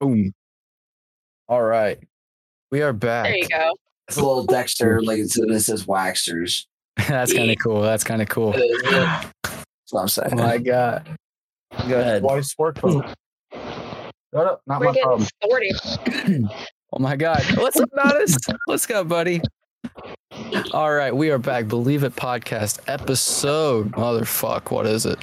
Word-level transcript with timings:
Boom. 0.00 0.32
All 1.48 1.62
right. 1.62 1.98
We 2.70 2.82
are 2.82 2.92
back. 2.92 3.24
There 3.26 3.36
you 3.36 3.48
go. 3.48 3.72
It's 4.08 4.16
a 4.16 4.20
little 4.24 4.44
Dexter, 4.44 5.00
like 5.02 5.18
it's, 5.18 5.38
it 5.38 5.60
says 5.60 5.86
Waxers. 5.86 6.66
That's 7.08 7.32
kind 7.32 7.50
of 7.50 7.56
cool. 7.62 7.80
That's 7.82 8.04
kind 8.04 8.22
of 8.22 8.28
cool. 8.28 8.52
That's 8.52 9.32
what 9.90 10.02
I'm 10.02 10.08
saying. 10.08 10.32
Oh 10.32 10.36
my 10.36 10.58
God. 10.58 11.08
Go 11.88 12.00
ahead. 12.00 12.22
Wife's 12.22 12.54
work 12.58 12.78
phone. 12.78 13.02
Shut 13.52 14.46
up. 14.46 14.62
Not 14.66 14.80
We're 14.80 14.86
my 14.86 14.92
getting 14.92 15.02
problem. 15.02 15.28
sporty. 15.42 16.46
Oh 16.92 17.00
my 17.00 17.16
God. 17.16 17.42
What's 17.56 17.78
up, 17.78 17.90
Notice? 17.94 18.38
What's 18.66 18.88
up, 18.90 19.08
buddy? 19.08 19.42
All 20.72 20.94
right. 20.94 21.14
We 21.14 21.30
are 21.30 21.36
back. 21.36 21.66
Believe 21.66 22.04
It 22.04 22.14
podcast 22.14 22.78
episode. 22.86 23.90
Motherfuck. 23.92 24.70
What 24.70 24.86
is 24.86 25.04
it? 25.04 25.18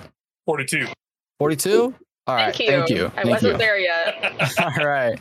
42. 0.46 0.88
42? 1.40 1.96
All 2.26 2.36
right. 2.36 2.56
Thank 2.56 2.60
you. 2.60 2.78
Thank 2.78 2.90
you. 2.90 3.06
I 3.08 3.10
Thank 3.10 3.30
wasn't 3.30 3.52
you. 3.54 3.58
there 3.58 3.78
yet. 3.78 4.54
All 4.80 4.86
right. 4.86 5.20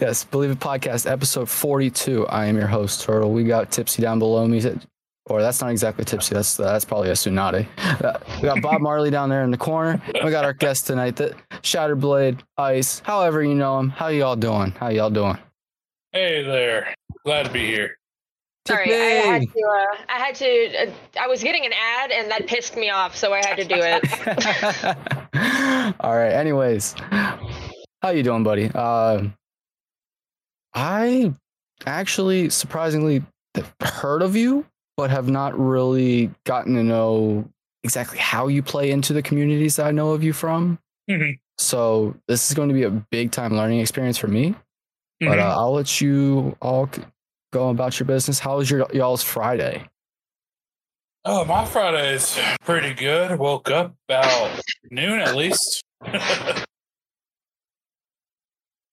Yes, 0.00 0.24
Believe 0.24 0.50
It 0.50 0.58
Podcast, 0.58 1.08
episode 1.08 1.48
42. 1.48 2.26
I 2.26 2.46
am 2.46 2.56
your 2.56 2.66
host, 2.66 3.02
Turtle. 3.02 3.32
We 3.32 3.44
got 3.44 3.70
Tipsy 3.70 4.02
down 4.02 4.18
below 4.18 4.46
me. 4.48 4.60
Or 5.26 5.40
that's 5.40 5.60
not 5.60 5.70
exactly 5.70 6.04
Tipsy. 6.04 6.34
That's 6.34 6.56
that's 6.56 6.84
probably 6.84 7.10
a 7.10 7.12
Tsunade. 7.12 7.68
Uh, 8.04 8.18
we 8.36 8.42
got 8.42 8.60
Bob 8.60 8.80
Marley 8.80 9.08
down 9.10 9.28
there 9.28 9.44
in 9.44 9.52
the 9.52 9.56
corner. 9.56 10.02
We 10.24 10.32
got 10.32 10.44
our 10.44 10.52
guest 10.52 10.88
tonight, 10.88 11.14
that 11.16 11.34
Shatterblade, 11.62 12.40
Ice, 12.58 12.98
however 13.04 13.44
you 13.44 13.54
know 13.54 13.78
him. 13.78 13.90
How 13.90 14.08
y'all 14.08 14.34
doing? 14.34 14.72
How 14.72 14.88
y'all 14.88 15.10
doing? 15.10 15.38
Hey 16.10 16.42
there. 16.42 16.92
Glad 17.24 17.44
to 17.46 17.52
be 17.52 17.64
here. 17.64 17.96
Sorry, 18.66 18.94
I 18.94 18.96
had 18.96 19.42
to. 19.42 19.60
Uh, 19.60 19.96
I 20.08 20.18
had 20.18 20.34
to. 20.36 20.88
Uh, 20.88 20.92
I 21.20 21.26
was 21.26 21.42
getting 21.42 21.66
an 21.66 21.72
ad, 21.72 22.12
and 22.12 22.30
that 22.30 22.46
pissed 22.46 22.76
me 22.76 22.90
off, 22.90 23.16
so 23.16 23.32
I 23.32 23.44
had 23.44 23.56
to 23.56 23.64
do 23.64 23.74
it. 23.78 24.04
All 26.00 26.16
right. 26.16 26.32
Anyways, 26.32 26.94
how 28.02 28.10
you 28.10 28.22
doing, 28.22 28.44
buddy? 28.44 28.70
Uh, 28.72 29.24
I 30.74 31.32
actually 31.86 32.50
surprisingly 32.50 33.22
heard 33.82 34.22
of 34.22 34.36
you, 34.36 34.64
but 34.96 35.10
have 35.10 35.28
not 35.28 35.58
really 35.58 36.30
gotten 36.44 36.74
to 36.76 36.82
know 36.84 37.48
exactly 37.84 38.18
how 38.18 38.46
you 38.46 38.62
play 38.62 38.92
into 38.92 39.12
the 39.12 39.22
communities 39.22 39.74
that 39.76 39.86
I 39.86 39.90
know 39.90 40.12
of 40.12 40.22
you 40.22 40.32
from. 40.32 40.78
Mhm. 41.10 41.40
So 41.58 42.14
this 42.28 42.48
is 42.48 42.54
going 42.54 42.68
to 42.68 42.74
be 42.74 42.84
a 42.84 42.90
big 42.90 43.32
time 43.32 43.56
learning 43.56 43.80
experience 43.80 44.18
for 44.18 44.28
me. 44.28 44.54
But 45.20 45.38
uh, 45.40 45.54
I'll 45.56 45.72
let 45.72 46.00
you 46.00 46.56
all 46.62 46.88
c- 46.92 47.02
go 47.52 47.68
about 47.68 48.00
your 48.00 48.06
business. 48.08 48.40
How 48.40 48.56
was 48.56 48.68
your 48.68 48.86
y'all's 48.92 49.22
Friday? 49.22 49.86
oh, 51.24 51.44
my 51.44 51.64
Friday 51.64 52.14
is 52.14 52.36
pretty 52.64 52.92
good. 52.94 53.38
Woke 53.38 53.70
up 53.70 53.94
about 54.08 54.60
noon 54.90 55.20
at 55.20 55.36
least. 55.36 55.84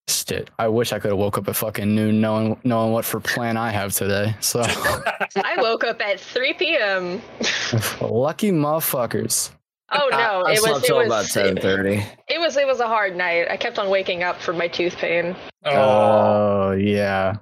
Shit, 0.08 0.52
I 0.60 0.68
wish 0.68 0.94
I 0.94 1.00
could 1.00 1.10
have 1.10 1.18
woke 1.18 1.40
up 1.40 1.48
at 1.48 1.56
fucking 1.56 1.96
noon, 1.96 2.22
knowing 2.22 2.60
knowing 2.64 2.92
what 2.94 3.04
for 3.04 3.20
plan 3.20 3.58
I 3.58 3.72
have 3.72 3.94
today. 3.94 4.36
So 4.42 4.62
I 4.64 5.56
woke 5.58 5.84
up 5.84 6.00
at 6.02 6.20
3 6.20 6.54
p.m. 6.54 7.22
lucky 8.02 8.52
motherfuckers. 8.52 9.50
Oh 9.92 10.08
no, 10.12 10.44
I, 10.46 10.50
I 10.50 10.52
it 10.52 10.60
slept 10.60 10.73
was. 10.76 10.84
It 10.84 10.88
till 10.88 10.98
was. 10.98 11.08
about 11.08 11.26
ten 11.26 11.58
thirty. 11.58 12.04
It 12.28 12.40
was. 12.40 12.58
It 12.58 12.68
was 12.68 12.80
a 12.80 12.86
hard 12.88 13.16
night. 13.16 13.48
I 13.50 13.58
kept 13.58 13.80
on 13.80 13.90
waking 13.90 14.22
up 14.22 14.40
from 14.40 14.56
my 14.60 14.68
tooth 14.68 14.96
pain. 14.98 15.36
oh, 15.66 15.72
Oh 15.72 16.72
yeah, 16.73 17.38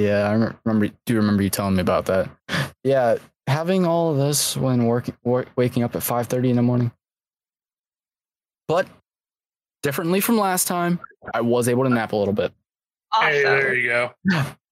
yeah. 0.00 0.28
I 0.28 0.32
remember. 0.64 0.94
Do 1.06 1.16
remember 1.16 1.42
you 1.42 1.50
telling 1.50 1.74
me 1.76 1.80
about 1.80 2.06
that? 2.06 2.30
Yeah, 2.84 3.16
having 3.46 3.84
all 3.86 4.10
of 4.12 4.16
this 4.16 4.56
when 4.56 4.86
working, 4.86 5.16
work, 5.24 5.48
waking 5.56 5.82
up 5.82 5.94
at 5.96 6.02
five 6.02 6.26
thirty 6.26 6.50
in 6.50 6.56
the 6.56 6.62
morning. 6.62 6.90
But 8.68 8.86
differently 9.82 10.20
from 10.20 10.38
last 10.38 10.66
time, 10.66 11.00
I 11.34 11.40
was 11.40 11.68
able 11.68 11.84
to 11.84 11.90
nap 11.90 12.12
a 12.12 12.16
little 12.16 12.34
bit. 12.34 12.52
Awesome. 13.12 13.32
hey, 13.32 13.42
there 13.42 13.74
you 13.74 13.88
go. 13.88 14.10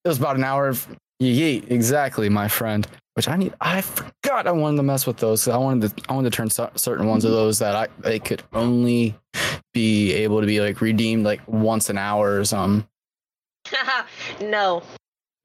It 0.04 0.08
was 0.08 0.18
about 0.18 0.36
an 0.36 0.44
hour 0.44 0.68
of 0.68 0.86
yeet, 1.20 1.36
yeet, 1.64 1.70
exactly, 1.70 2.28
my 2.28 2.48
friend. 2.48 2.86
Which 3.14 3.26
I 3.26 3.34
need. 3.36 3.52
I 3.60 3.80
forgot 3.80 4.46
I 4.46 4.52
wanted 4.52 4.76
to 4.76 4.84
mess 4.84 5.04
with 5.04 5.16
those. 5.16 5.44
'cause 5.44 5.52
I 5.52 5.56
wanted 5.56 5.96
to. 5.96 6.04
I 6.08 6.12
wanted 6.14 6.30
to 6.30 6.36
turn 6.36 6.48
cer- 6.50 6.70
certain 6.76 7.06
ones 7.08 7.24
of 7.24 7.32
those 7.32 7.58
that 7.58 7.74
I 7.74 7.88
they 7.98 8.20
could 8.20 8.44
only 8.52 9.16
be 9.74 10.12
able 10.12 10.40
to 10.40 10.46
be 10.46 10.60
like 10.60 10.80
redeemed 10.80 11.24
like 11.24 11.40
once 11.48 11.90
an 11.90 11.98
hour 11.98 12.38
or 12.38 12.44
something. 12.44 12.88
no. 14.40 14.84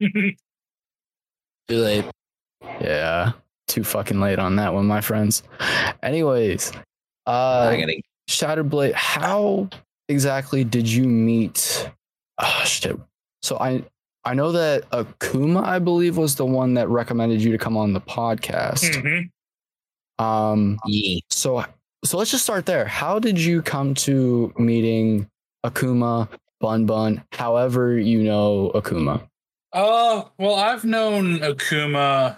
Too 0.00 0.34
late. 1.68 2.04
Yeah, 2.80 3.32
too 3.68 3.84
fucking 3.84 4.20
late 4.20 4.38
on 4.38 4.56
that 4.56 4.72
one, 4.74 4.86
my 4.86 5.00
friends. 5.00 5.42
Anyways, 6.02 6.72
uh, 7.26 7.68
I'm 7.72 7.80
gonna- 7.80 7.92
Shatterblade, 8.28 8.94
how 8.94 9.68
exactly 10.08 10.64
did 10.64 10.88
you 10.88 11.04
meet? 11.04 11.90
Oh 12.38 12.62
shit! 12.64 12.98
So 13.42 13.58
I 13.58 13.84
I 14.24 14.32
know 14.34 14.52
that 14.52 14.88
Akuma, 14.90 15.62
I 15.62 15.78
believe, 15.78 16.16
was 16.16 16.34
the 16.34 16.46
one 16.46 16.74
that 16.74 16.88
recommended 16.88 17.42
you 17.42 17.52
to 17.52 17.58
come 17.58 17.76
on 17.76 17.92
the 17.92 18.00
podcast. 18.00 18.90
Mhm. 20.18 20.22
Um, 20.24 20.78
Yeah. 20.86 21.20
so 21.30 21.64
so 22.04 22.16
let's 22.18 22.30
just 22.30 22.44
start 22.44 22.64
there. 22.66 22.86
How 22.86 23.18
did 23.18 23.38
you 23.38 23.60
come 23.62 23.94
to 23.96 24.52
meeting 24.58 25.28
Akuma, 25.66 26.28
Bun 26.60 26.86
Bun, 26.86 27.22
however 27.32 27.98
you 27.98 28.22
know 28.22 28.70
Akuma? 28.74 29.26
Uh, 29.74 30.22
well, 30.38 30.54
I've 30.54 30.84
known 30.84 31.40
Akuma 31.40 32.36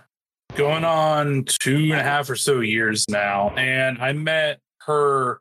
going 0.55 0.85
on 0.85 1.45
two 1.45 1.77
and 1.77 1.93
a 2.01 2.03
half 2.03 2.31
or 2.31 2.35
so 2.37 2.61
years 2.61 3.05
now, 3.11 3.51
and 3.51 3.99
I 3.99 4.13
met 4.15 4.59
her 4.87 5.41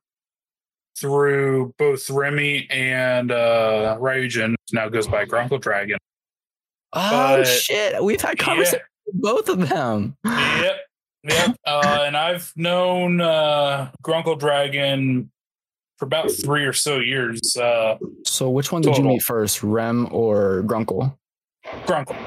through 0.99 1.73
both 1.77 2.09
Remy 2.09 2.67
and 2.69 3.31
uh 3.31 3.97
Ryujin, 3.99 4.55
now 4.73 4.89
goes 4.89 5.07
by 5.07 5.25
Grunkle 5.25 5.61
Dragon. 5.61 5.97
Oh 6.93 7.37
But- 7.37 7.45
shit! 7.47 8.03
We've 8.03 8.19
had 8.21 8.37
conversations 8.39 8.81
with 9.07 9.21
both 9.21 9.49
of 9.49 9.69
them. 9.69 10.17
Yep. 10.25 10.81
Yep. 11.23 11.55
Uh, 11.65 12.03
and 12.05 12.15
I've 12.15 12.53
known 12.55 13.19
uh, 13.21 13.89
Grunkle 14.03 14.37
Dragon 14.37 15.31
for 15.97 16.05
about 16.05 16.29
three 16.29 16.63
or 16.65 16.73
so 16.73 16.99
years. 16.99 17.57
Uh, 17.57 17.97
So 18.25 18.49
which 18.51 18.71
one 18.71 18.83
did 18.83 18.95
you 18.97 19.03
meet 19.03 19.23
first, 19.23 19.63
Rem 19.63 20.07
or 20.11 20.61
Grunkle? 20.67 21.17
Grunkle. 21.85 22.17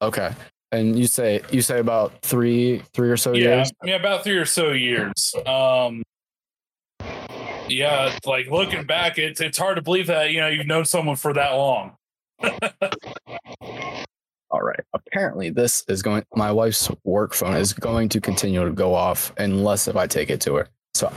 Okay. 0.00 0.32
And 0.70 0.98
you 0.98 1.06
say 1.06 1.42
you 1.50 1.60
say 1.62 1.78
about 1.78 2.22
three 2.22 2.82
three 2.94 3.10
or 3.10 3.16
so 3.16 3.32
yeah. 3.32 3.56
years. 3.56 3.72
Yeah, 3.84 3.96
about 3.96 4.24
three 4.24 4.38
or 4.38 4.46
so 4.46 4.72
years. 4.72 5.34
Um, 5.46 6.02
yeah, 7.68 8.16
like 8.24 8.46
looking 8.46 8.84
back, 8.84 9.18
it's 9.18 9.40
it's 9.40 9.58
hard 9.58 9.76
to 9.76 9.82
believe 9.82 10.06
that 10.06 10.30
you 10.30 10.40
know 10.40 10.48
you've 10.48 10.66
known 10.66 10.84
someone 10.84 11.16
for 11.16 11.32
that 11.34 11.52
long. 11.52 11.96
All 14.50 14.60
right. 14.60 14.80
Apparently, 14.92 15.50
this 15.50 15.84
is 15.88 16.02
going. 16.02 16.24
My 16.34 16.52
wife's 16.52 16.90
work 17.04 17.34
phone 17.34 17.56
is 17.56 17.72
going 17.72 18.08
to 18.10 18.20
continue 18.20 18.64
to 18.64 18.72
go 18.72 18.94
off 18.94 19.32
unless 19.38 19.88
if 19.88 19.96
I 19.96 20.06
take 20.06 20.30
it 20.30 20.40
to 20.42 20.56
her. 20.56 20.68
So 20.94 21.12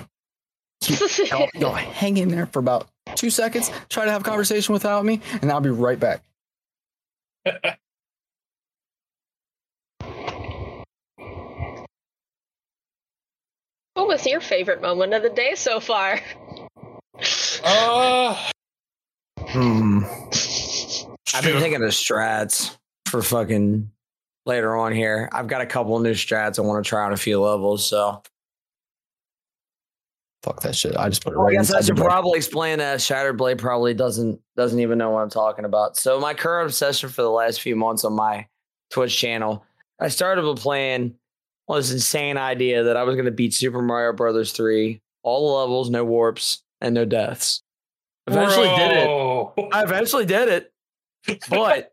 y'all, 1.29 1.49
y'all 1.53 1.73
hang 1.73 2.17
in 2.17 2.29
there 2.29 2.45
for 2.45 2.59
about 2.59 2.87
two 3.15 3.29
seconds. 3.29 3.71
Try 3.89 4.05
to 4.05 4.11
have 4.11 4.21
a 4.21 4.23
conversation 4.23 4.73
without 4.73 5.03
me, 5.05 5.21
and 5.41 5.51
I'll 5.51 5.61
be 5.61 5.69
right 5.69 5.99
back. 5.99 6.23
What 13.93 14.07
was 14.07 14.25
your 14.25 14.41
favorite 14.41 14.81
moment 14.81 15.13
of 15.13 15.23
the 15.23 15.29
day 15.29 15.53
so 15.55 15.79
far? 15.79 16.19
Uh, 17.63 18.35
Hmm. 19.39 19.99
I've 21.33 21.43
been 21.43 21.53
shoot. 21.53 21.59
thinking 21.61 21.83
of 21.83 21.89
strats 21.91 22.75
for 23.07 23.21
fucking 23.21 23.89
later 24.45 24.75
on 24.75 24.91
here. 24.91 25.29
I've 25.31 25.47
got 25.47 25.61
a 25.61 25.65
couple 25.65 25.97
new 25.99 26.11
strats 26.13 26.59
I 26.59 26.63
want 26.63 26.83
to 26.83 26.87
try 26.89 27.05
on 27.05 27.13
a 27.13 27.17
few 27.17 27.39
levels. 27.39 27.85
So 27.87 28.21
Fuck 30.45 30.61
that 30.61 30.75
shit. 30.75 30.95
I 30.95 31.09
just 31.09 31.23
put 31.23 31.33
it 31.33 31.37
right. 31.37 31.41
I 31.41 31.45
right 31.47 31.53
guess 31.57 31.73
I 31.73 31.81
should 31.81 31.95
the 31.95 32.01
book. 32.01 32.05
probably 32.07 32.37
explain 32.37 32.77
that 32.77 33.01
Shattered 33.01 33.35
Blade 33.35 33.57
probably 33.57 33.95
doesn't 33.95 34.39
doesn't 34.55 34.79
even 34.79 34.99
know 34.99 35.09
what 35.09 35.21
I'm 35.21 35.29
talking 35.31 35.65
about. 35.65 35.97
So 35.97 36.19
my 36.19 36.35
current 36.35 36.67
obsession 36.67 37.09
for 37.09 37.23
the 37.23 37.31
last 37.31 37.61
few 37.61 37.75
months 37.75 38.05
on 38.05 38.13
my 38.13 38.45
Twitch 38.91 39.17
channel, 39.17 39.65
I 39.99 40.09
started 40.09 40.45
with 40.45 40.59
playing 40.59 41.15
on 41.67 41.77
this 41.77 41.91
insane 41.91 42.37
idea 42.37 42.83
that 42.83 42.95
I 42.95 43.01
was 43.01 43.15
going 43.15 43.25
to 43.25 43.31
beat 43.31 43.55
Super 43.55 43.81
Mario 43.81 44.13
Brothers 44.13 44.51
3, 44.51 45.01
all 45.23 45.47
the 45.49 45.59
levels, 45.61 45.89
no 45.89 46.05
warps, 46.05 46.61
and 46.79 46.93
no 46.93 47.05
deaths. 47.05 47.63
Eventually 48.27 48.67
did 48.67 48.91
it. 48.97 49.69
I 49.73 49.81
eventually 49.83 50.25
did 50.27 50.47
it, 50.49 50.71
but 51.49 51.91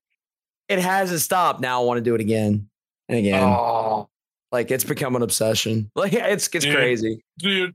it 0.69 0.79
hasn't 0.79 1.21
stopped. 1.21 1.63
Now 1.63 1.81
I 1.81 1.85
want 1.87 1.97
to 1.97 2.03
do 2.03 2.15
it 2.15 2.21
again 2.21 2.69
and 3.09 3.19
again. 3.19 3.43
Oh, 3.43 4.11
Like 4.51 4.71
it's 4.71 4.85
become 4.85 5.17
an 5.17 5.23
obsession. 5.23 5.91
Like 5.97 6.13
it's 6.13 6.49
it's 6.53 6.65
Dude. 6.67 6.75
crazy. 6.75 7.25
dude. 7.39 7.75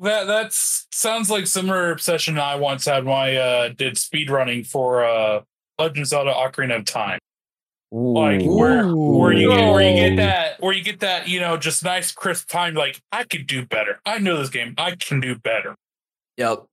That 0.00 0.26
that's 0.26 0.86
sounds 0.90 1.30
like 1.30 1.46
similar 1.46 1.92
obsession 1.92 2.38
I 2.38 2.56
once 2.56 2.84
had 2.84 3.04
when 3.04 3.14
I 3.14 3.36
uh, 3.36 3.68
did 3.68 3.96
speed 3.96 4.28
running 4.28 4.64
for 4.64 5.04
uh, 5.04 5.42
Legend 5.78 5.98
of 5.98 6.06
Zelda: 6.06 6.32
Ocarina 6.32 6.78
of 6.78 6.84
Time. 6.84 7.18
Like 7.92 8.42
where 8.42 8.88
where 8.88 9.32
you 9.32 9.50
get 9.50 9.70
where 9.70 9.82
you 9.82 9.94
get 9.94 10.16
that 10.16 10.60
where 10.60 10.72
you 10.72 10.82
get 10.82 10.98
that 11.00 11.28
you 11.28 11.38
know 11.38 11.56
just 11.56 11.84
nice 11.84 12.10
crisp 12.10 12.48
time. 12.48 12.74
Like 12.74 13.00
I 13.12 13.22
could 13.22 13.46
do 13.46 13.64
better. 13.64 14.00
I 14.04 14.18
know 14.18 14.36
this 14.38 14.50
game. 14.50 14.74
I 14.78 14.96
can 14.96 15.20
do 15.20 15.36
better. 15.36 15.76
Yep. 16.36 16.64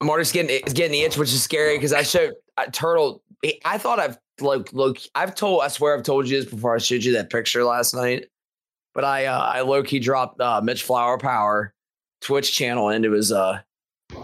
I'm 0.00 0.08
already 0.08 0.30
getting 0.30 0.50
it's 0.50 0.72
getting 0.72 0.92
the 0.92 1.02
itch, 1.02 1.16
which 1.16 1.32
is 1.32 1.42
scary 1.42 1.76
because 1.76 1.92
I 1.92 2.04
showed 2.04 2.34
uh, 2.56 2.66
Turtle. 2.72 3.22
I 3.64 3.76
thought 3.76 3.98
I've 3.98 4.18
like 4.40 4.72
look. 4.72 4.98
I've 5.16 5.34
told. 5.34 5.62
I 5.62 5.68
swear 5.68 5.96
I've 5.96 6.04
told 6.04 6.28
you 6.28 6.40
this 6.40 6.48
before. 6.48 6.76
I 6.76 6.78
showed 6.78 7.02
you 7.02 7.12
that 7.14 7.28
picture 7.28 7.64
last 7.64 7.92
night. 7.92 8.26
But 8.94 9.04
I 9.04 9.26
uh, 9.26 9.40
I 9.40 9.62
low 9.62 9.82
key 9.82 9.98
dropped 9.98 10.40
uh, 10.40 10.60
Mitch 10.60 10.84
Flower 10.84 11.18
Power 11.18 11.71
Twitch 12.22 12.52
channel 12.54 12.88
into 12.88 13.12
his 13.12 13.32
uh 13.32 13.60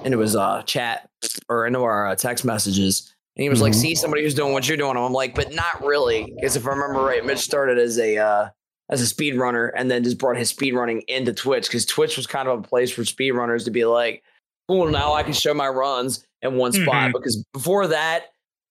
into 0.05 0.19
his 0.19 0.37
uh 0.37 0.63
chat 0.63 1.09
or 1.49 1.67
into 1.67 1.81
our 1.83 2.09
uh, 2.09 2.15
text 2.15 2.45
messages. 2.45 3.15
And 3.37 3.43
he 3.43 3.49
was 3.49 3.61
like, 3.61 3.73
Mhm. 3.73 3.77
"See 3.81 3.95
somebody 3.95 4.23
who's 4.23 4.35
doing 4.35 4.53
what 4.53 4.67
you're 4.69 4.77
doing." 4.77 4.97
I'm 4.97 5.13
like, 5.13 5.35
"But 5.35 5.53
not 5.53 5.85
really," 5.85 6.33
because 6.37 6.57
if 6.57 6.67
I 6.67 6.71
remember 6.71 7.01
right, 7.03 7.25
Mitch 7.25 7.39
started 7.39 7.79
as 7.79 7.99
a 7.99 8.17
uh, 8.19 8.49
as 8.91 9.01
a 9.01 9.07
speed 9.07 9.37
runner 9.37 9.67
and 9.69 9.91
then 9.91 10.03
just 10.03 10.19
brought 10.19 10.37
his 10.37 10.49
speed 10.49 10.75
running 10.75 11.03
into 11.09 11.33
Twitch 11.33 11.67
because 11.69 11.85
Twitch 11.87 12.17
was 12.17 12.27
kind 12.27 12.49
of 12.49 12.59
a 12.59 12.63
place 12.63 12.91
for 12.91 13.05
speed 13.05 13.33
runners 13.33 13.65
to 13.65 13.71
be 13.71 13.85
like, 13.85 14.23
"Cool, 14.69 14.91
now 14.91 15.13
I 15.13 15.23
can 15.23 15.33
show 15.35 15.55
my 15.55 15.69
runs 15.69 16.27
in 16.43 16.57
one 16.57 16.73
spot." 16.73 17.11
Mhm. 17.11 17.13
Because 17.13 17.45
before 17.53 17.87
that, 17.89 18.27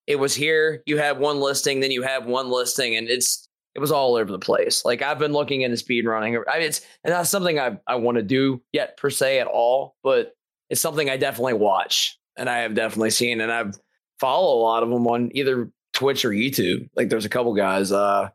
it 0.05 0.17
was 0.17 0.33
here. 0.35 0.83
You 0.85 0.97
had 0.97 1.19
one 1.19 1.39
listing, 1.39 1.79
then 1.79 1.91
you 1.91 2.01
have 2.03 2.25
one 2.25 2.49
listing, 2.49 2.95
and 2.95 3.07
it's 3.09 3.46
it 3.77 3.79
was 3.79 3.91
all 3.91 4.15
over 4.15 4.31
the 4.31 4.39
place. 4.39 4.83
Like 4.83 5.01
I've 5.03 5.19
been 5.19 5.31
looking 5.33 5.61
into 5.61 5.77
speed 5.77 6.05
running. 6.05 6.35
I 6.35 6.57
mean, 6.57 6.67
it's 6.67 6.81
and 7.03 7.13
that's 7.13 7.29
something 7.29 7.59
I 7.59 7.77
I 7.87 7.95
want 7.95 8.17
to 8.17 8.23
do 8.23 8.61
yet 8.73 8.97
per 8.97 9.09
se 9.11 9.39
at 9.39 9.47
all, 9.47 9.95
but 10.03 10.33
it's 10.69 10.81
something 10.81 11.09
I 11.09 11.15
definitely 11.15 11.53
watch 11.53 12.17
and 12.35 12.49
I 12.49 12.59
have 12.59 12.73
definitely 12.73 13.11
seen, 13.11 13.39
and 13.39 13.51
I've 13.51 13.75
follow 14.19 14.57
a 14.57 14.59
lot 14.59 14.81
of 14.83 14.89
them 14.89 15.05
on 15.07 15.29
either 15.33 15.71
Twitch 15.93 16.25
or 16.25 16.31
YouTube. 16.31 16.89
Like 16.95 17.09
there's 17.09 17.25
a 17.25 17.29
couple 17.29 17.53
guys. 17.53 17.91
Uh, 17.91 18.29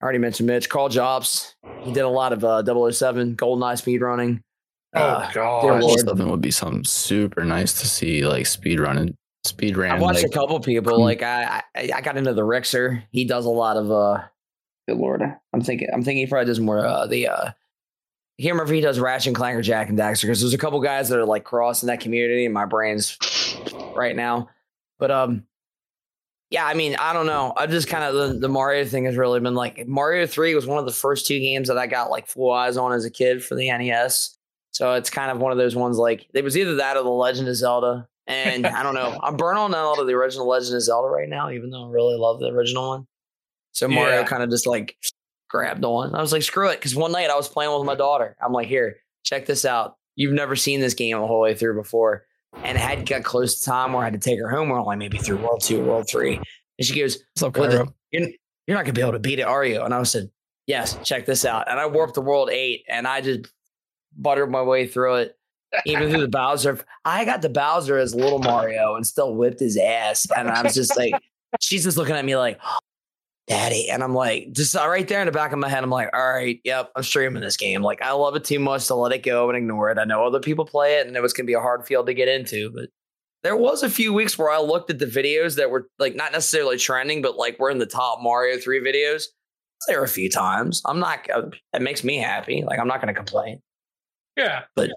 I 0.00 0.04
already 0.04 0.18
mentioned 0.20 0.46
Mitch, 0.46 0.68
Karl 0.68 0.88
Jobst. 0.88 1.54
He 1.82 1.92
did 1.92 2.02
a 2.04 2.08
lot 2.08 2.32
of 2.32 2.44
uh, 2.44 2.62
007 2.92 3.34
GoldenEye 3.36 3.76
speed 3.78 4.00
running. 4.00 4.40
Oh 4.94 5.00
Uh, 5.00 5.32
god. 5.32 5.80
dear 5.80 5.98
something 5.98 6.30
would 6.30 6.40
be 6.40 6.52
something 6.52 6.84
super 6.84 7.44
nice 7.44 7.80
to 7.80 7.86
see, 7.88 8.24
like 8.24 8.46
speed 8.46 8.78
running, 8.80 9.16
speed 9.44 9.76
ran. 9.76 9.90
I've 9.96 10.00
watched 10.00 10.22
like, 10.22 10.30
a 10.30 10.34
couple 10.34 10.58
people. 10.60 11.00
Like 11.00 11.22
I, 11.22 11.62
I, 11.74 11.90
I 11.96 12.00
got 12.00 12.16
into 12.16 12.32
the 12.32 12.42
Rixer. 12.42 13.02
He 13.10 13.24
does 13.24 13.44
a 13.44 13.50
lot 13.50 13.76
of. 13.76 13.90
uh 13.90 14.22
Good 14.88 14.96
lord, 14.96 15.22
I'm 15.52 15.60
thinking. 15.60 15.88
I'm 15.92 16.02
thinking 16.02 16.24
he 16.24 16.30
probably 16.30 16.46
does 16.46 16.60
more. 16.60 16.84
Uh, 16.84 17.06
the. 17.06 17.28
uh 17.28 17.50
I 18.38 18.42
can't 18.42 18.54
remember 18.54 18.72
if 18.72 18.76
he 18.76 18.80
does 18.80 18.98
Ratchet 18.98 19.26
and 19.26 19.36
Clank 19.36 19.58
or 19.58 19.62
Jak 19.62 19.90
and 19.90 19.98
Daxter 19.98 20.22
because 20.22 20.40
there's 20.40 20.54
a 20.54 20.58
couple 20.58 20.80
guys 20.80 21.10
that 21.10 21.18
are 21.18 21.26
like 21.26 21.44
crossing 21.44 21.88
that 21.88 22.00
community. 22.00 22.46
And 22.46 22.54
my 22.54 22.64
brain's 22.64 23.18
right 23.94 24.16
now, 24.16 24.48
but 24.98 25.10
um, 25.10 25.44
yeah. 26.48 26.64
I 26.64 26.72
mean, 26.72 26.96
I 26.98 27.12
don't 27.12 27.26
know. 27.26 27.52
I 27.54 27.66
just 27.66 27.88
kind 27.88 28.02
of 28.02 28.14
the, 28.14 28.38
the 28.38 28.48
Mario 28.48 28.86
thing 28.86 29.04
has 29.04 29.16
really 29.16 29.40
been 29.40 29.54
like 29.54 29.86
Mario 29.86 30.26
Three 30.26 30.54
was 30.54 30.66
one 30.66 30.78
of 30.78 30.86
the 30.86 30.92
first 30.92 31.26
two 31.26 31.38
games 31.38 31.68
that 31.68 31.76
I 31.76 31.86
got 31.86 32.10
like 32.10 32.28
full 32.28 32.50
eyes 32.50 32.78
on 32.78 32.94
as 32.94 33.04
a 33.04 33.10
kid 33.10 33.44
for 33.44 33.56
the 33.56 33.70
NES. 33.70 34.38
So 34.70 34.94
it's 34.94 35.10
kind 35.10 35.30
of 35.30 35.38
one 35.38 35.52
of 35.52 35.58
those 35.58 35.76
ones 35.76 35.98
like 35.98 36.28
it 36.32 36.44
was 36.44 36.56
either 36.56 36.76
that 36.76 36.96
or 36.96 37.02
the 37.02 37.10
Legend 37.10 37.48
of 37.48 37.56
Zelda. 37.56 38.08
And 38.26 38.66
I 38.66 38.82
don't 38.82 38.94
know. 38.94 39.18
I'm 39.22 39.36
burnt 39.36 39.58
on 39.58 39.72
lot 39.72 39.98
of 39.98 40.06
the 40.06 40.14
original 40.14 40.48
Legend 40.48 40.76
of 40.76 40.82
Zelda 40.82 41.08
right 41.08 41.28
now, 41.28 41.50
even 41.50 41.68
though 41.68 41.88
I 41.88 41.90
really 41.90 42.16
love 42.16 42.40
the 42.40 42.46
original 42.46 42.88
one. 42.88 43.06
So 43.78 43.88
Mario 43.88 44.20
Yeah. 44.20 44.26
kind 44.26 44.42
of 44.42 44.50
just 44.50 44.66
like 44.66 44.96
grabbed 45.48 45.84
on. 45.84 46.14
I 46.14 46.20
was 46.20 46.32
like, 46.32 46.42
screw 46.42 46.68
it. 46.68 46.80
Cause 46.80 46.94
one 46.94 47.12
night 47.12 47.30
I 47.30 47.36
was 47.36 47.48
playing 47.48 47.72
with 47.76 47.84
my 47.86 47.94
daughter. 47.94 48.36
I'm 48.42 48.52
like, 48.52 48.68
here, 48.68 48.96
check 49.24 49.46
this 49.46 49.64
out. 49.64 49.96
You've 50.16 50.32
never 50.32 50.56
seen 50.56 50.80
this 50.80 50.94
game 50.94 51.18
the 51.18 51.26
whole 51.26 51.40
way 51.40 51.54
through 51.54 51.74
before. 51.74 52.24
And 52.64 52.76
it 52.76 52.80
had 52.80 53.06
got 53.06 53.22
close 53.22 53.60
to 53.60 53.64
time 53.64 53.92
where 53.92 54.02
I 54.02 54.04
had 54.04 54.14
to 54.14 54.18
take 54.18 54.40
her 54.40 54.48
home. 54.48 54.68
We're 54.68 54.80
only 54.80 54.96
maybe 54.96 55.18
through 55.18 55.38
World 55.38 55.62
Two, 55.62 55.82
World 55.84 56.08
Three. 56.08 56.36
And 56.36 56.86
she 56.86 56.98
goes, 56.98 57.18
What's 57.34 57.42
up, 57.42 57.56
Well, 57.56 57.94
you're, 58.10 58.28
you're 58.66 58.76
not 58.76 58.84
gonna 58.84 58.92
be 58.94 59.00
able 59.00 59.12
to 59.12 59.18
beat 59.18 59.38
it, 59.38 59.42
are 59.42 59.64
you? 59.64 59.82
And 59.82 59.94
I 59.94 60.02
said, 60.02 60.30
yes, 60.66 60.98
check 61.04 61.24
this 61.26 61.44
out. 61.44 61.70
And 61.70 61.78
I 61.80 61.86
warped 61.86 62.14
the 62.14 62.20
world 62.20 62.50
eight 62.50 62.84
and 62.88 63.06
I 63.06 63.20
just 63.20 63.46
buttered 64.16 64.50
my 64.50 64.62
way 64.62 64.86
through 64.86 65.16
it. 65.16 65.36
Even 65.84 66.10
through 66.10 66.22
the 66.22 66.28
Bowser. 66.28 66.78
I 67.04 67.24
got 67.24 67.42
the 67.42 67.48
Bowser 67.48 67.98
as 67.98 68.14
little 68.14 68.38
Mario 68.38 68.94
and 68.96 69.06
still 69.06 69.34
whipped 69.34 69.60
his 69.60 69.76
ass. 69.76 70.26
And 70.34 70.48
I 70.48 70.62
was 70.62 70.74
just 70.74 70.96
like, 70.96 71.12
she's 71.60 71.84
just 71.84 71.96
looking 71.98 72.16
at 72.16 72.24
me 72.24 72.36
like, 72.36 72.58
Daddy. 73.48 73.88
And 73.88 74.02
I'm 74.02 74.14
like, 74.14 74.52
just 74.52 74.76
uh, 74.76 74.86
right 74.88 75.08
there 75.08 75.20
in 75.20 75.26
the 75.26 75.32
back 75.32 75.52
of 75.52 75.58
my 75.58 75.68
head, 75.68 75.82
I'm 75.82 75.90
like, 75.90 76.10
all 76.14 76.32
right, 76.32 76.60
yep, 76.64 76.90
I'm 76.94 77.02
streaming 77.02 77.42
this 77.42 77.56
game. 77.56 77.82
Like, 77.82 78.02
I 78.02 78.12
love 78.12 78.36
it 78.36 78.44
too 78.44 78.58
much 78.58 78.86
to 78.88 78.94
let 78.94 79.12
it 79.12 79.22
go 79.22 79.48
and 79.48 79.56
ignore 79.56 79.90
it. 79.90 79.98
I 79.98 80.04
know 80.04 80.24
other 80.24 80.40
people 80.40 80.64
play 80.66 80.98
it 80.98 81.06
and 81.06 81.16
it 81.16 81.22
was 81.22 81.32
gonna 81.32 81.46
be 81.46 81.54
a 81.54 81.60
hard 81.60 81.86
field 81.86 82.06
to 82.06 82.14
get 82.14 82.28
into, 82.28 82.70
but 82.70 82.90
there 83.42 83.56
was 83.56 83.82
a 83.82 83.90
few 83.90 84.12
weeks 84.12 84.36
where 84.38 84.50
I 84.50 84.58
looked 84.60 84.90
at 84.90 84.98
the 84.98 85.06
videos 85.06 85.56
that 85.56 85.70
were 85.70 85.88
like 85.98 86.14
not 86.14 86.32
necessarily 86.32 86.76
trending, 86.76 87.22
but 87.22 87.36
like 87.36 87.56
we're 87.58 87.70
in 87.70 87.78
the 87.78 87.86
top 87.86 88.20
Mario 88.20 88.58
3 88.58 88.80
videos. 88.80 89.24
There 89.86 90.02
a 90.02 90.08
few 90.08 90.28
times. 90.28 90.82
I'm 90.84 90.98
not, 90.98 91.30
uh, 91.30 91.50
that 91.72 91.82
makes 91.82 92.02
me 92.02 92.16
happy. 92.16 92.64
Like, 92.64 92.80
I'm 92.80 92.88
not 92.88 93.00
going 93.00 93.14
to 93.14 93.18
complain. 93.18 93.62
Yeah. 94.36 94.62
But- 94.74 94.90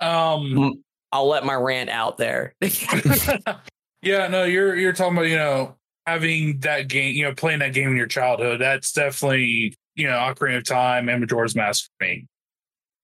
um 0.00 0.82
I'll 1.12 1.28
let 1.28 1.44
my 1.44 1.54
rant 1.54 1.88
out 1.88 2.18
there. 2.18 2.56
yeah, 4.02 4.26
no, 4.26 4.42
you're 4.42 4.74
you're 4.74 4.92
talking 4.92 5.16
about, 5.16 5.28
you 5.28 5.36
know, 5.36 5.76
having 6.06 6.58
that 6.60 6.88
game, 6.88 7.14
you 7.14 7.24
know, 7.24 7.34
playing 7.34 7.60
that 7.60 7.72
game 7.72 7.90
in 7.90 7.96
your 7.96 8.06
childhood. 8.06 8.60
That's 8.60 8.92
definitely, 8.92 9.76
you 9.94 10.06
know, 10.06 10.16
Ocarina 10.16 10.58
of 10.58 10.64
Time 10.64 11.08
and 11.08 11.20
Majora's 11.20 11.54
Mask 11.54 11.84
for 11.84 12.04
me. 12.04 12.26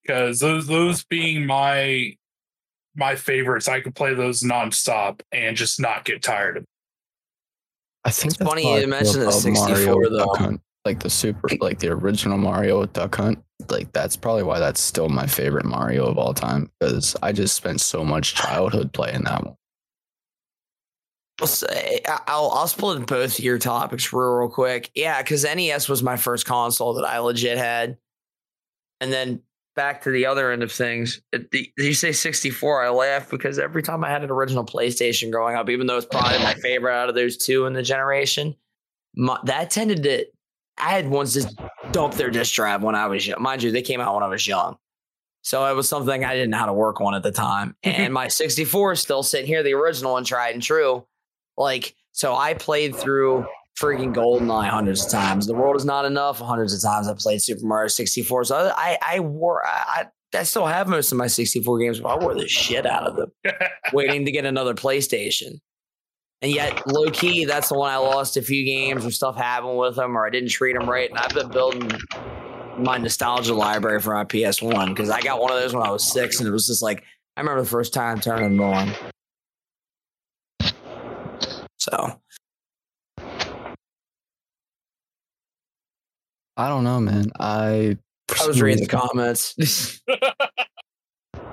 Because 0.03 0.41
those 0.41 0.67
those 0.67 1.05
being 1.05 1.47
my 1.47 2.15
my 2.95 3.15
favorites, 3.17 3.69
I 3.69 3.81
could 3.81 3.95
play 3.95 4.15
those 4.15 4.43
nonstop 4.43 5.21
and 5.33 5.57
just 5.57 5.81
not 5.81 6.05
get 6.05 6.23
tired 6.23 6.59
of. 6.59 6.65
I 8.05 8.11
think 8.11 8.33
It's 8.35 8.43
funny 8.43 8.63
you 8.63 8.83
I 8.83 8.87
mentioned 8.87 9.23
the 9.23 9.29
about 9.29 9.35
64 9.35 9.69
Mario 9.69 10.11
though. 10.11 10.19
Duck 10.25 10.37
Hunt. 10.39 10.61
Like 10.87 11.01
the 11.01 11.11
super, 11.11 11.47
like 11.61 11.79
the 11.79 11.89
original 11.89 12.39
Mario 12.39 12.81
with 12.81 12.95
Duck 12.95 13.15
Hunt. 13.15 13.39
Like 13.69 13.93
that's 13.93 14.17
probably 14.17 14.43
why 14.43 14.59
that's 14.59 14.81
still 14.81 15.11
my 15.11 15.27
favorite 15.27 15.67
Mario 15.67 16.07
of 16.07 16.17
all 16.17 16.33
time 16.33 16.71
because 16.81 17.15
I 17.23 17.33
just 17.33 17.55
spent 17.55 17.83
so 17.83 18.03
much 18.03 18.35
childhood 18.35 18.93
playing 18.95 19.25
that 19.25 19.45
one. 19.45 19.57
I'll 21.41 22.21
I'll 22.27 22.51
I'll 22.51 22.67
split 22.69 23.07
both 23.07 23.41
your 23.41 23.59
topics 23.59 24.13
real 24.13 24.31
real 24.31 24.49
quick. 24.49 24.91
Yeah, 24.95 25.21
because 25.23 25.45
NES 25.45 25.89
was 25.89 26.03
my 26.03 26.17
first 26.17 26.47
console 26.47 26.95
that 26.95 27.05
I 27.05 27.19
legit 27.19 27.59
had, 27.59 27.99
and 29.01 29.13
then 29.13 29.43
back 29.77 30.03
to 30.03 30.11
the 30.11 30.27
other 30.27 30.51
end 30.51 30.63
of 30.63 30.73
things. 30.73 31.23
the- 31.33 31.73
You 31.79 31.95
say 31.95 32.13
sixty 32.13 32.51
four. 32.51 32.83
I 32.83 32.91
laugh 32.91 33.31
because 33.31 33.59
every 33.59 33.83
time 33.83 34.05
I 34.05 34.11
had 34.11 34.25
an 34.25 34.31
original 34.31 34.65
PlayStation 34.65 35.31
growing 35.31 35.57
up, 35.57 35.69
even 35.71 35.87
though 35.87 35.97
it's 35.97 36.07
probably 36.07 36.39
my 36.39 36.55
favorite 36.55 36.95
out 36.95 37.09
of 37.09 37.15
those 37.15 37.37
two 37.37 37.67
in 37.67 37.73
the 37.73 37.83
generation, 37.83 38.55
my, 39.15 39.39
that 39.45 39.71
tended 39.71 40.03
to. 40.05 40.27
I 40.79 40.91
had 40.91 41.11
ones 41.11 41.35
just 41.35 41.61
dump 41.93 42.15
their 42.15 42.31
disk 42.31 42.55
drive 42.55 42.83
when 42.83 42.95
I 42.95 43.07
was 43.07 43.27
young. 43.27 43.43
Mind 43.43 43.63
you, 43.63 43.71
they 43.71 43.83
came 43.83 44.01
out 44.01 44.15
when 44.15 44.23
I 44.23 44.29
was 44.29 44.47
young. 44.47 44.79
So 45.43 45.67
it 45.67 45.75
was 45.75 45.89
something 45.89 46.25
I 46.25 46.35
didn't 46.35 46.51
know 46.51 46.59
how 46.59 46.67
to 46.67 46.73
work 46.73 47.01
on 47.01 47.15
at 47.15 47.23
the 47.23 47.33
time. 47.33 47.77
Mm-hmm. 47.85 48.01
And 48.03 48.15
my 48.15 48.29
64 48.29 48.93
is 48.93 49.01
still 49.01 49.23
sitting 49.23 49.47
here, 49.47 49.63
the 49.63 49.75
original 49.75 50.13
one, 50.13 50.25
tried 50.25 50.55
and 50.55 50.63
true. 50.63 51.07
Like, 51.61 51.95
so 52.13 52.35
I 52.35 52.55
played 52.55 52.97
through 52.97 53.47
freaking 53.79 54.15
GoldenEye 54.15 54.69
hundreds 54.69 55.05
of 55.05 55.13
times. 55.13 55.47
The 55.47 55.55
world 55.55 55.77
is 55.77 55.85
not 55.85 56.07
enough. 56.07 56.39
Hundreds 56.39 56.73
of 56.73 56.83
times 56.83 57.07
I 57.07 57.15
played 57.15 57.43
Super 57.43 57.67
Mario 57.67 57.89
64. 57.89 58.45
So 58.45 58.73
I, 58.75 58.99
I 59.03 59.21
wore, 59.21 59.65
I, 59.67 60.07
I 60.35 60.43
still 60.45 60.67
have 60.67 60.89
most 60.89 61.13
of 61.13 61.19
my 61.19 61.27
64 61.27 61.79
games, 61.79 62.01
but 62.01 62.09
I 62.09 62.19
wore 62.19 62.35
the 62.35 62.49
shit 62.49 62.87
out 62.87 63.07
of 63.07 63.17
them, 63.17 63.33
waiting 63.93 64.25
to 64.25 64.33
get 64.33 64.47
another 64.47 64.73
PlayStation. 64.73 65.59
And 66.41 66.51
yet, 66.51 66.87
low 66.87 67.11
key, 67.11 67.45
that's 67.45 67.69
the 67.69 67.75
one 67.75 67.91
I 67.91 67.99
lost 67.99 68.39
a 68.39 68.43
few 68.43 68.65
games 68.65 69.05
or 69.05 69.11
stuff 69.11 69.37
happened 69.37 69.77
with 69.77 69.97
them, 69.97 70.17
or 70.17 70.27
I 70.27 70.31
didn't 70.31 70.49
treat 70.49 70.73
them 70.73 70.89
right. 70.89 71.11
And 71.11 71.19
I've 71.19 71.35
been 71.35 71.51
building 71.51 71.91
my 72.79 72.97
nostalgia 72.97 73.53
library 73.53 74.01
for 74.01 74.15
my 74.15 74.25
PS1 74.25 74.89
because 74.89 75.11
I 75.11 75.21
got 75.21 75.39
one 75.39 75.53
of 75.53 75.61
those 75.61 75.75
when 75.75 75.87
I 75.87 75.91
was 75.91 76.11
six, 76.11 76.39
and 76.41 76.49
it 76.49 76.53
was 76.53 76.67
just 76.67 76.83
like 76.83 77.05
I 77.37 77.43
remember 77.43 77.61
the 77.61 77.69
first 77.69 77.93
time 77.93 78.19
turning 78.19 78.57
them 78.57 78.61
on. 78.63 78.95
So 81.81 82.21
I 86.57 86.69
don't 86.69 86.85
know, 86.85 87.01
man. 87.01 87.33
I 87.41 87.97
I 88.41 88.47
was 88.47 88.61
reading 88.61 88.87
the 88.87 88.89
comments. 88.89 89.55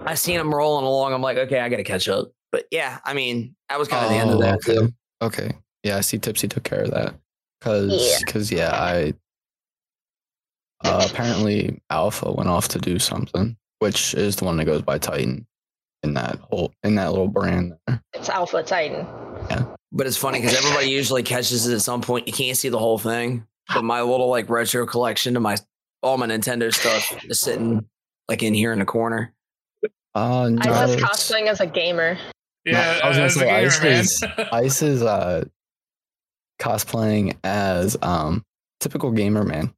I 0.05 0.15
seen 0.15 0.37
them 0.37 0.53
rolling 0.53 0.85
along. 0.85 1.13
I'm 1.13 1.21
like, 1.21 1.37
okay, 1.37 1.59
I 1.59 1.69
got 1.69 1.77
to 1.77 1.83
catch 1.83 2.09
up. 2.09 2.31
But 2.51 2.65
yeah, 2.71 2.99
I 3.05 3.13
mean, 3.13 3.55
that 3.69 3.79
was 3.79 3.87
kind 3.87 4.03
of 4.03 4.09
the 4.09 4.17
end 4.17 4.31
of 4.31 4.37
Oh, 4.37 4.41
that 4.41 4.55
okay. 4.55 4.75
too. 4.75 4.93
Okay. 5.21 5.51
Yeah, 5.83 5.97
I 5.97 6.01
see 6.01 6.17
Tipsy 6.17 6.47
took 6.47 6.63
care 6.63 6.81
of 6.81 6.91
that. 6.91 7.15
Cause, 7.61 8.19
Yeah. 8.21 8.31
cause 8.31 8.51
yeah, 8.51 8.71
I 8.73 9.13
uh, 10.83 11.07
apparently 11.09 11.81
Alpha 11.89 12.31
went 12.31 12.49
off 12.49 12.67
to 12.69 12.79
do 12.79 12.99
something, 12.99 13.57
which 13.79 14.13
is 14.13 14.35
the 14.35 14.45
one 14.45 14.57
that 14.57 14.65
goes 14.65 14.81
by 14.81 14.97
Titan 14.97 15.47
in 16.03 16.13
that 16.13 16.37
whole 16.39 16.73
in 16.83 16.95
that 16.95 17.11
little 17.11 17.27
brand 17.27 17.75
there. 17.87 18.03
It's 18.13 18.29
Alpha 18.29 18.61
Titan. 18.61 19.07
But 19.91 20.05
it's 20.07 20.17
funny 20.17 20.41
because 20.41 20.57
everybody 20.57 20.89
usually 20.89 21.23
catches 21.23 21.65
it 21.67 21.73
at 21.73 21.81
some 21.81 22.01
point. 22.01 22.27
You 22.27 22.33
can't 22.33 22.57
see 22.57 22.69
the 22.69 22.77
whole 22.79 22.97
thing. 22.97 23.45
But 23.73 23.83
my 23.83 24.01
little 24.01 24.29
like 24.29 24.49
retro 24.49 24.85
collection 24.85 25.33
to 25.35 25.39
my 25.39 25.57
all 26.03 26.17
my 26.17 26.27
Nintendo 26.27 26.73
stuff 26.73 27.23
is 27.25 27.39
sitting 27.39 27.85
like 28.27 28.43
in 28.43 28.53
here 28.53 28.73
in 28.73 28.79
the 28.79 28.85
corner. 28.85 29.33
Uh, 30.15 30.49
no, 30.49 30.61
I 30.71 30.85
was 30.85 30.93
it's- 30.95 31.09
cosplaying 31.09 31.47
as 31.47 31.59
a 31.61 31.65
gamer. 31.67 32.17
yeah, 32.65 32.99
I 33.03 33.07
was 33.07 33.17
gonna 33.17 33.29
say, 33.29 33.45
gamer, 33.45 33.67
Ice 33.67 33.83
is- 33.83 34.23
Ice 34.51 34.81
is 34.81 35.03
uh 35.03 35.45
cosplaying 36.59 37.37
as 37.43 37.97
um 38.01 38.43
typical 38.79 39.11
gamer 39.11 39.43
man. 39.43 39.73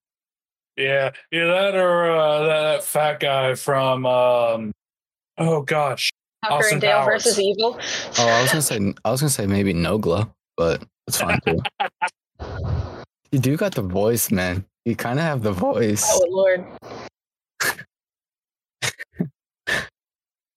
Yeah, 0.77 1.11
yeah, 1.31 1.45
that 1.45 1.75
or 1.75 2.09
uh, 2.11 2.43
that 2.47 2.83
fat 2.83 3.19
guy 3.19 3.55
from 3.55 4.05
um, 4.05 4.71
oh 5.37 5.61
gosh, 5.61 6.09
Tucker 6.11 6.18
Austin 6.43 6.73
and 6.73 6.81
Dale 6.81 6.99
Powers. 6.99 7.23
versus 7.23 7.39
Evil. 7.39 7.79
Oh, 8.17 8.27
I 8.27 8.41
was 8.41 8.51
gonna 8.51 8.61
say 8.61 8.93
I 9.03 9.11
was 9.11 9.21
gonna 9.21 9.29
say 9.29 9.45
maybe 9.45 9.73
Nogla, 9.73 10.31
but 10.55 10.83
it's 11.07 11.19
fine 11.19 11.39
too. 11.45 11.59
you 13.31 13.39
do 13.39 13.57
got 13.57 13.75
the 13.75 13.81
voice, 13.81 14.31
man. 14.31 14.65
You 14.85 14.95
kind 14.95 15.19
of 15.19 15.25
have 15.25 15.43
the 15.43 15.51
voice. 15.51 16.05
Oh 16.07 16.25
lord. 16.29 16.65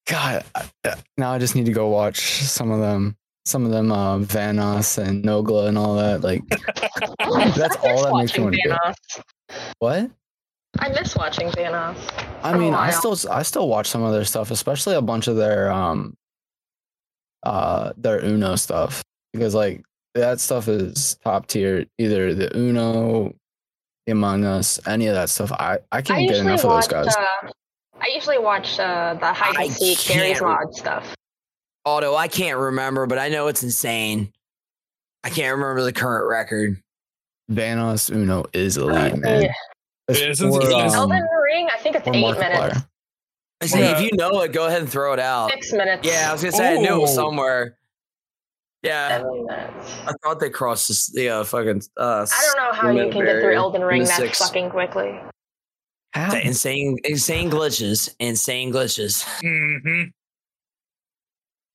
God, 0.07 0.45
now 1.17 1.33
I 1.33 1.39
just 1.39 1.55
need 1.55 1.67
to 1.67 1.73
go 1.73 1.89
watch 1.89 2.43
some 2.43 2.71
of 2.71 2.81
them, 2.81 3.17
some 3.47 3.65
of 3.65 3.71
them, 3.71 3.91
uh, 3.91 4.19
Vanoss 4.19 4.99
and 4.99 5.25
Nogla 5.25 5.69
and 5.69 5.79
all 5.79 5.97
that. 5.97 6.23
Like, 6.23 6.43
That's 7.57 7.77
all 7.77 8.03
that 8.05 8.13
makes 8.15 8.37
me 8.37 8.45
wanna 8.45 8.59
do. 8.63 8.77
What? 9.79 10.11
I 10.79 10.89
miss 10.89 11.15
watching 11.17 11.49
Vanoss. 11.51 11.97
I 12.43 12.57
mean, 12.57 12.75
I 12.75 12.91
still, 12.91 13.17
I 13.31 13.43
still 13.43 13.69
watch 13.69 13.87
some 13.89 14.03
of 14.03 14.13
their 14.13 14.25
stuff, 14.25 14.51
especially 14.51 14.95
a 14.95 15.03
bunch 15.03 15.29
of 15.29 15.37
their, 15.37 15.71
um, 15.71 16.15
uh, 17.43 17.93
their 17.97 18.25
Uno 18.25 18.57
stuff 18.57 19.03
because 19.33 19.55
like 19.55 19.83
that 20.15 20.41
stuff 20.41 20.69
is 20.69 21.17
top 21.25 21.47
tier. 21.47 21.87
Either 21.99 22.35
the 22.35 22.57
Uno, 22.57 23.35
Among 24.09 24.45
Us, 24.45 24.81
any 24.87 25.07
of 25.07 25.15
that 25.15 25.29
stuff. 25.31 25.53
I, 25.53 25.79
I 25.93 25.99
I 25.99 26.03
can't 26.03 26.21
get 26.21 26.37
usually 26.37 26.41
enough 26.41 26.65
of 26.65 26.71
those 26.71 26.89
guys. 26.89 27.15
Uh, 27.17 27.51
I 28.01 28.11
usually 28.15 28.39
watch 28.39 28.79
uh, 28.81 29.15
the 29.15 29.33
hide 29.33 29.57
I 29.57 29.65
and 29.65 29.73
seek, 29.73 30.05
Garry's 30.07 30.41
Mod 30.41 30.75
stuff. 30.75 31.15
Auto, 31.85 32.15
I 32.17 32.29
can't 32.29 32.59
remember, 32.59 33.07
but 33.07 33.19
I 33.19 33.29
know 33.29 33.47
it's 33.49 33.63
insane. 33.63 34.33
I 35.25 35.31
can't 35.31 35.57
remember 35.57 35.83
the 35.85 35.93
current 35.93 36.29
record. 36.29 36.81
Vanoss 37.51 38.13
Uno 38.13 38.45
is 38.53 38.77
elite, 38.77 39.13
Uh, 39.15 39.17
man. 39.17 39.43
yeah. 39.43 39.53
It's 40.13 40.41
Isn't 40.41 40.51
for, 40.53 40.63
um, 40.73 40.91
Elden 40.95 41.29
Ring, 41.45 41.69
I 41.73 41.79
think 41.79 41.97
it's 41.97 42.05
for 42.07 42.15
eight 42.15 42.21
minutes. 42.21 42.41
Markiplier. 42.41 42.87
I 43.61 43.67
say, 43.67 43.81
Yeah. 43.81 43.97
if 43.97 44.03
you 44.03 44.11
know 44.17 44.41
it, 44.43 44.53
go 44.53 44.67
ahead 44.67 44.81
and 44.81 44.91
throw 44.91 45.13
it 45.13 45.21
out. 45.21 45.51
Six 45.51 45.73
minutes. 45.73 46.07
Yeah, 46.07 46.27
I 46.29 46.33
was 46.33 46.43
gonna 46.43 46.53
say 46.53 46.75
I 46.75 46.77
knew 46.79 46.95
it 46.97 47.01
was 47.01 47.15
somewhere. 47.15 47.79
Yeah, 48.83 49.19
Seven 49.19 49.47
minutes. 49.47 49.93
I 50.07 50.13
thought 50.25 50.41
they 50.41 50.51
crossed 50.51 50.89
this, 50.89 51.07
the 51.13 51.29
uh, 51.29 51.45
fucking. 51.45 51.83
Uh, 51.97 52.27
I 52.29 52.45
don't 52.47 52.57
know 52.57 52.73
how 52.73 52.89
you 52.91 52.97
limit 52.99 53.13
can 53.13 53.25
get 53.25 53.31
through 53.35 53.41
barrier 53.43 53.57
Elden 53.59 53.83
Ring 53.83 54.03
that 54.05 54.17
six. 54.17 54.39
fucking 54.41 54.71
quickly. 54.71 55.21
How? 56.15 56.37
Insane, 56.37 56.99
insane 57.05 57.49
glitches, 57.51 58.11
insane 58.19 58.73
glitches. 58.73 59.25
hmm 59.41 60.11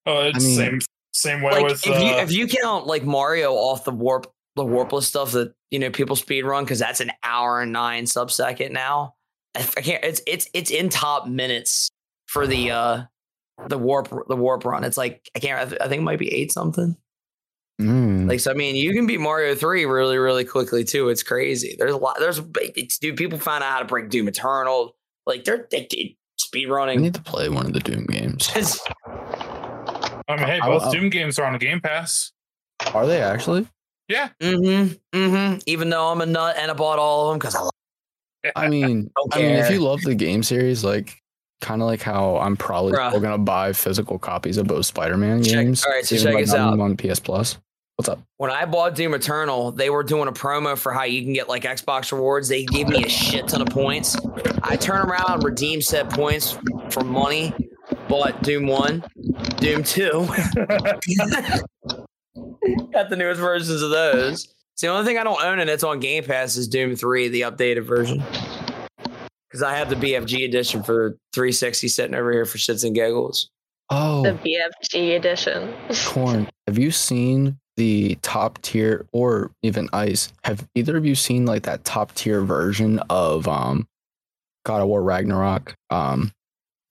Oh, 0.05 0.21
it's 0.27 0.43
I 0.43 0.47
mean- 0.47 0.55
same 0.57 0.79
same 1.13 1.41
way 1.41 1.51
Like 1.53 1.63
with 1.63 1.87
if 1.87 1.99
you 2.01 2.09
uh, 2.09 2.17
if 2.21 2.31
you 2.31 2.47
count 2.47 2.85
like 2.85 3.03
Mario 3.03 3.53
off 3.53 3.83
the 3.85 3.91
warp, 3.91 4.31
the 4.57 4.65
warpless 4.65 5.03
stuff 5.03 5.31
that 5.31 5.53
you 5.71 5.79
know 5.79 5.89
people 5.89 6.15
speed 6.15 6.43
run 6.43 6.63
because 6.65 6.79
that's 6.79 6.99
an 6.99 7.11
hour 7.23 7.61
and 7.61 7.71
nine 7.71 8.05
sub 8.05 8.29
second 8.31 8.73
now. 8.73 9.15
I, 9.55 9.61
I 9.77 9.81
can't. 9.81 10.03
It's 10.03 10.21
it's 10.27 10.49
it's 10.53 10.71
in 10.71 10.89
top 10.89 11.27
minutes 11.27 11.89
for 12.27 12.45
the 12.47 12.71
uh 12.71 13.03
the 13.67 13.77
warp 13.77 14.09
the 14.27 14.35
warp 14.35 14.65
run. 14.65 14.83
It's 14.83 14.97
like 14.97 15.29
I 15.35 15.39
can't. 15.39 15.59
I 15.61 15.65
th- 15.65 15.81
I 15.81 15.87
think 15.87 16.01
it 16.01 16.03
might 16.03 16.19
be 16.19 16.33
eight 16.33 16.51
something. 16.51 16.95
Mm. 17.81 18.27
Like 18.27 18.39
so, 18.39 18.49
I 18.51 18.55
mean, 18.55 18.75
you 18.75 18.91
can 18.93 19.05
beat 19.07 19.19
Mario 19.19 19.53
three 19.55 19.85
really, 19.85 20.17
really 20.17 20.43
quickly 20.45 20.83
too. 20.83 21.09
It's 21.09 21.21
crazy. 21.23 21.75
There's 21.77 21.93
a 21.93 21.97
lot. 21.97 22.17
There's 22.19 22.41
it's 22.75 22.97
dude. 22.97 23.17
People 23.17 23.37
find 23.39 23.63
out 23.63 23.71
how 23.71 23.79
to 23.79 23.85
break 23.85 24.09
Doom 24.09 24.27
Eternal. 24.27 24.95
Like 25.25 25.43
they're 25.43 25.67
they, 25.71 25.87
they, 25.91 26.17
speed 26.37 26.69
I 26.69 26.71
running. 26.71 27.01
need 27.01 27.13
to 27.13 27.21
play 27.21 27.49
one 27.49 27.65
of 27.67 27.73
the 27.73 27.79
Doom 27.79 28.05
games. 28.05 28.49
It's, 28.55 28.79
I 29.05 30.35
mean, 30.35 30.45
hey, 30.47 30.59
I- 30.59 30.65
both 30.67 30.83
I- 30.83 30.91
Doom 30.91 31.09
games 31.09 31.37
are 31.39 31.45
on 31.45 31.57
Game 31.59 31.79
Pass. 31.79 32.31
Are 32.93 33.05
they 33.05 33.21
actually? 33.21 33.67
Yeah, 34.09 34.29
mm-hmm, 34.41 34.93
mm-hmm. 35.17 35.59
Even 35.65 35.89
though 35.89 36.07
I'm 36.07 36.21
a 36.21 36.25
nut 36.25 36.55
and 36.57 36.71
I 36.71 36.73
bought 36.73 36.99
all 36.99 37.27
of 37.27 37.33
them 37.33 37.39
because 37.39 37.55
I 37.55 37.61
love. 37.61 37.71
I 38.55 38.69
mean, 38.69 39.09
Don't 39.17 39.35
I 39.35 39.39
mean, 39.41 39.51
if 39.55 39.69
you 39.71 39.79
love 39.79 40.01
the 40.01 40.15
game 40.15 40.43
series, 40.43 40.83
like 40.83 41.21
kind 41.59 41.81
of 41.81 41.87
like 41.87 42.01
how 42.01 42.37
I'm 42.37 42.55
probably 42.55 42.93
Bruh. 42.93 43.09
still 43.09 43.19
gonna 43.21 43.37
buy 43.37 43.73
physical 43.73 44.17
copies 44.19 44.57
of 44.57 44.67
both 44.67 44.85
Spider-Man 44.85 45.43
Check- 45.43 45.53
games. 45.53 45.83
all 45.85 45.91
right, 45.91 46.05
so 46.05 46.15
check 46.15 46.27
if 46.27 46.35
I 46.35 46.41
this 46.41 46.53
out. 46.53 46.79
on 46.79 46.95
PS 46.95 47.19
Plus. 47.19 47.57
What's 47.97 48.09
up? 48.09 48.19
When 48.37 48.51
I 48.51 48.65
bought 48.65 48.93
Doom 48.93 49.15
Eternal, 49.15 49.71
they 49.71 49.89
were 49.89 50.03
doing 50.03 50.27
a 50.27 50.31
promo 50.31 50.77
for 50.77 50.93
how 50.93 51.01
you 51.03 51.23
can 51.23 51.33
get 51.33 51.49
like 51.49 51.63
Xbox 51.63 52.11
rewards. 52.11 52.47
They 52.47 52.63
gave 52.63 52.87
me 52.87 53.03
a 53.03 53.09
shit 53.09 53.47
ton 53.47 53.61
of 53.63 53.69
points. 53.69 54.15
I 54.61 54.75
turn 54.75 55.09
around 55.09 55.31
and 55.31 55.43
redeem 55.43 55.81
said 55.81 56.07
points 56.11 56.59
for 56.91 57.03
money. 57.03 57.53
Bought 58.07 58.43
Doom 58.43 58.67
One, 58.67 59.03
Doom 59.57 59.83
Two. 59.83 60.27
Got 62.93 63.09
the 63.09 63.15
newest 63.15 63.39
versions 63.39 63.81
of 63.81 63.89
those. 63.89 64.45
It's 64.73 64.81
the 64.81 64.87
only 64.87 65.05
thing 65.05 65.17
I 65.17 65.23
don't 65.23 65.41
own 65.43 65.59
and 65.59 65.69
it's 65.69 65.83
on 65.83 65.99
Game 65.99 66.23
Pass 66.23 66.55
is 66.55 66.67
Doom 66.67 66.95
3, 66.95 67.29
the 67.29 67.41
updated 67.41 67.85
version. 67.85 68.23
Because 69.49 69.63
I 69.63 69.75
have 69.75 69.89
the 69.89 69.95
BFG 69.95 70.45
edition 70.45 70.83
for 70.83 71.17
360 71.33 71.87
sitting 71.87 72.15
over 72.15 72.31
here 72.31 72.45
for 72.45 72.57
shits 72.57 72.83
and 72.85 72.93
giggles. 72.93 73.49
Oh, 73.89 74.23
The 74.23 74.33
BFG 74.33 75.15
edition. 75.15 75.73
Corn. 76.05 76.49
Have 76.67 76.77
you 76.77 76.91
seen 76.91 77.57
the 77.77 78.15
top 78.21 78.61
tier, 78.61 79.05
or 79.13 79.51
even 79.63 79.87
Ice? 79.93 80.33
Have 80.43 80.67
either 80.75 80.97
of 80.97 81.05
you 81.05 81.15
seen 81.15 81.45
like 81.45 81.63
that 81.63 81.85
top 81.85 82.13
tier 82.13 82.41
version 82.41 82.99
of 83.09 83.47
um 83.47 83.87
God 84.65 84.81
of 84.81 84.89
War 84.89 85.01
Ragnarok? 85.01 85.73
Um, 85.89 86.31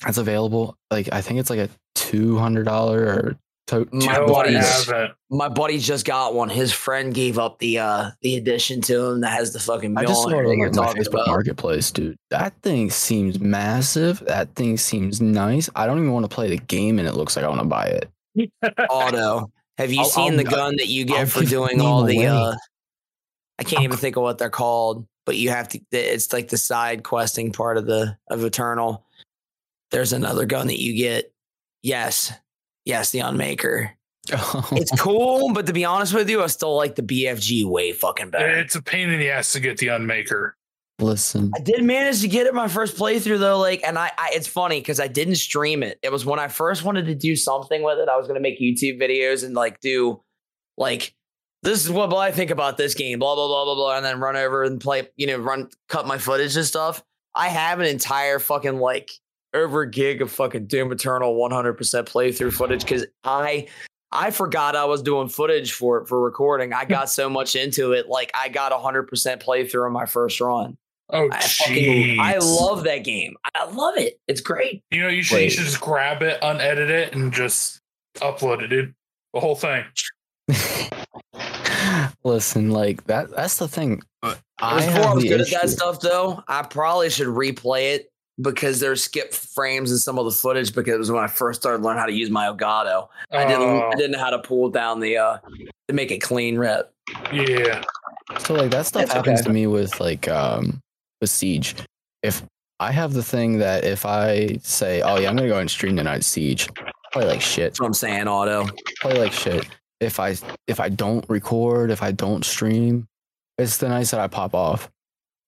that's 0.01 0.17
available. 0.17 0.75
Like 0.91 1.11
I 1.13 1.21
think 1.21 1.39
it's 1.41 1.51
like 1.51 1.59
a 1.59 1.69
two 1.95 2.39
hundred 2.39 2.65
dollar 2.65 3.03
or 3.05 3.37
to- 3.69 3.89
My 3.93 4.07
no, 4.19 4.25
I 4.25 4.27
buddies- 4.27 4.91
My 5.31 5.49
buddy 5.49 5.79
just 5.79 6.05
got 6.07 6.35
one. 6.35 6.49
His 6.49 6.73
friend 6.73 7.13
gave 7.13 7.39
up 7.39 7.59
the 7.59 7.79
uh 7.81 8.11
the 8.23 8.37
addition 8.37 8.81
to 8.83 9.07
him 9.07 9.21
that 9.23 9.33
has 9.33 9.53
the 9.53 9.59
fucking 9.59 9.97
I 9.99 10.05
just 10.05 10.23
saw 10.23 10.29
it 10.29 10.35
on 10.35 10.59
you're 10.59 10.69
like, 10.69 10.77
my 10.77 10.87
talking 10.87 11.03
Facebook. 11.03 11.27
Marketplace, 11.27 11.91
dude. 11.91 12.17
That 12.31 12.55
thing 12.63 12.91
seems 12.91 13.41
massive. 13.41 14.21
That 14.27 14.55
thing 14.55 14.77
seems 14.77 15.21
nice. 15.21 15.69
I 15.75 15.87
don't 15.87 15.99
even 15.99 16.13
want 16.13 16.29
to 16.31 16.35
play 16.35 16.49
the 16.49 16.59
game, 16.59 16.99
and 16.99 17.09
it 17.09 17.15
looks 17.15 17.35
like 17.37 17.45
I 17.45 17.49
want 17.49 17.61
to 17.61 17.67
buy 17.67 17.87
it. 18.37 18.51
Auto. 18.91 19.51
Have 19.79 19.93
you 19.93 20.01
I'll- 20.01 20.07
seen 20.07 20.33
I'll- 20.33 20.37
the 20.39 20.45
gun 20.45 20.77
that 20.77 20.87
you 20.89 21.03
I'll 21.09 21.17
get 21.25 21.29
for 21.29 21.45
doing 21.45 21.81
all 21.81 22.05
name 22.05 22.17
the 22.21 22.27
away. 22.27 22.37
uh 22.51 22.55
I 23.59 23.63
can't 23.65 23.79
I'll 23.79 23.85
even 23.85 23.97
think 23.97 24.17
of 24.17 24.23
what 24.23 24.39
they're 24.39 24.51
called, 24.51 25.07
but 25.25 25.37
you 25.37 25.51
have 25.51 25.69
to 25.71 25.81
it's 25.91 26.33
like 26.33 26.49
the 26.49 26.59
side 26.59 27.03
questing 27.03 27.53
part 27.53 27.79
of 27.79 27.87
the 27.87 28.17
of 28.31 28.45
Eternal. 28.45 29.05
There's 29.91 30.13
another 30.13 30.47
gun 30.47 30.67
that 30.69 30.81
you 30.81 30.95
get. 30.97 31.33
Yes. 31.83 32.33
Yes, 32.87 33.11
the 33.11 33.19
Unmaker. 33.19 33.91
Oh. 34.33 34.69
It's 34.73 34.99
cool, 35.01 35.53
but 35.53 35.67
to 35.67 35.73
be 35.73 35.85
honest 35.85 36.15
with 36.15 36.31
you, 36.31 36.43
I 36.43 36.47
still 36.47 36.77
like 36.77 36.95
the 36.95 37.03
BFG 37.03 37.65
way 37.65 37.93
fucking 37.93 38.31
better. 38.31 38.49
It's 38.59 38.75
a 38.75 38.83
pain 38.83 39.11
in 39.11 39.19
the 39.19 39.31
ass 39.31 39.53
to 39.53 39.61
get 39.61 39.79
the 39.79 39.89
Unmaker. 39.89 40.53
Listen, 40.99 41.51
I 41.55 41.61
did 41.61 41.85
manage 41.85 42.23
to 42.23 42.29
get 42.29 42.47
it 42.47 42.55
my 42.55 42.69
first 42.69 42.97
playthrough 42.97 43.39
though, 43.39 43.59
like, 43.59 43.83
and 43.85 43.99
I, 43.99 44.11
I 44.17 44.31
it's 44.33 44.49
funny 44.49 44.81
because 44.81 44.99
I 44.99 45.09
didn't 45.09 45.35
stream 45.35 45.83
it. 45.83 45.99
It 46.03 46.11
was 46.11 46.25
when 46.25 46.39
I 46.39 46.49
first 46.49 46.85
wanted 46.85 47.05
to 47.07 47.15
do 47.15 47.37
something 47.37 47.83
with 47.83 47.99
it. 47.99 48.09
I 48.09 48.17
was 48.17 48.27
gonna 48.27 48.41
make 48.41 48.59
YouTube 48.59 48.99
videos 48.99 49.45
and 49.45 49.55
like 49.55 49.81
do, 49.81 50.23
like, 50.79 51.15
this 51.63 51.85
is 51.85 51.91
what 51.91 52.15
I 52.15 52.31
think 52.31 52.51
about 52.51 52.79
this 52.79 52.95
game, 52.95 53.19
blah 53.19 53.35
blah 53.35 53.47
blah 53.47 53.65
blah 53.65 53.75
blah, 53.75 53.97
and 53.97 54.07
then 54.07 54.21
run 54.21 54.37
over 54.37 54.63
and 54.63 54.81
play, 54.81 55.09
you 55.17 55.27
know, 55.27 55.37
run 55.37 55.69
cut 55.89 56.07
my 56.07 56.17
footage 56.17 56.57
and 56.57 56.65
stuff. 56.65 57.05
I 57.35 57.49
have 57.49 57.79
an 57.81 57.87
entire 57.87 58.39
fucking 58.39 58.79
like 58.79 59.11
over 59.57 59.83
a 59.83 59.91
gig 59.91 60.23
of 60.23 60.31
fucking 60.31 60.67
Doom 60.67 60.93
Eternal 60.93 61.37
100% 61.37 61.77
playthrough 61.77 62.53
footage 62.53 62.83
because 62.83 63.07
I. 63.25 63.69
I 64.13 64.31
forgot 64.31 64.77
I 64.77 64.85
was 64.85 65.03
doing 65.03 65.29
footage 65.29 65.73
for 65.73 65.99
it 65.99 66.07
for 66.07 66.23
recording. 66.23 66.73
I 66.73 66.85
got 66.85 67.11
so 67.11 67.29
much 67.29 67.57
into 67.57 67.93
it, 67.93 68.09
like 68.09 68.31
I 68.35 68.49
got 68.49 68.71
100% 68.71 69.09
playthrough 69.11 69.85
on 69.85 69.93
my 69.93 70.07
first 70.07 70.41
run. 70.41 70.79
Oh, 71.11 71.29
I 71.31 71.41
fucking 71.41 72.21
I 72.21 72.39
love 72.39 72.85
that 72.85 73.05
game. 73.05 73.37
I 73.55 73.65
love 73.65 73.97
it. 73.97 74.19
It's 74.27 74.41
great. 74.41 74.83
You 74.91 75.03
know, 75.03 75.09
you 75.09 75.23
should 75.23 75.43
you 75.43 75.51
should 75.51 75.65
just 75.65 75.81
grab 75.81 76.23
it, 76.23 76.41
unedit 76.41 76.91
it, 76.91 77.15
and 77.15 77.33
just 77.33 77.81
upload 78.17 78.63
it, 78.63 78.69
dude. 78.69 78.95
The 79.33 79.41
whole 79.41 79.55
thing. 79.55 79.85
listen, 82.25 82.71
like 82.71 83.05
that. 83.05 83.31
That's 83.31 83.59
the 83.59 83.69
thing. 83.69 84.03
Before 84.23 84.39
I 84.59 84.89
I, 84.89 85.15
was 85.15 85.23
the 85.23 85.29
good 85.29 85.41
at 85.43 85.51
that 85.51 85.71
stuff, 85.71 86.01
though, 86.01 86.43
I 86.49 86.63
probably 86.63 87.11
should 87.11 87.29
replay 87.29 87.95
it 87.95 88.11
because 88.41 88.81
there's 88.81 89.03
skip 89.03 89.33
frames 89.33 89.91
in 89.91 89.99
some 89.99 90.19
of 90.19 90.25
the 90.25 90.31
footage 90.31 90.75
because 90.75 90.95
it 90.95 90.99
was 90.99 91.11
when 91.11 91.23
I 91.25 91.27
first 91.27 91.61
started 91.61 91.83
learning 91.83 92.01
how 92.01 92.07
to 92.07 92.13
use 92.13 92.31
my 92.31 92.47
Elgato. 92.47 93.09
I 93.33 93.45
didn't 93.47 93.63
Oh, 93.63 93.91
I 93.91 93.95
didn't 93.95 94.13
know 94.13 94.19
how 94.19 94.31
to 94.31 94.39
pull 94.41 94.69
down 94.69 95.01
the 95.01 95.17
uh 95.17 95.39
to 95.89 95.95
make 95.95 96.11
it 96.11 96.19
clean 96.19 96.59
rep. 96.59 96.93
yeah. 97.33 97.83
So 98.41 98.55
like 98.55 98.71
that 98.73 98.87
stuff 98.87 99.03
That's 99.03 99.15
happens 99.15 99.41
okay. 99.41 99.47
to 99.49 99.53
me 99.53 99.67
with 99.67 99.99
like 100.01 100.29
um 100.29 100.81
with 101.21 101.31
Siege. 101.31 101.75
If 102.23 102.43
I 102.81 102.93
have 102.93 103.15
the 103.15 103.23
thing 103.23 103.59
that 103.59 103.85
if 103.85 104.05
I 104.05 104.59
say, 104.63 105.01
"Oh 105.01 105.19
yeah, 105.19 105.31
I'm 105.31 105.37
gonna 105.37 105.49
go 105.49 105.59
and 105.59 105.71
stream 105.71 105.97
tonight 105.97 106.25
Siege," 106.25 106.69
play 107.13 107.25
like 107.25 107.41
shit. 107.41 107.71
That's 107.73 107.81
what 107.81 107.87
I'm 107.87 107.95
saying, 107.95 108.29
Auto. 108.29 108.67
Play 109.01 109.19
like 109.19 109.33
shit. 109.33 109.67
If 110.01 110.21
I 110.21 110.37
if 110.67 110.79
I 110.79 110.91
don't 110.91 111.25
record, 111.31 111.91
if 111.91 112.03
I 112.03 112.13
don't 112.13 112.45
stream, 112.45 113.07
it's 113.57 113.79
the 113.79 113.89
nights 113.89 114.11
that 114.11 114.21
I 114.21 114.27
pop 114.27 114.55
off. 114.55 114.91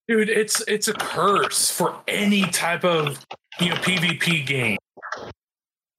Dude, 0.09 0.31
it's 0.31 0.63
it's 0.67 0.89
a 0.89 0.95
curse 0.95 1.71
for 1.71 2.01
any 2.09 2.43
type 2.43 2.83
of 2.83 3.25
you 3.61 3.69
know 3.69 3.75
PvP 3.77 4.47
game. 4.47 4.79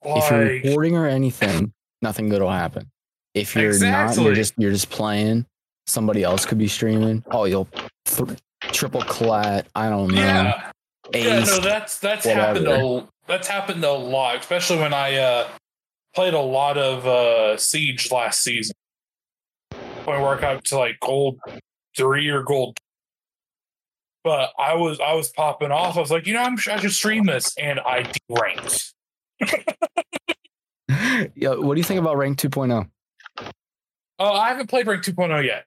if 0.04 0.32
you're 0.32 0.40
recording 0.40 0.98
or 0.98 1.06
anything, 1.06 1.72
nothing 2.02 2.28
good 2.28 2.42
will 2.42 2.50
happen. 2.50 2.90
If 3.36 3.56
you're 3.56 3.78
not, 3.80 4.18
you're 4.18 4.34
just 4.34 4.56
you're 4.58 4.72
just 4.72 4.90
playing. 4.90 5.46
Somebody 5.86 6.24
else 6.24 6.46
could 6.46 6.58
be 6.58 6.68
streaming. 6.68 7.24
Oh, 7.32 7.46
you'll 7.46 7.68
th- 8.06 8.40
triple 8.72 9.02
collat. 9.02 9.66
I 9.76 9.90
don't 9.90 10.10
know. 10.10 10.22
yeah, 10.22 10.72
yeah, 11.14 11.44
no, 11.44 11.60
that's 11.60 12.00
that's 12.00 12.26
whatever. 12.26 12.42
happened 12.42 12.68
a 12.68 13.08
that's 13.28 13.48
happened 13.48 13.84
a 13.84 13.92
lot, 13.92 14.38
especially 14.38 14.80
when 14.80 14.94
I 14.94 15.18
uh 15.18 15.48
played 16.16 16.34
a 16.34 16.42
lot 16.42 16.78
of 16.80 17.06
uh 17.06 17.58
Siege 17.58 18.12
last 18.12 18.42
season. 18.42 18.74
Point 20.04 20.22
where 20.22 20.36
I 20.36 20.42
got 20.42 20.64
to 20.66 20.78
like 20.80 21.00
gold 21.00 21.40
three 21.96 22.28
or 22.30 22.42
gold. 22.42 22.78
But 24.24 24.52
I 24.60 24.76
was 24.76 25.00
I 25.00 25.14
was 25.14 25.30
popping 25.30 25.72
off. 25.72 25.98
I 25.98 26.02
was 26.02 26.12
like, 26.12 26.28
you 26.28 26.34
know, 26.34 26.42
I'm, 26.42 26.58
I 26.70 26.78
should 26.80 26.92
stream 26.92 27.26
this, 27.26 27.56
and 27.58 27.80
I 27.80 28.04
deranked. 28.30 28.94
yeah, 31.36 31.56
what 31.56 31.76
do 31.76 31.80
you 31.80 31.84
think 31.84 32.00
about 32.00 32.18
rank 32.18 32.38
2.0? 32.38 32.90
Oh, 33.40 33.46
uh, 34.20 34.32
I 34.32 34.50
haven't 34.50 34.68
played 34.68 34.88
rank 34.88 35.04
2.0 35.04 35.46
yet. 35.46 35.66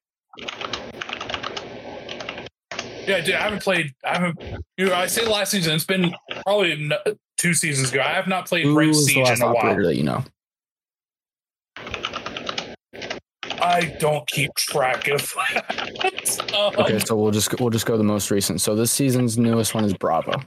Yeah, 3.06 3.20
dude, 3.20 3.34
I 3.34 3.40
haven't 3.40 3.62
played. 3.62 3.94
I 4.04 4.18
haven't. 4.18 4.40
You 4.76 4.86
know, 4.86 4.94
I 4.94 5.06
say 5.06 5.26
last 5.26 5.50
season. 5.50 5.74
It's 5.74 5.84
been 5.84 6.14
probably 6.44 6.90
two 7.38 7.54
seasons 7.54 7.90
ago. 7.90 8.00
I 8.00 8.12
have 8.12 8.28
not 8.28 8.46
played 8.46 8.64
Who 8.64 8.78
rank 8.78 8.94
siege 8.94 9.28
in 9.28 9.42
a 9.42 9.52
while. 9.52 9.74
that 9.82 9.96
you 9.96 10.04
know? 10.04 10.24
I 13.62 13.96
don't 14.00 14.26
keep 14.28 14.54
track 14.54 15.08
of 15.08 15.20
that. 15.52 16.54
Um, 16.54 16.74
Okay, 16.84 16.98
so 16.98 17.16
we'll 17.16 17.30
just 17.30 17.58
we'll 17.60 17.70
just 17.70 17.86
go 17.86 17.96
the 17.96 18.04
most 18.04 18.30
recent. 18.30 18.60
So 18.60 18.74
this 18.74 18.90
season's 18.90 19.38
newest 19.38 19.74
one 19.74 19.84
is 19.84 19.94
Brava. 19.94 20.44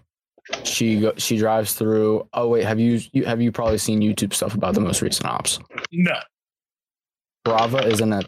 She 0.63 0.99
go, 0.99 1.13
she 1.17 1.37
drives 1.37 1.73
through. 1.73 2.27
Oh 2.33 2.49
wait, 2.49 2.63
have 2.65 2.79
you, 2.79 2.99
you 3.13 3.25
have 3.25 3.41
you 3.41 3.51
probably 3.51 3.77
seen 3.79 4.01
YouTube 4.01 4.33
stuff 4.33 4.53
about 4.53 4.75
the 4.75 4.81
most 4.81 5.01
recent 5.01 5.25
ops? 5.27 5.59
No. 5.91 6.13
Brava 7.43 7.79
is 7.87 8.01
an 8.01 8.21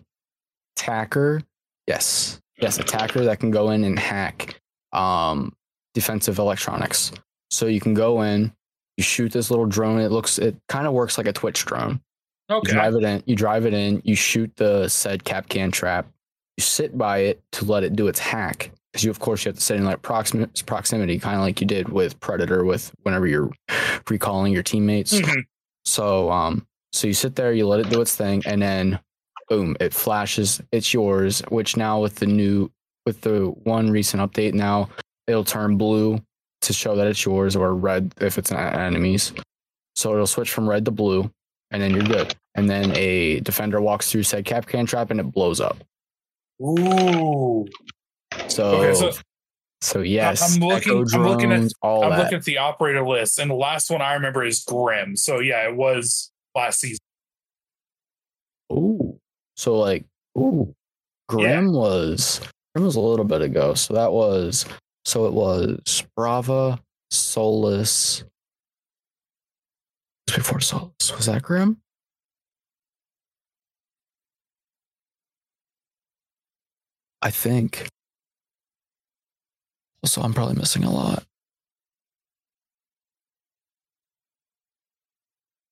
attacker. 0.78 1.42
Yes, 1.88 2.40
yes, 2.60 2.80
attacker 2.80 3.24
that 3.26 3.40
can 3.40 3.52
go 3.52 3.70
in 3.72 3.84
and 3.84 3.98
hack 3.98 4.60
um, 4.94 5.54
defensive 5.94 6.40
electronics. 6.40 7.12
So 7.50 7.68
you 7.68 7.80
can 7.80 7.94
go 7.94 8.22
in, 8.24 8.52
you 8.98 9.04
shoot 9.04 9.32
this 9.32 9.50
little 9.50 9.66
drone. 9.66 10.00
It 10.00 10.12
looks, 10.12 10.38
it 10.38 10.56
kind 10.68 10.86
of 10.86 10.94
works 10.94 11.18
like 11.18 11.28
a 11.28 11.34
Twitch 11.34 11.66
drone. 11.66 12.02
You 12.50 12.56
Okay. 12.58 12.72
drive 12.74 12.96
it 12.96 13.04
in. 13.04 13.24
You 13.26 13.36
drive 13.36 13.66
it 13.66 13.74
in. 13.74 14.02
You 14.06 14.16
shoot 14.16 14.56
the 14.56 14.88
said 14.88 15.24
Kapkan 15.24 15.72
trap. 15.72 16.08
You 16.58 16.62
sit 16.64 16.98
by 16.98 17.20
it 17.20 17.42
to 17.54 17.66
let 17.66 17.84
it 17.84 17.96
do 17.96 18.08
its 18.08 18.20
hack. 18.20 18.72
Because 18.94 19.04
you, 19.04 19.12
of 19.12 19.20
course, 19.20 19.44
you 19.46 19.50
have 19.50 19.58
to 19.58 19.62
sit 19.62 19.78
in 19.78 19.86
like 19.86 20.02
proximity, 20.02 20.64
proximity, 20.64 21.20
kind 21.20 21.36
of 21.36 21.42
like 21.42 21.60
you 21.62 21.68
did 21.68 21.90
with 21.90 22.20
Predator, 22.20 22.64
with 22.64 22.92
whenever 23.04 23.28
you're 23.28 23.52
recalling 24.10 24.54
your 24.54 24.64
teammates. 24.64 25.14
Mhm. 25.14 25.44
So, 25.86 26.32
um, 26.32 26.66
so 26.94 27.06
you 27.08 27.14
sit 27.14 27.36
there, 27.36 27.54
you 27.54 27.68
let 27.68 27.80
it 27.82 27.90
do 27.90 28.02
its 28.02 28.16
thing, 28.16 28.42
and 28.46 28.62
then, 28.62 29.00
boom, 29.50 29.76
it 29.80 29.94
flashes. 29.94 30.62
It's 30.72 30.94
yours. 30.94 31.42
Which 31.50 31.76
now 31.78 32.02
with 32.02 32.16
the 32.16 32.26
new, 32.26 32.72
with 33.06 33.22
the 33.22 33.48
one 33.66 33.92
recent 33.92 34.22
update, 34.24 34.54
now 34.54 34.90
it'll 35.28 35.44
turn 35.44 35.78
blue 35.78 36.20
to 36.62 36.74
show 36.74 36.96
that 36.96 37.08
it's 37.08 37.24
yours, 37.24 37.56
or 37.56 37.76
red 37.76 38.14
if 38.20 38.38
it's 38.38 38.52
an 38.52 38.58
enemy's. 38.58 39.32
So 39.96 40.14
it'll 40.14 40.28
switch 40.28 40.50
from 40.52 40.68
red 40.68 40.86
to 40.86 40.92
blue, 40.92 41.30
and 41.72 41.82
then 41.82 41.92
you're 41.92 42.04
good. 42.04 42.36
And 42.56 42.70
then 42.70 42.92
a 42.96 43.40
defender 43.42 43.80
walks 43.82 44.12
through 44.12 44.24
said 44.24 44.46
Kapkan 44.46 44.88
trap, 44.88 45.12
and 45.12 45.20
it 45.20 45.32
blows 45.32 45.60
up. 45.62 45.78
Ooh. 46.62 47.66
So, 48.48 48.66
Okay, 48.82 48.94
so 48.96 49.12
so 49.82 50.00
yes, 50.02 50.42
I'm 50.56 50.62
looking- 50.62 50.92
echo 50.94 51.06
I'm 51.14 51.24
looking 51.28 51.52
at- 51.52 51.72
all 51.82 52.04
I'm 52.04 52.10
that. 52.12 52.20
looking 52.24 52.38
at 52.40 52.44
the 52.46 52.58
operator 52.58 53.06
list, 53.06 53.38
and 53.40 53.50
the 53.52 53.56
last 53.56 53.90
one 53.92 54.02
I 54.02 54.14
remember 54.14 54.44
is 54.44 54.64
Grim. 54.64 55.16
So 55.16 55.40
yeah, 55.40 55.68
it 55.68 55.76
was 55.76 56.32
last 56.56 56.80
season. 56.80 57.00
Ooh. 58.72 59.20
So 59.56 59.78
like, 59.80 60.06
ooh. 60.38 60.74
Grim 61.30 61.74
was 61.74 62.40
Grim 62.74 62.86
was 62.86 62.96
a 62.96 63.02
little 63.02 63.26
bit 63.26 63.42
ago. 63.42 63.74
So 63.74 63.94
that 63.94 64.12
was 64.12 64.66
so 65.06 65.26
it 65.28 65.34
was 65.34 66.04
Brava, 66.16 66.80
Solis. 67.12 68.24
Before 70.28 70.60
Solis. 70.60 71.16
Was 71.16 71.26
that 71.26 71.42
Grim? 71.42 71.78
I 77.22 77.32
think. 77.32 77.88
Also, 80.04 80.22
I'm 80.22 80.34
probably 80.34 80.56
missing 80.56 80.84
a 80.84 80.92
lot. 80.92 81.24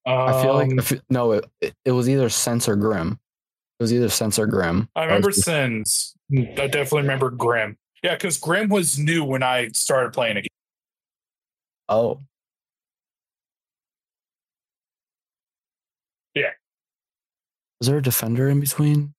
I 0.08 0.42
feel 0.44 0.54
like 0.54 0.72
Um, 0.72 0.80
I 0.80 0.82
fe- 0.84 1.02
no, 1.10 1.32
it, 1.32 1.46
it, 1.84 1.92
was 1.92 2.08
either 2.08 2.30
Sens 2.30 2.68
or 2.68 2.76
Grim. 2.76 3.20
It 3.80 3.84
was 3.84 3.92
either 3.92 4.10
Sens 4.10 4.38
or 4.38 4.46
Grim. 4.46 4.88
I 4.96 5.06
remember 5.06 5.28
was- 5.28 5.44
Sens. 5.44 6.16
I 6.32 6.68
definitely 6.68 7.02
remember 7.02 7.30
Grim. 7.32 7.78
Yeah, 8.04 8.14
because 8.16 8.38
Grim 8.38 8.70
was 8.70 9.00
new 9.00 9.24
when 9.24 9.42
I 9.42 9.70
started 9.70 10.14
playing 10.14 10.38
again. 10.38 10.48
Oh. 11.90 12.22
Yeah. 16.36 16.52
Is 17.82 17.88
there 17.88 17.98
a 17.98 18.02
defender 18.02 18.48
in 18.50 18.60
between 18.60 19.14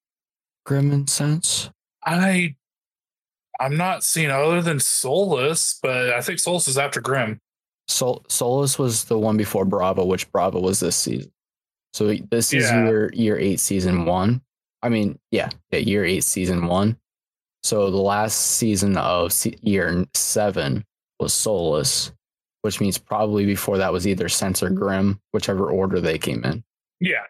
Grim 0.64 0.90
and 0.92 1.08
Sens? 1.08 1.70
I 2.04 2.54
I'm 3.58 3.76
not 3.76 4.04
seeing 4.04 4.30
other 4.30 4.60
than 4.60 4.80
Solis, 4.80 5.78
but 5.82 6.10
I 6.10 6.20
think 6.20 6.38
Solis 6.38 6.68
is 6.68 6.76
after 6.78 7.00
Grim. 7.00 7.40
Sol- 7.88 8.24
Solis 8.28 8.78
was 8.78 9.04
the 9.04 9.18
one 9.18 9.36
before 9.36 9.64
Brava, 9.64 10.04
which 10.04 10.30
Brava 10.32 10.58
was 10.60 10.80
this 10.80 10.96
season. 10.96 11.32
So 11.94 12.14
this 12.30 12.52
is 12.52 12.64
Yeah. 12.64 12.84
year 12.84 13.10
year 13.14 13.38
eight, 13.38 13.60
season 13.60 14.04
one. 14.04 14.42
I 14.82 14.88
mean, 14.90 15.18
yeah, 15.30 15.48
yeah, 15.70 15.78
year 15.78 16.04
eight, 16.04 16.24
season 16.24 16.66
one. 16.66 16.98
So 17.62 17.90
the 17.90 17.96
last 17.96 18.34
season 18.58 18.96
of 18.98 19.32
se- 19.32 19.56
year 19.62 20.04
seven 20.14 20.84
was 21.18 21.32
Solis, 21.32 22.12
which 22.62 22.80
means 22.80 22.98
probably 22.98 23.46
before 23.46 23.78
that 23.78 23.92
was 23.92 24.06
either 24.06 24.28
Sens 24.28 24.62
or 24.62 24.68
Grim, 24.70 25.20
whichever 25.32 25.70
order 25.70 26.00
they 26.00 26.18
came 26.18 26.44
in. 26.44 26.62
Yeah. 27.00 27.24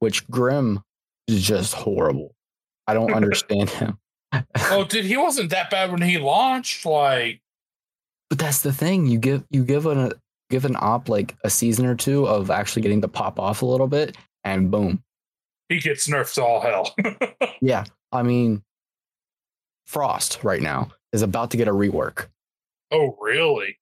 Which 0.00 0.26
Grim 0.28 0.82
is 1.28 1.42
just 1.46 1.74
horrible. 1.74 2.34
I 2.86 2.94
don't 2.94 3.12
understand 3.14 3.70
him. 3.70 3.98
Oh, 4.70 4.84
dude, 4.84 5.04
he 5.04 5.16
wasn't 5.16 5.50
that 5.50 5.70
bad 5.70 5.92
when 5.92 6.02
he 6.02 6.18
launched. 6.18 6.84
Like, 6.84 7.40
But 8.28 8.38
that's 8.38 8.62
the 8.62 8.72
thing. 8.72 9.06
You 9.06 9.18
give 9.18 9.44
you 9.50 9.64
give 9.64 9.86
an 9.86 10.12
give 10.50 10.64
an 10.64 10.76
op 10.78 11.08
like 11.08 11.34
a 11.44 11.50
season 11.50 11.86
or 11.86 11.94
two 11.94 12.26
of 12.26 12.50
actually 12.50 12.82
getting 12.82 13.00
to 13.02 13.08
pop 13.08 13.38
off 13.38 13.62
a 13.62 13.66
little 13.66 13.86
bit, 13.88 14.16
and 14.42 14.70
boom. 14.70 15.02
he 15.68 15.78
gets 15.78 16.06
nerfed 16.08 16.34
to 16.34 16.44
all 16.44 16.60
hell. 16.60 16.94
Yeah, 17.62 17.84
I 18.12 18.22
mean, 18.22 18.62
Frost 19.86 20.40
right 20.42 20.60
now 20.60 20.90
is 21.12 21.22
about 21.22 21.50
to 21.52 21.56
get 21.56 21.68
a 21.68 21.72
rework. 21.72 22.26
oh, 22.90 23.16
really? 23.20 23.78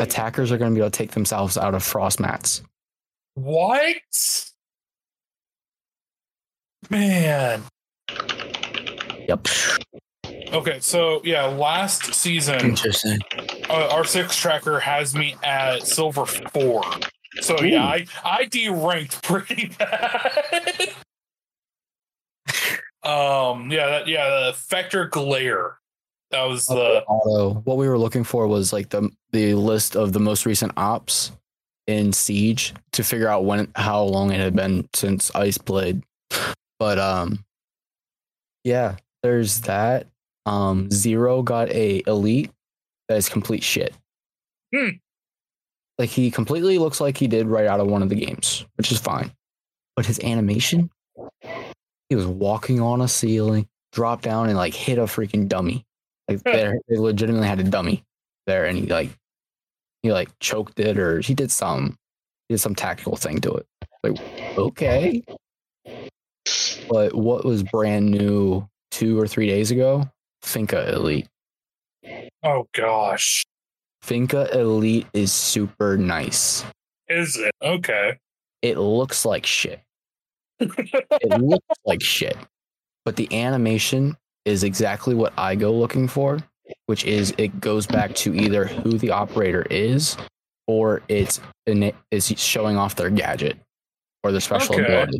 Attackers 0.00 0.52
are 0.52 0.58
going 0.58 0.70
to 0.70 0.74
be 0.74 0.80
able 0.80 0.90
to 0.90 0.96
take 0.96 1.10
themselves 1.10 1.58
out 1.58 1.74
of 1.74 1.82
Frost 1.82 2.20
mats. 2.20 2.62
What? 3.34 3.92
Man. 6.90 7.62
Yep. 9.28 9.46
Okay, 10.52 10.78
so 10.80 11.20
yeah, 11.24 11.44
last 11.44 12.14
season, 12.14 12.58
Interesting. 12.60 13.18
uh, 13.68 13.88
our 13.90 14.04
six 14.04 14.34
tracker 14.36 14.80
has 14.80 15.14
me 15.14 15.36
at 15.42 15.86
silver 15.86 16.24
four. 16.24 16.82
So 17.42 17.60
yeah, 17.60 17.84
I 17.84 18.06
I 18.24 18.46
deranked 18.46 19.22
pretty 19.22 19.70
bad. 19.78 20.88
um, 23.02 23.70
yeah, 23.70 23.86
that, 23.86 24.08
yeah, 24.08 24.28
the 24.28 24.56
Vector 24.70 25.06
Glare. 25.06 25.76
That 26.30 26.44
was 26.44 26.66
the 26.66 27.04
Auto. 27.06 27.60
What 27.60 27.76
we 27.76 27.88
were 27.88 27.98
looking 27.98 28.24
for 28.24 28.46
was 28.46 28.72
like 28.72 28.88
the 28.88 29.10
the 29.32 29.54
list 29.54 29.96
of 29.96 30.14
the 30.14 30.20
most 30.20 30.46
recent 30.46 30.72
ops 30.78 31.32
in 31.86 32.12
Siege 32.12 32.74
to 32.92 33.02
figure 33.04 33.28
out 33.28 33.44
when 33.44 33.70
how 33.76 34.02
long 34.02 34.30
it 34.30 34.40
had 34.40 34.56
been 34.56 34.88
since 34.94 35.34
Ice 35.34 35.58
played. 35.58 36.02
But 36.78 36.98
um, 36.98 37.44
yeah, 38.64 38.96
there's 39.22 39.60
that. 39.62 40.06
Um, 40.46 40.90
Zero 40.90 41.42
got 41.42 41.70
a 41.70 42.02
elite 42.06 42.50
that 43.08 43.16
is 43.16 43.28
complete 43.28 43.62
shit. 43.62 43.94
Hmm. 44.74 44.90
Like 45.98 46.10
he 46.10 46.30
completely 46.30 46.78
looks 46.78 47.00
like 47.00 47.16
he 47.16 47.26
did 47.26 47.46
right 47.46 47.66
out 47.66 47.80
of 47.80 47.88
one 47.88 48.02
of 48.02 48.08
the 48.08 48.14
games, 48.14 48.64
which 48.76 48.92
is 48.92 48.98
fine. 48.98 49.32
But 49.96 50.06
his 50.06 50.20
animation, 50.20 50.90
he 52.08 52.14
was 52.14 52.26
walking 52.26 52.80
on 52.80 53.00
a 53.00 53.08
ceiling, 53.08 53.68
dropped 53.92 54.22
down 54.22 54.48
and 54.48 54.56
like 54.56 54.74
hit 54.74 54.98
a 54.98 55.02
freaking 55.02 55.48
dummy. 55.48 55.84
Like 56.28 56.42
there, 56.44 56.78
they 56.88 56.98
legitimately 56.98 57.48
had 57.48 57.58
a 57.58 57.64
dummy 57.64 58.04
there, 58.46 58.66
and 58.66 58.78
he 58.78 58.86
like 58.86 59.10
he 60.02 60.12
like 60.12 60.30
choked 60.38 60.78
it 60.78 60.98
or 60.98 61.20
he 61.20 61.34
did 61.34 61.50
some 61.50 61.96
he 62.48 62.54
did 62.54 62.60
some 62.60 62.74
tactical 62.74 63.16
thing 63.16 63.40
to 63.40 63.54
it. 63.54 63.66
Like 64.04 64.20
okay, 64.56 65.24
but 66.88 67.14
what 67.14 67.44
was 67.44 67.62
brand 67.62 68.10
new 68.10 68.66
two 68.90 69.18
or 69.18 69.26
three 69.26 69.46
days 69.46 69.70
ago? 69.70 70.08
Finka 70.44 70.92
Elite. 70.92 71.28
oh 72.42 72.66
gosh. 72.74 73.44
Finka 74.04 74.52
Elite 74.54 75.06
is 75.12 75.32
super 75.32 75.96
nice. 75.96 76.64
Is 77.08 77.36
it? 77.36 77.52
Okay. 77.62 78.16
It 78.62 78.78
looks 78.78 79.24
like 79.24 79.44
shit. 79.46 79.80
It 80.60 81.40
looks 81.40 81.66
like 81.84 82.02
shit. 82.02 82.36
But 83.04 83.16
the 83.16 83.28
animation 83.32 84.16
is 84.44 84.64
exactly 84.64 85.14
what 85.14 85.32
I 85.38 85.54
go 85.54 85.72
looking 85.72 86.08
for, 86.08 86.38
which 86.86 87.04
is 87.04 87.34
it 87.38 87.60
goes 87.60 87.86
back 87.86 88.14
to 88.16 88.34
either 88.34 88.66
who 88.66 88.98
the 88.98 89.10
operator 89.10 89.66
is 89.70 90.16
or 90.66 91.02
it's 91.08 91.40
in 91.66 91.92
is 92.10 92.28
showing 92.36 92.76
off 92.76 92.94
their 92.96 93.10
gadget 93.10 93.56
or 94.22 94.32
their 94.32 94.40
special 94.40 94.74
Okay. 94.74 94.84
ability. 94.84 95.18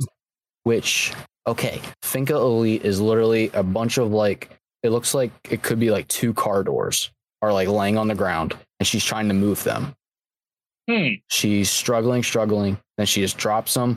Which 0.68 1.14
okay, 1.46 1.81
Finka 2.02 2.33
Elite 2.33 2.85
is 2.85 3.00
literally 3.00 3.50
a 3.54 3.62
bunch 3.62 3.96
of 3.96 4.12
like 4.12 4.50
it 4.83 4.90
looks 4.90 5.14
like 5.14 5.31
it 5.48 5.62
could 5.62 5.81
be 5.81 5.90
like 5.90 6.07
two 6.09 6.35
car 6.35 6.62
doors 6.62 7.11
are 7.40 7.54
like 7.54 7.68
laying 7.68 7.96
on 7.96 8.09
the 8.09 8.14
ground 8.14 8.54
and 8.78 8.87
she's 8.87 9.02
trying 9.02 9.28
to 9.28 9.35
move 9.35 9.64
them. 9.64 9.96
Hmm. 10.87 11.14
She's 11.28 11.70
struggling, 11.70 12.22
struggling. 12.22 12.76
Then 12.98 13.07
she 13.07 13.22
just 13.22 13.38
drops 13.38 13.72
them, 13.72 13.96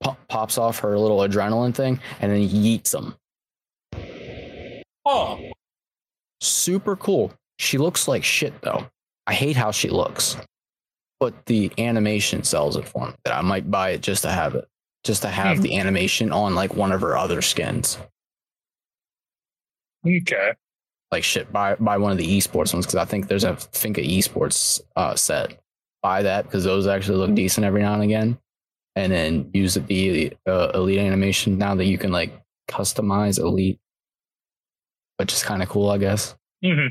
pop, 0.00 0.16
pops 0.28 0.58
off 0.58 0.78
her 0.78 0.96
little 0.96 1.18
adrenaline 1.18 1.74
thing, 1.74 1.98
and 2.20 2.30
then 2.30 2.48
yeets 2.48 2.92
them. 2.92 3.16
Oh, 5.04 5.40
Super 6.40 6.94
cool. 6.94 7.32
She 7.58 7.78
looks 7.78 8.06
like 8.06 8.22
shit 8.22 8.62
though. 8.62 8.86
I 9.26 9.34
hate 9.34 9.56
how 9.56 9.72
she 9.72 9.88
looks, 9.88 10.36
but 11.18 11.46
the 11.46 11.72
animation 11.78 12.44
sells 12.44 12.76
it 12.76 12.86
for 12.86 13.08
me. 13.08 13.14
That 13.24 13.34
I 13.34 13.40
might 13.40 13.72
buy 13.72 13.90
it 13.90 14.02
just 14.02 14.22
to 14.22 14.30
have 14.30 14.54
it, 14.54 14.68
just 15.04 15.22
to 15.22 15.28
have 15.28 15.56
Hmm. 15.58 15.62
the 15.62 15.76
animation 15.78 16.32
on 16.32 16.54
like 16.54 16.74
one 16.74 16.92
of 16.92 17.00
her 17.00 17.16
other 17.16 17.42
skins. 17.42 17.98
okay. 20.06 20.52
Like 21.10 21.24
shit, 21.24 21.52
buy 21.52 21.74
buy 21.76 21.98
one 21.98 22.10
of 22.12 22.18
the 22.18 22.38
esports 22.38 22.72
ones 22.72 22.86
because 22.86 22.94
I 22.96 23.04
think 23.04 23.28
there's 23.28 23.44
a 23.44 23.52
Finka 23.52 24.02
esports 24.04 24.80
uh, 24.96 25.14
set. 25.14 25.60
Buy 26.02 26.22
that 26.22 26.44
because 26.44 26.64
those 26.64 26.86
actually 26.86 27.18
look 27.18 27.34
decent 27.34 27.66
every 27.66 27.82
now 27.82 27.94
and 27.94 28.02
again, 28.02 28.38
and 28.96 29.12
then 29.12 29.50
use 29.52 29.74
the 29.74 30.32
uh, 30.48 30.70
elite 30.74 30.98
animation 30.98 31.58
now 31.58 31.74
that 31.74 31.84
you 31.84 31.98
can 31.98 32.10
like 32.12 32.32
customize 32.66 33.38
elite, 33.38 33.78
which 35.18 35.32
is 35.34 35.42
kind 35.42 35.62
of 35.62 35.68
cool, 35.68 35.90
I 35.90 35.98
guess. 35.98 36.34
hmm 36.64 36.86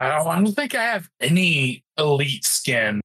I 0.00 0.08
don't, 0.08 0.26
I 0.26 0.34
don't 0.36 0.52
think 0.52 0.74
I 0.74 0.82
have 0.82 1.08
any 1.20 1.84
elite 1.98 2.44
skin 2.44 3.00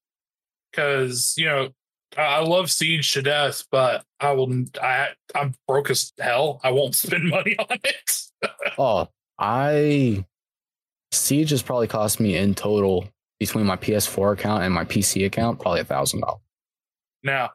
because 0.72 1.36
you 1.38 1.46
know 1.46 1.70
I, 2.18 2.22
I 2.22 2.40
love 2.40 2.70
Siege 2.72 3.14
to 3.14 3.22
death, 3.22 3.64
but 3.72 4.04
I 4.20 4.32
will 4.32 4.66
I 4.82 5.10
I'm 5.36 5.54
broke 5.68 5.90
as 5.90 6.12
hell. 6.20 6.60
I 6.64 6.72
won't 6.72 6.96
spend 7.06 7.30
money 7.30 7.56
on 7.58 7.78
it. 7.84 8.22
Oh, 8.78 9.08
I 9.40 10.26
Siege 11.12 11.52
has 11.52 11.62
probably 11.62 11.88
cost 11.88 12.20
me 12.20 12.36
in 12.36 12.56
total 12.56 13.08
between 13.40 13.66
my 13.66 13.78
PS4 13.78 14.34
account 14.34 14.64
and 14.64 14.74
my 14.74 14.84
PC 14.84 15.26
account 15.26 15.60
probably 15.60 15.82
a 15.82 15.86
thousand 15.86 16.22
dollars. 16.22 16.42
now, 17.24 17.52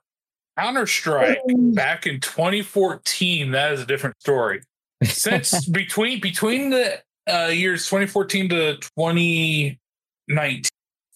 Counter 0.58 0.86
Strike 0.86 1.38
back 1.74 2.06
in 2.06 2.20
2014, 2.20 3.50
that 3.52 3.72
is 3.72 3.80
a 3.80 3.86
different 3.86 4.20
story. 4.20 4.62
Since 5.02 5.66
between 5.70 6.20
between 6.20 6.70
the 6.70 7.02
uh, 7.28 7.46
years 7.46 7.86
2014 7.86 8.48
to 8.50 8.76
2019, 8.76 10.62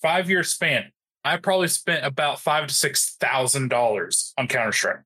five 0.02 0.30
year 0.30 0.42
span, 0.42 0.90
I 1.26 1.38
probably 1.38 1.66
spent 1.66 2.06
about 2.06 2.40
five 2.40 2.68
to 2.68 2.74
six 2.74 3.16
thousand 3.18 3.68
dollars 3.68 4.32
on 4.38 4.46
Counter 4.46 4.70
Strike. 4.70 5.00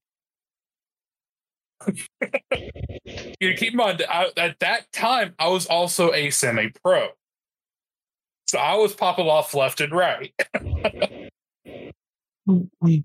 you 3.40 3.54
keep 3.54 3.70
in 3.70 3.76
mind, 3.76 4.04
I, 4.06 4.30
at 4.36 4.58
that 4.60 4.92
time, 4.92 5.34
I 5.38 5.48
was 5.48 5.66
also 5.66 6.12
a 6.12 6.28
semi 6.28 6.68
pro. 6.84 7.08
So 8.48 8.58
I 8.58 8.74
was 8.74 8.94
popping 8.94 9.28
off 9.28 9.54
left 9.54 9.80
and 9.80 9.92
right. 9.92 10.34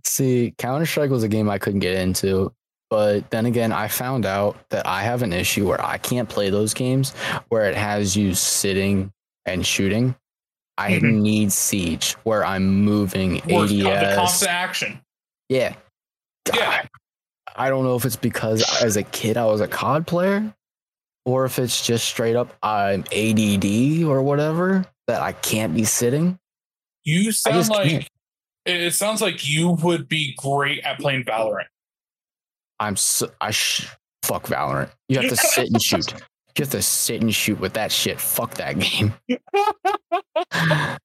See, 0.04 0.54
Counter 0.58 0.86
Strike 0.86 1.10
was 1.10 1.24
a 1.24 1.30
game 1.30 1.50
I 1.50 1.58
couldn't 1.58 1.80
get 1.80 1.98
into, 1.98 2.52
but 2.90 3.30
then 3.32 3.46
again, 3.46 3.72
I 3.72 3.88
found 3.88 4.26
out 4.26 4.70
that 4.72 4.86
I 4.86 5.04
have 5.04 5.22
an 5.22 5.32
issue 5.32 5.66
where 5.68 5.82
I 5.82 6.00
can't 6.00 6.28
play 6.28 6.50
those 6.50 6.74
games 6.74 7.14
where 7.48 7.70
it 7.70 7.78
has 7.78 8.18
you 8.18 8.34
sitting 8.34 9.14
and 9.46 9.66
shooting. 9.66 10.16
I 10.78 10.94
Mhm. 10.94 11.22
need 11.22 11.52
Siege 11.54 12.14
where 12.24 12.46
I'm 12.46 12.82
moving 12.84 13.42
Worth 13.48 13.70
the 13.70 13.88
ADS. 13.90 14.16
constant 14.18 14.52
action. 14.52 15.02
Yeah. 15.50 15.76
Yeah. 16.54 16.86
I 17.56 17.70
don't 17.70 17.84
know 17.86 17.96
if 17.96 18.04
it's 18.06 18.18
because 18.18 18.62
as 18.82 18.98
a 18.98 19.04
kid 19.04 19.38
I 19.38 19.46
was 19.46 19.62
a 19.62 19.68
COD 19.68 20.06
player 20.06 20.54
or 21.26 21.46
if 21.46 21.58
it's 21.60 21.86
just 21.86 22.06
straight 22.06 22.36
up 22.36 22.54
I'm 22.62 23.06
ADD 23.12 24.04
or 24.04 24.22
whatever 24.22 24.86
that 25.08 25.22
I 25.22 25.32
can't 25.32 25.74
be 25.74 25.86
sitting. 25.86 26.38
You 27.04 27.32
sound 27.32 27.70
like 27.70 27.90
can't. 27.90 28.10
it 28.66 28.82
it 28.82 28.94
sounds 28.96 29.22
like 29.22 29.48
you 29.48 29.72
would 29.84 30.10
be 30.10 30.34
great 30.38 30.84
at 30.84 31.00
playing 31.00 31.24
Valorant. 31.24 31.68
I'm 32.80 32.98
so, 32.98 33.32
I 33.40 33.52
sh- 33.52 33.88
fuck 34.24 34.48
Valorant. 34.48 34.92
You 35.08 35.20
have 35.22 35.30
to 35.30 35.36
sit 35.38 35.70
and 35.70 35.82
shoot. 35.82 36.14
You 36.58 36.64
have 36.64 36.72
to 36.72 36.82
sit 36.82 37.22
and 37.22 37.34
shoot 37.34 37.60
with 37.60 37.74
that 37.74 37.92
shit. 37.92 38.20
Fuck 38.20 38.54
that 38.56 38.80
game. 38.80 39.14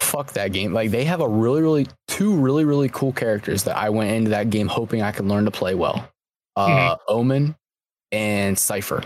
fuck 0.00 0.32
that 0.32 0.52
game. 0.52 0.74
Like 0.74 0.90
they 0.90 1.04
have 1.04 1.20
a 1.20 1.28
really, 1.28 1.62
really 1.62 1.86
two 2.08 2.34
really, 2.36 2.64
really 2.64 2.88
cool 2.90 3.12
characters 3.12 3.64
that 3.64 3.76
I 3.76 3.88
went 3.90 4.10
into 4.10 4.30
that 4.30 4.50
game 4.50 4.68
hoping 4.68 5.00
I 5.02 5.12
could 5.12 5.26
learn 5.26 5.44
to 5.46 5.50
play 5.50 5.74
well. 5.74 6.08
Uh, 6.56 6.96
Omen 7.08 7.56
and 8.12 8.58
Cypher. 8.58 9.02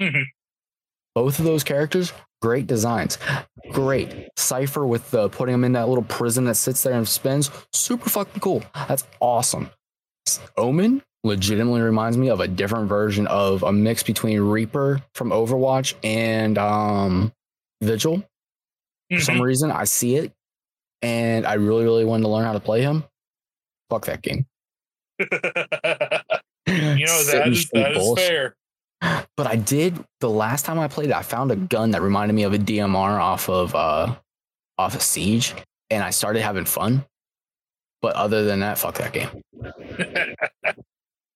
Mhm. 0.00 0.24
Both 1.14 1.38
of 1.38 1.44
those 1.44 1.62
characters, 1.62 2.12
great 2.42 2.66
designs. 2.66 3.18
Great. 3.70 4.28
Cypher 4.36 4.86
with 4.86 5.10
the 5.10 5.28
putting 5.28 5.54
him 5.54 5.64
in 5.64 5.72
that 5.72 5.88
little 5.88 6.04
prison 6.04 6.44
that 6.46 6.54
sits 6.56 6.82
there 6.82 6.94
and 6.94 7.06
spins. 7.06 7.50
Super 7.72 8.08
fucking 8.10 8.40
cool. 8.40 8.64
That's 8.88 9.04
awesome. 9.20 9.70
Omen 10.56 11.02
legitimately 11.24 11.80
reminds 11.80 12.16
me 12.16 12.28
of 12.28 12.40
a 12.40 12.48
different 12.48 12.88
version 12.88 13.26
of 13.26 13.62
a 13.62 13.72
mix 13.72 14.02
between 14.02 14.40
Reaper 14.40 15.02
from 15.14 15.30
Overwatch 15.30 15.94
and 16.04 16.56
um 16.58 17.32
Vigil. 17.82 18.22
For 19.12 19.20
some 19.20 19.36
Mhm. 19.36 19.42
reason, 19.42 19.70
I 19.70 19.84
see 19.84 20.16
it, 20.16 20.32
and 21.02 21.46
I 21.46 21.54
really, 21.54 21.84
really 21.84 22.04
wanted 22.04 22.24
to 22.24 22.28
learn 22.28 22.44
how 22.44 22.52
to 22.52 22.60
play 22.60 22.82
him. 22.82 23.04
Fuck 23.90 24.04
that 24.06 24.20
game. 24.22 24.46
you 25.18 25.26
know 27.06 27.22
that 27.24 27.48
is 27.48 27.68
that 27.70 27.92
is 27.96 28.14
fair. 28.14 28.54
But 29.36 29.46
I 29.46 29.56
did 29.56 30.04
the 30.20 30.28
last 30.28 30.64
time 30.66 30.78
I 30.78 30.88
played 30.88 31.10
it, 31.10 31.16
I 31.16 31.22
found 31.22 31.50
a 31.52 31.56
gun 31.56 31.92
that 31.92 32.02
reminded 32.02 32.34
me 32.34 32.42
of 32.42 32.52
a 32.52 32.58
DMR 32.58 33.18
off 33.20 33.48
of 33.48 33.74
uh 33.74 34.14
off 34.76 34.94
of 34.94 35.02
Siege, 35.02 35.54
and 35.90 36.02
I 36.04 36.10
started 36.10 36.42
having 36.42 36.64
fun. 36.66 37.04
But 38.02 38.14
other 38.14 38.44
than 38.44 38.60
that, 38.60 38.78
fuck 38.78 38.98
that 38.98 39.12
game. 39.12 39.42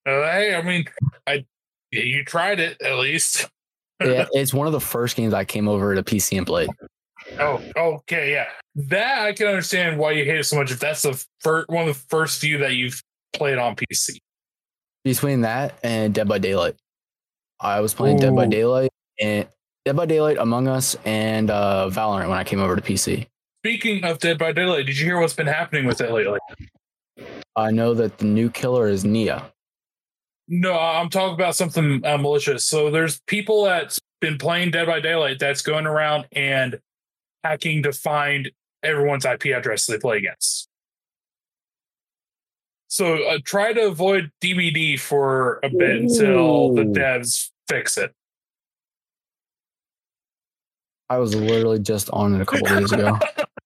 Hey, 0.04 0.54
I 0.54 0.62
mean, 0.62 0.84
I 1.26 1.44
you 1.90 2.24
tried 2.24 2.60
it 2.60 2.80
at 2.82 2.98
least. 2.98 3.48
Yeah, 4.02 4.26
it's 4.32 4.52
one 4.52 4.66
of 4.66 4.72
the 4.72 4.80
first 4.80 5.14
games 5.14 5.32
I 5.32 5.44
came 5.44 5.68
over 5.68 5.94
to 5.94 6.02
PC 6.02 6.36
and 6.36 6.44
played. 6.44 6.68
Oh, 7.38 7.62
okay, 7.76 8.32
yeah. 8.32 8.46
That 8.74 9.22
I 9.22 9.32
can 9.32 9.46
understand 9.46 9.96
why 9.96 10.10
you 10.10 10.24
hate 10.24 10.40
it 10.40 10.44
so 10.44 10.56
much. 10.56 10.72
If 10.72 10.80
that's 10.80 11.02
the 11.02 11.24
first 11.38 11.68
one 11.68 11.88
of 11.88 11.94
the 11.94 12.02
first 12.08 12.40
few 12.40 12.58
that 12.58 12.74
you've 12.74 13.00
played 13.32 13.58
on 13.58 13.76
PC. 13.76 14.18
Between 15.04 15.42
that 15.42 15.78
and 15.84 16.12
Dead 16.12 16.26
by 16.26 16.38
Daylight, 16.38 16.74
I 17.60 17.78
was 17.78 17.94
playing 17.94 18.16
Dead 18.16 18.34
by 18.34 18.46
Daylight 18.46 18.90
and 19.20 19.46
Dead 19.84 19.94
by 19.94 20.06
Daylight, 20.06 20.38
Among 20.38 20.66
Us, 20.66 20.96
and 21.04 21.48
uh, 21.48 21.88
Valorant 21.92 22.28
when 22.28 22.38
I 22.38 22.44
came 22.44 22.60
over 22.60 22.74
to 22.74 22.82
PC. 22.82 23.28
Speaking 23.64 24.02
of 24.02 24.18
Dead 24.18 24.36
by 24.36 24.50
Daylight, 24.50 24.86
did 24.86 24.98
you 24.98 25.04
hear 25.04 25.20
what's 25.20 25.34
been 25.34 25.46
happening 25.46 25.86
with 25.86 26.00
it 26.00 26.10
lately? 26.10 26.40
I 27.54 27.70
know 27.70 27.94
that 27.94 28.18
the 28.18 28.24
new 28.24 28.50
killer 28.50 28.88
is 28.88 29.04
Nia. 29.04 29.51
No, 30.48 30.78
I'm 30.78 31.08
talking 31.08 31.34
about 31.34 31.56
something 31.56 32.04
uh, 32.04 32.18
malicious. 32.18 32.64
So 32.64 32.90
there's 32.90 33.20
people 33.26 33.64
that's 33.64 34.00
been 34.20 34.38
playing 34.38 34.70
Dead 34.70 34.86
by 34.86 35.00
Daylight 35.00 35.38
that's 35.38 35.62
going 35.62 35.86
around 35.86 36.26
and 36.32 36.80
hacking 37.44 37.82
to 37.84 37.92
find 37.92 38.50
everyone's 38.82 39.24
IP 39.24 39.46
address 39.46 39.86
they 39.86 39.98
play 39.98 40.18
against. 40.18 40.68
So 42.88 43.22
uh, 43.24 43.38
try 43.44 43.72
to 43.72 43.86
avoid 43.86 44.30
DBD 44.42 45.00
for 45.00 45.60
a 45.62 45.70
bit 45.70 46.02
until 46.02 46.74
the 46.74 46.82
devs 46.82 47.50
fix 47.66 47.96
it. 47.96 48.12
I 51.08 51.18
was 51.18 51.34
literally 51.34 51.78
just 51.78 52.10
on 52.10 52.34
it 52.34 52.42
a 52.42 52.46
couple 52.46 52.66
days 52.66 52.92
ago. 52.92 53.18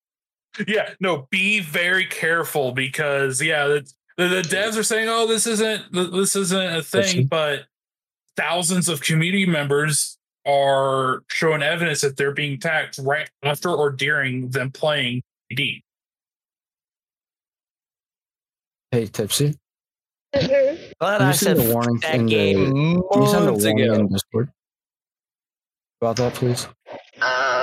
yeah, 0.68 0.90
no, 1.00 1.26
be 1.30 1.60
very 1.60 2.06
careful 2.06 2.72
because 2.72 3.42
yeah, 3.42 3.80
the, 4.16 4.28
the, 4.28 4.34
the 4.36 4.42
devs 4.42 4.76
are 4.78 4.82
saying, 4.82 5.08
"Oh, 5.08 5.26
this 5.26 5.46
isn't 5.46 5.92
this 5.92 6.36
isn't 6.36 6.76
a 6.76 6.82
thing," 6.82 7.26
but 7.26 7.66
thousands 8.36 8.88
of 8.88 9.00
community 9.00 9.46
members 9.46 10.18
are 10.46 11.22
showing 11.28 11.62
evidence 11.62 12.02
that 12.02 12.16
they're 12.16 12.32
being 12.32 12.54
attacked 12.54 12.98
right 12.98 13.28
after 13.42 13.70
or 13.70 13.90
during 13.90 14.48
them 14.50 14.70
playing 14.70 15.22
D. 15.54 15.82
Hey, 18.92 19.06
Tipsy, 19.06 19.54
Mhm. 20.34 20.92
But 21.00 21.18
can 21.18 21.22
I 21.26 21.28
you 21.28 21.34
said 21.36 21.56
send 21.56 21.70
a 21.70 21.72
warning 21.74 21.98
that 22.00 22.14
in 22.14 22.26
game 22.26 22.64
can 23.12 23.22
you 23.22 23.28
send 23.28 23.44
a 23.44 23.50
months 23.50 23.64
warning 23.64 23.84
ago. 23.84 23.94
in 23.94 24.08
Discord 24.08 24.52
about 26.00 26.16
that, 26.16 26.34
please? 26.34 26.68
Uh, 27.20 27.55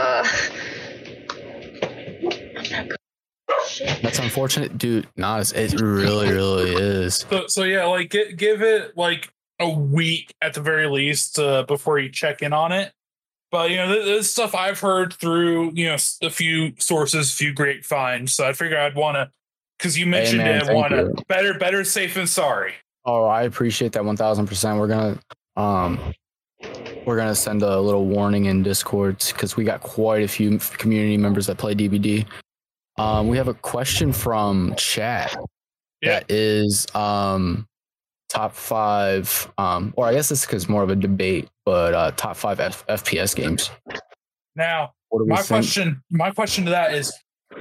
shit. 3.67 4.01
That's 4.01 4.19
unfortunate, 4.19 4.77
dude. 4.77 5.07
Not 5.15 5.51
it 5.53 5.79
really, 5.79 6.29
really 6.29 6.71
is. 6.71 7.25
So, 7.29 7.45
so 7.47 7.63
yeah, 7.63 7.85
like 7.85 8.11
gi- 8.11 8.33
give 8.33 8.61
it 8.61 8.97
like 8.97 9.31
a 9.59 9.69
week 9.69 10.33
at 10.41 10.53
the 10.53 10.61
very 10.61 10.87
least 10.87 11.39
uh, 11.39 11.63
before 11.63 11.99
you 11.99 12.09
check 12.09 12.41
in 12.41 12.53
on 12.53 12.71
it. 12.71 12.91
But 13.51 13.69
you 13.69 13.77
know, 13.77 13.87
this, 13.89 14.05
this 14.05 14.31
stuff 14.31 14.55
I've 14.55 14.79
heard 14.79 15.13
through 15.13 15.73
you 15.73 15.85
know 15.85 15.97
a 16.21 16.29
few 16.29 16.73
sources, 16.79 17.31
a 17.31 17.35
few 17.35 17.53
great 17.53 17.85
finds. 17.85 18.33
So 18.33 18.47
I 18.47 18.53
figure 18.53 18.77
I'd 18.77 18.95
want 18.95 19.15
to, 19.15 19.31
because 19.77 19.97
you 19.97 20.05
mentioned 20.05 20.39
man, 20.39 20.57
it, 20.57 20.65
thank 20.65 20.75
want 20.75 20.91
to 20.91 21.23
better, 21.27 21.53
better 21.53 21.83
safe 21.83 22.15
than 22.15 22.27
sorry. 22.27 22.73
Oh, 23.05 23.25
I 23.25 23.43
appreciate 23.43 23.91
that 23.93 24.05
one 24.05 24.17
thousand 24.17 24.47
percent. 24.47 24.79
We're 24.79 24.87
gonna 24.87 25.19
um 25.55 26.13
we're 27.05 27.17
gonna 27.17 27.35
send 27.35 27.61
a 27.61 27.79
little 27.79 28.05
warning 28.05 28.45
in 28.45 28.63
Discord 28.63 29.23
because 29.27 29.55
we 29.55 29.63
got 29.63 29.81
quite 29.81 30.23
a 30.23 30.27
few 30.27 30.57
community 30.57 31.17
members 31.17 31.47
that 31.47 31.57
play 31.57 31.75
DBD. 31.75 32.25
Um, 32.97 33.27
we 33.27 33.37
have 33.37 33.47
a 33.47 33.53
question 33.55 34.13
from 34.13 34.75
chat 34.77 35.35
Yeah. 36.01 36.19
that 36.19 36.31
is 36.31 36.85
um 36.95 37.67
top 38.29 38.53
five 38.53 39.51
um 39.57 39.93
or 39.97 40.05
I 40.07 40.13
guess 40.13 40.29
this 40.29 40.47
is 40.53 40.69
more 40.69 40.83
of 40.83 40.89
a 40.89 40.95
debate, 40.95 41.49
but 41.65 41.93
uh 41.93 42.11
top 42.11 42.35
five 42.37 42.59
F- 42.59 42.85
FPS 42.87 43.35
games. 43.35 43.71
Now, 44.55 44.93
What 45.09 45.19
do 45.19 45.23
we 45.25 45.29
my 45.31 45.37
think? 45.37 45.47
question, 45.47 46.03
my 46.11 46.31
question 46.31 46.65
to 46.65 46.71
that 46.71 46.93
is, 46.93 47.11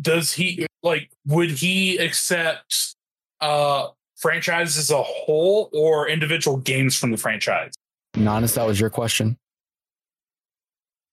does 0.03 0.33
he 0.33 0.67
like? 0.83 1.11
Would 1.27 1.51
he 1.51 1.97
accept 1.99 2.95
uh 3.41 3.89
franchise 4.17 4.77
as 4.79 4.91
a 4.91 5.03
whole 5.03 5.69
or 5.73 6.09
individual 6.09 6.59
games 6.59 6.97
from 6.99 7.11
the 7.11 7.17
franchise? 7.17 7.73
Nonis, 8.15 8.55
that 8.57 8.67
was 8.67 8.79
your 8.79 8.91
question. 8.91 9.39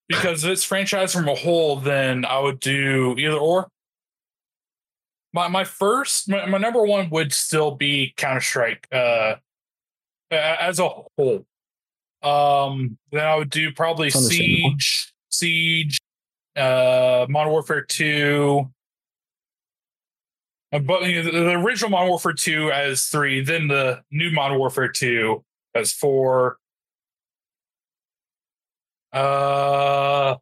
Because 0.09 0.43
if 0.43 0.49
it's 0.51 0.63
franchise 0.63 1.13
from 1.13 1.27
a 1.29 1.35
whole, 1.35 1.77
then 1.77 2.25
I 2.25 2.39
would 2.39 2.59
do 2.59 3.15
either 3.17 3.37
or. 3.37 3.67
My 5.33 5.47
my 5.47 5.63
first 5.63 6.27
my, 6.29 6.45
my 6.47 6.57
number 6.57 6.83
one 6.83 7.09
would 7.11 7.31
still 7.33 7.75
be 7.75 8.13
Counter 8.17 8.41
Strike 8.41 8.87
uh 8.91 9.35
as 10.31 10.79
a 10.79 10.89
whole. 10.89 11.45
Um 12.23 12.97
then 13.11 13.25
I 13.25 13.35
would 13.35 13.49
do 13.49 13.71
probably 13.71 14.09
Siege, 14.09 15.13
Siege, 15.29 15.99
uh 16.55 17.25
Modern 17.29 17.51
Warfare 17.51 17.83
2. 17.83 18.69
Uh, 20.71 20.79
But 20.79 21.03
you 21.07 21.23
know, 21.23 21.31
the, 21.31 21.31
the 21.31 21.51
original 21.51 21.91
Modern 21.91 22.09
Warfare 22.09 22.33
2 22.33 22.71
as 22.71 23.05
three, 23.05 23.41
then 23.43 23.67
the 23.67 24.01
new 24.11 24.31
Modern 24.31 24.57
Warfare 24.57 24.89
2 24.89 25.43
as 25.75 25.93
four. 25.93 26.57
Uh 29.13 30.35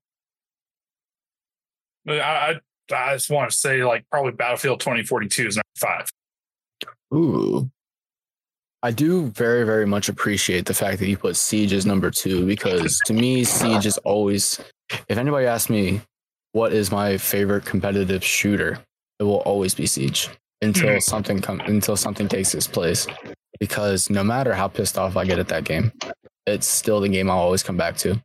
I, 2.09 2.59
I 2.91 3.13
just 3.15 3.29
want 3.29 3.49
to 3.51 3.55
say 3.57 3.83
like 3.83 4.05
probably 4.09 4.31
Battlefield 4.31 4.79
2042 4.79 5.47
is 5.47 5.55
number 5.57 5.63
five. 5.77 6.09
Ooh. 7.13 7.69
I 8.83 8.91
do 8.91 9.27
very, 9.31 9.63
very 9.65 9.85
much 9.87 10.07
appreciate 10.07 10.65
the 10.65 10.73
fact 10.73 10.99
that 10.99 11.07
you 11.07 11.17
put 11.17 11.35
Siege 11.35 11.73
as 11.73 11.85
number 11.85 12.11
two 12.11 12.45
because 12.45 12.99
to 13.05 13.13
me, 13.13 13.43
Siege 13.43 13.85
is 13.85 13.97
always, 13.99 14.59
if 15.09 15.17
anybody 15.17 15.47
asks 15.47 15.69
me 15.69 16.01
what 16.51 16.73
is 16.73 16.91
my 16.91 17.17
favorite 17.17 17.65
competitive 17.65 18.23
shooter, 18.23 18.79
it 19.19 19.23
will 19.23 19.41
always 19.41 19.73
be 19.73 19.87
Siege 19.87 20.29
until 20.61 20.89
Mhm. 20.89 21.01
something 21.03 21.41
comes, 21.41 21.61
until 21.65 21.97
something 21.97 22.27
takes 22.27 22.53
its 22.53 22.67
place. 22.67 23.07
Because 23.59 24.09
no 24.11 24.23
matter 24.23 24.53
how 24.53 24.67
pissed 24.67 24.97
off 24.97 25.17
I 25.17 25.25
get 25.25 25.39
at 25.39 25.47
that 25.47 25.63
game, 25.63 25.91
it's 26.45 26.67
still 26.67 26.99
the 27.01 27.09
game 27.09 27.29
I'll 27.29 27.39
always 27.39 27.63
come 27.63 27.77
back 27.77 27.97
to. 27.97 28.21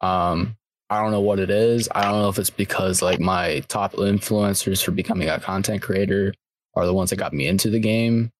Um, 0.00 0.56
I 0.94 1.02
don't 1.02 1.10
know 1.10 1.20
what 1.20 1.40
it 1.40 1.50
is. 1.50 1.88
I 1.94 2.02
don't 2.04 2.22
know 2.22 2.28
if 2.28 2.38
it's 2.38 2.50
because 2.50 3.02
like 3.02 3.18
my 3.20 3.60
top 3.68 3.94
influencers 3.94 4.82
for 4.84 4.92
becoming 4.92 5.28
a 5.28 5.40
content 5.40 5.82
creator 5.82 6.32
are 6.74 6.86
the 6.86 6.94
ones 6.94 7.10
that 7.10 7.16
got 7.16 7.32
me 7.32 7.46
into 7.48 7.68
the 7.68 7.80
game, 7.80 8.30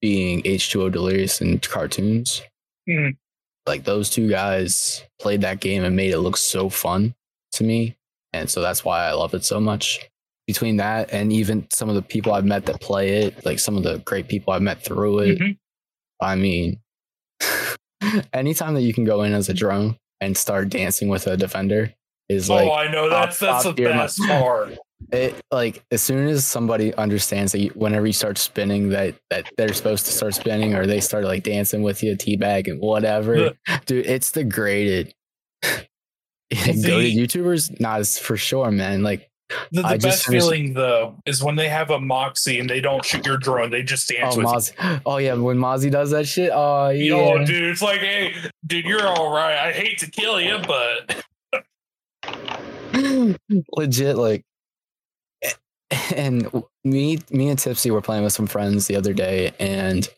being 0.00 0.42
H2O 0.42 0.90
Delirious 0.90 1.40
and 1.42 1.60
Cartoonz. 1.60 2.42
Mhm. 2.88 3.16
Like 3.66 3.84
those 3.84 4.08
two 4.08 4.30
guys 4.30 5.04
played 5.20 5.42
that 5.42 5.60
game 5.60 5.84
and 5.84 5.94
made 5.94 6.12
it 6.12 6.20
look 6.20 6.38
so 6.38 6.70
fun 6.70 7.14
to 7.52 7.64
me. 7.64 7.96
And 8.32 8.48
so 8.48 8.62
that's 8.62 8.84
why 8.84 9.04
I 9.06 9.12
love 9.12 9.34
it 9.34 9.44
so 9.44 9.60
much. 9.60 10.00
Between 10.46 10.78
that 10.78 11.12
and 11.12 11.30
even 11.30 11.66
some 11.70 11.90
of 11.90 11.94
the 11.94 12.00
people 12.02 12.32
I've 12.32 12.46
met 12.46 12.64
that 12.66 12.80
play 12.80 13.24
it, 13.24 13.44
like 13.44 13.58
some 13.58 13.76
of 13.76 13.82
the 13.82 13.98
great 13.98 14.28
people 14.28 14.54
I've 14.54 14.62
met 14.62 14.82
through 14.82 15.18
it, 15.20 15.38
Mhm. 15.38 15.58
I 16.20 16.36
mean, 16.36 16.80
anytime 18.32 18.74
that 18.74 18.82
you 18.82 18.94
can 18.94 19.04
go 19.04 19.22
in 19.22 19.32
as 19.34 19.48
a 19.50 19.54
drone 19.54 19.96
and 20.20 20.36
start 20.36 20.68
dancing 20.70 21.08
with 21.08 21.26
a 21.26 21.36
defender 21.36 21.92
is 22.28 22.50
oh, 22.50 22.54
like 22.54 22.68
oh, 22.68 22.74
I 22.74 22.90
know. 22.90 23.08
that's 23.08 23.38
top- 23.38 23.62
that's 23.62 23.64
the 23.64 23.70
top 23.70 23.76
tier, 23.76 23.90
my- 23.90 23.96
best 23.96 24.20
part. 24.20 24.78
it 25.12 25.34
like 25.50 25.84
as 25.90 26.02
soon 26.02 26.28
as 26.28 26.44
somebody 26.44 26.94
understands 26.94 27.52
that 27.52 27.60
you, 27.60 27.70
whenever 27.70 28.06
you 28.06 28.12
start 28.12 28.36
spinning 28.36 28.88
that 28.90 29.14
that 29.30 29.46
they're 29.56 29.72
supposed 29.72 30.04
to 30.06 30.12
start 30.12 30.34
spinning 30.34 30.74
or 30.74 30.86
they 30.86 31.00
start 31.00 31.24
like 31.24 31.44
dancing 31.44 31.82
with 31.82 32.02
you 32.02 32.16
teabag 32.16 32.68
and 32.68 32.80
whatever 32.80 33.52
dude 33.86 34.04
it's 34.06 34.32
the 34.32 34.44
graded 34.44 35.14
goaded 35.62 37.14
youtubers 37.14 37.78
not 37.80 38.00
as 38.00 38.18
for 38.18 38.36
sure 38.36 38.70
man. 38.70 39.02
Like 39.02 39.30
The, 39.70 39.82
the 39.82 39.98
best 39.98 40.26
feeling 40.26 40.74
though 40.74 41.16
is 41.26 41.42
when 41.42 41.56
they 41.56 41.68
have 41.68 41.90
a 41.90 41.98
Mozzie 41.98 42.60
and 42.60 42.68
they 42.68 42.80
don't 42.80 43.04
shoot 43.04 43.24
your 43.24 43.38
drone; 43.38 43.70
they 43.70 43.82
just 43.82 44.08
dance 44.08 44.34
oh 44.34 44.38
with 44.38 44.46
Mozzie, 44.46 45.02
oh 45.06 45.16
yeah 45.18 45.34
when 45.34 45.58
Mozzie 45.58 45.90
does 45.90 46.10
that 46.10 46.26
shit 46.26 46.50
oh 46.52 46.88
yeah. 46.90 47.04
Yo, 47.04 47.44
dude, 47.44 47.64
it's 47.64 47.82
like, 47.82 48.00
hey, 48.00 48.34
dude, 48.66 48.84
you're 48.84 49.06
all 49.06 49.32
right. 49.32 49.56
I 49.56 49.72
hate 49.72 49.98
to 49.98 50.10
kill 50.10 50.40
you, 50.40 50.58
but 50.66 51.24
legit 53.72 54.16
like 54.16 54.44
and 56.14 56.50
me 56.84 57.18
me 57.30 57.48
and 57.48 57.58
tipsy 57.58 57.90
were 57.90 58.00
playing 58.00 58.24
with 58.24 58.32
some 58.32 58.46
friends 58.46 58.86
the 58.86 58.96
other 58.96 59.12
day 59.12 59.52
and 59.58 60.08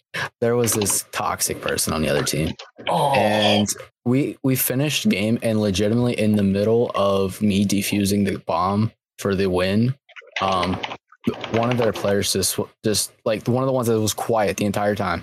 there 0.40 0.56
was 0.56 0.72
this 0.72 1.04
toxic 1.12 1.60
person 1.60 1.92
on 1.92 2.02
the 2.02 2.08
other 2.08 2.24
team. 2.24 2.52
Oh, 2.88 3.12
and 3.12 3.68
we 4.04 4.36
we 4.42 4.56
finished 4.56 5.08
game 5.08 5.38
and 5.42 5.60
legitimately 5.60 6.18
in 6.18 6.36
the 6.36 6.42
middle 6.42 6.90
of 6.94 7.40
me 7.40 7.64
defusing 7.64 8.24
the 8.24 8.38
bomb 8.40 8.92
for 9.18 9.34
the 9.34 9.48
win 9.48 9.94
um 10.40 10.74
one 11.52 11.70
of 11.70 11.76
their 11.76 11.92
players 11.92 12.32
just 12.32 12.58
just 12.82 13.12
like 13.24 13.46
one 13.46 13.62
of 13.62 13.66
the 13.66 13.72
ones 13.72 13.88
that 13.88 14.00
was 14.00 14.14
quiet 14.14 14.56
the 14.56 14.64
entire 14.64 14.94
time 14.94 15.22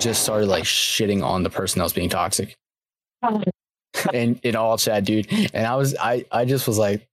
just 0.00 0.22
started 0.22 0.46
like 0.46 0.64
shitting 0.64 1.22
on 1.24 1.44
the 1.44 1.50
person 1.50 1.78
that 1.78 1.84
was 1.84 1.92
being 1.92 2.08
toxic 2.08 2.56
and 4.14 4.40
in 4.42 4.56
all 4.56 4.78
chat 4.78 5.04
dude 5.04 5.26
and 5.54 5.66
i 5.66 5.76
was 5.76 5.94
i 5.96 6.24
i 6.32 6.44
just 6.44 6.66
was 6.66 6.78
like 6.78 7.06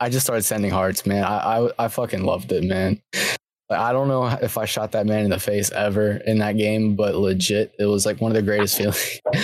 i 0.00 0.08
just 0.08 0.24
started 0.24 0.42
sending 0.42 0.70
hearts 0.70 1.06
man 1.06 1.24
i 1.24 1.58
i, 1.58 1.70
I 1.78 1.88
fucking 1.88 2.24
loved 2.24 2.52
it 2.52 2.64
man 2.64 3.00
like, 3.68 3.80
I 3.80 3.92
don't 3.92 4.08
know 4.08 4.26
if 4.26 4.56
I 4.56 4.64
shot 4.64 4.92
that 4.92 5.06
man 5.06 5.24
in 5.24 5.30
the 5.30 5.38
face 5.38 5.70
ever 5.70 6.12
in 6.12 6.38
that 6.38 6.56
game, 6.56 6.96
but 6.96 7.14
legit, 7.14 7.74
it 7.78 7.84
was 7.84 8.06
like 8.06 8.20
one 8.20 8.30
of 8.30 8.36
the 8.36 8.42
greatest 8.42 8.78
feelings. 8.78 9.20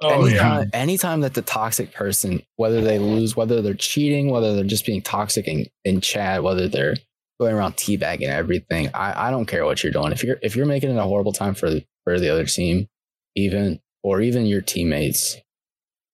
oh 0.00 0.26
yeah. 0.26 0.60
anytime, 0.60 0.70
anytime 0.72 1.20
that 1.20 1.34
the 1.34 1.42
toxic 1.42 1.92
person, 1.92 2.42
whether 2.56 2.80
they 2.80 2.98
lose, 2.98 3.36
whether 3.36 3.60
they're 3.60 3.74
cheating, 3.74 4.30
whether 4.30 4.54
they're 4.54 4.64
just 4.64 4.86
being 4.86 5.02
toxic 5.02 5.46
in, 5.46 5.66
in 5.84 6.00
chat, 6.00 6.42
whether 6.42 6.68
they're 6.68 6.96
going 7.38 7.54
around 7.54 7.76
teabagging 7.76 8.28
everything, 8.28 8.88
I, 8.94 9.28
I 9.28 9.30
don't 9.30 9.46
care 9.46 9.66
what 9.66 9.82
you're 9.82 9.92
doing. 9.92 10.12
If 10.12 10.24
you're 10.24 10.38
if 10.42 10.56
you're 10.56 10.66
making 10.66 10.90
it 10.90 10.96
a 10.96 11.02
horrible 11.02 11.32
time 11.32 11.54
for 11.54 11.70
for 12.04 12.18
the 12.18 12.30
other 12.30 12.46
team, 12.46 12.88
even 13.36 13.78
or 14.02 14.22
even 14.22 14.46
your 14.46 14.62
teammates, 14.62 15.36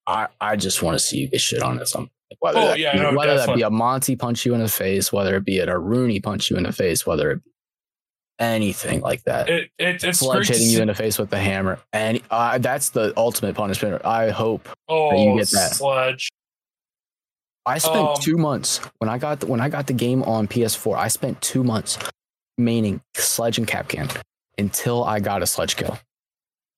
I 0.06 0.28
I 0.40 0.56
just 0.56 0.82
want 0.82 0.98
to 0.98 1.04
see 1.04 1.18
you 1.18 1.28
get 1.28 1.40
shit 1.40 1.62
on 1.62 1.78
at 1.78 1.88
some 1.88 2.10
whether, 2.40 2.58
Oh, 2.58 2.66
that, 2.68 2.78
yeah, 2.78 2.92
be, 2.92 3.00
no, 3.00 3.12
whether 3.14 3.36
that 3.36 3.54
be 3.54 3.62
a 3.62 3.70
Monty 3.70 4.16
punch 4.16 4.44
you 4.44 4.54
in 4.54 4.60
the 4.60 4.68
face, 4.68 5.12
whether 5.12 5.36
it 5.36 5.44
be 5.44 5.58
a 5.58 5.78
Rooney 5.78 6.20
punch 6.20 6.50
you 6.50 6.56
in 6.56 6.64
the 6.64 6.72
face, 6.72 7.06
whether 7.06 7.30
it 7.30 7.44
be 7.44 7.50
anything 8.38 9.00
like 9.00 9.22
that. 9.24 9.48
It, 9.48 9.70
it, 9.78 10.04
it's 10.04 10.18
Sledge 10.18 10.48
great 10.48 10.58
hitting 10.58 10.70
you 10.70 10.80
in 10.80 10.88
the 10.88 10.94
face 10.94 11.18
with 11.18 11.30
the 11.30 11.38
hammer, 11.38 11.78
and 11.92 12.20
uh, 12.30 12.58
that's 12.58 12.90
the 12.90 13.12
ultimate 13.16 13.54
punishment. 13.54 14.04
I 14.04 14.30
hope 14.30 14.68
oh, 14.88 15.32
you 15.32 15.38
get 15.38 15.50
that. 15.50 15.74
sledge. 15.74 16.30
I 17.64 17.78
spent 17.78 18.08
Um, 18.08 18.16
two 18.20 18.36
months 18.36 18.78
when 18.98 19.08
I 19.08 19.18
got 19.18 19.40
the, 19.40 19.46
when 19.46 19.60
I 19.60 19.68
got 19.68 19.86
the 19.88 19.92
game 19.92 20.22
on 20.22 20.46
PS4. 20.46 20.96
I 20.96 21.08
spent 21.08 21.40
two 21.42 21.64
months 21.64 21.98
maining 22.60 23.00
sledge 23.14 23.58
and 23.58 23.66
Kapkan 23.66 24.16
until 24.56 25.04
I 25.04 25.20
got 25.20 25.42
a 25.42 25.46
sledge 25.46 25.76
kill, 25.76 25.98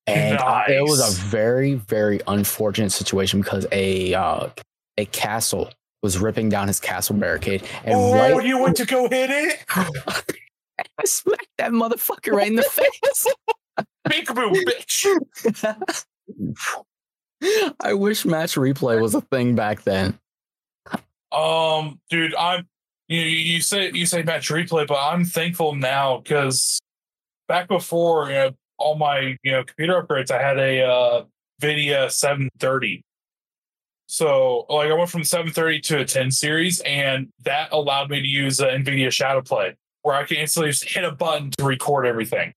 and 0.09 0.39
I- 0.39 0.67
it 0.71 0.83
was 0.83 1.01
a 1.01 1.21
very 1.27 1.75
very 1.75 2.21
unfortunate 2.27 2.91
situation 2.91 3.41
because 3.41 3.67
a 3.73 4.15
uh, 4.15 4.49
a 4.97 5.05
castle 5.07 5.71
was 6.03 6.19
ripping 6.19 6.49
down 6.49 6.69
his 6.69 6.81
castle 6.81 7.17
barricade, 7.17 7.63
and 7.85 7.95
oh, 7.95 8.15
right 8.15 8.45
you 8.45 8.59
went 8.59 8.77
to 8.77 8.87
go 8.87 9.09
hit 9.09 9.31
it? 9.31 9.65
I 9.69 11.05
smacked 11.05 11.49
that 11.59 11.73
motherfucker 11.73 12.33
right 12.33 12.47
in 12.47 12.57
the 12.57 12.63
face. 12.63 13.27
Big 14.09 14.27
Peekaboo, 14.27 14.55
bitch. 14.65 16.05
I 17.81 17.95
wish 17.95 18.25
match 18.25 18.55
replay 18.55 19.01
was 19.01 19.15
a 19.15 19.21
thing 19.21 19.55
back 19.55 19.83
then. 19.83 20.19
Um, 21.31 22.01
dude, 22.11 22.35
I'm 22.35 22.67
you. 23.09 23.21
You 23.21 23.61
say 23.61 23.91
you 23.93 24.07
say 24.07 24.23
match 24.23 24.49
replay, 24.51 24.87
but 24.87 24.99
I'm 24.99 25.25
thankful 25.25 25.75
now 25.75 26.19
because 26.19 26.81
back 27.49 27.69
before 27.69 28.29
you 28.29 28.35
know 28.35 28.51
all 28.79 28.97
my 28.97 29.37
you 29.43 29.53
know 29.53 29.65
computer 29.65 30.01
upgrades, 30.03 30.31
I 30.31 30.43
had 30.43 30.59
a 30.59 30.83
uh, 30.83 31.25
Nvidia 31.61 32.11
730. 32.11 33.03
So 34.07 34.65
like 34.71 34.91
I 34.91 34.95
went 34.95 35.11
from 35.11 35.25
730 35.25 35.81
to 35.81 36.01
a 36.01 36.05
10 36.05 36.31
series, 36.31 36.81
and 36.81 37.29
that 37.45 37.69
allowed 37.73 38.11
me 38.11 38.21
to 38.21 38.27
use 38.27 38.61
uh, 38.61 38.69
Nvidia 38.69 39.13
Shadow 39.13 39.43
Play, 39.43 39.77
where 40.03 40.15
I 40.15 40.25
can 40.25 40.39
instantly 40.39 40.71
just 40.71 40.89
hit 40.89 41.05
a 41.05 41.13
button 41.13 41.51
to 41.59 41.65
record 41.65 42.07
everything. 42.07 42.55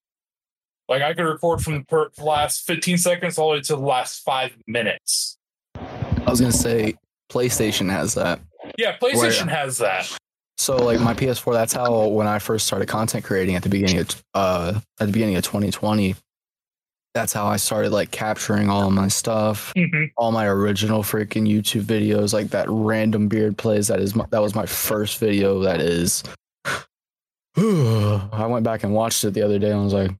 Like 0.87 1.01
I 1.01 1.13
could 1.13 1.23
record 1.23 1.61
from 1.61 1.73
the 1.75 1.83
per- 1.85 2.11
last 2.19 2.65
15 2.67 2.97
seconds 2.97 3.37
all 3.37 3.49
the 3.49 3.55
way 3.55 3.61
to 3.61 3.75
the 3.75 3.81
last 3.81 4.23
five 4.23 4.55
minutes. 4.67 5.37
I 5.75 6.29
was 6.29 6.39
gonna 6.39 6.51
say 6.51 6.95
PlayStation 7.29 7.89
has 7.89 8.13
that. 8.15 8.39
Yeah, 8.77 8.97
PlayStation 8.97 9.47
has 9.47 9.77
that. 9.79 10.17
So 10.61 10.75
like 10.75 10.99
my 10.99 11.15
PS4, 11.15 11.53
that's 11.53 11.73
how 11.73 12.05
when 12.09 12.27
I 12.27 12.37
first 12.37 12.67
started 12.67 12.87
content 12.87 13.25
creating 13.25 13.55
at 13.55 13.63
the 13.63 13.69
beginning 13.69 13.97
of 13.97 14.23
uh 14.35 14.79
at 14.99 15.07
the 15.07 15.11
beginning 15.11 15.35
of 15.35 15.43
2020, 15.43 16.15
that's 17.15 17.33
how 17.33 17.47
I 17.47 17.57
started 17.57 17.91
like 17.91 18.11
capturing 18.11 18.69
all 18.69 18.85
of 18.87 18.93
my 18.93 19.07
stuff, 19.07 19.73
Mhm. 19.75 20.11
all 20.17 20.31
my 20.31 20.45
original 20.45 21.01
freaking 21.01 21.47
YouTube 21.51 21.81
videos, 21.85 22.31
like 22.31 22.49
that 22.51 22.67
random 22.69 23.27
beard 23.27 23.57
plays. 23.57 23.87
That 23.87 23.99
is 24.01 24.13
my, 24.15 24.27
that 24.29 24.39
was 24.39 24.53
my 24.53 24.67
first 24.67 25.17
video. 25.17 25.61
That 25.61 25.81
is. 25.81 26.23
I 27.57 28.45
went 28.47 28.63
back 28.63 28.83
and 28.83 28.93
watched 28.93 29.23
it 29.23 29.31
the 29.33 29.41
other 29.41 29.57
day 29.57 29.71
and 29.71 29.83
was 29.83 29.93
like, 29.93 30.11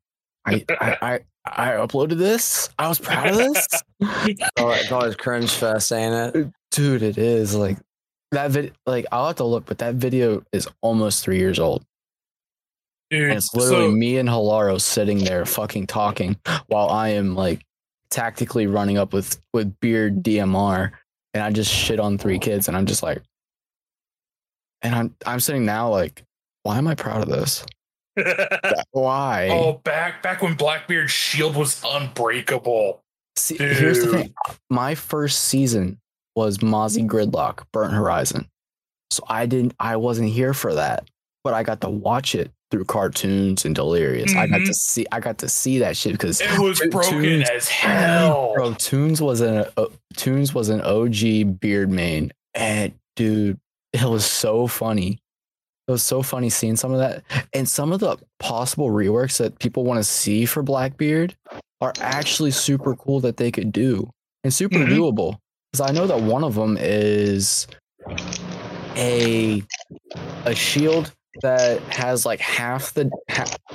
I 0.45 0.65
I 0.69 0.97
I, 1.03 1.19
I 1.45 1.67
uploaded 1.73 2.17
this. 2.17 2.67
I 2.79 2.87
was 2.89 2.97
proud 2.97 3.27
of 3.27 3.37
this. 3.37 3.67
Oh, 4.57 4.69
it's 4.71 4.91
always 4.91 5.15
cringe 5.15 5.51
fest, 5.51 5.91
ain't 5.91 6.35
it? 6.35 6.47
Dude, 6.71 7.03
it 7.03 7.19
is 7.19 7.53
like 7.55 7.77
that 8.31 8.51
vid 8.51 8.73
like 8.85 9.05
I'll 9.11 9.27
have 9.27 9.35
to 9.37 9.43
look, 9.43 9.65
but 9.65 9.79
that 9.79 9.95
video 9.95 10.43
is 10.51 10.67
almost 10.81 11.23
three 11.23 11.37
years 11.37 11.59
old. 11.59 11.83
Dude, 13.09 13.23
And 13.29 13.33
it's 13.37 13.53
literally 13.53 13.87
so- 13.87 13.91
me 13.91 14.17
and 14.17 14.29
Hilaro 14.29 14.79
sitting 14.79 15.19
there 15.19 15.45
fucking 15.45 15.87
talking 15.87 16.37
while 16.67 16.89
I 16.89 17.09
am 17.09 17.35
like 17.35 17.61
tactically 18.09 18.67
running 18.67 18.97
up 18.97 19.13
with 19.13 19.41
with 19.53 19.79
beard 19.79 20.21
DMR 20.23 20.91
and 21.33 21.43
I 21.43 21.49
just 21.51 21.71
shit 21.71 21.99
on 21.99 22.17
three 22.17 22.39
kids 22.39 22.67
and 22.67 22.75
I'm 22.75 22.85
just 22.85 23.03
like 23.03 23.21
and 24.81 24.93
I'm 24.95 25.15
I'm 25.25 25.39
sitting 25.39 25.65
now 25.65 25.89
like 25.89 26.23
why 26.63 26.77
am 26.77 26.87
I 26.87 26.95
proud 26.95 27.23
of 27.23 27.29
this? 27.29 27.65
Why? 28.91 29.47
oh, 29.51 29.73
back 29.83 30.21
back 30.21 30.41
when 30.41 30.55
Blackbeard's 30.55 31.11
shield 31.11 31.55
was 31.55 31.81
unbreakable. 31.85 33.01
See, 33.37 33.57
here's 33.57 34.03
the 34.03 34.11
thing. 34.11 34.33
My 34.69 34.93
first 34.95 35.45
season 35.45 35.97
was 36.35 36.59
Mozzie 36.59 37.05
Gridlock, 37.07 37.63
Burnt 37.73 37.93
Horizon. 37.93 38.47
So 39.09 39.23
I 39.27 39.45
didn't 39.45 39.73
I 39.79 39.97
wasn't 39.97 40.29
here 40.29 40.53
for 40.53 40.73
that. 40.75 41.09
But 41.43 41.53
I 41.55 41.63
got 41.63 41.81
to 41.81 41.89
watch 41.89 42.35
it 42.35 42.51
through 42.69 42.85
Cartoonz 42.85 43.65
and 43.65 43.73
delirious. 43.75 44.33
I 44.35 44.45
got 44.47 44.57
to 44.59 44.63
Mhm. 44.71 44.73
see 44.75 45.05
I 45.11 45.19
got 45.19 45.39
to 45.39 45.49
see 45.49 45.79
that 45.79 45.97
shit 45.97 46.13
because 46.13 46.39
It 46.39 46.57
was 46.59 46.79
broken 46.91 47.41
as 47.51 47.67
hell. 47.67 48.53
Bro, 48.55 48.75
Tunes 48.75 49.21
was 49.21 49.41
an 49.41 49.65
uh, 49.75 49.85
Tunes 50.15 50.53
was 50.53 50.69
an 50.69 50.81
OG 50.81 51.59
beard 51.59 51.89
main, 51.89 52.31
and 52.53 52.93
dude, 53.15 53.59
it 53.91 54.03
was 54.03 54.25
so 54.25 54.67
funny. 54.67 55.19
It 55.87 55.91
was 55.91 56.03
so 56.03 56.21
funny 56.21 56.49
seeing 56.49 56.77
some 56.77 56.93
of 56.93 56.99
that, 56.99 57.23
and 57.53 57.67
some 57.67 57.91
of 57.91 57.99
the 57.99 58.17
possible 58.39 58.89
reworks 58.89 59.37
that 59.39 59.57
people 59.59 59.83
want 59.83 59.97
to 59.97 60.03
see 60.03 60.45
for 60.45 60.61
Blackbeard 60.63 61.35
are 61.81 61.91
actually 61.99 62.51
super 62.51 62.95
cool 62.95 63.19
that 63.21 63.35
they 63.37 63.51
could 63.51 63.71
do 63.73 64.09
and 64.45 64.53
super 64.53 64.77
Mhm. 64.77 64.89
doable. 64.89 65.37
Because 65.71 65.89
I 65.89 65.93
know 65.93 66.05
that 66.07 66.21
one 66.21 66.43
of 66.43 66.55
them 66.55 66.77
is 66.79 67.67
a 68.97 69.63
a 70.45 70.53
shield 70.53 71.13
that 71.41 71.79
has 71.83 72.25
like 72.25 72.39
half 72.41 72.93
the 72.93 73.09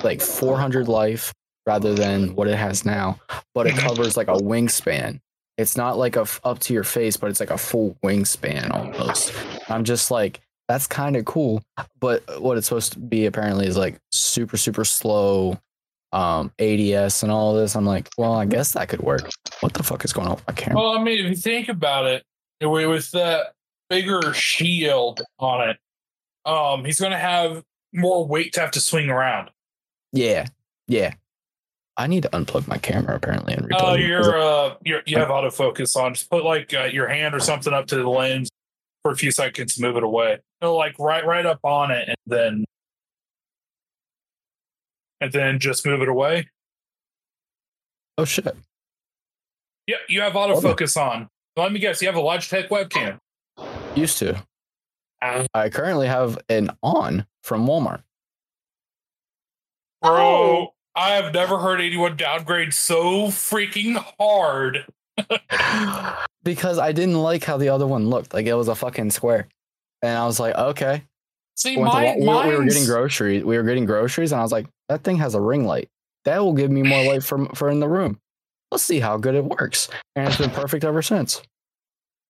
like 0.02 0.20
400 0.20 0.88
life 0.88 1.32
rather 1.66 1.94
than 1.94 2.34
what 2.34 2.48
it 2.48 2.56
has 2.56 2.84
now 2.84 3.18
but 3.54 3.66
it 3.66 3.74
Mhm. 3.74 3.78
covers 3.78 4.16
like 4.16 4.28
a 4.28 4.32
wingspan 4.34 5.18
it's 5.56 5.76
not 5.76 5.96
like 5.96 6.16
a 6.16 6.26
up 6.44 6.58
to 6.60 6.74
your 6.74 6.84
face 6.84 7.16
but 7.16 7.30
it's 7.30 7.40
like 7.40 7.50
a 7.50 7.56
full 7.58 7.96
wingspan 8.04 8.70
almost 8.72 9.32
i'm 9.70 9.84
just 9.84 10.10
like 10.10 10.40
that's 10.68 10.86
kind 10.86 11.16
of 11.16 11.24
cool 11.24 11.62
but 11.98 12.22
what 12.42 12.58
it's 12.58 12.68
supposed 12.68 12.92
to 12.92 12.98
be 12.98 13.24
apparently 13.26 13.66
is 13.66 13.76
like 13.76 13.96
super 14.12 14.56
super 14.58 14.84
slow 14.84 15.58
um 16.12 16.52
ads 16.58 17.22
and 17.22 17.32
all 17.32 17.54
this. 17.54 17.74
I'm 17.76 17.84
like 17.84 18.08
well 18.16 18.32
i 18.34 18.44
guess 18.44 18.72
that 18.72 18.88
could 18.88 19.00
work. 19.00 19.28
What 19.60 19.74
the 19.74 19.82
fuck 19.82 20.04
is 20.04 20.12
going 20.12 20.28
on 20.28 20.34
with 20.36 20.46
my 20.46 20.54
camera? 20.54 20.80
Well, 20.82 20.96
I 20.98 21.02
mean, 21.02 21.24
if 21.24 21.30
you 21.30 21.36
think 21.36 21.68
about 21.68 22.06
it, 22.06 22.22
it 22.60 22.66
with 22.66 23.10
that 23.12 23.52
bigger 23.90 24.32
shield 24.34 25.22
on 25.38 25.68
it, 25.68 25.78
um, 26.44 26.84
he's 26.84 26.98
going 27.00 27.12
to 27.12 27.18
have 27.18 27.62
more 27.92 28.26
weight 28.26 28.52
to 28.54 28.60
have 28.60 28.70
to 28.72 28.80
swing 28.80 29.08
around. 29.10 29.50
yeah. 30.12 30.46
Yeah. 30.88 31.14
I 31.96 32.06
need 32.08 32.24
to 32.24 32.28
unplug 32.28 32.68
my 32.68 32.76
camera 32.78 33.16
apparently 33.16 33.54
and 33.54 33.64
Oh, 33.64 33.68
replug 33.68 33.78
it, 33.78 33.80
'cause 33.96 33.98
you're 34.00 34.38
uh, 34.40 34.74
you're, 34.84 35.02
you 35.06 35.16
have 35.18 35.28
autofocus 35.28 35.96
on. 35.96 36.12
Just 36.14 36.28
put 36.30 36.44
like 36.44 36.74
uh, 36.74 36.84
your 36.92 37.08
hand 37.08 37.34
or 37.34 37.40
something 37.40 37.72
up 37.72 37.86
to 37.86 37.96
the 37.96 38.06
lens 38.08 38.50
for 39.02 39.12
a 39.12 39.16
few 39.16 39.30
seconds, 39.30 39.80
move 39.80 39.96
it 39.96 40.02
away. 40.04 40.38
No, 40.60 40.76
like 40.76 40.94
right, 40.98 41.24
right 41.24 41.46
up 41.46 41.60
on 41.64 41.90
it, 41.90 42.08
and 42.08 42.16
then, 42.26 42.64
and 45.20 45.32
then 45.32 45.58
just 45.58 45.86
move 45.86 46.02
it 46.02 46.08
away. 46.08 46.48
oh 48.18 48.24
shit 48.24 48.46
Yep, 49.86 49.98
you 50.08 50.20
have 50.20 50.32
autofocus 50.32 50.96
onn. 50.96 51.28
Let 51.56 51.72
me 51.72 51.78
guess, 51.78 52.02
you 52.02 52.08
have 52.08 52.16
a 52.16 52.20
Logitech 52.20 52.68
webcam. 52.68 53.18
used 53.94 54.18
to 54.18 54.36
Ah. 55.22 55.46
i 55.54 55.70
currently 55.70 56.06
have 56.08 56.38
an 56.50 56.70
on 56.82 57.26
from 57.42 57.66
walmart 57.66 58.02
Bro, 60.02 60.12
Oh. 60.12 60.72
I 60.94 61.10
have 61.10 61.32
never 61.34 61.58
heard 61.58 61.80
anyone 61.80 62.16
downgrade 62.16 62.72
so 62.72 63.26
freaking 63.26 64.02
hard. 64.18 64.86
because 66.42 66.78
I 66.78 66.92
didn't 66.92 67.20
like 67.20 67.44
how 67.44 67.58
the 67.58 67.68
other 67.68 67.86
one 67.86 68.08
looked. 68.08 68.32
Like 68.32 68.46
it 68.46 68.54
was 68.54 68.68
a 68.68 68.74
fucking 68.74 69.10
square. 69.10 69.46
And 70.02 70.16
I 70.16 70.24
was 70.24 70.40
like, 70.40 70.54
okay. 70.54 71.02
See, 71.54 71.76
Went 71.76 71.92
to 71.92 72.14
we, 72.18 72.26
we 72.26 72.56
were 72.56 72.64
getting 72.64 72.86
groceries. 72.86 73.44
We 73.44 73.56
were 73.58 73.62
getting 73.62 73.84
groceries, 73.84 74.32
and 74.32 74.38
I 74.38 74.42
was 74.42 74.52
like, 74.52 74.66
that 74.88 75.02
thing 75.04 75.16
has 75.18 75.34
a 75.34 75.40
ring 75.40 75.64
light. 75.66 75.88
That 76.24 76.38
will 76.42 76.52
give 76.54 76.70
me 76.70 76.82
more 76.82 77.04
light 77.04 77.22
for 77.22 77.46
for 77.54 77.68
in 77.70 77.80
the 77.80 77.88
room. 77.88 78.18
Let's 78.70 78.82
see 78.84 79.00
how 79.00 79.16
good 79.16 79.34
it 79.34 79.44
works. 79.44 79.88
And 80.16 80.26
it's 80.28 80.38
been 80.38 80.50
perfect 80.50 80.84
ever 80.84 81.02
since. 81.02 81.40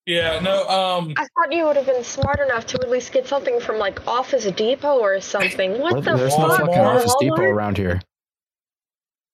Yeah, 0.04 0.38
no, 0.38 0.68
um, 0.68 1.14
I 1.16 1.22
thought 1.34 1.50
you 1.52 1.64
would 1.64 1.74
have 1.74 1.86
been 1.86 2.04
smart 2.04 2.38
enough 2.38 2.64
to 2.66 2.80
at 2.80 2.88
least 2.90 3.12
get 3.12 3.26
something 3.26 3.58
from 3.58 3.78
like 3.78 4.06
Office 4.06 4.44
Depot 4.52 4.98
or 5.00 5.20
something. 5.20 5.80
What 5.80 6.04
the 6.04 6.14
There's 6.14 6.38
no 6.38 6.48
fucking 6.48 6.66
Walmart? 6.66 6.96
Office 6.98 7.14
Depot 7.18 7.42
around 7.42 7.76
here. 7.76 8.00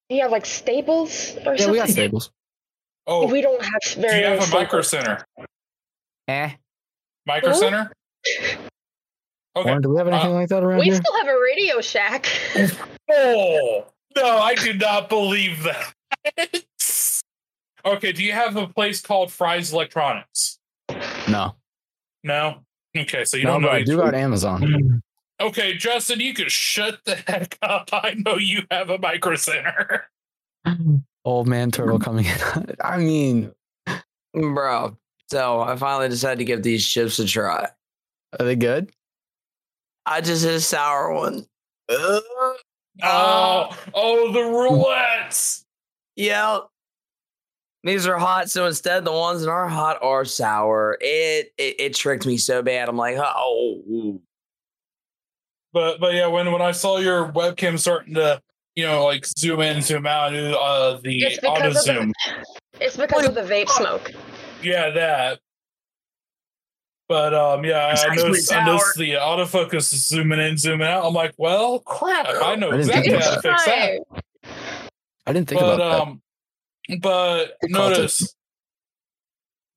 Do 0.09 0.17
you 0.17 0.23
have 0.23 0.31
like 0.31 0.47
Staples 0.47 1.37
or 1.45 1.55
Yeah, 1.55 1.57
something? 1.57 1.65
Yeah, 1.67 1.71
we 1.73 1.79
got 1.79 1.89
Staples. 1.91 2.31
oh, 3.07 3.27
We 3.31 3.43
don't 3.43 3.63
have 3.63 3.81
do 3.95 4.01
you 4.01 4.25
have 4.25 4.39
many 4.39 4.51
a 4.51 4.55
micro 4.55 4.81
center? 4.81 5.23
Eh. 6.29 6.53
Micro 7.27 7.51
Who? 7.53 7.59
center? 7.59 7.93
Okay. 9.55 9.69
Warren, 9.69 9.83
do 9.83 9.91
we 9.91 9.99
have 9.99 10.09
anything 10.09 10.31
Uh, 10.31 10.35
like 10.35 10.49
that 10.49 10.63
around 10.63 10.79
We 10.79 10.87
here? 10.87 10.95
still 10.95 11.17
have 11.19 11.29
a 11.29 11.39
Radio 11.41 11.81
Shack. 11.81 12.27
Oh, 13.15 13.85
no, 14.17 14.39
I 14.39 14.55
do 14.55 14.73
not 14.73 15.11
believe 15.11 15.65
that. 15.65 16.63
okay, 17.85 18.13
do 18.13 18.25
you 18.25 18.33
have 18.33 18.57
a 18.57 18.67
place 18.67 19.03
called 19.03 19.31
Fry's 19.31 19.71
Electronics? 19.73 20.59
No. 21.29 21.57
No? 22.25 22.61
Okay, 22.97 23.25
so 23.27 23.37
you 23.37 23.45
no, 23.45 23.53
don't 23.55 23.63
but 23.63 23.69
know. 23.69 23.75
I 23.75 23.83
do 23.83 23.97
got 23.99 24.15
Amazon. 24.15 25.03
Okay, 25.41 25.75
Justin, 25.75 26.21
you 26.21 26.35
can 26.35 26.49
shut 26.49 27.01
the 27.05 27.17
heck 27.17 27.59
up. 27.63 27.91
I 27.93 28.15
know 28.15 28.37
you 28.37 28.63
have 28.71 28.91
a 28.91 28.99
micro 28.99 29.35
center. 29.35 30.09
Old 31.25 31.49
man 31.49 31.73
turtle 31.73 31.99
coming 31.99 32.27
in. 32.27 32.37
I 32.81 32.99
mean, 32.99 33.51
Bro. 34.33 34.97
So 35.29 35.61
I 35.61 35.75
finally 35.75 36.09
decided 36.11 36.39
to 36.39 36.45
give 36.45 36.63
these 36.63 36.87
chips 36.87 37.19
a 37.19 37.27
try. 37.27 37.67
are 38.39 38.45
they 38.47 38.55
good? 38.55 38.93
I 40.07 40.21
just 40.21 40.45
hit 40.45 40.55
a 40.55 40.61
sour 40.61 41.13
one. 41.15 41.47
Ugh. 41.89 42.23
Oh, 43.03 43.77
oh, 43.95 44.33
the 44.33 44.41
roulettes. 44.41 45.65
Yeah. 46.17 46.61
These 47.85 48.07
are 48.07 48.19
hot, 48.19 48.49
so 48.51 48.67
instead 48.67 49.05
the 49.05 49.13
ones 49.13 49.41
that 49.43 49.51
are 49.51 49.67
hot 49.69 49.99
are 50.03 50.25
sour. 50.25 50.97
It 51.01 51.53
it, 51.59 51.77
it 51.81 51.95
tricked 51.95 52.27
me 52.27 52.37
so 52.37 52.63
bad. 52.63 52.89
I'm 52.89 52.97
like, 52.97 53.17
oh, 53.19 54.21
But 55.73 55.99
but 56.01 56.15
yeah, 56.15 56.27
when 56.29 56.53
when 56.53 56.63
I 56.63 56.71
saw 56.73 56.99
your 56.99 57.33
webcam 57.33 57.79
starting 57.79 58.15
to 58.15 58.41
you 58.77 58.85
know 58.87 59.05
like 59.05 59.27
zoom 59.27 59.61
in, 59.63 59.83
zoom 59.83 60.07
out, 60.07 60.33
uh, 60.35 61.01
the 61.03 61.19
It's 61.25 61.39
auto 61.45 61.55
because 61.55 61.69
of 61.69 61.75
the- 61.75 61.81
zoom, 62.01 62.13
It's 62.81 62.97
because 62.97 63.27
of 63.27 63.35
the 63.35 63.41
vape 63.43 63.69
smoke. 63.69 64.13
yeah, 64.63 64.91
that. 64.91 65.41
But 67.13 67.35
um, 67.35 67.63
yeah, 67.63 67.93
It's 67.93 68.03
I 68.03 68.07
actually 68.07 68.29
noticed, 68.29 68.53
I 68.55 68.65
noticed 68.65 68.97
the 68.97 69.13
autofocus 69.13 69.93
is 69.93 70.09
zooming 70.09 70.41
in, 70.41 70.57
zooming 70.57 70.87
out. 70.87 71.05
I'm 71.05 71.13
like, 71.13 71.35
well, 71.37 71.81
crap, 71.81 72.27
I 72.27 72.57
know 72.57 72.69
I 72.69 72.79
didn't 72.79 72.89
exactly 72.89 73.11
think 73.11 73.23
how 73.23 73.35
to 73.35 73.43
fix 73.43 73.65
that. 73.67 74.01
I 75.27 75.33
didn't 75.35 75.49
think 75.51 75.61
but 75.61 75.75
about 75.75 75.77
that. 75.77 76.01
um, 76.01 76.23
but 77.01 77.59
Good 77.61 77.73
call, 77.75 77.91
notice, 77.91 78.35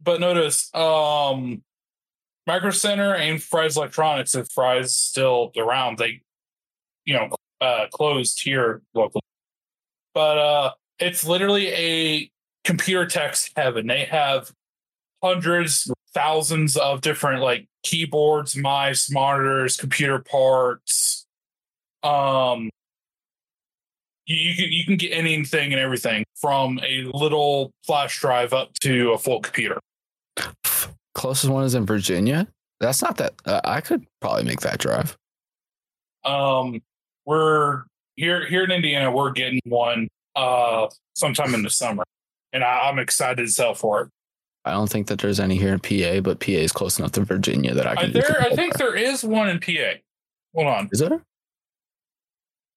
but 0.02 0.22
notice, 0.22 0.74
um, 0.74 1.62
Micro 2.48 2.70
Center 2.70 3.14
and 3.14 3.44
Fry's 3.44 3.76
Electronics, 3.76 4.34
if 4.34 4.48
Fry's 4.50 4.96
still 4.96 5.52
around, 5.58 5.98
they, 5.98 6.22
you 7.04 7.16
know, 7.16 7.36
uh, 7.60 7.88
closed 7.92 8.42
here 8.42 8.82
locally. 8.94 9.24
But 10.14 10.38
uh, 10.38 10.72
it's 11.00 11.26
literally 11.26 11.68
a 11.68 12.32
computer 12.64 13.06
tech's 13.06 13.52
heaven. 13.58 13.88
They 13.88 14.06
have 14.06 14.54
hundreds, 15.22 15.92
thousands 16.16 16.78
of 16.78 17.02
different 17.02 17.44
like 17.44 17.68
keyboards, 17.84 18.56
mice, 18.56 19.12
monitors, 19.12 19.78
computer 19.78 20.20
parts. 20.20 21.28
Um, 22.02 22.70
you, 24.26 24.38
you 24.38 24.56
can 24.56 24.72
you 24.72 24.86
can 24.86 24.98
get 24.98 25.12
anything 25.12 25.74
and 25.74 25.80
everything 25.80 26.26
from 26.36 26.80
a 26.80 27.04
little 27.14 27.72
flash 27.86 28.20
drive 28.20 28.54
up 28.54 28.74
to 28.80 29.12
a 29.12 29.18
full 29.20 29.42
computer. 29.42 29.80
closest 31.14 31.52
one 31.52 31.66
is 31.66 31.76
in 31.76 31.86
Virginia. 31.86 32.48
That's 32.80 33.02
not 33.02 33.18
that. 33.18 33.34
Uh, 33.46 33.62
I 33.64 33.82
could 33.82 34.06
probably 34.22 34.44
make 34.44 34.62
that 34.62 34.80
drive. 34.80 35.16
Um, 36.24 36.82
we're 37.26 37.84
here 38.16 38.48
here 38.48 38.64
in 38.64 38.72
Indiana. 38.72 39.12
We're 39.12 39.32
getting 39.32 39.60
one 39.66 40.08
uh 40.36 40.88
sometime 41.14 41.54
in 41.54 41.62
the 41.62 41.70
summer, 41.70 42.04
and 42.54 42.64
I, 42.64 42.90
I'm 42.90 43.00
excited 43.00 43.46
to 43.46 43.52
sell 43.52 43.76
for 43.76 44.02
it. 44.02 44.10
I 44.66 44.72
don't 44.72 44.90
think 44.90 45.08
that 45.08 45.20
there's 45.20 45.40
any 45.40 45.58
here 45.58 45.74
in 45.74 45.80
PA, 45.80 46.22
but 46.22 46.40
PA 46.40 46.52
is 46.54 46.72
close 46.72 46.98
enough 46.98 47.12
to 47.14 47.22
Virginia 47.22 47.74
that 47.76 47.86
I 47.86 47.92
I, 47.92 47.96
can. 47.96 48.12
do 48.12 48.22
there, 48.22 48.42
I 48.42 48.56
think 48.56 48.78
there 48.78 48.96
is 48.96 49.24
one 49.24 49.48
in 49.48 49.60
PA. 49.60 50.00
Hold 50.56 50.68
on, 50.68 50.90
Is 50.92 51.00
there? 51.00 51.22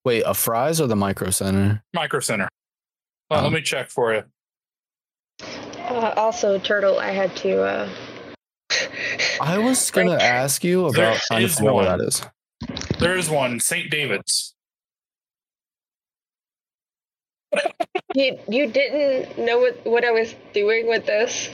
Wait, 0.05 0.23
a 0.27 0.35
fries 0.35 0.81
or 0.81 0.87
the 0.87 0.97
micro 0.97 1.31
center? 1.31 1.83
Micro 1.95 2.21
Center. 2.21 2.49
Well, 3.31 3.41
Um, 3.41 3.45
let 3.47 3.53
me 3.55 3.63
check 3.63 3.89
for 3.91 4.15
you. 4.15 4.25
Uh, 5.41 6.13
also, 6.17 6.59
Turtle, 6.59 6.99
I 6.99 7.11
had 7.11 7.35
to. 7.37 7.63
Uh... 7.63 7.89
I 9.41 9.59
was 9.59 9.91
gonna 9.93 10.15
ask 10.17 10.63
you 10.65 10.91
There 10.93 11.05
about 11.11 11.21
trying 11.23 11.41
to 11.41 11.47
is 11.47 11.55
figure 11.57 11.71
out 11.71 11.75
where 11.77 11.87
one. 11.87 11.99
that 11.99 12.07
is. 12.07 12.23
There 12.99 13.17
is 13.17 13.31
one, 13.31 13.61
St. 13.61 13.91
David's. 13.91 14.55
You 18.15 18.39
you 18.49 18.67
didn't 18.71 19.39
know 19.39 19.59
what 19.59 19.85
what 19.87 20.05
I 20.05 20.11
was 20.11 20.35
doing 20.53 20.87
with 20.89 21.07
this 21.07 21.49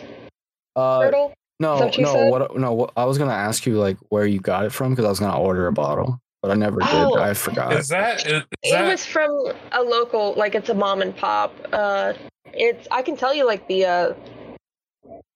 Uh, 0.77 1.01
turtle? 1.03 1.35
No, 1.61 1.77
what 1.77 1.99
no, 1.99 2.13
said? 2.13 2.31
what? 2.31 2.57
No, 2.57 2.73
what, 2.73 2.93
I 2.97 3.05
was 3.05 3.17
gonna 3.19 3.33
ask 3.33 3.65
you 3.65 3.79
like 3.79 3.97
where 4.09 4.27
you 4.27 4.41
got 4.41 4.65
it 4.65 4.73
from 4.73 4.91
because 4.91 5.05
I 5.05 5.09
was 5.09 5.21
gonna 5.21 5.39
order 5.39 5.67
a 5.69 5.73
bottle, 5.73 6.21
but 6.43 6.51
I 6.51 6.55
never 6.55 6.81
did. 6.81 6.89
Oh. 6.91 7.19
I 7.19 7.35
forgot. 7.35 7.73
Is 7.75 7.89
that 7.89 8.27
is, 8.27 8.33
is 8.33 8.43
It 8.63 8.71
that 8.73 8.91
was 8.91 9.07
from 9.07 9.53
a 9.73 9.83
local, 9.83 10.35
like 10.35 10.55
it's 10.55 10.69
a 10.69 10.75
mom 10.75 11.01
and 11.01 11.17
pop. 11.17 11.55
Uh, 11.73 12.15
it's 12.53 12.89
I 12.91 13.03
can 13.03 13.17
tell 13.17 13.33
you 13.33 13.47
like 13.47 13.69
the 13.69 13.85
uh, 13.87 14.15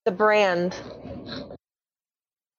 the 0.05 0.11
brand. 0.11 0.75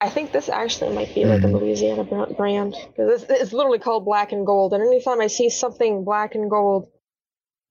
I 0.03 0.09
think 0.09 0.33
this 0.33 0.49
actually 0.49 0.95
might 0.95 1.14
be 1.14 1.26
like 1.26 1.43
a 1.43 1.47
Mhm. 1.47 1.61
Louisiana 1.61 2.05
brand 2.05 2.74
because 2.89 3.22
it's, 3.22 3.31
it's 3.31 3.53
literally 3.53 3.78
called 3.78 4.07
Black 4.07 4.33
and 4.33 4.47
Gold. 4.47 4.72
And 4.72 4.83
anytime 4.83 5.20
I 5.20 5.26
see 5.26 5.51
something 5.51 6.05
black 6.05 6.35
and 6.35 6.49
gold, 6.49 6.89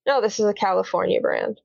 no, 0.06 0.22
this 0.22 0.40
is 0.40 0.46
a 0.46 0.54
California 0.54 1.20
brand. 1.22 1.60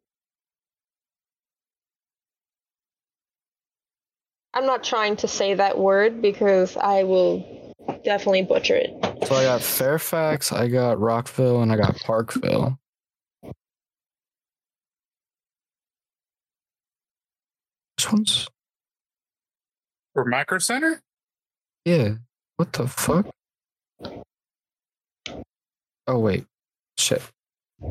I'm 4.54 4.66
not 4.66 4.84
trying 4.84 5.16
to 5.16 5.28
say 5.28 5.54
that 5.54 5.78
word 5.78 6.22
because 6.22 6.76
I 6.76 7.02
will 7.02 7.72
definitely 8.04 8.42
butcher 8.42 8.76
it. 8.76 8.90
So 9.26 9.34
I 9.34 9.44
got 9.44 9.62
Fairfax, 9.62 10.52
I 10.52 10.68
got 10.68 11.00
Rockville, 11.00 11.62
and 11.62 11.72
I 11.72 11.76
got 11.76 11.96
Parkville. 11.96 12.78
Which 17.96 18.12
one's? 18.12 18.46
for 20.12 20.24
Micro 20.24 20.58
Center? 20.58 21.00
Yeah. 21.84 22.14
What 22.56 22.72
the 22.72 22.86
fuck? 22.86 23.26
Oh 26.06 26.18
wait. 26.20 26.46
Shit. 26.96 27.20
Uh, 27.82 27.90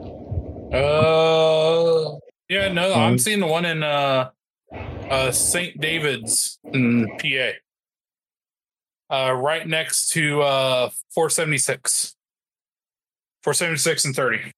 yeah, 2.48 2.72
no, 2.72 2.94
I'm 2.94 3.14
Um, 3.14 3.20
seeing 3.20 3.42
the 3.42 3.48
one 3.48 3.66
in 3.66 3.84
uh, 3.84 4.30
uh, 5.10 5.32
St. 5.32 5.80
David's 5.80 6.60
in 6.64 7.08
PA. 7.18 7.52
Uh, 9.10 9.32
right 9.34 9.68
next 9.68 10.10
to 10.10 10.42
uh 10.42 10.90
476. 11.14 12.16
476 13.44 14.06
and 14.06 14.16
30. 14.16 14.52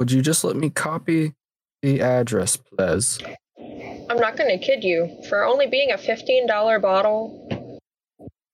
Would 0.00 0.12
you 0.12 0.20
just 0.22 0.44
let 0.44 0.56
me 0.56 0.70
copy 0.70 1.34
the 1.82 2.00
address, 2.00 2.56
please? 2.56 3.18
I'm 3.58 4.16
not 4.16 4.36
going 4.36 4.50
to 4.50 4.64
kid 4.64 4.82
you. 4.84 5.22
For 5.28 5.44
only 5.44 5.66
being 5.66 5.92
a 5.92 5.96
$15 5.96 6.82
bottle, 6.82 7.70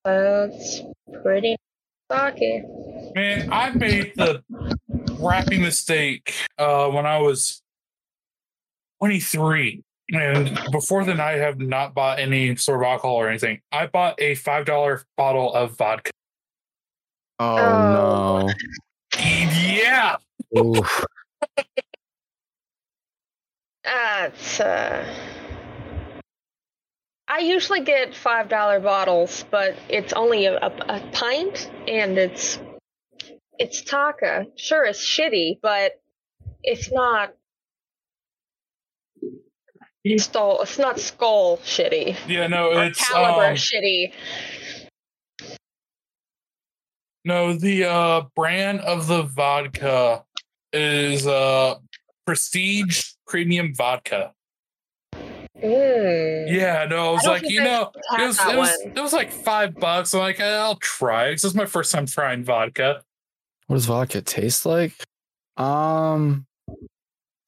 that's 0.05 0.81
pretty 1.23 1.57
stocky. 2.11 2.63
Man, 3.15 3.53
I 3.53 3.71
made 3.71 4.13
the 4.17 4.43
crappy 5.19 5.59
mistake 5.59 6.35
uh, 6.59 6.89
when 6.89 7.07
I 7.07 7.19
was 7.19 7.63
23. 9.01 9.83
And 10.13 10.59
before 10.71 11.05
then, 11.05 11.19
I 11.21 11.33
have 11.33 11.59
not 11.59 11.95
bought 11.95 12.19
any 12.19 12.57
sort 12.57 12.83
of 12.83 12.87
alcohol 12.87 13.17
or 13.17 13.29
anything. 13.29 13.61
I 13.73 13.87
bought 13.87 14.21
a 14.21 14.35
$5 14.37 15.05
bottle 15.17 15.55
of 15.55 15.77
vodka. 15.79 16.11
Oh, 17.39 18.47
Oh. 18.47 18.51
Yeah. 19.19 20.17
no. 20.53 20.77
Oof. 20.77 21.05
That's, 23.85 24.61
uh. 24.61 25.05
I 27.29 27.39
usually 27.39 27.81
get 27.81 28.13
$5 28.13 28.83
bottles, 28.83 29.45
but 29.51 29.75
it's 29.89 30.13
only 30.13 30.47
a, 30.47 30.57
a, 30.59 30.71
a 30.89 31.01
pint, 31.13 31.71
and 31.89 32.19
it's. 32.19 32.59
It's 33.59 33.83
Taaka. 33.83 34.47
Sure, 34.57 34.85
it's 34.85 34.99
shitty, 35.05 35.59
but 35.63 35.93
it's 36.63 36.91
not. 36.93 37.35
Skull, 40.19 40.61
it's 40.61 40.79
not 40.79 41.01
skull 41.01 41.57
shitty. 41.59 42.15
Yeah, 42.29 42.47
no, 42.47 42.73
Or 42.73 42.85
it's 42.85 43.09
caliber 43.09 43.47
um, 43.47 43.55
shitty. 43.55 44.13
no 47.25 47.55
the 47.55 47.85
uh 47.87 48.23
brand 48.37 48.81
of 48.81 49.07
the 49.07 49.23
vodka 49.23 50.23
is 50.75 51.27
uh 51.27 51.77
Prestige 52.27 53.13
Premium 53.27 53.75
Vodka. 53.75 54.33
Mm. 55.63 56.53
Yeah, 56.53 56.85
no, 56.91 57.09
I 57.09 57.11
was 57.13 57.23
don't 57.23 57.33
like, 57.33 57.49
you 57.51 57.63
I 57.63 57.65
know, 57.65 57.93
had 58.11 58.21
it 58.21 58.27
was 58.27 58.39
it 58.41 58.57
was, 58.57 58.81
it 58.97 59.01
was 59.01 59.13
like 59.15 59.33
five 59.33 59.75
bucks. 59.75 60.13
I'm 60.13 60.21
like, 60.21 60.39
I'll 60.39 60.77
try. 60.77 61.29
it. 61.29 61.33
This 61.33 61.45
is 61.45 61.55
my 61.55 61.65
first 61.65 61.93
time 61.93 62.05
trying 62.05 62.45
vodka. 62.45 63.03
What 63.75 63.79
does 63.79 63.87
vodka 63.87 64.23
taste 64.23 64.67
like? 64.67 64.93
Um, 65.57 66.47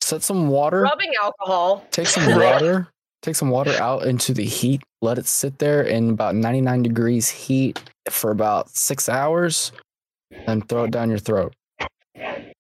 set 0.00 0.24
some 0.24 0.48
water. 0.48 0.82
Rubbing 0.82 1.12
alcohol. 1.22 1.86
Take 1.92 2.06
some 2.08 2.36
water. 2.36 2.88
Take 3.22 3.36
some 3.36 3.48
water 3.48 3.70
out 3.80 4.08
into 4.08 4.34
the 4.34 4.44
heat. 4.44 4.82
Let 5.00 5.18
it 5.18 5.28
sit 5.28 5.60
there 5.60 5.82
in 5.82 6.10
about 6.10 6.34
99 6.34 6.82
degrees 6.82 7.28
heat 7.28 7.80
for 8.10 8.32
about 8.32 8.70
six 8.70 9.08
hours, 9.08 9.70
and 10.32 10.68
throw 10.68 10.82
it 10.82 10.90
down 10.90 11.10
your 11.10 11.20
throat. 11.20 11.54
I 11.80 12.52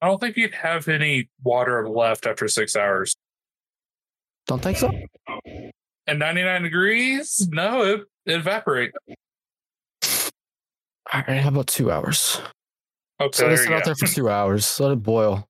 don't 0.00 0.18
think 0.18 0.38
you'd 0.38 0.54
have 0.54 0.88
any 0.88 1.28
water 1.44 1.86
left 1.86 2.24
after 2.24 2.48
six 2.48 2.74
hours. 2.74 3.14
Don't 4.46 4.62
think 4.62 4.78
so? 4.78 4.90
And 6.06 6.18
99 6.18 6.62
degrees? 6.62 7.46
No, 7.52 7.82
it, 7.82 8.00
it 8.24 8.36
evaporate. 8.36 8.92
All 11.12 11.22
right, 11.28 11.42
how 11.42 11.50
about 11.50 11.66
two 11.66 11.92
hours? 11.92 12.40
Okay, 13.22 13.36
So 13.36 13.42
there 13.44 13.50
let 13.50 13.58
it 13.60 13.62
sit 13.64 13.72
out 13.72 13.84
there 13.84 13.94
for 13.94 14.06
two 14.06 14.28
hours. 14.28 14.80
Let 14.80 14.92
it 14.92 15.02
boil. 15.02 15.48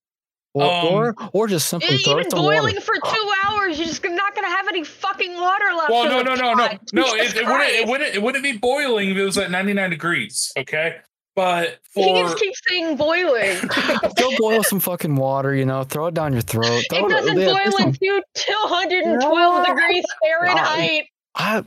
Or, 0.55 0.65
Um, 0.65 0.87
or, 0.87 1.15
or 1.33 1.49
just 1.49 1.69
simply 1.69 1.97
throw 1.99 2.13
Even 2.15 2.27
it 2.27 2.31
to 2.31 2.37
boiling 2.37 2.75
water. 2.75 2.81
for 2.83 2.95
two 2.95 3.31
hours, 3.45 3.79
you're 3.79 3.87
just 3.89 4.05
not 4.05 4.35
gonna 4.35 4.49
have 4.49 4.69
any 4.69 4.85
fucking 4.85 5.35
water 5.35 5.65
left. 5.77 5.91
Well, 5.91 6.05
in 6.05 6.11
no, 6.11 6.35
no, 6.35 6.35
no, 6.35 6.53
no, 6.55 6.69
no. 6.93 7.05
It, 7.15 7.35
it 7.37 7.47
wouldn't. 7.47 7.71
It 7.71 7.89
wouldn't. 7.89 8.15
It 8.17 8.23
wouldn't 8.23 8.45
be 8.45 8.59
boiling 8.59 9.09
if 9.11 9.17
it 9.17 9.25
was 9.25 9.39
at 9.39 9.51
99 9.51 9.89
degrees. 9.89 10.53
Okay, 10.59 10.97
but 11.35 11.79
He 11.95 12.03
for 12.05 12.19
just 12.25 12.39
keeps 12.39 12.61
saying 12.69 12.97
boiling. 12.97 13.57
Go 14.19 14.31
boil 14.39 14.63
some 14.63 14.79
fucking 14.81 15.17
water, 15.17 15.55
you 15.55 15.65
know, 15.65 15.85
throw 15.85 16.09
it 16.09 16.15
down 16.15 16.35
your 16.35 16.43
throat. 16.43 16.85
Throw 16.91 17.07
it 17.07 17.09
doesn't 17.09 17.39
yeah, 17.39 17.47
boil 17.47 17.55
there's 17.55 17.77
some- 17.79 17.89
in 17.89 17.95
two, 17.95 18.23
212 18.35 19.67
degrees 19.67 20.05
Fahrenheit. 20.23 21.05
I, 21.35 21.65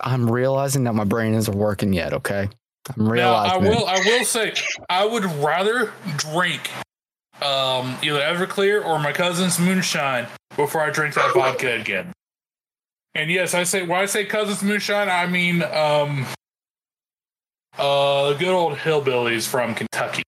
I'm 0.00 0.30
realizing 0.30 0.84
that 0.84 0.94
my 0.94 1.04
brain 1.04 1.34
isn't 1.34 1.54
working 1.54 1.92
yet, 1.92 2.14
okay? 2.14 2.48
I'm 2.96 3.14
now, 3.14 3.32
I 3.34 3.56
will. 3.56 3.86
I 3.86 3.98
will 4.04 4.24
say, 4.24 4.52
I 4.88 5.04
would 5.04 5.24
rather 5.24 5.92
drink 6.16 6.70
um, 7.42 7.96
either 8.02 8.20
Everclear 8.20 8.84
or 8.84 8.98
my 8.98 9.12
cousin's 9.12 9.58
moonshine 9.58 10.26
before 10.56 10.80
I 10.82 10.90
drink 10.90 11.14
that 11.14 11.34
vodka 11.34 11.74
again. 11.74 12.12
And 13.14 13.30
yes, 13.30 13.54
I 13.54 13.64
say 13.64 13.82
when 13.82 13.98
I 14.00 14.06
say 14.06 14.24
cousin's 14.26 14.62
moonshine, 14.62 15.08
I 15.08 15.26
mean 15.26 15.62
um, 15.62 16.26
uh, 17.78 18.30
the 18.30 18.36
good 18.38 18.48
old 18.48 18.78
hillbillies 18.78 19.46
from 19.48 19.74
Kentucky. 19.74 20.22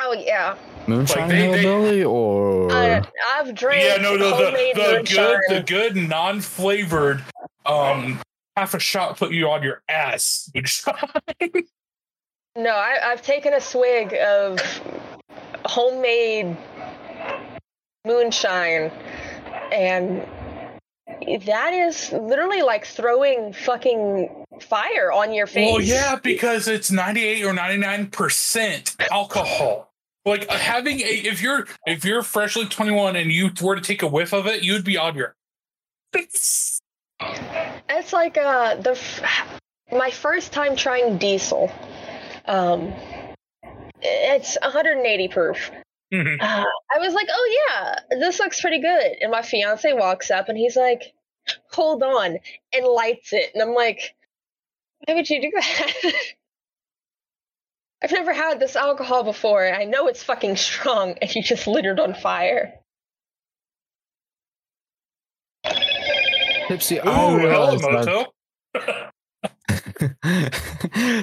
Oh 0.00 0.12
yeah, 0.12 0.56
Moonshine 0.86 1.28
they- 1.28 1.48
they- 1.48 1.58
hillbilly 1.60 2.04
or 2.04 2.70
I, 2.72 3.02
I've 3.34 3.54
drank 3.54 3.82
Yeah, 3.84 3.96
no, 4.02 4.16
no, 4.16 4.28
the 4.30 4.36
homemade 4.36 4.76
the 4.76 5.04
good, 5.08 5.40
the 5.48 5.62
good 5.66 5.96
non-flavored, 5.96 7.22
um, 7.66 8.20
half 8.58 8.74
a 8.74 8.78
shot 8.78 9.16
put 9.16 9.32
you 9.32 9.48
on 9.48 9.62
your 9.62 9.82
ass. 9.88 10.50
No, 12.56 12.70
I, 12.70 12.98
I've 13.04 13.22
taken 13.22 13.54
a 13.54 13.60
swig 13.60 14.14
of 14.14 14.58
homemade 15.64 16.56
moonshine, 18.04 18.90
and 19.70 20.26
that 21.46 21.72
is 21.72 22.10
literally 22.10 22.62
like 22.62 22.84
throwing 22.84 23.52
fucking 23.52 24.44
fire 24.60 25.12
on 25.12 25.32
your 25.32 25.46
face. 25.46 25.70
well, 25.70 25.80
yeah, 25.80 26.16
because 26.20 26.66
it's 26.66 26.90
ninety-eight 26.90 27.44
or 27.44 27.52
ninety-nine 27.52 28.08
percent 28.08 28.96
alcohol. 29.12 29.92
Like 30.24 30.46
uh, 30.48 30.58
having 30.58 30.98
a 30.98 31.04
if 31.04 31.40
you're 31.40 31.68
if 31.86 32.04
you're 32.04 32.24
freshly 32.24 32.66
21 32.66 33.14
and 33.14 33.30
you 33.30 33.50
were 33.62 33.76
to 33.76 33.82
take 33.82 34.02
a 34.02 34.08
whiff 34.08 34.34
of 34.34 34.48
it, 34.48 34.64
you'd 34.64 34.84
be 34.84 34.96
on 34.96 35.14
your. 35.14 35.36
It's 37.88 38.12
like 38.12 38.36
uh 38.36 38.76
the 38.76 38.92
f- 38.92 39.60
my 39.90 40.10
first 40.10 40.52
time 40.52 40.76
trying 40.76 41.18
diesel. 41.18 41.70
Um, 42.44 42.94
it's 44.00 44.56
180 44.62 45.28
proof. 45.28 45.70
Mhm. 46.12 46.40
Uh, 46.40 46.64
I 46.94 46.98
was 46.98 47.14
like, 47.14 47.28
oh 47.30 47.66
yeah, 47.70 47.96
this 48.18 48.38
looks 48.38 48.60
pretty 48.60 48.80
good. 48.80 49.16
And 49.20 49.30
my 49.30 49.42
fiance 49.42 49.92
walks 49.92 50.30
up 50.30 50.48
and 50.48 50.56
he's 50.56 50.76
like, 50.76 51.02
hold 51.72 52.02
on, 52.02 52.38
and 52.72 52.86
lights 52.86 53.32
it. 53.32 53.50
And 53.54 53.62
I'm 53.62 53.74
like, 53.74 54.14
why 55.04 55.14
would 55.14 55.28
you 55.28 55.40
do 55.42 55.50
that? 55.54 55.92
I've 58.02 58.12
never 58.12 58.32
had 58.32 58.60
this 58.60 58.76
alcohol 58.76 59.24
before. 59.24 59.66
I 59.66 59.84
know 59.84 60.06
it's 60.06 60.22
fucking 60.22 60.56
strong, 60.56 61.14
and 61.20 61.34
you 61.34 61.42
just 61.42 61.66
lit 61.66 61.84
it 61.84 61.98
on 61.98 62.14
fire. 62.14 62.77
Tipsy, 66.68 66.98
Ooh, 66.98 67.00
I 67.02 67.12
hello, 67.14 67.36
realized 67.76 67.84
I- 67.84 67.92
Moto. 67.92 68.26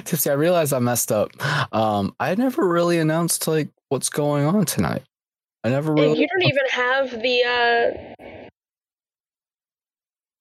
Tipsy, 0.04 0.30
I 0.30 0.34
realized 0.34 0.72
I 0.74 0.78
messed 0.80 1.12
up. 1.12 1.30
Um, 1.74 2.14
I 2.20 2.34
never 2.34 2.66
really 2.68 2.98
announced 2.98 3.46
like 3.48 3.68
what's 3.88 4.08
going 4.10 4.44
on 4.44 4.64
tonight. 4.66 5.02
I 5.64 5.68
never 5.70 5.90
And 5.92 6.00
really. 6.00 6.20
you 6.20 6.28
don't 6.28 6.42
even 6.42 6.66
have 6.70 7.10
the 7.22 7.44
uh 7.44 7.90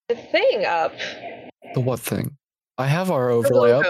the 0.10 0.16
thing 0.16 0.66
up. 0.66 0.94
the 1.74 1.80
what 1.80 2.00
thing? 2.00 2.38
I 2.78 2.88
have 2.88 3.10
our 3.12 3.28
The 3.30 3.34
overlay 3.36 3.72
up. 3.72 3.86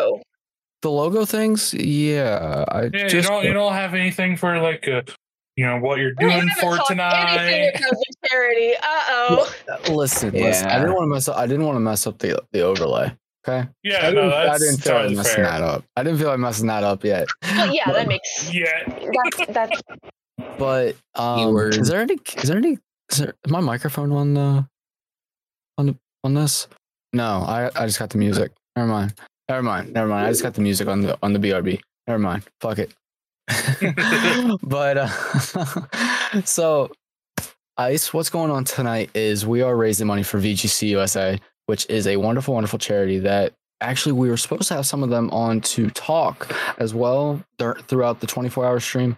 The 0.81 0.91
logo 0.91 1.25
things, 1.25 1.73
yeah. 1.73 2.63
I 2.69 2.89
Yeah, 2.93 3.07
you 3.07 3.21
don't 3.21 3.43
you 3.43 3.53
don't 3.53 3.73
have 3.73 3.93
anything 3.95 4.37
for 4.37 4.57
like 4.59 4.87
uh 4.87 5.01
you 5.55 5.65
know 5.65 5.77
what 5.79 5.99
you're 5.99 6.11
doing 6.13 6.31
haven't 6.31 6.51
for 6.59 6.77
talked 6.77 6.91
Anything 6.91 6.97
tonight. 6.97 7.71
that 7.73 7.81
goes 7.81 7.89
to 7.91 8.13
charity. 8.29 8.73
Uh 8.75 9.03
oh. 9.09 9.55
listen. 9.93 10.31
Listen, 10.33 10.67
I 10.67 10.79
didn't 10.79 10.93
want 10.93 11.03
to 11.03 11.07
mess 11.13 11.27
up. 11.27 11.37
I 11.37 11.47
didn't 11.47 11.65
want 11.65 11.75
to 11.77 11.79
mess 11.81 12.05
up 12.07 12.17
the 12.19 12.41
the 12.51 12.61
overlay. 12.61 13.15
Okay, 13.47 13.67
Yeah, 13.83 14.07
I 14.07 14.09
no, 14.11 14.23
didn't, 14.23 14.33
I 14.33 14.45
that's 14.45 14.59
didn't 14.65 14.81
feel 14.81 14.93
like 14.95 15.15
messing 15.15 15.35
fair. 15.35 15.43
that 15.45 15.61
up. 15.61 15.83
I 15.95 16.01
didn't 16.03 16.17
feel 16.17 16.29
like 16.29 16.39
messing 16.39 16.65
that 16.65 16.83
up 16.83 17.03
yet. 17.03 17.27
Well, 17.43 17.71
yeah, 17.71 17.91
that 17.91 18.07
makes 18.07 18.51
Yeah, 18.51 18.71
that's 18.87 19.51
that's 19.53 19.81
But 20.57 20.95
um, 21.13 21.55
is 21.57 21.87
there 21.87 22.01
any? 22.01 22.15
Is 22.37 22.49
there 22.49 22.57
any? 22.57 22.79
Is, 23.11 23.17
there, 23.19 23.35
is 23.45 23.51
my 23.51 23.59
microphone 23.59 24.11
on 24.11 24.33
the 24.33 24.67
on 25.77 25.85
the 25.85 25.95
on 26.23 26.33
this? 26.33 26.67
No, 27.13 27.43
I 27.47 27.69
I 27.75 27.85
just 27.85 27.99
got 27.99 28.09
the 28.09 28.17
music. 28.17 28.51
Never 28.75 28.87
mind. 28.89 29.13
Never 29.47 29.61
mind. 29.61 29.93
Never 29.93 30.07
mind. 30.09 30.25
I 30.25 30.31
just 30.31 30.41
got 30.41 30.55
the 30.55 30.61
music 30.61 30.87
on 30.87 31.01
the 31.01 31.15
on 31.21 31.33
the 31.33 31.39
BRB. 31.39 31.79
Never 32.07 32.17
mind. 32.19 32.43
Fuck 32.61 32.79
it. 32.79 32.93
but 34.63 34.97
uh, 34.97 35.07
so 36.45 36.91
Ice, 37.77 38.13
what's 38.13 38.29
going 38.29 38.51
on 38.51 38.63
tonight 38.63 39.09
is 39.13 39.45
we 39.45 39.61
are 39.61 39.75
raising 39.75 40.07
money 40.07 40.23
for 40.23 40.39
VGC 40.39 40.87
USA, 40.89 41.37
which 41.65 41.85
is 41.89 42.07
a 42.07 42.17
wonderful, 42.17 42.53
wonderful 42.53 42.79
charity 42.79 43.19
that 43.19 43.53
actually 43.81 44.13
we 44.13 44.29
were 44.29 44.37
supposed 44.37 44.67
to 44.69 44.73
have 44.73 44.85
some 44.85 45.03
of 45.03 45.09
them 45.09 45.29
on 45.31 45.59
to 45.61 45.89
talk 45.91 46.51
as 46.79 46.93
well 46.93 47.43
dur- 47.57 47.77
throughout 47.87 48.21
the 48.21 48.27
24 48.27 48.65
hour 48.65 48.79
stream. 48.79 49.17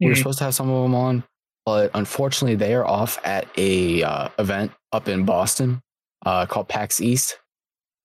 We 0.00 0.06
were 0.06 0.12
Mhm. 0.14 0.18
supposed 0.18 0.38
to 0.38 0.44
have 0.44 0.54
some 0.54 0.70
of 0.70 0.82
them 0.84 0.94
on, 0.94 1.24
but 1.66 1.90
unfortunately 1.94 2.54
they 2.54 2.74
are 2.74 2.86
off 2.86 3.18
at 3.24 3.48
a 3.56 4.02
uh, 4.04 4.28
event 4.38 4.70
up 4.92 5.08
in 5.08 5.24
Boston 5.24 5.82
uh, 6.24 6.46
called 6.46 6.68
PAX 6.68 7.00
East. 7.00 7.38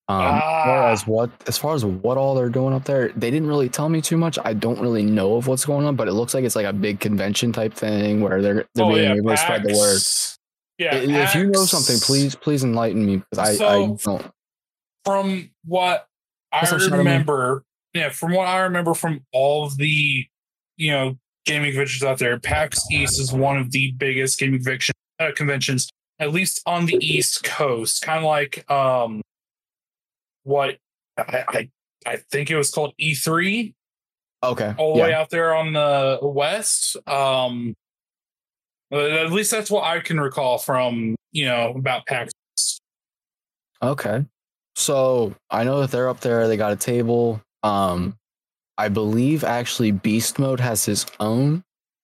Um, 0.09 0.19
Ah. 0.19 0.63
Whereas 0.67 1.07
what, 1.07 1.31
as 1.47 1.57
far 1.57 1.75
as 1.75 1.85
what 1.85 2.17
all 2.17 2.35
they're 2.35 2.49
doing 2.49 2.73
up 2.73 2.83
there, 2.83 3.09
they 3.09 3.31
didn't 3.31 3.47
really 3.47 3.69
tell 3.69 3.87
me 3.87 4.01
too 4.01 4.17
much. 4.17 4.37
I 4.43 4.53
don't 4.53 4.79
really 4.79 5.03
know 5.03 5.35
of 5.35 5.47
what's 5.47 5.65
going 5.65 5.85
on, 5.85 5.95
but 5.95 6.07
it 6.07 6.13
looks 6.13 6.33
like 6.33 6.43
it's 6.43 6.55
like 6.55 6.65
a 6.65 6.73
big 6.73 6.99
convention 6.99 7.51
type 7.53 7.73
thing 7.73 8.21
where 8.21 8.41
they're 8.41 8.65
they're 8.75 8.85
oh 8.85 8.93
being 8.93 9.03
yeah, 9.03 9.15
able 9.15 9.29
to 9.29 9.37
spread 9.37 9.63
the 9.63 9.73
word. 9.73 10.01
Yeah, 10.77 10.95
if 10.95 11.35
you 11.35 11.47
know 11.47 11.65
something, 11.65 11.97
please 11.99 12.35
please 12.35 12.63
enlighten 12.63 13.05
me 13.05 13.17
because 13.17 13.61
I, 13.61 13.65
I 13.65 13.77
don't. 13.77 14.31
From 15.05 15.49
what 15.65 16.07
I 16.51 16.59
What's 16.59 16.73
up, 16.73 16.79
Shadow 16.79 16.97
Man? 16.97 16.99
remember, 16.99 17.63
yeah, 17.93 18.09
from 18.09 18.33
what 18.33 18.47
I 18.47 18.61
remember 18.61 18.93
from 18.93 19.21
all 19.31 19.65
of 19.65 19.77
the 19.77 20.25
you 20.77 20.91
know 20.91 21.17
gaming 21.45 21.71
conventions 21.71 22.03
out 22.03 22.17
there, 22.19 22.39
PAX 22.39 22.79
East 22.91 23.19
is 23.19 23.31
one 23.31 23.57
of 23.57 23.71
the 23.71 23.91
biggest 23.93 24.39
gaming 24.39 24.59
convention, 24.59 24.93
uh, 25.19 25.31
conventions, 25.35 25.89
at 26.19 26.33
least 26.33 26.61
on 26.65 26.85
the 26.85 26.95
East 26.95 27.43
Coast. 27.43 28.01
Kind 28.01 28.19
of 28.19 28.25
like 28.25 28.69
um, 28.69 29.21
what 30.43 30.77
I, 31.17 31.43
I 31.47 31.69
I 32.05 32.17
think 32.31 32.51
it 32.51 32.57
was 32.57 32.69
called 32.71 32.93
E3 32.99 33.73
Okay. 34.43 34.73
all 34.77 34.93
the 34.95 34.99
yeah. 34.99 35.05
way 35.05 35.13
out 35.13 35.29
there 35.29 35.55
on 35.55 35.73
the 35.73 36.19
west. 36.21 36.97
Um, 37.07 37.75
at 38.91 39.31
least 39.31 39.51
that's 39.51 39.71
what 39.71 39.85
I 39.85 39.99
can 40.01 40.19
recall 40.19 40.57
from 40.57 41.15
you 41.31 41.45
know 41.45 41.73
about 41.75 42.05
PAX. 42.05 42.31
Okay. 43.81 44.25
So 44.75 45.35
I 45.49 45.63
know 45.63 45.81
that 45.81 45.91
they're 45.91 46.09
up 46.09 46.19
there. 46.21 46.47
They 46.47 46.57
got 46.57 46.73
a 46.73 46.75
table. 46.75 47.41
Um, 47.63 48.17
I 48.77 48.89
believe 48.89 49.43
actually 49.43 49.91
Beast 49.91 50.39
Mode 50.39 50.59
has 50.59 50.83
his 50.85 51.05
own, 51.19 51.63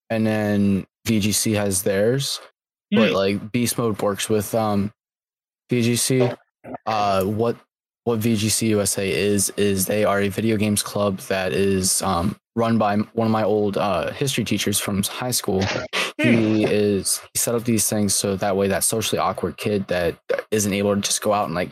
and 0.09 0.25
then 0.25 0.85
VGC 1.07 1.55
has 1.55 1.83
theirs. 1.83 2.39
But 2.91 3.09
Hmm. 3.09 3.15
like 3.15 3.51
Beast 3.51 3.77
Mode 3.77 4.01
works 4.01 4.29
with 4.29 4.53
um 4.55 4.91
VGC. 5.69 6.35
Uh, 6.85 7.23
what 7.25 7.57
what 8.03 8.19
VGC 8.19 8.69
USA 8.69 9.11
is 9.11 9.49
is 9.57 9.85
they 9.85 10.03
are 10.03 10.21
a 10.21 10.29
video 10.29 10.57
games 10.57 10.81
club 10.81 11.19
that 11.21 11.53
is 11.53 12.01
um 12.01 12.35
run 12.55 12.77
by 12.77 12.97
one 12.97 13.27
of 13.27 13.31
my 13.31 13.43
old 13.43 13.77
uh 13.77 14.11
history 14.11 14.43
teachers 14.43 14.79
from 14.79 15.03
high 15.03 15.31
school. 15.31 15.63
He 16.21 16.65
is 16.65 17.21
he 17.33 17.39
set 17.39 17.55
up 17.55 17.63
these 17.63 17.87
things 17.87 18.13
so 18.13 18.35
that 18.35 18.57
way 18.57 18.67
that 18.67 18.83
socially 18.83 19.19
awkward 19.19 19.55
kid 19.55 19.87
that 19.87 20.17
isn't 20.51 20.73
able 20.73 20.93
to 20.93 20.99
just 20.99 21.21
go 21.21 21.31
out 21.31 21.45
and 21.45 21.55
like 21.55 21.71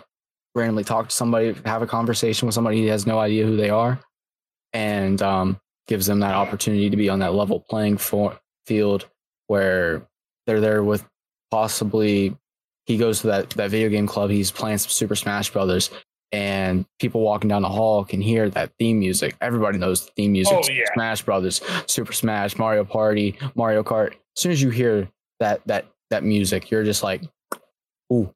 randomly 0.55 0.83
talk 0.83 1.09
to 1.09 1.15
somebody, 1.15 1.53
have 1.65 1.81
a 1.81 1.87
conversation 1.87 2.45
with 2.45 2.55
somebody 2.55 2.77
he 2.77 2.87
has 2.87 3.05
no 3.05 3.19
idea 3.19 3.45
who 3.45 3.57
they 3.57 3.69
are, 3.69 3.99
and 4.73 5.21
um, 5.21 5.59
gives 5.87 6.05
them 6.05 6.19
that 6.21 6.33
opportunity 6.33 6.89
to 6.89 6.97
be 6.97 7.09
on 7.09 7.19
that 7.19 7.33
level 7.33 7.59
playing 7.59 7.97
for, 7.97 8.39
field 8.65 9.07
where 9.47 10.07
they're 10.45 10.59
there 10.59 10.83
with 10.83 11.05
possibly 11.51 12.35
he 12.85 12.97
goes 12.97 13.21
to 13.21 13.27
that 13.27 13.49
that 13.51 13.69
video 13.69 13.89
game 13.89 14.07
club. 14.07 14.29
He's 14.29 14.51
playing 14.51 14.77
some 14.79 14.89
Super 14.89 15.15
Smash 15.15 15.51
Brothers, 15.51 15.89
and 16.31 16.85
people 16.99 17.21
walking 17.21 17.47
down 17.47 17.61
the 17.61 17.69
hall 17.69 18.03
can 18.03 18.21
hear 18.21 18.49
that 18.49 18.71
theme 18.79 18.99
music. 18.99 19.35
Everybody 19.41 19.77
knows 19.77 20.05
the 20.05 20.11
theme 20.15 20.33
music. 20.33 20.57
Oh, 20.57 20.71
yeah. 20.71 20.83
Smash 20.93 21.21
Brothers, 21.23 21.61
Super 21.87 22.13
Smash, 22.13 22.57
Mario 22.57 22.83
Party, 22.83 23.37
Mario 23.55 23.83
Kart. 23.83 24.11
As 24.13 24.17
soon 24.35 24.51
as 24.51 24.61
you 24.61 24.69
hear 24.69 25.09
that 25.39 25.61
that 25.67 25.85
that 26.09 26.23
music, 26.23 26.69
you're 26.71 26.83
just 26.83 27.03
like, 27.03 27.21
"Ooh, 28.11 28.33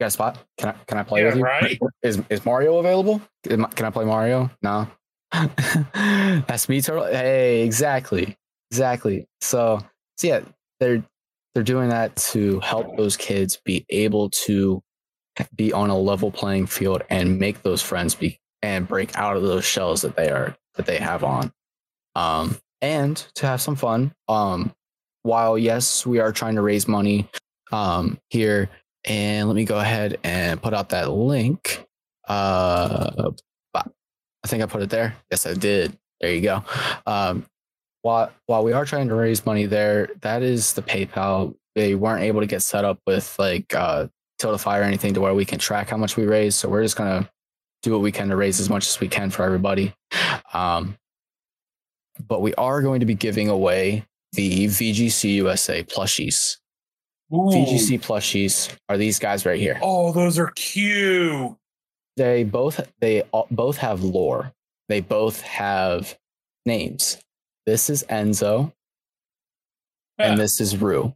got 0.00 0.06
a 0.06 0.10
spot? 0.10 0.38
Can 0.58 0.70
I 0.70 0.74
can 0.86 0.98
I 0.98 1.02
play 1.02 1.20
Yeah, 1.20 1.26
with 1.28 1.36
you? 1.36 1.42
right? 1.44 1.78
Is 2.02 2.22
is 2.30 2.44
Mario 2.44 2.78
available? 2.78 3.20
Can 3.44 3.64
I 3.64 3.90
play 3.90 4.04
Mario? 4.04 4.50
No. 4.62 4.88
That's 5.94 6.68
me 6.68 6.80
turtle. 6.80 7.04
Hey, 7.06 7.62
exactly, 7.62 8.36
exactly. 8.70 9.26
So, 9.40 9.80
so 10.18 10.26
yeah, 10.26 10.40
they're 10.80 11.04
they're 11.54 11.62
doing 11.62 11.88
that 11.90 12.16
to 12.16 12.58
help 12.60 12.96
those 12.96 13.16
kids 13.16 13.60
be 13.64 13.84
able 13.90 14.30
to 14.30 14.82
be 15.54 15.72
on 15.72 15.90
a 15.90 15.98
level 15.98 16.30
playing 16.30 16.66
field 16.66 17.02
and 17.10 17.38
make 17.38 17.62
those 17.62 17.82
friends 17.82 18.14
be 18.14 18.38
and 18.62 18.86
break 18.86 19.16
out 19.16 19.36
of 19.36 19.42
those 19.42 19.64
shells 19.64 20.02
that 20.02 20.16
they 20.16 20.30
are 20.30 20.56
that 20.74 20.86
they 20.86 20.98
have 20.98 21.24
on. 21.24 21.52
Um 22.14 22.56
and 22.82 23.16
to 23.34 23.46
have 23.46 23.60
some 23.60 23.76
fun 23.76 24.12
um 24.28 24.72
while 25.22 25.58
yes 25.58 26.06
we 26.06 26.18
are 26.18 26.32
trying 26.32 26.54
to 26.54 26.62
raise 26.62 26.88
money 26.88 27.28
um 27.72 28.18
here 28.28 28.70
and 29.04 29.48
let 29.48 29.54
me 29.54 29.64
go 29.64 29.78
ahead 29.78 30.18
and 30.24 30.62
put 30.62 30.74
out 30.74 30.90
that 30.90 31.10
link. 31.10 31.84
Uh 32.28 33.30
i 33.74 34.48
think 34.48 34.62
i 34.62 34.66
put 34.66 34.82
it 34.82 34.90
there. 34.90 35.14
Yes 35.30 35.46
i 35.46 35.54
did. 35.54 35.96
There 36.20 36.32
you 36.32 36.40
go. 36.42 36.64
Um 37.06 37.46
while 38.02 38.30
while 38.46 38.64
we 38.64 38.72
are 38.72 38.84
trying 38.84 39.08
to 39.08 39.14
raise 39.14 39.44
money 39.44 39.66
there 39.66 40.08
that 40.22 40.42
is 40.42 40.72
the 40.72 40.82
paypal. 40.82 41.54
They 41.74 41.94
weren't 41.94 42.22
able 42.24 42.40
to 42.40 42.46
get 42.46 42.62
set 42.62 42.84
up 42.84 42.98
with 43.06 43.36
like 43.38 43.74
uh 43.74 44.08
Tiltify 44.40 44.80
or 44.80 44.82
anything 44.82 45.14
to 45.14 45.20
where 45.20 45.34
we 45.34 45.44
can 45.44 45.58
track 45.58 45.90
how 45.90 45.96
much 45.96 46.16
we 46.16 46.24
raise. 46.24 46.56
So 46.56 46.68
we're 46.68 46.82
just 46.82 46.96
gonna 46.96 47.28
do 47.82 47.92
what 47.92 48.00
we 48.00 48.12
can 48.12 48.28
to 48.28 48.36
raise 48.36 48.60
as 48.60 48.68
much 48.68 48.86
as 48.88 49.00
we 49.00 49.08
can 49.08 49.30
for 49.30 49.44
everybody. 49.44 49.94
Um, 50.52 50.96
but 52.26 52.42
we 52.42 52.54
are 52.54 52.82
going 52.82 53.00
to 53.00 53.06
be 53.06 53.14
giving 53.14 53.48
away 53.48 54.04
the 54.32 54.66
VGC 54.66 55.34
USA 55.36 55.82
plushies. 55.82 56.56
Ooh. 57.32 57.48
VGC 57.48 58.00
plushies 58.00 58.74
are 58.88 58.96
these 58.98 59.18
guys 59.18 59.46
right 59.46 59.58
here. 59.58 59.78
Oh, 59.82 60.12
those 60.12 60.38
are 60.38 60.50
cute. 60.56 61.52
They 62.16 62.44
both 62.44 62.80
they 63.00 63.22
all, 63.32 63.46
both 63.50 63.78
have 63.78 64.02
lore. 64.02 64.52
They 64.88 65.00
both 65.00 65.40
have 65.42 66.18
names. 66.66 67.18
This 67.66 67.88
is 67.88 68.04
Enzo 68.10 68.72
Yeah. 70.18 70.32
and 70.32 70.40
this 70.40 70.60
is 70.60 70.76
Rue. 70.76 71.14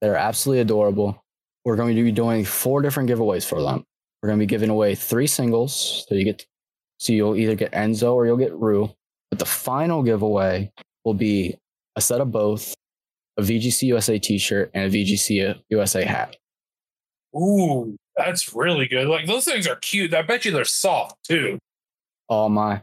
They're 0.00 0.16
absolutely 0.16 0.60
adorable. 0.60 1.22
We're 1.68 1.76
going 1.76 1.94
to 1.94 2.02
be 2.02 2.12
doing 2.12 2.46
four 2.46 2.80
different 2.80 3.10
giveaways 3.10 3.44
for 3.44 3.60
them. 3.60 3.84
We're 4.22 4.28
going 4.30 4.38
to 4.38 4.42
be 4.42 4.46
giving 4.46 4.70
away 4.70 4.94
three 4.94 5.26
singles. 5.26 6.06
So 6.08 6.14
you 6.14 6.24
get, 6.24 6.46
so 6.96 7.12
you'll 7.12 7.36
either 7.36 7.54
get 7.54 7.72
Enzo 7.72 8.14
or 8.14 8.24
you'll 8.24 8.38
get 8.38 8.54
Rue. 8.54 8.90
But 9.30 9.38
the 9.38 9.44
final 9.44 10.02
giveaway 10.02 10.72
will 11.04 11.12
be 11.12 11.58
a 11.94 12.00
set 12.00 12.22
of 12.22 12.32
both, 12.32 12.74
a 13.36 13.42
VGC 13.42 13.82
USA 13.82 14.18
t-shirt 14.18 14.70
and 14.72 14.86
a 14.86 14.96
VGC 14.96 15.60
USA 15.68 16.04
hat. 16.06 16.36
Ooh, 17.36 17.98
that's 18.16 18.54
really 18.54 18.88
good. 18.88 19.06
Like 19.06 19.26
those 19.26 19.44
things 19.44 19.66
are 19.66 19.76
cute. 19.76 20.14
I 20.14 20.22
bet 20.22 20.46
you 20.46 20.52
they're 20.52 20.64
soft 20.64 21.22
too. 21.22 21.58
Oh 22.30 22.48
my. 22.48 22.80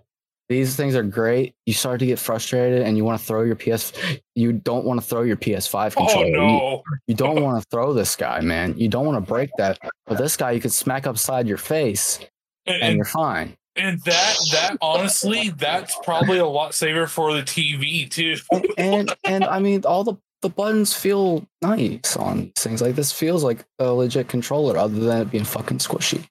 These 0.48 0.76
things 0.76 0.96
are 0.96 1.04
great. 1.04 1.56
You 1.66 1.74
start 1.74 2.00
to 2.02 2.06
get 2.06 2.20
frustrated 2.20 2.84
and 2.84 2.96
you 2.98 3.04
want 3.04 3.20
to 3.20 3.26
throw 3.26 3.42
your 3.42 3.56
PS 3.56 3.94
you 4.36 4.54
don't 4.54 4.86
want 4.86 5.00
to 5.02 5.06
throw 5.06 5.24
your 5.24 5.38
PS5 5.38 5.94
Oh 5.98 6.06
controller. 6.06 6.26
You- 6.28 6.32
no. 6.34 6.84
You, 7.08 7.16
don't 7.16 7.42
want 7.44 7.62
to 7.62 7.68
throw 7.72 7.94
this 7.94 8.16
guy, 8.16 8.42
man. 8.42 8.78
You 8.78 8.88
don't 8.90 9.06
want 9.06 9.18
to 9.24 9.28
break 9.28 9.50
that. 9.58 9.80
But 10.06 10.18
this 10.18 10.38
guy 10.38 10.52
you 10.52 10.62
could 10.62 10.72
smack 10.74 11.08
upside 11.08 11.48
your 11.48 11.58
face 11.58 12.20
And, 12.66 12.76
and 12.76 12.84
and, 12.84 12.96
you're 12.98 13.06
fine. 13.06 13.56
and 13.76 14.00
that 14.02 14.36
that 14.52 14.78
honestly, 14.82 15.50
that's 15.50 15.98
probably 16.04 16.38
a 16.38 16.46
lot 16.48 16.76
saver 16.76 17.08
for 17.08 17.34
the 17.34 17.42
TV 17.42 18.10
too. 18.10 18.36
And 18.52 18.66
and, 18.78 19.16
and 19.24 19.44
I 19.46 19.60
mean 19.60 19.84
all 19.86 20.04
the 20.04 20.16
the 20.42 20.50
buttons 20.50 20.94
feel 20.94 21.44
nice 21.64 22.16
on 22.18 22.52
things. 22.56 22.80
Like 22.82 22.94
this 22.96 23.12
feels 23.12 23.44
like 23.44 23.66
a 23.80 23.92
legit 23.92 24.28
controller 24.28 24.78
other 24.78 25.00
than 25.00 25.22
it 25.24 25.32
being 25.32 25.44
fucking 25.44 25.80
squishy. 25.80 26.24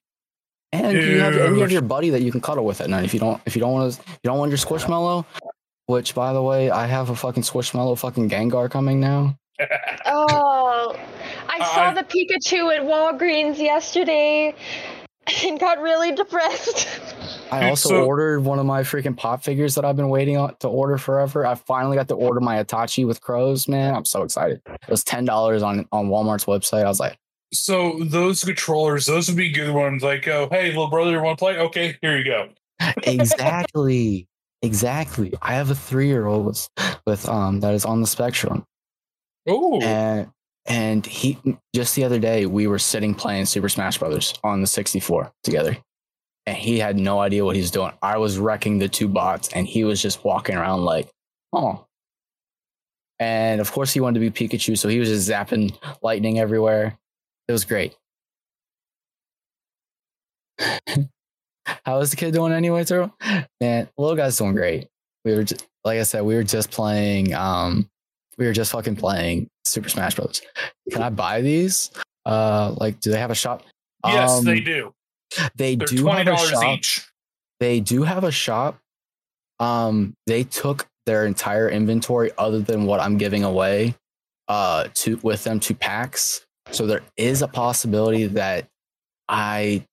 And 0.83 0.97
you 0.97 1.19
have, 1.19 1.35
and 1.35 1.55
you 1.55 1.61
have 1.61 1.71
your 1.71 1.81
buddy 1.81 2.09
that 2.09 2.21
you 2.21 2.31
can 2.31 2.41
cuddle 2.41 2.65
with 2.65 2.81
at 2.81 2.89
night 2.89 3.05
if 3.05 3.13
you 3.13 3.19
don't 3.19 3.41
if 3.45 3.55
you 3.55 3.59
don't 3.59 3.71
want 3.73 3.93
to 3.93 4.01
you 4.07 4.29
don't 4.29 4.37
want 4.37 4.49
your 4.51 4.57
squishmallow. 4.57 5.25
Which 5.87 6.15
by 6.15 6.33
the 6.33 6.41
way, 6.41 6.71
I 6.71 6.87
have 6.87 7.09
a 7.09 7.15
fucking 7.15 7.43
squishmallow 7.43 7.97
fucking 7.99 8.29
Gengar 8.29 8.69
coming 8.69 8.99
now. 8.99 9.37
Oh, 10.07 10.95
I 11.49 11.57
uh, 11.59 11.65
saw 11.65 11.91
the 11.91 12.03
Pikachu 12.03 12.75
at 12.75 12.83
Walgreens 12.83 13.57
yesterday 13.57 14.53
and 15.43 15.59
got 15.59 15.81
really 15.81 16.11
depressed. 16.11 16.87
I 17.51 17.69
also 17.69 17.89
so- 17.89 18.05
ordered 18.05 18.43
one 18.43 18.59
of 18.59 18.65
my 18.65 18.81
freaking 18.81 19.17
pop 19.17 19.43
figures 19.43 19.75
that 19.75 19.85
I've 19.85 19.95
been 19.95 20.09
waiting 20.09 20.37
on 20.37 20.55
to 20.59 20.67
order 20.67 20.97
forever. 20.97 21.45
I 21.45 21.55
finally 21.55 21.95
got 21.97 22.07
to 22.09 22.15
order 22.15 22.39
my 22.39 22.63
Itachi 22.63 23.07
with 23.07 23.21
crows, 23.21 23.67
man. 23.67 23.95
I'm 23.95 24.05
so 24.05 24.23
excited. 24.23 24.61
It 24.67 24.89
was 24.89 25.03
ten 25.03 25.25
dollars 25.25 25.63
on 25.63 25.87
on 25.91 26.09
Walmart's 26.09 26.45
website. 26.45 26.83
I 26.85 26.87
was 26.87 26.99
like, 26.99 27.17
so 27.53 27.97
those 28.01 28.43
controllers, 28.43 29.05
those 29.05 29.27
would 29.27 29.37
be 29.37 29.51
good 29.51 29.73
ones. 29.73 30.03
Like, 30.03 30.27
oh, 30.27 30.47
hey, 30.51 30.67
little 30.67 30.89
brother, 30.89 31.11
you 31.11 31.21
want 31.21 31.37
to 31.39 31.45
play? 31.45 31.57
Okay, 31.57 31.97
here 32.01 32.17
you 32.17 32.25
go. 32.25 32.49
exactly, 33.03 34.27
exactly. 34.61 35.33
I 35.41 35.53
have 35.55 35.69
a 35.71 35.75
three 35.75 36.07
year 36.07 36.25
old 36.25 36.45
with 36.45 36.67
with 37.05 37.27
um 37.29 37.59
that 37.61 37.73
is 37.73 37.85
on 37.85 38.01
the 38.01 38.07
spectrum, 38.07 38.65
Oh, 39.47 39.81
and 39.81 40.29
and 40.65 41.05
he 41.05 41.37
just 41.75 41.95
the 41.95 42.03
other 42.03 42.19
day 42.19 42.45
we 42.47 42.67
were 42.67 42.79
sitting 42.79 43.13
playing 43.15 43.45
Super 43.45 43.69
Smash 43.69 43.97
Brothers 43.99 44.33
on 44.43 44.61
the 44.61 44.67
64 44.67 45.31
together. 45.43 45.77
And 46.47 46.55
he 46.57 46.77
had 46.79 46.97
no 46.97 47.19
idea 47.19 47.43
what 47.45 47.55
he's 47.55 47.71
doing. 47.71 47.91
I 48.03 48.17
was 48.17 48.37
wrecking 48.37 48.77
the 48.77 48.87
two 48.89 49.07
bots, 49.07 49.49
and 49.53 49.67
he 49.67 49.83
was 49.83 50.01
just 50.01 50.23
walking 50.23 50.55
around 50.55 50.83
like, 50.85 51.09
oh, 51.53 51.85
And 53.19 53.61
of 53.61 53.71
course, 53.71 53.93
he 53.93 53.99
wanted 53.99 54.19
to 54.19 54.29
be 54.29 54.47
Pikachu, 54.47 54.77
so 54.77 54.89
he 54.89 54.99
was 54.99 55.09
just 55.09 55.29
zapping 55.29 55.77
lightning 56.03 56.39
everywhere. 56.39 56.97
It 57.47 57.51
was 57.51 57.65
great. 57.65 57.95
How 61.85 61.99
is 61.99 62.11
the 62.11 62.15
kid 62.15 62.33
doing 62.33 62.53
anyway, 62.53 62.83
Turo? 62.83 63.11
Man, 63.59 63.89
little 63.97 64.15
guy's 64.15 64.37
doing 64.37 64.53
great. 64.55 64.87
We 65.23 65.33
were 65.35 65.43
just, 65.43 65.67
like 65.83 65.99
I 65.99 66.03
said, 66.03 66.21
we 66.23 66.35
were 66.35 66.43
just 66.43 66.71
playing. 66.71 67.33
Um, 67.33 67.89
we 68.37 68.45
were 68.45 68.53
just 68.53 68.71
fucking 68.71 68.95
playing 68.97 69.47
Super 69.65 69.89
Smash 69.89 70.15
Bros. 70.15 70.41
Can 70.91 71.01
I 71.01 71.09
buy 71.09 71.41
these? 71.41 71.91
Uh, 72.25 72.73
like, 72.77 72.99
do 72.99 73.11
they 73.11 73.19
have 73.19 73.31
a 73.31 73.35
shop? 73.35 73.63
yes, 74.05 74.39
Um, 74.39 74.45
they 74.45 74.59
do. 74.59 74.93
They 75.55 75.75
They're 75.75 75.87
do 75.87 76.01
twenty 76.03 76.17
have 76.19 76.27
a 76.27 76.31
dollars 76.31 76.49
shop 76.49 76.77
each. 76.77 77.07
they 77.59 77.79
do 77.79 78.03
have 78.03 78.23
a 78.23 78.31
shop. 78.31 78.77
Um, 79.59 80.13
they 80.27 80.43
took 80.43 80.87
their 81.05 81.25
entire 81.25 81.69
inventory 81.69 82.31
other 82.37 82.59
than 82.59 82.85
what 82.85 82.99
I'm 82.99 83.17
giving 83.17 83.43
away 83.43 83.95
uh 84.47 84.87
to 84.93 85.17
with 85.23 85.43
them 85.43 85.59
to 85.61 85.73
PAX. 85.73 86.44
So 86.71 86.85
there 86.85 87.01
is 87.17 87.41
a 87.41 87.47
possibility 87.47 88.27
that 88.27 88.67
I 89.27 89.85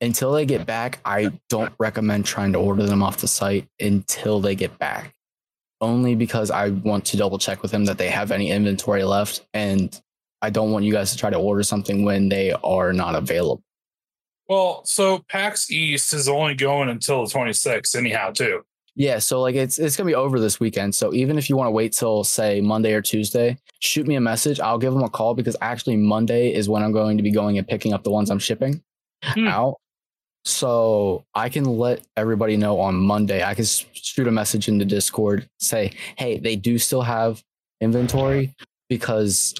until 0.00 0.32
they 0.32 0.46
get 0.46 0.64
back, 0.64 1.00
I 1.04 1.30
don't 1.48 1.72
recommend 1.78 2.24
trying 2.24 2.52
to 2.54 2.58
order 2.58 2.86
them 2.86 3.02
off 3.02 3.18
the 3.18 3.28
site 3.28 3.68
until 3.78 4.40
they 4.40 4.54
get 4.54 4.78
back. 4.78 5.14
Only 5.82 6.14
because 6.14 6.50
I 6.50 6.70
want 6.70 7.04
to 7.06 7.16
double 7.16 7.38
check 7.38 7.62
with 7.62 7.70
them 7.70 7.84
that 7.86 7.98
they 7.98 8.08
have 8.08 8.30
any 8.30 8.50
inventory 8.50 9.04
left 9.04 9.46
and 9.54 9.98
I 10.42 10.50
don't 10.50 10.72
want 10.72 10.84
you 10.84 10.92
guys 10.92 11.10
to 11.12 11.18
try 11.18 11.30
to 11.30 11.36
order 11.36 11.62
something 11.62 12.04
when 12.04 12.28
they 12.28 12.52
are 12.52 12.92
not 12.92 13.14
available. 13.14 13.62
Well, 14.48 14.82
so 14.84 15.20
PAX 15.28 15.70
East 15.70 16.12
is 16.12 16.28
only 16.28 16.54
going 16.54 16.88
until 16.88 17.24
the 17.24 17.32
26th, 17.32 17.94
anyhow, 17.94 18.30
too. 18.30 18.62
Yeah, 19.00 19.18
so 19.18 19.40
like 19.40 19.54
it's 19.54 19.78
it's 19.78 19.96
gonna 19.96 20.08
be 20.08 20.14
over 20.14 20.38
this 20.38 20.60
weekend. 20.60 20.94
So 20.94 21.14
even 21.14 21.38
if 21.38 21.48
you 21.48 21.56
want 21.56 21.68
to 21.68 21.70
wait 21.70 21.92
till 21.94 22.22
say 22.22 22.60
Monday 22.60 22.92
or 22.92 23.00
Tuesday, 23.00 23.56
shoot 23.78 24.06
me 24.06 24.14
a 24.16 24.20
message. 24.20 24.60
I'll 24.60 24.76
give 24.76 24.92
them 24.92 25.02
a 25.02 25.08
call 25.08 25.32
because 25.32 25.56
actually 25.62 25.96
Monday 25.96 26.52
is 26.52 26.68
when 26.68 26.82
I'm 26.82 26.92
going 26.92 27.16
to 27.16 27.22
be 27.22 27.30
going 27.30 27.56
and 27.56 27.66
picking 27.66 27.94
up 27.94 28.02
the 28.04 28.10
ones 28.10 28.28
I'm 28.28 28.38
shipping 28.38 28.82
Hmm. 29.24 29.48
out. 29.48 29.76
So 30.44 31.24
I 31.34 31.48
can 31.48 31.64
let 31.64 32.02
everybody 32.14 32.58
know 32.58 32.78
on 32.78 32.94
Monday. 32.94 33.42
I 33.42 33.54
can 33.54 33.64
shoot 33.64 34.28
a 34.28 34.30
message 34.30 34.68
in 34.68 34.76
the 34.76 34.84
Discord, 34.84 35.48
say, 35.60 35.92
hey, 36.18 36.38
they 36.38 36.56
do 36.56 36.78
still 36.78 37.00
have 37.00 37.42
inventory 37.80 38.54
because 38.90 39.54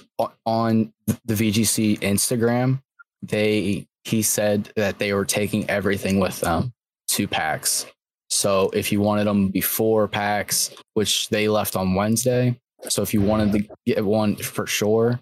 on 0.45 0.93
the 1.25 1.35
VGC 1.35 1.99
Instagram, 2.01 2.83
they 3.23 3.87
he 4.05 4.21
said 4.21 4.71
that 4.77 4.99
they 4.99 5.15
were 5.15 5.25
taking 5.25 5.69
everything 5.71 6.21
with 6.21 6.41
them 6.41 6.75
to 7.09 7.27
PAX. 7.27 7.87
So 8.31 8.71
if 8.71 8.93
you 8.93 9.01
wanted 9.01 9.25
them 9.25 9.49
before 9.49 10.07
PAX, 10.07 10.71
which 10.95 11.29
they 11.29 11.49
left 11.49 11.77
on 11.77 11.95
Wednesday, 11.95 12.59
so 12.89 13.03
if 13.03 13.13
you 13.13 13.21
wanted 13.21 13.53
to 13.53 13.75
get 13.87 14.05
one 14.05 14.37
for 14.37 14.67
sure, 14.67 15.21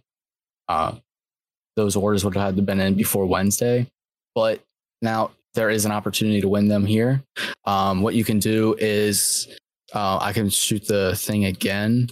uh, 0.68 0.94
those 1.76 1.96
orders 1.96 2.24
would 2.24 2.36
have 2.36 2.64
been 2.66 2.80
in 2.80 2.94
before 2.94 3.26
Wednesday. 3.26 3.86
But 4.34 4.61
now 5.00 5.30
there 5.54 5.70
is 5.70 5.86
an 5.86 5.92
opportunity 5.92 6.40
to 6.40 6.48
win 6.48 6.68
them 6.68 6.84
here. 6.84 7.22
Um, 7.64 8.02
what 8.02 8.14
you 8.14 8.24
can 8.24 8.38
do 8.38 8.76
is 8.78 9.48
uh, 9.94 10.18
I 10.20 10.32
can 10.32 10.50
shoot 10.50 10.86
the 10.86 11.16
thing 11.16 11.46
again. 11.46 12.11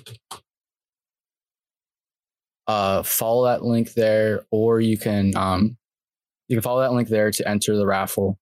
Uh, 2.66 3.02
follow 3.02 3.44
that 3.44 3.62
link 3.62 3.92
there, 3.92 4.44
or 4.50 4.80
you 4.80 4.98
can 4.98 5.36
um, 5.36 5.76
you 6.48 6.56
can 6.56 6.62
follow 6.62 6.80
that 6.80 6.92
link 6.92 7.08
there 7.08 7.30
to 7.30 7.48
enter 7.48 7.76
the 7.76 7.86
raffle, 7.86 8.38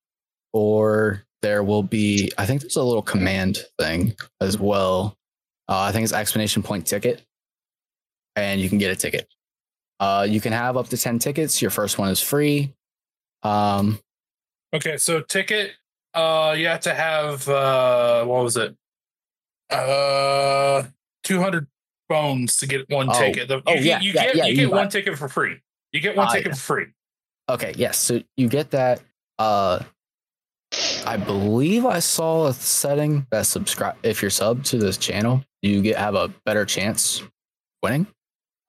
or 0.53 1.24
there 1.41 1.63
will 1.63 1.83
be 1.83 2.31
I 2.37 2.45
think 2.45 2.61
there's 2.61 2.75
a 2.75 2.83
little 2.83 3.01
command 3.01 3.59
thing 3.79 4.15
as 4.41 4.59
well. 4.59 5.17
Uh, 5.67 5.79
I 5.79 5.91
think 5.91 6.03
it's 6.03 6.13
explanation 6.13 6.61
point 6.63 6.85
ticket, 6.85 7.23
and 8.35 8.59
you 8.61 8.69
can 8.69 8.77
get 8.77 8.91
a 8.91 8.95
ticket. 8.95 9.27
Uh, 9.99 10.25
you 10.29 10.41
can 10.41 10.53
have 10.53 10.77
up 10.77 10.89
to 10.89 10.97
ten 10.97 11.19
tickets. 11.19 11.61
Your 11.61 11.71
first 11.71 11.97
one 11.97 12.09
is 12.09 12.21
free. 12.21 12.73
Um, 13.43 13.99
Okay, 14.73 14.97
so 14.97 15.21
ticket, 15.21 15.71
uh, 16.13 16.53
you 16.57 16.67
have 16.67 16.81
to 16.81 16.93
have, 16.93 17.47
uh, 17.47 18.25
what 18.25 18.43
was 18.43 18.57
it? 18.57 18.75
Uh, 19.69 20.83
200 21.23 21.67
bones 22.09 22.57
to 22.57 22.67
get 22.67 22.89
one 22.89 23.09
Oh. 23.09 23.17
ticket. 23.19 23.47
The- 23.47 23.61
Oh, 23.65 23.73
get- 23.75 23.83
yeah, 23.83 23.99
you 24.01 24.11
yeah, 24.11 24.25
get, 24.25 24.35
yeah, 24.35 24.45
you 24.45 24.49
you 24.51 24.67
get 24.67 24.71
one 24.75 24.89
ticket 24.89 25.17
for 25.17 25.29
free. 25.29 25.59
You 25.93 26.01
get 26.01 26.15
one 26.17 26.27
Ah, 26.27 26.31
ticket 26.33 26.47
yeah. 26.47 26.53
for 26.55 26.59
free. 26.59 26.85
Okay, 27.49 27.73
yes. 27.77 27.97
So 27.97 28.21
you 28.35 28.49
get 28.49 28.71
that. 28.71 29.01
Uh, 29.39 29.83
I 31.05 31.17
believe 31.17 31.85
I 31.85 31.99
saw 31.99 32.47
a 32.47 32.53
setting 32.53 33.27
that 33.31 33.45
subscribe 33.45 33.95
if 34.03 34.21
you're 34.21 34.31
sub 34.31 34.63
to 34.65 34.77
this 34.77 34.97
channel, 34.97 35.43
you 35.61 35.81
get 35.81 35.97
have 35.97 36.15
a 36.15 36.29
better 36.45 36.65
chance 36.65 37.21
winning. 37.83 38.07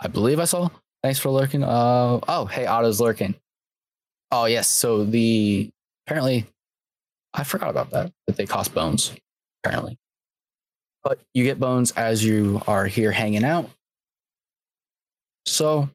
I 0.01 0.09
believe 0.09 0.39
I 0.39 0.45
saw. 0.45 0.69
Thanks 1.03 1.19
for 1.19 1.31
lurking. 1.31 1.65
Uh 1.65 2.21
oh, 2.29 2.47
hey, 2.47 2.67
Otto's 2.67 3.01
lurking. 3.01 3.35
Oh 4.31 4.45
yes. 4.45 4.69
So 4.69 5.05
the 5.05 5.71
apparently, 6.07 6.47
I 7.33 7.45
forgot 7.45 7.71
about 7.71 7.91
that. 7.91 8.13
That 8.27 8.37
they 8.37 8.47
cost 8.47 8.75
bones 8.75 9.13
apparently, 9.65 9.99
but 11.03 11.21
you 11.33 11.45
get 11.45 11.59
bones 11.59 11.93
as 11.93 12.25
you 12.25 12.61
are 12.67 12.87
here 12.87 13.13
hanging 13.13 13.45
out. 13.45 13.71
So 15.47 15.89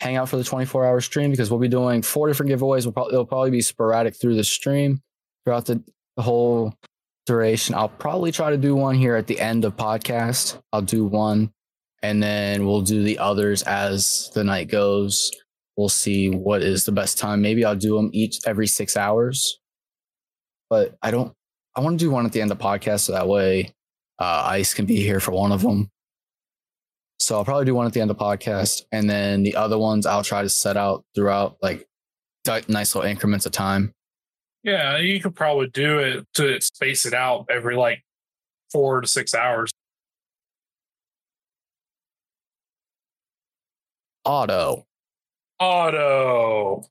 hang 0.00 0.16
out 0.16 0.28
for 0.28 0.36
the 0.36 0.44
24 0.44 0.84
hour 0.84 1.00
stream 1.00 1.30
because 1.30 1.50
we'll 1.50 1.60
be 1.60 1.68
doing 1.68 2.02
four 2.02 2.26
different 2.26 2.50
giveaways. 2.50 2.84
We'll 2.84 2.92
probably, 2.92 3.12
they'll 3.12 3.24
probably 3.24 3.50
be 3.50 3.60
sporadic 3.60 4.16
through 4.16 4.34
the 4.34 4.44
stream 4.44 5.00
throughout 5.44 5.66
the, 5.66 5.82
whole 6.18 6.74
duration. 7.24 7.74
I'll 7.74 7.88
probably 7.88 8.32
try 8.32 8.50
to 8.50 8.58
do 8.58 8.76
one 8.76 8.94
here 8.94 9.16
at 9.16 9.26
the 9.26 9.40
end 9.40 9.64
of 9.64 9.76
podcast. 9.76 10.60
I'll 10.72 10.82
do 10.82 11.06
one 11.06 11.50
and 12.02 12.22
then 12.22 12.66
we'll 12.66 12.82
do 12.82 13.02
the 13.02 13.18
others 13.18 13.62
as 13.62 14.30
the 14.34 14.44
night 14.44 14.68
goes. 14.68 15.30
We'll 15.76 15.88
see 15.88 16.28
what 16.28 16.62
is 16.62 16.84
the 16.84 16.92
best 16.92 17.16
time. 17.16 17.40
Maybe 17.40 17.64
I'll 17.64 17.76
do 17.76 17.96
them 17.96 18.10
each 18.12 18.40
every 18.46 18.66
six 18.66 18.96
hours, 18.96 19.58
but 20.68 20.96
I 21.00 21.10
don't, 21.10 21.32
I 21.74 21.80
want 21.80 21.98
to 21.98 22.04
do 22.04 22.10
one 22.10 22.26
at 22.26 22.32
the 22.32 22.42
end 22.42 22.50
of 22.50 22.58
podcast 22.58 23.00
so 23.00 23.12
that 23.12 23.28
way 23.28 23.72
uh, 24.18 24.42
Ice 24.46 24.74
can 24.74 24.84
be 24.84 24.96
here 24.96 25.20
for 25.20 25.30
one 25.30 25.52
of 25.52 25.62
them. 25.62 25.88
So 27.20 27.36
I'll 27.36 27.44
probably 27.44 27.64
do 27.64 27.74
one 27.74 27.86
at 27.86 27.92
the 27.92 28.00
end 28.00 28.10
of 28.10 28.16
podcast, 28.16 28.82
and 28.90 29.08
then 29.08 29.44
the 29.44 29.54
other 29.54 29.78
ones 29.78 30.06
I'll 30.06 30.24
try 30.24 30.42
to 30.42 30.48
set 30.48 30.76
out 30.76 31.04
throughout 31.14 31.56
like 31.62 31.86
nice 32.68 32.94
little 32.94 33.08
increments 33.08 33.46
of 33.46 33.52
time. 33.52 33.94
Yeah, 34.62 34.98
you 34.98 35.20
could 35.20 35.34
probably 35.34 35.68
do 35.68 35.98
it 35.98 36.26
to 36.34 36.60
space 36.60 37.04
it 37.04 37.14
out 37.14 37.46
every 37.50 37.76
like 37.76 38.04
four 38.70 39.00
to 39.00 39.08
six 39.08 39.34
hours. 39.34 39.70
Otto. 44.24 44.86
Otto. 45.58 46.84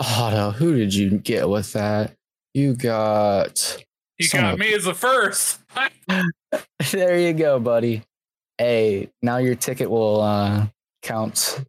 Otto. 0.00 0.50
who 0.52 0.76
did 0.76 0.94
you 0.94 1.18
get 1.18 1.48
with 1.48 1.72
that? 1.74 2.14
You 2.54 2.74
got. 2.74 3.82
You 4.18 4.28
got 4.30 4.54
of- 4.54 4.58
me 4.58 4.72
as 4.74 4.84
the 4.84 4.94
first. 4.94 5.60
there 6.92 7.18
you 7.18 7.32
go, 7.34 7.60
buddy. 7.60 8.02
Hey, 8.56 9.10
now 9.20 9.36
your 9.36 9.54
ticket 9.54 9.90
will 9.90 10.20
uh, 10.22 10.66
count 11.02 11.62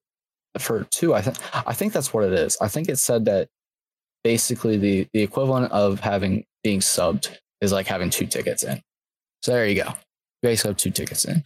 for 0.58 0.86
two. 0.86 1.14
I 1.14 1.22
think. 1.22 1.38
I 1.54 1.74
think 1.74 1.92
that's 1.92 2.14
what 2.14 2.24
it 2.24 2.34
is. 2.34 2.58
I 2.62 2.70
think 2.70 2.88
it 2.88 2.98
said 2.98 3.26
that 3.26 3.50
basically 4.24 4.78
the 4.78 5.08
the 5.14 5.22
equivalent 5.22 5.72
of 5.72 6.00
having 6.00 6.46
being 6.64 6.80
subbed 6.80 7.38
is 7.62 7.72
like 7.72 7.88
having 7.88 8.10
two 8.10 8.26
tickets 8.26 8.64
in. 8.64 8.82
So 9.42 9.54
there 9.54 9.68
you 9.68 9.76
go. 9.76 9.90
You 9.90 9.96
basically 10.44 10.70
have 10.70 10.78
two 10.78 10.92
tickets 10.92 11.26
in. 11.26 11.44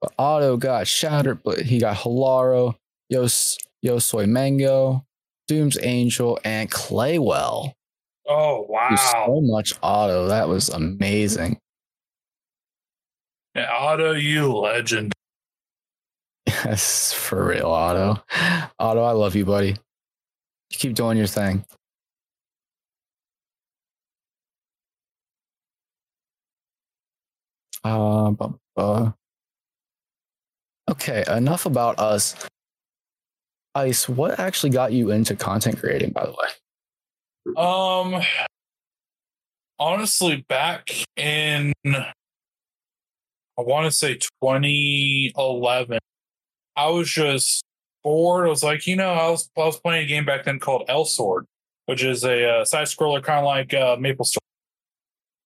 But 0.00 0.12
Otto 0.18 0.56
got 0.56 0.86
shattered, 0.86 1.42
but 1.42 1.60
he 1.60 1.78
got 1.78 1.96
Hilaro, 1.96 2.74
Yos 3.08 3.56
Yo 3.82 3.98
Soy 3.98 4.26
Mango, 4.26 5.04
Doom's 5.48 5.78
Angel, 5.80 6.38
and 6.44 6.70
Claywell. 6.70 7.72
Oh 8.26 8.66
Dude, 8.90 8.98
So 8.98 9.40
much 9.42 9.74
Otto. 9.82 10.28
That 10.28 10.48
was 10.48 10.68
amazing. 10.68 11.58
Yeah, 13.54 13.70
Otto, 13.72 14.12
you 14.12 14.52
legend. 14.52 15.12
Yes, 16.46 17.12
for 17.12 17.46
real, 17.46 17.66
Otto. 17.66 18.22
Otto, 18.78 19.02
I 19.02 19.12
love 19.12 19.36
you, 19.36 19.44
buddy. 19.44 19.68
You 19.68 20.78
keep 20.78 20.94
doing 20.94 21.16
your 21.16 21.26
thing. 21.26 21.64
Uh. 27.84 29.10
Okay, 30.90 31.24
enough 31.28 31.66
about 31.66 31.98
us. 31.98 32.34
Ice, 33.74 34.08
what 34.08 34.38
actually 34.38 34.70
got 34.70 34.92
you 34.92 35.10
into 35.10 35.34
content 35.34 35.78
creating, 35.78 36.10
by 36.10 36.26
the 36.26 36.32
way? 36.32 36.48
Um 37.56 38.22
honestly 39.78 40.44
back 40.48 40.90
in 41.16 41.72
I 41.84 42.12
want 43.58 43.84
to 43.86 43.90
say 43.90 44.14
2011 44.14 45.98
I 46.76 46.88
was 46.88 47.10
just 47.10 47.64
bored. 48.02 48.46
I 48.46 48.50
was 48.50 48.62
like, 48.62 48.86
you 48.86 48.96
know, 48.96 49.12
I 49.12 49.30
was 49.30 49.48
I 49.56 49.60
was 49.60 49.80
playing 49.80 50.04
a 50.04 50.06
game 50.06 50.24
back 50.24 50.44
then 50.44 50.58
called 50.58 50.84
Elsword, 50.88 51.44
which 51.86 52.04
is 52.04 52.24
a 52.24 52.48
uh, 52.48 52.64
side 52.64 52.86
scroller 52.86 53.22
kind 53.22 53.40
of 53.40 53.44
like 53.44 53.74
uh, 53.74 53.96
Maple 53.98 54.24
Story, 54.24 54.40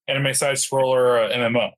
anime 0.09 0.34
side 0.34 0.57
scroller 0.57 1.30
uh, 1.30 1.34
MMO. 1.34 1.72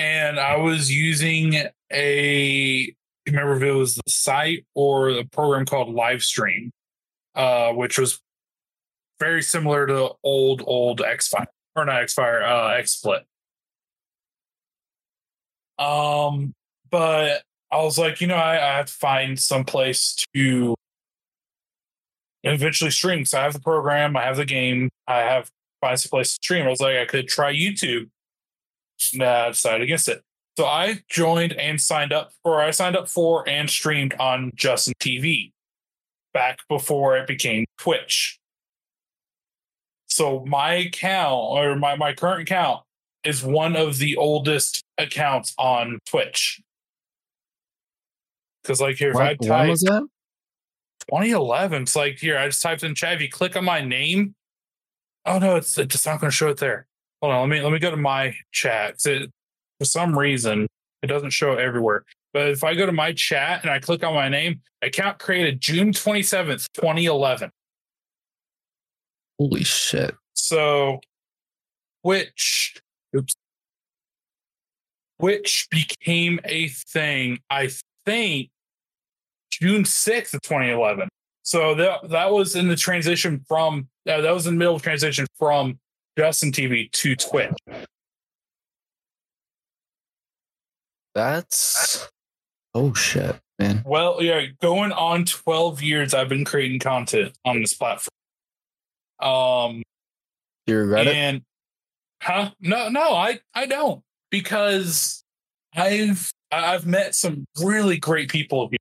And 0.00 0.40
I 0.40 0.56
was 0.56 0.90
using 0.90 1.62
a 1.92 2.94
remember 3.26 3.56
if 3.56 3.62
it 3.62 3.72
was 3.72 3.96
the 3.96 4.10
site 4.10 4.64
or 4.74 5.12
the 5.12 5.24
program 5.24 5.66
called 5.66 5.94
Livestream, 5.94 6.70
uh, 7.34 7.72
which 7.72 7.98
was 7.98 8.18
very 9.18 9.42
similar 9.42 9.86
to 9.86 10.12
old 10.24 10.62
old 10.66 11.00
Xfire 11.00 11.48
or 11.76 11.84
not 11.84 12.00
Xfire 12.00 12.14
Fire, 12.14 12.42
uh, 12.42 12.78
X 12.78 12.92
Split. 12.92 13.26
Um, 15.78 16.54
but 16.90 17.42
I 17.70 17.82
was 17.82 17.98
like, 17.98 18.22
you 18.22 18.26
know, 18.26 18.36
I, 18.36 18.54
I 18.54 18.76
have 18.78 18.86
to 18.86 18.92
find 18.94 19.38
some 19.38 19.64
place 19.64 20.24
to 20.34 20.74
eventually 22.42 22.90
stream. 22.90 23.26
So 23.26 23.38
I 23.38 23.42
have 23.42 23.52
the 23.52 23.60
program, 23.60 24.16
I 24.16 24.22
have 24.22 24.38
the 24.38 24.46
game, 24.46 24.88
I 25.06 25.18
have 25.18 25.50
find 25.82 26.00
some 26.00 26.08
place 26.08 26.30
to 26.30 26.34
stream. 26.42 26.64
I 26.64 26.70
was 26.70 26.80
like, 26.80 26.96
I 26.96 27.04
could 27.04 27.28
try 27.28 27.52
YouTube. 27.52 28.08
Nah, 29.14 29.46
I 29.46 29.48
decided 29.48 29.82
against 29.82 30.08
it. 30.08 30.22
So 30.58 30.66
I 30.66 31.02
joined 31.08 31.52
and 31.54 31.80
signed 31.80 32.12
up 32.12 32.32
for 32.42 32.60
I 32.60 32.70
signed 32.70 32.96
up 32.96 33.08
for 33.08 33.48
and 33.48 33.70
streamed 33.70 34.14
on 34.18 34.52
Justin 34.54 34.94
TV 35.00 35.52
back 36.34 36.58
before 36.68 37.16
it 37.16 37.26
became 37.26 37.64
Twitch. 37.78 38.38
So 40.06 40.44
my 40.46 40.74
account 40.74 41.34
or 41.34 41.76
my, 41.76 41.96
my 41.96 42.12
current 42.12 42.42
account 42.42 42.82
is 43.24 43.44
one 43.44 43.76
of 43.76 43.98
the 43.98 44.16
oldest 44.16 44.82
accounts 44.98 45.54
on 45.56 45.98
Twitch. 46.04 46.60
Because 48.62 48.80
like 48.80 48.96
here, 48.96 49.10
if 49.10 49.16
I 49.16 49.36
when 49.38 49.48
type 49.48 49.70
was 49.70 49.80
that? 49.82 50.02
2011, 51.08 51.82
it's 51.82 51.96
like 51.96 52.18
here, 52.18 52.38
I 52.38 52.46
just 52.46 52.60
typed 52.60 52.82
in 52.82 52.94
chat. 52.94 53.14
If 53.14 53.22
you 53.22 53.28
click 53.28 53.56
on 53.56 53.64
my 53.64 53.80
name, 53.80 54.34
oh 55.24 55.38
no, 55.38 55.56
it's 55.56 55.78
it's 55.78 55.92
just 55.92 56.06
not 56.06 56.20
going 56.20 56.30
to 56.30 56.36
show 56.36 56.48
it 56.48 56.58
there. 56.58 56.86
Hold 57.22 57.34
on, 57.34 57.40
let 57.40 57.48
me 57.48 57.62
let 57.62 57.72
me 57.72 57.78
go 57.78 57.90
to 57.90 57.96
my 57.96 58.34
chat. 58.52 58.96
It, 59.04 59.30
for 59.78 59.84
some 59.84 60.18
reason, 60.18 60.66
it 61.02 61.06
doesn't 61.06 61.30
show 61.30 61.54
everywhere. 61.54 62.04
But 62.32 62.48
if 62.48 62.64
I 62.64 62.74
go 62.74 62.86
to 62.86 62.92
my 62.92 63.12
chat 63.12 63.62
and 63.62 63.70
I 63.70 63.78
click 63.78 64.04
on 64.04 64.14
my 64.14 64.28
name, 64.28 64.60
account 64.82 65.18
created 65.18 65.60
June 65.60 65.92
27th, 65.92 66.68
2011. 66.74 67.50
Holy 69.38 69.64
shit. 69.64 70.14
So, 70.34 71.00
which, 72.02 72.80
oops, 73.16 73.34
which 75.16 75.66
became 75.70 76.40
a 76.44 76.68
thing, 76.68 77.40
I 77.48 77.70
think, 78.06 78.50
June 79.50 79.84
6th 79.84 80.34
of 80.34 80.42
2011. 80.42 81.08
So 81.42 81.74
that 81.74 82.10
that 82.10 82.30
was 82.30 82.54
in 82.54 82.68
the 82.68 82.76
transition 82.76 83.44
from 83.48 83.88
uh, 84.08 84.20
that 84.20 84.30
was 84.30 84.46
in 84.46 84.54
the 84.54 84.58
middle 84.58 84.76
of 84.76 84.82
transition 84.82 85.26
from 85.38 85.78
Justin 86.20 86.52
TV 86.52 86.92
to 86.92 87.16
Twitch. 87.16 87.50
That's. 91.14 92.06
Oh 92.74 92.92
shit, 92.92 93.40
man. 93.58 93.82
Well, 93.86 94.22
yeah, 94.22 94.44
going 94.60 94.92
on 94.92 95.24
12 95.24 95.80
years, 95.80 96.12
I've 96.12 96.28
been 96.28 96.44
creating 96.44 96.80
content 96.80 97.32
on 97.46 97.62
this 97.62 97.72
platform. 97.72 98.10
Um, 99.18 99.82
Do 100.66 100.74
you 100.74 100.78
regret 100.80 101.06
it? 101.06 101.14
and 101.16 101.42
huh 102.22 102.50
no 102.60 102.90
no 102.90 103.14
i 103.14 103.40
i 103.54 103.64
don't 103.64 104.02
because 104.30 105.24
i've 105.74 106.30
i've 106.52 106.86
met 106.86 107.14
some 107.14 107.46
really 107.62 107.96
great 107.96 108.28
people 108.30 108.68
here 108.68 108.76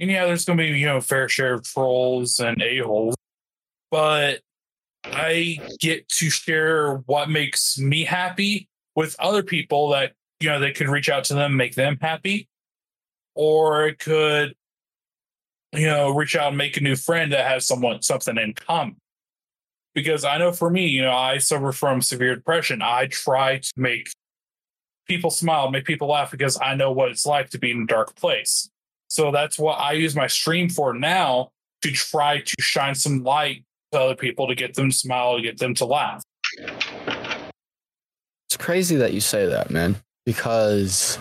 and 0.00 0.10
yeah 0.10 0.24
there's 0.24 0.46
gonna 0.46 0.56
be 0.56 0.68
you 0.68 0.86
know 0.86 1.00
fair 1.00 1.28
share 1.28 1.52
of 1.54 1.64
trolls 1.64 2.38
and 2.38 2.62
a-holes 2.62 3.14
but 3.90 4.40
i 5.12 5.58
get 5.80 6.08
to 6.08 6.30
share 6.30 6.96
what 7.06 7.30
makes 7.30 7.78
me 7.78 8.04
happy 8.04 8.68
with 8.94 9.16
other 9.18 9.42
people 9.42 9.88
that 9.88 10.12
you 10.40 10.48
know 10.48 10.60
they 10.60 10.72
could 10.72 10.88
reach 10.88 11.08
out 11.08 11.24
to 11.24 11.34
them 11.34 11.56
make 11.56 11.74
them 11.74 11.98
happy 12.00 12.48
or 13.34 13.86
it 13.86 13.98
could 13.98 14.54
you 15.72 15.86
know 15.86 16.10
reach 16.10 16.36
out 16.36 16.48
and 16.48 16.58
make 16.58 16.76
a 16.76 16.80
new 16.80 16.96
friend 16.96 17.32
that 17.32 17.46
has 17.46 17.66
someone 17.66 18.00
something 18.02 18.36
in 18.36 18.54
common 18.54 18.96
because 19.98 20.24
I 20.24 20.38
know 20.38 20.52
for 20.52 20.70
me, 20.70 20.86
you 20.86 21.02
know, 21.02 21.12
I 21.12 21.38
suffer 21.38 21.72
from 21.72 22.00
severe 22.02 22.36
depression. 22.36 22.82
I 22.82 23.06
try 23.06 23.58
to 23.58 23.72
make 23.76 24.10
people 25.08 25.30
smile, 25.30 25.72
make 25.72 25.86
people 25.86 26.06
laugh 26.06 26.30
because 26.30 26.56
I 26.62 26.76
know 26.76 26.92
what 26.92 27.10
it's 27.10 27.26
like 27.26 27.50
to 27.50 27.58
be 27.58 27.72
in 27.72 27.82
a 27.82 27.86
dark 27.86 28.14
place. 28.14 28.70
So 29.08 29.32
that's 29.32 29.58
what 29.58 29.80
I 29.80 29.92
use 29.92 30.14
my 30.14 30.28
stream 30.28 30.68
for 30.68 30.94
now 30.94 31.50
to 31.82 31.90
try 31.90 32.40
to 32.40 32.54
shine 32.60 32.94
some 32.94 33.24
light 33.24 33.64
to 33.92 33.98
other 34.00 34.14
people 34.16 34.46
to 34.48 34.54
get 34.54 34.74
them 34.74 34.90
to 34.90 34.96
smile, 34.96 35.36
to 35.36 35.42
get 35.42 35.58
them 35.58 35.74
to 35.74 35.84
laugh. 35.84 36.22
It's 38.48 38.56
crazy 38.58 38.96
that 38.96 39.12
you 39.12 39.20
say 39.20 39.46
that, 39.46 39.70
man, 39.70 39.96
because 40.26 41.18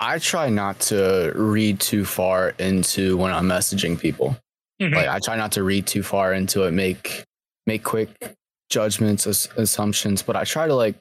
I 0.00 0.18
try 0.18 0.48
not 0.48 0.80
to 0.80 1.32
read 1.34 1.80
too 1.80 2.04
far 2.04 2.50
into 2.58 3.16
when 3.16 3.32
I'm 3.32 3.46
messaging 3.48 3.98
people. 3.98 4.36
Mhm. 4.80 4.94
Like 4.94 5.08
I 5.08 5.18
try 5.20 5.36
not 5.36 5.52
to 5.52 5.62
read 5.62 5.86
too 5.86 6.02
far 6.02 6.32
into 6.32 6.64
it, 6.64 6.72
make 6.72 7.24
make 7.66 7.84
quick 7.84 8.34
judgments, 8.70 9.26
as, 9.26 9.48
assumptions, 9.56 10.22
but 10.22 10.34
I 10.34 10.42
try 10.44 10.66
to 10.66 10.74
like 10.74 10.96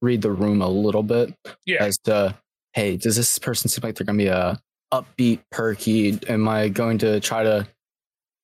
read 0.00 0.22
the 0.22 0.30
room 0.30 0.62
a 0.62 0.68
little 0.68 1.02
bit 1.02 1.34
Yeah. 1.66 1.84
as 1.84 1.96
to, 2.04 2.34
hey, 2.72 2.96
does 2.96 3.16
this 3.16 3.38
person 3.38 3.68
seem 3.68 3.80
like 3.82 3.96
they're 3.96 4.06
gonna 4.06 4.16
be 4.16 4.28
a 4.28 4.58
upbeat, 4.92 5.40
perky? 5.50 6.18
Am 6.28 6.48
I 6.48 6.68
going 6.68 6.96
to 6.98 7.20
try 7.20 7.42
to 7.42 7.68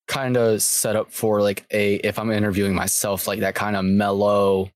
kind 0.09 0.36
of 0.36 0.62
set 0.62 0.96
up 0.96 1.12
for 1.12 1.40
like 1.42 1.64
a 1.70 1.96
if 1.96 2.18
I'm 2.18 2.30
interviewing 2.30 2.74
myself, 2.74 3.26
like 3.28 3.40
that 3.40 3.54
kind 3.54 3.76
of 3.76 3.84
mellow, 3.84 4.70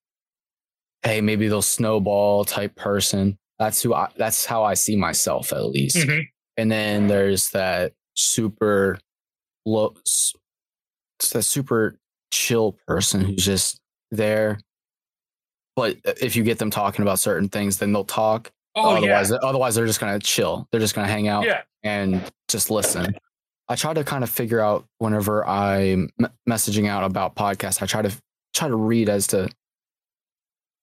hey, 1.03 1.21
maybe 1.21 1.49
they'll 1.49 1.63
snowball 1.63 2.45
type 2.45 2.77
person. 2.77 3.37
That's 3.59 3.83
who 3.83 3.95
I 3.95 4.09
that's 4.17 4.45
how 4.45 4.63
I 4.65 4.75
see 4.75 4.95
myself 4.97 5.53
at 5.53 5.67
least. 5.67 5.97
Mhm. 5.97 6.25
And 6.59 6.71
then 6.71 7.07
there's 7.09 7.51
that 7.51 7.93
super 8.15 8.99
low, 9.65 9.95
it's 10.05 10.35
that 11.33 11.43
super 11.45 11.97
chill 12.31 12.77
person 12.87 13.23
who's 13.23 13.45
just 13.45 13.81
there. 14.11 14.59
But 15.77 15.97
if 16.05 16.37
you 16.37 16.43
get 16.45 16.59
them 16.59 16.71
talking 16.71 17.03
about 17.03 17.19
certain 17.19 17.49
things, 17.49 17.79
then 17.79 17.93
they'll 17.93 18.05
talk. 18.05 18.51
Oh, 18.75 18.97
otherwise, 18.97 19.31
yeah. 19.31 19.37
otherwise 19.43 19.75
they're 19.75 19.87
just 19.87 20.01
gonna 20.01 20.19
chill. 20.19 20.69
They're 20.71 20.81
just 20.81 20.95
gonna 20.95 21.09
hang 21.09 21.29
out 21.29 21.45
Yeah. 21.47 21.63
and 21.83 22.23
just 22.49 22.71
listen. 22.71 23.17
I 23.73 23.75
try 23.75 23.95
to 23.95 24.05
kind 24.05 24.23
of 24.23 24.29
figure 24.29 24.61
out 24.61 24.85
whenever 24.99 25.47
I'm 25.47 26.11
messaging 26.47 26.89
out 26.89 27.05
about 27.05 27.35
podcasts. 27.35 27.81
I 27.83 27.87
try 27.87 28.03
to 28.03 28.13
try 28.53 28.69
to 28.69 28.77
read 28.77 29.09
as 29.09 29.29
to 29.29 29.49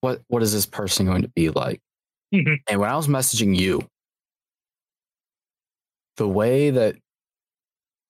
what 0.01 0.21
what 0.27 0.41
is 0.41 0.53
this 0.53 0.65
person 0.65 1.05
going 1.05 1.21
to 1.21 1.29
be 1.29 1.51
like? 1.51 1.79
Mhm. 2.33 2.57
And 2.67 2.79
when 2.79 2.89
I 2.89 2.95
was 2.95 3.07
messaging 3.07 3.55
you, 3.55 3.87
the 6.17 6.27
way 6.27 6.71
that 6.71 6.95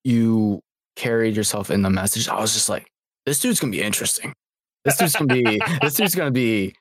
you 0.05 0.61
carried 0.95 1.35
yourself 1.35 1.69
in 1.71 1.81
the 1.81 1.89
message, 1.89 2.29
I 2.29 2.39
was 2.39 2.53
just 2.53 2.69
like, 2.69 2.87
this 3.25 3.39
dude's 3.41 3.59
gonna 3.59 3.71
be 3.71 3.81
interesting. 3.81 4.33
This 4.85 4.95
dude's 4.97 5.13
gonna 5.13 5.33
be 5.33 5.59
this 5.81 5.95
dude's 5.95 6.15
gonna 6.15 6.31
be 6.31 6.73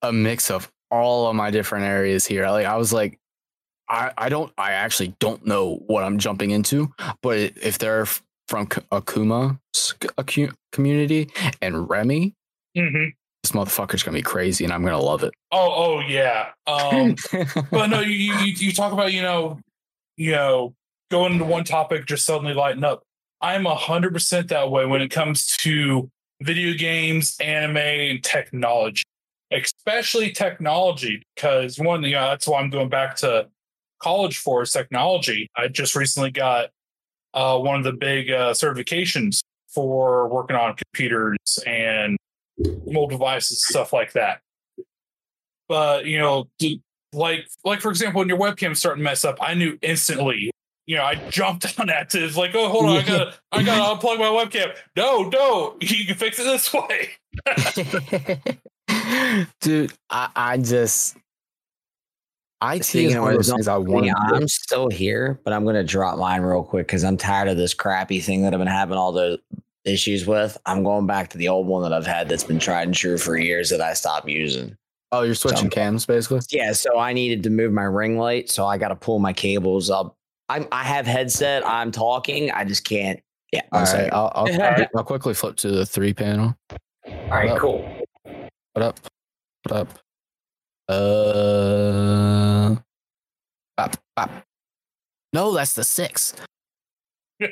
a 0.00 0.10
mix 0.10 0.50
of 0.50 0.70
all 0.90 1.28
of 1.28 1.36
my 1.36 1.50
different 1.50 1.84
areas 1.84 2.24
here. 2.26 2.48
Like 2.48 2.66
I 2.66 2.76
was 2.76 2.92
like, 2.94 3.18
I, 3.92 4.10
I 4.16 4.28
don't 4.30 4.50
I 4.56 4.72
actually 4.72 5.14
don't 5.20 5.46
know 5.46 5.76
what 5.86 6.02
I'm 6.02 6.18
jumping 6.18 6.50
into, 6.50 6.92
but 7.20 7.38
if 7.38 7.78
they're 7.78 8.06
from 8.48 8.66
Akuma's 8.66 9.94
community 10.72 11.30
and 11.60 11.88
Remy, 11.88 12.34
hmm 12.76 13.04
this 13.42 13.52
motherfucker's 13.52 14.02
gonna 14.02 14.16
be 14.16 14.22
crazy 14.22 14.64
and 14.64 14.72
I'm 14.72 14.84
gonna 14.84 15.00
love 15.00 15.24
it. 15.24 15.32
Oh, 15.50 15.72
oh 15.74 16.00
yeah. 16.00 16.50
Um, 16.66 17.16
but 17.70 17.88
no, 17.88 18.00
you, 18.00 18.12
you 18.12 18.52
you 18.52 18.72
talk 18.72 18.92
about 18.92 19.12
you 19.12 19.20
know, 19.20 19.58
you 20.16 20.32
know, 20.32 20.74
going 21.10 21.34
into 21.34 21.44
one 21.44 21.64
topic 21.64 22.06
just 22.06 22.24
suddenly 22.24 22.54
lighting 22.54 22.84
up. 22.84 23.02
I'm 23.40 23.66
a 23.66 23.74
hundred 23.74 24.14
percent 24.14 24.48
that 24.48 24.70
way 24.70 24.86
when 24.86 25.02
it 25.02 25.10
comes 25.10 25.56
to 25.58 26.08
video 26.40 26.74
games, 26.78 27.36
anime, 27.40 27.76
and 27.76 28.22
technology, 28.22 29.02
especially 29.50 30.30
technology. 30.30 31.24
Because 31.34 31.78
one, 31.80 32.04
you 32.04 32.12
know, 32.12 32.28
that's 32.28 32.46
why 32.46 32.60
I'm 32.60 32.70
going 32.70 32.88
back 32.88 33.16
to 33.16 33.48
college 34.02 34.38
for 34.38 34.62
is 34.62 34.72
technology. 34.72 35.48
I 35.56 35.68
just 35.68 35.94
recently 35.94 36.30
got 36.30 36.70
uh, 37.34 37.58
one 37.58 37.76
of 37.76 37.84
the 37.84 37.92
big 37.92 38.30
uh, 38.30 38.52
certifications 38.52 39.40
for 39.68 40.28
working 40.28 40.56
on 40.56 40.74
computers 40.74 41.38
and 41.66 42.16
mobile 42.58 43.08
devices, 43.08 43.64
stuff 43.66 43.92
like 43.92 44.12
that. 44.12 44.40
But 45.68 46.06
you 46.06 46.18
know, 46.18 46.48
like 47.12 47.46
like 47.64 47.80
for 47.80 47.90
example, 47.90 48.18
when 48.20 48.28
your 48.28 48.38
webcam's 48.38 48.78
starting 48.78 49.02
to 49.02 49.04
mess 49.04 49.24
up, 49.24 49.38
I 49.40 49.54
knew 49.54 49.78
instantly. 49.82 50.50
You 50.86 50.96
know, 50.96 51.04
I 51.04 51.14
jumped 51.30 51.66
on 51.80 51.86
that 51.86 52.10
to 52.10 52.28
like, 52.36 52.54
oh, 52.54 52.68
hold 52.68 52.86
on, 52.86 52.96
I 52.98 53.02
gotta, 53.02 53.34
I 53.52 53.62
gotta 53.62 54.06
unplug 54.06 54.18
my 54.18 54.24
webcam. 54.26 54.76
No, 54.96 55.28
no, 55.28 55.76
you 55.80 56.04
can 56.04 56.16
fix 56.16 56.38
it 56.38 56.44
this 56.44 56.74
way. 56.74 57.10
Dude, 59.60 59.92
I, 60.10 60.28
I 60.34 60.58
just 60.58 61.16
IT 62.62 62.84
Speaking 62.84 63.10
is 63.10 63.16
of 63.16 63.22
one 63.22 63.32
of 63.32 63.38
those 63.38 63.50
things 63.50 63.68
I 63.68 63.76
want. 63.76 64.06
Yeah, 64.06 64.14
I'm 64.16 64.48
still 64.48 64.88
here, 64.88 65.40
but 65.44 65.52
I'm 65.52 65.64
gonna 65.64 65.82
drop 65.82 66.18
mine 66.18 66.42
real 66.42 66.62
quick 66.62 66.86
because 66.86 67.02
I'm 67.02 67.16
tired 67.16 67.48
of 67.48 67.56
this 67.56 67.74
crappy 67.74 68.20
thing 68.20 68.42
that 68.42 68.54
I've 68.54 68.60
been 68.60 68.68
having 68.68 68.96
all 68.96 69.12
the 69.12 69.40
issues 69.84 70.26
with. 70.26 70.56
I'm 70.66 70.84
going 70.84 71.06
back 71.06 71.30
to 71.30 71.38
the 71.38 71.48
old 71.48 71.66
one 71.66 71.82
that 71.82 71.92
I've 71.92 72.06
had 72.06 72.28
that's 72.28 72.44
been 72.44 72.58
tried 72.60 72.84
and 72.84 72.94
true 72.94 73.18
for 73.18 73.36
years 73.36 73.70
that 73.70 73.80
I 73.80 73.94
stopped 73.94 74.28
using. 74.28 74.76
Oh, 75.10 75.22
you're 75.22 75.34
switching 75.34 75.64
Jump. 75.64 75.72
cams 75.72 76.06
basically? 76.06 76.40
Yeah, 76.50 76.72
so 76.72 76.98
I 76.98 77.12
needed 77.12 77.42
to 77.42 77.50
move 77.50 77.72
my 77.72 77.82
ring 77.82 78.16
light, 78.16 78.48
so 78.48 78.64
I 78.64 78.78
got 78.78 78.88
to 78.88 78.96
pull 78.96 79.18
my 79.18 79.32
cables 79.32 79.90
up. 79.90 80.16
I'm, 80.48 80.66
I 80.72 80.84
have 80.84 81.06
headset. 81.06 81.66
I'm 81.66 81.90
talking. 81.90 82.50
I 82.50 82.64
just 82.64 82.84
can't. 82.84 83.20
Yeah. 83.52 83.62
All 83.72 83.82
right. 83.82 84.10
I'll, 84.12 84.32
I'll, 84.34 84.86
I'll 84.96 85.04
quickly 85.04 85.34
flip 85.34 85.56
to 85.56 85.70
the 85.70 85.84
three 85.84 86.14
panel. 86.14 86.56
All 86.70 87.28
right. 87.30 87.58
Cool. 87.58 87.86
What 88.72 88.82
up? 88.82 89.00
What 89.64 89.76
up? 89.80 89.98
Uh, 90.92 92.76
bop, 93.76 93.96
bop. 94.14 94.30
No, 95.32 95.52
that's 95.52 95.72
the 95.72 95.84
six. 95.84 96.34
I 97.40 97.48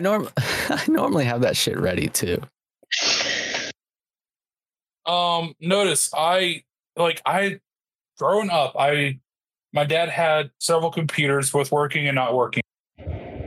norm 0.00 0.28
I 0.38 0.84
normally 0.86 1.24
have 1.24 1.40
that 1.40 1.56
shit 1.56 1.76
ready 1.78 2.08
too. 2.08 2.40
um, 5.06 5.54
notice 5.60 6.10
I 6.16 6.62
like 6.96 7.20
I 7.26 7.58
growing 8.16 8.50
up, 8.50 8.76
I 8.78 9.18
my 9.72 9.84
dad 9.84 10.08
had 10.08 10.52
several 10.60 10.92
computers, 10.92 11.50
both 11.50 11.72
working 11.72 12.06
and 12.06 12.14
not 12.14 12.34
working, 12.34 12.62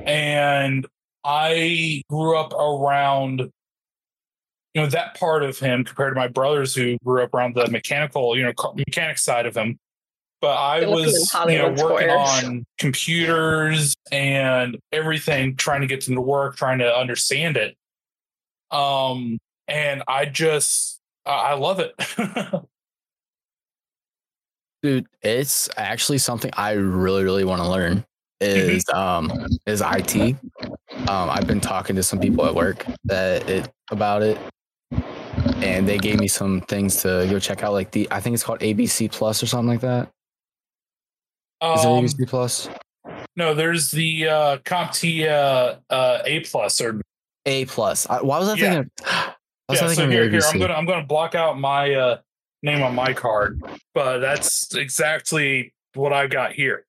and 0.05 0.85
I 1.23 2.01
grew 2.09 2.37
up 2.37 2.53
around 2.53 3.49
you 4.77 4.83
know 4.83 4.89
that 4.89 5.19
part 5.19 5.41
of 5.41 5.57
him 5.57 5.83
compared 5.83 6.13
to 6.13 6.19
my 6.19 6.27
brothers 6.27 6.75
who 6.75 6.99
grew 7.03 7.23
up 7.23 7.33
around 7.33 7.55
the 7.55 7.67
mechanical, 7.71 8.37
you 8.37 8.43
know, 8.43 8.53
mechanic 8.75 9.17
side 9.17 9.47
of 9.47 9.57
him. 9.57 9.79
But 10.39 10.55
I 10.55 10.85
was, 10.85 11.31
you 11.49 11.57
know, 11.57 11.73
Hollywood 11.73 11.79
working 11.79 12.09
Squares. 12.09 12.43
on 12.43 12.65
computers 12.77 13.95
and 14.11 14.77
everything, 14.91 15.55
trying 15.55 15.81
to 15.81 15.87
get 15.87 16.05
them 16.05 16.13
to 16.13 16.21
work, 16.21 16.57
trying 16.57 16.77
to 16.77 16.95
understand 16.95 17.57
it. 17.57 17.75
Um, 18.69 19.39
and 19.67 20.03
I 20.07 20.25
just, 20.25 20.99
I 21.25 21.31
I 21.31 21.53
love 21.55 21.79
it. 21.79 21.95
Dude, 24.83 25.07
it's 25.23 25.69
actually 25.75 26.19
something 26.19 26.51
I 26.53 26.73
really, 26.73 27.23
really 27.23 27.45
want 27.45 27.63
to 27.63 27.67
learn 27.67 28.05
is 28.39 28.85
um 28.93 29.31
is 29.65 29.81
IT. 29.83 30.35
Um 31.07 31.31
I've 31.31 31.47
been 31.47 31.61
talking 31.61 31.95
to 31.95 32.03
some 32.03 32.19
people 32.19 32.45
at 32.45 32.53
work 32.53 32.85
that 33.05 33.49
it 33.49 33.71
about 33.89 34.21
it 34.21 34.37
and 35.63 35.87
they 35.87 35.97
gave 35.97 36.19
me 36.19 36.27
some 36.27 36.61
things 36.61 37.01
to 37.01 37.27
go 37.29 37.39
check 37.39 37.63
out 37.63 37.73
like 37.73 37.91
the 37.91 38.07
I 38.11 38.19
think 38.19 38.33
it's 38.33 38.43
called 38.43 38.59
ABC 38.59 39.11
Plus 39.11 39.41
or 39.41 39.47
something 39.47 39.67
like 39.69 39.81
that. 39.81 40.09
that. 41.61 41.75
Is 41.79 41.83
it 41.85 41.87
um, 41.87 42.03
ABC 42.05 42.27
Plus? 42.27 42.69
no, 43.35 43.53
there's 43.53 43.91
the 43.91 44.27
uh, 44.27 44.57
CompTIA 44.59 45.79
uh, 45.89 46.19
A 46.25 46.39
plus 46.41 46.81
or 46.81 47.01
A 47.45 47.65
Plus. 47.65 48.07
I- 48.09 48.21
Why 48.21 48.39
was 48.39 48.49
I 48.49 48.53
Yeah. 48.57 48.73
thinking? 48.73 48.91
Why 49.03 49.33
was 49.69 49.81
Yeah, 49.81 49.87
so 49.93 50.09
here, 50.09 50.29
here 50.29 50.41
I'm 50.51 50.59
gonna, 50.59 50.73
I'm 50.73 50.85
gonna 50.85 51.05
block 51.05 51.35
out 51.35 51.59
my 51.59 51.93
uh, 51.93 52.17
name 52.63 52.81
on 52.83 52.95
my 52.95 53.13
card, 53.13 53.61
but 53.93 54.19
that's 54.19 54.73
exactly 54.75 55.73
what 55.93 56.13
I 56.13 56.27
got 56.27 56.53
here. 56.53 56.85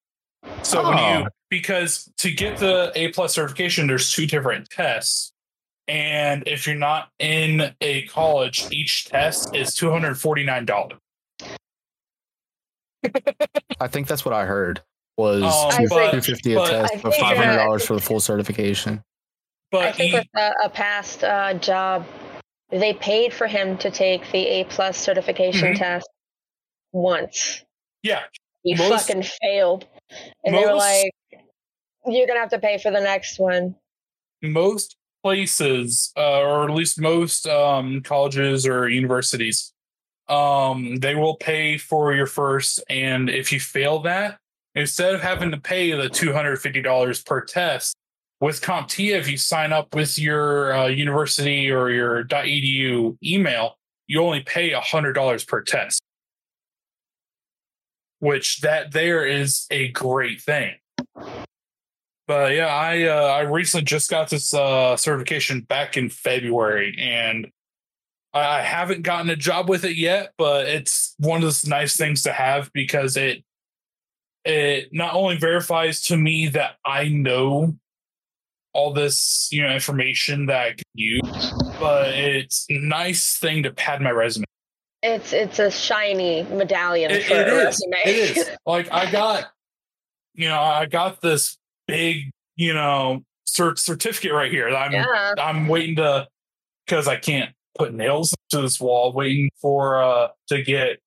So 0.62 0.86
when 0.88 0.98
Oh. 0.98 1.18
you 1.20 1.26
because 1.50 2.10
to 2.18 2.30
get 2.30 2.58
the 2.58 2.92
A 2.94 3.08
plus 3.12 3.34
certification, 3.34 3.86
there's 3.86 4.12
two 4.12 4.26
different 4.26 4.68
tests. 4.70 5.32
And 5.88 6.46
if 6.46 6.66
you're 6.66 6.76
not 6.76 7.08
in 7.18 7.74
a 7.80 8.02
college, 8.02 8.66
each 8.70 9.06
test 9.06 9.56
is 9.56 9.74
two 9.74 9.90
hundred 9.90 10.16
forty 10.20 10.44
nine 10.44 10.66
dollars. 10.66 10.98
I 13.80 13.88
think 13.88 14.06
that's 14.06 14.24
what 14.24 14.34
I 14.34 14.44
heard 14.44 14.82
was 15.16 15.42
Um, 15.42 15.70
two 15.82 15.86
but- 15.88 16.14
a 16.14 16.20
test, 16.20 16.94
I 16.94 17.00
but 17.00 17.14
five 17.14 17.36
hundred 17.36 17.56
dollars 17.56 17.82
uh, 17.82 17.86
for 17.86 17.94
the 17.94 18.00
full 18.00 18.20
certification. 18.20 19.02
But 19.70 19.84
I 19.86 19.92
think 19.92 20.12
e- 20.14 20.16
with 20.18 20.26
a, 20.34 20.52
a 20.64 20.68
past 20.70 21.24
uh, 21.24 21.54
job, 21.54 22.06
they 22.70 22.92
paid 22.94 23.32
for 23.32 23.46
him 23.46 23.76
to 23.78 23.90
take 23.90 24.30
the 24.32 24.46
A 24.46 24.64
plus 24.64 24.98
certification 24.98 25.74
Mhm. 25.74 25.78
test 25.78 26.08
once. 26.92 27.64
yeah, 28.02 28.24
He 28.62 28.74
Most- 28.74 29.06
fucking 29.08 29.24
failed, 29.42 29.86
and 30.44 30.54
they 30.54 30.64
were 30.64 30.74
like, 30.74 31.10
"You're 32.06 32.26
gonna 32.26 32.40
have 32.40 32.50
to 32.50 32.58
pay 32.58 32.78
for 32.78 32.90
the 32.90 33.00
next 33.00 33.38
one." 33.38 33.76
most 34.42 34.96
places, 35.22 36.12
uh, 36.16 36.40
or 36.40 36.64
at 36.64 36.74
least 36.74 37.00
most 37.00 37.46
um, 37.46 38.00
colleges 38.02 38.66
or 38.66 38.88
universities, 38.88 39.72
um, 40.28 40.96
they 40.96 41.14
will 41.14 41.36
pay 41.36 41.78
for 41.78 42.14
your 42.14 42.26
first. 42.26 42.82
And 42.88 43.30
if 43.30 43.52
you 43.52 43.60
fail 43.60 44.00
that, 44.00 44.38
instead 44.74 45.14
of 45.14 45.20
having 45.20 45.50
to 45.50 45.60
pay 45.60 45.92
the 45.92 46.08
two 46.08 46.32
hundred 46.32 46.56
fifty 46.58 46.82
dollars 46.82 47.22
per 47.22 47.44
test 47.44 47.94
with 48.40 48.60
CompTIA, 48.60 49.18
if 49.18 49.28
you 49.28 49.36
sign 49.36 49.72
up 49.72 49.94
with 49.94 50.18
your 50.18 50.72
uh, 50.72 50.86
university 50.86 51.70
or 51.70 51.90
your 51.90 52.24
.edu 52.24 53.16
email, 53.24 53.76
you 54.06 54.22
only 54.22 54.42
pay 54.42 54.70
hundred 54.72 55.14
dollars 55.14 55.44
per 55.44 55.62
test. 55.62 56.00
Which 58.20 58.60
that 58.60 58.92
there 58.92 59.24
is 59.24 59.66
a 59.70 59.88
great 59.88 60.40
thing. 60.40 60.74
But 62.28 62.52
yeah, 62.54 62.66
I 62.66 63.04
uh, 63.04 63.24
I 63.24 63.40
recently 63.40 63.86
just 63.86 64.10
got 64.10 64.28
this 64.28 64.52
uh, 64.52 64.96
certification 64.98 65.62
back 65.62 65.96
in 65.96 66.10
February, 66.10 66.94
and 67.00 67.50
I 68.34 68.58
I 68.58 68.60
haven't 68.60 69.02
gotten 69.02 69.30
a 69.30 69.36
job 69.36 69.68
with 69.70 69.84
it 69.84 69.96
yet. 69.96 70.34
But 70.36 70.66
it's 70.68 71.14
one 71.18 71.38
of 71.38 71.42
those 71.42 71.66
nice 71.66 71.96
things 71.96 72.22
to 72.24 72.32
have 72.32 72.70
because 72.74 73.16
it 73.16 73.42
it 74.44 74.90
not 74.92 75.14
only 75.14 75.38
verifies 75.38 76.02
to 76.02 76.16
me 76.18 76.48
that 76.48 76.76
I 76.84 77.08
know 77.08 77.74
all 78.74 78.92
this 78.92 79.48
you 79.50 79.62
know 79.62 79.70
information 79.70 80.46
that 80.46 80.60
I 80.60 80.68
can 80.72 80.84
use, 80.94 81.52
but 81.80 82.08
it's 82.10 82.66
a 82.68 82.74
nice 82.78 83.38
thing 83.38 83.62
to 83.62 83.72
pad 83.72 84.02
my 84.02 84.10
resume. 84.10 84.44
It's 85.02 85.32
it's 85.32 85.58
a 85.60 85.70
shiny 85.70 86.42
medallion 86.42 87.10
It- 87.10 87.24
for 87.24 87.34
it 87.36 87.48
is. 87.48 87.64
resume. 87.64 87.96
It 88.04 88.36
is 88.36 88.50
like 88.66 88.92
I 88.92 89.10
got, 89.10 89.46
you 90.34 90.48
know, 90.50 90.60
I 90.60 90.84
got 90.84 91.22
this 91.22 91.56
big, 91.88 92.30
you 92.56 92.72
know, 92.74 93.22
cert- 93.48 93.78
certificate 93.78 94.32
right 94.32 94.50
here. 94.52 94.68
I'm 94.68 94.92
yeah. 94.92 95.34
I'm 95.38 95.66
waiting 95.66 95.96
to 95.96 96.28
because 96.86 97.08
I 97.08 97.16
can't 97.16 97.50
put 97.76 97.92
nails 97.92 98.34
to 98.50 98.60
this 98.60 98.80
wall, 98.80 99.12
waiting 99.12 99.50
for 99.60 100.00
uh 100.00 100.28
to 100.48 100.62
get 100.62 100.98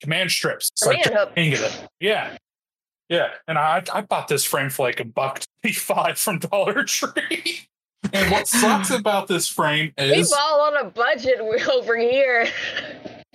command 0.00 0.30
strips. 0.30 0.70
So 0.76 0.90
I 0.90 1.02
Command 1.02 1.16
hook. 1.18 1.34
get 1.34 1.60
it. 1.60 1.88
Yeah. 2.00 2.36
Yeah. 3.08 3.28
And 3.46 3.58
I 3.58 3.82
I 3.92 4.00
bought 4.02 4.28
this 4.28 4.44
frame 4.44 4.70
for 4.70 4.86
like 4.86 5.00
a 5.00 5.04
buck 5.04 5.42
twenty 5.62 5.74
five 5.74 6.18
from 6.18 6.38
Dollar 6.38 6.84
Tree. 6.86 7.66
And 8.12 8.30
what 8.32 8.48
sucks 8.48 8.90
about 8.98 9.28
this 9.28 9.46
frame 9.48 9.92
is 9.96 10.10
We 10.10 10.18
is, 10.18 10.30
ball 10.30 10.60
on 10.62 10.76
a 10.86 10.90
budget 10.90 11.38
over 11.72 11.96
here. 11.96 12.48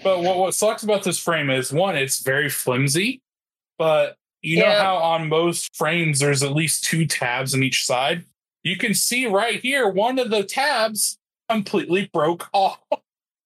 but 0.03 0.21
what, 0.21 0.37
what 0.37 0.53
sucks 0.53 0.83
about 0.83 1.03
this 1.03 1.17
frame 1.19 1.49
is 1.49 1.71
one, 1.71 1.95
it's 1.95 2.19
very 2.21 2.49
flimsy, 2.49 3.21
but 3.77 4.15
you 4.47 4.59
know 4.59 4.71
how 4.71 4.97
on 4.97 5.29
most 5.29 5.75
frames 5.75 6.19
there's 6.19 6.43
at 6.43 6.53
least 6.53 6.83
two 6.83 7.05
tabs 7.05 7.53
on 7.53 7.63
each 7.63 7.85
side? 7.85 8.23
You 8.63 8.77
can 8.77 8.93
see 8.93 9.25
right 9.27 9.59
here, 9.59 9.87
one 9.89 10.19
of 10.19 10.29
the 10.29 10.43
tabs 10.43 11.17
completely 11.49 12.09
broke 12.13 12.47
off. 12.53 12.79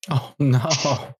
Oh 0.10 0.34
no. 0.40 1.14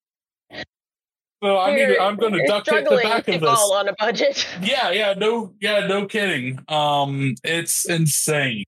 So 1.44 1.58
I 1.58 1.74
need. 1.76 1.98
I'm 1.98 2.18
going 2.18 2.34
to 2.34 2.38
you're 2.38 2.48
duct 2.48 2.68
tape 2.68 2.84
the 2.84 2.98
struggling 2.98 3.04
back 3.04 3.26
to 3.26 3.34
of 3.34 3.42
this. 3.42 3.50
ball 3.50 3.74
on 3.74 3.88
a 3.88 3.94
budget. 3.98 4.48
Yeah, 4.62 4.92
yeah, 4.92 5.14
no, 5.18 5.54
yeah, 5.60 5.88
no 5.88 6.06
kidding. 6.06 6.60
Um, 6.68 7.34
it's 7.44 7.90
insane. 7.90 8.64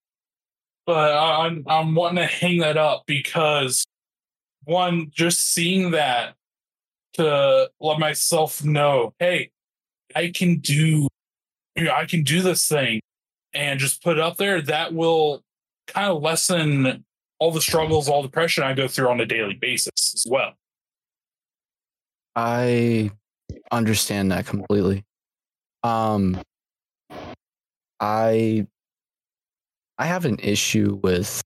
But 0.88 1.14
I, 1.14 1.45
I'm 1.45 1.64
I'm 1.68 1.93
wanting 1.93 2.18
to 2.18 2.26
hang 2.26 2.59
that 2.59 2.78
up 2.78 3.03
because 3.05 3.86
one, 4.64 5.11
just 5.14 5.53
seeing 5.53 5.91
that 5.91 6.34
to 7.14 7.70
let 7.80 7.99
myself 7.99 8.64
know, 8.64 9.14
hey, 9.20 9.51
I 10.16 10.30
can 10.30 10.57
do, 10.59 11.07
you 11.76 11.84
know, 11.84 11.93
I 11.93 12.05
can 12.05 12.24
do 12.24 12.41
this 12.41 12.68
thing, 12.68 12.99
and 13.53 13.80
just 13.80 14.03
put 14.03 14.18
it 14.18 14.22
up 14.24 14.38
there. 14.38 14.61
That 14.61 14.93
will 14.93 15.43
kind 15.88 16.07
of 16.11 16.22
lessen 16.22 17.03
all 17.39 17.51
the 17.51 17.61
struggles, 17.61 18.07
all 18.07 18.22
the 18.24 18.30
pressure 18.30 18.64
I 18.64 18.74
go 18.74 18.88
through 18.88 19.09
on 19.09 19.20
a 19.20 19.26
daily 19.26 19.55
basis 19.55 19.91
as 20.14 20.26
well. 20.30 20.53
I 22.36 23.11
understand 23.72 24.32
that 24.32 24.45
completely. 24.45 25.03
Um 25.84 26.41
I 27.99 28.66
I 29.97 30.05
have 30.05 30.26
an 30.26 30.39
issue 30.39 30.99
with 31.03 31.41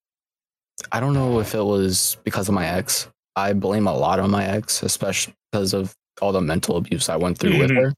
I 0.92 1.00
don't 1.00 1.14
know 1.14 1.40
if 1.40 1.54
it 1.56 1.64
was 1.64 2.18
because 2.24 2.48
of 2.48 2.56
my 2.56 2.68
ex. 2.68 3.10
I 3.36 3.54
blame 3.54 3.88
a 3.88 3.96
lot 3.96 4.20
on 4.20 4.30
my 4.32 4.46
ex, 4.46 4.84
especially 4.84 5.34
because 5.52 5.74
of 5.74 5.94
all 6.22 6.32
the 6.32 6.42
mental 6.42 6.78
abuse 6.78 7.10
I 7.10 7.16
went 7.18 7.38
through 7.38 7.58
with 7.58 7.72
Mhm. 7.72 7.76
her. 7.76 7.94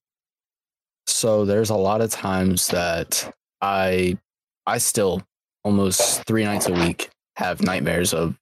So 1.10 1.46
there's 1.46 1.70
a 1.70 1.76
lot 1.76 2.02
of 2.02 2.10
times 2.12 2.68
that 2.70 3.34
I 3.62 4.18
I 4.66 4.78
still 4.78 5.24
almost 5.64 6.24
three 6.26 6.44
nights 6.46 6.68
a 6.68 6.74
week 6.74 7.10
have 7.36 7.62
nightmares 7.62 8.14
of 8.14 8.36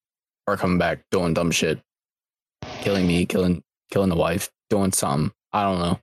her 0.47 0.57
coming 0.57 0.77
back 0.77 0.99
doing 1.11 1.33
dumb 1.33 1.51
shit, 1.51 1.79
killing 2.81 3.07
me, 3.07 3.25
killing 3.25 3.63
killing 3.91 4.09
the 4.09 4.15
wife, 4.15 4.49
doing 4.69 4.91
something. 4.91 5.31
I 5.53 5.63
don't 5.63 5.79
know. 5.79 5.99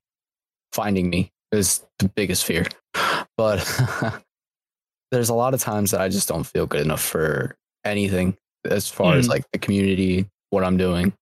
Finding 0.72 1.10
me 1.10 1.30
is 1.52 1.84
the 1.98 2.08
biggest 2.08 2.44
fear. 2.44 2.66
But 3.36 3.58
there's 5.10 5.28
a 5.28 5.34
lot 5.34 5.54
of 5.54 5.60
times 5.60 5.90
that 5.90 6.00
I 6.00 6.08
just 6.08 6.28
don't 6.28 6.44
feel 6.44 6.66
good 6.66 6.82
enough 6.82 7.02
for 7.02 7.56
anything 7.84 8.36
as 8.64 8.88
far 8.88 9.16
as 9.16 9.26
Mm. 9.26 9.30
like 9.30 9.44
the 9.52 9.58
community, 9.58 10.26
what 10.50 10.62
I'm 10.62 10.76
doing. 10.76 11.12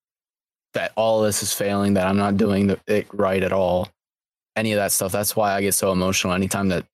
That 0.74 0.92
all 0.94 1.22
this 1.22 1.42
is 1.42 1.54
failing, 1.54 1.94
that 1.94 2.06
I'm 2.06 2.18
not 2.18 2.36
doing 2.36 2.66
the, 2.66 2.78
it 2.86 3.06
right 3.14 3.42
at 3.42 3.52
all. 3.52 3.88
Any 4.56 4.72
of 4.72 4.76
that 4.76 4.92
stuff. 4.92 5.12
That's 5.12 5.34
why 5.34 5.54
I 5.54 5.60
get 5.62 5.74
so 5.74 5.92
emotional 5.92 6.34
anytime 6.34 6.68
that 6.68 6.84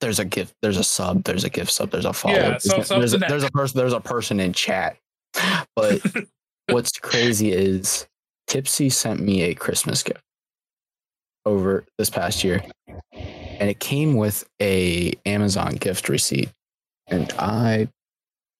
there's 0.00 0.18
a 0.18 0.24
gift, 0.24 0.54
there's 0.62 0.76
a 0.76 0.84
sub, 0.84 1.24
there's 1.24 1.44
a 1.44 1.50
gift 1.50 1.70
sub, 1.70 1.90
there's 1.90 2.04
a 2.04 2.12
follow. 2.12 2.34
Yeah, 2.34 2.58
there's, 2.64 2.86
so- 2.86 2.98
there's, 2.98 3.14
a, 3.14 3.18
there's 3.18 3.44
a 3.44 3.50
person, 3.50 3.78
there's 3.78 3.92
a 3.92 4.00
person 4.00 4.40
in 4.40 4.52
chat. 4.52 4.96
But 5.76 6.00
what's 6.68 6.92
crazy 6.98 7.52
is 7.52 8.06
Tipsy 8.46 8.90
sent 8.90 9.20
me 9.20 9.42
a 9.42 9.54
Christmas 9.54 10.02
gift 10.02 10.20
over 11.44 11.84
this 11.98 12.10
past 12.10 12.44
year, 12.44 12.62
and 13.12 13.70
it 13.70 13.80
came 13.80 14.14
with 14.14 14.48
a 14.60 15.14
Amazon 15.26 15.74
gift 15.74 16.08
receipt, 16.08 16.50
and 17.06 17.32
I 17.38 17.88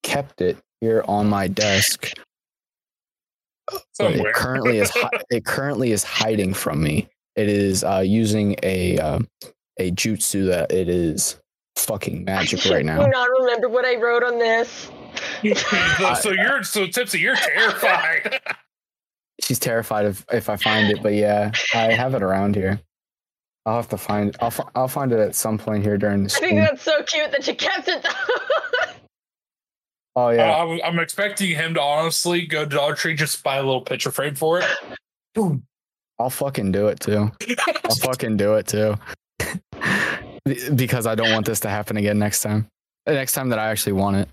kept 0.02 0.40
it 0.40 0.58
here 0.80 1.04
on 1.06 1.28
my 1.28 1.48
desk. 1.48 2.12
Somewhere. 3.92 4.28
it 4.30 4.34
currently 4.34 4.78
is 4.78 4.90
it 5.30 5.44
currently 5.44 5.92
is 5.92 6.02
hiding 6.04 6.54
from 6.54 6.82
me. 6.82 7.08
It 7.38 7.48
is 7.48 7.84
uh, 7.84 8.02
using 8.04 8.56
a 8.64 8.98
um, 8.98 9.28
a 9.78 9.92
jutsu 9.92 10.48
that 10.48 10.72
it 10.72 10.88
is 10.88 11.38
fucking 11.76 12.24
magic 12.24 12.64
right 12.64 12.84
now. 12.84 13.00
I 13.00 13.04
do 13.04 13.10
not 13.10 13.28
remember 13.40 13.68
what 13.68 13.84
I 13.84 13.94
wrote 13.94 14.24
on 14.24 14.40
this. 14.40 14.90
so, 15.54 16.14
so 16.14 16.30
you're 16.32 16.64
so 16.64 16.88
tipsy. 16.88 17.20
You're 17.20 17.36
terrified. 17.36 18.40
She's 19.40 19.60
terrified 19.60 20.06
of 20.06 20.26
if 20.32 20.48
I 20.48 20.56
find 20.56 20.90
it, 20.90 21.00
but 21.00 21.14
yeah, 21.14 21.52
I 21.72 21.92
have 21.92 22.14
it 22.14 22.24
around 22.24 22.56
here. 22.56 22.80
I'll 23.64 23.76
have 23.76 23.88
to 23.90 23.98
find. 23.98 24.36
I'll 24.40 24.50
fi- 24.50 24.68
I'll 24.74 24.88
find 24.88 25.12
it 25.12 25.20
at 25.20 25.36
some 25.36 25.58
point 25.58 25.84
here 25.84 25.96
during 25.96 26.24
the 26.24 26.34
I 26.36 26.40
think 26.40 26.58
that's 26.58 26.82
so 26.82 27.04
cute 27.04 27.30
that 27.30 27.46
you 27.46 27.54
kept 27.54 27.86
it. 27.86 28.02
though. 28.02 28.90
Oh 30.16 30.30
yeah, 30.30 30.50
Uh, 30.56 30.66
I'm, 30.66 30.80
I'm 30.82 30.98
expecting 30.98 31.54
him 31.54 31.74
to 31.74 31.80
honestly 31.80 32.44
go 32.46 32.64
to 32.64 32.70
Dollar 32.74 32.96
Tree 32.96 33.14
just 33.14 33.44
buy 33.44 33.58
a 33.58 33.62
little 33.62 33.82
picture 33.82 34.10
frame 34.10 34.34
for 34.34 34.58
it. 34.58 34.66
Boom. 35.36 35.67
I'll 36.18 36.30
fucking 36.30 36.72
do 36.72 36.88
it 36.88 37.00
too. 37.00 37.30
I'll 37.84 37.94
fucking 38.02 38.36
do 38.36 38.54
it 38.54 38.66
too. 38.66 38.94
Because 40.74 41.06
I 41.06 41.14
don't 41.14 41.30
want 41.32 41.46
this 41.46 41.60
to 41.60 41.68
happen 41.68 41.96
again 41.96 42.18
next 42.18 42.42
time. 42.42 42.66
The 43.06 43.12
next 43.12 43.32
time 43.32 43.50
that 43.50 43.58
I 43.58 43.68
actually 43.68 43.92
want 43.92 44.16
it. 44.16 44.28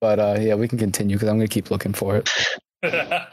But 0.00 0.18
uh, 0.18 0.36
yeah, 0.40 0.54
we 0.56 0.66
can 0.68 0.78
continue 0.78 1.16
because 1.16 1.28
I'm 1.28 1.36
gonna 1.36 1.48
keep 1.48 1.70
looking 1.70 1.92
for 1.92 2.16
it. 2.16 2.30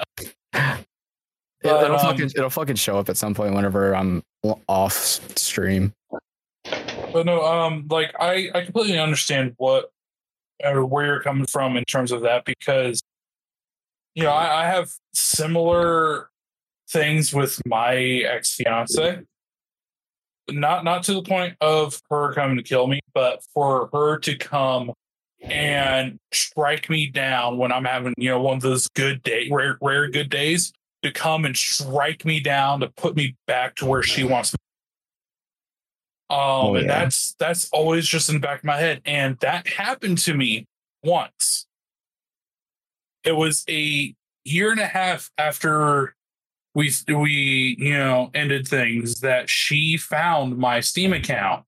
It- 1.61 1.67
But, 1.67 1.83
it'll 1.83 1.97
um, 1.97 2.01
fucking 2.01 2.31
it'll 2.37 2.49
fucking 2.49 2.77
show 2.77 2.97
up 2.97 3.09
at 3.09 3.17
some 3.17 3.33
point 3.33 3.53
whenever 3.53 3.93
I'm 3.93 4.23
off 4.69 4.93
stream. 5.37 5.91
but 6.63 7.25
no, 7.25 7.43
um, 7.43 7.85
like 7.89 8.13
I, 8.17 8.49
I 8.55 8.61
completely 8.63 8.97
understand 8.97 9.55
what 9.57 9.89
or 10.63 10.85
where 10.85 11.05
you're 11.05 11.21
coming 11.21 11.47
from 11.47 11.75
in 11.75 11.83
terms 11.83 12.13
of 12.13 12.21
that 12.21 12.45
because 12.45 13.01
you 14.15 14.23
know 14.23 14.31
I, 14.31 14.63
I 14.63 14.65
have 14.67 14.89
similar 15.13 16.28
things 16.89 17.33
with 17.33 17.61
my 17.65 17.95
ex 17.95 18.55
fiance. 18.55 19.21
Not 20.49 20.83
not 20.83 21.03
to 21.03 21.13
the 21.13 21.21
point 21.21 21.55
of 21.61 22.01
her 22.09 22.33
coming 22.33 22.57
to 22.57 22.63
kill 22.63 22.87
me, 22.87 22.99
but 23.13 23.43
for 23.53 23.89
her 23.93 24.17
to 24.19 24.35
come 24.35 24.91
and 25.41 26.19
strike 26.33 26.89
me 26.89 27.07
down 27.07 27.57
when 27.57 27.71
I'm 27.71 27.85
having 27.85 28.13
you 28.17 28.29
know 28.29 28.41
one 28.41 28.57
of 28.57 28.61
those 28.61 28.87
good 28.89 29.23
day 29.23 29.47
rare 29.51 29.77
rare 29.81 30.09
good 30.09 30.29
days 30.29 30.73
to 31.03 31.11
come 31.11 31.45
and 31.45 31.55
strike 31.55 32.25
me 32.25 32.39
down 32.41 32.81
to 32.81 32.89
put 32.89 33.15
me 33.15 33.35
back 33.47 33.75
to 33.77 33.85
where 33.85 34.03
she 34.03 34.23
wants 34.23 34.53
me. 34.53 34.57
Um, 36.29 36.37
Oh, 36.41 36.75
and 36.75 36.87
yeah. 36.87 36.99
that's 37.03 37.35
that's 37.39 37.69
always 37.71 38.07
just 38.07 38.29
in 38.29 38.35
the 38.35 38.41
back 38.41 38.59
of 38.59 38.65
my 38.65 38.77
head, 38.77 39.01
and 39.05 39.37
that 39.39 39.67
happened 39.67 40.17
to 40.19 40.33
me 40.33 40.67
once. 41.03 41.65
It 43.23 43.33
was 43.33 43.63
a 43.69 44.13
year 44.43 44.71
and 44.71 44.79
a 44.79 44.85
half 44.87 45.31
after 45.37 46.15
we 46.75 46.91
we 47.07 47.75
you 47.79 47.93
know 47.97 48.29
ended 48.33 48.67
things 48.67 49.21
that 49.21 49.49
she 49.49 49.97
found 49.97 50.57
my 50.57 50.79
Steam 50.79 51.13
account 51.13 51.65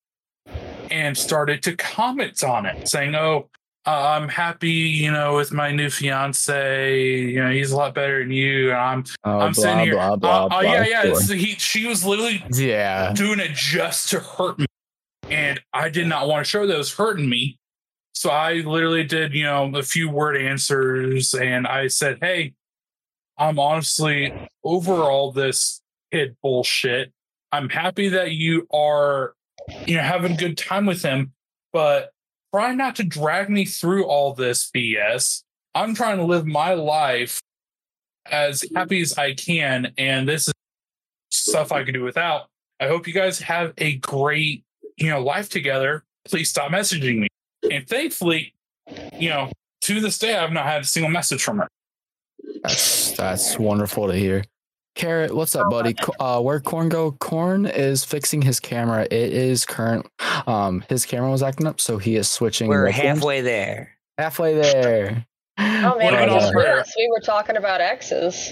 and 0.89 1.17
started 1.17 1.63
to 1.63 1.75
comment 1.75 2.43
on 2.43 2.65
it, 2.65 2.87
saying, 2.87 3.15
"Oh, 3.15 3.49
uh, 3.87 4.15
I'm 4.15 4.29
happy, 4.29 4.69
you 4.69 5.11
know, 5.11 5.35
with 5.35 5.51
my 5.51 5.71
new 5.71 5.89
fiance. 5.89 7.03
You 7.03 7.43
know, 7.43 7.49
he's 7.49 7.71
a 7.71 7.77
lot 7.77 7.95
better 7.95 8.19
than 8.19 8.31
you. 8.31 8.69
And 8.69 8.77
I'm, 8.79 9.03
Oh, 9.23 9.39
I'm 9.39 9.53
blah, 9.53 9.63
sitting 9.63 9.79
here. 9.79 9.93
blah, 9.95 10.15
blah, 10.17 10.45
uh, 10.45 10.49
blah, 10.49 10.57
uh, 10.59 10.61
yeah, 10.61 10.85
yeah. 10.85 11.01
sure. 11.01 11.11
it's- 11.11 11.29
he, 11.29 11.53
she 11.55 11.87
was 11.87 12.05
literally 12.05 12.43
yeah. 12.51 13.11
doing 13.13 13.39
it 13.39 13.51
just 13.53 14.09
to 14.11 14.19
hurt 14.19 14.59
me. 14.59 14.67
And 15.31 15.59
I 15.73 15.89
did 15.89 16.07
not 16.07 16.27
want 16.27 16.45
to 16.45 16.49
show 16.49 16.67
that 16.67 16.73
it 16.75 16.77
was 16.77 16.93
hurting 16.93 17.27
me. 17.27 17.57
So 18.13 18.29
I 18.29 18.55
literally 18.55 19.03
did, 19.03 19.33
you 19.33 19.45
know, 19.45 19.71
a 19.73 19.81
few 19.81 20.09
word 20.11 20.37
answers 20.37 21.33
and 21.33 21.65
I 21.65 21.87
said, 21.87 22.19
Hey, 22.21 22.53
I'm 23.41 23.57
honestly 23.57 24.31
over 24.63 24.93
all 24.93 25.31
this 25.31 25.81
kid 26.11 26.37
bullshit. 26.43 27.11
I'm 27.51 27.69
happy 27.69 28.09
that 28.09 28.33
you 28.33 28.67
are, 28.71 29.33
you 29.87 29.97
know, 29.97 30.03
having 30.03 30.33
a 30.33 30.37
good 30.37 30.59
time 30.59 30.85
with 30.85 31.01
him, 31.01 31.33
but 31.73 32.11
try 32.53 32.75
not 32.75 32.97
to 32.97 33.03
drag 33.03 33.49
me 33.49 33.65
through 33.65 34.05
all 34.05 34.35
this 34.35 34.69
BS. 34.69 35.41
I'm 35.73 35.95
trying 35.95 36.17
to 36.17 36.23
live 36.23 36.45
my 36.45 36.75
life 36.75 37.41
as 38.29 38.63
happy 38.75 39.01
as 39.01 39.17
I 39.17 39.33
can. 39.33 39.91
And 39.97 40.29
this 40.29 40.47
is 40.47 40.53
stuff 41.31 41.71
I 41.71 41.83
could 41.83 41.95
do 41.95 42.03
without. 42.03 42.47
I 42.79 42.89
hope 42.89 43.07
you 43.07 43.13
guys 43.13 43.39
have 43.39 43.73
a 43.79 43.95
great, 43.95 44.63
you 44.97 45.09
know, 45.09 45.19
life 45.19 45.49
together. 45.49 46.03
Please 46.25 46.51
stop 46.51 46.71
messaging 46.71 47.21
me. 47.21 47.27
And 47.71 47.89
thankfully, 47.89 48.53
you 49.17 49.29
know, 49.29 49.51
to 49.81 49.99
this 49.99 50.19
day, 50.19 50.37
I've 50.37 50.53
not 50.53 50.67
had 50.67 50.81
a 50.83 50.85
single 50.85 51.09
message 51.09 51.43
from 51.43 51.57
her. 51.57 51.67
That's 52.64 53.16
that's 53.18 53.57
wonderful 53.59 54.07
to 54.07 54.14
hear. 54.14 54.43
Carrot, 54.95 55.34
what's 55.34 55.55
up, 55.55 55.70
buddy? 55.70 55.95
Uh, 56.20 56.41
where 56.41 56.59
Corn 56.59 56.89
go? 56.89 57.14
Corn 57.14 57.66
is 57.66 58.03
fixing 58.03 58.41
his 58.41 58.59
camera. 58.59 59.03
It 59.03 59.34
is 59.34 59.66
current. 59.66 60.05
Um, 60.45 60.84
his 60.89 61.05
camera 61.05 61.32
was 61.32 61.41
acting 61.41 61.66
up, 61.66 61.80
so 61.80 61.97
he 61.97 62.18
is 62.18 62.30
switching. 62.30 62.68
We're 62.68 62.88
webcams. 62.88 62.91
halfway 62.91 63.41
there. 63.41 63.97
halfway 64.18 64.55
there. 64.55 65.26
Oh 65.57 65.97
man, 65.97 66.14
I 66.14 66.26
just 66.26 66.47
on 66.47 66.53
prayer. 66.53 66.68
realized 66.74 66.93
we 66.97 67.09
were 67.09 67.20
talking 67.24 67.57
about 67.57 67.82
exes. 67.82 68.51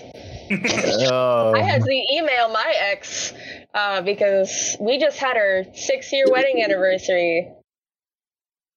Oh, 1.12 1.53
I 1.55 1.62
had 1.62 1.84
to 1.84 2.05
email 2.14 2.49
my 2.49 2.74
ex 2.76 3.34
uh, 3.74 4.01
because 4.01 4.76
we 4.80 4.99
just 4.99 5.18
had 5.18 5.38
our 5.38 5.66
six 5.74 6.12
year 6.12 6.26
wedding 6.30 6.64
anniversary. 6.64 7.51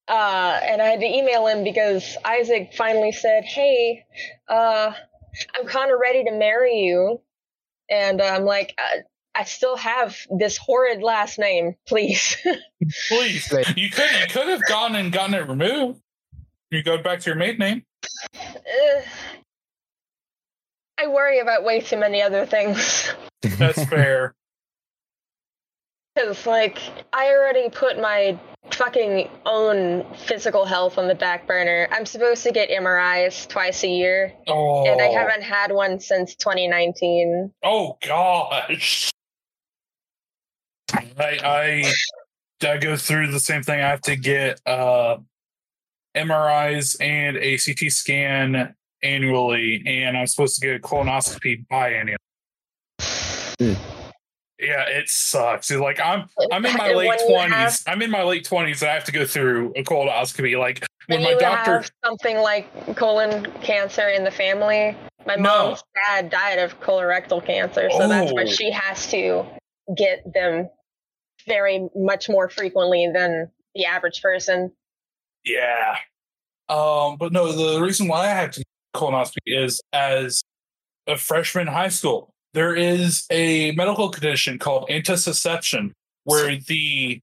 Uh, 0.08 0.60
and 0.62 0.82
I 0.82 0.86
had 0.86 1.00
to 1.00 1.06
email 1.06 1.46
him 1.46 1.64
because 1.64 2.16
Isaac 2.24 2.72
finally 2.76 3.12
said, 3.12 3.44
"Hey, 3.44 4.04
uh, 4.48 4.92
I'm 5.54 5.66
kind 5.66 5.90
of 5.90 5.98
ready 6.00 6.24
to 6.24 6.32
marry 6.32 6.80
you," 6.80 7.20
and 7.90 8.20
uh, 8.20 8.24
I'm 8.24 8.44
like, 8.44 8.74
uh, 8.78 8.98
"I 9.34 9.44
still 9.44 9.76
have 9.76 10.16
this 10.30 10.56
horrid 10.56 11.02
last 11.02 11.38
name, 11.38 11.76
please." 11.86 12.36
Please, 13.08 13.50
you 13.76 13.88
could 13.90 14.10
you 14.18 14.26
could 14.28 14.48
have 14.48 14.62
gone 14.68 14.96
and 14.96 15.12
gotten 15.12 15.34
it 15.34 15.48
removed. 15.48 16.00
You 16.70 16.82
go 16.82 16.98
back 16.98 17.20
to 17.20 17.30
your 17.30 17.36
maiden 17.36 17.58
name. 17.58 17.82
Uh, 18.34 19.02
I 20.98 21.06
worry 21.06 21.38
about 21.40 21.64
way 21.64 21.80
too 21.80 21.96
many 21.96 22.22
other 22.22 22.46
things. 22.46 23.12
That's 23.42 23.84
fair. 23.88 24.34
Because, 26.14 26.46
like, 26.46 26.78
I 27.12 27.28
already 27.28 27.70
put 27.70 27.98
my 27.98 28.38
fucking 28.72 29.28
own 29.46 30.04
physical 30.14 30.64
health 30.64 30.98
on 30.98 31.08
the 31.08 31.14
back 31.14 31.46
burner. 31.46 31.88
I'm 31.90 32.06
supposed 32.06 32.42
to 32.44 32.52
get 32.52 32.70
MRIs 32.70 33.48
twice 33.48 33.82
a 33.84 33.88
year, 33.88 34.32
Oh, 34.46 34.86
and 34.86 35.00
I 35.00 35.06
haven't 35.06 35.42
had 35.42 35.72
one 35.72 36.00
since 36.00 36.34
2019. 36.36 37.52
Oh 37.62 37.96
gosh. 38.06 39.10
I 40.94 41.38
I 41.42 41.92
I 42.66 42.76
go 42.78 42.96
through 42.96 43.32
the 43.32 43.40
same 43.40 43.62
thing. 43.62 43.80
I 43.80 43.88
have 43.88 44.02
to 44.02 44.16
get 44.16 44.60
uh 44.66 45.18
MRIs 46.16 46.96
and 47.00 47.36
a 47.36 47.58
CT 47.58 47.90
scan 47.90 48.74
annually, 49.02 49.82
and 49.86 50.16
I'm 50.16 50.26
supposed 50.26 50.60
to 50.60 50.66
get 50.66 50.76
a 50.76 50.78
colonoscopy 50.78 51.66
biannually. 51.70 52.16
Hmm. 53.58 54.01
Yeah, 54.62 54.84
it 54.88 55.08
sucks. 55.08 55.70
It's 55.72 55.80
like 55.80 55.98
I'm 56.00 56.28
I'm 56.52 56.64
in 56.64 56.76
my 56.76 56.92
late 56.92 57.20
twenties. 57.26 57.82
I'm 57.86 58.00
in 58.00 58.10
my 58.12 58.22
late 58.22 58.44
twenties 58.44 58.80
and 58.80 58.90
I 58.92 58.94
have 58.94 59.04
to 59.04 59.12
go 59.12 59.26
through 59.26 59.72
a 59.74 59.82
colonoscopy. 59.82 60.56
Like 60.56 60.86
when 61.08 61.22
my 61.24 61.34
doctor 61.34 61.84
something 62.04 62.36
like 62.38 62.96
colon 62.96 63.50
cancer 63.62 64.08
in 64.08 64.22
the 64.22 64.30
family. 64.30 64.96
My 65.26 65.34
No. 65.36 65.42
mom's 65.66 65.84
dad 66.06 66.30
died 66.30 66.58
of 66.58 66.80
colorectal 66.80 67.44
cancer, 67.44 67.88
so 67.90 68.08
that's 68.08 68.32
why 68.32 68.42
Oh. 68.42 68.46
she 68.46 68.70
has 68.70 69.08
to 69.10 69.44
get 69.96 70.20
them 70.32 70.68
very 71.46 71.88
much 71.96 72.28
more 72.28 72.48
frequently 72.48 73.10
than 73.12 73.50
the 73.74 73.84
average 73.84 74.22
person. 74.22 74.72
Yeah. 75.44 75.96
Um, 76.68 77.16
but 77.18 77.32
no, 77.32 77.50
the 77.52 77.80
reason 77.82 78.06
why 78.08 78.26
I 78.26 78.28
had 78.28 78.52
to 78.54 78.64
colonoscopy 78.94 79.38
is 79.46 79.80
as 79.92 80.40
a 81.06 81.16
freshman 81.16 81.66
in 81.68 81.72
high 81.74 81.88
school, 81.88 82.31
there 82.54 82.74
is 82.74 83.26
a 83.30 83.72
medical 83.72 84.10
condition 84.10 84.58
called 84.58 84.88
intussusception 84.88 85.92
where 86.24 86.56
the 86.56 87.20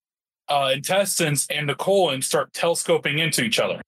uh, 0.47 0.71
intestines 0.73 1.45
and 1.49 1.69
the 1.69 1.75
colon 1.75 2.21
start 2.21 2.53
telescoping 2.53 3.19
into 3.19 3.43
each 3.43 3.59
other. 3.59 3.81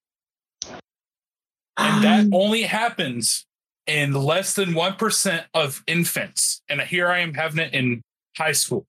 And 1.77 2.03
that 2.03 2.27
only 2.31 2.63
happens 2.63 3.45
in 3.87 4.13
less 4.13 4.53
than 4.53 4.69
1% 4.69 5.43
of 5.53 5.83
infants. 5.87 6.61
And 6.69 6.79
here 6.81 7.09
I 7.09 7.19
am 7.19 7.33
having 7.33 7.65
it 7.65 7.73
in 7.73 8.01
high 8.37 8.51
school. 8.51 8.85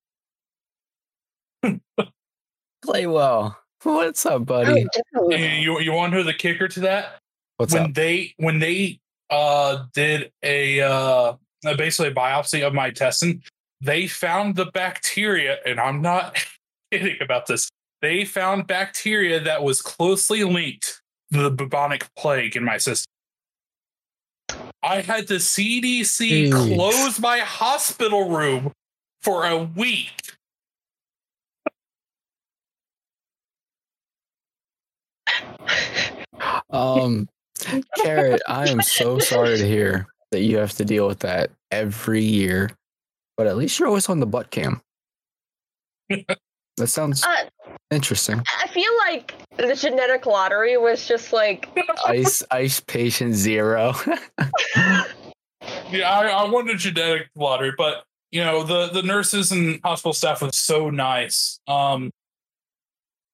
Play 2.85 3.07
well. 3.07 3.59
What's 3.83 4.27
up, 4.27 4.47
buddy? 4.47 4.87
Oh. 5.17 5.31
And 5.31 5.63
you, 5.63 5.81
you 5.81 5.93
want 5.93 6.13
to 6.13 6.19
know 6.19 6.25
the 6.25 6.35
kicker 6.35 6.69
to 6.69 6.81
that? 6.81 7.21
What's 7.57 7.73
when 7.73 7.85
up? 7.85 7.95
they 7.95 8.35
when 8.39 8.59
they 8.59 8.99
uh 9.31 9.85
did 9.95 10.33
a 10.43 10.81
uh 10.81 11.35
basically 11.63 12.11
a 12.11 12.15
biopsy 12.15 12.67
of 12.67 12.75
my 12.75 12.89
intestine. 12.89 13.43
They 13.81 14.07
found 14.07 14.57
the 14.57 14.67
bacteria 14.67 15.59
and 15.67 15.81
i'm 15.81 16.03
not 16.03 16.39
kidding 16.93 17.17
about 17.21 17.47
this. 17.47 17.69
They 18.01 18.25
found 18.25 18.67
bacteria 18.67 19.41
that 19.41 19.63
was 19.63 19.81
closely 19.81 20.45
linked 20.45 21.01
to 21.33 21.43
the 21.43 21.51
bubonic 21.51 22.09
plague 22.17 22.57
in 22.57 22.65
my 22.65 22.79
system. 22.79 23.07
I 24.83 25.01
had 25.01 25.29
the 25.29 25.37
cdc 25.37 26.49
Jeez. 26.51 26.75
close 26.75 27.21
my 27.21 27.39
hospital 27.39 28.29
room 28.29 28.73
for 29.21 29.47
a 29.47 29.57
week. 29.57 30.11
Um, 36.71 37.29
Carrot, 37.99 38.43
I 38.49 38.69
am 38.69 38.83
so 38.83 39.19
sorry 39.19 39.57
to 39.59 39.67
hear 39.67 40.12
that 40.33 40.41
you 40.41 40.57
have 40.59 40.73
to 40.73 40.85
deal 40.85 41.07
with 41.07 41.21
that 41.21 41.51
every 41.71 42.23
year, 42.23 42.71
but 43.37 43.47
at 43.47 43.57
least 43.57 43.79
you're 43.79 43.89
always 43.89 44.09
on 44.09 44.19
the 44.21 44.27
butt 44.27 44.51
cam. 44.51 44.81
That 46.79 46.87
sounds 46.89 47.23
Uh, 47.23 47.45
interesting. 47.91 48.43
I 48.61 48.67
feel 48.69 48.91
like 49.07 49.35
the 49.57 49.75
genetic 49.75 50.27
lottery 50.27 50.77
was 50.77 51.07
just 51.07 51.33
like 51.33 51.69
Ice, 52.07 52.43
ice 52.51 52.81
patient 52.81 53.35
zero. 53.35 53.95
Yeah, 55.93 56.11
I, 56.11 56.27
I 56.27 56.51
won 56.51 56.69
a 56.71 56.75
genetic 56.75 57.29
lottery, 57.37 57.73
but 57.79 58.03
you 58.33 58.43
know 58.43 58.65
the 58.65 58.89
the 58.89 59.03
nurses 59.03 59.53
and 59.53 59.79
hospital 59.85 60.13
staff 60.13 60.43
was 60.43 60.59
so 60.59 60.91
nice. 60.91 61.61
Um, 61.69 62.11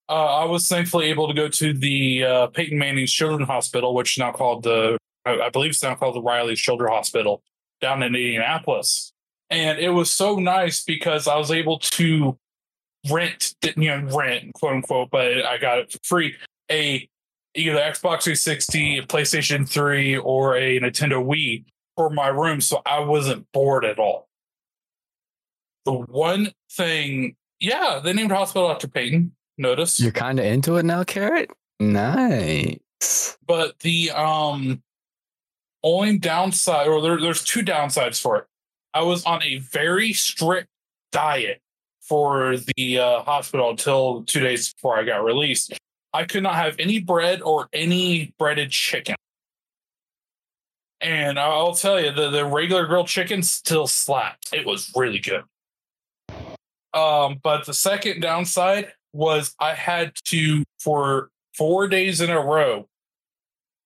uh, 0.09 0.41
I 0.41 0.45
was 0.45 0.67
thankfully 0.67 1.05
able 1.07 1.27
to 1.27 1.33
go 1.33 1.47
to 1.47 1.73
the 1.73 2.23
uh, 2.25 2.47
Peyton 2.47 2.77
Manning 2.77 3.07
Children's 3.07 3.47
Hospital, 3.47 3.95
which 3.95 4.13
is 4.15 4.19
now 4.19 4.31
called 4.31 4.61
the 4.63 4.97
I, 5.29 5.47
I 5.47 5.49
believe 5.49 5.71
it's 5.71 5.83
now 5.83 5.95
called 5.95 6.15
the 6.15 6.21
Riley's 6.21 6.59
Children's 6.59 6.93
Hospital 6.93 7.41
down 7.81 8.03
in 8.03 8.15
Indianapolis, 8.15 9.13
and 9.49 9.79
it 9.79 9.89
was 9.89 10.11
so 10.11 10.35
nice 10.35 10.83
because 10.83 11.27
I 11.27 11.37
was 11.37 11.51
able 11.51 11.79
to 11.79 12.37
rent, 13.09 13.55
you 13.77 13.89
know, 13.89 14.15
rent 14.15 14.53
quote 14.53 14.73
unquote, 14.73 15.09
but 15.11 15.45
I 15.45 15.57
got 15.57 15.79
it 15.79 15.91
for 15.91 15.99
free 16.03 16.35
a 16.71 17.09
either 17.55 17.79
Xbox 17.79 18.23
360, 18.23 18.99
a 18.99 19.03
PlayStation 19.03 19.67
3, 19.67 20.17
or 20.17 20.55
a 20.55 20.79
Nintendo 20.79 21.25
Wii 21.25 21.65
for 21.95 22.09
my 22.09 22.27
room, 22.27 22.61
so 22.61 22.81
I 22.85 22.99
wasn't 22.99 23.47
bored 23.51 23.85
at 23.85 23.99
all. 23.99 24.27
The 25.85 25.93
one 25.93 26.51
thing, 26.71 27.35
yeah, 27.59 27.99
they 28.03 28.13
named 28.13 28.31
hospital 28.31 28.69
after 28.69 28.87
Peyton. 28.87 29.33
Notice, 29.57 29.99
You're 29.99 30.11
kind 30.11 30.39
of 30.39 30.45
into 30.45 30.77
it 30.77 30.85
now, 30.85 31.03
Carrot. 31.03 31.51
Nice. 31.81 33.37
but 33.45 33.79
the 33.79 34.11
um 34.11 34.81
only 35.83 36.17
downside, 36.17 36.87
or 36.87 37.01
there, 37.01 37.19
there's 37.19 37.43
two 37.43 37.61
downsides 37.61 38.21
for 38.21 38.37
it. 38.37 38.45
I 38.93 39.03
was 39.03 39.23
on 39.25 39.43
a 39.43 39.59
very 39.59 40.13
strict 40.13 40.67
diet 41.11 41.61
for 42.01 42.57
the 42.75 42.99
uh, 42.99 43.21
hospital 43.21 43.69
until 43.69 44.23
two 44.23 44.39
days 44.39 44.73
before 44.73 44.97
I 44.97 45.03
got 45.03 45.23
released. 45.23 45.73
I 46.13 46.23
could 46.23 46.43
not 46.43 46.55
have 46.55 46.75
any 46.79 46.99
bread 46.99 47.41
or 47.41 47.69
any 47.71 48.33
breaded 48.39 48.71
chicken. 48.71 49.15
And 51.01 51.39
I'll 51.39 51.75
tell 51.75 52.01
you, 52.01 52.11
the, 52.11 52.29
the 52.29 52.45
regular 52.45 52.85
grilled 52.87 53.07
chicken 53.07 53.43
still 53.43 53.87
slapped. 53.87 54.49
It 54.51 54.65
was 54.65 54.91
really 54.95 55.19
good. 55.19 55.43
Um, 56.93 57.39
but 57.41 57.65
the 57.65 57.73
second 57.73 58.21
downside 58.21 58.91
was 59.13 59.55
I 59.59 59.75
had 59.75 60.13
to, 60.25 60.63
for 60.79 61.29
four 61.55 61.87
days 61.87 62.21
in 62.21 62.29
a 62.29 62.41
row, 62.41 62.87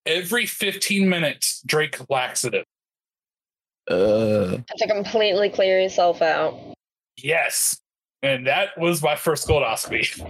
every 0.06 0.46
15 0.46 1.08
minutes, 1.08 1.62
drink 1.66 2.00
laxative. 2.10 2.66
Uh, 3.90 4.58
to 4.78 4.88
completely 4.88 5.50
clear 5.50 5.82
yourself 5.82 6.22
out. 6.22 6.58
Yes. 7.18 7.80
And 8.22 8.48
that 8.48 8.78
was 8.78 9.04
my 9.04 9.18
first 9.18 9.48
colonoscopy. 9.48 10.22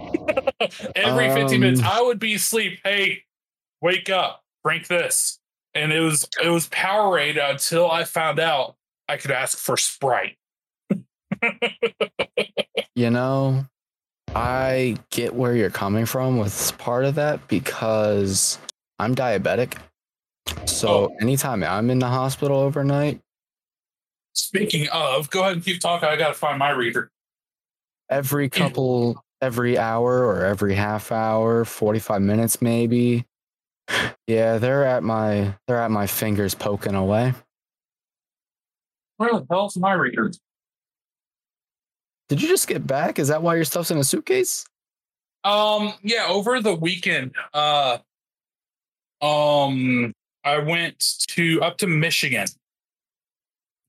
Every 0.96 1.30
15 1.30 1.60
minutes, 1.60 1.80
Um, 1.80 1.86
I 1.86 2.02
would 2.02 2.18
be 2.18 2.34
asleep. 2.34 2.80
Hey, 2.82 3.22
wake 3.80 4.10
up, 4.10 4.42
drink 4.64 4.88
this. 4.88 5.38
And 5.74 5.92
it 5.92 6.00
was 6.00 6.28
it 6.42 6.48
was 6.48 6.68
Powerade 6.68 7.38
until 7.38 7.88
I 7.88 8.02
found 8.04 8.40
out 8.40 8.74
I 9.08 9.16
could 9.16 9.30
ask 9.30 9.56
for 9.58 9.76
Sprite. 9.76 10.36
you 12.96 13.10
know, 13.10 13.64
I 14.34 14.96
get 15.10 15.34
where 15.34 15.54
you're 15.54 15.70
coming 15.70 16.06
from 16.06 16.38
with 16.38 16.76
part 16.78 17.04
of 17.04 17.14
that 17.16 17.46
because 17.46 18.58
I'm 18.98 19.14
diabetic. 19.14 19.76
So 20.66 20.88
Oh. 21.10 21.16
anytime 21.20 21.62
I'm 21.62 21.90
in 21.90 21.98
the 21.98 22.08
hospital 22.08 22.58
overnight, 22.58 23.20
Speaking 24.36 24.88
of, 24.88 25.30
go 25.30 25.42
ahead 25.42 25.52
and 25.52 25.64
keep 25.64 25.80
talking. 25.80 26.08
I 26.08 26.16
gotta 26.16 26.34
find 26.34 26.58
my 26.58 26.70
reader. 26.70 27.10
every 28.10 28.48
couple 28.50 29.22
every 29.40 29.78
hour 29.78 30.24
or 30.26 30.44
every 30.44 30.74
half 30.74 31.10
hour 31.12 31.64
45 31.64 32.20
minutes 32.20 32.60
maybe 32.60 33.24
yeah 34.26 34.58
they're 34.58 34.84
at 34.84 35.02
my 35.02 35.54
they're 35.66 35.80
at 35.80 35.90
my 35.90 36.06
fingers 36.06 36.54
poking 36.54 36.94
away 36.94 37.32
Where 39.16 39.30
the 39.32 39.46
hell's 39.50 39.76
my 39.78 39.92
reader? 39.94 40.32
did 42.28 42.42
you 42.42 42.48
just 42.48 42.68
get 42.68 42.86
back 42.86 43.18
is 43.18 43.28
that 43.28 43.42
why 43.42 43.54
your 43.54 43.64
stuff's 43.64 43.90
in 43.90 43.98
a 43.98 44.04
suitcase 44.04 44.66
Um, 45.44 45.94
yeah, 46.02 46.26
over 46.28 46.60
the 46.60 46.74
weekend, 46.74 47.34
uh 47.54 47.98
um 49.20 50.12
I 50.44 50.58
went 50.58 51.02
to 51.28 51.62
up 51.62 51.78
to 51.78 51.86
Michigan. 51.86 52.46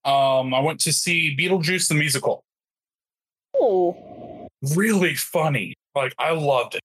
Um, 0.05 0.53
I 0.53 0.59
went 0.59 0.79
to 0.81 0.93
see 0.93 1.35
Beetlejuice 1.35 1.89
the 1.89 1.95
musical. 1.95 2.43
Oh, 3.55 3.97
Really 4.73 5.15
funny. 5.15 5.75
Like 5.93 6.13
I 6.17 6.31
loved 6.31 6.75
it. 6.75 6.81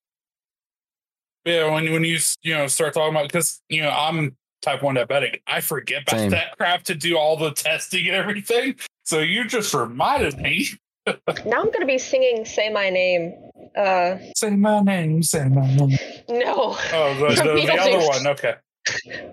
Yeah, 1.45 1.73
when 1.73 1.91
when 1.93 2.05
you 2.05 2.19
you 2.43 2.55
know 2.55 2.67
start 2.67 2.95
talking 2.95 3.15
about 3.15 3.29
because 3.29 3.61
you 3.69 3.83
know 3.83 3.91
I'm 3.91 4.37
type 4.61 4.83
one 4.83 4.97
diabetic, 4.97 5.41
I 5.47 5.61
forget 5.61 6.03
about 6.03 6.19
Same. 6.21 6.31
that 6.31 6.57
crap 6.59 6.83
to 6.85 6.95
do 6.95 7.17
all 7.17 7.37
the 7.37 7.53
testing 7.53 8.07
and 8.07 8.15
everything. 8.17 8.77
So 9.05 9.21
you 9.21 9.47
just 9.47 9.73
reminded 9.73 10.39
me. 10.39 10.69
Now 11.47 11.63
I'm 11.63 11.71
gonna 11.73 11.87
be 11.87 11.99
singing 11.99 12.45
"Say 12.45 12.69
My 12.69 12.91
Name." 12.91 13.50
Uh, 13.77 14.19
Say 14.37 14.51
my 14.51 14.81
name. 14.81 15.23
Say 15.23 15.49
my 15.49 15.67
name. 15.77 15.97
no, 16.29 16.77
Oh, 16.93 17.15
the, 17.35 17.35
the, 17.35 17.67
the 17.67 17.79
other 17.79 18.07
one. 18.07 18.27
Okay. 18.29 18.55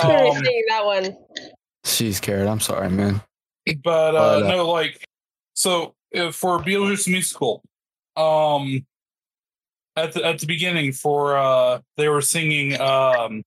I'm 0.00 0.10
Um, 0.30 0.34
singing 0.44 0.64
that 0.68 0.84
one. 0.84 1.16
Jeez, 1.84 2.20
Carrot, 2.22 2.46
I'm 2.48 2.60
sorry, 2.60 2.88
man. 2.90 3.20
but 3.82 4.14
uh, 4.14 4.40
But, 4.40 4.42
uh, 4.44 4.48
no, 4.56 4.70
like 4.70 5.04
so 5.54 5.94
uh, 6.16 6.30
for 6.30 6.60
Beetlejuice 6.60 7.08
musical, 7.10 7.62
um, 8.16 8.86
at 9.96 10.12
the 10.12 10.24
at 10.24 10.38
the 10.38 10.46
beginning 10.46 10.92
for 10.92 11.36
uh, 11.36 11.80
they 11.96 12.08
were 12.08 12.22
singing 12.22 12.80
um 12.80 13.42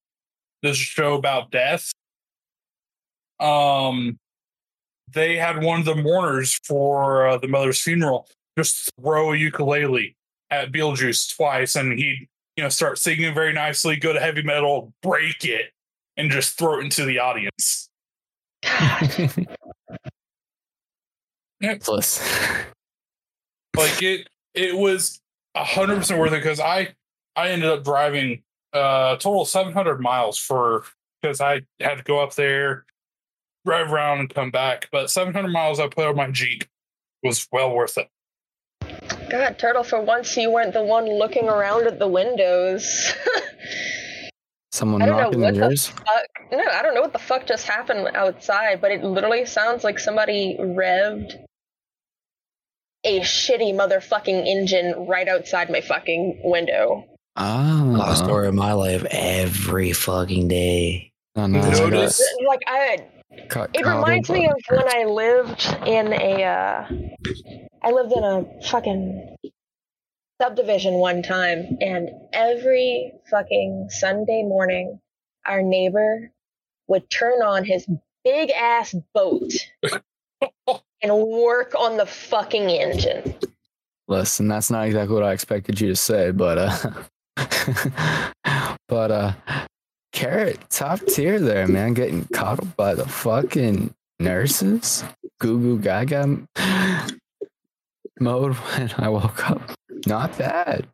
this 0.61 0.75
show 0.77 1.13
about 1.13 1.49
death. 1.51 1.91
Um, 3.39 4.17
they 5.13 5.37
had 5.37 5.63
one 5.63 5.79
of 5.79 5.85
the 5.85 5.95
mourners 5.95 6.59
for 6.65 7.27
uh, 7.27 7.37
the 7.37 7.47
mother's 7.47 7.81
funeral 7.81 8.27
just 8.57 8.91
throw 8.99 9.33
a 9.33 9.37
ukulele 9.37 10.15
at 10.49 10.71
Beetlejuice 10.71 11.35
twice, 11.35 11.75
and 11.75 11.97
he'd 11.97 12.27
you 12.55 12.63
know 12.63 12.69
start 12.69 12.97
singing 12.97 13.33
very 13.33 13.53
nicely, 13.53 13.95
go 13.95 14.13
to 14.13 14.19
heavy 14.19 14.43
metal, 14.43 14.93
break 15.01 15.43
it, 15.43 15.71
and 16.17 16.31
just 16.31 16.57
throw 16.57 16.79
it 16.79 16.83
into 16.83 17.05
the 17.05 17.19
audience. 17.19 17.89
God, 18.63 19.47
Plus, 21.81 22.21
like 23.75 24.01
it 24.01 24.27
it 24.53 24.75
was 24.75 25.19
a 25.55 25.63
hundred 25.63 25.97
percent 25.97 26.19
worth 26.19 26.33
it 26.33 26.37
because 26.37 26.59
I 26.59 26.93
I 27.35 27.49
ended 27.49 27.69
up 27.69 27.83
driving 27.83 28.43
uh 28.73 29.15
total 29.17 29.45
seven 29.45 29.73
hundred 29.73 29.99
miles 29.99 30.37
for 30.37 30.83
because 31.21 31.41
I 31.41 31.61
had 31.79 31.97
to 31.97 32.03
go 32.03 32.19
up 32.19 32.35
there, 32.35 32.85
drive 33.65 33.91
around 33.91 34.19
and 34.19 34.33
come 34.33 34.51
back. 34.51 34.89
But 34.91 35.09
seven 35.09 35.33
hundred 35.33 35.51
miles 35.51 35.79
I 35.79 35.87
put 35.87 36.05
on 36.05 36.15
my 36.15 36.29
Jeep 36.31 36.65
was 37.23 37.47
well 37.51 37.71
worth 37.73 37.97
it. 37.97 38.07
God, 39.37 39.57
Turtle. 39.59 39.83
For 39.83 40.01
once, 40.01 40.35
you 40.37 40.51
weren't 40.51 40.73
the 40.73 40.83
one 40.83 41.05
looking 41.05 41.47
around 41.49 41.87
at 41.87 41.99
the 41.99 42.07
windows. 42.07 43.13
someone 44.71 45.01
I 45.01 45.05
don't 45.05 45.17
know 45.17 45.23
knocking 45.23 45.41
what 45.41 45.47
on 45.47 45.53
the 45.53 45.59
yours. 45.67 45.87
fuck. 45.87 46.05
No, 46.51 46.63
I 46.73 46.81
don't 46.81 46.93
know 46.95 47.01
what 47.01 47.13
the 47.13 47.19
fuck 47.19 47.45
just 47.47 47.65
happened 47.67 48.09
outside, 48.15 48.81
but 48.81 48.91
it 48.91 49.03
literally 49.03 49.45
sounds 49.45 49.83
like 49.83 49.99
somebody 49.99 50.57
revved 50.59 51.33
a 53.05 53.19
shitty 53.21 53.73
motherfucking 53.73 54.45
engine 54.47 55.05
right 55.07 55.27
outside 55.27 55.69
my 55.69 55.79
fucking 55.81 56.41
window. 56.43 57.05
Ah, 57.37 58.13
story 58.15 58.47
of 58.47 58.53
my 58.53 58.73
life 58.73 59.05
every 59.11 59.91
fucking 59.93 60.47
day. 60.47 61.11
no, 61.35 61.47
no, 61.47 61.59
I 61.59 61.71
got 61.71 61.89
Notice- 61.91 62.21
Like 62.47 62.61
I, 62.67 62.97
cut- 63.49 63.71
it 63.73 63.85
reminds 63.85 64.29
me 64.29 64.47
of 64.47 64.55
when. 64.69 64.83
I 64.87 65.03
lived 65.05 65.77
in 65.85 66.13
a, 66.13 66.43
uh, 66.43 66.87
I 67.85 67.91
lived 67.91 68.13
in 68.13 68.23
a 68.23 68.43
fucking 68.63 69.35
subdivision 70.41 70.95
one 70.95 71.21
time, 71.21 71.77
and 71.81 72.09
every 72.33 73.13
fucking 73.29 73.89
Sunday 73.91 74.41
morning, 74.41 74.99
our 75.45 75.61
neighbor 75.61 76.31
would 76.87 77.07
turn 77.11 77.43
on 77.43 77.63
his 77.63 77.87
big 78.23 78.49
ass 78.49 78.95
boat 79.13 79.51
and 81.03 81.13
work 81.13 81.75
on 81.77 81.97
the 81.97 82.07
fucking 82.07 82.71
engine. 82.71 83.35
Listen, 84.07 84.47
that's 84.47 84.71
not 84.71 84.87
exactly 84.87 85.13
what 85.13 85.23
I 85.23 85.33
expected 85.33 85.79
you 85.79 85.89
to 85.89 85.95
say, 85.95 86.31
but 86.31 86.57
uh, 86.57 86.91
but 88.87 89.11
uh, 89.11 89.33
Carrot, 90.11 90.57
top 90.71 91.01
tier 91.01 91.39
there, 91.39 91.67
man. 91.67 91.93
Getting 91.93 92.25
coddled 92.33 92.75
by 92.75 92.95
the 92.95 93.07
fucking 93.07 93.93
nurses. 94.19 95.03
Goo 95.39 95.59
goo 95.59 95.79
gaga 95.79 96.39
mode 98.19 98.53
when 98.55 98.91
I 98.97 99.09
woke 99.09 99.49
up. 99.49 99.71
Not 100.07 100.37
bad. 100.37 100.87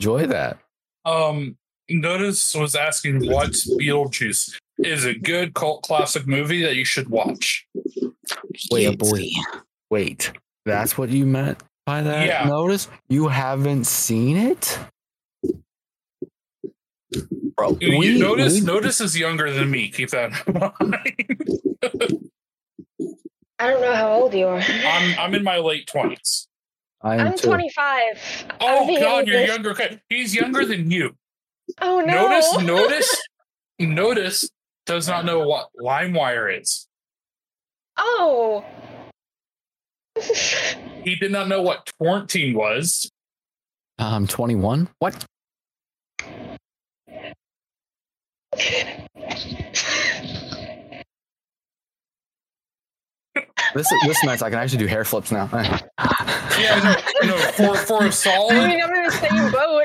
Enjoy 0.00 0.26
that. 0.26 0.58
Um, 1.04 1.56
Notice 1.88 2.54
was 2.54 2.74
asking 2.74 3.30
what's 3.30 3.68
Beetlejuice 3.76 4.56
is 4.78 5.04
a 5.04 5.14
good 5.14 5.54
cult 5.54 5.82
classic 5.82 6.26
movie 6.26 6.62
that 6.62 6.76
you 6.76 6.84
should 6.84 7.08
watch. 7.08 7.66
Wait, 8.70 8.82
Yeah, 8.82 8.90
boy. 8.96 9.22
Wait, 9.90 10.32
that's 10.64 10.98
what 10.98 11.08
you 11.10 11.24
meant 11.26 11.62
by 11.86 12.02
that? 12.02 12.26
Yeah. 12.26 12.44
Notice 12.48 12.88
you 13.08 13.28
haven't 13.28 13.84
seen 13.84 14.36
it, 14.36 14.78
bro. 17.56 17.76
You- 17.80 17.92
you 17.92 17.98
we- 17.98 18.18
notice 18.18 18.54
we- 18.54 18.60
Notice 18.66 19.00
is 19.00 19.16
younger 19.18 19.50
than 19.52 19.70
me. 19.70 19.88
Keep 19.88 20.10
that 20.10 20.32
in 20.46 20.54
mind. 22.10 22.30
I 23.58 23.70
don't 23.70 23.80
know 23.80 23.94
how 23.94 24.12
old 24.12 24.34
you 24.34 24.46
are. 24.46 24.60
I'm 24.60 25.18
I'm 25.18 25.34
in 25.34 25.42
my 25.42 25.58
late 25.58 25.86
twenties. 25.86 26.48
I 27.02 27.14
am 27.16 27.28
I'm 27.28 27.38
too. 27.38 27.48
25. 27.48 28.46
Oh 28.60 28.94
I'm 28.94 29.00
God, 29.00 29.26
you're 29.26 29.40
youngest. 29.40 29.48
younger. 29.52 29.70
Okay, 29.70 30.00
he's 30.08 30.34
younger 30.34 30.64
than 30.64 30.90
you. 30.90 31.14
Oh 31.80 32.00
no. 32.00 32.28
Notice, 32.28 32.58
notice, 32.62 33.22
notice 33.78 34.50
does 34.86 35.08
not 35.08 35.24
know 35.24 35.46
what 35.46 35.68
LimeWire 35.80 36.60
is. 36.60 36.86
Oh. 37.96 38.64
He 41.04 41.14
did 41.16 41.32
not 41.32 41.48
know 41.48 41.60
what 41.62 41.90
torrenting 42.00 42.54
was. 42.54 43.10
I'm 43.98 44.26
21. 44.26 44.88
What? 44.98 45.24
This 53.76 53.92
this 54.06 54.24
nice. 54.24 54.40
I 54.40 54.48
can 54.48 54.58
actually 54.58 54.78
do 54.78 54.86
hair 54.86 55.04
flips 55.04 55.30
now. 55.30 55.48
Yeah, 56.58 56.96
no, 57.22 57.28
no. 57.28 57.36
For 57.52 57.76
for 57.76 58.02
a 58.04 58.06
I 58.06 58.10
solid 58.10 58.56
I 58.56 58.68
mean, 58.68 58.82
I'm 58.82 58.94
in 58.94 59.04
the 59.04 59.10
same 59.10 59.52
boat. 59.52 59.84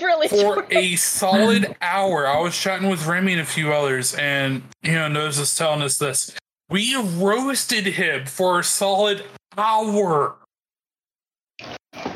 Really 0.00 0.26
for 0.28 0.62
tried. 0.62 0.72
a 0.72 0.96
solid 0.96 1.76
hour, 1.80 2.26
I 2.26 2.40
was 2.40 2.58
chatting 2.58 2.88
with 2.88 3.06
Remy 3.06 3.34
and 3.34 3.40
a 3.40 3.44
few 3.44 3.72
others, 3.72 4.12
and 4.16 4.64
you 4.82 4.94
know, 4.94 5.06
Nose 5.06 5.38
was 5.38 5.54
telling 5.54 5.80
us 5.80 5.98
this. 5.98 6.34
We 6.70 6.96
roasted 6.96 7.86
him 7.86 8.26
for 8.26 8.58
a 8.58 8.64
solid 8.64 9.22
hour. 9.56 10.34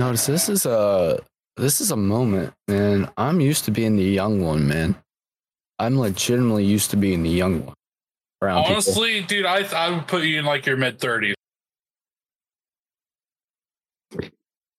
Notice 0.01 0.27
this 0.27 0.49
is 0.49 0.67
a 0.67 1.21
this 1.57 1.81
is 1.81 1.93
a 1.93 1.97
moment, 1.97 2.55
man. 2.67 3.09
I'm 3.17 3.41
used 3.41 3.67
to 3.67 3.71
being 3.71 3.95
the 3.95 4.03
young 4.03 4.43
one, 4.43 4.67
man. 4.67 4.97
I'm 5.79 5.97
legitimately 5.97 6.65
used 6.65 6.91
to 6.91 6.97
being 6.97 7.23
the 7.23 7.31
young 7.31 7.65
one. 7.67 7.75
Around 8.43 8.63
people. 8.65 8.73
Honestly, 8.75 9.23
dude, 9.23 9.47
I 9.47 9.63
I 9.75 9.91
would 9.91 10.07
put 10.07 10.25
you 10.25 10.39
in 10.39 10.45
like 10.45 10.67
your 10.67 10.77
mid 10.77 11.01
thirties. 11.01 11.35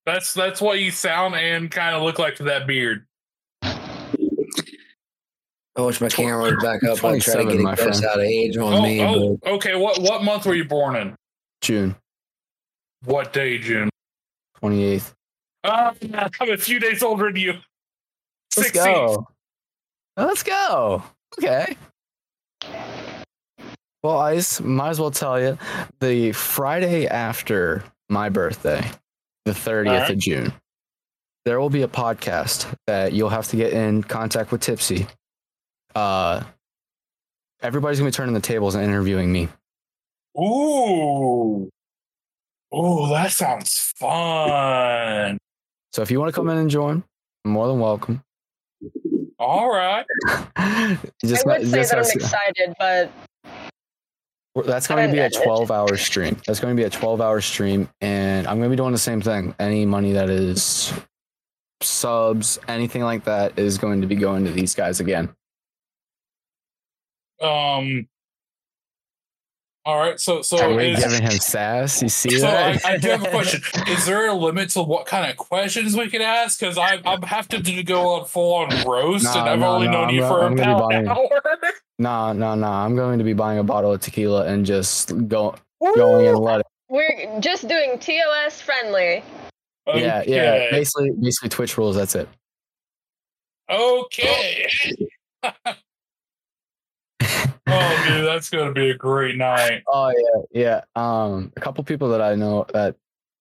That's 0.05 0.33
that's 0.33 0.61
what 0.61 0.79
you 0.79 0.91
sound 0.91 1.35
and 1.35 1.69
kind 1.69 1.95
of 1.95 2.01
look 2.03 2.17
like 2.19 2.37
with 2.39 2.47
that 2.47 2.65
beard. 2.67 3.05
I 3.63 3.75
wish 5.81 5.99
my 6.01 6.09
camera 6.09 6.41
was 6.41 6.63
back 6.63 6.83
up. 6.83 7.03
I'd 7.03 7.21
try 7.21 7.43
to 7.43 7.45
get 7.45 7.59
my 7.59 7.73
a 7.73 7.75
guess 7.75 7.99
friend. 7.99 8.05
out 8.05 8.19
of 8.19 8.25
age 8.25 8.57
on 8.57 8.73
Oh, 8.73 8.81
me. 8.81 9.01
oh, 9.03 9.39
okay. 9.45 9.75
What 9.75 9.99
what 10.01 10.23
month 10.23 10.45
were 10.45 10.55
you 10.55 10.65
born 10.65 10.95
in? 10.95 11.15
June 11.61 11.95
What 13.05 13.33
day, 13.33 13.57
June? 13.57 13.89
28th. 14.63 15.13
Uh, 15.63 15.91
I'm 16.39 16.49
a 16.51 16.57
few 16.57 16.79
days 16.79 17.03
older 17.03 17.25
than 17.25 17.35
you. 17.35 17.53
Let's 18.55 18.71
16th. 18.71 18.83
go. 18.85 19.27
Let's 20.15 20.43
go. 20.43 21.03
Okay. 21.37 21.75
Well, 24.07 24.19
I 24.19 24.35
s- 24.37 24.61
might 24.61 24.91
as 24.91 25.01
well 25.01 25.11
tell 25.11 25.37
you 25.37 25.57
the 25.99 26.31
Friday 26.31 27.07
after 27.07 27.83
my 28.07 28.29
birthday, 28.29 28.89
the 29.43 29.51
30th 29.51 29.87
Alright. 29.89 30.11
of 30.11 30.17
June, 30.17 30.53
there 31.43 31.59
will 31.59 31.69
be 31.69 31.81
a 31.81 31.89
podcast 31.89 32.73
that 32.87 33.11
you'll 33.11 33.27
have 33.27 33.49
to 33.49 33.57
get 33.57 33.73
in 33.73 34.01
contact 34.03 34.53
with 34.53 34.61
Tipsy. 34.61 35.07
Uh, 35.93 36.41
everybody's 37.61 37.99
going 37.99 38.09
to 38.09 38.15
be 38.15 38.17
turning 38.17 38.33
the 38.33 38.39
tables 38.39 38.75
and 38.75 38.83
interviewing 38.85 39.29
me. 39.29 39.49
Ooh. 40.39 41.69
Ooh, 42.73 43.09
that 43.09 43.33
sounds 43.33 43.91
fun. 43.97 45.37
So 45.91 46.01
if 46.01 46.11
you 46.11 46.17
want 46.21 46.33
to 46.33 46.33
come 46.39 46.47
in 46.47 46.55
and 46.55 46.69
join, 46.69 47.03
you're 47.43 47.53
more 47.53 47.67
than 47.67 47.81
welcome. 47.81 48.23
All 49.37 49.69
right. 49.69 50.05
I 50.55 50.97
just 51.25 51.45
would 51.45 51.61
not- 51.63 51.69
say 51.69 51.77
just 51.79 51.91
that 51.91 51.99
I'm 52.05 52.11
excited, 52.11 52.73
but 52.79 53.11
That's 54.65 54.87
going 54.87 55.07
to 55.07 55.13
be 55.13 55.19
a 55.19 55.29
12 55.29 55.71
hour 55.71 55.97
stream. 55.97 56.39
That's 56.45 56.59
going 56.59 56.75
to 56.75 56.79
be 56.79 56.85
a 56.85 56.89
12 56.89 57.21
hour 57.21 57.41
stream. 57.41 57.89
And 58.01 58.47
I'm 58.47 58.57
going 58.57 58.69
to 58.69 58.73
be 58.73 58.77
doing 58.77 58.91
the 58.91 58.97
same 58.97 59.21
thing. 59.21 59.53
Any 59.59 59.85
money 59.85 60.13
that 60.13 60.29
is 60.29 60.93
subs, 61.81 62.59
anything 62.67 63.03
like 63.03 63.25
that 63.25 63.57
is 63.57 63.77
going 63.77 64.01
to 64.01 64.07
be 64.07 64.15
going 64.15 64.45
to 64.45 64.51
these 64.51 64.73
guys 64.73 64.99
again. 64.99 65.29
Um 67.41 68.07
All 69.85 69.99
right, 69.99 70.19
so 70.19 70.41
so 70.41 70.57
Are 70.57 70.75
we 70.75 70.87
is, 70.93 71.03
giving 71.03 71.21
him 71.21 71.37
sass? 71.39 72.01
You 72.01 72.09
see 72.09 72.39
so 72.39 72.47
I, 72.47 72.51
that? 72.51 72.85
I 72.85 72.97
do 72.97 73.09
have 73.09 73.23
a 73.23 73.29
question. 73.29 73.61
Is 73.87 74.07
there 74.07 74.27
a 74.27 74.33
limit 74.33 74.69
to 74.71 74.81
what 74.81 75.05
kind 75.05 75.29
of 75.29 75.37
questions 75.37 75.95
we 75.95 76.09
could 76.09 76.21
ask? 76.21 76.59
Because 76.59 76.79
I 76.79 76.99
I 77.05 77.23
have 77.27 77.47
to 77.49 77.59
do, 77.59 77.83
go 77.83 78.15
on 78.15 78.25
full 78.25 78.55
on 78.55 78.69
roast, 78.87 79.25
No, 79.25 79.39
and 79.39 79.49
I've 79.49 79.59
no, 79.59 79.75
only 79.75 79.85
no, 79.85 79.93
known 79.93 80.09
I'm 80.09 80.15
you 80.15 80.21
for 80.21 80.47
about 80.47 80.93
an 80.93 81.07
hour. 81.07 81.27
No, 81.99 82.31
no, 82.33 82.55
no. 82.55 82.67
I'm 82.67 82.95
going 82.95 83.17
to 83.17 83.23
be 83.23 83.33
buying 83.33 83.59
a 83.59 83.63
bottle 83.63 83.93
of 83.93 84.01
tequila 84.01 84.45
and 84.45 84.65
just 84.65 85.27
go 85.27 85.55
going 85.95 86.27
and 86.27 86.37
let 86.37 86.59
it. 86.61 86.67
We're 86.89 87.39
just 87.39 87.67
doing 87.67 87.99
TOS 87.99 88.61
friendly. 88.61 89.23
Yeah, 89.87 90.23
yeah. 90.25 90.71
Basically, 90.71 91.11
basically 91.11 91.49
Twitch 91.49 91.77
rules. 91.77 91.95
That's 91.95 92.15
it. 92.15 92.29
Okay. 93.69 94.67
oh, 95.43 95.75
dude, 98.07 98.25
that's 98.25 98.49
gonna 98.49 98.71
be 98.71 98.91
a 98.91 98.95
great 98.95 99.35
night. 99.35 99.83
Oh 99.87 100.09
yeah, 100.09 100.41
yeah. 100.51 100.81
Um, 100.95 101.51
a 101.57 101.59
couple 101.59 101.83
people 101.83 102.09
that 102.09 102.21
I 102.21 102.35
know 102.35 102.65
that 102.73 102.95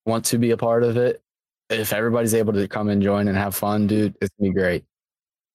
want 0.05 0.25
to 0.27 0.39
be 0.39 0.51
a 0.51 0.57
part 0.57 0.83
of 0.83 0.97
it. 0.97 1.23
If 1.69 1.93
everybody's 1.93 2.35
able 2.35 2.53
to 2.55 2.67
come 2.69 2.89
and 2.89 3.03
join 3.03 3.29
and 3.29 3.37
have 3.37 3.55
fun, 3.55 3.87
dude, 3.87 4.17
it's 4.21 4.31
gonna 4.39 4.51
be 4.51 4.55
great. 4.55 4.85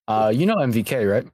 Uh, 0.07 0.31
you 0.33 0.45
know 0.45 0.55
MVK, 0.55 1.09
right? 1.09 1.27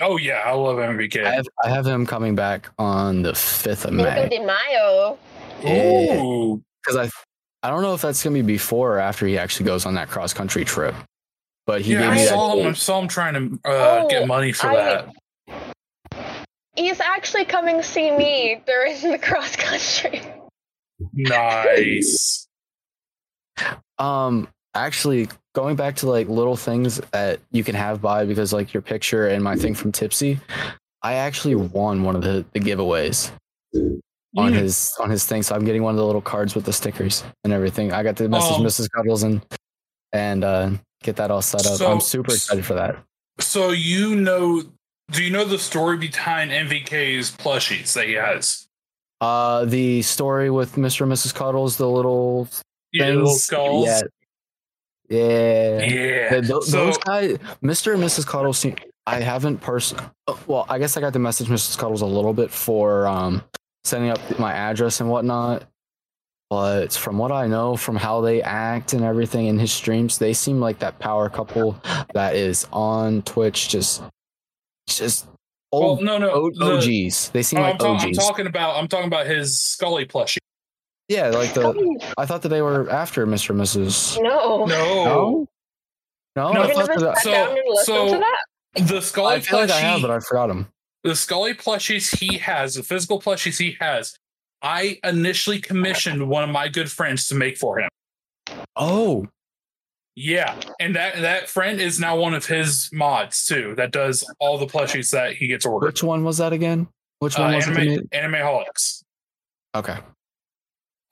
Oh 0.00 0.16
yeah, 0.16 0.42
I 0.44 0.52
love 0.52 0.76
MVK. 0.78 1.24
I 1.24 1.34
have 1.34 1.46
I 1.64 1.68
have 1.70 1.86
him 1.86 2.06
coming 2.06 2.34
back 2.34 2.70
on 2.78 3.22
the 3.22 3.34
fifth 3.34 3.84
of 3.84 3.92
May 3.92 4.28
de 4.28 4.38
Mayo. 4.44 5.18
Yeah. 5.62 6.22
Ooh, 6.22 6.62
because 6.82 6.96
I 6.96 7.66
I 7.66 7.70
don't 7.70 7.82
know 7.82 7.94
if 7.94 8.00
that's 8.02 8.22
gonna 8.22 8.34
be 8.34 8.42
before 8.42 8.96
or 8.96 8.98
after 8.98 9.26
he 9.26 9.36
actually 9.38 9.66
goes 9.66 9.84
on 9.86 9.94
that 9.94 10.08
cross 10.08 10.32
country 10.32 10.64
trip. 10.64 10.94
But 11.66 11.82
he 11.82 11.92
yeah, 11.92 12.00
gave 12.00 12.08
I 12.10 12.14
me 12.14 12.20
that 12.22 12.28
saw 12.30 12.56
him. 12.56 12.66
I 12.68 12.72
saw 12.72 12.98
him 13.00 13.08
trying 13.08 13.34
to 13.34 13.60
uh, 13.70 14.00
Oh, 14.04 14.08
get 14.08 14.26
money 14.26 14.52
for 14.52 14.68
I- 14.68 14.76
that. 14.76 15.08
He's 16.76 17.00
actually 17.00 17.44
coming 17.44 17.82
see 17.82 18.10
me 18.10 18.62
during 18.66 19.00
the 19.02 19.18
cross 19.18 19.54
country. 19.56 20.22
Nice. 21.12 22.46
Um, 23.98 24.48
actually, 24.74 25.28
going 25.54 25.76
back 25.76 25.96
to 25.96 26.08
like 26.08 26.28
little 26.28 26.56
things 26.56 27.00
that 27.12 27.40
you 27.50 27.64
can 27.64 27.74
have 27.74 28.00
by 28.00 28.24
because 28.24 28.52
like 28.52 28.72
your 28.72 28.82
picture 28.82 29.28
and 29.28 29.42
my 29.42 29.56
thing 29.56 29.74
from 29.74 29.92
Tipsy, 29.92 30.38
I 31.02 31.14
actually 31.14 31.54
won 31.54 32.02
one 32.02 32.14
of 32.16 32.22
the, 32.22 32.44
the 32.52 32.60
giveaways 32.60 33.30
on 33.74 34.52
Mm. 34.52 34.54
his 34.54 34.92
on 35.00 35.10
his 35.10 35.24
thing. 35.26 35.42
So 35.42 35.54
I'm 35.56 35.64
getting 35.64 35.82
one 35.82 35.92
of 35.94 35.98
the 35.98 36.06
little 36.06 36.20
cards 36.20 36.54
with 36.54 36.64
the 36.64 36.72
stickers 36.72 37.24
and 37.44 37.52
everything. 37.52 37.92
I 37.92 38.02
got 38.02 38.16
to 38.18 38.28
message 38.28 38.56
Um, 38.58 38.62
Mrs. 38.62 38.88
Cuddles 38.90 39.22
and 39.24 39.40
and 40.12 40.44
uh, 40.44 40.70
get 41.02 41.16
that 41.16 41.30
all 41.30 41.42
set 41.42 41.66
up. 41.66 41.74
So- 41.76 41.90
I'm 41.90 42.00
super 42.00 42.32
excited 42.32 42.64
for 42.64 42.74
that. 42.74 42.96
So 43.40 43.70
you 43.70 44.14
know, 44.16 44.62
do 45.10 45.24
you 45.24 45.30
know 45.30 45.44
the 45.44 45.58
story 45.58 45.96
behind 45.96 46.50
MVK's 46.50 47.32
plushies 47.36 47.94
that 47.94 48.06
he 48.06 48.12
has? 48.12 48.68
Uh, 49.20 49.64
the 49.64 50.02
story 50.02 50.50
with 50.50 50.74
Mr. 50.76 51.02
and 51.02 51.12
Mrs. 51.12 51.34
Cuddles, 51.34 51.76
the 51.76 51.88
little 51.88 52.48
Yeah, 52.92 53.06
things, 53.06 53.16
little 53.16 53.34
skulls. 53.34 53.86
Yeah, 53.86 54.00
yeah. 55.10 55.82
Yeah. 55.82 56.28
Th- 56.30 56.46
th- 56.46 56.62
so, 56.62 56.86
those 56.86 56.98
guys, 56.98 57.36
Mr. 57.62 57.94
and 57.94 58.02
Mrs. 58.02 58.26
Cuddles, 58.26 58.58
seem, 58.58 58.76
I 59.06 59.20
haven't 59.20 59.58
person. 59.58 59.98
uh, 60.28 60.36
Well, 60.46 60.66
I 60.68 60.78
guess 60.78 60.96
I 60.96 61.00
got 61.00 61.12
to 61.14 61.18
message 61.18 61.48
Mrs. 61.48 61.76
Cuddles 61.76 62.00
a 62.02 62.06
little 62.06 62.32
bit 62.32 62.50
for 62.50 63.06
um, 63.06 63.42
sending 63.84 64.10
up 64.10 64.20
my 64.38 64.52
address 64.52 65.00
and 65.00 65.10
whatnot. 65.10 65.64
But 66.48 66.92
from 66.92 67.16
what 67.18 67.30
I 67.30 67.46
know, 67.46 67.76
from 67.76 67.94
how 67.94 68.20
they 68.22 68.42
act 68.42 68.92
and 68.92 69.04
everything 69.04 69.46
in 69.46 69.58
his 69.58 69.72
streams, 69.72 70.18
they 70.18 70.32
seem 70.32 70.58
like 70.60 70.80
that 70.80 70.98
power 70.98 71.28
couple 71.28 71.80
that 72.12 72.34
is 72.34 72.66
on 72.72 73.22
Twitch. 73.22 73.68
Just, 73.68 74.02
just 74.88 75.26
well, 75.72 75.82
old 75.82 76.02
no, 76.02 76.18
no. 76.18 76.30
O- 76.30 76.50
the- 76.50 76.76
OGs. 77.06 77.30
They 77.30 77.42
seem 77.42 77.60
oh, 77.60 77.62
like 77.62 77.74
I'm, 77.74 77.78
ta- 77.78 77.98
I'm 77.98 78.12
talking 78.12 78.46
about. 78.48 78.76
I'm 78.76 78.88
talking 78.88 79.06
about 79.06 79.26
his 79.26 79.60
Scully 79.60 80.06
plushie. 80.06 80.38
Yeah, 81.10 81.28
like 81.28 81.52
the. 81.54 82.12
I 82.16 82.24
thought 82.24 82.42
that 82.42 82.48
they 82.48 82.62
were 82.62 82.88
after 82.90 83.26
Mr. 83.26 83.50
and 83.50 83.60
Mrs. 83.60 84.16
No. 84.22 84.64
No, 84.64 85.46
No, 86.36 86.52
no, 86.52 86.52
No, 86.52 86.62
I 86.62 86.72
thought 86.72 86.88
never 86.88 87.00
that. 87.00 87.16
sat 87.16 87.22
So- 87.24 87.30
down 87.32 87.48
and 87.58 87.78
so- 87.84 88.10
that? 88.20 88.86
the 88.88 89.00
Scully 89.02 89.34
I 89.34 89.40
feel 89.40 89.58
like 89.60 89.70
I 89.70 89.80
have, 89.80 90.00
but 90.00 90.10
I 90.12 90.20
forgot 90.20 90.46
them. 90.46 90.68
the 91.02 91.16
Scully 91.16 91.54
plushies 91.54 92.16
he 92.18 92.38
has, 92.38 92.74
the 92.76 92.82
physical 92.84 93.20
plushies 93.20 93.58
he 93.58 93.76
has. 93.80 94.16
I 94.62 94.98
initially 95.02 95.60
commissioned 95.60 96.28
one 96.28 96.44
of 96.44 96.50
my 96.50 96.68
good 96.68 96.90
friends 96.90 97.26
to 97.28 97.34
make 97.34 97.58
for 97.58 97.80
him. 97.80 97.88
Oh, 98.76 99.26
Yeah, 100.16 100.54
and 100.78 100.94
that 100.96 101.16
that 101.22 101.48
friend 101.48 101.80
is 101.80 101.98
now 101.98 102.16
one 102.16 102.34
of 102.34 102.44
his 102.46 102.90
mods 102.92 103.46
too. 103.46 103.74
That 103.76 103.90
does 103.90 104.22
all 104.38 104.58
the 104.58 104.66
plushies 104.66 105.10
that 105.12 105.32
he 105.34 105.46
gets 105.48 105.64
ordered. 105.66 105.86
which 105.86 106.02
one 106.02 106.22
was 106.24 106.38
that 106.38 106.52
again? 106.52 106.88
Which 107.20 107.38
Uh, 107.38 107.42
one 107.42 107.54
was 107.54 107.66
anime, 107.66 107.88
it? 107.88 108.08
anime 108.12 108.34
holics. 108.34 109.02
Okay. 109.74 109.96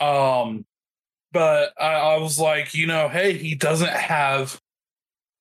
Um, 0.01 0.65
but 1.33 1.73
I, 1.79 1.95
I 1.95 2.17
was 2.19 2.39
like, 2.39 2.75
you 2.75 2.87
know, 2.87 3.09
hey, 3.09 3.37
he 3.37 3.55
doesn't 3.55 3.93
have 3.93 4.61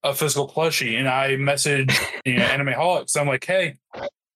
a 0.04 0.14
physical 0.14 0.48
plushie, 0.48 0.98
and 0.98 1.08
I 1.08 1.36
messaged 1.36 1.98
you 2.26 2.38
know, 2.38 2.44
anime 2.44 2.68
holics. 2.68 3.20
I'm 3.20 3.28
like, 3.28 3.46
hey, 3.46 3.76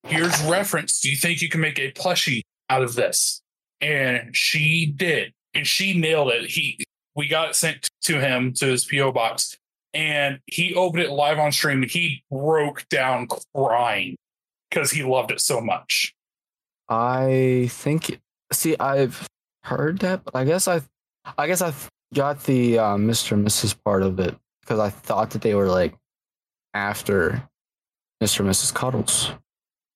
here's 0.04 0.42
reference. 0.44 1.00
Do 1.02 1.10
you 1.10 1.16
think 1.16 1.42
you 1.42 1.50
can 1.50 1.62
make 1.62 1.80
a 1.80 1.92
plushie 1.92 2.42
out 2.70 2.84
of 2.84 2.96
this? 2.96 3.42
And 3.80 4.36
she 4.36 4.94
did, 4.96 5.34
and 5.54 5.66
she 5.66 5.98
nailed 6.00 6.32
it. 6.32 6.50
He 6.50 6.84
we 7.16 7.28
got 7.28 7.50
it 7.50 7.56
sent 7.56 7.90
to 8.04 8.20
him 8.20 8.54
to 8.54 8.68
his 8.68 8.86
PO 8.86 9.12
box, 9.12 9.58
and 9.94 10.40
he 10.46 10.74
opened 10.76 11.04
it 11.04 11.12
live 11.12 11.40
on 11.40 11.52
stream. 11.52 11.82
And 11.82 11.92
he 11.92 12.24
broke 12.30 12.88
down 12.90 13.28
crying 13.56 14.16
because 14.70 14.92
he 14.92 15.04
loved 15.04 15.32
it 15.32 15.42
so 15.42 15.62
much. 15.62 16.14
I 16.90 17.68
think. 17.72 18.20
See, 18.52 18.76
I've 18.80 19.28
heard 19.64 20.00
that, 20.00 20.24
but 20.24 20.36
I 20.36 20.44
guess 20.46 20.68
I, 20.68 20.82
I 21.38 21.48
guess 21.48 21.62
I 21.62 21.74
got 22.14 22.44
the 22.44 22.80
uh, 22.80 22.96
Mr. 22.98 23.34
and 23.34 23.46
Mrs. 23.48 23.76
part 23.84 24.04
of 24.04 24.20
it 24.20 24.36
because 24.62 24.80
I 24.80 24.90
thought 24.90 25.32
that 25.32 25.42
they 25.42 25.54
were 25.56 25.68
like 25.68 25.96
after 26.74 27.42
Mr. 28.24 28.42
and 28.42 28.50
Mrs. 28.50 28.74
Cuddles. 28.74 29.32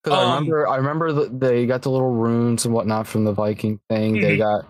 Because 0.03 0.19
I 0.19 0.23
Um, 0.23 0.33
remember, 0.35 0.67
I 0.67 0.75
remember 0.77 1.11
that 1.13 1.39
they 1.39 1.65
got 1.65 1.81
the 1.81 1.89
little 1.89 2.11
runes 2.11 2.65
and 2.65 2.73
whatnot 2.73 3.07
from 3.07 3.23
the 3.23 3.33
Viking 3.33 3.79
thing. 3.89 4.13
They 4.21 4.37
Mhm. 4.37 4.39
got, 4.39 4.65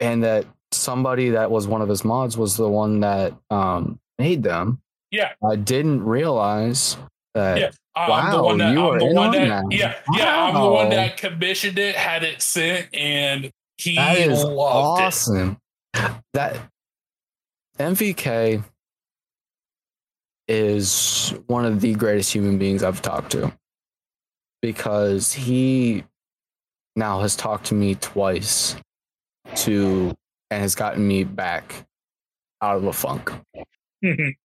and 0.00 0.22
that 0.24 0.46
somebody 0.70 1.30
that 1.30 1.50
was 1.50 1.66
one 1.66 1.82
of 1.82 1.88
his 1.88 2.04
mods 2.04 2.36
was 2.38 2.56
the 2.56 2.68
one 2.68 3.00
that 3.00 3.34
um 3.50 3.98
made 4.18 4.42
them. 4.42 4.80
Yeah. 5.10 5.32
I 5.44 5.56
didn't 5.56 6.04
realize 6.04 6.96
that. 7.34 7.58
Yeah. 7.58 7.70
I'm 7.94 8.30
the 8.32 8.42
one 8.42 8.58
that 8.58 8.72
you 8.72 8.78
I'm 8.80 8.94
are 8.94 8.98
the 9.00 9.04
one 9.06 9.26
on 9.26 9.32
that 9.32 9.48
that. 9.68 9.76
yeah 9.76 9.94
yeah 10.14 10.44
I'm 10.44 10.54
the 10.54 10.66
one 10.68 10.88
that 10.90 11.18
commissioned 11.18 11.78
it, 11.78 11.94
had 11.94 12.22
it 12.24 12.40
sent, 12.40 12.88
and 12.94 13.52
he 13.82 13.96
That 13.96 14.18
is 14.18 14.44
loved 14.44 15.00
it. 15.00 15.04
awesome. 15.04 15.56
That 16.34 16.56
MVK 17.78 18.62
is 20.48 21.34
one 21.46 21.64
of 21.64 21.80
the 21.80 21.94
greatest 21.94 22.32
human 22.32 22.58
beings 22.58 22.82
I've 22.82 23.02
talked 23.02 23.32
to 23.32 23.52
because 24.60 25.32
he 25.32 26.04
now 26.96 27.20
has 27.20 27.36
talked 27.36 27.66
to 27.66 27.74
me 27.74 27.94
twice 27.96 28.76
to 29.56 30.14
and 30.50 30.60
has 30.62 30.74
gotten 30.74 31.06
me 31.06 31.24
back 31.24 31.86
out 32.60 32.76
of 32.76 32.84
a 32.84 32.92
funk. 32.92 33.30
oh, 33.54 33.62
he's 34.04 34.36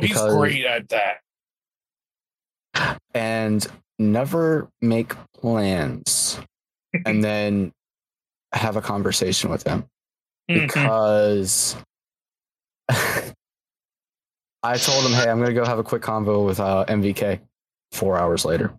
Because- 0.00 0.34
great 0.34 0.64
at 0.64 0.88
that. 0.88 1.18
and 3.14 3.66
never 3.98 4.68
make 4.82 5.14
plans 5.34 6.40
and 7.06 7.22
then 7.22 7.72
have 8.58 8.76
a 8.76 8.80
conversation 8.82 9.50
with 9.50 9.66
him 9.66 9.84
Mhm. 10.50 10.66
because 10.66 11.76
I 14.62 14.76
told 14.78 15.04
him, 15.04 15.12
"Hey, 15.12 15.28
I'm 15.30 15.38
gonna 15.40 15.52
go 15.54 15.64
have 15.64 15.78
a 15.78 15.84
quick 15.84 16.02
convo 16.02 16.44
with 16.46 16.60
uh, 16.60 16.84
MVK." 16.88 17.40
Four 17.92 18.18
hours 18.18 18.44
later, 18.44 18.74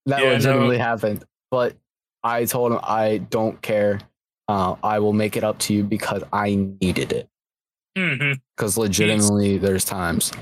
Yeah, 0.06 0.18
no. 0.18 0.32
legitimately 0.34 0.78
happened. 0.78 1.24
But 1.50 1.76
I 2.22 2.44
told 2.44 2.72
him, 2.72 2.80
"I 2.82 3.18
don't 3.18 3.60
care. 3.62 4.00
Uh, 4.48 4.76
I 4.82 4.98
will 5.00 5.12
make 5.12 5.36
it 5.36 5.44
up 5.44 5.58
to 5.60 5.74
you 5.74 5.82
because 5.84 6.22
I 6.32 6.54
needed 6.80 7.12
it. 7.12 7.28
hmm 7.96 8.32
Because 8.56 8.76
legitimately, 8.78 9.58
there's 9.58 9.84
times." 9.84 10.32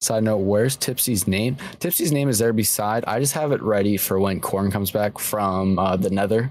Side 0.00 0.22
note: 0.22 0.38
Where's 0.38 0.76
Tipsy's 0.76 1.26
name? 1.26 1.56
Tipsy's 1.80 2.12
name 2.12 2.28
is 2.28 2.38
there 2.38 2.52
beside. 2.52 3.04
I 3.06 3.18
just 3.18 3.34
have 3.34 3.52
it 3.52 3.60
ready 3.62 3.96
for 3.96 4.20
when 4.20 4.40
Corn 4.40 4.70
comes 4.70 4.90
back 4.90 5.18
from 5.18 5.78
uh, 5.78 5.96
the 5.96 6.10
Nether. 6.10 6.50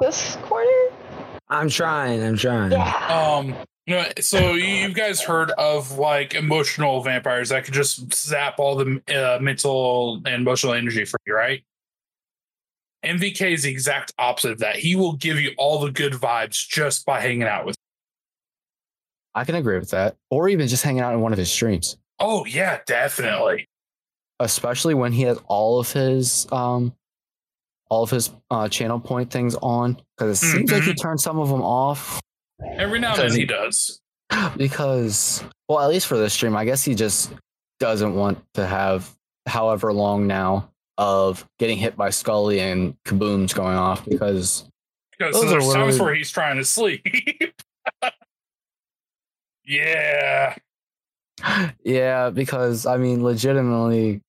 This 0.00 0.36
corner? 0.42 0.66
I'm 1.48 1.68
trying. 1.68 2.22
I'm 2.22 2.36
trying. 2.36 2.72
Yeah. 2.72 3.06
Um, 3.08 3.54
you 3.86 3.96
know, 3.96 4.06
so 4.20 4.54
you 4.54 4.88
you 4.88 4.94
guys 4.94 5.20
heard 5.20 5.50
of 5.52 5.98
like 5.98 6.34
emotional 6.34 7.02
vampires 7.02 7.48
that 7.50 7.64
could 7.64 7.74
just 7.74 8.12
zap 8.12 8.58
all 8.58 8.76
the 8.76 9.02
uh, 9.08 9.40
mental 9.40 10.20
and 10.24 10.34
emotional 10.42 10.74
energy 10.74 11.04
from 11.04 11.18
you, 11.26 11.34
right? 11.34 11.62
MVK 13.04 13.52
is 13.52 13.62
the 13.62 13.70
exact 13.70 14.12
opposite 14.18 14.52
of 14.52 14.58
that. 14.58 14.76
He 14.76 14.94
will 14.94 15.14
give 15.14 15.40
you 15.40 15.52
all 15.58 15.80
the 15.80 15.90
good 15.90 16.12
vibes 16.12 16.68
just 16.68 17.06
by 17.06 17.20
hanging 17.20 17.44
out 17.44 17.66
with. 17.66 17.76
I 19.34 19.44
can 19.44 19.54
agree 19.54 19.78
with 19.78 19.90
that, 19.90 20.16
or 20.28 20.48
even 20.48 20.66
just 20.66 20.82
hanging 20.82 21.02
out 21.02 21.14
in 21.14 21.20
one 21.20 21.32
of 21.32 21.38
his 21.38 21.50
streams. 21.50 21.96
Oh 22.20 22.44
yeah, 22.44 22.80
definitely. 22.86 23.66
especially 24.38 24.94
when 24.94 25.12
he 25.12 25.22
has 25.22 25.38
all 25.48 25.80
of 25.80 25.90
his 25.92 26.46
um 26.52 26.94
all 27.88 28.02
of 28.04 28.10
his 28.10 28.30
uh, 28.50 28.68
channel 28.68 29.00
point 29.00 29.30
things 29.32 29.56
on 29.56 30.00
because 30.16 30.40
it 30.42 30.46
seems 30.46 30.70
like 30.70 30.82
he 30.84 30.94
turned 30.94 31.20
some 31.20 31.38
of 31.40 31.48
them 31.48 31.62
off 31.62 32.20
Every 32.76 33.00
now 33.00 33.14
and 33.14 33.30
then 33.32 33.38
he 33.38 33.44
does. 33.46 34.00
because 34.56 35.42
well 35.68 35.80
at 35.80 35.88
least 35.88 36.06
for 36.06 36.16
this 36.16 36.32
stream 36.32 36.54
i 36.56 36.64
guess 36.64 36.84
he 36.84 36.94
just 36.94 37.32
doesn't 37.80 38.14
want 38.14 38.38
to 38.54 38.64
have 38.64 39.10
however 39.46 39.92
long 39.92 40.26
now 40.28 40.70
of 40.98 41.44
getting 41.58 41.78
hit 41.78 41.96
by 41.96 42.10
scully 42.10 42.60
and 42.60 42.94
kabooms 43.04 43.52
going 43.54 43.76
off 43.76 44.04
because 44.06 44.68
Because 45.18 45.34
Those 45.34 45.44
are 45.44 45.48
there's 45.48 45.64
times 45.64 45.76
literally- 45.76 46.00
where 46.00 46.14
he's 46.14 46.30
trying 46.30 46.56
to 46.58 46.64
sleep. 46.76 47.04
yeah. 49.64 50.54
Yeah 51.84 52.30
because 52.30 52.86
i 52.86 52.96
mean 52.96 53.22
legitimately 53.22 54.20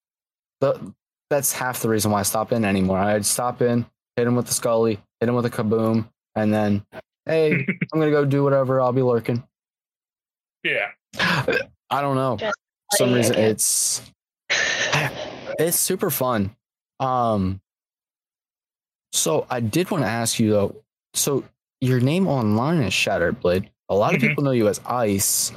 the, 0.60 0.94
that's 1.30 1.52
half 1.52 1.82
the 1.82 1.90
reason 1.90 2.12
why 2.12 2.20
i 2.20 2.24
stop 2.24 2.52
in 2.52 2.64
anymore. 2.66 2.98
I'd 2.98 3.26
stop 3.26 3.62
in 3.62 3.86
hit 4.16 4.28
him 4.28 4.36
with 4.36 4.48
the 4.48 4.54
scully 4.54 5.00
hit 5.20 5.30
him 5.30 5.36
with 5.36 5.46
a 5.46 5.50
kaboom 5.50 6.10
and 6.36 6.54
then 6.54 6.86
hey 7.26 7.54
i'm 7.94 8.00
gonna 8.00 8.12
go 8.12 8.26
do 8.26 8.44
whatever 8.44 8.82
i'll 8.82 8.94
be 8.94 9.02
lurking. 9.02 9.44
Yeah. 10.64 10.92
i 11.18 12.02
don't 12.02 12.16
know. 12.16 12.38
Just 12.38 12.58
for 12.92 12.98
some 12.98 13.14
reason 13.14 13.34
again. 13.34 13.52
it's 13.52 14.02
it's 15.60 15.80
super 15.80 16.10
fun. 16.10 16.56
Um 17.00 17.62
so 19.14 19.46
i 19.50 19.60
did 19.60 19.92
want 19.92 20.04
to 20.04 20.10
ask 20.10 20.40
you 20.40 20.52
though 20.52 20.76
so 21.14 21.44
your 21.82 22.00
name 22.00 22.28
online 22.28 22.82
is 22.84 22.94
shattered 22.94 23.40
blade. 23.40 23.70
A 23.90 23.96
lot 23.96 24.14
of 24.14 24.22
people 24.22 24.44
know 24.44 24.52
you 24.52 24.68
as 24.68 24.80
ice 24.86 25.52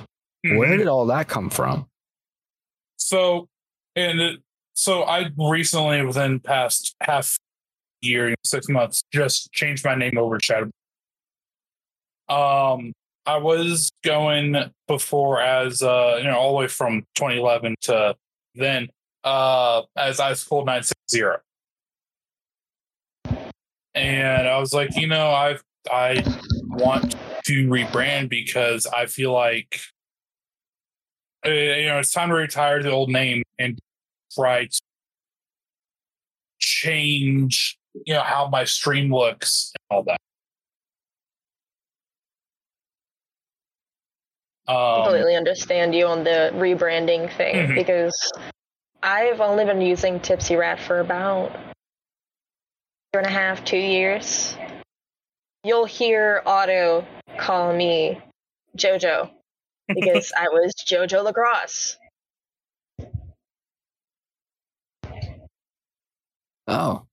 where 0.44 0.68
Mhm. 0.74 0.78
did 0.78 0.86
all 0.88 1.06
that 1.06 1.26
come 1.28 1.48
from 1.50 1.88
So, 2.96 3.48
and 3.96 4.20
it, 4.20 4.40
so 4.74 5.02
I 5.04 5.30
recently, 5.36 6.04
within 6.04 6.40
past 6.40 6.94
half 7.00 7.38
year, 8.02 8.34
six 8.44 8.68
months, 8.68 9.02
just 9.12 9.50
changed 9.52 9.84
my 9.84 9.94
name 9.94 10.18
over 10.18 10.38
Shadow. 10.40 10.70
Um, 12.28 12.92
I 13.26 13.36
was 13.38 13.90
going 14.04 14.56
before 14.86 15.40
as 15.40 15.80
uh, 15.82 16.16
you 16.18 16.24
know, 16.24 16.36
all 16.38 16.52
the 16.52 16.58
way 16.58 16.68
from 16.68 17.06
2011 17.14 17.76
to 17.82 18.16
then, 18.54 18.88
uh, 19.24 19.82
as 19.96 20.20
Ice 20.20 20.44
Cold 20.44 20.66
960. 20.66 21.42
And 23.94 24.48
I 24.48 24.58
was 24.58 24.72
like, 24.74 24.96
you 24.96 25.06
know, 25.06 25.30
I 25.30 25.58
I 25.90 26.22
want 26.68 27.14
to 27.44 27.68
rebrand 27.68 28.28
because 28.30 28.86
I 28.86 29.06
feel 29.06 29.32
like 29.32 29.80
uh, 31.46 31.50
you 31.50 31.86
know, 31.86 31.98
it's 31.98 32.12
time 32.12 32.30
to 32.30 32.34
retire 32.34 32.82
the 32.82 32.90
old 32.90 33.10
name 33.10 33.42
and 33.58 33.78
try 34.32 34.66
to 34.66 34.80
change, 36.58 37.76
you 38.06 38.14
know, 38.14 38.22
how 38.22 38.48
my 38.48 38.64
stream 38.64 39.12
looks 39.12 39.72
and 39.74 39.96
all 39.96 40.02
that. 40.04 40.18
Um, 44.66 45.04
completely 45.04 45.36
understand 45.36 45.94
you 45.94 46.06
on 46.06 46.24
the 46.24 46.50
rebranding 46.54 47.30
thing 47.36 47.54
Mhm. 47.54 47.74
because 47.74 48.32
I've 49.02 49.42
only 49.42 49.66
been 49.66 49.82
using 49.82 50.20
Tipsy 50.20 50.56
Rat 50.56 50.80
for 50.80 51.00
about 51.00 51.52
year 53.12 53.20
and 53.20 53.26
a 53.26 53.30
half, 53.30 53.62
two 53.64 53.76
years. 53.76 54.56
You'll 55.64 55.84
hear 55.84 56.42
Otto 56.46 57.06
call 57.36 57.74
me 57.74 58.22
JoJo 58.78 59.33
because 59.88 60.32
I 60.36 60.48
was 60.48 60.74
JoJo 60.86 61.24
Lacrosse. 61.24 61.98
Oh, 66.66 67.06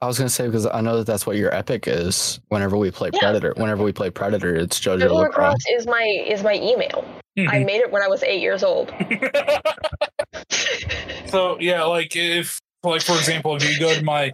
I 0.00 0.06
was 0.06 0.18
gonna 0.18 0.30
say 0.30 0.46
because 0.46 0.66
I 0.66 0.80
know 0.80 0.98
that 0.98 1.06
that's 1.06 1.26
what 1.26 1.36
your 1.36 1.54
epic 1.54 1.86
is. 1.86 2.40
Whenever 2.48 2.76
we 2.76 2.90
play 2.90 3.10
Yeah. 3.12 3.20
Predator, 3.20 3.54
whenever 3.56 3.82
we 3.82 3.92
play 3.92 4.10
Predator, 4.10 4.54
it's 4.54 4.80
JoJo 4.80 5.00
JoJo 5.00 5.14
Lacrosse. 5.14 5.24
Lacrosse 5.24 5.64
is 5.70 5.86
my 5.86 6.02
is 6.26 6.42
my 6.42 6.54
email. 6.54 7.04
I 7.36 7.40
mhm. 7.40 7.66
made 7.66 7.80
it 7.80 7.90
when 7.90 8.02
I 8.02 8.08
was 8.08 8.22
eight 8.22 8.40
years 8.40 8.62
old. 8.62 8.92
so 11.26 11.58
yeah, 11.60 11.82
like 11.84 12.16
if 12.16 12.60
like 12.82 13.02
for 13.02 13.16
example, 13.16 13.56
if 13.56 13.68
you 13.68 13.78
go 13.78 13.94
to 13.94 14.04
my 14.04 14.32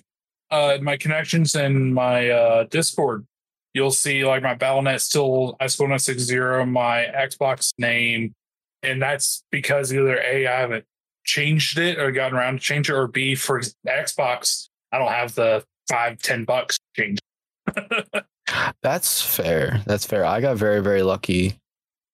uh 0.51 0.79
my 0.83 0.97
connections 0.97 1.55
and 1.55 1.95
my 1.95 2.31
uh 2.31 2.65
Discord, 2.65 3.27
you'll 3.75 3.91
see 3.91 4.25
like 4.25 4.43
my 4.43 4.55
BattleNet 4.55 5.01
still 5.01 5.57
iSchool 5.61 6.01
60 6.01 6.37
my 6.67 7.07
Xbox 7.15 7.73
name, 7.79 8.35
and 8.83 9.01
that's 9.01 9.43
because 9.51 9.93
either 9.93 10.19
A, 10.19 10.47
I 10.47 10.61
haven't 10.61 10.85
changed 11.25 11.79
it 11.79 11.99
or 11.99 12.11
gotten 12.13 12.37
around 12.37 12.55
to 12.55 12.61
change 12.61 12.89
it, 12.91 12.95
or 12.95 13.07
B 13.07 13.35
for 13.35 13.61
Xbox, 13.87 14.69
I 14.93 14.99
don't 14.99 15.13
have 15.13 15.35
the 15.35 15.65
five, 15.89 16.21
ten 16.21 16.45
bucks 16.45 16.79
change. 16.97 17.19
That's 18.83 19.23
fair. 19.23 19.81
That's 19.87 20.05
fair. 20.05 20.25
I 20.25 20.41
got 20.41 20.57
very 20.57 20.81
very 20.83 21.03
lucky 21.03 21.57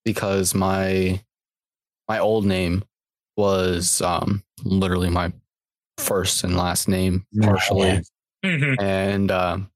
because 0.04 0.54
my 0.54 1.20
my 2.08 2.18
old 2.18 2.44
name 2.44 2.84
was 3.36 4.02
um 4.02 4.42
literally 4.64 5.08
my 5.10 5.32
first 5.98 6.44
and 6.44 6.56
last 6.56 6.88
name 6.88 7.24
partially 7.40 8.02
Mhm. 8.44 8.80
and 8.80 9.30
um 9.30 9.70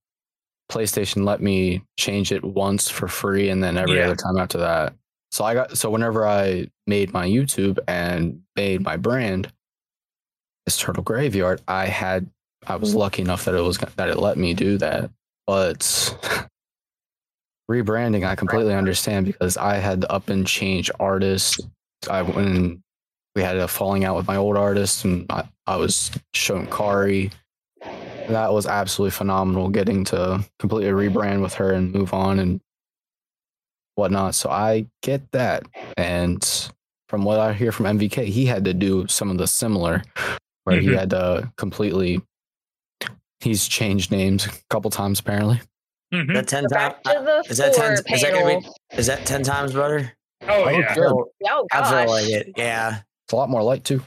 PlayStation 0.70 1.24
let 1.24 1.42
me 1.42 1.82
change 1.98 2.32
it 2.32 2.44
once 2.44 2.88
for 2.88 3.08
free 3.08 3.50
and 3.50 3.62
then 3.62 3.76
every 3.76 3.96
Yeah. 3.98 4.06
other 4.06 4.16
time 4.16 4.38
after 4.38 4.58
that. 4.58 4.94
So 5.32 5.44
I 5.44 5.54
got 5.54 5.76
so 5.76 5.90
whenever 5.90 6.26
I 6.26 6.68
made 6.86 7.12
my 7.12 7.26
YouTube 7.26 7.78
and 7.86 8.42
made 8.56 8.82
my 8.82 8.96
brand 8.96 9.52
this 10.66 10.78
Turtle 10.78 11.02
Graveyard, 11.02 11.60
I 11.68 11.86
had 11.86 12.28
I 12.66 12.76
was 12.76 12.90
mm-hmm. 12.90 12.98
lucky 12.98 13.22
enough 13.22 13.44
that 13.44 13.54
it 13.54 13.62
was 13.62 13.78
that 13.78 14.08
it 14.08 14.18
let 14.18 14.38
me 14.38 14.54
do 14.54 14.78
that. 14.78 15.10
But 15.46 15.80
rebranding, 17.70 18.26
I 18.26 18.34
completely 18.34 18.74
understand 18.74 19.26
because 19.26 19.56
I 19.56 19.76
had 19.76 20.02
to 20.02 20.12
up 20.12 20.28
and 20.28 20.46
change 20.46 20.90
artists. 20.98 21.60
I 22.08 22.22
when 22.22 22.82
we 23.36 23.42
had 23.42 23.56
a 23.56 23.68
falling 23.68 24.04
out 24.04 24.16
with 24.16 24.26
my 24.26 24.36
old 24.36 24.56
artist 24.56 25.04
and 25.04 25.26
I, 25.30 25.48
I 25.66 25.76
was 25.76 26.10
showing 26.34 26.66
Kari 26.66 27.30
that 28.30 28.52
was 28.52 28.66
absolutely 28.66 29.10
phenomenal 29.12 29.68
getting 29.68 30.04
to 30.06 30.44
completely 30.58 30.90
rebrand 30.90 31.42
with 31.42 31.54
her 31.54 31.72
and 31.72 31.92
move 31.92 32.12
on 32.14 32.38
and 32.38 32.60
whatnot. 33.94 34.34
So 34.34 34.50
I 34.50 34.86
get 35.02 35.30
that. 35.32 35.64
And 35.96 36.42
from 37.08 37.24
what 37.24 37.38
I 37.40 37.52
hear 37.52 37.72
from 37.72 37.86
MVK, 37.86 38.26
he 38.26 38.46
had 38.46 38.64
to 38.64 38.74
do 38.74 39.06
some 39.08 39.30
of 39.30 39.38
the 39.38 39.46
similar 39.46 40.02
where 40.64 40.80
he 40.80 40.88
Mhm. 40.88 40.98
had 40.98 41.10
to 41.10 41.52
completely 41.56 42.22
he's 43.40 43.66
changed 43.66 44.10
names 44.10 44.46
a 44.46 44.50
couple 44.68 44.90
times 44.90 45.18
apparently. 45.20 45.60
Mhm. 46.12 46.34
That 46.34 46.46
ten 46.48 46.64
times 46.68 46.94
to 47.04 47.42
is 47.48 47.56
that 47.58 47.72
ten? 47.74 47.96
four 47.96 48.14
Is 48.14 48.22
that 48.22 48.32
gonna 48.32 48.60
be? 48.60 48.68
Is 48.96 49.06
that 49.06 49.24
ten 49.26 49.42
times 49.42 49.72
better? 49.72 50.12
Oh 50.42 50.64
Oh, 50.64 50.68
yeah. 50.68 50.94
good. 50.94 51.12
Oh 51.12 51.66
I 51.72 51.80
gosh. 51.80 51.88
feel 51.90 52.08
like 52.10 52.24
it. 52.28 52.52
Yeah. 52.56 53.00
It's 53.26 53.32
a 53.32 53.36
lot 53.36 53.48
more 53.48 53.62
light 53.62 53.84
too. 53.84 54.02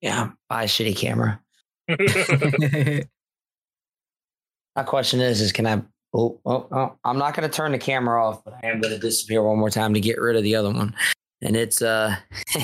Yeah. 0.00 0.30
Buy 0.48 0.64
a 0.64 0.66
shitty 0.66 0.96
camera. 0.96 1.40
My 4.76 4.82
question 4.84 5.20
is: 5.20 5.40
Is 5.40 5.52
can 5.52 5.66
I? 5.66 5.82
Oh, 6.14 6.40
oh, 6.46 6.66
oh, 6.72 6.96
I'm 7.04 7.18
not 7.18 7.34
going 7.34 7.48
to 7.48 7.54
turn 7.54 7.72
the 7.72 7.78
camera 7.78 8.24
off, 8.24 8.42
but 8.44 8.54
I 8.62 8.68
am 8.68 8.80
going 8.80 8.94
to 8.94 8.98
disappear 9.00 9.42
one 9.42 9.58
more 9.58 9.70
time 9.70 9.92
to 9.94 10.00
get 10.00 10.18
rid 10.20 10.36
of 10.36 10.42
the 10.42 10.54
other 10.56 10.70
one. 10.70 10.94
And 11.42 11.56
it's 11.56 11.82
uh, 11.82 12.16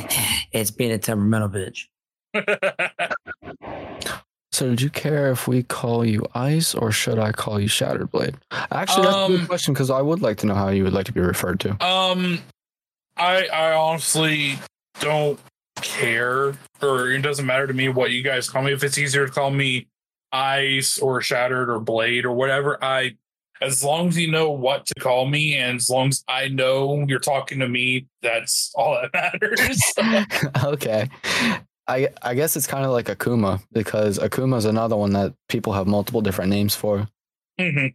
it's 0.53 0.71
being 0.71 0.93
a 0.93 0.99
temperamental 0.99 1.49
bitch. 1.51 1.87
so 4.53 4.71
did 4.71 4.81
you 4.81 4.91
care 4.91 5.31
if 5.31 5.47
we 5.47 5.63
call 5.63 6.05
you 6.05 6.25
Ice 6.35 6.75
or 6.75 6.91
should 6.93 7.19
I 7.19 7.33
call 7.33 7.61
you 7.61 7.69
Shattered 7.69 8.11
Blade? 8.11 8.35
Actually, 8.51 9.05
that's 9.05 9.17
a 9.17 9.19
Um, 9.19 9.37
good 9.37 9.49
question 9.49 9.75
because 9.75 9.91
I 9.91 10.01
would 10.01 10.23
like 10.23 10.39
to 10.39 10.47
know 10.47 10.55
how 10.55 10.69
you 10.69 10.85
would 10.85 10.93
like 10.93 11.07
to 11.07 11.13
be 11.13 11.21
referred 11.21 11.61
to. 11.61 11.71
Um, 11.85 12.41
I 13.17 13.47
I 13.47 13.73
honestly 13.75 14.59
don't 15.01 15.39
care, 15.85 16.55
or 16.83 17.11
it 17.11 17.23
doesn't 17.23 17.47
matter 17.47 17.67
to 17.69 17.73
me 17.75 17.89
what 17.89 18.11
you 18.11 18.23
guys 18.25 18.51
call 18.51 18.63
me. 18.63 18.73
If 18.73 18.83
it's 18.83 18.99
easier 18.99 19.27
to 19.27 19.33
call 19.33 19.51
me 19.51 19.87
Ice 20.33 20.99
or 20.99 21.21
Shattered 21.21 21.69
or 21.71 21.79
Blade 21.79 22.25
or 22.25 22.33
whatever, 22.33 22.83
I 22.83 23.15
as 23.61 23.85
long 23.85 24.09
as 24.09 24.19
you 24.19 24.31
know 24.31 24.51
what 24.51 24.85
to 24.87 24.95
call 24.95 25.27
me, 25.27 25.55
and 25.57 25.77
as 25.77 25.89
long 25.89 26.09
as 26.09 26.25
I 26.27 26.49
know 26.49 27.05
you're 27.07 27.21
talking 27.21 27.61
to 27.61 27.69
me, 27.69 28.07
that's 28.21 28.73
all 28.75 29.01
that 29.01 29.13
matters. 29.43 29.81
okay. 30.65 31.09
I 31.87 32.09
I 32.23 32.35
guess 32.35 32.57
it's 32.57 32.67
kind 32.67 32.85
of 32.85 32.91
like 32.91 33.07
Akuma 33.07 33.63
because 33.73 34.19
Akuma 34.19 34.57
is 34.57 34.65
another 34.65 34.97
one 34.97 35.13
that 35.13 35.35
people 35.49 35.73
have 35.75 35.87
multiple 35.87 36.21
different 36.23 36.51
names 36.51 36.75
for. 36.75 37.07
Mhm. 37.61 37.95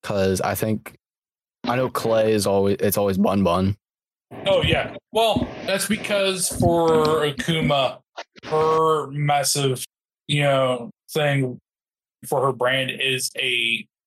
Because 0.00 0.40
I 0.40 0.54
think 0.54 0.96
I 1.64 1.76
know 1.76 1.90
Clay 1.90 2.32
is 2.32 2.46
always 2.46 2.76
it's 2.80 2.96
always 2.96 3.18
Bun 3.18 3.44
Bun. 3.44 3.76
Oh 4.46 4.62
yeah. 4.62 4.94
Well, 5.12 5.46
that's 5.66 5.86
because 5.86 6.48
for 6.48 6.88
Akuma, 7.26 7.98
her 8.44 9.08
massive, 9.10 9.84
you 10.28 10.42
know, 10.42 10.90
thing 11.12 11.58
for 12.26 12.44
her 12.46 12.52
brand 12.52 12.90
is 12.90 13.30
a 13.36 13.50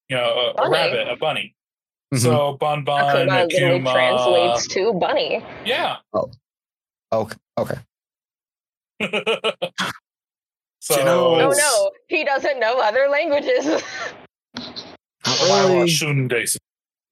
you 0.10 0.16
know 0.18 0.54
a, 0.58 0.64
a 0.64 0.70
rabbit, 0.70 1.08
a 1.10 1.16
bunny. 1.16 1.54
Mhm. 2.14 2.20
So 2.20 2.54
Bun 2.60 2.84
Bun, 2.84 3.04
Akuma 3.04 3.48
literally 3.48 3.80
Akuma, 3.80 3.92
translates 3.92 4.68
to 4.68 4.94
bunny. 4.94 5.44
yeah. 5.66 5.98
Oh. 6.14 6.30
Okay. 7.12 7.38
Okay. 7.58 7.78
so 10.82 10.98
You 10.98 11.04
know- 11.06 11.36
Oh 11.42 11.50
no, 11.52 11.92
he 12.08 12.24
doesn't 12.24 12.60
know 12.60 12.80
other 12.80 13.08
languages. 13.10 13.82
Really. 15.26 15.90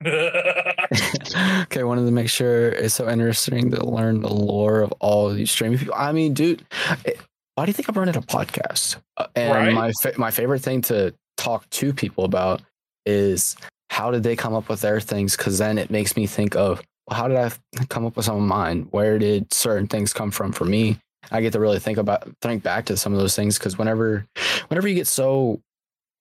okay, 1.64 1.84
wanted 1.84 2.06
to 2.06 2.12
make 2.12 2.30
sure 2.30 2.70
it's 2.70 2.96
so 2.96 3.10
interesting 3.10 3.72
to 3.72 3.86
learn 3.86 4.22
the 4.22 4.34
lore 4.34 4.82
of 4.82 4.92
all 5.00 5.30
of 5.30 5.36
these 5.36 5.52
streaming 5.52 5.78
people. 5.80 5.94
I 5.96 6.12
mean, 6.12 6.34
dude, 6.34 6.64
it- 7.06 7.20
why 7.56 7.66
do 7.66 7.70
you 7.70 7.74
think 7.74 7.90
I'm 7.90 7.96
running 7.96 8.16
a 8.16 8.22
podcast? 8.22 8.96
Uh, 9.18 9.28
and 9.36 9.52
Right. 9.52 9.74
my 9.74 9.92
fa- 10.02 10.14
my 10.18 10.32
favorite 10.32 10.62
thing 10.62 10.82
to 10.84 11.14
talk 11.38 11.70
to 11.72 11.94
people 11.94 12.24
about 12.24 12.62
is 13.06 13.56
how 13.90 14.10
did 14.10 14.24
they 14.24 14.36
come 14.36 14.54
up 14.54 14.70
with 14.70 14.82
their 14.82 15.02
things? 15.02 15.36
Because 15.36 15.58
then 15.58 15.78
it 15.78 15.92
makes 15.92 16.16
me 16.16 16.26
think 16.28 16.56
of 16.56 16.82
well, 17.08 17.18
how 17.20 17.28
did 17.28 17.38
I 17.38 17.52
come 17.90 18.06
up 18.06 18.16
with 18.16 18.26
some 18.26 18.38
of 18.38 18.44
mine? 18.44 18.88
Where 18.92 19.20
did 19.20 19.52
certain 19.54 19.88
things 19.88 20.14
come 20.14 20.32
from 20.32 20.52
for 20.54 20.66
me? 20.66 20.98
I 21.32 21.42
get 21.42 21.52
to 21.54 21.60
really 21.60 21.80
think 21.80 21.98
about 21.98 22.28
think 22.42 22.64
back 22.64 22.86
to 22.86 22.96
some 22.98 23.14
of 23.14 23.20
those 23.20 23.36
things 23.36 23.58
because 23.60 23.78
whenever 23.78 24.26
whenever 24.70 24.88
you 24.88 24.96
get 24.96 25.08
so 25.08 25.60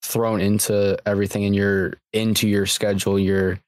thrown 0.03 0.41
into 0.41 0.99
everything 1.07 1.45
and 1.45 1.55
you're 1.55 1.95
into 2.13 2.49
your 2.49 2.67
schedule, 2.67 3.19
you're 3.19 3.59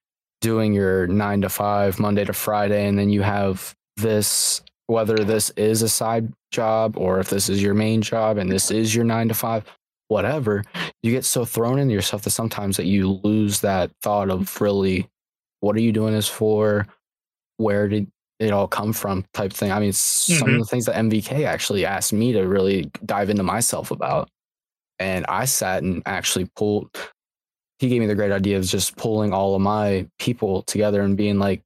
doing 0.42 0.74
your 0.74 1.06
nine 1.06 1.40
to 1.40 1.48
five 1.48 1.98
Monday 1.98 2.24
to 2.24 2.32
Friday, 2.32 2.86
and 2.86 2.98
then 2.98 3.08
you 3.08 3.22
have 3.22 3.74
this 3.96 4.62
whether 4.86 5.16
this 5.16 5.48
is 5.50 5.80
a 5.80 5.88
side 5.88 6.30
job 6.50 6.98
or 6.98 7.18
if 7.18 7.30
this 7.30 7.48
is 7.48 7.62
your 7.62 7.72
main 7.72 8.02
job 8.02 8.36
and 8.36 8.50
this 8.50 8.70
is 8.70 8.94
your 8.94 9.04
nine 9.04 9.28
to 9.28 9.34
five, 9.34 9.64
whatever, 10.08 10.62
you 11.02 11.10
get 11.10 11.24
so 11.24 11.46
thrown 11.46 11.78
into 11.78 11.94
yourself 11.94 12.22
that 12.22 12.30
sometimes 12.30 12.76
that 12.76 12.84
you 12.84 13.08
lose 13.22 13.60
that 13.60 13.90
thought 14.02 14.28
of 14.28 14.60
really 14.60 15.08
what 15.60 15.76
are 15.76 15.80
you 15.80 15.92
doing 15.92 16.12
this 16.12 16.28
for? 16.28 16.86
Where 17.56 17.88
did 17.88 18.06
it 18.42 18.50
all 18.50 18.66
come 18.66 18.92
from 18.92 19.24
type 19.32 19.52
thing. 19.52 19.70
I 19.70 19.78
mean, 19.78 19.92
some 19.92 20.36
of 20.36 20.48
mm-hmm. 20.48 20.58
the 20.58 20.64
things 20.64 20.86
that 20.86 20.96
MVK 20.96 21.46
actually 21.46 21.86
asked 21.86 22.12
me 22.12 22.32
to 22.32 22.42
really 22.42 22.90
dive 23.04 23.30
into 23.30 23.44
myself 23.44 23.92
about. 23.92 24.28
And 24.98 25.24
I 25.28 25.44
sat 25.44 25.84
and 25.84 26.02
actually 26.06 26.50
pulled, 26.56 26.90
he 27.82 27.88
gave 27.88 28.00
me 28.00 28.06
the 28.06 28.14
great 28.14 28.30
idea 28.32 28.56
of 28.56 28.64
just 28.64 28.96
pulling 28.96 29.32
all 29.34 29.56
of 29.56 29.60
my 29.60 30.08
people 30.20 30.62
together 30.62 31.02
and 31.02 31.16
being 31.16 31.40
like, 31.40 31.62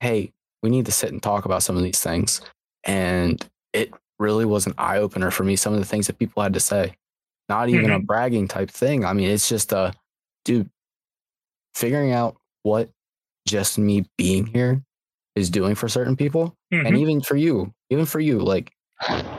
hey, 0.00 0.30
we 0.62 0.70
need 0.70 0.86
to 0.86 0.92
sit 0.92 1.10
and 1.10 1.22
talk 1.22 1.46
about 1.46 1.62
some 1.62 1.76
of 1.76 1.82
these 1.82 2.00
things. 2.00 2.42
And 2.84 3.42
it 3.72 3.94
really 4.18 4.44
was 4.44 4.66
an 4.66 4.74
eye 4.76 4.98
opener 4.98 5.30
for 5.30 5.42
me, 5.44 5.56
some 5.56 5.72
of 5.72 5.78
the 5.80 5.86
things 5.86 6.06
that 6.06 6.18
people 6.18 6.42
had 6.42 6.52
to 6.54 6.60
say. 6.60 6.94
Not 7.48 7.70
even 7.70 7.90
a 7.90 7.98
bragging 7.98 8.46
type 8.46 8.70
thing. 8.70 9.06
I 9.06 9.14
mean, 9.14 9.30
it's 9.30 9.48
just 9.48 9.72
a, 9.72 9.94
dude, 10.44 10.68
figuring 11.74 12.12
out 12.12 12.36
what 12.62 12.90
just 13.46 13.78
me 13.78 14.04
being 14.18 14.46
here 14.46 14.82
is 15.34 15.50
doing 15.50 15.74
for 15.74 15.88
certain 15.88 16.16
people 16.16 16.54
and 16.70 16.96
Mhm. 16.96 17.00
even 17.00 17.20
for 17.22 17.36
you 17.36 17.72
even 17.90 18.06
for 18.06 18.20
you 18.20 18.38
like 18.38 18.72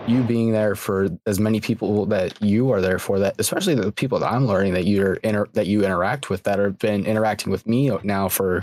you 0.07 0.21
being 0.23 0.51
there 0.51 0.75
for 0.75 1.07
as 1.25 1.39
many 1.39 1.61
people 1.61 2.05
that 2.07 2.41
you 2.41 2.71
are 2.71 2.81
there 2.81 2.99
for 2.99 3.19
that 3.19 3.35
especially 3.39 3.75
the 3.75 3.91
people 3.93 4.19
that 4.19 4.31
i'm 4.31 4.45
learning 4.45 4.73
that 4.73 4.85
you're 4.85 5.13
inter- 5.15 5.47
that 5.53 5.67
you 5.67 5.85
interact 5.85 6.29
with 6.29 6.43
that 6.43 6.59
have 6.59 6.77
been 6.79 7.05
interacting 7.05 7.51
with 7.51 7.65
me 7.65 7.89
now 8.03 8.27
for 8.27 8.61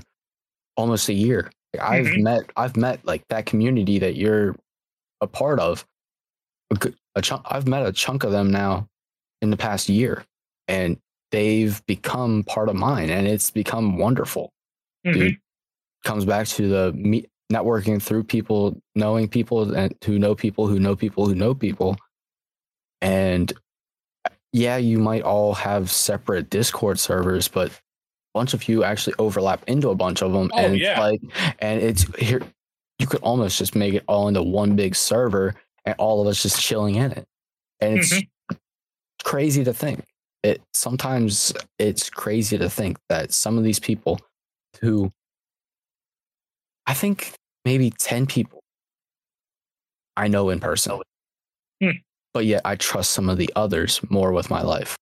almost 0.77 1.09
a 1.09 1.15
year 1.15 1.51
Like, 1.75 1.83
i've 1.83 2.07
Mhm. 2.07 2.23
met 2.23 2.41
i've 2.57 2.77
met 2.77 3.05
like 3.07 3.27
that 3.29 3.47
community 3.47 3.99
that 3.99 4.17
you're 4.17 4.55
a 5.23 5.27
part 5.27 5.59
of 5.61 5.87
a, 6.71 6.75
good- 6.75 6.97
a 7.15 7.23
chunk 7.23 7.43
i've 7.47 7.67
met 7.67 7.87
a 7.87 7.93
chunk 7.93 8.25
of 8.25 8.33
them 8.33 8.51
now 8.51 8.87
in 9.41 9.51
the 9.51 9.57
past 9.57 9.89
year 9.89 10.25
and 10.69 10.99
they've 11.33 11.85
become 11.87 12.43
part 12.45 12.69
of 12.69 12.77
mine 12.77 13.09
and 13.09 13.27
it's 13.27 13.51
become 13.51 13.97
wonderful 13.97 14.53
Mhm. 15.07 15.13
dude 15.15 15.39
comes 16.05 16.25
back 16.27 16.47
to 16.49 16.69
the 16.69 16.93
me- 16.93 17.27
networking 17.51 18.01
through 18.01 18.23
people 18.25 18.81
knowing 18.95 19.27
people 19.29 19.75
and 19.75 19.95
who 20.05 20.19
know 20.19 20.35
people 20.35 20.67
who 20.67 20.79
know 20.79 20.95
people 20.95 21.27
who 21.27 21.35
know 21.35 21.55
people 21.55 21.97
and 23.01 23.53
yeah 24.53 24.77
you 24.77 24.99
might 24.99 25.23
all 25.23 25.53
have 25.55 25.91
separate 25.91 26.49
discord 26.51 26.99
servers 26.99 27.49
but 27.49 27.71
a 27.71 27.73
bunch 28.35 28.55
of 28.55 28.69
you 28.69 28.85
actually 28.85 29.15
overlap 29.19 29.63
into 29.67 29.91
a 29.91 29.95
bunch 29.95 30.23
of 30.23 30.33
them 30.33 30.51
Oh, 30.55 30.59
and 30.59 30.75
it's 30.75 30.83
yeah. 30.83 31.01
like 31.01 31.21
and 31.59 31.81
it's 31.83 32.03
here 32.17 32.41
you 32.99 33.07
could 33.07 33.21
almost 33.23 33.59
just 33.59 33.75
make 33.75 33.95
it 33.95 34.05
all 34.07 34.29
into 34.29 34.43
one 34.43 34.77
big 34.77 34.95
server 34.95 35.55
and 35.85 35.95
all 35.99 36.21
of 36.21 36.29
us 36.29 36.43
just 36.43 36.61
chilling 36.61 36.95
in 36.97 37.11
it 37.13 37.27
and 37.81 37.99
it's 37.99 38.13
Mm-hmm. 38.13 38.57
crazy 39.25 39.65
to 39.65 39.73
think 39.73 40.05
it 40.43 40.63
sometimes 40.73 41.53
it's 41.79 42.09
crazy 42.11 42.57
to 42.59 42.71
think 42.71 42.97
that 43.09 43.33
some 43.33 43.59
of 43.59 43.65
these 43.65 43.81
people 43.81 44.21
who 44.81 45.13
I 46.87 46.95
think 46.95 47.35
maybe 47.65 47.91
10 47.91 48.27
people 48.27 48.61
I 50.17 50.29
know 50.29 50.51
in 50.51 50.61
person. 50.61 51.01
Hmm. 51.83 51.91
But 52.35 52.45
yet 52.45 52.63
I 52.65 52.77
trust 52.77 53.13
some 53.13 53.29
of 53.29 53.39
the 53.39 53.51
others 53.57 54.01
more 54.11 54.33
with 54.33 54.51
my 54.51 54.63
life. 54.63 54.97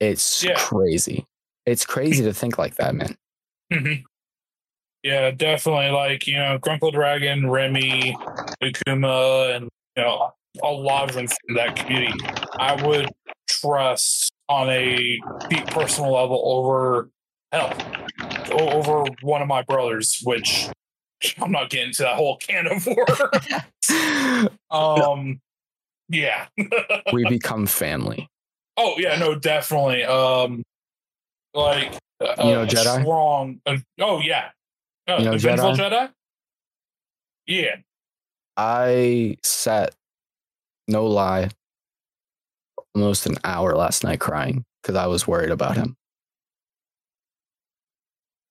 It's 0.00 0.42
Yeah. 0.44 0.56
crazy. 0.58 1.24
It's 1.64 1.86
crazy 1.86 2.24
to 2.24 2.34
think 2.34 2.58
like 2.58 2.74
that, 2.76 2.94
man. 2.94 3.16
Mhm. 3.72 4.04
Yeah, 5.02 5.30
definitely. 5.30 5.90
Like 5.90 6.26
you 6.26 6.34
know, 6.36 6.58
Grunkle 6.58 6.92
Dragon, 6.92 7.48
Remy, 7.50 8.16
Akuma, 8.62 9.56
and 9.56 9.68
you 9.96 10.02
know, 10.02 10.32
a 10.62 10.70
lot 10.70 11.08
of 11.08 11.14
them 11.14 11.26
from 11.28 11.54
that 11.54 11.76
community. 11.76 12.18
I 12.58 12.84
would 12.86 13.08
trust 13.48 14.30
on 14.48 14.68
a 14.70 15.18
deep 15.48 15.66
personal 15.66 16.12
level 16.12 16.42
over 16.44 17.10
hell, 17.52 17.72
over 18.52 19.04
one 19.22 19.40
of 19.40 19.48
my 19.48 19.62
brothers, 19.62 20.20
which 20.24 20.68
I'm 21.40 21.52
not 21.52 21.70
getting 21.70 21.92
to 21.94 22.02
that 22.02 22.16
whole 22.16 22.36
can 22.36 22.66
of 22.66 22.86
worms. 22.86 24.48
um, 24.70 25.40
yeah. 26.08 26.46
we 27.12 27.24
become 27.24 27.66
family. 27.66 28.28
Oh 28.76 28.94
yeah, 28.98 29.16
no, 29.18 29.34
definitely. 29.34 30.04
Um, 30.04 30.62
like 31.54 31.94
uh, 32.20 32.34
You 32.38 32.52
know 32.52 32.66
Jedi? 32.66 33.02
strong. 33.02 33.60
Uh, 33.66 33.76
oh 34.00 34.20
yeah, 34.20 34.50
uh, 35.08 35.16
You 35.18 35.24
know 35.26 35.34
Jedi? 35.34 35.76
Jedi. 35.76 36.10
Yeah, 37.46 37.76
I 38.56 39.36
sat, 39.42 39.94
no 40.88 41.06
lie, 41.06 41.50
almost 42.94 43.26
an 43.26 43.36
hour 43.44 43.74
last 43.74 44.04
night 44.04 44.20
crying 44.20 44.64
because 44.82 44.96
I 44.96 45.06
was 45.06 45.26
worried 45.26 45.50
about 45.50 45.76
him. 45.76 45.96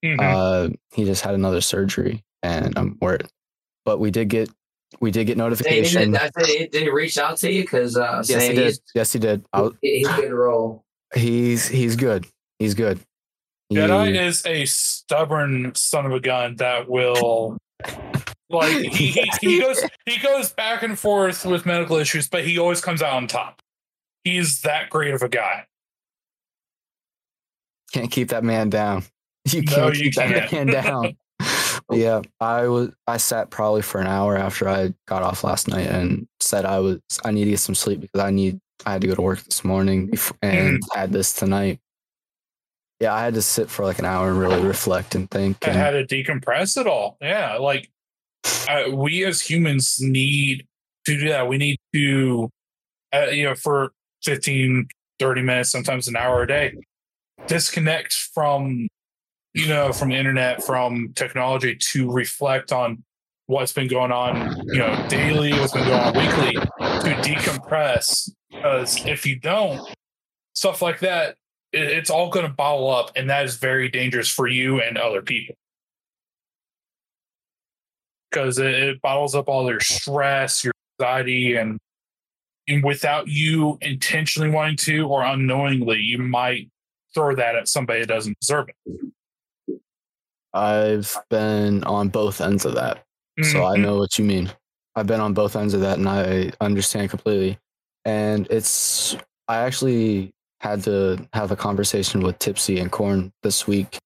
Mhm. 0.04 0.20
Uh, 0.20 0.76
he 0.94 1.06
just 1.06 1.24
had 1.24 1.36
another 1.36 1.62
surgery, 1.62 2.24
and 2.44 2.78
I'm 2.78 2.98
worried. 3.02 3.28
But 3.86 4.00
we 4.00 4.12
did 4.12 4.30
get 4.30 4.50
we 5.00 5.10
did 5.12 5.26
get 5.28 5.38
notification. 5.38 6.12
did, 6.12 6.32
did, 6.38 6.46
he- 6.48 6.68
did 6.68 6.84
he 6.84 6.90
reach 6.90 7.18
out 7.18 7.38
to 7.38 7.52
you? 7.52 7.62
Because 7.64 7.98
uh, 7.98 8.24
yes, 8.28 8.44
he 8.44 8.54
did. 8.54 8.66
he's, 8.66 8.82
Yes, 8.94 9.14
he 9.14 9.20
did. 9.20 9.46
Was- 9.54 9.74
he's 9.82 10.08
good 10.08 10.30
to 10.30 10.36
roll. 10.36 10.84
he's 11.14 11.68
he's 11.68 11.96
good. 11.96 12.26
He's 12.60 12.74
good. 12.76 13.00
Jedi 13.74 14.08
He- 14.12 14.18
is 14.20 14.46
a 14.46 14.66
stubborn 14.66 15.74
son 15.76 16.06
of 16.06 16.12
a 16.12 16.20
gun 16.20 16.58
that 16.58 16.90
will. 16.90 17.58
Like 18.50 18.74
he, 18.92 19.08
he, 19.12 19.32
he 19.42 19.60
goes 19.62 19.82
he 20.06 20.18
goes 20.20 20.52
back 20.52 20.84
and 20.84 21.00
forth 21.00 21.46
with 21.46 21.66
medical 21.66 21.96
issues, 21.98 22.28
but 22.28 22.44
he 22.46 22.60
always 22.60 22.82
comes 22.82 23.02
out 23.02 23.14
on 23.14 23.28
top. 23.28 23.62
He's 24.26 24.62
that 24.62 24.90
great 24.90 25.14
of 25.14 25.22
a 25.24 25.30
guy. 25.30 25.66
can't 27.94 28.12
keep 28.12 28.30
that 28.30 28.44
man 28.44 28.70
down. 28.70 29.04
You 29.50 29.64
can't 29.64 29.96
you 29.98 30.04
keep 30.04 30.16
that 30.16 30.50
can't. 30.50 30.52
man 30.52 30.84
down. 30.84 31.18
But 31.92 32.00
yeah, 32.00 32.22
I 32.40 32.68
was 32.68 32.90
I 33.06 33.18
sat 33.18 33.50
probably 33.50 33.82
for 33.82 34.00
an 34.00 34.08
hour 34.08 34.38
after 34.38 34.70
I 34.70 34.94
got 35.10 35.24
off 35.24 35.44
last 35.44 35.68
night 35.68 35.88
and 35.88 36.26
said 36.40 36.64
I 36.64 36.80
was 36.80 37.00
I 37.26 37.32
need 37.32 37.44
to 37.44 37.52
get 37.52 37.60
some 37.60 37.76
sleep 37.76 38.00
because 38.00 38.22
I 38.22 38.32
need 38.32 38.62
I 38.86 38.94
had 38.94 39.02
to 39.02 39.08
go 39.08 39.16
to 39.16 39.22
work 39.22 39.44
this 39.44 39.66
morning 39.66 40.10
and 40.42 40.80
Mm. 40.82 40.96
had 40.96 41.12
this 41.12 41.34
tonight. 41.34 41.80
Yeah, 43.02 43.14
I 43.14 43.22
had 43.26 43.34
to 43.34 43.42
sit 43.42 43.70
for 43.70 43.84
like 43.84 44.00
an 44.00 44.06
hour 44.06 44.30
and 44.30 44.40
really 44.40 44.62
reflect 44.66 45.16
and 45.16 45.30
think. 45.30 45.58
I 45.68 45.72
And, 45.72 45.78
had 45.80 45.92
to 45.92 46.06
decompress 46.06 46.80
it 46.80 46.88
all. 46.88 47.18
Yeah, 47.20 47.58
like 47.58 47.92
uh, 48.70 48.84
we 48.94 49.26
as 49.26 49.42
humans 49.42 49.98
need 50.00 50.66
to 51.06 51.18
do 51.20 51.28
that. 51.28 51.50
We 51.50 51.58
need 51.58 51.78
to, 51.94 52.50
uh, 53.14 53.26
you 53.32 53.44
know, 53.44 53.56
for 53.56 53.92
15, 54.24 54.88
30 55.20 55.42
minutes, 55.42 55.72
sometimes 55.72 56.08
an 56.08 56.16
hour 56.16 56.44
a 56.44 56.48
day, 56.48 56.74
disconnect 57.48 58.14
from, 58.14 58.88
you 59.54 59.68
know, 59.68 59.92
from 59.92 60.10
the 60.10 60.16
internet, 60.16 60.64
from 60.64 61.14
technology 61.16 61.76
to 61.76 62.12
reflect 62.12 62.72
on 62.72 63.04
what's 63.48 63.74
been 63.74 63.88
going 63.88 64.12
on, 64.12 64.58
you 64.68 64.80
know, 64.80 65.06
daily, 65.10 65.52
what's 65.54 65.74
been 65.74 65.86
going 65.86 66.00
on 66.00 66.14
weekly, 66.14 66.54
to 66.54 67.16
decompress. 67.22 68.30
Because 68.50 69.06
if 69.06 69.26
you 69.26 69.38
don't, 69.40 69.82
stuff 70.54 70.82
like 70.82 71.00
that, 71.00 71.36
it, 71.74 71.84
it's 71.84 72.10
all 72.10 72.30
going 72.30 72.46
to 72.46 72.54
bottle 72.54 72.90
up, 72.90 73.12
and 73.16 73.30
that 73.30 73.46
is 73.46 73.58
very 73.58 73.90
dangerous 73.90 74.30
for 74.30 74.48
you 74.48 74.82
and 74.82 74.98
other 74.98 75.22
people 75.22 75.56
because 78.32 78.58
it, 78.60 78.74
it 78.74 79.02
bottles 79.02 79.36
up 79.36 79.48
all 79.50 79.70
your 79.70 79.80
stress, 79.80 80.64
your 80.64 80.74
anxiety, 81.00 81.56
and 81.56 81.78
and 82.68 82.84
without 82.84 83.28
you 83.28 83.78
intentionally 83.82 84.50
wanting 84.50 84.78
to 84.78 85.08
or 85.08 85.24
unknowingly, 85.24 86.00
you 86.00 86.20
might 86.20 86.70
throw 87.14 87.36
that 87.36 87.56
at 87.56 87.68
somebody 87.68 88.02
that 88.02 88.08
doesn't 88.08 88.40
deserve 88.40 88.70
it. 88.70 89.12
I've 90.54 91.16
been 91.30 91.84
on 91.86 92.10
both 92.10 92.42
ends 92.42 92.66
of 92.66 92.76
that, 92.76 93.04
so 93.44 93.66
I 93.66 93.76
Mhm. 93.78 93.82
know 93.82 93.98
what 93.98 94.18
you 94.20 94.26
mean. 94.26 94.52
I've 94.96 95.08
been 95.08 95.22
on 95.22 95.34
both 95.34 95.56
ends 95.56 95.74
of 95.74 95.82
that, 95.82 95.98
and 95.98 96.10
I 96.10 96.52
understand 96.62 97.10
completely. 97.10 97.58
And 98.06 98.48
it's 98.50 99.16
I 99.48 99.58
actually 99.60 100.32
had 100.62 100.84
to 100.84 101.28
have 101.34 101.52
a 101.52 101.56
conversation 101.56 102.22
with 102.22 102.40
Tipsy 102.40 102.80
and 102.80 102.92
Corn 102.92 103.32
this 103.44 103.68
week 103.68 104.00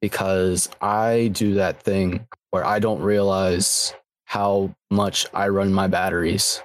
because 0.00 0.68
I 0.80 1.28
do 1.34 1.54
that 1.54 1.82
thing 1.82 2.26
where 2.50 2.64
I 2.66 2.78
don't 2.78 3.00
realize 3.02 3.94
how 4.26 4.74
much 4.90 5.26
I 5.34 5.48
run 5.48 5.72
my 5.72 5.88
batteries 5.88 6.62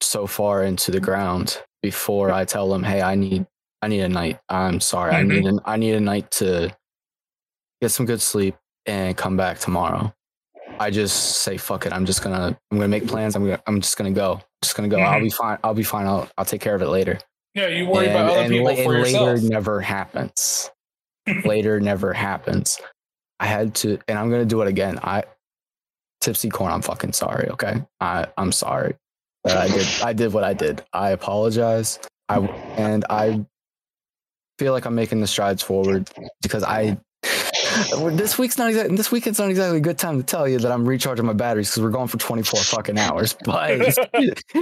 so 0.00 0.26
far 0.26 0.62
into 0.62 0.90
the 0.90 1.00
ground 1.00 1.62
before 1.82 2.30
I 2.32 2.44
tell 2.44 2.68
them, 2.68 2.82
"Hey, 2.82 3.02
I 3.02 3.14
need 3.14 3.46
I 3.82 3.88
need 3.88 4.00
a 4.00 4.08
night. 4.08 4.40
I'm 4.48 4.80
sorry. 4.80 5.12
I 5.14 5.22
need 5.22 5.44
an, 5.46 5.60
I 5.66 5.76
need 5.76 5.94
a 5.94 6.00
night 6.00 6.30
to 6.32 6.74
get 7.80 7.90
some 7.90 8.06
good 8.06 8.20
sleep 8.20 8.56
and 8.86 9.16
come 9.16 9.36
back 9.36 9.58
tomorrow." 9.58 10.12
I 10.78 10.90
just 10.90 11.38
say, 11.38 11.56
"Fuck 11.56 11.86
it. 11.86 11.92
I'm 11.92 12.06
just 12.06 12.22
gonna 12.22 12.58
I'm 12.70 12.78
gonna 12.78 12.88
make 12.88 13.06
plans. 13.06 13.36
I'm 13.36 13.44
gonna 13.44 13.62
I'm 13.66 13.80
just 13.80 13.96
gonna 13.96 14.10
go. 14.10 14.40
Just 14.62 14.76
gonna 14.76 14.88
go. 14.88 14.98
I'll 14.98 15.14
mm-hmm. 15.14 15.24
be 15.24 15.30
fine. 15.30 15.58
I'll 15.64 15.74
be 15.74 15.82
fine. 15.82 16.06
I'll 16.06 16.28
I'll 16.36 16.44
take 16.44 16.60
care 16.60 16.74
of 16.74 16.82
it 16.82 16.88
later." 16.88 17.18
Yeah, 17.54 17.68
you 17.68 17.86
worry 17.86 18.08
about 18.08 18.30
other 18.30 18.48
people 18.48 18.66
la- 18.66 18.74
for 18.74 18.94
and 18.94 19.04
yourself. 19.04 19.28
later 19.28 19.48
never 19.48 19.80
happens. 19.80 20.70
later 21.44 21.80
never 21.80 22.12
happens. 22.12 22.78
I 23.40 23.46
had 23.46 23.74
to, 23.76 23.98
and 24.08 24.18
I'm 24.18 24.30
gonna 24.30 24.44
do 24.44 24.60
it 24.62 24.68
again. 24.68 24.98
I 25.02 25.24
tipsy 26.20 26.50
corn. 26.50 26.72
I'm 26.72 26.82
fucking 26.82 27.12
sorry. 27.12 27.48
Okay, 27.48 27.82
I 28.00 28.26
I'm 28.36 28.52
sorry 28.52 28.96
I 29.54 29.68
did. 29.68 29.86
I 30.02 30.12
did 30.12 30.32
what 30.32 30.44
I 30.44 30.54
did. 30.54 30.84
I 30.92 31.10
apologize. 31.10 31.98
I 32.28 32.38
and 32.76 33.04
I 33.08 33.44
feel 34.58 34.72
like 34.72 34.84
I'm 34.84 34.94
making 34.94 35.20
the 35.20 35.26
strides 35.26 35.62
forward 35.62 36.10
because 36.42 36.62
I. 36.62 36.98
This 38.16 38.38
week's 38.38 38.58
not 38.58 38.68
exactly. 38.70 38.96
This 38.96 39.10
weekend's 39.12 39.38
not 39.38 39.50
exactly 39.50 39.78
a 39.78 39.80
good 39.80 39.98
time 39.98 40.16
to 40.18 40.22
tell 40.24 40.48
you 40.48 40.58
that 40.58 40.70
I'm 40.72 40.86
recharging 40.86 41.26
my 41.26 41.32
batteries 41.32 41.70
because 41.70 41.82
we're 41.82 41.90
going 41.90 42.08
for 42.08 42.18
24 42.18 42.60
fucking 42.60 42.98
hours. 42.98 43.36
But 43.44 43.96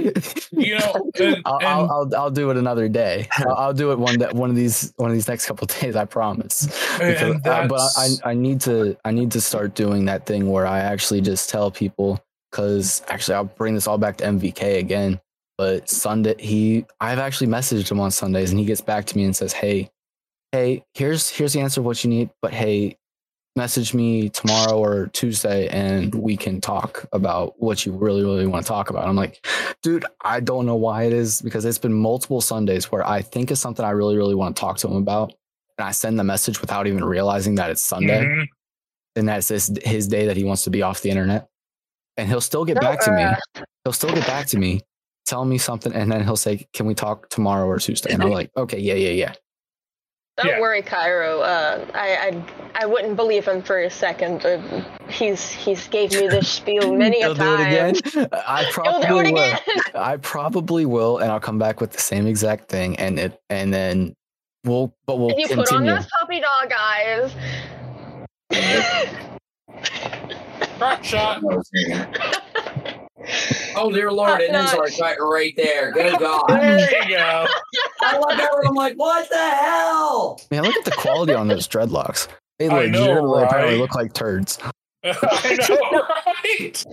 You 0.51 0.77
know, 0.79 1.11
and- 1.19 1.41
I'll, 1.45 1.57
and- 1.57 1.65
I'll, 1.67 1.91
I'll 1.91 2.15
I'll 2.15 2.31
do 2.31 2.49
it 2.51 2.57
another 2.57 2.87
day. 2.89 3.27
I'll, 3.37 3.55
I'll 3.55 3.73
do 3.73 3.91
it 3.91 3.99
one 3.99 4.19
that 4.19 4.33
one 4.33 4.49
of 4.49 4.55
these 4.55 4.93
one 4.97 5.09
of 5.09 5.15
these 5.15 5.27
next 5.27 5.45
couple 5.45 5.65
of 5.65 5.71
days. 5.79 5.95
I 5.95 6.05
promise. 6.05 6.65
Because- 6.97 7.41
uh, 7.45 7.67
but 7.67 7.81
I, 7.97 8.09
I 8.31 8.33
need 8.33 8.61
to 8.61 8.97
I 9.05 9.11
need 9.11 9.31
to 9.31 9.41
start 9.41 9.75
doing 9.75 10.05
that 10.05 10.25
thing 10.25 10.49
where 10.51 10.65
I 10.65 10.79
actually 10.79 11.21
just 11.21 11.49
tell 11.49 11.71
people 11.71 12.19
because 12.51 13.01
actually 13.07 13.35
I'll 13.35 13.45
bring 13.45 13.75
this 13.75 13.87
all 13.87 13.97
back 13.97 14.17
to 14.17 14.25
MVK 14.25 14.77
again. 14.79 15.19
But 15.57 15.89
Sunday 15.89 16.35
he 16.37 16.85
I've 16.99 17.19
actually 17.19 17.47
messaged 17.47 17.89
him 17.89 17.99
on 17.99 18.11
Sundays 18.11 18.51
and 18.51 18.59
he 18.59 18.65
gets 18.65 18.81
back 18.81 19.05
to 19.05 19.17
me 19.17 19.23
and 19.23 19.35
says, 19.35 19.53
Hey, 19.53 19.89
hey, 20.51 20.83
here's 20.93 21.29
here's 21.29 21.53
the 21.53 21.61
answer 21.61 21.79
of 21.81 21.85
what 21.85 22.03
you 22.03 22.09
need, 22.09 22.29
but 22.41 22.53
hey, 22.53 22.97
message 23.55 23.93
me 23.93 24.29
tomorrow 24.29 24.77
or 24.77 25.07
Tuesday 25.07 25.67
and 25.69 26.13
we 26.13 26.35
can 26.35 26.59
talk 26.59 27.05
about 27.13 27.53
what 27.57 27.85
you 27.85 27.93
really, 27.93 28.21
really 28.21 28.45
want 28.45 28.65
to 28.65 28.67
talk 28.67 28.89
about. 28.89 29.07
I'm 29.07 29.15
like, 29.15 29.45
dude, 29.81 30.05
I 30.21 30.41
don't 30.41 30.65
know 30.65 30.75
why 30.75 31.03
it 31.03 31.13
is 31.13 31.41
because 31.41 31.63
it's 31.63 31.77
been 31.77 31.93
multiple 31.93 32.41
Sundays 32.41 32.91
where 32.91 33.07
I 33.07 33.21
think 33.21 33.51
of 33.51 33.57
something 33.57 33.85
I 33.85 33.91
really, 33.91 34.17
really 34.17 34.35
want 34.35 34.55
to 34.55 34.59
talk 34.59 34.77
to 34.79 34.87
him 34.87 34.97
about. 34.97 35.33
And 35.77 35.87
I 35.87 35.91
send 35.91 36.19
the 36.19 36.23
message 36.23 36.59
without 36.59 36.85
even 36.87 37.03
realizing 37.03 37.55
that 37.55 37.69
it's 37.69 37.81
Sunday 37.81 38.25
Mhm. 38.25 38.45
and 39.15 39.29
that's 39.29 39.47
his, 39.47 39.71
his 39.85 40.07
day 40.07 40.25
that 40.25 40.35
he 40.35 40.43
wants 40.43 40.63
to 40.65 40.69
be 40.69 40.81
off 40.81 41.01
the 41.01 41.09
internet. 41.09 41.47
And 42.17 42.27
he'll 42.29 42.41
still 42.41 42.65
get 42.65 42.79
back 42.79 42.99
to 43.01 43.11
me. 43.11 43.25
He'll 43.83 43.93
still 43.93 44.13
get 44.13 44.25
back 44.25 44.47
to 44.47 44.57
me, 44.57 44.81
tell 45.25 45.45
me 45.45 45.57
something, 45.57 45.93
and 45.93 46.11
then 46.11 46.23
he'll 46.23 46.35
say, 46.37 46.65
Can 46.73 46.85
we 46.85 46.93
talk 46.95 47.29
tomorrow 47.29 47.67
or 47.67 47.77
Tuesday? 47.79 48.11
And 48.13 48.21
I'm 48.23 48.29
like, 48.39 48.51
Okay, 48.57 48.79
yeah, 48.79 48.93
yeah, 48.95 49.09
yeah. 49.09 49.33
Don't 50.37 50.47
Yeah. 50.47 50.59
worry, 50.59 50.81
Cairo. 50.81 51.39
Uh, 51.41 51.85
I, 51.93 52.17
I 52.17 52.43
I 52.83 52.85
wouldn't 52.85 53.15
believe 53.15 53.45
him 53.47 53.61
for 53.63 53.79
a 53.79 53.89
second. 53.89 54.45
Uh, 54.45 54.83
he's 55.07 55.49
he's 55.49 55.87
gave 55.87 56.11
me 56.11 56.27
this 56.27 56.49
spiel 56.49 56.93
many 56.97 57.21
a 57.21 57.27
He'll 57.27 57.35
do 57.35 57.41
it 57.41 57.57
time. 57.57 57.67
again. 57.67 58.29
I 58.45 58.63
He'll 58.63 58.73
probably 58.73 59.07
do 59.07 59.19
it 59.19 59.33
will. 59.33 59.43
again. 59.43 59.59
I 59.95 60.17
probably 60.17 60.85
will, 60.85 61.19
and 61.19 61.31
I'll 61.31 61.39
come 61.39 61.57
back 61.57 61.79
with 61.79 61.91
the 61.91 62.01
same 62.01 62.27
exact 62.27 62.67
thing, 62.67 62.97
and 62.99 63.17
it, 63.17 63.39
and 63.49 63.73
then 63.73 64.13
we'll, 64.65 64.93
but 65.05 65.19
we'll 65.19 65.29
and 65.29 65.39
you 65.39 65.47
put 65.47 65.59
on 65.71 65.85
continue. 65.85 65.95
those 65.95 66.07
puppy 66.19 66.41
dog 66.41 66.73
eyes. 66.77 67.31
Crack 70.77 71.03
shot. 71.03 71.41
Oh 73.75 73.91
dear 73.91 74.11
Lord, 74.11 74.41
it 74.41 74.55
is 74.55 74.71
Top 74.71 74.79
our 74.79 74.85
notch. 74.99 75.17
right 75.19 75.53
there. 75.55 75.91
Good 75.91 76.19
God. 76.19 76.47
There 76.47 77.03
you 77.03 77.09
go. 77.09 77.47
I 78.01 78.17
look 78.17 78.31
over 78.31 78.59
and 78.59 78.67
I'm 78.69 78.75
like, 78.75 78.95
what 78.95 79.29
the 79.29 79.37
hell? 79.37 80.39
Man, 80.51 80.63
look 80.63 80.75
at 80.75 80.85
the 80.85 80.91
quality 80.91 81.33
on 81.33 81.47
those 81.47 81.67
dreadlocks. 81.67 82.27
They 82.59 82.67
I 82.67 82.87
know, 82.87 82.99
legitimately 82.99 83.43
apparently 83.43 83.73
right? 83.73 83.81
look 83.81 83.95
like 83.95 84.13
turds. 84.13 84.57
I 85.03 85.57
know, 85.69 86.07
right? 86.51 86.85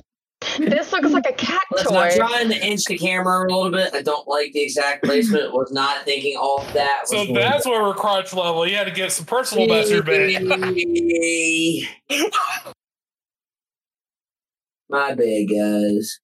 this 0.59 0.93
looks 0.93 1.11
like 1.11 1.27
a 1.29 1.33
cat 1.33 1.63
Listen, 1.71 1.93
toy. 1.93 2.01
I'm 2.01 2.17
trying 2.17 2.49
to 2.49 2.67
inch 2.67 2.85
the 2.85 2.99
camera 2.99 3.47
a 3.47 3.49
little 3.53 3.71
bit. 3.71 3.95
I 3.95 4.03
don't 4.03 4.27
like 4.27 4.53
the 4.53 4.61
exact 4.61 5.05
placement. 5.05 5.53
Was 5.53 5.71
not 5.73 6.05
thinking 6.05 6.37
all 6.37 6.63
of 6.63 6.73
that. 6.73 7.03
So 7.07 7.19
was 7.19 7.29
going 7.29 7.39
that's 7.39 7.65
where 7.65 7.83
we're 7.83 7.95
crotch 7.95 8.35
level. 8.35 8.67
You 8.67 8.77
had 8.77 8.85
to 8.85 8.93
get 8.93 9.13
some 9.13 9.25
personal 9.27 9.67
masturbation. 9.69 10.49
My 14.89 15.15
bad, 15.15 15.47
guys. 15.49 16.19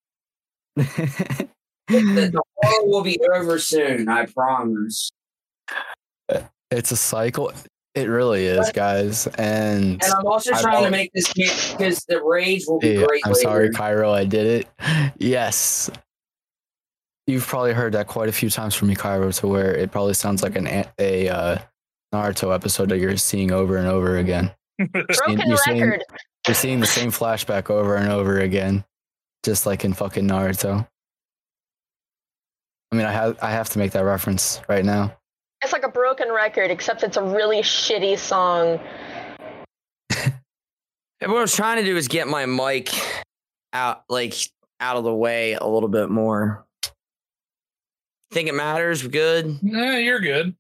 The, 0.79 2.31
the 2.31 2.43
war 2.63 2.87
will 2.87 3.03
be 3.03 3.19
over 3.35 3.59
soon. 3.59 4.09
I 4.09 4.27
promise. 4.27 5.11
it's 6.71 6.91
a 6.93 6.97
cycle. 6.97 7.51
It 7.95 8.09
really 8.09 8.45
is, 8.45 8.71
guys. 8.73 9.27
And 9.39 9.95
And 10.03 10.13
I'm 10.13 10.27
also 10.27 10.53
I 10.55 10.61
trying 10.61 10.85
to 10.85 10.91
make 10.91 11.11
this 11.15 11.33
because 11.33 12.05
the 12.09 12.23
rage 12.23 12.65
will 12.69 12.79
be 12.79 12.91
Yeah, 12.91 13.07
great. 13.07 13.23
I'm 13.25 13.35
sorry. 13.35 13.71
Cairo. 13.71 14.13
I 14.13 14.25
did 14.25 14.47
it. 14.47 15.13
Yes. 15.17 15.91
You've 17.27 17.47
probably 17.47 17.73
heard 17.73 17.95
that 17.95 18.07
quite 18.07 18.29
a 18.29 18.33
few 18.33 18.51
times 18.51 18.75
from 18.75 18.89
me, 18.89 18.95
Cairo, 18.95 19.31
to 19.33 19.47
where 19.47 19.75
it 19.75 19.91
probably 19.91 20.15
sounds 20.15 20.43
like 20.43 20.57
an 20.57 20.67
a, 20.67 20.85
a 20.99 21.29
uh, 21.29 21.59
Naruto 22.15 22.55
episode 22.55 22.89
that 22.91 22.99
you're 22.99 23.17
seeing 23.17 23.51
over 23.51 23.77
and 23.79 23.87
over 23.89 24.19
again. 24.19 24.51
Broken 24.93 25.49
you're 25.49 25.57
seeing- 25.59 25.81
record. 25.83 26.05
You're 26.47 26.55
seeing 26.55 26.81
the 26.81 26.87
same 26.87 27.11
flashback 27.11 27.69
over 27.69 27.97
and 27.97 28.11
over 28.11 28.39
again, 28.41 28.85
just 29.45 29.67
like 29.67 29.85
in 29.85 29.93
fucking 29.93 30.27
Naruto. 30.27 30.87
I 32.91 32.97
mean, 32.97 33.07
I 33.07 33.13
have 33.13 33.39
I 33.43 33.51
have 33.51 33.69
to 33.71 33.79
make 33.79 33.93
that 33.93 34.05
reference 34.05 34.61
right 34.69 34.85
now. 34.85 35.15
It's 35.63 35.73
like 35.73 35.85
a 35.85 35.91
broken 35.91 36.31
record, 36.33 36.71
except 36.71 37.03
it's 37.03 37.17
a 37.17 37.23
really 37.23 37.61
shitty 37.63 38.19
song. 38.19 38.79
And 40.11 40.33
what 41.33 41.39
I 41.39 41.41
was 41.41 41.55
trying 41.55 41.79
to 41.79 41.85
do 41.85 41.97
is 41.97 42.09
get 42.09 42.29
my 42.29 42.47
mic 42.47 42.91
out, 43.73 44.05
like 44.09 44.35
out 44.81 44.97
of 44.97 45.05
the 45.05 45.15
way 45.15 45.55
a 45.55 45.67
little 45.67 45.89
bit 45.89 46.11
more. 46.11 46.65
Think 48.31 48.49
it 48.49 48.55
matters? 48.55 49.07
Good. 49.07 49.63
Nah, 49.63 49.97
you're 49.97 50.21
good. 50.21 50.55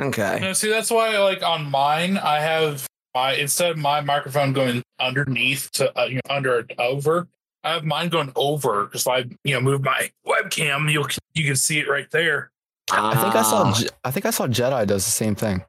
Okay. 0.00 0.38
No, 0.40 0.52
see, 0.54 0.70
that's 0.70 0.90
why, 0.90 1.18
like 1.18 1.42
on 1.42 1.70
mine, 1.70 2.18
I 2.18 2.40
have 2.40 2.86
my 3.14 3.34
instead 3.34 3.70
of 3.70 3.78
my 3.78 4.00
microphone 4.00 4.52
going 4.52 4.82
underneath 4.98 5.70
to 5.72 5.96
uh, 5.98 6.04
you 6.06 6.14
know, 6.16 6.20
under 6.30 6.58
and 6.58 6.72
over, 6.78 7.28
I 7.64 7.72
have 7.74 7.84
mine 7.84 8.08
going 8.08 8.32
over. 8.36 8.84
Because 8.86 9.02
if 9.02 9.08
I 9.08 9.18
you 9.44 9.54
know 9.54 9.60
move 9.60 9.82
my 9.82 10.10
webcam, 10.26 10.90
you 10.90 11.00
will 11.00 11.08
you 11.34 11.44
can 11.44 11.56
see 11.56 11.78
it 11.78 11.88
right 11.88 12.10
there. 12.10 12.50
I 12.90 13.14
think 13.20 13.34
I 13.34 13.42
saw 13.42 13.72
Ah. 13.74 13.80
I 14.04 14.10
think 14.10 14.26
I 14.26 14.30
saw 14.30 14.46
Jedi 14.46 14.86
does 14.86 15.04
the 15.04 15.10
same 15.12 15.34
thing. 15.34 15.64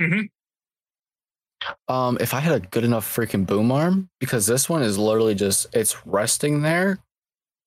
Mhm. 0.00 0.28
Um, 1.88 2.18
if 2.20 2.34
I 2.34 2.40
had 2.40 2.52
a 2.54 2.60
good 2.66 2.82
enough 2.84 3.06
freaking 3.06 3.46
boom 3.46 3.70
arm, 3.70 4.08
because 4.18 4.46
this 4.46 4.68
one 4.68 4.82
is 4.82 4.98
literally 4.98 5.34
just 5.34 5.66
it's 5.74 6.04
resting 6.06 6.62
there. 6.62 6.98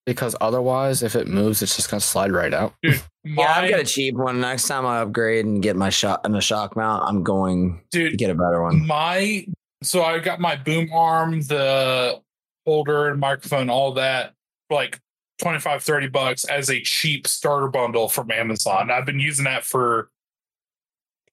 Because 0.05 0.35
otherwise, 0.39 1.01
if 1.01 1.15
it 1.15 1.27
moves, 1.27 1.63
it's 1.63 1.75
just 1.75 1.89
gonna 1.89 1.99
slide 2.01 2.31
right 2.31 2.53
out. 2.53 2.73
Yeah, 3.27 3.51
I've 3.55 3.71
got 3.71 3.79
a 3.79 3.83
cheap 3.83 4.13
one. 4.13 4.39
Next 4.39 4.67
time 4.67 4.85
I 4.85 4.99
upgrade 4.99 5.45
and 5.47 5.59
get 5.63 5.75
my 5.75 5.89
shot 5.89 6.21
and 6.25 6.35
a 6.37 6.41
shock 6.41 6.75
mount, 6.75 7.05
I'm 7.07 7.23
going 7.23 7.81
to 7.91 8.11
get 8.15 8.29
a 8.29 8.35
better 8.35 8.61
one. 8.61 8.85
My 8.85 9.47
so 9.81 10.03
I 10.03 10.19
got 10.19 10.39
my 10.39 10.55
boom 10.55 10.91
arm, 10.93 11.41
the 11.41 12.21
holder 12.65 13.09
and 13.09 13.19
microphone, 13.19 13.69
all 13.69 13.93
that, 13.93 14.33
like 14.69 14.99
25, 15.41 15.83
30 15.83 16.07
bucks 16.07 16.45
as 16.45 16.69
a 16.69 16.81
cheap 16.81 17.27
starter 17.27 17.67
bundle 17.67 18.09
from 18.09 18.31
Amazon. 18.31 18.91
I've 18.91 19.05
been 19.05 19.19
using 19.19 19.45
that 19.45 19.63
for 19.63 20.09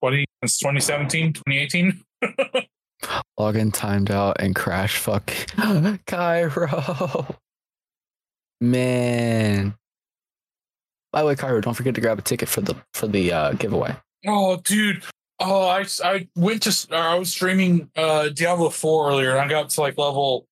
20 0.00 0.24
since 0.42 0.58
2017, 0.58 1.32
2018. 1.34 2.04
Login 3.38 3.72
timed 3.72 4.10
out 4.10 4.36
and 4.40 4.54
crash. 4.54 4.96
Fuck, 4.96 5.32
Cairo. 6.06 7.36
Man. 8.60 9.74
By 11.12 11.20
the 11.20 11.26
way, 11.26 11.36
Cairo, 11.36 11.60
don't 11.60 11.74
forget 11.74 11.94
to 11.96 12.00
grab 12.00 12.18
a 12.18 12.22
ticket 12.22 12.48
for 12.48 12.60
the 12.60 12.76
for 12.94 13.06
the 13.06 13.32
uh, 13.32 13.52
giveaway. 13.54 13.96
Oh, 14.26 14.56
dude. 14.58 15.02
Oh, 15.40 15.66
I 15.66 15.84
I 16.04 16.28
went 16.36 16.62
to 16.62 16.96
I 16.96 17.16
was 17.16 17.30
streaming 17.30 17.90
uh 17.96 18.28
Diablo 18.28 18.70
4 18.70 19.08
earlier 19.08 19.30
and 19.32 19.40
I 19.40 19.48
got 19.48 19.70
to 19.70 19.80
like 19.80 19.98
level 19.98 20.46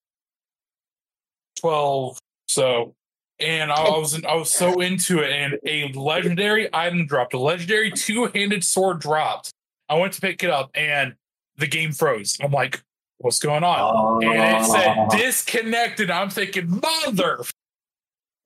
12. 1.60 2.18
So 2.48 2.94
and 3.38 3.72
I, 3.72 3.76
I 3.76 3.98
was 3.98 4.22
I 4.24 4.34
was 4.34 4.50
so 4.50 4.80
into 4.80 5.20
it 5.20 5.30
and 5.30 5.58
a 5.66 5.92
legendary 5.98 6.68
item 6.72 7.06
dropped. 7.06 7.34
A 7.34 7.38
legendary 7.38 7.90
two-handed 7.90 8.64
sword 8.64 9.00
dropped. 9.00 9.50
I 9.88 9.94
went 9.98 10.12
to 10.14 10.20
pick 10.20 10.42
it 10.44 10.50
up 10.50 10.70
and 10.74 11.14
the 11.56 11.66
game 11.66 11.92
froze. 11.92 12.38
I'm 12.42 12.52
like, 12.52 12.82
what's 13.18 13.38
going 13.38 13.64
on? 13.64 14.22
And 14.24 14.62
it 14.62 14.66
said 14.66 15.08
disconnected. 15.10 16.10
I'm 16.10 16.30
thinking, 16.30 16.80
mother 16.80 17.40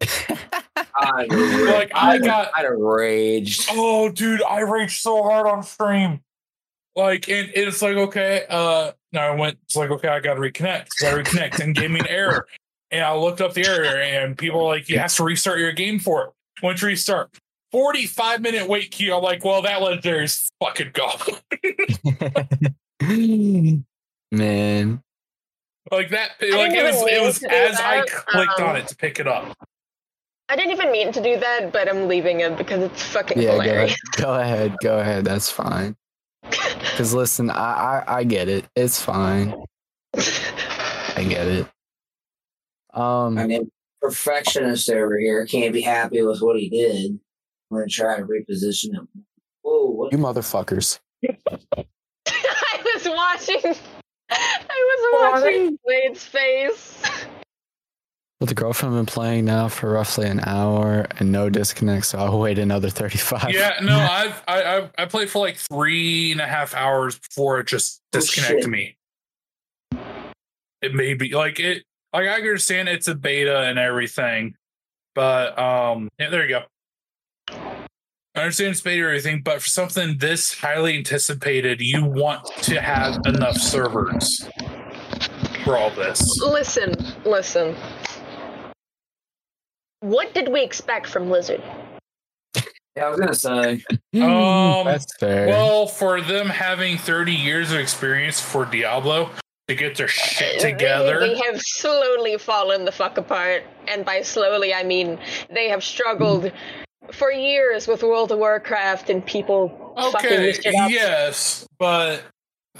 I 0.94 1.26
Like, 1.72 1.92
I 1.94 2.18
got- 2.18 2.50
I'd 2.56 2.64
have 2.64 2.78
raged. 2.78 3.68
Oh, 3.72 4.10
dude, 4.10 4.42
I 4.42 4.60
raged 4.60 5.00
so 5.00 5.22
hard 5.22 5.46
on 5.46 5.62
stream. 5.62 6.20
Like, 6.96 7.28
and 7.28 7.50
it's 7.54 7.82
like, 7.82 7.96
okay, 7.96 8.44
uh, 8.48 8.92
no, 9.12 9.20
I 9.20 9.34
went, 9.34 9.58
it's 9.64 9.74
like, 9.74 9.90
okay, 9.90 10.08
I 10.08 10.20
got 10.20 10.34
to 10.34 10.40
reconnect. 10.40 10.88
Got 11.00 11.16
to 11.16 11.22
reconnect 11.22 11.58
and 11.60 11.74
gave 11.74 11.90
me 11.90 12.00
an 12.00 12.06
error. 12.06 12.46
And 12.94 13.04
I 13.04 13.12
looked 13.16 13.40
up 13.40 13.54
the 13.54 13.66
error, 13.66 14.00
and 14.00 14.38
people 14.38 14.60
were 14.60 14.68
like, 14.68 14.88
you 14.88 15.00
have 15.00 15.12
to 15.14 15.24
restart 15.24 15.58
your 15.58 15.72
game 15.72 15.98
for 15.98 16.26
it. 16.26 16.30
Once 16.62 16.80
you 16.80 16.86
restart, 16.86 17.28
45 17.72 18.40
minute 18.40 18.68
wait 18.68 18.92
queue. 18.92 19.12
I'm 19.12 19.20
like, 19.20 19.44
well, 19.44 19.62
that 19.62 19.80
legendary's 19.80 20.48
fucking 20.62 20.92
gone. 20.92 21.18
Man, 24.30 25.02
like 25.90 26.10
that, 26.10 26.30
like 26.40 26.72
it 26.72 26.84
was, 26.84 27.02
it 27.10 27.20
was 27.20 27.40
to 27.40 27.48
do 27.48 27.54
as 27.54 27.80
I 27.80 27.96
that, 27.96 28.08
clicked 28.26 28.60
on 28.60 28.70
um, 28.70 28.76
it 28.76 28.86
to 28.86 28.96
pick 28.96 29.18
it 29.18 29.26
up. 29.26 29.56
I 30.48 30.54
didn't 30.54 30.70
even 30.70 30.92
mean 30.92 31.10
to 31.10 31.20
do 31.20 31.36
that, 31.36 31.72
but 31.72 31.88
I'm 31.88 32.06
leaving 32.06 32.40
it 32.40 32.56
because 32.56 32.84
it's 32.84 33.02
fucking 33.02 33.42
yeah, 33.42 33.56
go 33.56 33.60
ahead. 33.60 33.70
hilarious. 33.70 34.00
go 34.16 34.34
ahead, 34.34 34.76
go 34.80 34.98
ahead. 35.00 35.24
That's 35.24 35.50
fine. 35.50 35.96
Because 36.90 37.12
listen, 37.12 37.50
I, 37.50 38.04
I 38.06 38.18
I 38.18 38.24
get 38.24 38.48
it. 38.48 38.66
It's 38.76 39.02
fine. 39.02 39.52
I 40.14 41.26
get 41.28 41.48
it. 41.48 41.66
Um, 42.94 43.38
I 43.38 43.46
mean, 43.46 43.70
perfectionist 44.00 44.88
over 44.90 45.18
here 45.18 45.44
can't 45.46 45.72
be 45.72 45.82
happy 45.82 46.22
with 46.22 46.40
what 46.40 46.58
he 46.58 46.68
did. 46.68 47.18
I'm 47.70 47.76
gonna 47.78 47.86
try 47.88 48.16
to 48.18 48.24
reposition 48.24 48.92
him. 48.92 49.08
Whoa, 49.62 49.86
what? 49.90 50.12
you 50.12 50.18
motherfuckers. 50.18 51.00
I 51.28 52.82
was 52.94 53.08
watching. 53.08 53.74
I 54.30 54.98
was 55.12 55.42
watching 55.42 55.78
Blade's 55.84 56.24
face. 56.24 57.02
With 58.40 58.48
the 58.48 58.54
girlfriend 58.54 58.94
been 58.94 59.06
playing 59.06 59.44
now 59.46 59.68
for 59.68 59.90
roughly 59.92 60.26
an 60.28 60.40
hour 60.40 61.06
and 61.18 61.32
no 61.32 61.48
disconnect, 61.48 62.04
so 62.06 62.18
I'll 62.18 62.38
wait 62.38 62.58
another 62.58 62.90
thirty-five. 62.90 63.52
Yeah, 63.52 63.78
no, 63.82 63.96
I've 64.10 64.42
I 64.46 64.64
I've, 64.76 64.90
I 64.98 65.04
played 65.06 65.30
for 65.30 65.38
like 65.38 65.56
three 65.56 66.32
and 66.32 66.40
a 66.40 66.46
half 66.46 66.74
hours 66.74 67.18
before 67.18 67.60
it 67.60 67.66
just 67.66 68.00
Oh, 68.12 68.18
disconnected 68.20 68.62
shit. 68.64 68.70
me. 68.70 68.96
It 70.82 70.94
may 70.94 71.14
be 71.14 71.30
like 71.34 71.58
it. 71.58 71.84
Like 72.14 72.28
I 72.28 72.34
understand 72.34 72.88
it's 72.88 73.08
a 73.08 73.14
beta 73.16 73.62
and 73.62 73.76
everything, 73.76 74.54
but 75.16 75.58
um, 75.58 76.08
yeah, 76.16 76.30
there 76.30 76.48
you 76.48 76.48
go. 76.48 76.62
I 78.36 78.40
understand 78.40 78.70
it's 78.70 78.80
beta 78.82 78.98
and 79.00 79.06
everything, 79.06 79.42
but 79.44 79.60
for 79.60 79.68
something 79.68 80.16
this 80.18 80.54
highly 80.54 80.96
anticipated, 80.96 81.80
you 81.80 82.04
want 82.04 82.46
to 82.62 82.80
have 82.80 83.18
enough 83.26 83.56
servers 83.56 84.48
for 85.64 85.76
all 85.76 85.90
this. 85.90 86.40
Listen, 86.40 86.94
listen. 87.24 87.74
What 89.98 90.32
did 90.34 90.52
we 90.52 90.62
expect 90.62 91.08
from 91.08 91.26
Blizzard? 91.26 91.64
Yeah, 92.94 93.06
I 93.06 93.08
was 93.08 93.18
gonna 93.18 93.34
say. 93.34 93.82
Um, 94.14 94.86
That's 94.86 95.06
fair. 95.18 95.48
Well, 95.48 95.88
for 95.88 96.20
them 96.20 96.46
having 96.46 96.96
30 96.96 97.32
years 97.32 97.72
of 97.72 97.80
experience 97.80 98.40
for 98.40 98.64
Diablo 98.64 99.30
to 99.68 99.74
get 99.74 99.96
their 99.96 100.08
shit 100.08 100.58
uh, 100.58 100.68
together. 100.68 101.20
They, 101.20 101.36
have 101.38 101.60
slowly 101.60 102.36
fallen 102.38 102.84
the 102.84 102.92
fuck 102.92 103.16
apart, 103.16 103.64
and 103.88 104.04
by 104.04 104.22
slowly 104.22 104.74
I 104.74 104.82
mean 104.82 105.18
they 105.50 105.68
have 105.68 105.82
struggled 105.82 106.52
for 107.12 107.30
years 107.30 107.86
with 107.86 108.02
World 108.02 108.32
of 108.32 108.38
Warcraft, 108.38 109.10
and 109.10 109.24
people 109.24 109.94
Okay, 109.96 110.46
messed 110.46 110.66
it 110.66 110.74
up. 110.74 110.90
yes, 110.90 111.66
but 111.78 112.22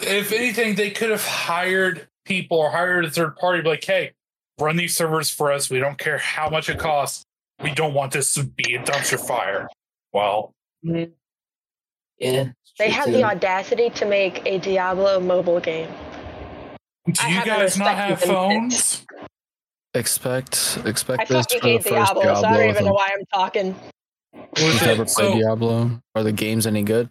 if 0.01 0.33
anything, 0.33 0.75
they 0.75 0.91
could 0.91 1.11
have 1.11 1.25
hired 1.25 2.09
people 2.25 2.59
or 2.59 2.71
hired 2.71 3.05
a 3.05 3.11
third 3.11 3.37
party, 3.37 3.63
like, 3.63 3.85
hey, 3.85 4.13
run 4.59 4.77
these 4.77 4.97
servers 4.97 5.31
for 5.31 5.53
us. 5.53 5.71
We 5.71 5.79
don't 5.79 5.99
care 5.99 6.19
how 6.19 6.49
much 6.49 6.69
it 6.69 6.79
costs. 6.79 7.25
We 7.63 7.73
don't 7.73 7.95
want 7.95 8.13
this 8.13 8.35
to 8.35 8.45
be 8.45 8.75
a 8.75 8.83
dumpster 8.83 9.25
fire. 9.25 9.69
Well, 10.13 10.53
mm-hmm. 10.85 11.13
Yeah. 12.19 12.49
They 12.79 12.91
had 12.91 13.13
the 13.13 13.23
audacity 13.23 13.91
to 13.91 14.07
make 14.07 14.43
a 14.47 14.59
Diablo 14.59 15.21
mobile 15.21 15.61
game. 15.61 15.89
Do 17.11 17.29
you 17.31 17.45
guys 17.45 17.79
not 17.79 17.97
have 17.97 18.21
phones? 18.21 19.05
expect 19.95 20.79
expect 20.85 21.21
I 21.23 21.25
this 21.25 21.47
fucking 21.47 21.61
for 21.61 21.67
the 21.67 21.79
first 21.79 22.15
Diablo, 22.15 22.23
Diablo. 22.23 22.41
so 22.43 22.49
I 22.49 22.57
don't 22.59 22.71
even 22.71 22.85
know 22.85 22.93
why 22.93 23.11
I'm 23.13 23.25
talking. 23.33 23.75
Was 24.35 24.63
You've 24.63 24.83
it- 24.83 24.87
never 24.87 25.05
played 25.05 25.09
so- 25.09 25.35
Diablo? 25.35 26.01
Are 26.17 26.23
the 26.25 26.33
games 26.33 26.67
any 26.67 26.83
good? 26.83 27.09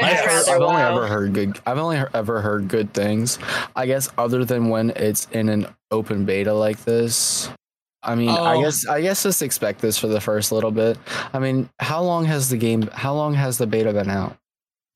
I'd 0.00 0.04
I- 0.04 0.18
I've, 0.18 0.26
rather 0.26 0.50
I've 0.52 0.60
only 0.60 0.74
WoW. 0.82 0.92
ever 0.96 1.06
heard 1.06 1.32
good. 1.32 1.58
I've 1.66 1.78
only 1.78 1.96
he- 1.96 2.04
ever 2.12 2.40
heard 2.42 2.68
good 2.68 2.92
things. 2.92 3.38
I 3.74 3.86
guess 3.86 4.10
other 4.18 4.44
than 4.44 4.68
when 4.68 4.90
it's 4.90 5.26
in 5.32 5.48
an 5.48 5.66
open 5.90 6.24
beta 6.26 6.52
like 6.52 6.84
this. 6.84 7.48
I 8.02 8.14
mean, 8.14 8.28
I 8.28 8.54
Um, 8.56 8.62
guess 8.62 8.86
I 8.86 9.00
guess 9.00 9.22
just 9.24 9.40
expect 9.42 9.80
this 9.80 9.98
for 9.98 10.06
the 10.06 10.20
first 10.20 10.52
little 10.52 10.70
bit. 10.70 10.98
I 11.32 11.38
mean, 11.38 11.68
how 11.80 12.02
long 12.02 12.24
has 12.26 12.50
the 12.50 12.56
game? 12.58 12.88
How 12.92 13.14
long 13.14 13.34
has 13.34 13.56
the 13.58 13.66
beta 13.66 13.92
been 13.92 14.10
out? 14.10 14.36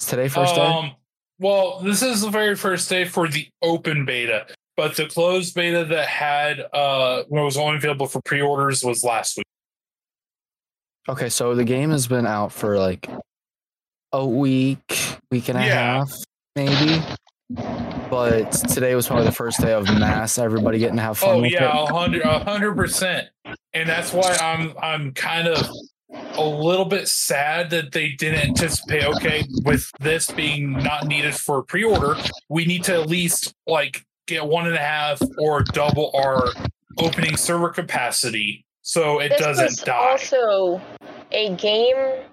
Is 0.01 0.07
today 0.07 0.29
first 0.29 0.55
day? 0.55 0.97
Well, 1.41 1.81
this 1.81 2.03
is 2.03 2.21
the 2.21 2.29
very 2.29 2.55
first 2.55 2.89
day 2.91 3.07
for 3.07 3.27
the 3.27 3.49
open 3.63 4.05
beta, 4.05 4.47
but 4.77 4.95
the 4.95 5.07
closed 5.07 5.55
beta 5.55 5.87
that 5.87 6.07
had 6.07 6.61
uh 6.75 7.25
when 7.29 7.41
it 7.41 7.45
was 7.45 7.57
only 7.57 7.79
available 7.79 8.07
for 8.07 8.21
pre-orders 8.23 8.85
was 8.85 9.03
last 9.03 9.39
week. 9.39 9.47
Okay, 11.09 11.31
so 11.31 11.55
the 11.55 11.65
game 11.65 11.91
has 11.91 12.07
been 12.07 12.27
out 12.27 12.53
for 12.53 12.79
like 12.79 13.09
a 14.13 14.25
week, 14.27 14.99
week 15.31 15.49
and 15.49 15.57
a 15.59 15.65
Yeah. 15.65 15.99
half, 15.99 16.13
maybe. 16.57 17.01
But 18.11 18.51
today 18.69 18.95
was 18.95 19.07
probably 19.07 19.25
the 19.25 19.33
first 19.33 19.61
day 19.63 19.73
of 19.73 19.89
mass 19.99 20.37
everybody 20.37 20.79
getting 20.79 20.97
to 20.97 21.03
have 21.03 21.17
fun 21.17 21.37
Oh 21.37 21.41
with 21.41 21.53
yeah, 21.53 21.85
it. 21.85 21.89
hundred, 21.91 22.23
a 22.23 22.39
hundred 22.41 22.75
percent, 22.77 23.29
and 23.73 23.89
that's 23.89 24.13
why 24.13 24.37
I'm 24.37 24.75
I'm 24.83 25.15
kind 25.15 25.49
of 25.49 25.67
a 26.13 26.45
little 26.45 26.85
bit 26.85 27.09
sad 27.09 27.71
that 27.71 27.93
they 27.93 28.11
didn't 28.11 28.49
anticipate. 28.49 29.05
Okay, 29.05 29.45
with 29.65 29.91
this 30.01 30.31
being 30.31 30.73
not 30.73 31.07
needed 31.07 31.35
for 31.35 31.63
pre-order, 31.63 32.17
we 32.49 32.65
need 32.65 32.85
to 32.85 32.95
at 32.95 33.09
least 33.09 33.55
like 33.67 34.05
get 34.27 34.47
one 34.47 34.67
and 34.67 34.77
a 34.77 34.81
half 34.81 35.21
or 35.39 35.63
double 35.63 36.11
our 36.15 36.49
opening 36.99 37.37
server 37.37 37.71
capacity 37.71 38.65
so 38.83 39.21
it 39.21 39.31
this 39.31 39.41
doesn't 39.41 39.87
die. 39.87 40.11
also 40.11 40.81
a 41.33 41.55
game 41.57 42.25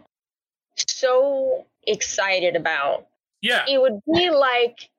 so 0.75 1.65
excited 1.85 2.55
about. 2.55 3.07
yeah, 3.41 3.63
It 3.67 3.81
would 3.81 4.01
be 4.11 4.29
like 4.29 4.89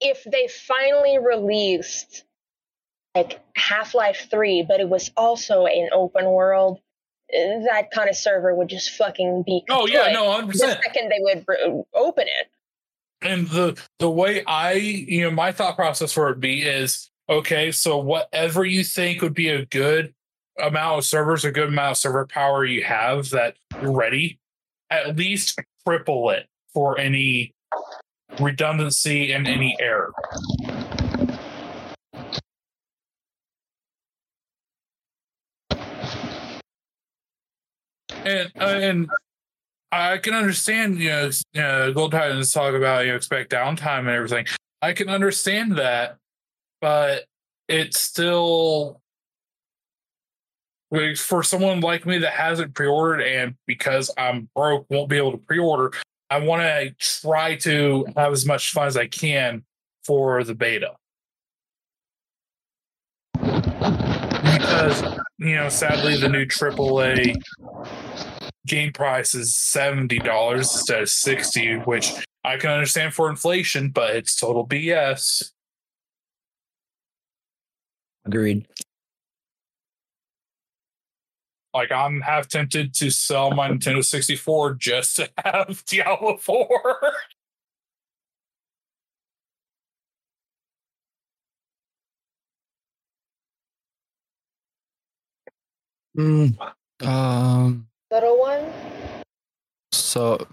if 0.00 0.24
they 0.24 0.48
finally 0.48 1.18
released 1.18 2.24
like 3.14 3.40
Half-Life 3.54 4.26
3, 4.28 4.64
but 4.66 4.80
it 4.80 4.88
was 4.88 5.12
also 5.16 5.66
an 5.66 5.90
open 5.92 6.24
world. 6.24 6.80
That 7.30 7.90
kind 7.92 8.08
of 8.08 8.16
server 8.16 8.54
would 8.54 8.68
just 8.68 8.90
fucking 8.90 9.44
be. 9.46 9.62
Oh 9.70 9.86
yeah, 9.86 10.12
no, 10.12 10.30
hundred 10.32 10.48
The 10.48 10.52
percent. 10.52 10.80
second 10.84 11.10
they 11.10 11.18
would 11.20 11.44
re- 11.48 11.82
open 11.94 12.26
it. 12.26 12.48
And 13.22 13.48
the 13.48 13.80
the 13.98 14.10
way 14.10 14.44
I, 14.46 14.72
you 14.74 15.22
know, 15.22 15.30
my 15.30 15.50
thought 15.52 15.76
process 15.76 16.12
for 16.12 16.26
it 16.28 16.32
would 16.32 16.40
be 16.40 16.62
is 16.62 17.10
okay. 17.28 17.72
So 17.72 17.96
whatever 17.98 18.64
you 18.64 18.84
think 18.84 19.22
would 19.22 19.34
be 19.34 19.48
a 19.48 19.64
good 19.66 20.14
amount 20.60 20.98
of 20.98 21.04
servers, 21.04 21.44
a 21.44 21.50
good 21.50 21.68
amount 21.70 21.92
of 21.92 21.96
server 21.96 22.26
power 22.26 22.64
you 22.64 22.84
have 22.84 23.30
that 23.30 23.56
you're 23.82 23.92
ready, 23.92 24.38
at 24.90 25.16
least 25.16 25.58
triple 25.86 26.30
it 26.30 26.46
for 26.72 26.98
any 27.00 27.52
redundancy 28.38 29.32
and 29.32 29.48
any 29.48 29.76
error. 29.80 30.12
And 38.24 38.50
uh, 38.58 38.64
and 38.64 39.08
I 39.92 40.18
can 40.18 40.34
understand, 40.34 40.98
you 40.98 41.30
know, 41.54 41.92
Gold 41.92 42.12
Titans 42.12 42.52
talk 42.52 42.74
about 42.74 43.04
you 43.04 43.10
know 43.10 43.16
expect 43.16 43.52
downtime 43.52 44.00
and 44.00 44.08
everything. 44.08 44.46
I 44.82 44.92
can 44.92 45.08
understand 45.08 45.78
that, 45.78 46.16
but 46.80 47.24
it's 47.68 47.98
still 48.00 49.00
for 51.16 51.42
someone 51.42 51.80
like 51.80 52.06
me 52.06 52.18
that 52.18 52.32
hasn't 52.32 52.74
pre-ordered 52.74 53.20
and 53.22 53.56
because 53.66 54.10
I'm 54.16 54.48
broke 54.54 54.86
won't 54.90 55.08
be 55.08 55.16
able 55.16 55.32
to 55.32 55.38
pre-order. 55.38 55.92
I 56.30 56.38
want 56.38 56.62
to 56.62 56.94
try 56.98 57.56
to 57.56 58.06
have 58.16 58.32
as 58.32 58.46
much 58.46 58.72
fun 58.72 58.86
as 58.86 58.96
I 58.96 59.06
can 59.06 59.64
for 60.04 60.44
the 60.44 60.54
beta. 60.54 60.92
Because 63.32 65.02
you 65.38 65.56
know, 65.56 65.68
sadly, 65.68 66.16
the 66.16 66.28
new 66.28 66.46
AAA 66.46 67.36
game 68.66 68.92
price 68.92 69.34
is 69.34 69.56
seventy 69.56 70.18
dollars 70.18 70.72
instead 70.72 71.02
of 71.02 71.08
sixty, 71.08 71.74
which 71.76 72.12
I 72.44 72.56
can 72.56 72.70
understand 72.70 73.14
for 73.14 73.28
inflation, 73.30 73.90
but 73.90 74.16
it's 74.16 74.36
total 74.36 74.66
BS. 74.66 75.50
Agreed. 78.26 78.66
Like 81.74 81.90
I'm 81.90 82.20
half 82.20 82.48
tempted 82.48 82.94
to 82.94 83.10
sell 83.10 83.50
my 83.50 83.68
Nintendo 83.68 84.04
64 84.04 84.74
just 84.74 85.16
to 85.16 85.30
have 85.44 85.84
Diablo 85.86 86.36
4. 86.36 87.12
Mm, 96.16 96.56
Um. 97.02 97.88
Little 98.14 98.38
one? 98.38 98.72
So, 99.90 100.46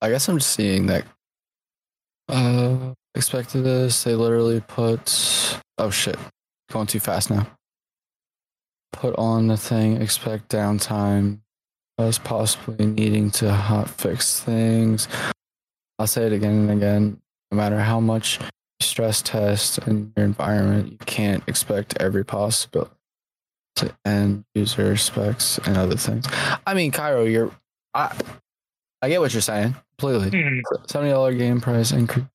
I 0.00 0.08
guess 0.08 0.26
I'm 0.26 0.38
just 0.38 0.54
seeing 0.54 0.86
that. 0.86 1.04
Uh, 2.30 2.94
expected 3.14 3.64
this. 3.64 4.04
They 4.04 4.14
literally 4.14 4.60
put. 4.60 5.60
Oh 5.76 5.90
shit, 5.90 6.16
going 6.70 6.86
too 6.86 6.98
fast 6.98 7.28
now. 7.28 7.46
Put 8.90 9.14
on 9.18 9.48
the 9.48 9.58
thing. 9.58 10.00
Expect 10.00 10.48
downtime. 10.48 11.40
As 11.98 12.18
possibly 12.18 12.86
needing 12.86 13.30
to 13.32 13.52
hot 13.52 13.90
fix 13.90 14.40
things. 14.40 15.08
I'll 15.98 16.06
say 16.06 16.24
it 16.24 16.32
again 16.32 16.52
and 16.52 16.70
again. 16.70 17.20
No 17.50 17.58
matter 17.58 17.80
how 17.80 18.00
much 18.00 18.38
stress 18.80 19.20
test 19.20 19.76
in 19.86 20.10
your 20.16 20.24
environment, 20.24 20.92
you 20.92 20.98
can't 21.04 21.42
expect 21.46 22.00
every 22.00 22.24
possibility 22.24 22.92
to 23.76 23.94
end 24.04 24.44
user 24.54 24.96
specs 24.96 25.58
and 25.66 25.76
other 25.76 25.96
things. 25.96 26.26
I 26.66 26.74
mean, 26.74 26.90
Cairo, 26.92 27.24
you're. 27.24 27.50
I, 27.94 28.16
I 29.02 29.08
get 29.08 29.20
what 29.20 29.32
you're 29.32 29.42
saying 29.42 29.74
completely. 29.98 30.40
Hmm. 30.40 30.58
Seventy 30.86 31.10
dollar 31.10 31.34
game 31.34 31.60
price 31.60 31.92
increase 31.92 32.26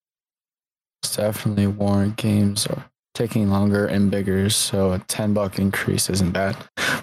definitely 1.16 1.68
warrant 1.68 2.16
games 2.18 2.68
are 2.68 2.86
taking 3.14 3.50
longer 3.50 3.86
and 3.86 4.12
bigger, 4.12 4.50
so 4.50 4.94
a 4.94 5.00
ten 5.00 5.34
buck 5.34 5.58
increase 5.60 6.10
isn't 6.10 6.32
bad. 6.32 6.56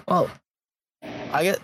Well, 0.07 0.29
I 1.31 1.43
get. 1.43 1.59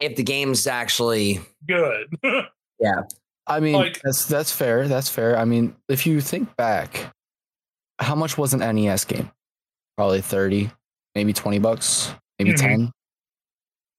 if 0.00 0.14
the 0.16 0.22
game's 0.22 0.66
actually 0.66 1.40
Good. 1.66 2.08
Yeah. 2.80 3.02
I 3.48 3.58
mean, 3.58 3.72
Like- 3.74 4.00
that's 4.02 4.26
that's 4.26 4.52
fair. 4.52 4.86
That's 4.86 5.08
fair. 5.08 5.36
I 5.36 5.44
mean, 5.44 5.74
if 5.88 6.06
you 6.06 6.20
think 6.20 6.54
back, 6.56 7.12
how 7.98 8.14
much 8.14 8.38
was 8.38 8.54
an 8.54 8.60
NES 8.60 9.04
game? 9.06 9.30
Probably 9.96 10.20
thirty, 10.20 10.70
maybe 11.18 11.32
twenty 11.32 11.58
bucks, 11.58 12.12
maybe 12.38 12.52
Mhm. 12.52 12.56
ten. 12.60 12.92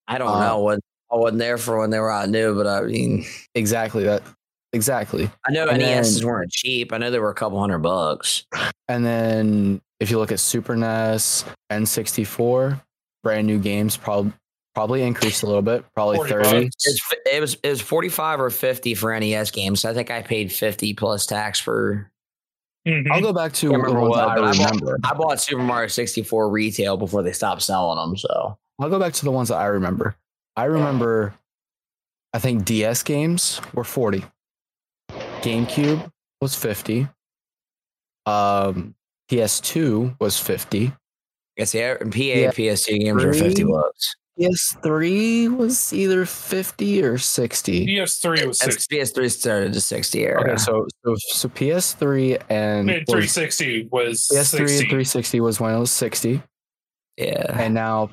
I 0.08 0.18
don't 0.18 0.30
Uh, 0.38 0.48
know 0.48 0.60
what 0.60 0.80
I 1.12 1.16
wasn't 1.18 1.40
there 1.40 1.58
for 1.58 1.78
when 1.80 1.90
they 1.90 2.00
were 2.00 2.10
out 2.12 2.30
new, 2.30 2.56
but 2.56 2.66
I 2.66 2.82
mean, 2.82 3.26
Exactly 3.56 4.04
that. 4.06 4.24
Exactly. 4.72 5.30
I 5.48 5.52
know 5.52 5.68
And 5.68 5.80
NESs 5.82 6.20
then- 6.20 6.28
weren't 6.28 6.52
cheap. 6.52 6.94
I 6.94 6.98
know 6.98 7.12
they 7.12 7.20
were 7.20 7.32
a 7.32 7.36
couple 7.36 7.60
hundred 7.60 7.80
bucks. 7.80 8.46
And 8.88 9.04
then 9.06 9.82
if 10.00 10.10
you 10.12 10.18
look 10.20 10.32
at 10.32 10.40
Super 10.40 10.76
NES, 10.76 11.44
N64, 11.72 12.80
brand 13.24 13.48
new 13.48 13.60
games 13.60 13.98
probably 13.98 14.32
probably 14.76 15.02
increased 15.04 15.44
a 15.44 15.46
little 15.48 15.62
bit, 15.64 15.84
probably 15.94 16.20
thirty. 16.30 16.66
bucks. 16.66 16.86
It 16.86 16.92
was, 16.92 17.02
it 17.34 17.42
was 17.42 17.58
it 17.64 17.70
was 17.70 17.82
forty 17.82 18.08
five 18.10 18.40
or 18.40 18.50
fifty 18.50 18.94
for 18.94 19.12
NES 19.12 19.52
games. 19.52 19.82
So 19.82 19.90
I 19.90 19.94
think 19.94 20.10
I 20.12 20.22
paid 20.22 20.52
fifty 20.54 20.94
plus 20.94 21.26
tax 21.26 21.60
for. 21.60 22.10
Mhm. 22.88 23.12
I'll 23.12 23.22
go 23.22 23.34
back 23.34 23.54
to 23.54 23.70
Can't 23.70 23.82
the 23.84 23.88
remember 23.88 24.00
ones 24.02 24.10
what, 24.12 24.28
that 24.28 24.36
but 24.36 24.44
I 24.44 24.50
I 24.50 24.54
bought- 24.58 24.72
remember. 24.72 25.00
I 25.04 25.14
bought 25.14 25.42
Super 25.42 25.62
Mario 25.64 25.88
sixty 25.90 26.24
four 26.24 26.50
retail 26.50 26.98
before 26.98 27.22
they 27.24 27.34
stopped 27.34 27.62
selling 27.62 27.98
them. 27.98 28.16
So 28.18 28.58
I'll 28.80 28.90
go 28.90 29.00
back 29.00 29.14
to 29.14 29.26
the 29.26 29.32
ones 29.32 29.50
that 29.50 29.58
I 29.58 29.66
remember. 29.66 30.16
I 30.56 30.64
remember, 30.66 31.34
I 32.34 32.40
think 32.40 32.66
DS 32.66 33.04
games 33.04 33.60
were 33.74 33.84
40. 33.84 34.24
GameCube 35.42 36.10
was 36.42 36.56
50. 36.56 37.08
Um, 38.26 38.96
PS2 39.30 40.16
was 40.20 40.40
50. 40.40 40.88
I 40.88 40.92
guess 41.58 41.72
the 41.74 41.98
PA 42.00 42.18
Yeah. 42.18 42.52
PS2 42.52 43.00
games 43.00 43.24
were 43.24 43.34
50 43.34 43.64
bucks. 43.64 44.16
PS3 44.40 45.56
was 45.58 45.94
either 45.94 46.26
50 46.26 47.04
or 47.04 47.18
60. 47.18 47.86
PS3 47.88 48.48
was 48.48 48.60
60. 48.60 48.96
PS3 48.98 49.32
started 49.32 49.74
to 49.74 49.82
sixty 49.82 50.26
era. 50.26 50.42
Okay, 50.42 50.58
so, 50.58 50.88
so 51.06 51.16
so 51.18 51.50
PS3 51.50 52.42
and 52.50 52.86
Mid 52.88 53.02
was- 53.08 53.34
360 53.34 53.90
was 53.92 54.28
PS3 54.32 54.44
60. 54.46 54.58
and 54.60 54.70
360 54.90 55.40
was 55.42 55.60
when 55.60 55.76
it 55.76 55.80
was 55.80 55.92
60, 55.92 56.42
yeah, 57.18 57.62
and 57.62 57.74
now 57.74 58.10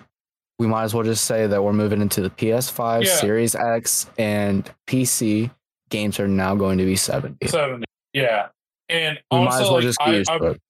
we 0.59 0.66
might 0.66 0.85
as 0.85 0.94
well 0.94 1.05
just 1.05 1.27
say 1.27 1.47
that 1.47 1.62
we're 1.62 1.73
moving 1.73 2.01
into 2.01 2.20
the 2.23 2.31
PS5, 2.31 3.05
Yeah. 3.05 3.15
Series 3.16 3.55
X, 3.55 4.09
and 4.19 4.69
PC 4.86 5.51
games 5.90 6.19
are 6.19 6.27
now 6.27 6.55
going 6.55 6.78
to 6.78 6.85
be 6.85 6.97
70. 6.97 7.47
70. 7.47 7.85
Yeah. 8.15 8.48
And 8.89 9.20
we 9.31 9.39
might 9.39 9.61
as 9.61 9.61
well 9.62 9.74
like, 9.74 9.82
just 9.82 10.01
I, 10.01 10.15
use 10.15 10.28
I, 10.28 10.36
it. 10.36 10.61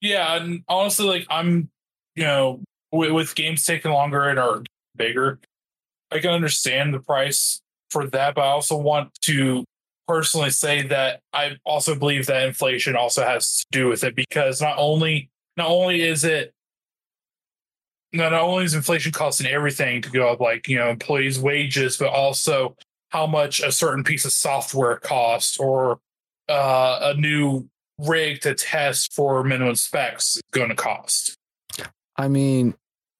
yeah, 0.00 0.34
and 0.36 0.64
honestly, 0.68 1.06
like 1.06 1.26
I'm, 1.30 1.70
you 2.16 2.24
know, 2.24 2.60
with, 2.90 3.12
with 3.12 3.34
games 3.34 3.64
taking 3.64 3.92
longer 3.92 4.24
and 4.28 4.38
are 4.38 4.62
bigger, 4.98 5.38
I 6.10 6.18
can 6.18 6.30
understand 6.30 6.92
the 6.92 7.00
price 7.00 7.60
for 7.90 8.06
that, 8.08 8.34
but 8.34 8.42
I 8.42 8.48
also 8.48 8.76
want 8.76 9.14
to 9.22 9.64
personally 10.06 10.50
say 10.50 10.82
that 10.88 11.20
I 11.32 11.56
also 11.64 11.94
believe 11.94 12.26
that 12.26 12.46
inflation 12.46 12.96
also 12.96 13.24
has 13.24 13.58
to 13.58 13.66
do 13.70 13.88
with 13.88 14.04
it 14.04 14.14
because 14.14 14.60
not 14.60 14.76
only 14.78 15.30
not 15.56 15.68
only 15.68 16.02
is 16.02 16.24
it 16.24 16.52
not 18.12 18.32
only 18.32 18.64
is 18.64 18.74
inflation 18.74 19.12
costing 19.12 19.46
everything 19.46 20.00
to 20.02 20.10
go 20.10 20.28
up, 20.28 20.40
like 20.40 20.66
you 20.66 20.78
know 20.78 20.88
employees' 20.88 21.38
wages, 21.38 21.98
but 21.98 22.08
also 22.08 22.76
how 23.10 23.26
much 23.26 23.60
a 23.60 23.72
certain 23.72 24.04
piece 24.04 24.24
of 24.24 24.32
software 24.32 24.96
costs 24.96 25.58
or 25.58 25.98
uh, 26.48 26.98
a 27.02 27.14
new 27.14 27.68
rig 27.98 28.40
to 28.42 28.54
test 28.54 29.12
for 29.12 29.42
minimum 29.44 29.74
specs 29.74 30.36
is 30.36 30.42
going 30.52 30.68
to 30.68 30.74
cost. 30.74 31.36
I 32.16 32.28
mean, 32.28 32.74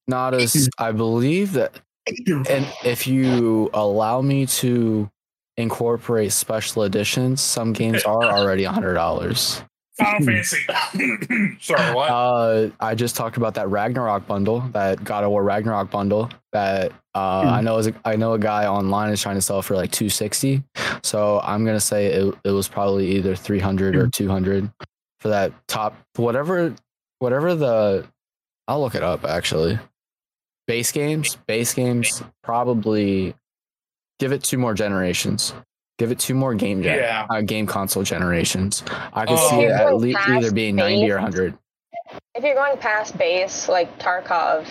not 0.09 0.35
as 0.35 0.69
I 0.79 0.93
believe 0.93 1.53
that, 1.53 1.81
and 2.27 2.67
if 2.85 3.07
you 3.07 3.71
allow 3.75 4.21
me 4.23 4.47
to 4.47 5.11
incorporate 5.57 6.33
special 6.33 6.85
editions, 6.85 7.41
some 7.41 7.73
games 7.73 8.03
are 8.05 8.25
already 8.25 8.65
hundred 8.65 8.95
dollars. 8.95 9.63
Final 9.99 10.27
Fantasy. 10.27 10.65
Sorry, 11.61 11.95
what? 11.95 12.11
Uh, 12.11 12.71
I 12.81 12.95
just 12.95 13.17
talked 13.17 13.37
about 13.37 13.55
that 13.55 13.69
Ragnarok 13.69 14.27
bundle, 14.27 14.61
that 14.73 15.03
God 15.03 15.25
of 15.25 15.31
War 15.31 15.43
Ragnarok 15.43 15.91
bundle. 15.91 16.31
That 16.53 16.93
uh, 17.15 17.41
I 17.41 17.61
know 17.61 17.79
is 17.79 17.89
a, 17.89 17.95
I 18.05 18.17
know 18.17 18.33
a 18.33 18.39
guy 18.39 18.67
online 18.67 19.13
is 19.13 19.21
trying 19.21 19.35
to 19.35 19.43
sell 19.43 19.61
for 19.61 19.75
like 19.75 19.91
two 19.91 20.09
sixty. 20.09 20.63
So 21.03 21.41
I'm 21.43 21.65
gonna 21.65 21.81
say 21.81 22.07
it, 22.07 22.35
it 22.45 22.51
was 22.51 22.69
probably 22.69 23.11
either 23.17 23.35
three 23.35 23.59
hundred 23.59 23.97
or 23.97 24.09
two 24.09 24.29
hundred 24.29 24.71
for 25.21 25.29
that 25.29 25.53
top 25.67 25.97
whatever 26.17 26.75
whatever 27.19 27.55
the. 27.55 28.07
I'll 28.69 28.81
look 28.81 28.95
it 28.95 29.03
up 29.03 29.25
actually. 29.25 29.79
Base 30.69 30.93
games, 30.93 31.37
base 31.47 31.73
games, 31.75 32.23
probably 32.45 33.35
give 34.21 34.33
it 34.33 34.45
two 34.45 34.59
more 34.59 34.75
generations. 34.75 35.55
Give 35.99 36.13
it 36.13 36.19
two 36.21 36.35
more 36.35 36.55
game 36.55 36.83
gen, 36.83 36.99
yeah. 36.99 37.27
uh, 37.31 37.41
game 37.41 37.67
console 37.67 38.03
generations. 38.05 38.85
I 39.15 39.25
could 39.27 39.39
Oh. 39.39 39.49
see 39.51 39.63
it 39.63 39.71
at 39.73 39.97
least 39.97 40.21
either 40.29 40.53
being 40.53 40.77
ninety 40.77 41.11
or 41.11 41.17
hundred. 41.19 41.59
If 42.35 42.45
you're 42.45 42.55
going 42.55 42.77
past 42.77 43.17
base, 43.19 43.67
like 43.69 43.99
Tarkov, 43.99 44.67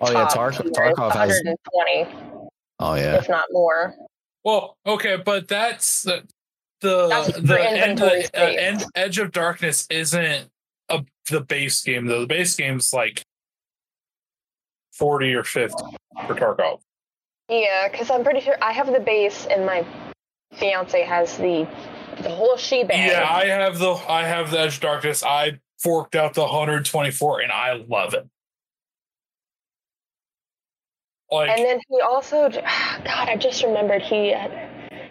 Oh 0.00 0.10
yeah, 0.12 0.28
top 0.28 0.34
Tark- 0.34 0.54
Tarkov 0.56 1.12
has. 1.12 1.40
120, 1.44 2.38
Oh 2.78 2.94
yeah, 2.94 3.16
if 3.16 3.28
not 3.28 3.46
more. 3.50 3.94
Well, 4.44 4.76
okay, 4.86 5.16
but 5.16 5.48
that's 5.48 6.02
the 6.02 6.24
the 6.82 7.08
That's 7.08 7.28
the, 7.40 7.60
end, 7.60 7.98
the 7.98 8.30
uh, 8.34 8.44
end, 8.44 8.84
Edge 8.96 9.18
of 9.18 9.32
Darkness 9.32 9.86
isn't 9.88 10.48
a, 10.90 11.04
the 11.30 11.40
base 11.40 11.82
game 11.82 12.04
though. 12.06 12.20
The 12.20 12.26
base 12.26 12.54
game's 12.56 12.92
like 12.92 13.22
forty 14.92 15.34
or 15.34 15.44
fifty 15.44 15.84
for 16.26 16.34
Tarkov. 16.34 16.80
Yeah, 17.48 17.88
because 17.90 18.10
I'm 18.10 18.24
pretty 18.24 18.40
sure 18.40 18.56
I 18.62 18.72
have 18.72 18.92
the 18.92 19.00
base 19.00 19.46
and 19.46 19.66
my 19.66 19.84
fiance 20.54 21.02
has 21.02 21.36
the 21.36 21.68
the 22.22 22.30
whole 22.30 22.56
shebang. 22.56 23.08
Yeah, 23.08 23.26
I 23.28 23.46
have 23.46 23.78
the 23.78 23.92
I 24.08 24.22
have 24.24 24.50
the 24.50 24.60
Edge 24.60 24.76
of 24.76 24.80
Darkness. 24.80 25.22
I 25.22 25.58
forked 25.78 26.14
out 26.14 26.34
the 26.34 26.42
124 26.42 27.40
and 27.40 27.52
I 27.52 27.84
love 27.88 28.14
it. 28.14 28.28
Like 31.30 31.50
and 31.50 31.64
then 31.64 31.80
he 31.88 32.00
also, 32.00 32.48
God, 32.50 33.28
I 33.28 33.36
just 33.36 33.62
remembered 33.64 34.02
he. 34.02 34.34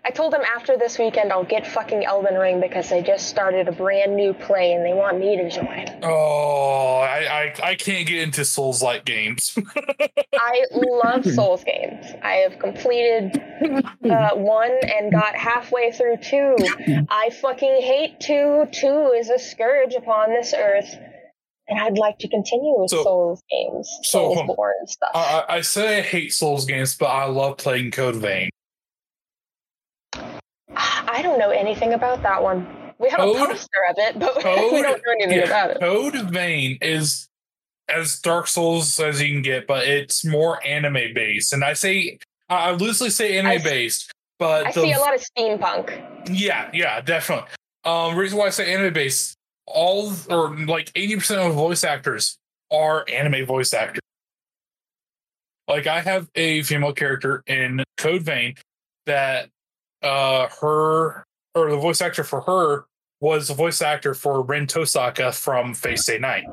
I 0.04 0.10
told 0.10 0.34
him 0.34 0.42
after 0.56 0.78
this 0.78 0.98
weekend 0.98 1.32
I'll 1.32 1.44
get 1.44 1.68
fucking 1.68 2.04
Elden 2.06 2.36
Ring 2.36 2.60
because 2.60 2.90
they 2.90 3.04
just 3.04 3.28
started 3.28 3.68
a 3.68 3.72
brand 3.72 4.16
new 4.16 4.34
play 4.34 4.74
and 4.74 4.84
they 4.84 4.94
want 4.94 5.20
me 5.20 5.38
to 5.38 5.50
join. 5.50 5.86
oh, 6.04 6.98
I, 7.02 7.54
I 7.62 7.70
I 7.70 7.76
can't 7.76 8.08
get 8.08 8.20
into 8.24 8.44
Souls 8.44 8.82
like 8.82 9.06
games. 9.06 9.56
I 10.36 10.66
love 10.72 11.26
Souls 11.36 11.64
games. 11.64 12.06
I 12.24 12.34
have 12.48 12.58
completed 12.60 13.40
uh, 14.10 14.32
one 14.36 14.72
and 14.84 15.12
got 15.12 15.36
halfway 15.36 15.92
through 15.92 16.18
two. 16.18 16.56
I 17.10 17.30
fucking 17.42 17.82
hate 17.82 18.20
two. 18.20 18.66
Two 18.72 19.14
is 19.16 19.30
a 19.30 19.38
scourge 19.38 19.94
upon 19.94 20.30
this 20.34 20.54
earth. 20.58 20.96
And 21.68 21.80
I'd 21.80 21.98
like 21.98 22.18
to 22.20 22.28
continue 22.28 22.74
with 22.76 22.90
So- 22.90 23.04
Souls 23.04 23.44
games, 23.50 23.90
so, 24.04 24.32
um, 24.38 24.48
Soulsborne 24.48 24.72
and 24.80 24.90
stuff. 24.90 25.12
I, 25.14 25.46
I 25.48 25.56
I 25.58 25.62
say 25.62 26.00
I 26.00 26.02
hate 26.02 26.34
Souls 26.34 26.66
games, 26.66 26.96
but 26.98 27.06
I 27.06 27.26
love 27.26 27.58
playing 27.58 27.92
Code 27.92 28.16
Vein. 28.16 28.50
I 30.76 31.22
don't 31.22 31.40
know 31.40 31.50
anything 31.50 31.94
about 31.94 32.24
that 32.24 32.42
one. 32.42 32.68
We 32.98 33.10
have 33.10 33.20
a 33.20 33.34
poster 33.34 33.70
of 33.90 33.96
it, 33.98 34.20
but 34.20 34.36
we 34.72 34.82
don't 34.82 35.02
know 35.06 35.14
anything 35.20 35.40
yeah, 35.40 35.46
about 35.46 35.72
it. 35.72 35.80
Code 35.80 36.16
Vein 36.30 36.78
is 36.82 37.28
as 37.90 38.20
Dark 38.20 38.48
Souls 38.48 39.00
as 39.00 39.22
you 39.22 39.30
can 39.34 39.42
get, 39.42 39.68
but 39.68 39.88
it's 39.88 40.24
more 40.24 40.66
anime 40.66 41.14
based. 41.14 41.54
And 41.54 41.64
I 41.64 41.74
say 41.74 42.20
I 42.50 42.72
loosely 42.72 43.10
say 43.10 43.38
anime 43.38 43.64
based, 43.64 44.12
but 44.40 44.68
I 44.68 44.72
the 44.72 44.82
see 44.82 44.92
a 44.92 45.00
lot 45.00 45.16
of 45.16 45.22
steampunk. 45.22 46.30
Yeah, 46.30 46.70
yeah, 46.74 47.02
definitely. 47.02 47.50
Um, 47.84 48.16
reason 48.16 48.38
why 48.38 48.48
I 48.48 48.50
say 48.50 48.74
anime 48.74 48.94
based, 48.94 49.36
all 49.66 50.14
or 50.30 50.56
like 50.66 50.92
eighty 50.96 51.16
percent 51.16 51.42
of 51.42 51.54
voice 51.54 51.84
actors 51.84 52.38
are 52.72 53.06
anime 53.10 53.46
voice 53.46 53.74
actors. 53.74 54.02
Like 55.68 55.88
I 55.88 56.02
have 56.02 56.30
a 56.36 56.62
female 56.64 56.94
character 56.94 57.44
in 57.48 57.84
Code 57.98 58.22
Vein 58.24 58.56
that 59.06 59.50
uh 60.02 60.48
her 60.62 61.26
or 61.54 61.70
the 61.70 61.78
voice 61.78 62.02
actor 62.02 62.24
for 62.24 62.42
her 62.42 62.86
was 63.20 63.48
the 63.48 63.54
voice 63.54 63.82
actor 63.82 64.14
for 64.14 64.42
Rin 64.42 64.66
Tohsaka 64.66 65.34
from 65.34 65.74
Fate 65.74 66.00
Stay 66.00 66.18
Night. 66.18 66.46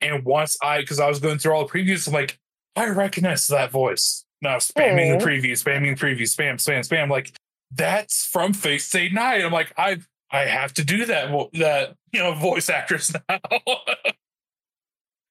And 0.00 0.24
once 0.24 0.56
I, 0.62 0.80
because 0.80 1.00
I 1.00 1.08
was 1.08 1.20
going 1.20 1.38
through 1.38 1.52
all 1.52 1.66
the 1.66 1.72
previews, 1.72 2.06
I'm 2.06 2.14
like, 2.14 2.38
I 2.76 2.88
recognize 2.88 3.46
that 3.48 3.70
voice. 3.70 4.24
Now 4.40 4.56
spamming 4.56 5.18
the 5.18 5.24
preview, 5.24 5.52
spamming 5.52 5.98
the 5.98 6.06
preview, 6.06 6.22
spam, 6.22 6.54
spam, 6.54 6.86
spam. 6.88 7.10
Like 7.10 7.32
that's 7.72 8.26
from 8.26 8.52
Fate 8.52 8.82
Stay 8.82 9.08
Night. 9.08 9.44
I'm 9.44 9.52
like, 9.52 9.72
I, 9.76 9.98
I 10.30 10.42
have 10.42 10.74
to 10.74 10.84
do 10.84 11.06
that. 11.06 11.30
That 11.54 11.94
you 12.12 12.20
know, 12.20 12.34
voice 12.34 12.70
actress 12.70 13.12
now. 13.28 13.38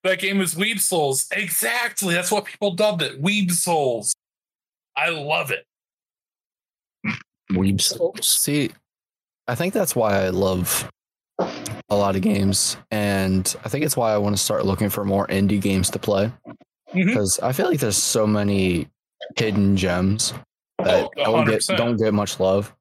that 0.04 0.18
game 0.18 0.40
is 0.42 0.54
Weeb 0.54 0.80
Souls. 0.80 1.26
Exactly. 1.32 2.14
That's 2.14 2.30
what 2.30 2.44
people 2.44 2.72
dubbed 2.74 3.00
it. 3.00 3.22
Weeb 3.22 3.50
Souls. 3.50 4.14
I 4.98 5.10
love 5.10 5.50
it. 5.50 5.64
Weebs. 7.52 8.24
See, 8.24 8.70
I 9.46 9.54
think 9.54 9.72
that's 9.72 9.96
why 9.96 10.24
I 10.24 10.28
love 10.30 10.90
a 11.38 11.96
lot 11.96 12.16
of 12.16 12.22
games, 12.22 12.76
and 12.90 13.54
I 13.64 13.68
think 13.68 13.84
it's 13.84 13.96
why 13.96 14.12
I 14.12 14.18
want 14.18 14.36
to 14.36 14.42
start 14.42 14.66
looking 14.66 14.90
for 14.90 15.04
more 15.04 15.26
indie 15.28 15.60
games 15.60 15.88
to 15.90 15.98
play 15.98 16.32
because 16.92 17.38
I 17.40 17.52
feel 17.52 17.66
like 17.66 17.80
there's 17.80 17.96
so 17.96 18.26
many 18.26 18.88
hidden 19.36 19.76
gems 19.76 20.34
that 20.78 21.04
Oh, 21.16 21.24
don't 21.24 21.46
get 21.46 21.64
don't 21.76 21.96
get 21.96 22.12
much 22.12 22.40
love. 22.40 22.74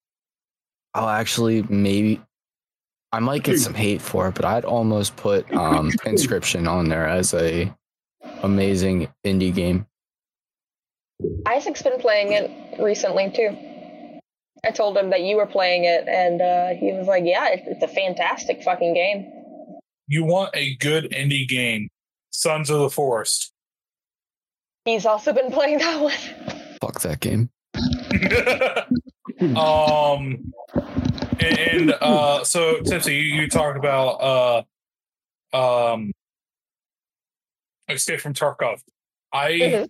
I'll 0.93 1.09
actually 1.09 1.61
maybe 1.63 2.21
I 3.11 3.19
might 3.19 3.43
get 3.43 3.59
some 3.59 3.73
hate 3.73 4.01
for 4.01 4.27
it, 4.27 4.35
but 4.35 4.43
I'd 4.45 4.65
almost 4.65 5.15
put 5.15 5.51
um, 5.53 5.91
Inscryption 6.05 6.69
on 6.69 6.89
there 6.89 7.07
as 7.07 7.33
a 7.33 7.73
amazing 8.43 9.07
indie 9.25 9.53
game. 9.53 9.85
Isaac's 11.45 11.81
been 11.81 11.99
playing 11.99 12.33
it 12.33 12.79
recently 12.79 13.31
too. 13.31 13.57
I 14.65 14.71
told 14.71 14.97
him 14.97 15.09
that 15.11 15.21
you 15.21 15.37
were 15.37 15.45
playing 15.45 15.85
it, 15.85 16.07
and 16.07 16.41
uh, 16.41 16.69
he 16.79 16.91
was 16.93 17.07
like, 17.07 17.23
"Yeah, 17.25 17.47
it, 17.49 17.63
it's 17.67 17.83
a 17.83 17.87
fantastic 17.87 18.63
fucking 18.63 18.93
game." 18.93 19.31
You 20.07 20.23
want 20.23 20.51
a 20.55 20.75
good 20.75 21.11
indie 21.11 21.47
game. 21.47 21.89
Sons 22.31 22.69
of 22.69 22.79
the 22.79 22.89
Forest. 22.89 23.51
He's 24.85 25.05
also 25.05 25.33
been 25.33 25.51
playing 25.51 25.79
that 25.79 26.01
one. 26.01 26.13
Fuck 26.81 27.01
that 27.01 27.19
game. 27.19 27.49
um 29.55 30.51
and, 31.39 31.59
and 31.59 31.91
uh 32.01 32.43
so 32.43 32.79
tipsy 32.81 33.15
you, 33.15 33.41
you 33.41 33.49
talked 33.49 33.77
about 33.77 34.65
uh 35.53 35.93
um 35.93 36.11
escape 37.89 38.19
from 38.19 38.33
tarkov 38.33 38.79
i 39.33 39.51
Mhm. 39.51 39.89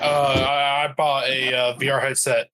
Uh 0.00 0.44
I, 0.48 0.84
I 0.84 0.94
bought 0.96 1.28
a 1.28 1.54
uh, 1.54 1.74
vr 1.76 2.00
headset 2.00 2.48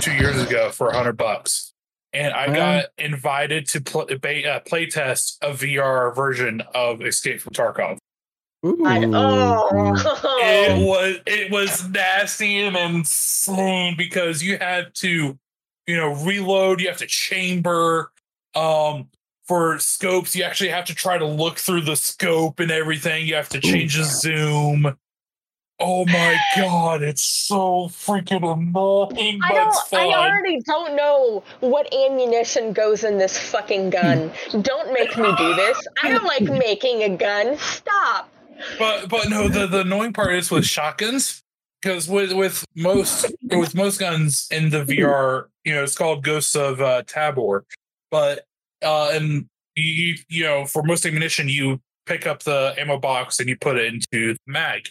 two 0.00 0.12
years 0.12 0.40
ago 0.42 0.70
for 0.70 0.88
a 0.88 0.96
hundred 0.96 1.16
bucks. 1.16 1.72
And 2.14 2.34
i 2.34 2.54
got 2.54 2.86
invited 2.98 3.66
to 3.68 3.80
pl- 3.80 4.06
ba- 4.20 4.48
uh, 4.48 4.60
play 4.60 4.86
test 4.86 5.38
a 5.42 5.50
vr 5.50 6.14
version 6.14 6.62
of 6.74 7.00
escape 7.02 7.40
from 7.40 7.52
tarkov. 7.54 7.98
I, 8.64 9.04
oh, 9.12 9.68
it 10.40 10.86
was 10.86 11.16
it 11.26 11.50
was 11.50 11.88
nasty 11.88 12.60
and 12.60 12.76
insane 12.76 13.96
because 13.96 14.42
you 14.42 14.58
had 14.58 14.94
to 14.96 15.38
you 15.86 15.96
know 15.96 16.14
reload 16.14 16.80
you 16.80 16.88
have 16.88 16.98
to 16.98 17.06
chamber 17.06 18.12
um 18.54 19.08
for 19.46 19.78
scopes. 19.78 20.36
You 20.36 20.44
actually 20.44 20.70
have 20.70 20.84
to 20.86 20.94
try 20.94 21.18
to 21.18 21.26
look 21.26 21.58
through 21.58 21.82
the 21.82 21.96
scope 21.96 22.60
and 22.60 22.70
everything. 22.70 23.26
You 23.26 23.34
have 23.34 23.48
to 23.50 23.60
change 23.60 23.96
the 23.96 24.04
zoom 24.04 24.96
oh 25.82 26.04
my 26.06 26.36
god 26.56 27.02
it's 27.02 27.22
so 27.22 27.88
freaking 27.88 28.42
annoying 28.42 29.40
I 29.42 29.52
don't. 29.52 29.76
I 29.92 30.06
already 30.06 30.60
don't 30.60 30.96
know 30.96 31.42
what 31.60 31.92
ammunition 31.92 32.72
goes 32.72 33.04
in 33.04 33.18
this 33.18 33.38
fucking 33.38 33.90
gun. 33.90 34.30
don't 34.62 34.92
make 34.92 35.16
me 35.16 35.34
do 35.36 35.54
this. 35.54 35.86
I 36.02 36.10
don't 36.10 36.24
like 36.24 36.42
making 36.42 37.02
a 37.02 37.16
gun. 37.16 37.56
Stop. 37.58 38.30
but 38.78 39.08
but 39.08 39.28
no 39.28 39.48
the, 39.48 39.66
the 39.66 39.80
annoying 39.80 40.12
part 40.12 40.34
is 40.34 40.50
with 40.50 40.64
shotguns 40.64 41.42
because 41.82 42.08
with 42.08 42.32
with 42.32 42.64
most 42.76 43.32
with 43.50 43.74
most 43.74 43.98
guns 43.98 44.48
in 44.50 44.70
the 44.70 44.84
VR, 44.84 45.46
you 45.64 45.74
know, 45.74 45.82
it's 45.82 45.96
called 45.96 46.22
Ghosts 46.22 46.54
of 46.54 46.80
uh, 46.80 47.02
Tabor, 47.06 47.64
but 48.10 48.44
uh, 48.82 49.10
and 49.12 49.48
you 49.76 50.16
you 50.28 50.44
know 50.44 50.64
for 50.64 50.82
most 50.82 51.04
ammunition 51.04 51.48
you 51.48 51.80
pick 52.06 52.26
up 52.26 52.42
the 52.42 52.74
ammo 52.78 52.98
box 52.98 53.40
and 53.40 53.48
you 53.48 53.56
put 53.56 53.76
it 53.76 53.86
into 53.86 54.34
the 54.34 54.38
mag. 54.46 54.88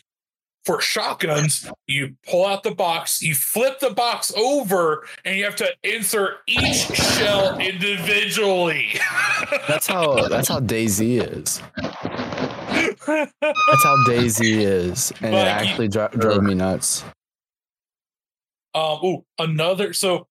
For 0.64 0.80
shotguns, 0.80 1.68
you 1.88 2.16
pull 2.30 2.46
out 2.46 2.62
the 2.62 2.70
box, 2.76 3.20
you 3.22 3.34
flip 3.34 3.80
the 3.80 3.90
box 3.90 4.32
over, 4.38 5.08
and 5.26 5.36
you 5.36 5.44
have 5.44 5.56
to 5.56 5.68
insert 5.84 6.38
each 6.48 6.76
shell 6.96 7.58
individually. 7.60 8.90
That's 9.68 9.88
how 9.88 10.28
that's 10.28 10.48
how 10.48 10.60
DayZ 10.60 11.34
is. 11.36 11.62
That's 13.08 13.84
how 13.84 13.96
DayZ 14.08 14.40
is, 14.44 15.12
and 15.22 15.34
it 15.34 15.38
Like, 15.40 15.48
actually 15.48 15.88
dro- 15.88 16.10
drove 16.10 16.44
me 16.44 16.54
nuts. 16.54 17.04
Um, 18.76 19.00
ooh, 19.04 19.26
another. 19.40 19.94
So, 19.94 20.28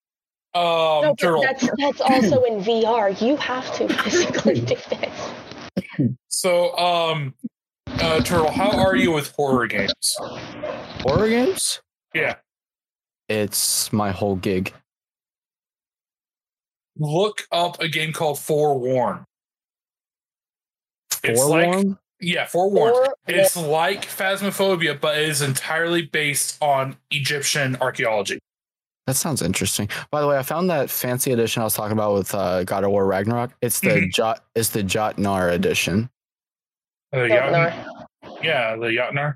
um, 0.54 1.02
No, 1.02 1.02
but 1.02 1.18
Turtle. 1.18 1.42
that's 1.42 1.68
that's 1.78 2.00
also 2.00 2.44
in 2.44 2.60
VR. 2.60 3.20
You 3.20 3.36
have 3.36 3.72
to 3.74 3.88
physically 3.88 4.60
do 4.60 4.76
this. 4.76 6.12
So, 6.28 6.76
um, 6.78 7.34
uh, 8.02 8.20
Turtle, 8.20 8.50
how 8.50 8.70
are 8.70 8.96
you 8.96 9.12
with 9.12 9.32
horror 9.32 9.66
games? 9.66 10.16
Horror 11.00 11.28
games? 11.28 11.80
Yeah, 12.14 12.36
It's 13.28 13.92
my 13.92 14.10
whole 14.10 14.36
gig. 14.36 14.72
look 16.96 17.42
up 17.52 17.80
a 17.80 17.88
game 17.88 18.12
called 18.12 18.38
Forewarned. 18.38 19.24
It's 21.22 21.42
like 21.44 21.86
yeah, 22.20 22.46
Forewarned. 22.46 22.94
Or 22.96 23.14
It's 23.28 23.56
like 23.56 24.02
Phasmophobia, 24.04 25.00
but 25.00 25.16
it 25.18 25.28
is 25.28 25.40
entirely 25.40 26.02
based 26.02 26.58
on 26.62 26.96
Egyptian 27.10 27.76
archaeology. 27.80 28.38
That 29.06 29.14
sounds 29.14 29.40
interesting. 29.40 29.88
By 30.10 30.20
the 30.20 30.26
way, 30.28 30.36
I 30.36 30.42
found 30.42 30.68
that 30.70 30.90
fancy 30.90 31.32
edition 31.32 31.62
I 31.62 31.64
was 31.64 31.74
talking 31.74 31.92
about 31.92 32.14
with 32.14 32.34
uh, 32.34 32.64
God 32.64 32.84
of 32.84 32.90
War 32.90 33.06
Ragnarok. 33.06 33.52
It's 33.62 33.80
the 33.80 33.88
Mhm. 33.88 34.12
Jot. 34.12 34.44
It's 34.54 34.68
the 34.70 34.82
Jotnar 34.82 35.50
edition. 35.52 36.10
Uh, 37.12 37.18
don't 37.18 37.30
Jotnar- 37.30 37.86
know. 38.24 38.38
yeah, 38.42 38.76
the 38.76 38.86
Jotnar. 38.86 39.34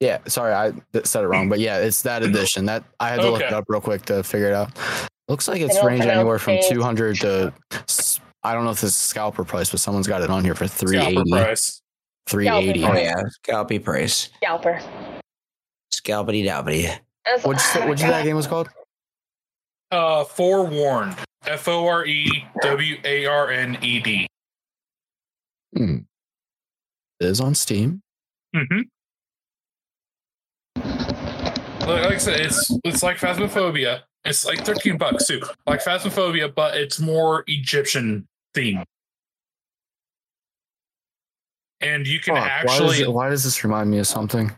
Yeah, 0.00 0.18
sorry, 0.26 0.52
I 0.52 0.72
said 1.04 1.24
it 1.24 1.28
wrong, 1.28 1.48
but 1.48 1.60
yeah, 1.60 1.78
it's 1.78 2.02
that 2.02 2.22
edition. 2.24 2.64
That 2.66 2.84
I 3.00 3.08
had 3.10 3.20
to 3.20 3.30
look 3.30 3.40
it 3.42 3.52
up 3.52 3.64
real 3.68 3.80
quick 3.80 4.02
to 4.06 4.22
figure 4.22 4.48
it 4.48 4.54
out. 4.54 4.70
Looks 5.28 5.48
like 5.48 5.60
it's 5.60 5.76
don't 5.76 5.86
ranging 5.86 6.10
anywhere 6.10 6.38
from 6.38 6.58
two 6.68 6.82
hundred 6.82 7.16
to. 7.20 7.52
I 8.42 8.52
don't 8.52 8.64
know 8.64 8.70
if 8.70 8.80
this 8.80 8.90
is 8.90 8.96
scalper 8.96 9.44
price, 9.44 9.70
but 9.70 9.80
someone's 9.80 10.06
got 10.06 10.20
it 10.20 10.28
on 10.28 10.44
here 10.44 10.54
for 10.54 10.66
380 10.66 11.14
scalper 11.30 11.44
price. 11.46 11.80
380 12.26 12.80
Scalper 12.80 12.96
Oh 12.96 13.00
yeah, 13.00 13.22
scalpy 13.42 13.82
price, 13.82 14.28
Scalper. 14.42 14.80
scalpity 15.92 16.44
dalpity. 16.44 16.82
That's- 17.24 17.42
What'd 17.44 17.60
you 17.62 17.66
say, 17.66 17.80
what'd 17.80 18.00
you 18.00 18.06
say 18.06 18.10
that 18.10 18.24
game 18.24 18.36
was 18.36 18.46
called? 18.46 18.68
Uh, 19.90 20.24
Forewarned. 20.24 21.16
F 21.46 21.68
O 21.68 21.86
R 21.86 22.04
E 22.06 22.44
W 22.62 22.96
A 23.04 23.26
R 23.26 23.50
N 23.50 23.78
E 23.82 24.00
D. 24.00 24.26
Hmm. 25.76 25.96
It 27.24 27.30
is 27.30 27.40
on 27.40 27.54
Steam. 27.54 28.02
Mm-hmm. 28.54 28.80
Like, 30.76 32.02
like 32.04 32.14
I 32.14 32.18
said, 32.18 32.40
it's 32.40 32.70
it's 32.84 33.02
like 33.02 33.16
Phasmophobia. 33.18 34.02
It's 34.24 34.44
like 34.44 34.64
thirteen 34.64 34.96
bucks 34.98 35.26
too, 35.26 35.42
like 35.66 35.82
Phasmophobia, 35.82 36.54
but 36.54 36.76
it's 36.76 37.00
more 37.00 37.44
Egyptian 37.46 38.26
theme. 38.54 38.82
And 41.80 42.06
you 42.06 42.20
can 42.20 42.34
Fuck, 42.36 42.44
why, 42.44 42.62
does 42.62 42.70
actually 42.72 43.00
it- 43.02 43.12
why 43.12 43.28
does 43.30 43.44
this 43.44 43.64
remind 43.64 43.90
me 43.90 43.98
of 43.98 44.06
something? 44.06 44.50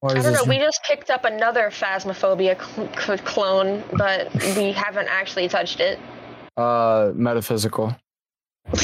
Why 0.00 0.10
I 0.10 0.14
don't 0.14 0.24
know. 0.24 0.30
this- 0.40 0.46
We 0.48 0.58
just 0.58 0.80
picked 0.84 1.10
up 1.10 1.24
another 1.24 1.70
Phasmophobia 1.70 2.60
cl- 2.62 2.88
cl- 2.96 3.18
clone, 3.18 3.82
but 3.96 4.32
we 4.56 4.70
haven't 4.72 5.08
actually 5.08 5.48
touched 5.48 5.80
it. 5.80 5.98
uh, 6.56 7.10
metaphysical. 7.14 7.96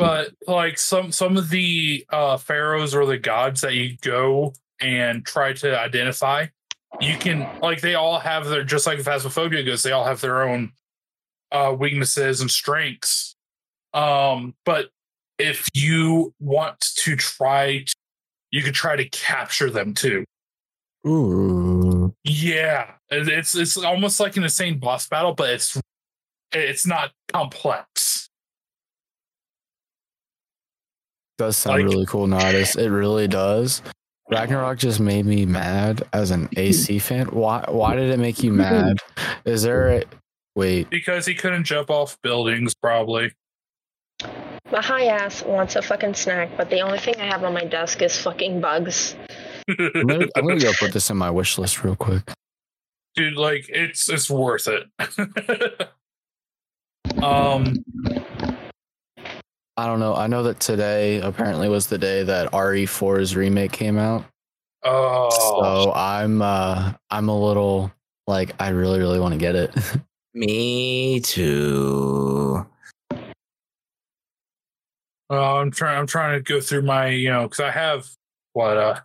but 0.00 0.30
like 0.46 0.78
some 0.78 1.12
some 1.12 1.36
of 1.36 1.50
the 1.50 2.04
uh 2.10 2.36
pharaohs 2.36 2.94
or 2.94 3.06
the 3.06 3.18
gods 3.18 3.60
that 3.60 3.74
you 3.74 3.96
go 4.02 4.52
and 4.80 5.24
try 5.24 5.52
to 5.52 5.78
identify 5.78 6.46
you 7.00 7.16
can 7.16 7.48
like 7.62 7.80
they 7.80 7.94
all 7.94 8.18
have 8.18 8.46
their 8.46 8.64
just 8.64 8.86
like 8.86 8.98
phasmophobia 8.98 9.64
goes 9.64 9.82
they 9.82 9.92
all 9.92 10.04
have 10.04 10.20
their 10.20 10.42
own 10.42 10.72
uh 11.52 11.74
weaknesses 11.78 12.40
and 12.40 12.50
strengths. 12.50 13.36
Um 13.94 14.54
but 14.64 14.90
if 15.38 15.68
you 15.72 16.34
want 16.38 16.80
to 16.80 17.16
try 17.16 17.84
to, 17.84 17.94
you 18.50 18.62
could 18.62 18.74
try 18.74 18.96
to 18.96 19.08
capture 19.08 19.70
them 19.70 19.94
too. 19.94 20.24
Ooh. 21.06 22.14
yeah. 22.24 22.92
It's 23.10 23.54
it's 23.54 23.76
almost 23.76 24.20
like 24.20 24.36
an 24.36 24.42
insane 24.42 24.78
boss 24.78 25.08
battle 25.08 25.34
but 25.34 25.50
it's 25.50 25.80
it's 26.52 26.86
not 26.86 27.12
complex 27.32 27.86
does 31.40 31.56
sound 31.56 31.82
Like- 31.82 31.90
really 31.92 32.06
cool, 32.06 32.26
Nodus. 32.26 32.76
It 32.76 32.88
really 32.90 33.26
does. 33.26 33.80
Ragnarok 34.30 34.78
just 34.78 35.00
made 35.00 35.24
me 35.26 35.46
mad 35.46 36.02
as 36.12 36.30
an 36.30 36.48
AC 36.56 36.98
fan. 37.00 37.26
Why? 37.28 37.64
Why 37.66 37.96
did 37.96 38.10
it 38.10 38.18
make 38.18 38.42
you 38.42 38.52
mad? 38.52 38.98
Is 39.46 39.62
there 39.62 39.88
a 39.88 40.04
wait? 40.54 40.90
because 40.90 41.24
he 41.26 41.34
couldn't 41.34 41.64
jump 41.64 41.88
off 41.90 42.20
buildings, 42.22 42.74
probably. 42.74 43.32
My 44.70 44.82
high 44.82 45.06
ass 45.06 45.42
wants 45.42 45.74
a 45.76 45.82
fucking 45.82 46.14
snack, 46.14 46.50
but 46.58 46.68
the 46.70 46.80
only 46.80 46.98
thing 46.98 47.14
I 47.18 47.24
have 47.24 47.42
on 47.42 47.54
my 47.54 47.64
desk 47.64 48.02
is 48.02 48.16
fucking 48.20 48.60
bugs. 48.60 49.16
I'm 49.68 50.06
gonna, 50.06 50.26
I'm 50.36 50.46
gonna 50.46 50.60
go 50.60 50.72
put 50.78 50.92
this 50.92 51.08
in 51.10 51.16
my 51.16 51.30
wish 51.30 51.56
list 51.58 51.82
real 51.82 51.96
quick. 51.96 52.22
Dude, 53.16 53.34
like 53.36 53.64
it's 53.68 54.08
it's 54.10 54.30
worth 54.30 54.68
it. 54.68 55.88
um, 57.22 57.74
I 59.76 59.86
don't 59.86 60.00
know. 60.00 60.14
I 60.14 60.26
know 60.26 60.42
that 60.42 60.60
today 60.60 61.20
apparently 61.20 61.68
was 61.68 61.86
the 61.86 61.98
day 61.98 62.22
that 62.24 62.52
RE4's 62.52 63.34
remake 63.34 63.72
came 63.72 63.98
out. 63.98 64.24
oh, 64.84 65.30
So 65.30 65.92
I'm 65.92 66.42
uh 66.42 66.92
I'm 67.10 67.28
a 67.28 67.38
little 67.38 67.92
like 68.26 68.54
I 68.60 68.70
really 68.70 68.98
really 68.98 69.20
want 69.20 69.32
to 69.32 69.38
get 69.38 69.54
it. 69.54 69.74
Me 70.34 71.20
too. 71.20 72.66
Uh, 75.30 75.60
I'm 75.60 75.70
trying. 75.70 75.98
I'm 75.98 76.06
trying 76.06 76.38
to 76.38 76.42
go 76.42 76.60
through 76.60 76.82
my, 76.82 77.06
you 77.06 77.30
know, 77.30 77.44
because 77.44 77.60
I 77.60 77.70
have 77.70 78.06
what 78.52 78.76
uh, 78.76 79.00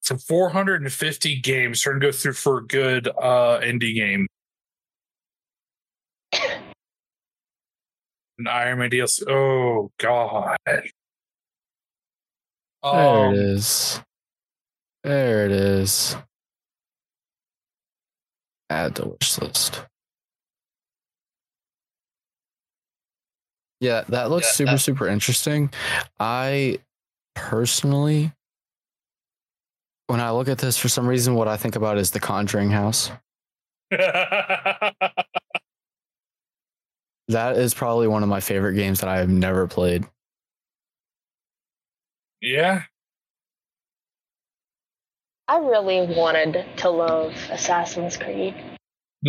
some 0.00 0.18
450 0.18 1.40
games. 1.40 1.80
Trying 1.80 1.98
to 2.00 2.06
go 2.06 2.12
through 2.12 2.34
for 2.34 2.58
a 2.58 2.66
good 2.66 3.08
uh 3.08 3.60
indie 3.60 3.94
game. 3.94 4.28
An 8.40 8.46
Iron 8.48 8.78
Man 8.78 8.90
DLC. 8.90 9.28
Oh 9.28 9.90
God. 9.98 10.56
there 10.66 10.82
Um, 12.82 13.34
it 13.34 13.38
is. 13.38 14.00
There 15.04 15.44
it 15.46 15.52
is. 15.52 16.16
Add 18.70 18.96
to 18.96 19.08
wish 19.08 19.38
list. 19.38 19.84
Yeah, 23.80 24.02
that 24.08 24.30
looks 24.30 24.46
Yeah, 24.48 24.52
super, 24.52 24.70
that- 24.72 24.78
super 24.78 25.08
interesting. 25.08 25.70
I 26.18 26.78
personally, 27.34 28.32
when 30.06 30.20
I 30.20 30.30
look 30.32 30.48
at 30.48 30.58
this, 30.58 30.76
for 30.76 30.88
some 30.88 31.06
reason, 31.06 31.34
what 31.34 31.48
I 31.48 31.56
think 31.56 31.76
about 31.76 31.96
is 31.98 32.10
the 32.10 32.20
Conjuring 32.20 32.70
House. 32.70 33.10
That 37.30 37.56
is 37.56 37.74
probably 37.74 38.08
one 38.08 38.24
of 38.24 38.28
my 38.28 38.40
favorite 38.40 38.74
games 38.74 39.00
that 39.00 39.08
I 39.08 39.18
have 39.18 39.28
never 39.28 39.68
played. 39.68 40.04
yeah. 42.40 42.82
I 45.46 45.58
really 45.58 46.14
wanted 46.16 46.64
to 46.78 46.90
love 46.90 47.32
Assassin's 47.50 48.16
Creed. 48.16 48.54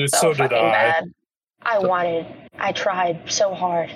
So, 0.07 0.33
did 0.33 0.53
I. 0.53 0.71
bad. 0.71 1.11
I 1.63 1.79
wanted. 1.79 2.27
I 2.59 2.71
tried 2.71 3.31
so 3.31 3.53
hard. 3.53 3.91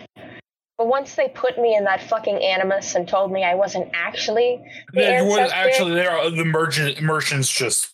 But 0.77 0.87
once 0.87 1.15
they 1.15 1.29
put 1.29 1.57
me 1.57 1.75
in 1.75 1.83
that 1.85 2.01
fucking 2.01 2.43
animus 2.43 2.95
and 2.95 3.07
told 3.07 3.31
me 3.31 3.43
I 3.43 3.55
wasn't 3.55 3.89
actually 3.93 4.61
the 4.93 5.01
Yeah, 5.01 5.21
you 5.21 5.29
wasn't 5.29 5.55
actually 5.55 5.93
there. 5.93 6.29
The 6.29 6.45
merchant 6.45 7.01
merchants 7.01 7.49
just. 7.49 7.93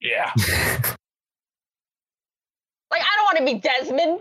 Yeah. 0.00 0.32
like, 2.90 3.02
I 3.02 3.16
don't 3.16 3.24
want 3.24 3.38
to 3.38 3.44
be 3.44 3.60
Desmond. 3.60 4.20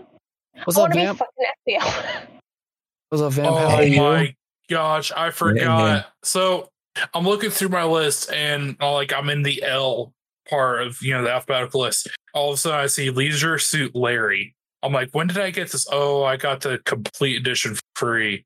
What's 0.63 0.77
I 0.77 0.81
up, 0.81 0.83
want 0.83 0.93
to 0.93 0.99
be 0.99 1.05
Vamp? 1.05 1.19
fucking 1.19 1.79
Ezio. 1.81 2.27
What's 3.09 3.21
up, 3.21 3.33
Vamp? 3.33 3.57
How 3.57 3.65
Oh 3.65 3.75
are 3.77 3.83
you? 3.83 3.97
my 3.97 4.35
gosh, 4.69 5.11
I 5.11 5.31
forgot. 5.31 6.07
So 6.23 6.69
I'm 7.13 7.25
looking 7.25 7.49
through 7.49 7.69
my 7.69 7.83
list 7.83 8.31
and 8.31 8.75
uh, 8.81 8.93
like 8.93 9.13
I'm 9.13 9.29
in 9.29 9.43
the 9.43 9.63
L 9.63 10.13
part 10.47 10.81
of 10.81 11.01
you 11.01 11.13
know 11.13 11.23
the 11.23 11.31
alphabetical 11.31 11.81
list. 11.81 12.07
All 12.33 12.49
of 12.49 12.55
a 12.55 12.57
sudden 12.57 12.79
I 12.79 12.87
see 12.87 13.09
Leisure 13.09 13.57
Suit 13.57 13.95
Larry. 13.95 14.55
I'm 14.83 14.93
like, 14.93 15.09
when 15.11 15.27
did 15.27 15.37
I 15.37 15.49
get 15.51 15.71
this? 15.71 15.87
Oh, 15.91 16.23
I 16.23 16.37
got 16.37 16.61
the 16.61 16.79
complete 16.85 17.37
edition 17.37 17.75
for 17.75 17.81
free. 17.95 18.45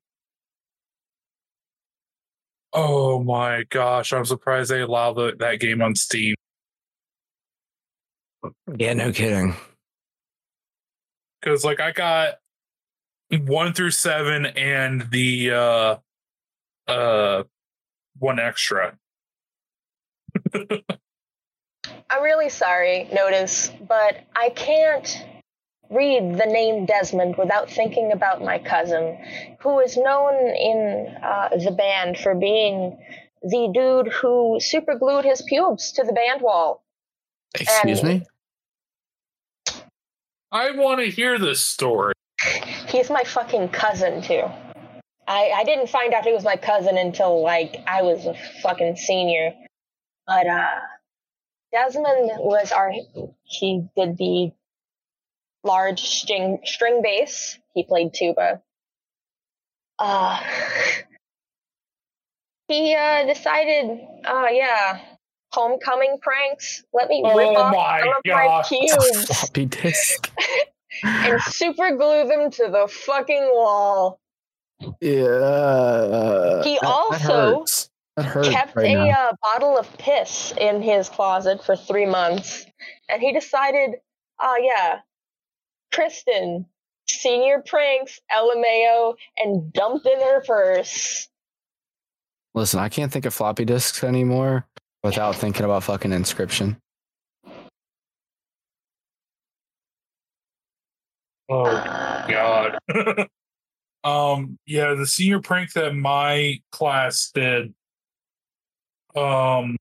Oh 2.72 3.22
my 3.22 3.64
gosh, 3.70 4.12
I'm 4.12 4.24
surprised 4.24 4.70
they 4.70 4.80
allow 4.80 5.12
the, 5.12 5.36
that 5.38 5.60
game 5.60 5.80
on 5.80 5.94
Steam. 5.94 6.34
Yeah, 8.76 8.94
no 8.94 9.12
kidding. 9.12 9.54
Because 11.44 11.64
like 11.64 11.80
I 11.80 11.92
got 11.92 12.38
one 13.46 13.74
through 13.74 13.90
seven 13.90 14.46
and 14.46 15.10
the 15.10 15.50
uh 15.50 15.96
uh 16.88 17.42
one 18.18 18.38
extra. 18.38 18.96
I'm 20.54 22.22
really 22.22 22.48
sorry, 22.48 23.08
Notice, 23.12 23.70
but 23.86 24.24
I 24.34 24.50
can't 24.50 25.26
read 25.90 26.38
the 26.38 26.46
name 26.46 26.86
Desmond 26.86 27.36
without 27.36 27.70
thinking 27.70 28.12
about 28.12 28.42
my 28.42 28.58
cousin, 28.58 29.18
who 29.60 29.80
is 29.80 29.96
known 29.96 30.34
in 30.34 31.14
uh, 31.22 31.50
the 31.50 31.72
band 31.72 32.18
for 32.18 32.34
being 32.34 32.98
the 33.42 33.70
dude 33.74 34.12
who 34.12 34.58
superglued 34.60 35.24
his 35.24 35.42
pubes 35.42 35.92
to 35.92 36.04
the 36.04 36.12
band 36.12 36.40
wall. 36.40 36.82
Excuse 37.54 38.00
and- 38.00 38.08
me? 38.08 38.26
I 40.52 40.70
want 40.72 41.00
to 41.00 41.10
hear 41.10 41.38
this 41.38 41.62
story. 41.62 42.14
He's 42.88 43.10
my 43.10 43.24
fucking 43.24 43.70
cousin, 43.70 44.22
too. 44.22 44.44
I, 45.26 45.50
I 45.56 45.64
didn't 45.64 45.88
find 45.88 46.12
out 46.12 46.24
he 46.24 46.32
was 46.32 46.44
my 46.44 46.56
cousin 46.56 46.98
until, 46.98 47.42
like, 47.42 47.82
I 47.86 48.02
was 48.02 48.26
a 48.26 48.34
fucking 48.62 48.96
senior. 48.96 49.54
But, 50.26 50.46
uh, 50.46 50.66
Desmond 51.72 52.30
was 52.38 52.70
our, 52.70 52.92
he 53.42 53.88
did 53.96 54.16
the 54.16 54.52
large 55.64 56.00
string, 56.00 56.60
string 56.64 57.02
bass. 57.02 57.58
He 57.74 57.84
played 57.84 58.14
tuba. 58.14 58.62
Uh, 59.98 60.40
he, 62.68 62.94
uh, 62.94 63.26
decided, 63.26 64.00
uh, 64.24 64.46
yeah, 64.50 65.00
homecoming 65.54 66.18
pranks. 66.20 66.84
Let 66.92 67.08
me 67.08 67.22
rip 67.24 67.48
Oh 67.48 67.56
off 67.56 67.74
my 67.74 68.00
some 68.00 68.08
of 68.08 68.22
God. 68.24 68.34
my 68.34 68.60
It's 68.60 68.72
a 68.72 68.74
pubes 68.74 69.26
floppy 69.38 69.66
disk. 69.66 70.32
and 71.04 71.40
super 71.42 71.96
glue 71.96 72.26
them 72.28 72.50
to 72.50 72.68
the 72.70 72.88
fucking 72.88 73.50
wall. 73.52 74.20
Yeah. 75.00 76.62
He 76.62 76.74
that- 76.74 76.80
that 76.82 76.84
also 76.84 77.58
hurts. 77.58 77.90
That 78.16 78.26
hurts 78.26 78.48
kept 78.48 78.76
right 78.76 78.96
a 78.96 79.10
uh, 79.10 79.32
bottle 79.42 79.76
of 79.76 79.92
piss 79.98 80.52
in 80.56 80.80
his 80.82 81.08
closet 81.08 81.64
for 81.64 81.74
three 81.74 82.06
months, 82.06 82.64
and 83.08 83.20
he 83.20 83.32
decided, 83.32 83.96
oh 84.40 84.56
yeah, 84.62 85.00
Kristen, 85.92 86.66
senior 87.08 87.60
pranks, 87.66 88.20
LMAO, 88.32 89.14
and 89.38 89.72
dumped 89.72 90.06
in 90.06 90.20
her 90.20 90.42
purse. 90.42 91.28
Listen, 92.54 92.78
I 92.78 92.88
can't 92.88 93.10
think 93.10 93.26
of 93.26 93.34
floppy 93.34 93.64
disks 93.64 94.04
anymore 94.04 94.64
without 95.04 95.36
thinking 95.36 95.64
about 95.64 95.84
fucking 95.84 96.10
Inscryption. 96.10 96.76
Oh 101.48 101.70
god. 102.26 102.78
um 104.04 104.58
yeah, 104.66 104.94
the 104.94 105.06
senior 105.06 105.40
prank 105.40 105.74
that 105.74 105.94
my 105.94 106.58
class 106.72 107.30
did. 107.32 107.74
Um 109.14 109.76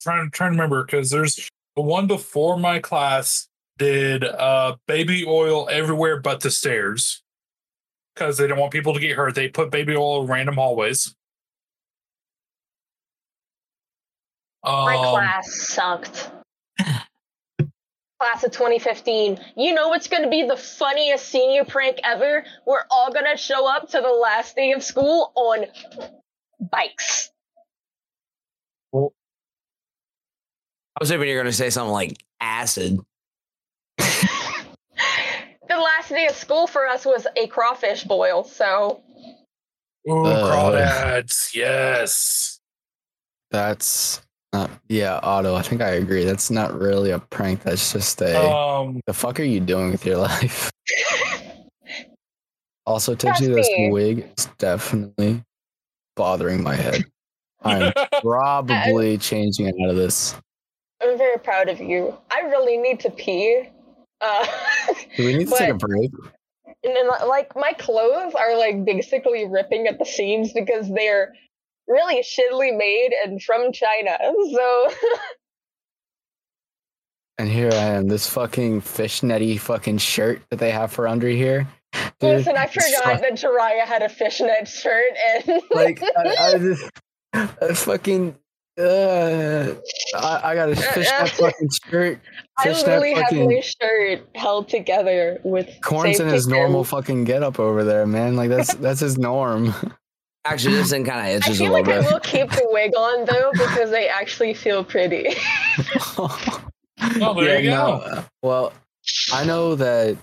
trying 0.00 0.30
trying 0.30 0.52
to 0.52 0.56
remember 0.56 0.84
because 0.84 1.10
there's 1.10 1.50
the 1.74 1.82
one 1.82 2.06
before 2.06 2.58
my 2.58 2.78
class 2.78 3.48
did 3.78 4.22
uh 4.22 4.76
baby 4.86 5.24
oil 5.26 5.68
everywhere 5.68 6.20
but 6.20 6.40
the 6.40 6.50
stairs. 6.50 7.22
Because 8.14 8.38
they 8.38 8.44
didn't 8.44 8.58
want 8.58 8.72
people 8.72 8.94
to 8.94 9.00
get 9.00 9.16
hurt. 9.16 9.34
They 9.34 9.48
put 9.48 9.70
baby 9.70 9.96
oil 9.96 10.22
in 10.22 10.28
random 10.28 10.54
hallways. 10.56 11.16
My 14.64 14.96
Um, 14.96 15.04
class 15.14 15.68
sucked. 15.68 16.30
class 18.20 18.44
of 18.44 18.52
2015. 18.52 19.38
You 19.56 19.74
know 19.74 19.88
what's 19.88 20.06
going 20.06 20.22
to 20.22 20.30
be 20.30 20.44
the 20.46 20.56
funniest 20.56 21.26
senior 21.28 21.64
prank 21.64 21.98
ever? 22.04 22.44
We're 22.64 22.84
all 22.90 23.12
going 23.12 23.24
to 23.30 23.36
show 23.36 23.68
up 23.68 23.88
to 23.90 24.00
the 24.00 24.08
last 24.08 24.54
day 24.54 24.70
of 24.72 24.84
school 24.84 25.32
on 25.34 25.64
bikes. 26.60 27.30
Well, 28.92 29.12
I 30.96 30.98
was 31.00 31.10
hoping 31.10 31.28
you 31.28 31.34
were 31.34 31.42
going 31.42 31.50
to 31.50 31.56
say 31.56 31.70
something 31.70 31.92
like 31.92 32.22
acid. 32.40 33.00
the 33.98 34.28
last 35.68 36.08
day 36.10 36.26
of 36.26 36.36
school 36.36 36.68
for 36.68 36.86
us 36.86 37.04
was 37.04 37.26
a 37.36 37.48
crawfish 37.48 38.04
boil, 38.04 38.44
so 38.44 39.02
Ooh, 40.08 40.24
Uh. 40.26 40.52
crawdads. 40.52 41.54
Yes. 41.54 42.60
That's 43.50 44.20
not, 44.52 44.70
yeah, 44.88 45.18
Otto. 45.22 45.54
I 45.54 45.62
think 45.62 45.80
I 45.80 45.90
agree. 45.90 46.24
That's 46.24 46.50
not 46.50 46.78
really 46.78 47.10
a 47.10 47.18
prank. 47.18 47.62
That's 47.62 47.92
just 47.92 48.20
a. 48.20 48.50
Um, 48.50 49.00
the 49.06 49.12
fuck 49.12 49.40
are 49.40 49.44
you 49.44 49.60
doing 49.60 49.90
with 49.90 50.04
your 50.04 50.16
life? 50.18 50.70
Also, 52.84 53.14
Tipsy, 53.14 53.46
this 53.46 53.68
wig 53.90 54.28
is 54.36 54.48
definitely 54.58 55.42
bothering 56.16 56.62
my 56.62 56.74
head. 56.74 57.04
I'm 57.62 57.92
probably 58.22 59.18
changing 59.18 59.68
out 59.68 59.90
of 59.90 59.96
this. 59.96 60.34
I'm 61.00 61.16
very 61.16 61.38
proud 61.38 61.68
of 61.68 61.80
you. 61.80 62.16
I 62.30 62.40
really 62.40 62.76
need 62.76 63.00
to 63.00 63.10
pee. 63.10 63.68
Uh, 64.20 64.46
Do 65.16 65.26
we 65.26 65.36
need 65.36 65.48
to 65.48 65.56
take 65.56 65.70
a 65.70 65.74
break? 65.74 66.10
and 66.84 66.96
then 66.96 67.08
like 67.28 67.54
my 67.54 67.72
clothes 67.74 68.34
are 68.34 68.56
like 68.56 68.84
basically 68.84 69.46
ripping 69.46 69.86
at 69.86 69.98
the 69.98 70.04
seams 70.04 70.52
because 70.52 70.92
they're 70.92 71.32
really 71.92 72.22
shittily 72.22 72.76
made 72.76 73.10
and 73.24 73.42
from 73.42 73.72
China. 73.72 74.16
So 74.52 74.88
And 77.38 77.50
here 77.50 77.70
I 77.72 77.96
am, 77.96 78.08
this 78.08 78.28
fucking 78.28 78.82
fishnetty 78.82 79.58
fucking 79.58 79.98
shirt 79.98 80.42
that 80.50 80.58
they 80.58 80.70
have 80.70 80.92
for 80.92 81.08
under 81.08 81.28
here. 81.28 81.66
Dude, 82.20 82.36
listen, 82.38 82.56
I 82.56 82.66
forgot 82.66 83.16
fu- 83.16 83.22
that 83.22 83.32
Jiraiya 83.32 83.84
had 83.84 84.02
a 84.02 84.08
fishnet 84.08 84.68
shirt 84.68 85.12
and 85.26 85.60
like 85.70 86.02
I, 86.16 86.36
I 86.38 86.58
just 86.58 86.90
I 87.34 87.74
fucking 87.74 88.36
uh, 88.78 89.74
I, 90.14 90.40
I 90.44 90.54
got 90.54 90.70
a 90.70 90.76
fishnet 90.76 91.28
fucking 91.30 91.68
shirt. 91.90 92.20
I 92.58 92.62
Fishnet 92.64 92.86
literally 92.86 93.14
have 93.14 93.24
fucking 93.24 93.46
my 93.48 93.60
shirt 93.60 94.28
held 94.34 94.68
together 94.68 95.38
with 95.42 95.68
Corn's 95.82 96.20
in 96.20 96.28
his 96.28 96.46
normal 96.46 96.84
fucking 96.84 97.24
get 97.24 97.42
up 97.42 97.58
over 97.58 97.84
there, 97.84 98.06
man. 98.06 98.36
Like 98.36 98.50
that's 98.50 98.74
that's 98.74 99.00
his 99.00 99.18
norm. 99.18 99.74
Actually, 100.44 100.74
this 100.74 100.90
thing 100.90 101.04
kind 101.04 101.20
of 101.20 101.24
I 101.26 101.30
itches 101.30 101.60
a 101.60 101.64
feel 101.64 101.72
little 101.72 101.86
like 101.86 101.98
I 101.98 102.02
bit. 102.02 102.12
will 102.12 102.20
keep 102.20 102.50
the 102.50 102.66
wig 102.70 102.92
on 102.96 103.24
though 103.26 103.52
because 103.52 103.90
they 103.90 104.08
actually 104.08 104.54
feel 104.54 104.84
pretty. 104.84 105.28
Oh, 107.20 107.34
there 107.34 107.58
you 107.60 107.70
go. 107.70 107.98
no, 108.06 108.24
Well, 108.42 108.72
I 109.32 109.44
know 109.44 109.74
that 109.74 110.16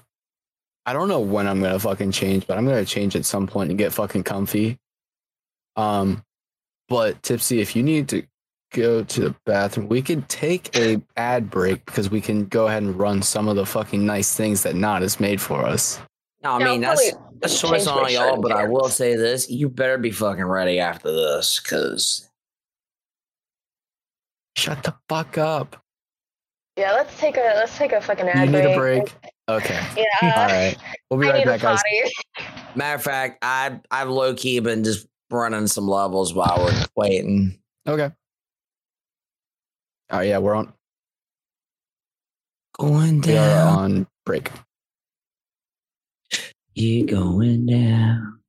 I 0.85 0.93
don't 0.93 1.09
know 1.09 1.19
when 1.19 1.45
I'm 1.47 1.61
gonna 1.61 1.77
fucking 1.79 2.11
change, 2.11 2.47
but 2.47 2.57
I'm 2.57 2.65
gonna 2.65 2.85
change 2.85 3.15
at 3.17 3.25
some 3.25 3.47
point 3.47 3.69
and 3.69 3.77
get 3.77 3.91
fucking 3.91 4.23
comfy. 4.23 4.77
Um, 5.75 6.23
but 6.87 7.21
Tipsy, 7.21 7.59
if 7.59 7.75
you 7.75 7.83
need 7.83 8.07
to 8.09 8.23
go 8.71 9.03
to 9.03 9.21
the 9.21 9.35
bathroom, 9.45 9.89
we 9.89 10.01
could 10.01 10.29
take 10.29 10.75
a 10.75 11.01
ad 11.17 11.49
break 11.49 11.85
because 11.85 12.09
we 12.09 12.21
can 12.21 12.45
go 12.45 12.67
ahead 12.67 12.83
and 12.83 12.97
run 12.97 13.21
some 13.21 13.47
of 13.49 13.55
the 13.57 13.65
fucking 13.65 14.05
nice 14.05 14.33
things 14.35 14.63
that 14.63 14.75
Not 14.75 15.01
has 15.01 15.19
made 15.19 15.41
for 15.41 15.65
us. 15.65 15.99
No, 16.43 16.51
I 16.53 16.59
mean 16.63 16.83
I'll 16.85 16.95
that's 16.95 17.11
probably 17.11 17.28
that's 17.41 17.59
change 17.59 17.71
choice 17.71 17.87
on 17.87 18.11
y'all, 18.11 18.33
and 18.33 18.41
but 18.41 18.51
I 18.51 18.65
will 18.65 18.89
say 18.89 19.15
this: 19.15 19.49
you 19.49 19.69
better 19.69 19.97
be 19.97 20.11
fucking 20.11 20.45
ready 20.45 20.79
after 20.79 21.11
this, 21.11 21.59
because 21.59 22.29
Shut 24.57 24.83
the 24.83 24.93
fuck 25.07 25.37
up. 25.37 25.81
Yeah, 26.75 26.91
let's 26.93 27.17
take 27.17 27.37
a 27.37 27.53
let's 27.55 27.77
take 27.77 27.93
a 27.93 28.01
fucking 28.01 28.25
You 28.25 28.31
ad 28.31 28.49
need 28.51 28.61
break. 28.75 28.75
a 28.75 28.77
break. 28.77 29.15
Okay. 29.47 29.79
Yeah. 30.21 30.33
All 30.35 30.47
right. 30.47 30.75
We'll 31.09 31.19
be 31.19 31.27
right 31.27 31.45
back, 31.45 31.61
guys. 31.61 31.81
matter 32.75 32.95
of 32.95 33.03
fact, 33.03 33.39
I 33.41 33.79
I've 33.89 34.09
low 34.09 34.33
key 34.33 34.59
been 34.59 34.83
just 34.83 35.07
running 35.31 35.67
some 35.67 35.87
levels 35.87 36.33
while 36.33 36.57
we're 36.59 36.85
waiting. 36.95 37.57
Okay. 37.87 38.11
Oh 40.11 40.19
yeah, 40.21 40.39
we're 40.39 40.55
on. 40.55 40.73
Going 42.77 43.21
down. 43.21 43.31
We 43.33 43.37
are 43.37 43.55
down, 43.55 43.77
on 43.77 44.07
break. 44.25 44.51
You 46.75 47.05
going 47.05 47.67
down. 47.67 48.39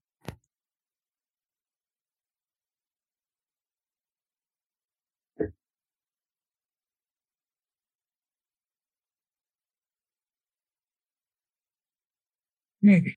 Hmm. 12.83 13.09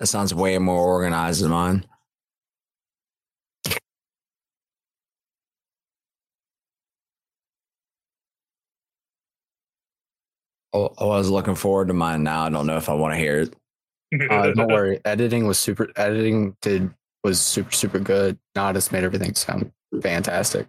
That 0.00 0.06
sounds 0.06 0.34
way 0.34 0.58
more 0.58 0.84
organized 0.84 1.42
than 1.42 1.50
mine. 1.50 1.86
Oh, 10.72 10.92
I 10.98 11.04
was 11.04 11.30
looking 11.30 11.54
forward 11.54 11.88
to 11.88 11.94
mine. 11.94 12.24
Now 12.24 12.44
I 12.44 12.50
don't 12.50 12.66
know 12.66 12.76
if 12.76 12.88
I 12.88 12.94
want 12.94 13.14
to 13.14 13.18
hear 13.18 13.40
it. 13.40 13.54
Uh, 14.30 14.52
don't 14.52 14.70
worry. 14.70 15.00
Editing 15.04 15.44
was 15.44 15.58
super. 15.58 15.90
Editing 15.96 16.56
did 16.62 16.88
was 17.24 17.40
super 17.40 17.72
super 17.72 17.98
good. 17.98 18.38
Nodus 18.54 18.92
made 18.92 19.02
everything 19.02 19.34
sound 19.34 19.72
fantastic. 20.02 20.68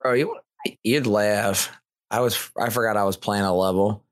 Bro, 0.00 0.14
you 0.14 0.38
you'd 0.82 1.06
laugh. 1.06 1.76
I 2.10 2.20
was 2.20 2.50
I 2.58 2.70
forgot 2.70 2.96
I 2.96 3.04
was 3.04 3.16
playing 3.18 3.44
a 3.44 3.54
level. 3.54 4.03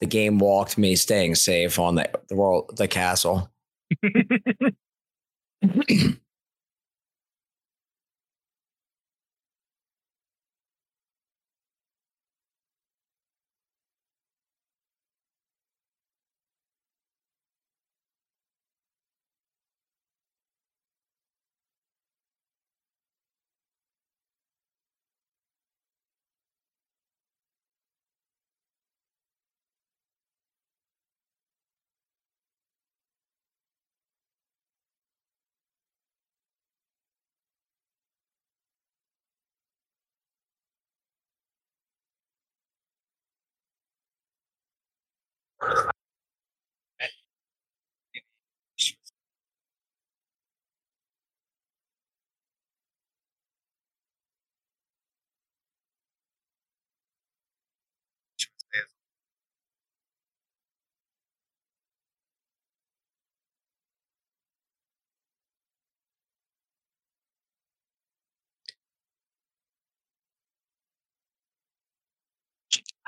The 0.00 0.06
game 0.06 0.38
walked 0.38 0.78
me 0.78 0.96
staying 0.96 1.34
safe 1.34 1.78
on 1.78 1.96
the 1.96 2.10
the 2.28 2.36
world 2.36 2.76
the 2.76 2.88
castle. 2.88 3.50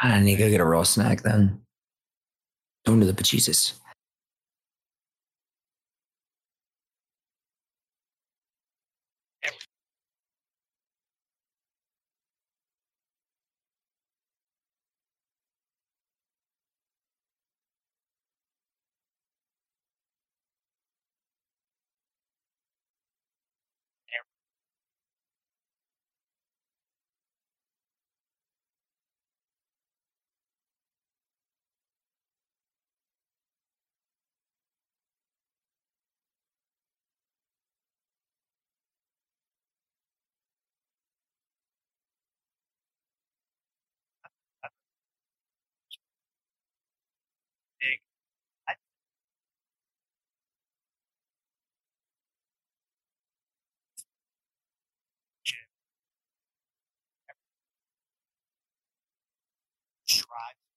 I 0.03 0.21
need 0.21 0.37
to 0.37 0.43
go 0.43 0.51
get 0.51 0.61
a 0.61 0.65
raw 0.65 0.83
snack 0.83 1.23
then. 1.23 1.61
Going 2.85 3.01
to 3.01 3.07
the 3.07 3.13
bejesus. 3.13 3.75
drive. 60.33 60.72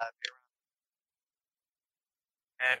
uh, 0.00 0.10
and 2.60 2.80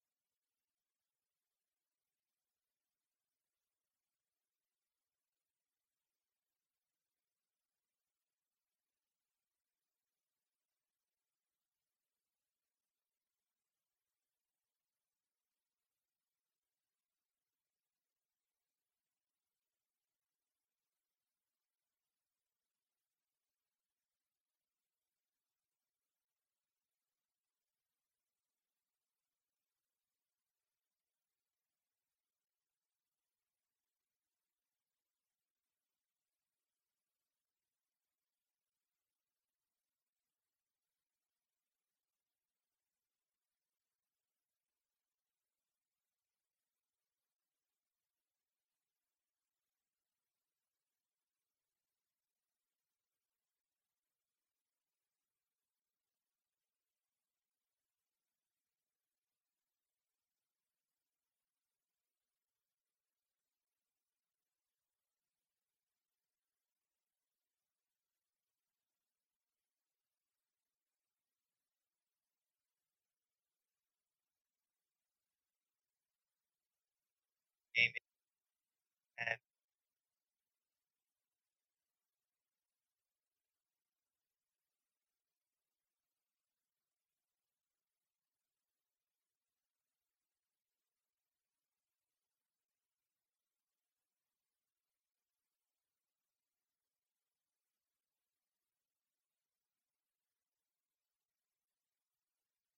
Oh, 77.77 77.91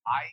I 0.06 0.32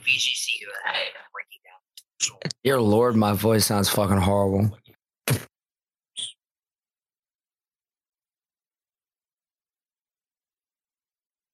VGC 0.00 0.48
breaking 1.32 1.62
down. 1.64 1.80
Dear 2.64 2.80
Lord, 2.80 3.16
my 3.16 3.32
voice 3.34 3.66
sounds 3.66 3.88
fucking 3.88 4.18
horrible. 4.18 4.76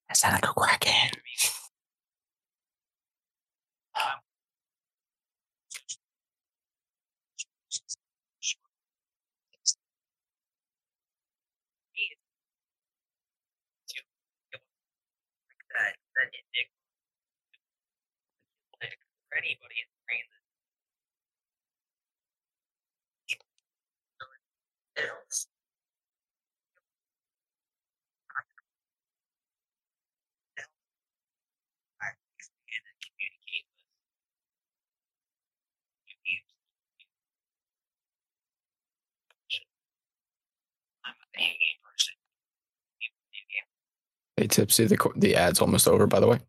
I 0.09 0.13
sound 0.13 0.33
like 0.35 0.45
a 0.45 0.53
crackhead. 0.53 1.11
That 15.71 15.95
that 16.15 16.29
enigma 16.35 16.77
like, 18.81 18.97
for 19.29 19.37
anybody 19.37 19.75
in 19.81 19.87
transit. 20.05 20.41
Else. 24.97 25.47
I 32.01 32.07
expand 32.37 32.83
and 32.85 32.99
communicate 33.01 33.65
with 36.05 36.21
you. 36.27 36.41
I'm 41.05 41.15
a 41.15 41.27
A 41.39 41.71
person. 41.83 42.15
Hey, 44.41 44.47
Tipsy, 44.47 44.85
the 44.87 44.97
the 45.17 45.35
ad's 45.35 45.61
almost 45.61 45.87
over. 45.87 46.07
By 46.07 46.19
the 46.19 46.25
way. 46.25 46.39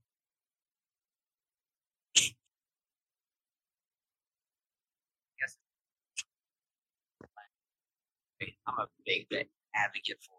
Yes. 5.39 5.57
I'm 8.67 8.79
a 8.79 8.87
big 9.05 9.29
big 9.29 9.49
advocate 9.75 10.17
for 10.23 10.37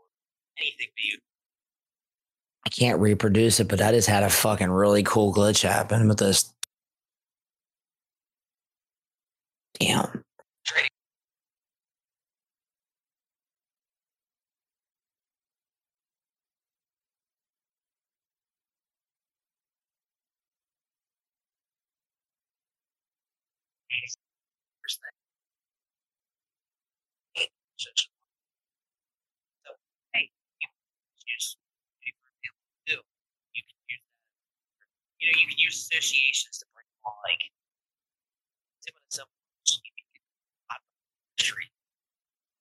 anything 0.59 0.87
video. 0.97 1.19
I 2.65 2.69
can't 2.69 2.99
reproduce 2.99 3.59
it, 3.59 3.67
but 3.67 3.81
I 3.81 3.91
just 3.91 4.09
had 4.09 4.23
a 4.23 4.31
fucking 4.31 4.71
really 4.71 5.03
cool 5.03 5.31
glitch 5.33 5.61
happen 5.61 6.07
with 6.07 6.17
this. 6.19 6.53
Damn. 9.79 10.23
First 24.81 25.01
thing. 27.37 27.47
So, 27.77 27.89
hey, 30.13 30.29
you 30.61 30.67
can 30.67 31.27
use 31.27 31.57
for 32.01 32.07
example 32.07 32.63
too. 32.87 33.01
You 33.55 33.63
can 33.63 33.75
use 33.89 34.01
that. 35.21 35.32
You 35.43 35.51
can 35.51 35.59
use 35.59 35.75
associations 35.75 36.55
to 36.63 36.65
bring 36.71 36.87
on 37.03 37.19
like 37.27 37.43
some 38.79 38.95
of 38.95 39.03
the 39.03 39.11
simple. 39.11 39.35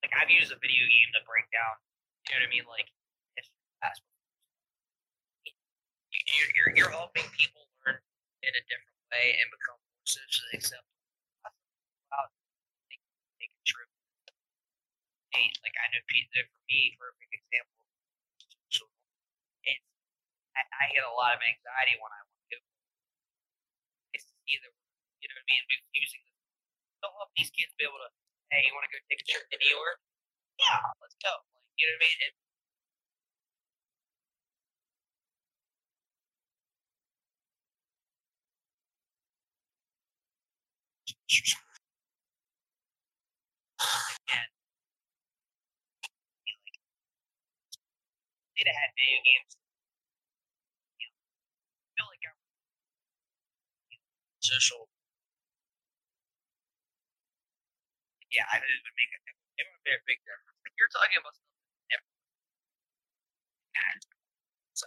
Like 0.03 0.11
I've 0.19 0.35
used 0.35 0.51
a 0.51 0.59
video 0.59 0.83
game 0.91 1.11
to 1.15 1.23
break 1.23 1.47
down. 1.55 1.79
You 2.27 2.35
know 2.35 2.43
what 2.43 2.51
I 2.51 2.59
mean? 2.59 2.67
Like 2.67 2.91
history 3.39 4.11
you're, 6.35 6.51
you're 6.59 6.71
you're 6.75 6.93
helping 6.93 7.27
people 7.39 7.63
learn 7.87 7.99
in 8.43 8.51
a 8.51 8.63
different 8.67 8.99
way 9.15 9.39
and 9.39 9.47
become 9.51 9.79
more 9.79 10.03
socially 10.03 10.59
acceptable. 10.59 10.91
Wow, 12.11 12.27
they, 12.91 12.99
they. 13.39 13.47
Like 15.63 15.77
I 15.79 15.87
know 15.95 16.03
Pete, 16.11 16.29
uh, 16.35 16.45
for 16.45 16.61
me, 16.69 16.99
perfect 16.99 17.33
example. 17.33 17.79
It's 19.65 19.87
I, 20.59 20.63
I 20.67 20.85
get 20.93 21.07
a 21.07 21.15
lot 21.15 21.33
of 21.33 21.41
anxiety 21.41 21.97
when 22.03 22.13
I 22.13 22.21
want 22.21 22.37
to 22.37 22.49
go. 22.53 22.59
It's 24.13 24.29
either 24.51 24.71
you 25.49 25.57
know 25.59 25.65
what 25.67 25.75
I 25.75 25.95
mean, 25.95 26.03
using 26.03 26.23
this. 26.27 26.39
They'll 27.03 27.17
help 27.19 27.31
these 27.39 27.53
kids 27.55 27.73
be 27.79 27.85
able 27.87 28.01
to 28.03 28.11
hey, 28.53 28.63
you 28.69 28.73
want 28.77 28.85
to 28.87 28.93
go 28.93 29.01
take 29.09 29.23
a 29.25 29.27
trip 29.29 29.45
to 29.49 29.57
New 29.59 29.73
York? 29.73 29.99
Yeah, 30.61 30.81
let's 31.03 31.17
go. 31.23 31.33
Like, 31.57 31.67
you 31.81 31.87
know 31.89 31.97
what 31.97 32.05
I 32.05 32.07
mean? 32.07 32.19
It, 32.29 32.35
to 48.63 48.73
have 48.73 48.93
video 48.95 49.19
games. 49.27 49.53
You 51.01 51.07
know, 51.11 51.17
feel 51.99 52.07
like 52.13 52.25
I'm 52.31 52.39
social 54.41 54.92
yeah, 58.33 58.47
I, 58.51 58.59
it 58.59 58.81
would 58.85 58.97
make 58.99 59.13
a, 59.15 59.21
it 59.61 59.65
would 59.69 59.83
make 59.87 59.99
a 60.01 60.05
big 60.09 60.19
difference. 60.25 60.59
Like 60.65 60.75
you're 60.79 60.93
talking 60.93 61.19
about 61.21 61.35
something 61.37 61.87
different. 61.93 62.13
So 64.75 64.87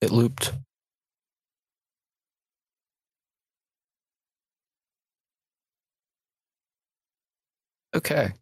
It 0.00 0.12
looped. 0.12 0.52
Okay. 7.94 8.32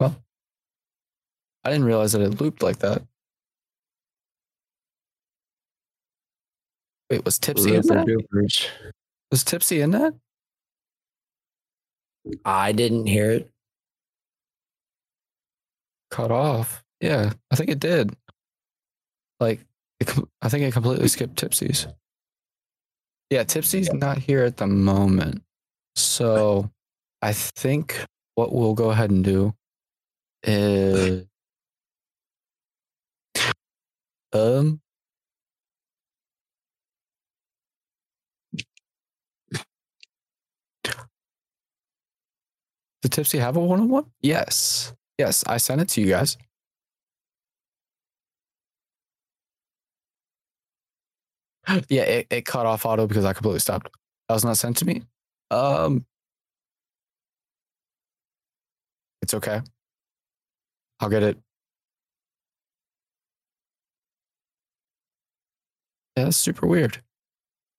Well, 0.00 0.22
I 1.64 1.70
didn't 1.70 1.84
realize 1.86 2.12
that 2.12 2.22
it 2.22 2.40
looped 2.40 2.62
like 2.62 2.78
that. 2.80 3.02
Wait, 7.10 7.24
was 7.24 7.38
Tipsy 7.38 7.74
in 7.74 7.82
that? 7.82 8.56
Was 9.30 9.44
Tipsy 9.44 9.80
in 9.80 9.90
that? 9.90 10.14
I 12.44 12.72
didn't 12.72 13.06
hear 13.06 13.30
it. 13.30 13.50
Cut 16.10 16.30
off. 16.30 16.84
Yeah, 17.00 17.32
I 17.50 17.56
think 17.56 17.70
it 17.70 17.80
did. 17.80 18.14
Like, 19.40 19.60
it, 19.98 20.12
I 20.42 20.48
think 20.48 20.64
it 20.64 20.72
completely 20.72 21.08
skipped 21.08 21.36
Tipsy's. 21.36 21.86
Yeah, 23.30 23.44
Tipsy's 23.44 23.92
not 23.92 24.18
here 24.18 24.44
at 24.44 24.56
the 24.56 24.66
moment. 24.66 25.42
So 25.94 26.70
I 27.22 27.32
think 27.32 28.04
what 28.34 28.52
we'll 28.52 28.74
go 28.74 28.90
ahead 28.90 29.10
and 29.10 29.24
do 29.24 29.54
is 30.42 31.26
um 34.32 34.80
Did 43.02 43.12
Tipsy 43.12 43.38
have 43.38 43.56
a 43.56 43.60
one 43.60 43.80
on 43.80 43.88
one? 43.88 44.06
Yes. 44.20 44.92
Yes, 45.18 45.44
I 45.46 45.56
sent 45.58 45.80
it 45.80 45.88
to 45.90 46.00
you 46.00 46.08
guys. 46.08 46.36
yeah, 51.88 52.02
it, 52.02 52.26
it 52.30 52.44
cut 52.44 52.66
off 52.66 52.86
auto 52.86 53.06
because 53.06 53.24
I 53.24 53.32
completely 53.32 53.60
stopped. 53.60 53.90
That 54.28 54.34
was 54.34 54.44
not 54.44 54.56
sent 54.56 54.76
to 54.78 54.84
me. 54.84 55.02
Um 55.50 56.04
It's 59.22 59.34
okay. 59.34 59.60
I'll 61.00 61.08
get 61.08 61.22
it. 61.22 61.40
Yeah, 66.16 66.24
that's 66.24 66.36
super 66.36 66.66
weird. 66.66 67.02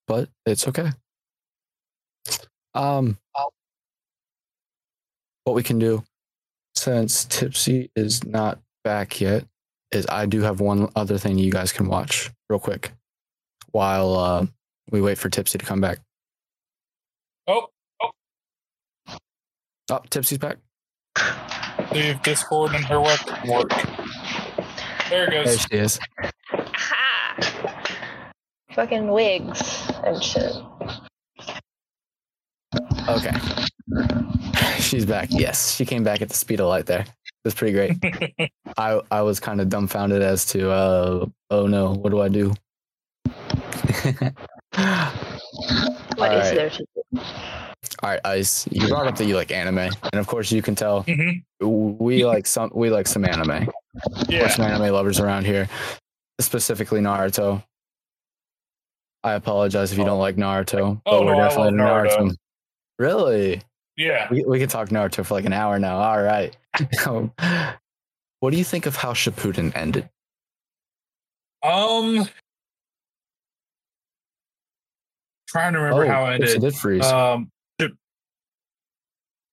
But 0.08 0.30
it's 0.46 0.68
okay. 0.68 0.92
Um 2.74 3.18
what 5.44 5.56
we 5.56 5.64
can 5.64 5.80
do 5.80 6.04
since 6.76 7.26
Tipsy 7.26 7.92
is 7.96 8.24
not 8.24 8.60
back 8.84 9.20
yet 9.22 9.46
is 9.92 10.06
I 10.08 10.26
do 10.26 10.42
have 10.42 10.60
one 10.62 10.90
other 10.96 11.18
thing 11.18 11.38
you 11.38 11.52
guys 11.52 11.72
can 11.74 11.88
watch 11.88 12.32
real 12.50 12.60
quick 12.60 12.92
while 13.72 14.16
uh, 14.16 14.46
we 14.90 15.02
wait 15.02 15.18
for 15.18 15.30
Tipsy 15.30 15.58
to 15.58 15.66
come 15.66 15.82
back. 15.82 16.00
Oh, 17.48 17.68
Oh, 18.02 18.10
oh, 19.90 20.00
Tipsy's 20.10 20.38
back. 20.38 20.58
leave 21.94 22.22
Discord 22.22 22.74
and 22.74 22.86
her 22.86 22.96
webcam 22.98 23.48
work. 23.48 23.70
There 25.10 25.26
it 25.26 25.32
goes. 25.32 25.46
There 25.46 25.58
she 25.58 25.76
is. 25.84 26.00
Ha! 26.54 27.36
Fucking 28.74 29.12
wigs 29.12 29.92
and 30.06 30.24
shit. 30.24 30.54
Okay. 33.10 33.32
She's 34.80 35.06
back. 35.06 35.30
Yes, 35.32 35.76
she 35.76 35.86
came 35.86 36.04
back 36.04 36.22
at 36.22 36.30
the 36.30 36.36
speed 36.36 36.60
of 36.60 36.68
light 36.68 36.86
there. 36.86 37.02
It 37.02 37.46
was 37.46 37.54
pretty 37.56 37.74
great. 37.74 38.52
I, 38.78 39.02
I 39.10 39.22
was 39.22 39.40
kind 39.40 39.60
of 39.62 39.70
dumbfounded 39.70 40.22
as 40.22 40.46
to, 40.48 40.72
uh, 40.72 41.26
oh 41.50 41.68
no, 41.68 41.94
what 41.94 42.10
do 42.12 42.22
I 42.22 42.30
do? 42.30 42.54
What 46.18 46.32
is 46.34 46.38
Alright. 46.52 46.56
there 46.56 46.70
to 46.70 46.78
do? 46.78 47.22
All 48.04 48.10
right, 48.10 48.20
Ice. 48.26 48.68
You 48.72 48.88
brought 48.88 49.08
up 49.08 49.16
that 49.18 49.26
you 49.26 49.36
like 49.36 49.52
anime, 49.52 49.78
and 49.80 50.14
of 50.14 50.28
course 50.28 50.52
you 50.52 50.62
can 50.62 50.76
tell 50.76 51.04
Mhm. 51.04 51.44
we 51.60 52.26
like 52.26 52.46
some 52.48 52.72
we 52.74 52.90
like 52.90 53.08
some 53.08 53.26
anime. 53.26 53.68
We're 54.30 54.38
Yeah. 54.38 54.48
some 54.50 54.66
anime 54.66 54.94
lovers 54.94 55.20
around 55.20 55.46
here, 55.46 55.68
specifically 56.40 57.00
Naruto. 57.02 57.64
I 59.24 59.34
apologize 59.34 59.92
if 59.92 59.98
you 59.98 60.06
don't 60.06 60.20
like 60.20 60.36
Naruto, 60.36 61.02
but 61.04 61.12
Oh, 61.12 61.26
we're 61.26 61.36
no, 61.36 61.40
definitely 61.40 61.78
love 61.78 62.06
into 62.06 62.16
Naruto. 62.16 62.30
Naruto. 62.30 62.36
Really? 63.00 63.62
Yeah. 64.02 64.28
We, 64.32 64.44
we 64.46 64.60
can 64.60 64.68
talk 64.68 64.90
Naruto 64.90 65.26
for 65.26 65.34
like 65.36 65.46
an 65.46 65.54
hour 65.54 65.78
now. 65.80 65.98
All 66.00 66.22
right. 66.22 66.56
Um, 67.06 67.34
what 68.40 68.52
do 68.52 68.58
you 68.58 68.64
think 68.64 68.86
of 68.86 68.96
how 68.96 69.14
Shippuden 69.14 69.76
ended? 69.76 70.10
Um. 71.62 72.28
Trying 75.48 75.74
to 75.74 75.80
remember 75.80 76.06
how 76.08 76.26
it 76.28 76.28
Oh, 76.28 76.32
yes, 76.32 76.52
it 76.52 76.56
ended. 76.56 76.72
did 76.72 76.80
freeze. 76.80 77.06
Um. 77.06 77.52
it- 77.78 77.92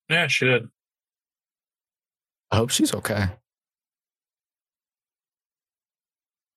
yeah, 0.08 0.26
she 0.28 0.46
did. 0.46 0.68
I 2.50 2.56
hope 2.56 2.70
she's 2.70 2.94
okay. 2.94 3.26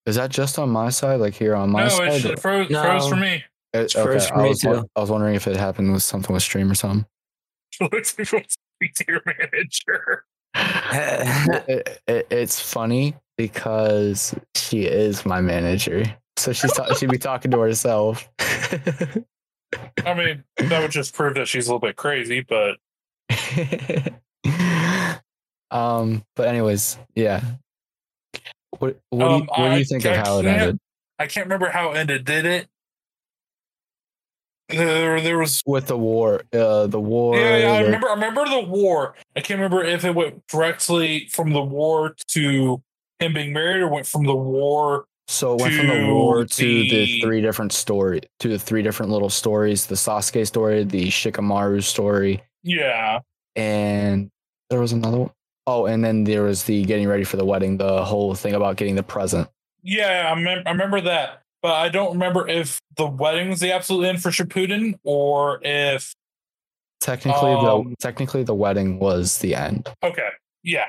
Is 0.06 0.16
that 0.16 0.30
just 0.30 0.58
on 0.58 0.70
my 0.70 0.88
side, 0.90 1.20
like 1.20 1.34
here 1.34 1.54
on 1.54 1.70
my 1.70 1.82
no, 1.84 1.88
side? 1.88 2.12
it, 2.12 2.24
it 2.24 2.38
froze, 2.40 2.70
No. 2.70 2.82
froze 2.82 3.08
for 3.08 3.16
me. 3.16 3.44
It- 3.74 3.90
froze 3.92 4.28
for 4.28 4.36
I 4.38 4.42
me 4.44 4.48
was, 4.50 4.60
too. 4.60 4.88
I 4.96 5.00
was 5.00 5.10
wondering 5.10 5.34
if 5.34 5.46
it 5.46 5.56
happened 5.56 5.92
with 5.92 6.02
something 6.02 6.32
with 6.32 6.42
stream 6.42 6.70
or 6.70 6.74
something. 6.74 7.04
Looks 7.90 8.16
like 8.18 8.28
she 8.28 8.36
wants 8.36 8.56
to 8.56 8.62
speak 8.76 8.94
to 8.94 9.04
your 9.08 9.22
manager. 9.26 10.24
It- 11.68 12.00
it- 12.06 12.26
it's 12.30 12.60
funny 12.60 13.14
because 13.38 14.34
she 14.54 14.82
is 14.84 15.24
my 15.24 15.40
manager, 15.40 16.04
so 16.36 16.52
she's 16.52 16.72
ta- 16.72 16.92
she'd 16.94 17.10
be 17.10 17.16
talking 17.18 17.50
to 17.52 17.58
herself. 17.60 18.28
I 18.38 20.14
mean, 20.14 20.44
that 20.58 20.80
would 20.82 20.90
just 20.90 21.14
prove 21.14 21.34
that 21.36 21.48
she's 21.48 21.66
a 21.66 21.70
little 21.70 21.80
bit 21.80 21.96
crazy, 21.96 22.42
but 22.42 22.76
um, 25.70 26.22
but 26.36 26.48
anyways, 26.48 26.98
yeah. 27.14 27.42
What 28.78 28.98
what, 29.10 29.18
do, 29.18 29.24
Um, 29.24 29.40
you, 29.42 29.46
what 29.56 29.70
do 29.70 29.78
you 29.78 29.84
think 29.84 30.04
I 30.06 30.10
of 30.10 30.26
how 30.26 30.38
it 30.38 30.46
ended 30.46 30.78
I 31.18 31.26
can't 31.26 31.46
remember 31.46 31.68
how 31.68 31.92
it 31.92 31.96
ended. 31.96 32.24
Did 32.24 32.44
it? 32.46 32.68
There, 34.72 35.20
there 35.20 35.38
was 35.38 35.62
with 35.66 35.86
the 35.86 35.96
war? 35.98 36.42
Uh, 36.52 36.86
the 36.86 37.00
war. 37.00 37.36
yeah, 37.36 37.56
yeah. 37.58 37.72
I 37.72 37.80
remember. 37.82 38.08
I 38.08 38.14
remember 38.14 38.44
the 38.48 38.60
war. 38.60 39.14
I 39.36 39.40
can't 39.40 39.58
remember 39.60 39.82
if 39.84 40.04
it 40.04 40.14
went 40.14 40.46
directly 40.48 41.28
from 41.30 41.52
the 41.52 41.62
war 41.62 42.14
to 42.28 42.82
him 43.18 43.32
being 43.34 43.52
married, 43.52 43.80
or 43.82 43.88
went 43.88 44.06
from 44.06 44.24
the 44.24 44.34
war. 44.34 45.04
So 45.28 45.54
it 45.54 45.62
went 45.62 45.74
from 45.74 45.86
the 45.88 46.06
war 46.12 46.44
to 46.44 46.64
the 46.64 46.88
the- 46.90 47.20
three 47.20 47.40
different 47.40 47.72
story 47.72 48.20
to 48.40 48.48
the 48.48 48.58
three 48.58 48.82
different 48.82 49.12
little 49.12 49.30
stories: 49.30 49.86
the 49.86 49.94
Sasuke 49.94 50.46
story, 50.46 50.84
the 50.84 51.06
Shikamaru 51.08 51.82
story, 51.82 52.42
Yeah, 52.62 53.20
and 53.56 54.30
there 54.70 54.80
was 54.80 54.92
another 54.92 55.18
one. 55.18 55.30
Oh, 55.66 55.86
and 55.86 56.04
then 56.04 56.24
there 56.24 56.42
was 56.42 56.64
the 56.64 56.84
getting 56.84 57.06
ready 57.06 57.22
for 57.24 57.36
the 57.36 57.44
wedding, 57.44 57.76
the 57.76 58.04
whole 58.04 58.34
thing 58.34 58.54
about 58.54 58.76
getting 58.76 58.96
the 58.96 59.02
present. 59.04 59.48
yeah. 59.84 60.32
I, 60.34 60.40
mem- 60.40 60.64
I 60.66 60.70
remember 60.72 61.00
that, 61.02 61.41
but 61.62 61.74
I 61.74 61.88
don't 61.88 62.12
remember 62.12 62.46
if 62.48 62.80
the 62.96 63.06
wedding 63.06 63.48
was 63.50 63.60
the 63.60 63.72
absolute 63.72 64.04
end 64.04 64.22
for 64.22 64.30
Shippuden, 64.30 64.98
or 65.04 65.60
if 65.62 66.12
Technically, 67.00 67.52
Um, 67.54 67.90
the 67.90 67.96
technically 67.96 68.44
the 68.44 68.54
wedding 68.54 69.00
was 69.00 69.38
the 69.38 69.54
end. 69.56 69.88
okay, 70.04 70.28
yeah, 70.62 70.86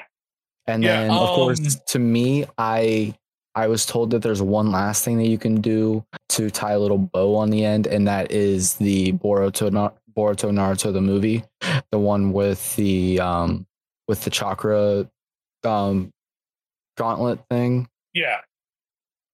And 0.68 0.84
Yeah, 0.84 1.02
then 1.08 1.12
of 1.12 1.32
course 1.32 1.60
um, 1.60 1.82
to 1.88 2.00
me, 2.00 2.46
I 2.58 3.16
I 3.56 3.68
was 3.68 3.86
told 3.86 4.12
that 4.12 4.22
there's 4.22 4.42
one 4.42 4.72
last 4.72 5.04
thing 5.04 5.18
that 5.18 5.28
you 5.28 5.38
can 5.38 5.62
do 5.62 6.04
to 6.30 6.50
tie 6.50 6.72
a 6.74 6.80
little 6.80 6.98
bow 6.98 7.36
on 7.36 7.50
the 7.50 7.66
end, 7.66 7.88
and 7.88 8.08
that 8.08 8.32
is 8.32 8.76
the 8.76 9.14
Boruto 9.14 9.70
Boruto 10.16 10.52
Naruto 10.52 10.94
the 10.94 11.02
movie, 11.02 11.44
the 11.92 12.00
one 12.00 12.32
with 12.32 12.76
the 12.76 13.20
um 13.20 13.66
with 14.08 14.24
the 14.24 14.30
chakra 14.30 15.10
um 15.64 16.12
gauntlet 16.96 17.40
thing, 17.50 17.88
yeah. 18.14 18.38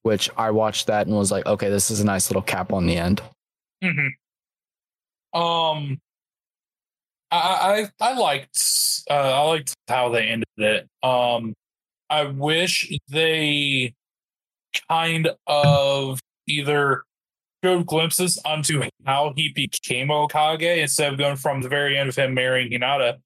Which 0.04 0.30
I 0.38 0.52
watched 0.52 0.88
that 0.88 1.08
and 1.08 1.16
was 1.16 1.32
like, 1.32 1.46
okay, 1.46 1.70
this 1.70 1.92
is 1.92 2.00
a 2.00 2.06
nice 2.06 2.30
little 2.30 2.42
cap 2.42 2.72
on 2.72 2.86
the 2.86 2.96
end. 2.96 3.22
hmm 3.84 4.08
Um, 5.34 6.00
I 7.32 7.90
I 8.00 8.10
I 8.12 8.14
liked 8.18 8.58
uh, 9.10 9.14
I 9.14 9.42
liked 9.42 9.74
how 9.88 10.10
they 10.10 10.24
ended 10.28 10.48
it. 10.58 10.90
Um, 11.04 11.54
I 12.10 12.24
wish 12.24 12.92
they 13.10 13.94
kind 14.90 15.30
of 15.48 16.20
either 16.48 17.04
showed 17.64 17.86
glimpses 17.86 18.40
onto 18.46 18.84
how 19.06 19.34
he 19.36 19.52
became 19.54 20.08
Hokage 20.08 20.78
instead 20.78 21.14
of 21.14 21.20
going 21.20 21.36
from 21.36 21.62
the 21.62 21.70
very 21.70 21.98
end 21.98 22.10
of 22.10 22.16
him 22.16 22.34
marrying 22.34 22.72
Hinata 22.72 23.18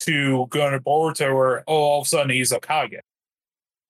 to 0.00 0.46
going 0.50 0.72
to 0.72 0.80
Boruto 0.80 1.34
where 1.34 1.64
oh 1.66 1.74
all 1.74 2.00
of 2.00 2.06
a 2.06 2.08
sudden 2.08 2.30
he's 2.30 2.52
Hokage. 2.52 3.00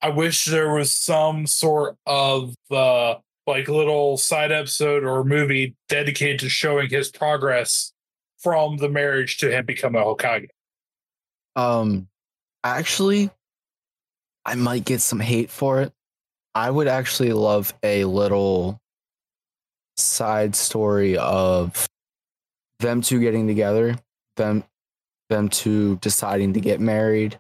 I 0.01 0.11
wish 0.11 0.45
there 0.45 0.73
was 0.73 0.95
some 0.95 1.47
sort 1.47 1.97
of 2.07 2.55
uh 2.71 3.17
like 3.47 3.69
little 3.69 4.19
side 4.19 4.53
episode 4.53 5.05
or 5.05 5.25
movie 5.25 5.75
dedicated 5.89 6.41
to 6.41 6.49
showing 6.49 6.91
his 6.91 7.11
progress 7.11 7.93
from 8.39 8.77
the 8.77 8.89
marriage 8.89 9.39
to 9.39 9.51
him 9.51 9.65
becoming 9.65 10.01
a 10.01 10.05
Hokage. 10.05 10.49
Um, 11.57 12.09
actually, 12.63 13.31
I 14.45 14.55
might 14.55 14.85
get 14.85 15.01
some 15.01 15.19
hate 15.19 15.51
for 15.51 15.81
it. 15.81 15.93
I 16.55 16.71
would 16.71 16.89
actually 16.89 17.33
love 17.33 17.73
a 17.83 18.05
little 18.05 18.81
side 19.97 20.55
story 20.55 21.17
of 21.17 21.89
them 22.81 23.01
two 23.01 23.21
getting 23.21 23.47
together, 23.47 23.97
them 24.37 24.65
them 25.31 25.49
two 25.49 25.97
deciding 25.97 26.53
to 26.53 26.61
get 26.61 26.81
married, 26.81 27.39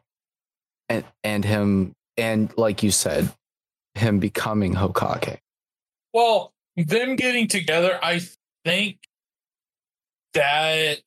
and 0.89 1.05
and 1.23 1.45
him 1.45 1.95
and 2.19 2.53
like 2.57 2.83
you 2.83 2.91
said, 2.91 3.33
him 3.95 4.19
becoming 4.19 4.75
Hokage. 4.75 5.39
Well, 6.13 6.53
them 6.77 7.17
getting 7.17 7.49
together, 7.49 7.99
I 8.03 8.21
think 8.65 8.99
that 10.35 11.01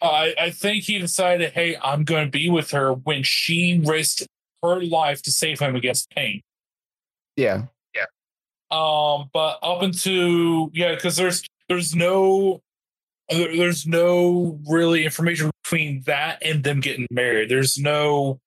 I 0.00 0.34
I 0.38 0.50
think 0.50 0.84
he 0.84 0.98
decided, 0.98 1.52
hey, 1.52 1.76
I'm 1.82 2.04
going 2.04 2.26
to 2.26 2.30
be 2.30 2.48
with 2.48 2.70
her 2.70 2.92
when 2.92 3.22
she 3.22 3.80
risked 3.84 4.26
her 4.62 4.80
life 4.80 5.22
to 5.22 5.32
save 5.32 5.60
him 5.60 5.76
against 5.76 6.10
pain. 6.10 6.42
Yeah, 7.36 7.64
yeah. 7.94 8.06
Um, 8.70 9.30
but 9.32 9.58
up 9.62 9.82
into 9.82 10.70
yeah, 10.72 10.94
because 10.94 11.16
there's 11.16 11.42
there's 11.68 11.94
no 11.94 12.60
there's 13.30 13.86
no 13.86 14.60
really 14.68 15.04
information 15.04 15.50
between 15.62 16.02
that 16.02 16.42
and 16.42 16.62
them 16.62 16.80
getting 16.80 17.06
married. 17.10 17.48
There's 17.48 17.78
no 17.78 18.40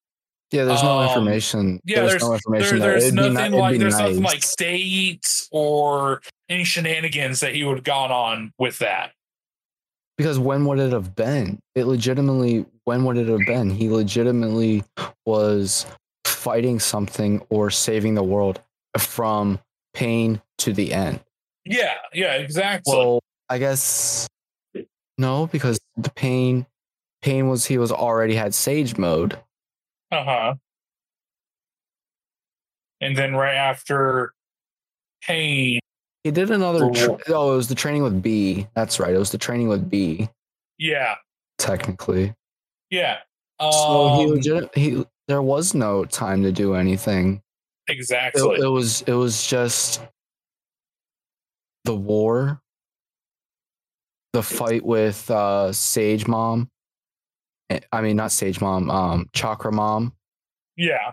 yeah. 0.52 0.64
There's 0.66 0.84
no 0.84 1.00
Um, 1.00 1.08
information. 1.10 1.80
yeah, 1.86 2.02
there's, 2.02 2.12
there's- 2.12 2.22
no 2.22 2.28
there, 2.30 2.36
information 2.36 2.80
there. 2.80 2.92
there's 3.00 3.12
be 3.12 3.16
nothing 3.30 3.54
like 3.54 3.80
there's 3.80 3.98
nothing 3.98 4.22
like 4.24 4.36
nice. 4.36 4.56
dates 4.56 5.48
or 5.52 6.22
any 6.50 6.64
shenanigans 6.64 7.40
that 7.42 7.54
he 7.56 7.64
would 7.64 7.78
have 7.78 7.84
gone 7.84 8.12
on 8.12 8.54
with 8.58 8.80
that. 8.80 9.12
Because 10.18 10.40
when 10.40 10.66
would 10.66 10.80
it 10.80 10.92
have 10.94 11.16
been? 11.16 11.60
It 11.76 11.86
legitimately, 11.86 12.66
when 12.86 13.04
would 13.06 13.18
it 13.18 13.28
have 13.28 13.46
been? 13.46 13.70
He 13.70 13.88
legitimately 13.90 14.84
was 15.26 15.86
fighting 16.26 16.80
something 16.80 17.46
or 17.50 17.70
saving 17.70 18.16
the 18.16 18.24
world 18.24 18.60
from 18.98 19.60
pain 19.94 20.42
to 20.60 20.74
the 20.74 20.92
end. 20.94 21.20
Yeah, 21.66 21.94
yeah, 22.14 22.34
exactly. 22.36 22.96
Well, 22.96 23.20
I 23.50 23.60
guess 23.60 24.28
no, 25.20 25.48
because 25.48 25.80
the 25.98 26.10
pain, 26.12 26.66
pain 27.22 27.48
was 27.50 27.66
he 27.68 27.78
was 27.78 27.92
already 27.92 28.34
had 28.36 28.56
sage 28.56 28.98
mode. 28.98 29.38
Uh 30.12 30.24
huh. 30.24 30.56
And 33.02 33.16
then 33.16 33.36
right 33.36 33.56
after 33.56 34.34
pain, 35.22 35.80
He 36.24 36.32
did 36.32 36.50
another. 36.52 36.90
Tra- 36.92 37.18
oh, 37.30 37.54
it 37.54 37.56
was 37.58 37.68
the 37.68 37.76
training 37.76 38.04
with 38.04 38.22
Bee. 38.22 38.68
That's 38.76 39.00
right. 39.00 39.14
It 39.14 39.20
was 39.20 39.32
the 39.32 39.38
training 39.38 39.68
with 39.68 39.90
Bee. 39.90 40.30
yeah, 40.78 41.16
Technically, 41.58 42.34
yeah. 42.90 43.18
Um, 43.60 43.72
so 43.72 44.18
he 44.20 44.26
legit. 44.28 44.76
He 44.78 45.06
there 45.28 45.42
was 45.42 45.74
no 45.74 46.06
time 46.06 46.44
to 46.44 46.52
do 46.52 46.74
anything. 46.76 47.42
exactly. 47.88 48.42
it 48.60 48.68
was 48.70 49.02
it 49.04 49.14
was 49.14 49.46
just 49.46 50.02
the 51.86 51.96
war 51.96 52.62
the 54.34 54.44
fight 54.44 54.86
with 54.86 55.30
uh 55.32 55.72
sage 55.72 56.28
mom 56.28 56.70
i 57.92 58.02
mean 58.02 58.16
not 58.16 58.32
sage 58.32 58.62
mom 58.62 58.90
um 58.90 59.30
chakra 59.34 59.72
mom 59.72 60.14
yeah. 60.76 61.12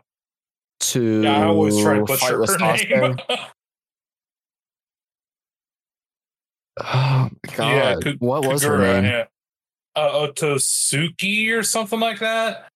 to 0.81 1.23
Yeah, 1.23 1.41
I 1.41 1.45
always 1.47 1.81
try 1.83 1.99
to 1.99 2.05
butcher 2.05 2.47
her 2.47 2.59
name. 2.59 3.17
oh 6.81 7.31
my 7.31 7.55
god 7.57 7.77
Yeah, 7.77 7.95
Ku- 8.03 8.17
what 8.19 8.45
was 8.45 8.63
her 8.63 8.79
name 8.79 9.05
Yeah. 9.05 9.25
Uh, 9.97 10.27
Otosuki 10.27 11.57
or 11.57 11.63
something 11.63 12.01
like 12.01 12.19
that. 12.19 12.69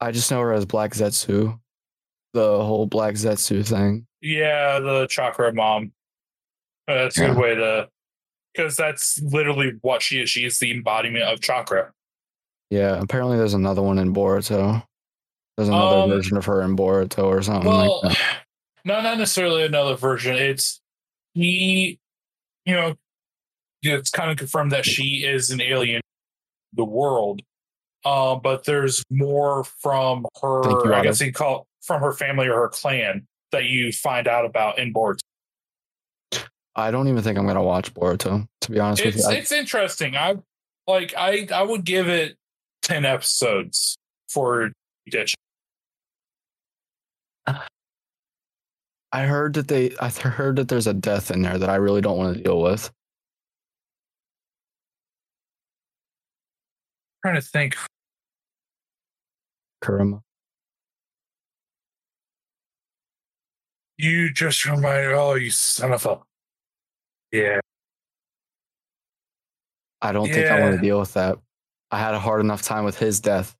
i 0.00 0.10
just 0.10 0.30
know 0.30 0.40
her 0.40 0.52
as 0.52 0.64
black 0.66 0.92
zetsu 0.92 1.58
the 2.34 2.64
whole 2.64 2.86
black 2.86 3.14
zetsu 3.14 3.64
thing 3.66 4.06
Yeah, 4.20 4.78
the 4.80 5.06
chakra 5.08 5.52
mom. 5.52 5.92
That's 6.88 7.16
a 7.18 7.22
Yeah. 7.22 7.28
good 7.28 7.36
way 7.38 7.54
to, 7.56 7.88
because 8.54 8.76
that's 8.76 9.20
literally 9.22 9.72
what 9.82 10.02
she 10.02 10.20
is. 10.22 10.30
She 10.30 10.44
is 10.44 10.58
the 10.58 10.70
embodiment 10.72 11.24
of 11.24 11.40
chakra. 11.40 11.92
Yeah 12.72 12.98
apparently 13.00 13.36
there's 13.36 13.52
another 13.54 13.82
one 13.82 13.98
in 13.98 14.14
boruto 14.14 14.82
there's 15.56 15.68
another 15.68 15.96
Um, 15.98 16.08
version 16.10 16.36
of 16.38 16.44
her 16.46 16.62
in 16.62 16.74
boruto 16.76 17.24
or 17.24 17.42
something 17.42 17.68
Well, 17.70 18.00
like 18.02 18.12
that 18.16 18.38
no, 18.84 19.00
not 19.02 19.18
necessarily 19.18 19.64
another 19.64 19.94
version. 19.94 20.34
It's 20.36 20.80
he, 21.34 21.98
you 22.64 22.74
know, 22.74 22.94
it's 23.82 24.10
kind 24.10 24.30
of 24.30 24.36
confirmed 24.38 24.72
that 24.72 24.84
she 24.86 25.24
is 25.24 25.50
an 25.50 25.60
alien, 25.60 26.00
the 26.72 26.84
world. 26.84 27.42
Uh, 28.04 28.34
but 28.36 28.64
there's 28.64 29.04
more 29.10 29.64
from 29.64 30.24
Thank 30.42 30.84
you, 30.84 30.90
her. 30.90 30.94
I 30.94 31.02
guess 31.02 31.20
you 31.20 31.32
call 31.32 31.60
it 31.60 31.66
from 31.86 32.00
her 32.02 32.12
family 32.12 32.48
or 32.48 32.54
her 32.54 32.68
clan 32.68 33.26
that 33.52 33.64
you 33.66 33.92
find 33.92 34.26
out 34.26 34.44
about 34.46 34.78
in 34.78 34.92
Boruto. 34.94 35.18
i 36.74 36.90
don't 36.90 37.08
even 37.08 37.22
think 37.22 37.38
i'm 37.38 37.46
gonna 37.46 37.62
watch 37.62 37.92
boruto 37.92 38.46
to 38.62 38.70
be 38.70 38.80
honest 38.80 39.04
with 39.04 39.14
It's 39.16 39.26
you 39.28 39.32
it's 39.36 39.52
interesting. 39.52 40.16
I 40.16 40.36
like 40.86 41.12
I 41.16 41.46
I 41.52 41.62
would 41.62 41.84
give 41.84 42.08
it 42.08 42.36
ten 42.82 43.04
episodes 43.04 43.96
for 44.28 44.70
ditch. 45.08 45.34
I 49.14 49.24
heard 49.24 49.54
that 49.54 49.68
they. 49.68 49.94
I 50.00 50.08
heard 50.08 50.56
that 50.56 50.68
there's 50.68 50.86
a 50.86 50.94
death 50.94 51.30
in 51.30 51.42
there 51.42 51.58
that 51.58 51.68
I 51.68 51.76
really 51.76 52.00
don't 52.00 52.16
want 52.16 52.36
to 52.36 52.42
deal 52.42 52.60
with. 52.60 52.90
I'm 57.24 57.30
trying 57.30 57.40
to 57.40 57.46
think. 57.46 57.76
Kurama. 59.82 60.22
You 63.98 64.32
just 64.32 64.64
reminded. 64.64 65.12
Oh, 65.12 65.34
you 65.34 65.50
son 65.50 65.92
of 65.92 66.06
a. 66.06 66.18
Yeah. 67.30 67.60
I 70.00 70.12
don't 70.12 70.28
think 70.28 70.46
I 70.48 70.60
want 70.60 70.76
to 70.76 70.80
deal 70.82 70.98
with 70.98 71.12
that. 71.14 71.38
I 71.92 71.98
had 71.98 72.14
a 72.14 72.18
hard 72.18 72.40
enough 72.40 72.62
time 72.62 72.84
with 72.84 72.98
his 72.98 73.20
death. 73.20 73.54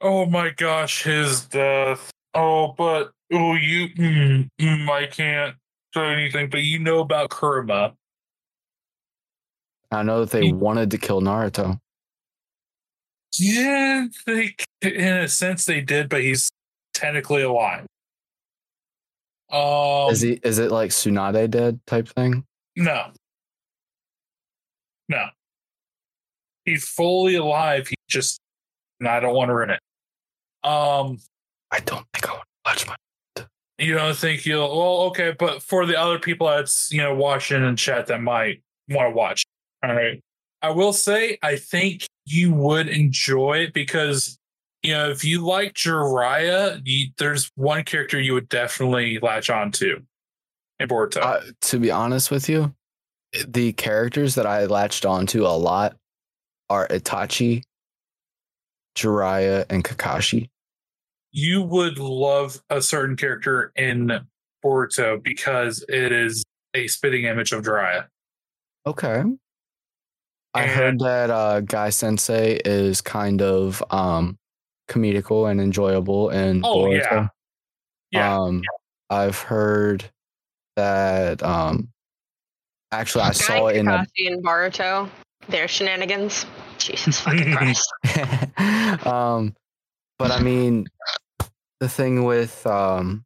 Oh 0.00 0.26
my 0.26 0.50
gosh, 0.50 1.04
his 1.04 1.44
death. 1.46 2.10
Oh, 2.34 2.74
but 2.76 3.12
oh, 3.32 3.54
you. 3.54 3.88
Mm, 3.90 4.48
mm, 4.60 4.88
I 4.90 5.06
can't 5.06 5.54
say 5.94 6.12
anything, 6.12 6.50
but 6.50 6.64
you 6.64 6.80
know 6.80 6.98
about 6.98 7.30
Kurama. 7.30 7.94
I 9.92 10.02
know 10.02 10.20
that 10.20 10.30
they 10.30 10.46
He- 10.46 10.52
wanted 10.52 10.90
to 10.90 10.98
kill 10.98 11.20
Naruto. 11.20 11.78
Yeah, 13.38 14.06
they, 14.26 14.54
in 14.82 15.16
a 15.18 15.28
sense 15.28 15.64
they 15.64 15.80
did, 15.80 16.08
but 16.10 16.20
he's 16.20 16.50
technically 16.92 17.42
alive. 17.42 17.86
Um, 19.50 20.10
is 20.10 20.20
he? 20.20 20.32
Is 20.42 20.58
it 20.58 20.70
like 20.72 20.90
Tsunade 20.90 21.48
dead 21.50 21.80
type 21.86 22.08
thing? 22.08 22.44
No. 22.76 23.12
No. 25.08 25.26
He's 26.64 26.88
fully 26.88 27.34
alive. 27.34 27.88
He 27.88 27.94
just, 28.08 28.38
and 29.00 29.08
I 29.08 29.20
don't 29.20 29.34
want 29.34 29.48
to 29.48 29.54
ruin 29.54 29.70
it. 29.70 29.80
Um, 30.64 31.18
I 31.70 31.80
don't 31.80 32.06
think 32.12 32.28
I 32.28 32.32
want 32.32 32.44
to 32.44 32.70
watch 32.70 32.86
my. 32.86 33.46
you 33.78 33.94
don't 33.94 34.16
think 34.16 34.46
you'll, 34.46 34.68
well, 34.68 35.00
okay, 35.08 35.34
but 35.36 35.62
for 35.62 35.86
the 35.86 35.98
other 35.98 36.18
people 36.18 36.46
that's, 36.46 36.92
you 36.92 36.98
know, 36.98 37.14
watching 37.14 37.64
and 37.64 37.76
chat 37.76 38.06
that 38.06 38.22
might 38.22 38.62
want 38.88 39.10
to 39.10 39.16
watch, 39.16 39.44
all 39.82 39.94
right. 39.94 40.20
I 40.60 40.70
will 40.70 40.92
say, 40.92 41.38
I 41.42 41.56
think 41.56 42.06
you 42.24 42.54
would 42.54 42.88
enjoy 42.88 43.58
it 43.58 43.72
because, 43.72 44.38
you 44.84 44.92
know, 44.92 45.10
if 45.10 45.24
you 45.24 45.44
like 45.44 45.74
Jiraiya, 45.74 46.82
you, 46.84 47.08
there's 47.18 47.50
one 47.56 47.82
character 47.82 48.20
you 48.20 48.34
would 48.34 48.48
definitely 48.48 49.18
latch 49.20 49.50
on 49.50 49.72
to 49.72 50.00
in 50.78 50.88
Boruto. 50.88 51.20
Uh, 51.20 51.40
to 51.62 51.80
be 51.80 51.90
honest 51.90 52.30
with 52.30 52.48
you, 52.48 52.72
the 53.48 53.72
characters 53.72 54.36
that 54.36 54.46
I 54.46 54.66
latched 54.66 55.04
onto 55.04 55.44
a 55.44 55.56
lot 55.56 55.96
are 56.72 56.88
Itachi, 56.88 57.62
Jiraiya, 58.96 59.66
and 59.70 59.84
Kakashi. 59.84 60.48
you 61.32 61.62
would 61.62 61.98
love 61.98 62.62
a 62.70 62.80
certain 62.82 63.16
character 63.16 63.72
in 63.76 64.10
Boruto 64.64 65.22
because 65.22 65.84
it 65.88 66.12
is 66.12 66.44
a 66.74 66.86
spitting 66.88 67.24
image 67.24 67.52
of 67.52 67.62
Jiraiya. 67.64 68.06
Okay. 68.86 69.22
I 70.54 70.62
And- 70.64 70.70
heard 70.70 70.98
that 71.00 71.30
uh, 71.30 71.60
Guy 71.60 71.90
Sensei 71.90 72.60
is 72.64 73.00
kind 73.00 73.40
of 73.42 73.82
um, 73.90 74.36
comedical 74.90 75.50
and 75.50 75.60
enjoyable 75.60 76.30
in 76.30 76.60
Oh, 76.64 76.84
Boruto. 76.84 76.98
yeah. 77.00 77.28
Yeah. 78.10 78.36
Um, 78.38 78.62
I've 79.08 79.38
heard 79.38 80.04
that. 80.76 81.42
Um, 81.42 81.88
actually, 82.90 83.22
I 83.24 83.28
Guy 83.28 83.32
saw 83.32 83.66
it 83.68 83.76
in 83.76 83.88
a 83.88 83.90
Kakashi 83.90 84.26
and 84.32 84.44
Boruto, 84.44 85.08
their 85.48 85.68
shenanigans. 85.68 86.46
Jesus 86.78 87.20
fucking 87.20 87.52
Christ. 87.56 87.92
um, 89.06 89.54
but 90.18 90.30
I 90.30 90.40
mean, 90.40 90.86
the 91.80 91.88
thing 91.88 92.24
with 92.24 92.66
um, 92.66 93.24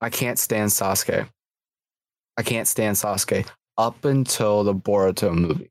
I 0.00 0.10
can't 0.10 0.38
stand 0.38 0.70
Sasuke. 0.70 1.28
I 2.36 2.42
can't 2.42 2.68
stand 2.68 2.96
Sasuke 2.96 3.48
up 3.78 4.04
until 4.04 4.64
the 4.64 4.74
Boruto 4.74 5.34
movie. 5.34 5.70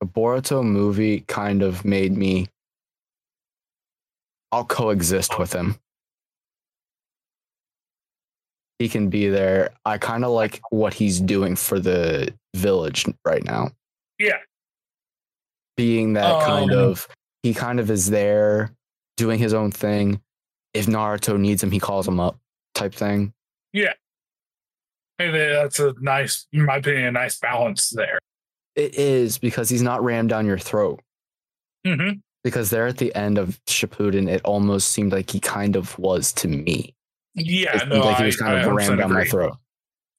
The 0.00 0.06
Boruto 0.06 0.62
movie 0.62 1.20
kind 1.20 1.62
of 1.62 1.84
made 1.84 2.16
me. 2.16 2.48
I'll 4.52 4.64
coexist 4.64 5.38
with 5.38 5.52
him. 5.52 5.76
He 8.78 8.88
can 8.88 9.08
be 9.08 9.28
there. 9.28 9.70
I 9.84 9.98
kind 9.98 10.24
of 10.24 10.30
like 10.30 10.60
what 10.70 10.94
he's 10.94 11.20
doing 11.20 11.56
for 11.56 11.80
the 11.80 12.32
village 12.54 13.06
right 13.24 13.42
now 13.42 13.70
Yeah. 14.18 14.38
being 15.76 16.14
that 16.14 16.42
kind 16.44 16.72
Um, 16.72 16.78
of 16.78 17.06
he 17.42 17.52
kind 17.54 17.78
of 17.80 17.90
is 17.90 18.08
there 18.10 18.72
doing 19.16 19.38
his 19.38 19.52
own 19.54 19.70
thing. 19.70 20.20
If 20.74 20.86
Naruto 20.86 21.38
needs 21.38 21.62
him, 21.62 21.70
he 21.70 21.78
calls 21.78 22.06
him 22.08 22.18
up 22.20 22.38
type 22.74 22.94
thing. 22.94 23.32
Yeah. 23.72 23.92
And 25.18 25.34
that's 25.34 25.78
a 25.80 25.94
nice, 26.00 26.46
in 26.52 26.64
my 26.64 26.76
opinion, 26.76 27.06
a 27.06 27.12
nice 27.12 27.38
balance 27.38 27.90
there. 27.90 28.18
It 28.74 28.94
is 28.98 29.38
because 29.38 29.68
he's 29.70 29.82
not 29.82 30.02
rammed 30.04 30.28
down 30.30 30.44
your 30.46 30.58
throat. 30.58 31.00
hmm 31.86 32.10
Because 32.44 32.68
there 32.70 32.86
at 32.86 32.98
the 32.98 33.14
end 33.14 33.38
of 33.38 33.58
Shippuden, 33.66 34.28
it 34.28 34.42
almost 34.44 34.88
seemed 34.90 35.12
like 35.12 35.30
he 35.30 35.40
kind 35.40 35.76
of 35.76 35.98
was 35.98 36.32
to 36.34 36.48
me. 36.48 36.94
Yeah, 37.34 37.82
It 37.82 37.88
no, 37.88 38.00
like 38.00 38.18
he 38.18 38.24
was 38.24 38.36
kind 38.36 38.56
I 38.56 38.60
of 38.62 38.68
100% 38.72 38.76
rammed 38.76 38.98
down 38.98 39.12
my 39.12 39.24
throat. 39.24 39.56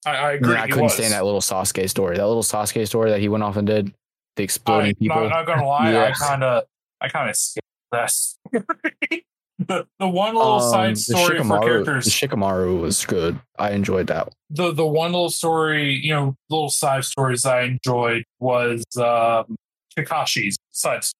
I, 0.05 0.11
I 0.15 0.31
agree. 0.33 0.55
I 0.55 0.67
couldn't 0.67 0.83
was. 0.83 0.93
stand 0.93 1.13
that 1.13 1.25
little 1.25 1.41
Sasuke 1.41 1.89
story. 1.89 2.17
That 2.17 2.27
little 2.27 2.43
Sasuke 2.43 2.87
story 2.87 3.09
that 3.11 3.19
he 3.19 3.29
went 3.29 3.43
off 3.43 3.57
and 3.57 3.67
did. 3.67 3.93
The 4.35 4.43
exploding 4.43 4.91
I, 4.91 4.93
people. 4.93 5.19
Not, 5.21 5.29
not 5.29 5.45
gonna 5.47 5.65
lie, 5.65 5.91
Yes. 5.91 6.21
I 6.21 6.27
kind 6.27 6.43
of, 6.43 6.63
I 7.01 7.09
kind 7.09 7.29
of 7.29 7.35
skipped 7.35 7.65
that 7.91 8.11
story. 8.11 8.61
the 9.59 9.87
the 9.99 10.07
one 10.07 10.35
little 10.35 10.53
Um, 10.61 10.71
side 10.71 10.97
story 10.99 11.43
for 11.43 11.59
characters. 11.59 12.05
The 12.05 12.11
Shikamaru 12.11 12.79
was 12.79 13.03
good. 13.05 13.39
I 13.57 13.71
enjoyed 13.71 14.07
that. 14.07 14.29
the 14.51 14.71
the 14.71 14.85
one 14.85 15.11
little 15.11 15.31
story, 15.31 15.93
you 15.93 16.13
know, 16.13 16.35
little 16.49 16.69
side 16.69 17.03
stories 17.05 17.45
I 17.45 17.61
enjoyed 17.63 18.23
was 18.39 18.83
um 18.97 19.55
Kakashi's 19.97 20.57
side. 20.71 21.03
story. 21.03 21.19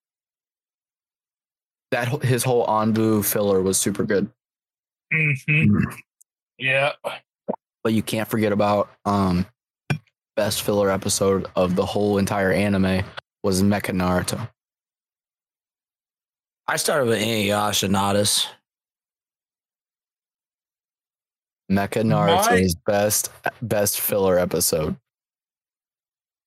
That 1.92 2.24
his 2.24 2.44
whole 2.44 2.68
Anbu 2.68 3.26
filler 3.26 3.62
was 3.62 3.78
super 3.80 4.04
good. 4.04 4.30
Mhm. 5.14 5.82
Yeah, 6.60 6.92
but 7.88 7.94
you 7.94 8.04
can't 8.04 8.28
forget 8.28 8.52
about 8.52 8.90
um 9.06 9.46
best 10.36 10.64
filler 10.64 10.92
episode 10.92 11.48
of 11.56 11.78
the 11.78 11.86
whole 11.86 12.18
entire 12.18 12.52
anime 12.52 13.02
was 13.46 13.64
Mecha 13.64 13.96
Naruto. 13.96 14.50
I 16.68 16.76
started 16.76 17.08
with 17.08 17.22
Inuyasha 17.22 17.90
Nadas. 17.90 18.46
Mecha 21.72 22.06
My- 22.06 22.44
Naruto's 22.44 22.76
best 22.86 23.32
best 23.62 24.02
filler 24.02 24.38
episode. 24.38 24.98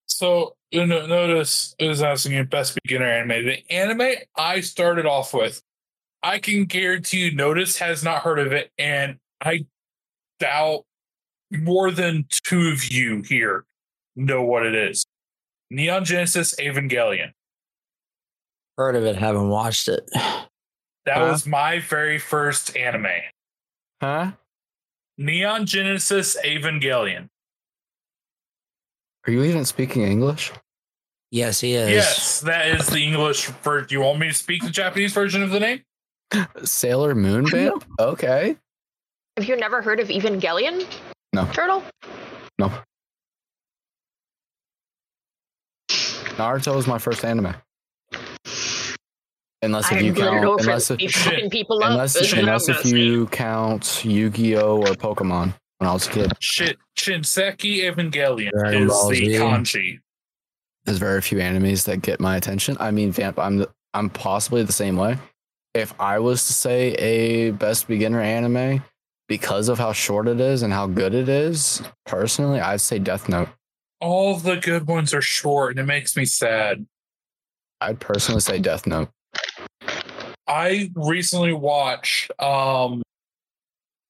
So 0.09 0.57
you 0.70 0.85
know, 0.85 1.07
notice 1.07 1.75
it 1.78 1.89
was 1.89 2.02
asking 2.02 2.33
you 2.33 2.44
best 2.44 2.78
beginner 2.83 3.07
anime. 3.07 3.47
The 3.47 3.62
anime 3.70 4.12
I 4.36 4.60
started 4.60 5.07
off 5.07 5.33
with, 5.33 5.62
I 6.23 6.39
can 6.39 6.67
guarantee 6.67 7.25
you, 7.25 7.35
Notice 7.35 7.78
has 7.78 8.05
not 8.05 8.25
heard 8.25 8.39
of 8.39 8.52
it, 8.52 8.70
and 8.77 9.17
I 9.41 9.65
doubt 10.39 10.85
more 11.51 11.91
than 11.91 12.27
two 12.31 12.69
of 12.69 12.85
you 12.91 13.23
here 13.23 13.65
know 14.17 14.43
what 14.43 14.65
it 14.67 14.75
is. 14.75 15.07
Neon 15.70 16.05
Genesis 16.05 16.55
Evangelion. 16.57 17.33
Heard 18.77 18.97
of 18.97 19.05
it, 19.05 19.17
haven't 19.17 19.49
watched 19.49 19.89
it. 19.89 20.09
That 21.07 21.17
Huh? 21.17 21.29
was 21.33 21.47
my 21.47 21.79
very 21.81 22.19
first 22.19 22.77
anime. 22.77 23.07
Huh? 24.01 24.33
Neon 25.19 25.67
Genesis 25.67 26.37
Evangelion. 26.45 27.29
Are 29.27 29.33
you 29.33 29.45
even 29.45 29.65
speaking 29.65 30.03
English? 30.03 30.51
Yes, 31.31 31.61
he 31.61 31.75
is. 31.75 31.91
Yes, 31.91 32.41
that 32.41 32.67
is 32.69 32.87
the 32.89 33.05
English 33.05 33.47
version. 33.47 33.89
You 33.91 34.01
want 34.01 34.19
me 34.19 34.29
to 34.29 34.35
speak 34.35 34.62
the 34.62 34.70
Japanese 34.70 35.12
version 35.12 35.43
of 35.43 35.51
the 35.51 35.61
name? 35.61 35.83
Sailor 36.65 37.15
Moon 37.15 37.45
Band? 37.45 37.85
Okay. 38.01 38.57
Have 39.37 39.47
you 39.49 39.57
never 39.57 39.81
heard 39.83 40.01
of 40.01 40.09
Evangelion? 40.09 40.85
No. 41.33 41.47
Turtle? 41.52 41.83
No. 42.59 42.73
Naruto 46.36 46.75
was 46.75 46.86
my 46.86 46.99
first 46.99 47.25
anime. 47.25 47.55
Unless 49.62 49.92
if 49.92 50.02
you 50.02 50.15
count 50.15 50.60
unless 50.62 50.91
if, 50.91 50.99
be 50.99 51.49
people 51.50 51.84
up. 51.84 51.91
unless, 51.91 52.17
is 52.17 52.33
unless 52.33 52.68
if 52.68 52.84
you 52.86 53.26
count 53.26 54.02
Yu-Gi-Oh 54.05 54.78
or 54.78 54.86
Pokemon 54.94 55.52
when 55.78 55.89
I 55.89 55.92
was 55.92 56.07
a 56.07 56.10
kid. 56.10 56.33
Shin- 56.41 56.76
Shinseki 56.99 57.83
Evangelion 57.83 58.50
Dragon 58.52 58.84
is 58.84 58.89
Ball 58.89 59.09
the 59.10 59.17
Z. 59.17 59.26
kanji. 59.33 59.99
There's 60.84 60.99
very 60.99 61.20
few 61.20 61.39
animes 61.39 61.84
that 61.84 61.99
get 61.99 62.20
my 62.20 62.36
attention. 62.36 62.78
I 62.81 62.91
mean, 62.91 63.12
Vamp, 63.12 63.39
I'm 63.39 63.59
the, 63.59 63.70
I'm 63.92 64.09
possibly 64.09 64.62
the 64.62 64.73
same 64.73 64.97
way. 64.97 65.18
If 65.75 65.92
I 66.00 66.18
was 66.20 66.47
to 66.47 66.55
say 66.55 66.92
a 66.94 67.50
best 67.50 67.86
beginner 67.86 68.20
anime 68.20 68.83
because 69.31 69.68
of 69.68 69.78
how 69.78 69.92
short 69.92 70.26
it 70.26 70.41
is 70.41 70.62
and 70.62 70.73
how 70.73 70.89
good 70.89 71.15
it 71.15 71.28
is, 71.28 71.81
personally, 72.05 72.59
I'd 72.59 72.81
say 72.81 72.99
Death 72.99 73.28
Note. 73.28 73.49
All 74.00 74.36
the 74.36 74.57
good 74.57 74.89
ones 74.89 75.15
are 75.15 75.23
short, 75.23 75.70
and 75.70 75.78
it 75.78 75.84
makes 75.86 76.17
me 76.17 76.25
sad. 76.25 76.84
I'd 77.81 78.00
personally 78.00 78.41
say 78.41 78.59
Death 78.59 78.89
Note. 78.89 79.09
I 80.49 80.91
recently 80.97 81.52
watched 81.52 82.33
um 82.42 83.02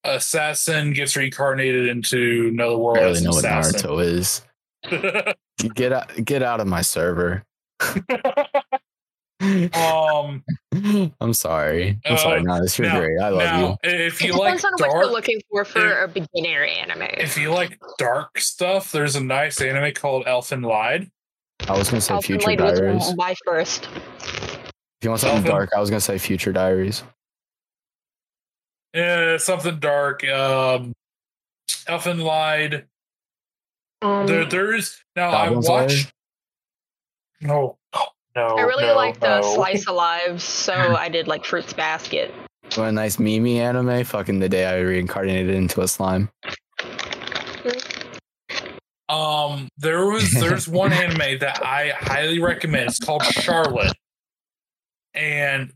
Assassin 0.05 0.95
gets 0.95 1.15
reincarnated 1.15 1.89
into 1.89 2.49
another 2.51 2.79
world 2.79 2.97
I 2.97 3.01
barely 3.01 3.21
know 3.21 3.39
an 3.39 3.45
what. 3.45 3.45
Naruto 3.45 4.03
is. 4.03 4.41
Get 5.75 5.93
out, 5.93 6.25
get 6.25 6.43
out 6.43 6.61
of 6.61 6.67
my 6.67 6.81
server. 6.81 7.43
Um, 9.41 10.45
I'm 11.21 11.33
sorry. 11.33 11.99
I'm 12.05 12.19
sorry. 12.19 12.41
Uh, 12.41 12.43
No, 12.43 12.61
this 12.61 12.79
you're 12.79 12.91
great. 12.91 13.19
I 13.21 13.29
love 13.31 13.39
now, 13.39 13.69
you. 13.69 13.77
if 13.91 14.21
It 14.23 14.27
you 14.29 14.33
like 14.35 14.57
depends 14.59 14.65
on 14.67 14.73
what 14.73 14.79
dark, 14.91 15.03
you're 15.05 15.13
looking 15.13 15.41
for 15.51 15.65
for 15.65 16.03
a 16.03 16.09
beginner 16.09 16.63
anime. 16.65 17.09
if 17.17 17.39
you 17.39 17.51
like 17.53 17.79
dark 17.99 18.39
stuff, 18.39 18.93
there's 18.93 19.17
a 19.17 19.21
nice 19.25 19.61
anime 19.61 19.93
called 19.95 20.27
Elfen 20.27 20.65
Lied. 20.65 21.11
I 21.69 21.77
was 21.79 21.89
gonna 21.91 22.01
say 22.03 22.15
Elfen 22.15 22.25
Future 22.25 22.47
Light 22.49 22.61
was 22.61 22.79
Diaries. 22.81 23.17
my 23.17 23.35
first. 23.47 23.89
If 24.19 25.05
you 25.05 25.11
want 25.11 25.21
something 25.23 25.43
Elfen- 25.43 25.47
dark, 25.47 25.71
I 25.75 25.81
was 25.81 25.89
gonna 25.91 26.01
say 26.01 26.19
Future 26.19 26.53
Diaries. 26.53 27.03
Yeah, 28.95 29.37
something 29.39 29.79
dark. 29.79 30.23
Um, 30.29 30.93
Elfen 31.87 32.23
Lied. 32.23 32.87
Um, 34.03 34.27
There, 34.27 34.45
there's 34.45 35.03
now 35.17 35.31
I 35.31 35.45
Goblin 35.47 35.63
Slayer? 35.63 35.83
watched. 35.83 36.13
No, 37.43 37.79
no. 38.37 38.47
I 38.47 38.63
really 38.63 38.87
no, 38.87 38.95
like 38.95 39.21
the 39.21 39.41
no. 39.41 39.55
slice 39.55 39.87
of 39.87 39.95
lives, 39.97 40.45
so 40.45 40.75
I 40.75 41.09
did 41.09 41.29
like 41.29 41.45
Fruits 41.45 41.73
Basket. 41.73 42.33
Want 42.77 42.91
a 42.91 42.93
nice 42.93 43.19
Mimi 43.19 43.61
anime? 43.61 44.05
Fucking 44.05 44.39
the 44.39 44.49
day 44.49 44.65
I 44.65 44.79
reincarnated 44.79 45.55
into 45.55 45.81
a 45.81 45.89
slime. 45.89 46.31
Um, 49.09 49.69
there 49.77 50.07
was 50.07 50.31
there's 50.33 50.69
one 50.69 50.93
anime 50.93 51.41
that 51.41 51.65
I 51.65 51.93
highly 51.99 52.41
recommend. 52.41 52.91
It's 52.91 53.01
called 53.01 53.25
Charlotte, 53.25 53.97
and 55.15 55.73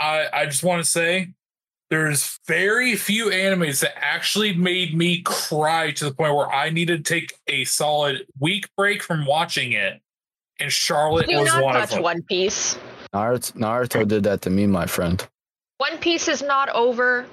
I 0.00 0.26
I 0.32 0.46
just 0.46 0.64
want 0.64 0.84
to 0.84 0.90
say 0.90 1.34
there's 1.88 2.40
very 2.48 2.96
few 2.96 3.26
animes 3.26 3.80
that 3.80 3.92
actually 3.96 4.54
made 4.54 4.96
me 4.96 5.22
cry 5.22 5.92
to 5.92 6.04
the 6.04 6.14
point 6.14 6.34
where 6.34 6.50
I 6.50 6.70
needed 6.70 7.04
to 7.04 7.14
take 7.14 7.34
a 7.46 7.64
solid 7.64 8.26
week 8.40 8.68
break 8.76 9.02
from 9.02 9.24
watching 9.24 9.72
it, 9.72 10.00
and 10.62 10.72
Charlotte 10.72 11.28
Do 11.28 11.36
was 11.38 11.46
not 11.46 11.62
one 11.62 11.76
of 11.76 11.82
touch 11.82 11.90
them. 11.90 12.02
One 12.02 12.22
Piece. 12.22 12.76
Naruto, 13.14 13.52
Naruto 13.52 14.06
did 14.08 14.22
that 14.24 14.42
to 14.42 14.50
me, 14.50 14.66
my 14.66 14.86
friend. 14.86 15.26
One 15.78 15.98
Piece 15.98 16.28
is 16.28 16.40
not 16.42 16.68
over. 16.70 17.26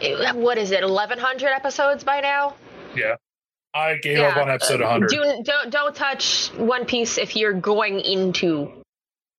It- 0.00 0.36
what 0.36 0.58
is 0.58 0.70
it? 0.70 0.82
Eleven 0.82 1.18
hundred 1.18 1.48
episodes 1.48 2.04
by 2.04 2.20
now. 2.20 2.54
Yeah, 2.94 3.16
I 3.74 3.96
gave 3.96 4.18
up 4.20 4.36
on 4.36 4.50
episode 4.50 4.80
uh, 4.80 4.84
100. 4.84 5.08
Do, 5.08 5.42
don't 5.44 5.70
don't 5.70 5.94
touch 5.96 6.48
One 6.56 6.84
Piece 6.84 7.18
if 7.18 7.34
you're 7.36 7.52
going 7.54 8.00
into 8.00 8.70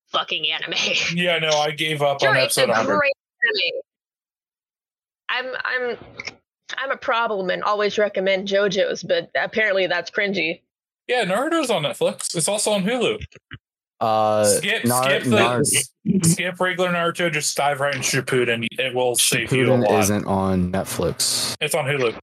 fucking 0.10 0.46
anime. 0.52 0.74
yeah, 1.16 1.40
no, 1.40 1.50
I 1.50 1.72
gave 1.72 2.02
up 2.02 2.20
Sure, 2.22 2.30
on 2.30 2.38
it's 2.38 2.58
a 2.58 2.64
episode 2.64 2.70
100. 2.88 2.98
great 2.98 3.14
anime. 3.44 3.82
I'm 5.30 5.46
I'm 5.64 5.98
I'm 6.78 6.92
a 6.92 6.98
problem 6.98 7.50
and 7.50 7.64
always 7.64 7.98
recommend 7.98 8.48
JoJo's, 8.48 9.04
but 9.04 9.30
apparently 9.36 9.88
that's 9.88 10.12
cringy. 10.12 10.62
Yeah, 11.08 11.26
Naruto's 11.26 11.70
on 11.70 11.84
Netflix. 11.84 12.36
It's 12.36 12.48
also 12.48 12.72
on 12.72 12.84
Hulu. 12.84 13.22
Uh, 14.00 14.44
skip, 14.46 14.86
Nar- 14.86 15.04
skip, 15.04 15.24
the, 15.24 15.30
Nar- 15.30 15.64
skip 16.24 16.60
regular 16.60 16.90
Naruto. 16.90 17.32
Just 17.32 17.56
dive 17.56 17.80
right 17.80 17.96
in 17.96 18.02
Shippuden. 18.02 18.54
And 18.54 18.68
it 18.80 18.94
will 18.94 19.16
save 19.16 19.52
you 19.52 19.66
a 19.66 19.68
Shippuden 19.78 19.90
lot. 19.90 20.00
isn't 20.02 20.26
on 20.26 20.72
Netflix. 20.72 21.56
It's 21.62 21.76
on 21.76 21.86
Hulu. 21.86 22.18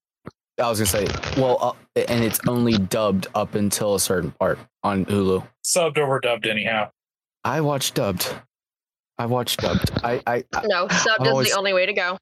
I 0.61 0.69
was 0.69 0.79
gonna 0.79 0.87
say, 1.07 1.41
well, 1.41 1.59
uh, 1.97 2.01
and 2.09 2.23
it's 2.23 2.39
only 2.47 2.77
dubbed 2.77 3.29
up 3.35 3.55
until 3.55 3.95
a 3.95 4.01
certain 4.01 4.31
part 4.33 4.59
on 4.83 5.07
Hulu. 5.07 5.47
Subbed 5.65 5.97
over 5.97 6.21
dubbed 6.21 6.47
anyhow. 6.47 6.91
I 7.45 7.63
watched 7.63 7.95
dubbed. 7.95 8.35
I 9.19 9.25
watched 9.27 9.61
dubbed. 9.61 9.91
I, 10.05 10.21
I, 10.27 10.45
I 10.55 10.63
No, 10.67 10.87
sub 10.89 11.17
I'm 11.21 11.27
is 11.27 11.33
always- 11.33 11.51
the 11.53 11.57
only 11.59 11.73
way 11.73 11.87
to 11.87 11.93
go. 11.95 12.19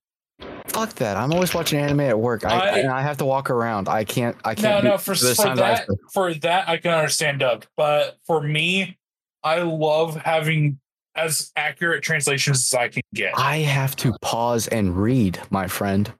Fuck 0.78 0.94
that. 0.96 1.16
I'm 1.16 1.32
always 1.32 1.54
watching 1.54 1.78
anime 1.78 2.00
at 2.00 2.18
work. 2.18 2.44
I, 2.44 2.58
I- 2.58 2.78
and 2.78 2.90
I 2.90 3.02
have 3.02 3.16
to 3.18 3.24
walk 3.24 3.50
around. 3.50 3.88
I 3.88 4.04
can't. 4.04 4.36
I 4.44 4.54
can't. 4.54 4.84
no, 4.84 4.90
no. 4.92 4.98
for, 4.98 5.14
there's 5.14 5.36
for 5.36 5.42
times 5.44 5.60
I 5.60 5.68
have 5.68 5.86
that, 5.86 5.96
for 6.12 6.34
that, 6.34 6.68
I 6.68 6.76
can 6.78 6.92
understand 6.92 7.40
Doug. 7.40 7.66
But 7.76 8.18
for 8.26 8.40
me, 8.42 8.98
I 9.42 9.60
love 9.60 10.16
having 10.16 10.78
as 11.14 11.50
accurate 11.56 12.02
translations 12.04 12.58
as 12.58 12.74
I 12.78 12.88
can 12.88 13.02
get. 13.14 13.34
I 13.36 13.58
have 13.58 13.96
to 13.96 14.14
pause 14.22 14.68
and 14.68 14.96
read, 14.96 15.40
my 15.50 15.66
friend. 15.66 16.12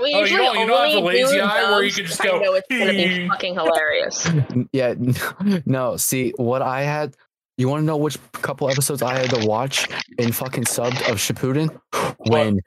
We 0.00 0.12
Oh, 0.14 0.18
you 0.18 0.18
usually 0.20 0.38
don't- 0.44 0.58
you 0.60 0.66
don't 0.66 0.84
have 0.84 0.92
the 0.92 1.00
lazy 1.00 1.40
eye 1.40 1.70
where 1.70 1.82
you 1.82 1.88
dubs 1.90 1.96
can 1.96 2.06
just 2.06 2.20
if 2.20 2.26
I 2.26 2.28
go, 2.28 2.38
know 2.40 2.54
it's 2.54 2.66
gonna 2.68 2.92
be 2.92 3.28
fucking 3.30 3.54
hilarious. 3.54 4.28
Yeah, 4.72 4.94
no. 5.66 5.96
See 5.96 6.32
what 6.36 6.62
I 6.62 6.82
had. 6.82 7.16
You 7.56 7.68
want 7.68 7.82
to 7.82 7.86
know 7.86 7.96
which 7.96 8.18
couple 8.32 8.68
episodes 8.68 9.00
I 9.00 9.16
had 9.16 9.30
to 9.30 9.46
watch 9.46 9.88
in 10.18 10.32
fucking 10.32 10.64
subbed 10.64 11.08
of 11.08 11.18
Shippuden? 11.18 11.78
When 12.26 12.60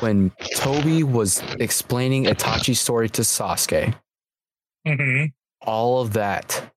when 0.00 0.30
Tobi 0.56 1.04
was 1.04 1.40
explaining 1.60 2.24
Itachi's 2.24 2.80
story 2.80 3.08
to 3.10 3.22
Sasuke. 3.22 3.94
Mm-hmm. 4.86 5.26
All 5.62 6.00
of 6.00 6.14
that. 6.14 6.72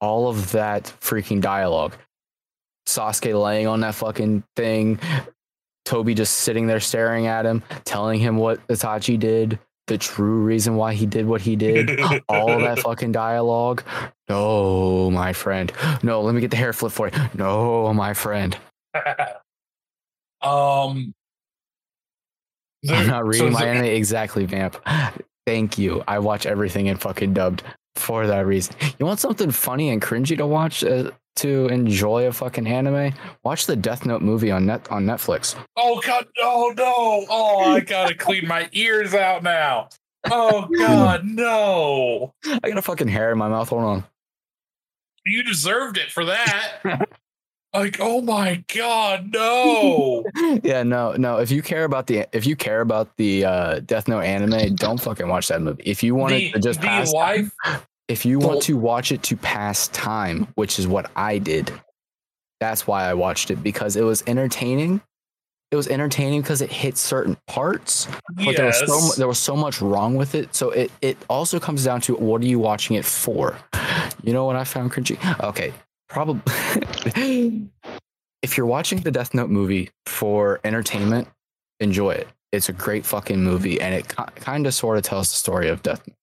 All 0.00 0.28
of 0.28 0.52
that 0.52 0.84
freaking 1.00 1.40
dialogue. 1.40 1.94
Sasuke 2.86 3.40
laying 3.40 3.66
on 3.66 3.80
that 3.80 3.94
fucking 3.94 4.42
thing. 4.54 4.98
Tobi 5.86 6.16
just 6.16 6.38
sitting 6.38 6.66
there 6.66 6.80
staring 6.80 7.26
at 7.26 7.46
him, 7.46 7.62
telling 7.84 8.20
him 8.20 8.36
what 8.36 8.66
Itachi 8.68 9.18
did, 9.18 9.58
the 9.86 9.98
true 9.98 10.40
reason 10.40 10.76
why 10.76 10.94
he 10.94 11.06
did 11.06 11.26
what 11.26 11.40
he 11.40 11.56
did 11.56 12.00
all 12.28 12.58
that 12.58 12.80
fucking 12.80 13.12
dialogue. 13.12 13.82
No, 14.28 15.10
my 15.10 15.32
friend. 15.32 15.72
No, 16.02 16.22
let 16.22 16.34
me 16.34 16.40
get 16.40 16.50
the 16.50 16.56
hair 16.56 16.72
flip 16.72 16.92
for 16.92 17.08
you. 17.08 17.14
No, 17.34 17.92
my 17.94 18.14
friend. 18.14 18.56
um, 20.42 21.14
I'm 22.88 23.06
not 23.06 23.26
reading 23.26 23.52
so 23.52 23.58
my 23.58 23.66
anime 23.66 23.84
exactly, 23.84 24.44
Vamp. 24.44 24.76
Thank 25.46 25.78
you. 25.78 26.02
I 26.08 26.18
watch 26.18 26.46
everything 26.46 26.86
in 26.86 26.96
fucking 26.96 27.34
dubbed 27.34 27.62
for 27.94 28.26
that 28.26 28.46
reason. 28.46 28.74
You 28.98 29.06
want 29.06 29.20
something 29.20 29.50
funny 29.50 29.90
and 29.90 30.02
cringy 30.02 30.36
to 30.36 30.46
watch 30.46 30.82
uh, 30.82 31.10
to 31.36 31.66
enjoy 31.68 32.26
a 32.26 32.32
fucking 32.32 32.66
anime? 32.66 33.12
Watch 33.42 33.66
the 33.66 33.76
Death 33.76 34.06
Note 34.06 34.22
movie 34.22 34.50
on 34.50 34.66
net 34.66 34.90
on 34.90 35.04
Netflix. 35.04 35.54
Oh 35.76 36.00
god, 36.04 36.26
oh 36.40 36.72
no! 36.76 37.26
Oh, 37.30 37.74
I 37.74 37.80
gotta 37.80 38.14
clean 38.14 38.46
my 38.46 38.68
ears 38.72 39.14
out 39.14 39.42
now. 39.42 39.88
Oh 40.30 40.68
god, 40.76 41.24
no! 41.24 42.34
I 42.62 42.68
got 42.68 42.78
a 42.78 42.82
fucking 42.82 43.08
hair 43.08 43.32
in 43.32 43.38
my 43.38 43.48
mouth. 43.48 43.68
Hold 43.68 43.84
on. 43.84 44.04
You 45.24 45.42
deserved 45.42 45.98
it 45.98 46.10
for 46.10 46.24
that. 46.24 46.78
like, 47.74 47.98
oh 48.00 48.22
my 48.22 48.64
god, 48.74 49.32
no! 49.32 50.24
yeah, 50.62 50.82
no, 50.82 51.12
no. 51.12 51.38
If 51.38 51.50
you 51.50 51.62
care 51.62 51.84
about 51.84 52.06
the 52.06 52.26
if 52.32 52.46
you 52.46 52.56
care 52.56 52.80
about 52.80 53.16
the 53.16 53.44
uh, 53.44 53.80
Death 53.80 54.08
Note 54.08 54.22
anime, 54.22 54.74
don't 54.76 55.00
fucking 55.00 55.28
watch 55.28 55.48
that 55.48 55.62
movie. 55.62 55.82
If 55.84 56.02
you 56.02 56.14
want 56.14 56.32
the, 56.32 56.52
to 56.52 56.58
just 56.58 56.80
the 56.80 56.86
pass 56.86 57.12
life, 57.12 57.50
if 58.08 58.24
you 58.24 58.38
want 58.38 58.62
to 58.62 58.76
watch 58.76 59.12
it 59.12 59.22
to 59.24 59.36
pass 59.36 59.88
time, 59.88 60.48
which 60.54 60.78
is 60.78 60.86
what 60.86 61.10
I 61.16 61.38
did, 61.38 61.72
that's 62.60 62.86
why 62.86 63.04
I 63.04 63.14
watched 63.14 63.50
it 63.50 63.62
because 63.62 63.96
it 63.96 64.02
was 64.02 64.22
entertaining. 64.26 65.00
It 65.72 65.76
was 65.76 65.88
entertaining 65.88 66.42
because 66.42 66.62
it 66.62 66.70
hit 66.70 66.96
certain 66.96 67.36
parts, 67.48 68.06
but 68.36 68.56
there 68.56 68.66
was 68.66 68.78
so 68.78 69.18
there 69.18 69.26
was 69.26 69.38
so 69.38 69.56
much 69.56 69.82
wrong 69.82 70.14
with 70.14 70.36
it. 70.36 70.54
So 70.54 70.70
it 70.70 70.92
it 71.02 71.18
also 71.28 71.58
comes 71.58 71.84
down 71.84 72.00
to 72.02 72.14
what 72.14 72.40
are 72.42 72.46
you 72.46 72.60
watching 72.60 72.96
it 72.96 73.04
for? 73.04 73.58
You 74.22 74.32
know 74.32 74.44
what 74.44 74.54
I 74.54 74.62
found 74.62 74.92
cringy? 74.92 75.18
Okay, 75.42 75.72
probably 76.08 76.40
if 78.42 78.56
you're 78.56 78.66
watching 78.66 79.00
the 79.00 79.10
Death 79.10 79.34
Note 79.34 79.50
movie 79.50 79.90
for 80.06 80.60
entertainment, 80.62 81.26
enjoy 81.80 82.12
it. 82.12 82.28
It's 82.52 82.68
a 82.68 82.72
great 82.72 83.04
fucking 83.04 83.42
movie, 83.42 83.80
and 83.80 83.92
it 83.92 84.06
kind 84.36 84.68
of 84.68 84.72
sort 84.72 84.98
of 84.98 85.02
tells 85.02 85.30
the 85.30 85.36
story 85.36 85.68
of 85.68 85.82
Death 85.82 86.06
Note, 86.06 86.16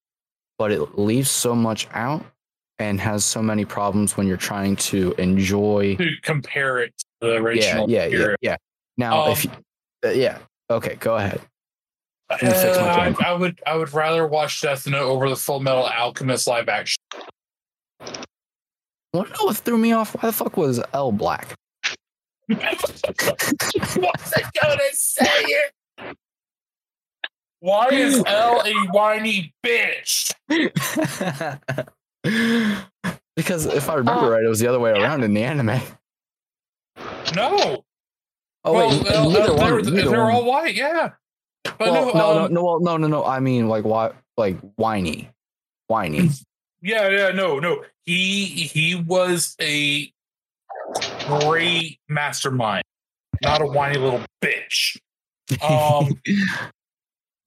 but 0.57 0.71
it 0.71 0.97
leaves 0.97 1.29
so 1.29 1.55
much 1.55 1.87
out 1.93 2.23
and 2.79 2.99
has 2.99 3.23
so 3.23 3.41
many 3.41 3.65
problems 3.65 4.17
when 4.17 4.27
you're 4.27 4.37
trying 4.37 4.75
to 4.75 5.13
enjoy. 5.17 5.95
to 5.97 6.09
compare 6.21 6.79
it 6.79 6.93
to 6.97 7.05
the 7.27 7.33
Yeah, 7.33 7.39
original. 7.39 7.89
yeah, 7.89 8.05
yeah, 8.05 8.17
era. 8.17 8.35
yeah. 8.41 8.55
Now, 8.97 9.31
if 9.31 9.43
you, 9.45 9.51
Um, 9.51 9.63
uh, 10.05 10.09
yeah, 10.09 10.39
okay, 10.69 10.95
go 10.95 11.15
ahead. 11.17 11.41
me 12.31 12.37
fix 12.37 12.77
my 12.77 12.89
Uh, 12.89 12.93
I. 12.93 13.15
I 13.25 13.33
would, 13.33 13.59
I 13.65 13.75
would 13.75 13.93
rather 13.93 14.25
watch 14.27 14.61
Death 14.61 14.87
Note 14.87 15.07
over 15.09 15.29
the 15.29 15.35
Full 15.35 15.59
Metal 15.59 15.85
Alchemist 15.85 16.47
live 16.47 16.67
action. 16.69 16.97
Want 19.13 19.29
to 19.29 19.33
know 19.37 19.45
what 19.45 19.57
threw 19.57 19.77
me 19.77 19.91
off? 19.93 20.15
Why 20.15 20.27
the 20.29 20.33
fuck 20.33 20.57
was 20.57 20.81
L 20.93 21.11
black? 21.11 21.53
What's 22.47 23.03
it 23.05 24.45
gonna 24.59 24.79
say 24.93 25.25
it? 25.25 25.71
Why 27.63 27.87
is 27.91 28.21
L 28.27 28.61
a 28.65 28.73
whiny 28.91 29.53
bitch? 29.65 30.33
because 33.37 33.65
if 33.67 33.89
I 33.89 33.93
remember 33.95 34.25
Oh. 34.25 34.29
right, 34.31 34.43
it 34.43 34.49
was 34.49 34.59
the 34.59 34.67
other 34.67 34.81
way 34.81 34.91
around 34.91 35.23
in 35.23 35.33
the 35.33 35.43
anime. 35.43 35.79
No. 37.33 37.85
Oh 38.65 38.73
well, 38.73 38.89
wait, 38.89 39.11
L- 39.11 39.29
neither 39.29 39.41
L- 39.43 39.57
one. 39.57 39.57
they're, 39.57 39.81
neither 39.93 40.09
they're 40.09 40.23
one. 40.25 40.33
all 40.33 40.43
white, 40.45 40.75
yeah. 40.75 41.11
But 41.63 41.79
well, 41.79 41.93
no, 41.93 42.05
no, 42.05 42.13
no, 42.13 42.45
um, 42.45 42.53
no, 42.53 42.63
well, 42.65 42.79
no, 42.81 42.97
no, 42.97 43.07
no. 43.07 43.25
I 43.25 43.39
mean, 43.39 43.69
like, 43.69 43.85
why, 43.85 44.11
like, 44.35 44.57
whiny, 44.75 45.29
whiny. 45.87 46.29
yeah, 46.81 47.07
yeah, 47.07 47.29
no, 47.31 47.59
no. 47.59 47.85
He 48.05 48.43
he 48.45 48.95
was 48.95 49.55
a 49.61 50.11
great 51.27 51.97
mastermind, 52.09 52.83
not 53.41 53.61
a 53.61 53.65
whiny 53.65 53.97
little 53.97 54.21
bitch. 54.43 54.97
Um, 55.61 56.19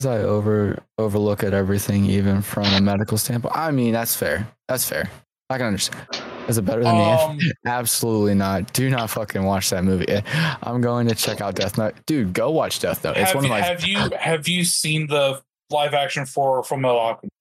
I 0.05 0.18
over 0.18 0.78
overlook 0.99 1.42
at 1.42 1.55
everything, 1.55 2.05
even 2.07 2.42
from 2.42 2.65
a 2.66 2.81
medical 2.81 3.16
standpoint. 3.16 3.57
I 3.57 3.70
mean, 3.70 3.92
that's 3.92 4.15
fair. 4.15 4.47
That's 4.68 4.86
fair. 4.86 5.08
I 5.49 5.58
can 5.58 5.68
understand. 5.68 6.07
Is 6.49 6.58
it 6.58 6.62
better 6.62 6.83
than 6.83 6.97
the 6.97 7.02
anime? 7.02 7.31
Um, 7.31 7.39
Absolutely 7.66 8.34
not. 8.34 8.73
Do 8.73 8.91
not 8.91 9.10
fucking 9.10 9.42
watch 9.44 9.70
that 9.70 9.84
movie. 9.84 10.07
I'm 10.62 10.81
going 10.81 11.08
to 11.08 11.15
check 11.15 11.41
out 11.41 11.55
Death 11.55 11.78
Note. 11.78 11.94
Dude, 12.07 12.33
go 12.33 12.50
watch 12.50 12.81
Death 12.81 13.05
Note. 13.05 13.16
It's 13.16 13.34
one 13.34 13.44
of 13.44 13.50
my. 13.50 13.60
have 13.60 13.84
you 13.84 13.99
have 14.18 14.49
you 14.49 14.65
seen 14.65 15.07
the 15.07 15.41
live 15.70 15.94
action 15.94 16.26
for 16.26 16.62
Full 16.62 16.78
Metal 16.78 16.99
Alchemist? 16.99 17.33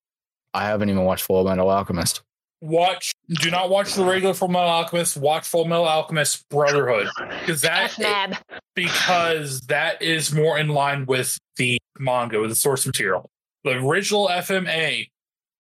I 0.54 0.66
haven't 0.66 0.90
even 0.90 1.04
watched 1.04 1.24
Full 1.24 1.44
Metal 1.44 1.70
Alchemist. 1.70 2.22
Watch. 2.62 3.12
Do 3.30 3.52
not 3.52 3.70
watch 3.70 3.94
the 3.96 4.06
regular 4.06 4.34
Full 4.34 4.48
Metal 4.48 4.70
Alchemist. 4.70 5.18
Watch 5.18 5.48
Full 5.48 5.66
Metal 5.66 5.86
Alchemist 5.86 6.48
Brotherhood 6.50 7.08
because 7.42 7.62
that 7.62 7.92
FMAB. 7.92 8.38
because 8.76 9.62
that 9.62 10.02
is 10.02 10.34
more 10.34 10.58
in 10.58 10.70
line 10.70 11.06
with 11.06 11.38
the 11.58 11.78
manga, 11.98 12.40
with 12.40 12.50
the 12.50 12.56
source 12.56 12.86
material. 12.86 13.30
The 13.64 13.72
original 13.72 14.28
FMA, 14.28 15.10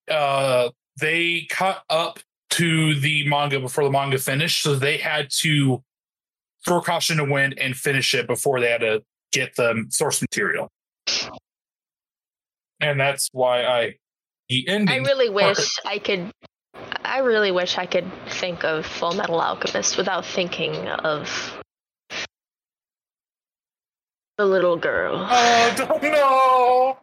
uh, 0.10 0.70
they 1.00 1.48
cut 1.50 1.84
up 1.90 2.20
to 2.52 3.00
the 3.00 3.28
manga 3.28 3.60
before 3.60 3.84
the 3.84 3.92
manga 3.92 4.18
finished, 4.18 4.62
so 4.64 4.76
they 4.76 4.98
had 4.98 5.30
to 5.42 5.84
throw 6.66 6.82
caution 6.82 7.18
to 7.18 7.24
wind 7.24 7.58
and 7.60 7.76
finish 7.76 8.14
it 8.14 8.28
before 8.28 8.60
they 8.60 8.70
had 8.70 8.82
to 8.82 9.04
get 9.32 9.56
the 9.56 9.86
source 9.90 10.22
material. 10.22 10.70
And 12.80 13.00
that's 13.00 13.30
why 13.32 13.64
I 13.64 13.96
the 14.50 14.68
ending. 14.68 14.90
I 14.90 14.98
really 14.98 15.30
part- 15.30 15.58
wish 15.58 15.68
I 15.86 16.00
could. 16.00 16.32
I 17.04 17.20
really 17.20 17.52
wish 17.52 17.78
I 17.78 17.86
could 17.86 18.10
think 18.28 18.64
of 18.66 18.86
Full 18.86 19.14
Metal 19.14 19.40
Alchemist 19.40 19.96
without 19.98 20.26
thinking 20.26 20.76
of 20.88 21.56
the 24.38 24.46
little 24.46 24.78
girl. 24.78 25.26
Oh 25.30 25.74
don't 25.78 26.04
know. 26.04 26.98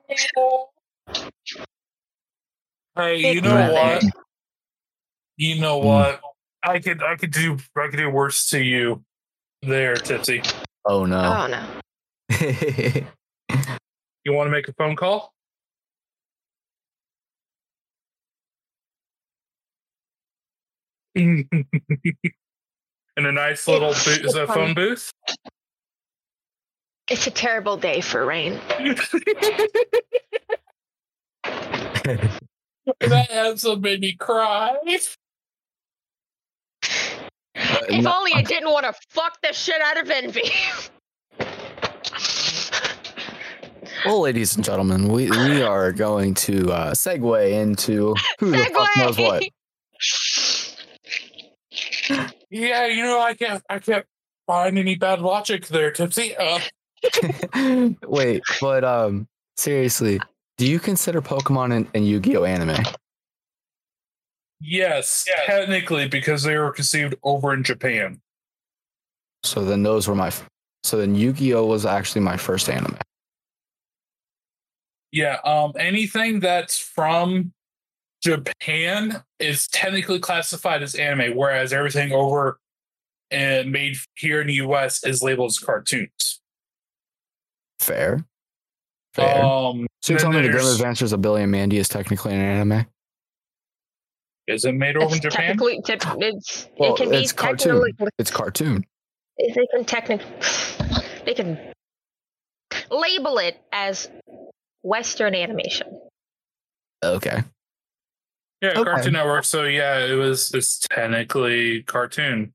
Hey, 2.97 3.33
you 3.35 3.41
know 3.41 3.51
Brother. 3.55 3.73
what? 3.73 4.05
You 5.37 5.61
know 5.61 5.81
Hmm. 5.81 5.87
what? 5.87 6.21
I 6.63 6.79
could 6.79 7.03
I 7.03 7.17
could 7.17 7.31
do 7.33 7.59
I 7.77 7.89
could 7.89 7.97
do 7.97 8.11
worse 8.11 8.49
to 8.51 8.63
you 8.63 9.03
there, 9.63 9.95
Tipsy. 9.97 10.43
Oh 10.85 11.05
no. 11.05 11.19
Oh 11.21 11.47
no! 11.49 11.67
You 14.25 14.33
want 14.35 14.47
to 14.47 14.53
make 14.53 14.69
a 14.69 14.73
phone 14.75 14.95
call? 14.95 15.33
In 21.15 21.47
a 23.17 23.33
nice 23.33 23.69
little 23.69 23.91
It's- 23.91 24.05
booth, 24.05 24.19
is 24.21 24.25
it's 24.25 24.35
a 24.35 24.47
phone 24.47 24.75
booth? 24.75 25.11
It's 27.13 27.27
a 27.27 27.31
terrible 27.31 27.77
day 27.77 28.01
for 28.01 28.25
rain. 28.25 28.55
that 31.45 33.31
answer 33.31 33.77
made 33.77 34.01
me 34.01 34.15
cry. 34.15 34.75
If 34.87 35.19
no- 37.91 38.17
only 38.17 38.33
I 38.35 38.41
didn't 38.41 38.71
want 38.71 38.87
to 38.87 38.95
fuck 39.11 39.39
the 39.43 39.53
shit 39.53 39.83
out 39.83 40.01
of 40.01 40.09
Envy. 40.09 40.51
well, 44.07 44.23
ladies 44.23 44.57
and 44.57 44.65
gentlemen, 44.65 45.09
we, 45.09 45.29
we 45.31 45.61
are 45.61 45.93
going 45.93 46.33
to 46.33 46.73
uh, 46.73 46.93
segue 46.93 47.53
into 47.53 48.15
who 48.39 48.53
the 48.53 48.65
fuck 48.73 48.89
knows 48.97 49.19
what. 49.19 49.45
Yeah, 52.49 52.87
you 52.87 53.03
know, 53.03 53.21
I 53.21 53.35
can't 53.35 53.63
I 53.69 53.81
can't 53.81 54.07
find 54.47 54.79
any 54.79 54.95
bad 54.95 55.21
logic 55.21 55.67
there, 55.69 55.91
Tipsy. 55.91 56.35
Uh, 56.35 56.61
Wait, 58.03 58.43
but 58.61 58.85
um, 58.85 59.27
seriously, 59.57 60.21
do 60.59 60.67
you 60.67 60.79
consider 60.79 61.21
Pokemon 61.21 61.73
and, 61.75 61.89
and 61.95 62.07
Yu-Gi-Oh 62.07 62.45
anime? 62.45 62.83
yes, 64.61 65.27
technically, 65.47 66.09
because 66.09 66.43
they 66.43 66.57
were 66.57 66.71
conceived 66.73 67.15
over 67.23 67.53
in 67.53 67.65
Japan. 67.65 68.21
So 69.43 69.65
then 69.65 69.83
those 69.83 70.07
were 70.07 70.15
my. 70.15 70.29
f- 70.29 70.47
So 70.85 70.99
then 70.99 71.15
Yu-Gi-Oh 71.15 71.67
was 71.67 71.85
actually 71.85 72.21
my 72.23 72.37
first 72.37 72.69
anime. 72.69 72.97
Yeah, 75.11 75.39
um, 75.45 75.73
anything 75.79 76.41
that's 76.41 76.79
from 76.79 77.53
Japan 78.23 79.23
is 79.39 79.69
technically 79.69 80.21
classified 80.21 80.83
as 80.83 80.95
anime, 80.95 81.37
whereas 81.37 81.73
everything 81.73 82.13
over 82.13 82.59
and 83.31 83.73
made 83.73 83.97
here 84.15 84.41
in 84.41 84.47
the 84.47 84.55
US 84.55 85.05
is 85.05 85.23
labeled 85.23 85.51
as 85.51 85.59
cartoons. 85.59 86.32
Fair. 87.83 88.25
Fair. 89.15 89.45
Um, 89.45 89.87
so 90.01 90.13
you're 90.13 90.21
telling 90.21 90.37
me 90.37 90.43
the 90.43 90.49
Grim 90.49 90.63
there's- 90.63 90.77
Adventures 90.77 91.13
of 91.13 91.21
Billy 91.21 91.43
and 91.43 91.53
Mandy 91.53 91.79
is 91.79 91.89
technically 91.89 92.33
an 92.33 92.41
anime? 92.41 92.87
is 94.49 94.65
it 94.65 94.73
made 94.75 94.97
over 94.97 95.15
in 95.15 95.21
Japan? 95.21 95.47
technically, 95.57 95.81
tip, 95.85 96.03
it's 96.19 96.69
Well, 96.79 96.95
it 96.95 96.99
can 96.99 97.11
be 97.11 97.17
it's 97.19 97.33
cartoon. 97.33 97.85
It's 98.19 98.31
cartoon. 98.31 98.85
They 99.39 99.67
can 99.73 99.85
technically, 99.85 100.27
they 101.25 101.35
can 101.35 101.59
label 102.91 103.39
it 103.39 103.61
as 103.73 104.11
Western 104.83 105.35
animation. 105.35 105.87
Okay. 107.05 107.43
Yeah, 108.61 108.71
Okay. 108.71 108.83
Cartoon 108.85 109.13
Network. 109.13 109.45
So 109.45 109.65
yeah, 109.65 109.99
it 109.99 110.15
was. 110.15 110.53
It's 110.55 110.79
technically 110.79 111.83
cartoon. 111.85 112.53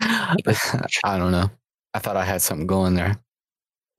I 0.00 1.18
don't 1.18 1.32
know. 1.32 1.50
I 1.94 1.98
thought 1.98 2.16
I 2.16 2.24
had 2.24 2.42
something 2.42 2.66
going 2.66 2.94
there. 2.94 3.16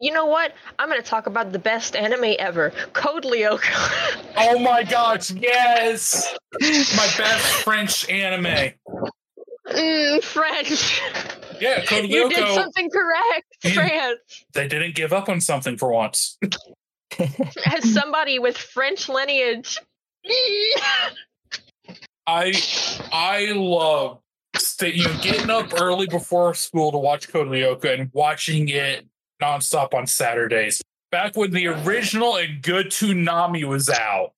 You 0.02 0.14
know 0.14 0.28
what? 0.28 0.54
I'm 0.78 0.88
gonna 0.88 1.02
talk 1.02 1.28
about 1.28 1.52
the 1.52 1.60
best 1.60 1.96
anime 1.96 2.36
ever, 2.40 2.72
Code 2.94 3.24
Lyoko. 3.26 4.16
Oh 4.42 4.58
my 4.60 4.84
gosh! 4.84 5.32
Yes, 5.32 6.34
my 6.62 7.10
best 7.18 7.46
French 7.66 8.08
anime. 8.10 8.72
mm, 9.68 10.24
French. 10.24 11.02
Yeah, 11.60 11.84
Code 11.84 12.06
Lyoko. 12.06 12.10
You 12.10 12.30
did 12.30 12.48
something 12.54 12.90
correct, 12.90 13.48
You- 13.66 13.72
France. 13.74 14.46
They 14.54 14.70
didn't 14.70 14.96
give 14.96 15.12
up 15.12 15.28
on 15.28 15.42
something 15.42 15.78
for 15.78 15.92
once. 15.92 16.38
As 17.66 17.92
somebody 17.94 18.40
with 18.40 18.56
French 18.58 19.10
lineage. 19.10 19.78
I 22.28 22.54
I 23.12 23.52
love 23.56 24.20
sta- 24.58 24.94
you 24.94 25.04
know 25.06 25.18
getting 25.22 25.50
up 25.50 25.82
early 25.82 26.08
before 26.08 26.54
school 26.54 26.92
to 26.92 26.98
watch 26.98 27.30
Code 27.30 27.48
Lyoko 27.48 28.00
and 28.00 28.10
watching 28.14 28.70
it 28.70 29.06
nonstop 29.42 29.94
on 29.94 30.08
Saturdays. 30.08 30.82
Back 31.12 31.36
when 31.36 31.52
the 31.52 31.68
original 31.68 32.36
and 32.36 32.62
good 32.62 32.88
Toonami 32.88 33.64
was 33.64 33.90
out. 33.90 34.34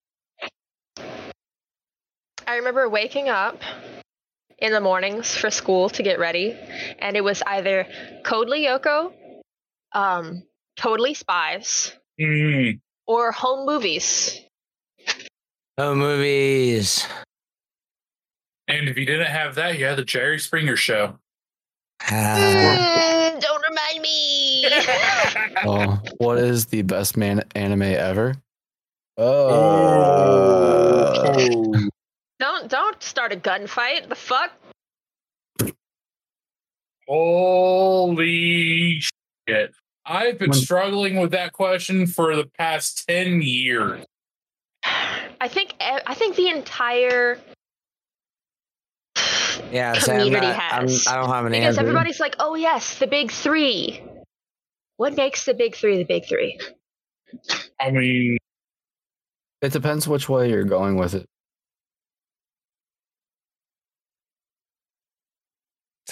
I 2.48 2.56
remember 2.56 2.88
waking 2.90 3.30
up 3.30 3.62
in 4.58 4.72
the 4.72 4.82
mornings 4.82 5.36
for 5.36 5.50
school 5.50 5.90
to 5.90 6.04
get 6.04 6.20
ready, 6.20 6.56
and 7.00 7.18
it 7.18 7.24
was 7.24 7.42
either 7.46 7.88
Code 8.24 8.48
Lyoko, 8.48 9.12
um, 9.94 10.44
Totally 10.78 11.14
Spies, 11.14 11.94
Mm, 12.20 12.80
or 13.08 13.32
home 13.32 13.66
movies. 13.66 14.40
Oh, 15.78 15.96
movies. 15.96 17.08
And 18.72 18.90
if 18.90 18.98
you 18.98 19.06
didn't 19.06 19.28
have 19.28 19.56
that, 19.56 19.78
you 19.78 19.86
had 19.86 19.98
the 19.98 20.06
Jerry 20.06 20.40
Springer 20.40 20.76
show. 20.76 21.18
Mm, 22.02 23.40
don't 23.42 23.64
remind 23.70 24.02
me. 24.02 24.66
Oh, 25.64 26.00
what 26.18 26.40
is 26.40 26.66
the 26.68 26.82
best 26.82 27.18
man 27.18 27.44
anime 27.56 27.84
ever? 27.84 28.36
Oh. 29.18 29.50
Uh, 31.14 31.38
don't 32.40 32.68
don't 32.68 33.04
start 33.04 33.32
a 33.32 33.36
gunfight. 33.36 34.10
The 34.10 34.16
fuck? 34.16 34.52
Holy 37.08 39.00
shit. 39.48 39.76
I've 40.06 40.40
been 40.40 40.54
struggling 40.54 41.20
with 41.20 41.32
that 41.32 41.54
question 41.54 42.08
for 42.08 42.36
the 42.36 42.46
past 42.46 43.08
10 43.08 43.42
years. 43.44 44.04
I 44.84 45.48
think 45.48 45.76
I 45.80 46.14
think 46.16 46.36
the 46.36 46.50
entire 46.50 47.38
yeah, 49.72 49.94
Sam, 50.00 50.16
I'm 50.16 50.20
community 50.24 50.48
not- 50.48 50.60
I'm- 50.74 50.88
has. 50.88 51.08
I 51.08 51.16
don't 51.16 51.30
have 51.30 51.46
an 51.46 51.52
because 51.52 51.78
answer. 51.78 51.82
everybody's 51.82 52.20
like, 52.20 52.36
"Oh 52.40 52.56
yes, 52.56 53.00
the 53.00 53.08
big 53.08 53.32
three. 53.32 54.02
What 54.98 55.16
makes 55.16 55.46
the 55.46 55.54
big 55.54 55.76
three 55.76 55.98
the 55.98 56.04
big 56.06 56.26
three? 56.28 56.60
I 57.80 57.92
mean, 57.92 58.38
it 59.62 59.72
depends 59.72 60.08
which 60.08 60.28
way 60.30 60.50
you're 60.50 60.64
going 60.64 60.96
with 60.98 61.14
it. 61.16 61.26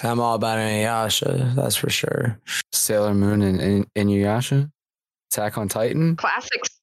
I'm 0.02 0.18
all 0.18 0.34
about 0.34 0.56
Inuyasha, 0.58 1.54
that's 1.54 1.76
for 1.76 1.90
sure. 1.90 2.40
Sailor 2.72 3.12
Moon 3.12 3.42
and, 3.42 3.60
and 3.60 3.86
Inuyasha, 3.94 4.70
Attack 5.30 5.58
on 5.58 5.68
Titan. 5.68 6.16
Classics. 6.16 6.79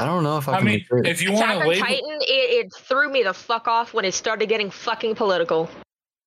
I 0.00 0.04
don't 0.06 0.22
know 0.22 0.38
if 0.38 0.48
I 0.48 0.54
I 0.54 0.56
can. 0.58 0.66
mean, 0.66 0.80
agree. 0.90 1.08
if 1.10 1.22
you 1.22 1.32
want 1.32 1.46
to 1.50 1.52
on 1.60 1.68
label, 1.68 1.86
Titan, 1.86 2.18
it, 2.22 2.66
it 2.66 2.74
threw 2.74 3.10
me 3.10 3.22
the 3.22 3.34
fuck 3.34 3.68
off 3.68 3.92
when 3.94 4.04
it 4.04 4.12
started 4.14 4.48
getting 4.48 4.70
fucking 4.70 5.14
political. 5.14 5.68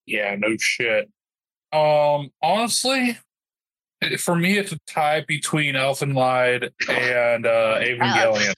yeah, 0.05 0.35
no 0.37 0.55
shit. 0.59 1.09
Um, 1.71 2.29
honestly, 2.41 3.17
for 4.19 4.35
me, 4.35 4.57
it's 4.57 4.71
a 4.71 4.77
tie 4.87 5.21
between 5.27 5.75
Elfen 5.75 6.13
Lied 6.13 6.71
and 6.87 7.45
uh, 7.47 7.79
Evangelion. 7.81 8.53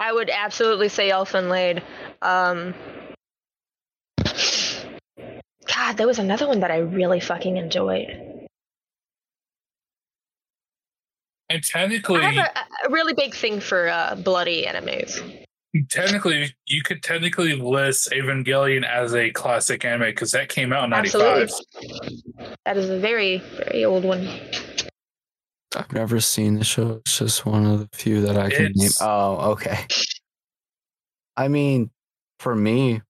I 0.00 0.12
would 0.12 0.30
absolutely 0.30 0.88
say 0.88 1.10
Elfen 1.10 1.48
Lied. 1.48 1.82
Um, 2.22 2.74
God, 5.74 5.96
there 5.96 6.06
was 6.06 6.18
another 6.18 6.46
one 6.48 6.60
that 6.60 6.70
I 6.70 6.78
really 6.78 7.20
fucking 7.20 7.56
enjoyed. 7.56 8.33
And 11.50 11.62
technically, 11.62 12.20
I 12.20 12.30
have 12.30 12.46
a, 12.56 12.88
a 12.88 12.90
really 12.90 13.12
big 13.12 13.34
thing 13.34 13.60
for 13.60 13.88
uh, 13.88 14.14
bloody 14.16 14.66
enemies. 14.66 15.20
technically, 15.90 16.54
you 16.66 16.82
could 16.82 17.02
technically 17.02 17.54
list 17.54 18.10
Evangelion 18.12 18.84
as 18.86 19.14
a 19.14 19.30
classic 19.30 19.84
anime 19.84 20.08
because 20.08 20.32
that 20.32 20.48
came 20.48 20.72
out 20.72 20.84
in 20.84 20.90
'95. 20.90 21.50
That 22.64 22.76
is 22.76 22.88
a 22.88 22.98
very, 22.98 23.38
very 23.38 23.84
old 23.84 24.04
one. 24.04 24.26
I've 25.76 25.92
never 25.92 26.20
seen 26.20 26.54
the 26.54 26.64
show. 26.64 27.02
It's 27.04 27.18
just 27.18 27.44
one 27.44 27.66
of 27.66 27.80
the 27.80 27.88
few 27.96 28.22
that 28.22 28.36
I 28.36 28.48
can 28.48 28.72
name. 28.74 28.90
Oh, 29.00 29.52
okay. 29.52 29.86
I 31.36 31.48
mean, 31.48 31.90
for 32.38 32.54
me, 32.54 33.02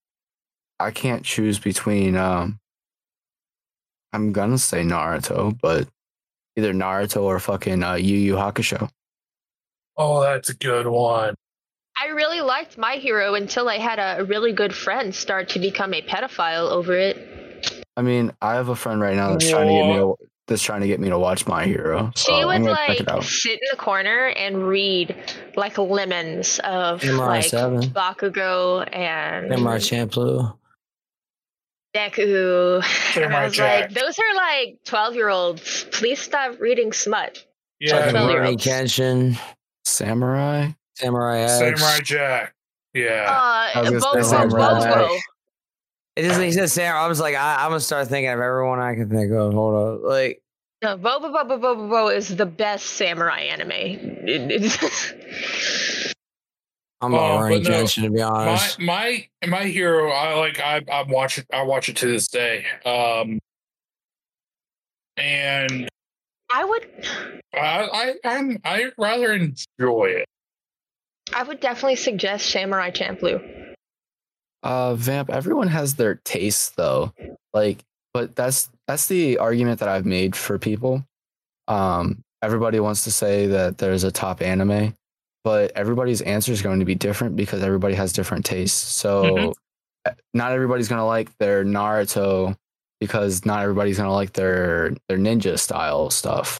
I 0.80 0.90
can't 0.90 1.24
choose 1.24 1.58
between. 1.58 2.16
um 2.16 2.58
I'm 4.12 4.32
gonna 4.32 4.58
say 4.58 4.82
Naruto, 4.82 5.58
but 5.60 5.88
either 6.56 6.72
Naruto 6.72 7.22
or 7.22 7.38
fucking 7.38 7.82
uh, 7.82 7.94
Yu 7.94 8.16
Yu 8.16 8.34
Hakusho. 8.34 8.88
Oh, 9.96 10.20
that's 10.22 10.48
a 10.50 10.54
good 10.54 10.86
one. 10.86 11.34
I 11.96 12.08
really 12.08 12.40
liked 12.40 12.76
My 12.76 12.96
Hero 12.96 13.34
until 13.34 13.68
I 13.68 13.78
had 13.78 13.98
a 13.98 14.24
really 14.24 14.52
good 14.52 14.74
friend 14.74 15.14
start 15.14 15.50
to 15.50 15.60
become 15.60 15.94
a 15.94 16.02
pedophile 16.02 16.70
over 16.70 16.94
it. 16.96 17.84
I 17.96 18.02
mean, 18.02 18.32
I 18.42 18.54
have 18.54 18.68
a 18.68 18.74
friend 18.74 19.00
right 19.00 19.14
now 19.14 19.30
that's 19.30 19.48
trying 19.48 19.68
to 19.68 19.72
get 19.72 19.86
me 19.86 19.94
to, 19.94 20.14
that's 20.48 20.62
trying 20.62 20.80
to 20.80 20.88
get 20.88 20.98
me 20.98 21.08
to 21.10 21.18
watch 21.18 21.46
My 21.46 21.64
Hero. 21.64 22.10
She 22.16 22.24
so 22.24 22.50
I'm 22.50 22.62
would 22.62 22.70
like 22.72 23.22
sit 23.22 23.52
in 23.52 23.68
the 23.70 23.76
corner 23.76 24.26
and 24.26 24.66
read 24.66 25.14
like 25.54 25.78
lemons 25.78 26.58
of 26.64 27.00
Samurai 27.02 27.36
like 27.36 27.50
Bakugo 27.92 28.88
and 28.92 29.52
Samurai 29.52 29.78
Champloo. 29.78 30.56
Deku. 31.94 32.82
And 33.22 33.34
I 33.34 33.44
was 33.44 33.52
Jack. 33.54 33.82
like, 33.82 33.90
those 33.92 34.18
are 34.18 34.34
like 34.34 34.78
12 34.84 35.14
year 35.14 35.28
olds. 35.28 35.84
Please 35.92 36.18
stop 36.20 36.58
reading 36.60 36.92
smut. 36.92 37.44
Yeah, 37.80 37.98
Fucking 37.98 38.12
Fucking 38.14 38.36
Rurouni. 38.36 38.56
Kenshin. 38.56 39.38
Samurai. 39.84 40.70
Samurai 40.96 41.40
X. 41.40 41.52
Samurai 41.58 41.98
Jack. 42.02 42.54
Yeah. 42.94 43.26
Uh, 43.28 43.78
I 43.78 43.80
was 43.80 43.90
gonna 43.90 44.00
Bobo, 44.00 44.22
Samurai 44.22 44.68
Bobo. 44.80 45.08
Jack. 45.08 45.20
It 46.16 46.22
just 46.22 46.40
he 46.40 46.52
said 46.52 46.70
Samurai. 46.70 47.04
I 47.04 47.08
was 47.08 47.20
like, 47.20 47.34
I, 47.34 47.56
I'm 47.64 47.70
gonna 47.70 47.80
start 47.80 48.08
thinking 48.08 48.30
of 48.30 48.40
everyone 48.40 48.78
I 48.80 48.94
can 48.94 49.08
think 49.10 49.32
of. 49.32 49.52
Hold 49.52 49.74
up, 49.74 50.00
like 50.08 50.40
No, 50.82 50.96
Bobo 50.96 51.32
Bobo 51.32 51.58
Bobo 51.58 51.74
Bobo 51.74 52.08
is 52.08 52.34
the 52.36 52.46
best 52.46 52.86
samurai 52.86 53.40
anime. 53.40 53.70
It- 53.72 54.50
it's- 54.52 55.14
I'm 57.04 57.14
about 57.14 57.42
Rurouni 57.42 57.62
but 57.64 57.70
no, 57.70 57.82
Kenshin 57.84 58.02
to 58.02 58.10
be 58.10 58.18
my 58.18 58.24
honest. 58.24 58.78
my 58.78 59.28
my 59.46 59.64
hero. 59.64 60.10
I 60.10 60.34
like. 60.34 60.60
I 60.60 60.82
I 60.90 61.02
watch 61.02 61.38
it. 61.38 61.46
I 61.52 61.62
watch 61.62 61.88
it 61.88 61.96
to 61.98 62.06
this 62.06 62.28
day. 62.28 62.64
Um, 62.84 63.38
and 65.16 65.88
I 66.52 66.64
would, 66.64 66.86
I 67.54 67.88
I 67.92 68.14
I'm, 68.24 68.58
I 68.64 68.90
rather 68.98 69.32
enjoy 69.32 70.06
it. 70.06 70.26
I 71.34 71.42
would 71.42 71.60
definitely 71.60 71.96
suggest 71.96 72.50
Samurai 72.50 72.90
Champloo. 72.90 73.74
Uh, 74.62 74.94
Vamp. 74.94 75.30
Everyone 75.30 75.68
has 75.68 75.94
their 75.94 76.16
taste 76.24 76.76
though. 76.76 77.12
Like, 77.52 77.84
but 78.12 78.34
that's 78.34 78.70
that's 78.86 79.06
the 79.06 79.38
argument 79.38 79.80
that 79.80 79.88
I've 79.88 80.06
made 80.06 80.36
for 80.36 80.58
people. 80.58 81.04
Um, 81.68 82.22
everybody 82.42 82.80
wants 82.80 83.04
to 83.04 83.10
say 83.10 83.46
that 83.46 83.78
there's 83.78 84.04
a 84.04 84.12
top 84.12 84.42
anime, 84.42 84.94
but 85.44 85.70
everybody's 85.76 86.20
answer 86.22 86.50
is 86.52 86.62
going 86.62 86.78
to 86.80 86.84
be 86.86 86.94
different 86.94 87.36
because 87.36 87.62
everybody 87.62 87.94
has 87.94 88.12
different 88.12 88.44
tastes. 88.44 88.78
So, 88.78 89.24
Mhm. 89.24 89.54
uh, 90.06 90.10
not 90.32 90.52
everybody's 90.52 90.88
gonna 90.88 91.06
like 91.06 91.36
their 91.38 91.64
Naruto 91.64 92.56
because 93.00 93.44
not 93.44 93.62
everybody's 93.62 93.98
gonna 93.98 94.12
like 94.12 94.32
their 94.32 94.90
their 95.08 95.18
ninja 95.18 95.58
style 95.58 96.10
stuff 96.10 96.58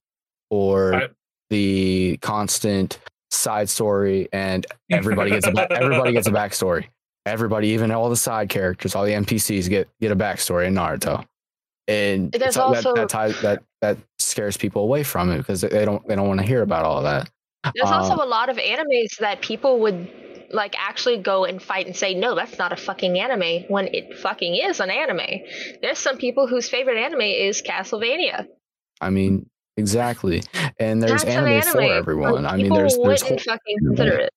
or 0.51 0.95
I- 0.95 1.09
the 1.51 2.19
constant 2.23 2.99
side 3.31 3.69
story 3.69 4.29
and 4.33 4.67
everybody 4.91 5.31
gets 5.31 5.47
a 5.47 5.51
ba- 5.53 5.67
everybody 5.73 6.13
gets 6.13 6.27
a 6.27 6.31
backstory. 6.41 6.87
Everybody, 7.27 7.69
even 7.69 7.91
all 7.91 8.11
the 8.11 8.17
side 8.17 8.49
characters, 8.51 8.95
all 8.95 9.05
the 9.05 9.13
NPCs 9.13 9.69
get 9.69 9.89
get 10.01 10.13
a 10.13 10.17
backstory 10.17 10.67
in 10.67 10.75
Naruto, 10.75 11.25
and 11.89 12.31
There's 12.33 12.55
so 12.55 12.63
also- 12.63 12.93
that 12.95 13.01
that, 13.03 13.09
ties, 13.09 13.41
that 13.43 13.63
that 13.81 13.97
scares 14.19 14.57
people 14.59 14.83
away 14.83 15.03
from 15.05 15.31
it 15.31 15.39
because 15.39 15.63
they 15.63 15.85
don't 15.85 16.07
they 16.07 16.17
don't 16.17 16.29
want 16.29 16.41
to 16.41 16.47
hear 16.47 16.63
about 16.63 16.85
all 16.85 17.03
that. 17.03 17.31
There's 17.75 17.91
also 17.91 18.13
Um, 18.15 18.21
a 18.21 18.25
lot 18.27 18.49
of 18.49 18.57
animes 18.57 19.17
that 19.21 19.41
people 19.43 19.81
would 19.81 20.09
like 20.51 20.75
actually 20.79 21.19
go 21.19 21.45
and 21.45 21.61
fight 21.63 21.87
and 21.87 21.97
say, 21.97 22.15
no, 22.15 22.35
that's 22.35 22.59
not 22.59 22.73
a 22.73 22.77
fucking 22.77 23.19
anime 23.19 23.65
when 23.69 23.89
it 23.93 24.19
fucking 24.19 24.55
is 24.57 24.79
an 24.81 24.91
anime. 24.91 25.41
There's 25.83 25.99
some 25.99 26.17
people 26.19 26.47
whose 26.47 26.69
favorite 26.69 26.99
anime 26.99 27.23
is 27.23 27.63
Castlevania. 27.63 28.47
I 29.01 29.11
mean, 29.11 29.49
exactly. 29.77 30.43
And 30.79 31.03
there's 31.03 31.25
That's 31.25 31.37
an 31.37 31.49
anime, 31.49 31.73
for 31.73 31.81
everyone. 31.83 32.47
I 32.47 32.57
mean, 32.57 32.67
people 32.67 32.77
there's 32.77 32.97
there's 32.97 33.23
wouldn't 33.25 33.41
hor- 33.45 33.55
fucking 33.55 33.77
consider 33.87 34.17
it. 34.19 34.33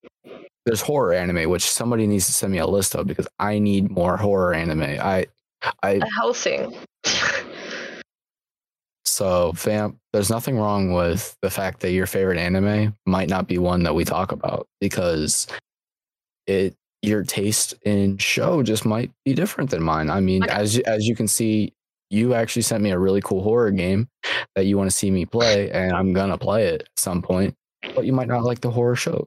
there's 0.66 0.82
horror 0.82 1.14
anime, 1.14 1.50
which 1.50 1.70
somebody 1.70 2.08
needs 2.08 2.26
to 2.28 2.32
send 2.32 2.52
me 2.52 2.58
a 2.60 2.68
list 2.68 2.96
of 2.96 3.06
because 3.06 3.28
I 3.38 3.60
need 3.60 3.92
more 3.92 4.18
horror 4.18 4.54
anime. 4.54 4.82
I 4.84 5.28
I 5.84 5.92
A 5.92 6.06
Hellsing. 6.20 6.76
So, 9.18 9.52
fam, 9.54 10.00
there's 10.14 10.30
nothing 10.30 10.60
wrong 10.60 10.94
with 10.94 11.36
the 11.42 11.50
fact 11.50 11.80
that 11.80 11.90
your 11.92 12.06
favorite 12.06 12.38
anime 12.38 12.96
might 13.08 13.30
not 13.30 13.48
be 13.48 13.58
one 13.58 13.82
that 13.82 13.96
we 13.96 14.06
talk 14.06 14.32
about 14.32 14.68
because 14.80 15.48
it 16.46 16.76
your 17.02 17.24
taste 17.24 17.74
in 17.82 18.20
show 18.20 18.62
just 18.62 18.86
might 18.86 19.10
be 19.26 19.34
different 19.34 19.72
than 19.72 19.82
mine. 19.82 20.12
I 20.12 20.20
mean, 20.20 20.44
Okay. 20.44 20.54
as 20.54 20.78
you- 20.78 20.84
as 20.86 21.08
you 21.08 21.16
can 21.16 21.28
see, 21.28 21.74
you 22.12 22.36
actually 22.36 22.62
sent 22.62 22.84
me 22.84 22.92
a 22.92 23.00
really 23.00 23.22
cool 23.22 23.42
horror 23.42 23.72
game 23.72 24.08
that 24.56 24.66
you 24.68 24.78
want 24.78 24.92
to 24.92 24.96
see 24.96 25.10
me 25.10 25.26
play, 25.26 25.72
and 25.72 25.94
I'm 25.94 26.14
gonna 26.14 26.38
play 26.38 26.68
it 26.68 26.82
at 26.84 26.88
some 27.00 27.24
point. 27.24 27.56
But 27.96 28.06
you 28.06 28.14
might 28.14 28.28
not 28.28 28.44
like 28.44 28.62
the 28.62 28.70
horror 28.70 28.96
shows. 28.96 29.26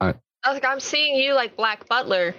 I 0.00 0.14
was 0.50 0.54
like, 0.54 0.64
I'm 0.64 0.78
seeing 0.80 1.16
you 1.16 1.34
like 1.34 1.56
Black 1.56 1.88
Butler. 1.88 2.34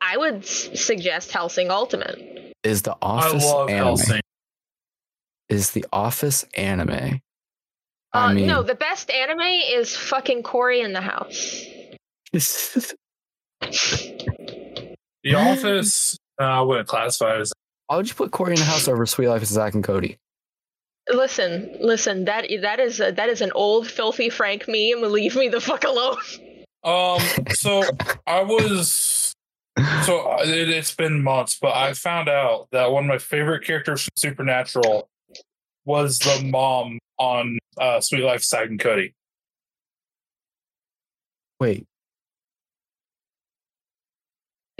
I 0.00 0.16
would 0.16 0.46
suggest 0.46 1.30
Hellsing 1.30 1.70
Ultimate. 1.70 2.54
Is 2.64 2.80
the 2.82 2.92
I 2.92 2.96
Office 3.02 3.44
love 3.44 3.68
anime? 3.68 3.84
Hellsing. 3.84 4.20
Is 5.52 5.72
the 5.72 5.84
Office 5.92 6.46
anime? 6.54 7.20
Uh, 8.14 8.18
I 8.18 8.32
mean, 8.32 8.46
no, 8.46 8.62
the 8.62 8.74
best 8.74 9.10
anime 9.10 9.40
is 9.40 9.94
fucking 9.94 10.44
Cory 10.44 10.80
in 10.80 10.94
the 10.94 11.02
House. 11.02 11.64
The 15.24 15.34
Office. 15.36 16.16
Uh, 16.40 16.44
I 16.44 16.60
wouldn't 16.62 16.88
classify 16.88 17.36
it 17.36 17.42
as. 17.42 17.52
why 17.86 17.96
would 17.96 18.08
you 18.08 18.14
put 18.14 18.32
Cory 18.32 18.54
in 18.54 18.58
the 18.58 18.64
house 18.64 18.88
over 18.88 19.06
Suite 19.06 19.28
Life 19.28 19.42
of 19.42 19.48
Zack 19.48 19.74
and 19.74 19.84
Cody? 19.84 20.18
Listen, 21.08 21.76
listen. 21.80 22.24
That 22.24 22.46
that 22.62 22.80
is 22.80 22.98
a, 22.98 23.12
that 23.12 23.28
is 23.28 23.40
an 23.40 23.52
old 23.54 23.86
filthy 23.88 24.30
Frank 24.30 24.64
meme. 24.66 25.12
Leave 25.12 25.36
me 25.36 25.48
the 25.48 25.60
fuck 25.60 25.84
alone. 25.84 26.16
Um. 26.82 27.20
So 27.54 27.84
I 28.26 28.42
was. 28.42 29.32
So 30.04 30.32
uh, 30.32 30.42
it, 30.44 30.68
it's 30.70 30.94
been 30.94 31.22
months, 31.22 31.56
but 31.60 31.76
I 31.76 31.92
found 31.92 32.28
out 32.28 32.66
that 32.72 32.90
one 32.90 33.04
of 33.04 33.08
my 33.08 33.18
favorite 33.18 33.64
characters 33.64 34.02
from 34.02 34.10
Supernatural 34.16 35.08
was 35.84 36.18
the 36.18 36.44
mom 36.44 36.98
on 37.18 37.58
uh, 37.78 38.00
Suite 38.00 38.22
Life, 38.22 38.42
Zack 38.42 38.68
and 38.68 38.80
Cody. 38.80 39.14
Wait, 41.60 41.86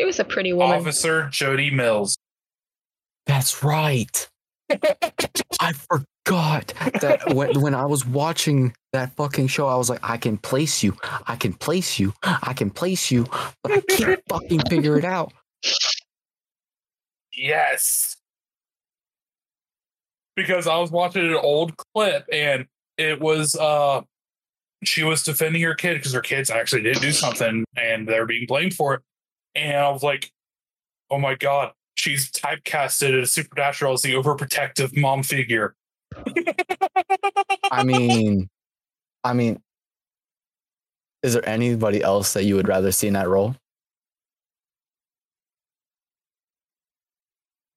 It 0.03 0.05
was 0.05 0.19
a 0.19 0.25
pretty 0.25 0.53
woman. 0.53 0.81
Officer 0.81 1.29
Jody 1.31 1.71
Mills. 1.71 2.17
That's 3.27 3.63
right. 3.63 4.29
I 4.69 5.73
forgot 5.73 6.73
that 7.01 7.23
when, 7.35 7.61
when 7.61 7.75
I 7.75 7.87
was 7.87 8.05
watching 8.05 8.75
that 8.93 9.15
fucking 9.15 9.47
show, 9.47 9.69
I 9.69 9.77
was 9.77 9.89
like, 9.89 10.01
I 10.03 10.17
can 10.17 10.39
place 10.39 10.83
you. 10.83 10.97
I 11.27 11.37
can 11.37 11.53
place 11.53 12.01
you. 12.01 12.15
I 12.23 12.53
can 12.53 12.71
place 12.71 13.11
you. 13.11 13.27
But 13.63 13.73
I 13.73 13.81
can't 13.83 14.23
fucking 14.29 14.63
figure 14.69 14.99
it 14.99 15.05
out. 15.05 15.33
Yes. 17.33 18.17
Because 20.35 20.67
I 20.67 20.78
was 20.78 20.91
watching 20.91 21.27
an 21.27 21.35
old 21.35 21.77
clip 21.77 22.25
and 22.33 22.67
it 22.97 23.20
was 23.20 23.55
uh 23.55 24.02
she 24.85 25.02
was 25.02 25.23
defending 25.23 25.62
her 25.62 25.75
kid 25.75 25.94
because 25.94 26.12
her 26.12 26.20
kids 26.20 26.51
actually 26.51 26.83
did 26.83 27.01
do 27.01 27.12
something 27.12 27.65
and 27.77 28.09
they're 28.09 28.27
being 28.27 28.47
blamed 28.47 28.75
for 28.75 28.94
it. 28.94 29.01
And 29.55 29.77
I 29.77 29.91
was 29.91 30.02
like, 30.02 30.33
oh 31.11 31.19
my 31.19 31.35
god, 31.35 31.73
she's 31.94 32.31
typecasted 32.31 33.20
as 33.20 33.33
supernatural 33.33 33.93
as 33.93 34.02
the 34.02 34.15
overprotective 34.15 34.97
mom 34.97 35.23
figure. 35.23 35.75
I 37.70 37.85
mean, 37.85 38.49
I 39.25 39.33
mean, 39.33 39.62
is 41.23 41.35
there 41.35 41.49
anybody 41.49 42.02
else 42.02 42.33
that 42.33 42.44
you 42.44 42.57
would 42.57 42.69
rather 42.69 42.91
see 42.91 43.07
in 43.07 43.15
that 43.15 43.28
role? 43.28 43.55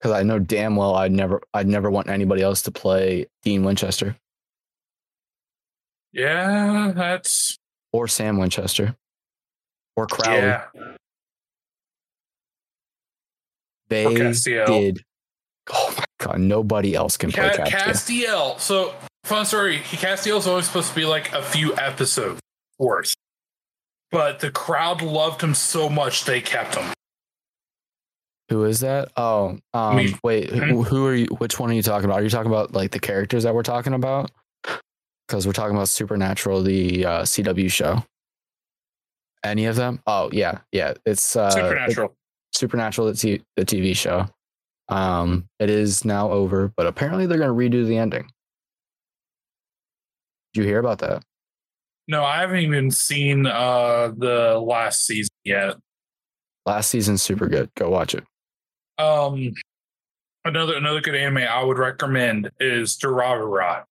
Because 0.05 0.19
I 0.19 0.21
know 0.21 0.37
damn 0.37 0.75
well 0.75 0.93
I'd 0.93 1.11
never, 1.11 1.41
I'd 1.51 1.67
never 1.67 1.89
want 1.89 2.09
anybody 2.09 2.43
else 2.43 2.61
to 2.61 2.71
play 2.71 3.25
Dean 3.41 3.63
Winchester 3.63 4.15
Yeah, 6.13 6.91
that's 6.95 7.57
or 7.91 8.07
Sam 8.07 8.37
Winchester. 8.37 8.95
or 9.95 10.05
Crowley. 10.05 10.41
Yeah. 10.41 10.65
They 13.89 14.31
did. 14.43 15.01
Oh 15.73 15.95
my 15.97 16.05
god, 16.19 16.39
nobody 16.39 16.93
else 16.93 17.17
can 17.17 17.31
play 17.31 17.49
Castiel. 17.49 17.65
Castiel. 17.67 18.59
So 18.59 18.93
fun 19.23 19.47
story. 19.47 19.79
Castiel's 19.79 20.45
always 20.45 20.67
supposed 20.67 20.89
to 20.89 20.95
be 20.95 21.05
like 21.05 21.33
a 21.33 21.41
few 21.41 21.75
episodes 21.77 22.39
worth, 22.77 23.15
but 24.11 24.39
the 24.39 24.51
crowd 24.51 25.01
loved 25.01 25.41
him 25.41 25.55
so 25.55 25.89
much 25.89 26.25
they 26.25 26.41
kept 26.41 26.75
him. 26.75 26.93
Who 28.49 28.65
is 28.65 28.81
that? 28.81 29.11
Oh, 29.17 29.57
um, 29.73 29.95
Me. 29.95 30.15
wait. 30.23 30.49
Mhm. 30.51 30.69
Who, 30.69 30.83
who 30.83 31.07
are 31.07 31.15
you? 31.15 31.25
Which 31.39 31.59
one 31.59 31.71
are 31.71 31.73
you 31.73 31.81
talking 31.81 32.05
about? 32.05 32.19
Are 32.19 32.23
you 32.23 32.29
talking 32.29 32.51
about 32.51 32.73
like 32.73 32.91
the 32.91 32.99
characters 32.99 33.43
that 33.43 33.55
we're 33.55 33.63
talking 33.63 33.93
about? 33.93 34.29
Because 35.27 35.47
we're 35.47 35.53
talking 35.53 35.75
about 35.75 35.89
Supernatural, 35.89 36.61
the 36.61 37.05
uh, 37.05 37.21
CW 37.23 37.71
show. 37.71 38.03
Any 39.43 39.65
of 39.65 39.75
them? 39.75 39.99
Oh 40.05 40.29
yeah, 40.31 40.59
yeah. 40.71 40.93
It's 41.05 41.35
uh, 41.35 41.49
Supernatural. 41.49 42.15
Supernatural, 42.53 43.07
the, 43.07 43.13
t- 43.15 43.41
the 43.55 43.65
TV 43.65 43.95
show. 43.95 44.27
Um, 44.89 45.47
it 45.59 45.69
is 45.71 46.05
now 46.05 46.29
over, 46.31 46.71
but 46.77 46.85
apparently 46.85 47.25
they're 47.25 47.39
going 47.39 47.49
to 47.71 47.77
redo 47.77 47.85
the 47.87 47.97
ending. 47.97 48.29
Did 50.53 50.61
you 50.61 50.67
hear 50.67 50.79
about 50.79 50.99
that? 50.99 51.23
no, 52.07 52.23
I 52.23 52.41
haven't 52.41 52.59
even 52.59 52.91
seen 52.91 53.47
uh 53.47 54.11
the 54.15 54.59
last 54.59 55.07
season 55.07 55.31
yet. 55.43 55.75
Last 56.67 56.89
season's 56.91 57.23
super 57.23 57.47
good. 57.47 57.71
Go 57.75 57.89
watch 57.89 58.13
it. 58.13 58.23
Um, 58.97 59.53
another 60.45 60.75
another 60.75 61.01
good 61.01 61.15
anime 61.15 61.39
I 61.39 61.63
would 61.63 61.77
recommend 61.77 62.51
is 62.59 62.97
Durarara. 62.97 63.83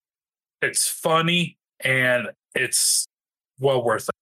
It's 0.62 0.88
funny 0.88 1.58
and 1.80 2.28
it's 2.54 3.06
well 3.60 3.84
worth 3.84 4.08
it. 4.08 4.14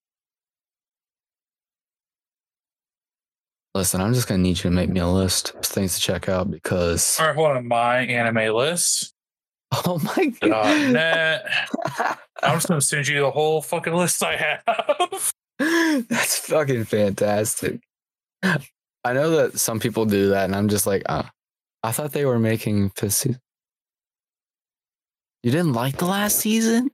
Listen, 3.75 4.03
I'm 4.03 4.13
just 4.13 4.29
to 4.29 4.37
need 4.37 4.59
you 4.59 4.65
to 4.65 4.71
make 4.71 4.91
me 4.91 5.01
a 5.01 5.07
list 5.07 5.55
of 5.55 5.63
things 5.63 5.95
to 5.95 6.01
check 6.01 6.29
out 6.29 6.51
because. 6.51 7.19
All 7.19 7.27
right, 7.27 7.35
hold 7.35 7.57
on. 7.57 7.67
My 7.67 7.99
anime 7.99 8.55
list. 8.55 9.13
Oh 9.87 9.99
my 9.99 10.27
god. 10.43 10.93
net. 10.93 11.47
I'm 12.43 12.57
just 12.57 12.69
gonna 12.69 12.83
send 12.83 13.09
you 13.09 13.21
the 13.21 13.31
whole 13.31 13.63
fucking 13.63 13.95
list 13.95 14.23
I 14.23 14.37
have. 14.37 15.33
That's 16.11 16.37
fucking 16.41 16.85
fantastic. 16.85 17.81
I 19.05 19.13
know 19.15 19.31
that 19.31 19.59
some 19.59 19.81
people 19.81 20.05
do 20.05 20.29
that, 20.29 20.45
and 20.45 20.55
I'm 20.55 20.69
just 20.69 20.87
like, 20.87 21.03
uh, 21.07 21.25
I 21.83 21.91
thought 21.91 22.13
they 22.13 22.25
were 22.25 22.39
making 22.39 22.91
fifth 22.91 23.15
season. 23.15 23.41
You 25.43 25.51
didn't 25.51 25.73
like 25.73 25.97
the 25.97 26.07
last 26.07 26.39
season? 26.39 26.91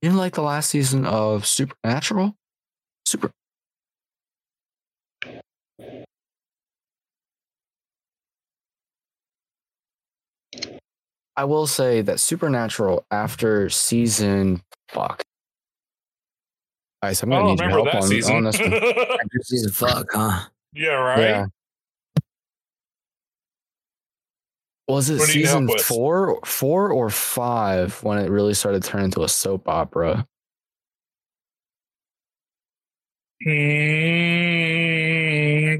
You 0.00 0.08
didn't 0.08 0.18
like 0.18 0.34
the 0.34 0.42
last 0.42 0.70
season 0.70 1.06
of 1.06 1.46
Supernatural? 1.46 2.34
Super. 3.06 3.30
I 11.36 11.44
will 11.44 11.68
say 11.68 12.00
that 12.02 12.18
Supernatural 12.18 13.06
after 13.12 13.70
season 13.70 14.62
fuck. 14.88 15.22
Guys, 17.02 17.20
I'm 17.22 17.32
I 17.32 17.36
gonna 17.36 17.48
don't 17.48 17.56
need 17.56 17.60
your 17.60 17.68
remember 17.68 17.90
help 17.90 17.94
that 17.94 18.02
on, 18.04 18.08
season. 18.08 18.36
on 18.36 18.44
this 18.44 18.58
one. 18.60 18.72
After 18.74 19.38
season 19.42 19.72
fuck, 19.88 20.06
huh? 20.12 20.40
yeah, 20.72 20.88
right. 20.90 21.18
Yeah. 21.20 21.46
Was 24.88 25.10
it 25.10 25.18
What 25.18 25.26
do 25.28 25.32
you 25.32 25.38
need 25.40 25.46
season 25.46 25.68
four, 25.84 26.38
four 26.44 26.92
or 26.92 27.10
five 27.10 28.00
when 28.04 28.18
it 28.18 28.30
really 28.30 28.54
started 28.54 28.84
turning 28.84 29.06
into 29.06 29.24
a 29.24 29.28
soap 29.28 29.68
opera? 29.68 30.26
Hmm, 33.44 33.50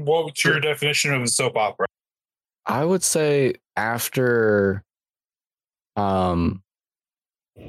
what 0.03 0.25
was 0.25 0.43
your 0.43 0.59
definition 0.59 1.13
of 1.13 1.21
a 1.21 1.27
soap 1.27 1.55
opera? 1.55 1.85
I 2.65 2.83
would 2.83 3.03
say 3.03 3.55
after, 3.75 4.83
um, 5.95 6.61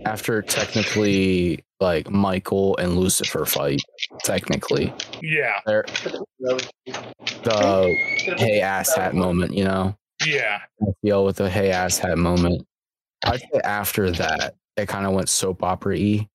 after 0.05 0.43
technically 0.43 1.65
like 1.85 2.11
Michael 2.11 2.77
and 2.79 2.97
Lucifer 2.97 3.45
fight, 3.45 3.83
technically 4.25 4.93
Yeah, 5.23 5.61
there, 5.67 5.85
the 6.41 7.95
hey 8.39 8.61
ass 8.61 8.97
hat 8.97 9.15
moment, 9.15 9.53
you 9.53 9.65
know, 9.65 9.95
yeah. 10.27 10.63
deal 11.05 11.25
with 11.25 11.37
the 11.37 11.51
hey 11.51 11.71
ass 11.71 11.99
hat 11.99 12.17
moment. 12.17 12.67
I'd 13.27 13.41
say 13.41 13.61
after 13.63 14.11
that, 14.13 14.55
it 14.77 14.89
kind 14.89 15.07
of 15.07 15.13
went 15.13 15.29
soap 15.29 15.63
opera 15.63 15.97
y. 15.97 16.29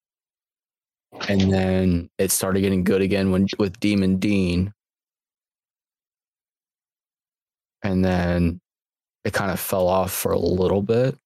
And 1.28 1.52
then 1.52 2.10
it 2.20 2.32
started 2.32 2.62
getting 2.62 2.84
good 2.84 3.02
again 3.02 3.32
when 3.32 3.48
with 3.58 3.80
Demon 3.80 4.18
Dean. 4.18 4.74
And 7.84 8.06
then 8.06 8.62
it 9.26 9.34
kind 9.34 9.50
of 9.52 9.60
fell 9.60 9.88
off 9.88 10.12
for 10.12 10.32
a 10.32 10.40
little 10.40 10.84
bit. 10.84 11.18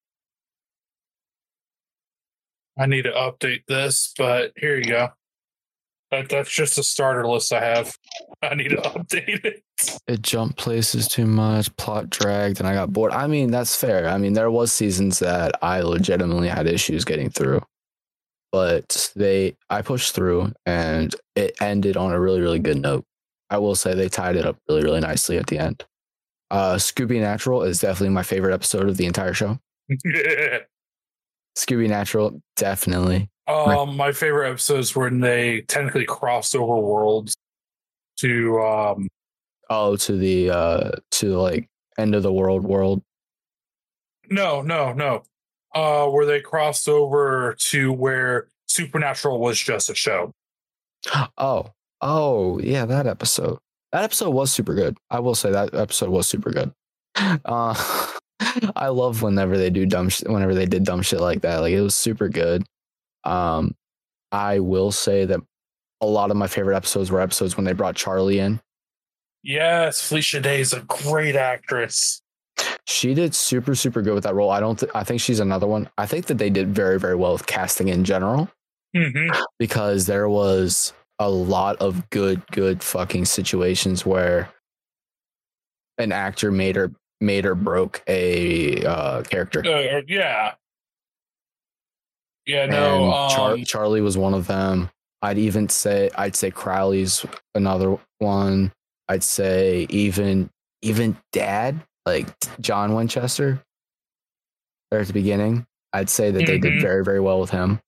I 2.77 2.85
need 2.85 3.03
to 3.03 3.11
update 3.11 3.66
this, 3.68 4.14
but 4.18 4.52
here 4.58 4.77
you 4.77 4.85
go. 4.85 5.10
That, 6.11 6.30
that's 6.30 6.52
just 6.52 6.77
a 6.77 6.84
starter 6.84 7.27
list 7.27 7.52
I 7.52 7.64
have. 7.64 7.95
I 8.43 8.56
need 8.56 8.69
to 8.69 8.77
update 8.77 9.45
it. 9.45 9.64
It 10.08 10.22
jumped 10.22 10.58
places 10.58 11.08
too 11.08 11.26
much, 11.26 11.76
plot 11.77 12.10
dragged, 12.10 12.60
and 12.60 12.68
I 12.68 12.74
got 12.74 12.93
bored. 12.93 13.11
I 13.11 13.26
mean, 13.26 13.52
that's 13.52 13.76
fair. 13.76 14.08
I 14.08 14.18
mean, 14.18 14.34
there 14.34 14.52
was 14.52 14.72
seasons 14.72 15.19
that 15.19 15.56
I 15.64 15.82
legitimately 15.82 16.50
had 16.50 16.68
issues 16.68 17.03
getting 17.03 17.30
through. 17.30 17.61
But 18.52 19.11
they 19.16 19.58
I 19.72 19.82
pushed 19.82 20.14
through 20.14 20.53
and 20.68 21.16
it 21.35 21.60
ended 21.60 21.98
on 21.98 22.11
a 22.11 22.19
really, 22.19 22.40
really 22.40 22.60
good 22.60 22.80
note. 22.80 23.03
I 23.50 23.58
will 23.58 23.74
say 23.74 23.95
they 23.95 24.10
tied 24.10 24.35
it 24.35 24.45
up 24.45 24.58
really, 24.69 24.84
really 24.84 25.00
nicely 25.00 25.38
at 25.38 25.48
the 25.48 25.58
end. 25.58 25.84
Uh 26.52 26.76
Scooby 26.76 27.19
Natural 27.19 27.64
is 27.64 27.80
definitely 27.80 28.14
my 28.14 28.22
favorite 28.22 28.53
episode 28.53 28.88
of 28.88 28.98
the 28.98 29.08
entire 29.08 29.34
show. 29.34 29.58
Scooby 31.56 31.88
Natural, 31.88 32.42
definitely. 32.56 33.30
um, 33.48 33.96
my 33.98 34.12
favorite 34.12 34.50
episodes 34.50 34.96
when 34.96 35.20
they 35.20 35.62
technically 35.62 36.06
crossed 36.06 36.56
over 36.56 36.76
worlds 36.78 37.36
to 38.20 38.60
um 38.62 39.08
Oh, 39.70 39.96
to 39.98 40.18
the 40.18 40.50
uh 40.50 40.92
to 41.12 41.38
like 41.38 41.68
end 41.98 42.16
of 42.16 42.24
the 42.24 42.32
world 42.34 42.64
world. 42.64 43.02
no, 44.30 44.62
no, 44.62 44.94
no. 44.94 45.24
Uh 45.74 46.08
where 46.08 46.26
they 46.26 46.40
crossed 46.42 46.88
over 46.88 47.56
to 47.70 47.92
where 47.92 48.48
Supernatural 48.68 49.40
was 49.40 49.60
just 49.60 49.90
a 49.90 49.96
show. 49.96 50.32
Oh, 51.38 51.68
oh, 52.02 52.60
yeah, 52.60 52.86
that 52.86 53.08
episode. 53.08 53.60
That 53.92 54.04
episode 54.04 54.32
was 54.32 54.52
super 54.52 54.74
good. 54.74 54.98
I 55.12 55.20
will 55.20 55.36
say 55.36 55.52
that 55.52 55.74
episode 55.76 56.10
was 56.10 56.28
super 56.28 56.50
good. 56.52 56.74
Uh, 57.16 57.76
I 58.76 58.88
love 58.90 59.22
whenever 59.22 59.58
they 59.58 59.70
do 59.70 59.86
dumb 59.86 60.10
shit. 60.10 60.30
Whenever 60.30 60.53
they 60.53 60.66
did 60.66 60.84
dumb 60.84 61.02
shit 61.02 61.20
like 61.20 61.42
that, 61.42 61.58
like 61.58 61.74
it 61.74 61.82
was 61.82 61.95
super 61.95 62.30
good. 62.30 62.64
Um, 63.24 63.76
I 64.32 64.60
will 64.60 64.92
say 64.92 65.26
that 65.26 65.40
a 66.02 66.06
lot 66.06 66.32
of 66.32 66.38
my 66.38 66.48
favorite 66.48 66.76
episodes 66.76 67.12
were 67.12 67.22
episodes 67.22 67.56
when 67.56 67.66
they 67.66 67.74
brought 67.74 67.95
Charlie 67.95 68.40
in. 68.40 68.60
Yes, 69.44 70.02
Felicia 70.02 70.40
Day 70.40 70.60
is 70.62 70.74
a 70.74 70.82
great 70.82 71.36
actress. 71.36 72.22
She 72.86 73.14
did 73.14 73.34
super, 73.34 73.76
super 73.76 74.02
good 74.02 74.14
with 74.14 74.24
that 74.24 74.36
role. 74.36 74.52
I 74.52 74.60
don't. 74.60 74.78
Th- 74.80 74.92
I 74.94 75.03
think 75.03 75.22
she's 75.22 75.40
another 75.40 75.68
one. 75.68 75.90
I 75.98 76.06
think 76.06 76.26
that 76.28 76.38
they 76.38 76.50
did 76.50 76.74
very, 76.74 77.00
very 77.00 77.16
well 77.16 77.34
with 77.34 77.45
casting 77.45 77.88
in 77.88 78.03
general. 78.03 78.50
hmm 78.95 79.30
because 79.60 80.06
there 80.06 80.30
was 80.30 80.94
a 81.20 81.30
lot 81.30 81.78
of 81.78 82.10
good 82.10 82.45
good 82.52 82.84
fucking 82.84 83.26
situations 83.26 84.06
where 84.06 84.50
an 85.98 86.12
actor 86.12 86.52
made 86.52 86.76
or 86.78 86.92
made 87.24 87.45
or 87.45 87.56
broke 87.56 88.03
a 88.08 88.85
uh, 88.85 89.24
character. 89.24 89.64
Uh, 89.66 90.02
yeah. 90.08 90.53
Yeah, 92.45 92.66
no. 92.66 93.11
And 93.11 93.32
Char- 93.32 93.53
um, 93.53 93.64
Charlie 93.64 94.02
was 94.02 94.18
one 94.18 94.34
of 94.34 94.48
them. 94.48 94.90
I'd 95.22 95.38
even 95.38 95.69
say 95.69 96.10
I'd 96.16 96.35
say 96.35 96.52
Crowley's 96.52 97.26
another 97.56 97.98
one. 98.19 98.74
I'd 99.08 99.24
say 99.24 99.88
even 99.90 100.50
even 100.82 101.16
Dad, 101.32 101.80
like 102.06 102.27
John 102.60 102.93
Winchester, 102.93 103.64
there 104.92 105.00
at 105.00 105.08
the 105.08 105.14
beginning. 105.14 105.66
I'd 105.93 106.10
say 106.10 106.32
that 106.32 106.45
they 106.45 106.58
did 106.58 106.74
Mhm. 106.74 106.82
very 106.82 107.03
very 107.06 107.22
well 107.22 107.40
with 107.40 107.52
him. 107.52 107.80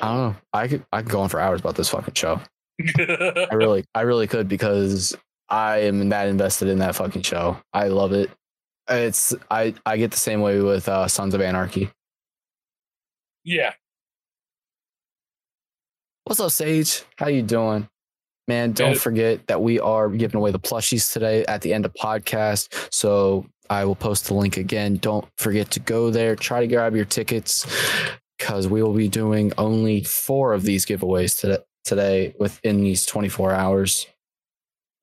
I 0.00 0.08
don't 0.08 0.16
know. 0.16 0.36
I 0.54 0.68
could 0.68 0.86
I 0.92 1.02
could 1.02 1.10
go 1.12 1.20
on 1.20 1.28
for 1.28 1.40
hours 1.40 1.60
about 1.60 1.74
this 1.76 1.90
fucking 1.90 2.14
show. 2.14 2.40
I 2.98 3.48
really, 3.54 3.84
I 3.94 4.02
really 4.02 4.26
could 4.26 4.48
because 4.48 5.14
I 5.48 5.78
am 5.78 6.08
that 6.10 6.28
invested 6.28 6.68
in 6.68 6.78
that 6.78 6.96
fucking 6.96 7.22
show. 7.22 7.58
I 7.72 7.88
love 7.88 8.12
it. 8.12 8.30
It's 8.88 9.34
I 9.50 9.74
I 9.84 9.96
get 9.96 10.10
the 10.10 10.16
same 10.16 10.40
way 10.40 10.60
with 10.60 10.88
uh, 10.88 11.08
Sons 11.08 11.34
of 11.34 11.40
Anarchy. 11.40 11.90
yeah. 13.44 13.72
What's 16.24 16.40
up, 16.40 16.50
Sage? 16.50 17.04
How 17.16 17.28
you 17.28 17.42
doing? 17.42 17.88
Man, 18.48 18.72
don't 18.72 18.96
forget 18.98 19.46
that 19.46 19.62
we 19.62 19.78
are 19.78 20.08
giving 20.08 20.36
away 20.38 20.50
the 20.50 20.58
plushies 20.58 21.12
today 21.12 21.44
at 21.46 21.62
the 21.62 21.72
end 21.72 21.84
of 21.84 21.94
podcast. 21.94 22.88
So 22.92 23.46
I 23.70 23.84
will 23.84 23.94
post 23.94 24.26
the 24.26 24.34
link 24.34 24.56
again. 24.56 24.96
Don't 24.96 25.26
forget 25.36 25.70
to 25.72 25.80
go 25.80 26.10
there. 26.10 26.34
Try 26.36 26.60
to 26.60 26.66
grab 26.66 26.96
your 26.96 27.04
tickets 27.04 27.64
because 28.38 28.68
we 28.68 28.82
will 28.82 28.92
be 28.92 29.08
doing 29.08 29.52
only 29.58 30.02
four 30.02 30.52
of 30.52 30.62
these 30.62 30.84
giveaways 30.84 31.38
today, 31.40 31.58
today 31.84 32.34
within 32.38 32.80
these 32.82 33.06
24 33.06 33.52
hours, 33.52 34.06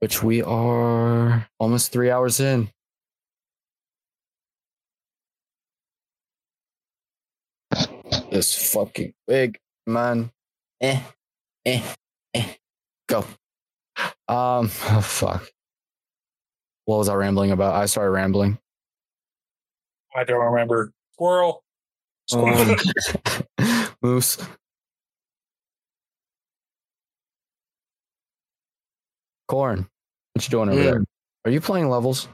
which 0.03 0.21
we 0.21 0.43
are 0.43 1.47
almost 1.59 1.93
three 1.93 2.11
hours 2.11 2.41
in. 2.41 2.69
This 8.29 8.73
fucking 8.73 9.13
big 9.25 9.57
man. 9.87 10.29
Eh, 10.81 10.99
eh, 11.65 11.81
eh. 12.33 12.53
Go. 13.07 13.19
Um, 14.27 14.69
oh, 14.89 15.01
fuck. 15.01 15.49
What 16.83 16.97
was 16.97 17.07
I 17.07 17.13
rambling 17.13 17.51
about? 17.51 17.73
I 17.73 17.85
started 17.85 18.11
rambling. 18.11 18.57
I 20.13 20.25
don't 20.25 20.43
remember. 20.51 20.91
Squirrel. 21.13 21.63
Um, 22.33 22.75
Moose. 24.01 24.37
Corn. 29.47 29.87
What 30.33 30.43
you 30.45 30.49
doing 30.49 30.69
over 30.69 30.79
Mm. 30.81 30.83
there? 30.83 31.03
Are 31.45 31.51
you 31.51 31.61
playing 31.61 31.89
levels? 31.89 32.27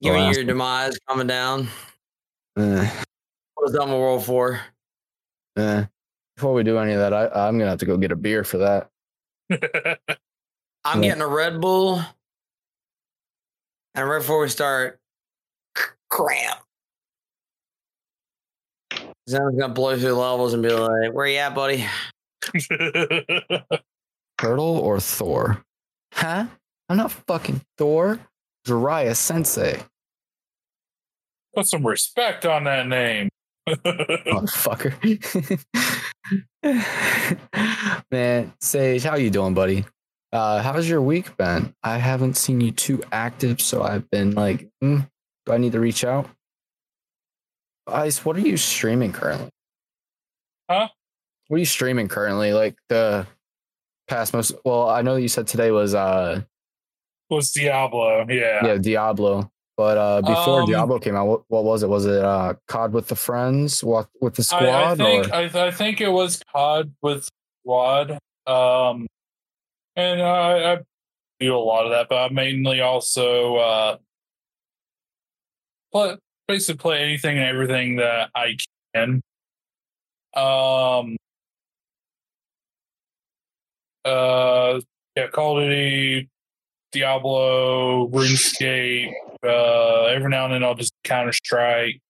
Give 0.00 0.14
me 0.14 0.32
your 0.32 0.44
demise 0.44 0.96
coming 1.08 1.26
down. 1.26 1.68
Eh, 2.56 3.02
What 3.54 3.64
was 3.64 3.72
Dama 3.72 3.98
World 3.98 4.24
for? 4.24 4.60
eh. 5.56 5.86
Before 6.36 6.54
we 6.54 6.62
do 6.62 6.78
any 6.78 6.92
of 6.92 6.98
that, 7.00 7.12
I, 7.12 7.26
I'm 7.48 7.58
gonna 7.58 7.70
have 7.70 7.80
to 7.80 7.86
go 7.86 7.96
get 7.96 8.12
a 8.12 8.16
beer 8.16 8.44
for 8.44 8.58
that. 8.58 8.90
I'm 10.84 11.02
Yeah. 11.02 11.08
getting 11.08 11.22
a 11.22 11.26
Red 11.26 11.60
Bull. 11.60 12.00
And 13.96 14.08
right 14.08 14.18
before 14.20 14.40
we 14.40 14.48
start, 14.48 15.00
cramp. 16.08 16.60
Then 19.26 19.42
I'm 19.42 19.58
gonna 19.58 19.74
blow 19.74 19.98
through 19.98 20.12
levels 20.12 20.54
and 20.54 20.62
be 20.62 20.70
like, 20.70 21.12
"Where 21.12 21.26
you 21.26 21.38
at, 21.38 21.54
buddy?" 21.56 21.84
Turtle 24.38 24.78
or 24.78 25.00
Thor? 25.00 25.64
Huh? 26.12 26.46
I'm 26.88 26.96
not 26.96 27.12
fucking 27.12 27.62
Thor. 27.76 28.18
Jiraiya 28.66 29.16
Sensei. 29.16 29.80
Put 31.54 31.66
some 31.66 31.86
respect 31.86 32.44
on 32.46 32.64
that 32.64 32.86
name. 32.86 33.28
Motherfucker. 33.68 34.94
Man, 38.10 38.52
Sage, 38.60 39.02
how 39.02 39.16
you 39.16 39.30
doing, 39.30 39.54
buddy? 39.54 39.84
Uh, 40.32 40.62
how's 40.62 40.88
your 40.88 41.00
week 41.00 41.36
been? 41.36 41.74
I 41.82 41.98
haven't 41.98 42.36
seen 42.36 42.60
you 42.60 42.72
too 42.72 43.02
active, 43.10 43.60
so 43.60 43.82
I've 43.82 44.10
been 44.10 44.32
like, 44.32 44.68
hmm, 44.80 45.00
do 45.46 45.52
I 45.52 45.58
need 45.58 45.72
to 45.72 45.80
reach 45.80 46.04
out? 46.04 46.28
Ice, 47.86 48.24
what 48.24 48.36
are 48.36 48.40
you 48.40 48.56
streaming 48.58 49.12
currently? 49.12 49.48
Huh? 50.70 50.88
What 51.48 51.56
are 51.56 51.60
you 51.60 51.64
streaming 51.64 52.08
currently? 52.08 52.52
Like 52.52 52.76
the 52.90 53.26
past 54.08 54.34
most 54.34 54.52
well, 54.64 54.88
I 54.88 55.02
know 55.02 55.14
that 55.14 55.22
you 55.22 55.28
said 55.28 55.46
today 55.46 55.70
was 55.70 55.94
uh 55.94 56.42
was 57.30 57.50
Diablo. 57.52 58.26
Yeah. 58.28 58.66
yeah, 58.66 58.78
Diablo. 58.78 59.50
But 59.76 59.96
uh 59.96 60.22
before 60.22 60.62
Um, 60.62 60.66
Diablo 60.66 60.98
came 60.98 61.14
out, 61.14 61.26
what, 61.26 61.42
what 61.48 61.64
was 61.64 61.82
it? 61.82 61.88
Was 61.88 62.06
it 62.06 62.24
uh 62.24 62.54
COD 62.66 62.92
with 62.92 63.08
the 63.08 63.16
friends? 63.16 63.84
What 63.84 64.08
with 64.20 64.34
the 64.34 64.42
squad? 64.42 64.64
I, 64.64 64.92
I 64.92 64.94
think? 64.96 65.32
I, 65.32 65.66
I 65.66 65.70
think 65.70 66.00
it 66.00 66.08
was 66.08 66.42
COD 66.52 66.92
with 67.02 67.28
squad. 67.62 68.18
Um, 68.46 69.06
and 69.94 70.22
I, 70.22 70.72
I 70.72 70.78
do 71.38 71.54
a 71.54 71.58
lot 71.58 71.84
of 71.84 71.90
that, 71.90 72.08
but 72.08 72.16
I 72.16 72.28
mainly 72.32 72.80
also 72.80 73.56
uh, 73.56 73.96
play 75.92 76.16
basically 76.48 76.78
play 76.78 77.02
anything 77.02 77.36
and 77.36 77.46
everything 77.46 77.96
that 77.96 78.30
I 78.34 78.56
can. 78.94 79.20
Um, 80.34 81.16
uh, 84.08 84.80
yeah, 85.16 85.28
Call 85.28 85.58
of 85.58 85.64
Duty, 85.64 86.28
Diablo, 86.92 88.08
RuneScape. 88.08 89.12
Uh, 89.44 90.04
every 90.06 90.30
now 90.30 90.46
and 90.46 90.54
then 90.54 90.64
I'll 90.64 90.74
just 90.74 90.92
Counter 91.04 91.32
Strike. 91.32 92.00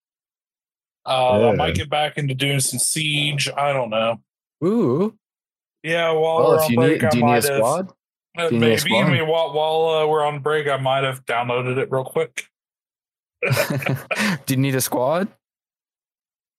Uh, 1.06 1.50
I 1.50 1.54
might 1.56 1.74
get 1.74 1.88
back 1.90 2.18
into 2.18 2.34
doing 2.34 2.60
some 2.60 2.78
Siege. 2.78 3.48
I 3.56 3.72
don't 3.72 3.90
know. 3.90 4.20
Ooh. 4.64 5.16
Yeah, 5.82 6.10
while 6.12 6.38
Well, 6.38 6.48
we're 6.48 6.56
if 6.56 6.62
on 6.62 6.70
you 6.70 6.76
break, 6.76 6.90
need, 6.90 7.00
do 7.00 7.06
I 7.06 7.10
you 7.18 7.22
need 7.22 7.22
a 7.22 7.24
might 7.26 7.44
have 7.44 7.56
squad? 7.56 7.88
uh, 8.36 8.48
Do 8.48 8.54
you 8.54 8.60
need 8.60 8.66
a 8.66 8.84
maybe. 8.84 8.98
I 8.98 9.10
mean, 9.10 9.28
while 9.28 9.52
while 9.52 9.88
uh, 10.02 10.06
we're 10.06 10.24
on 10.26 10.40
break, 10.40 10.68
I 10.68 10.76
might 10.76 11.04
have 11.04 11.24
downloaded 11.24 11.78
it 11.78 11.90
real 11.90 12.04
quick. 12.04 12.46
do 14.46 14.54
you 14.54 14.56
need 14.56 14.74
a 14.74 14.80
squad? 14.80 15.28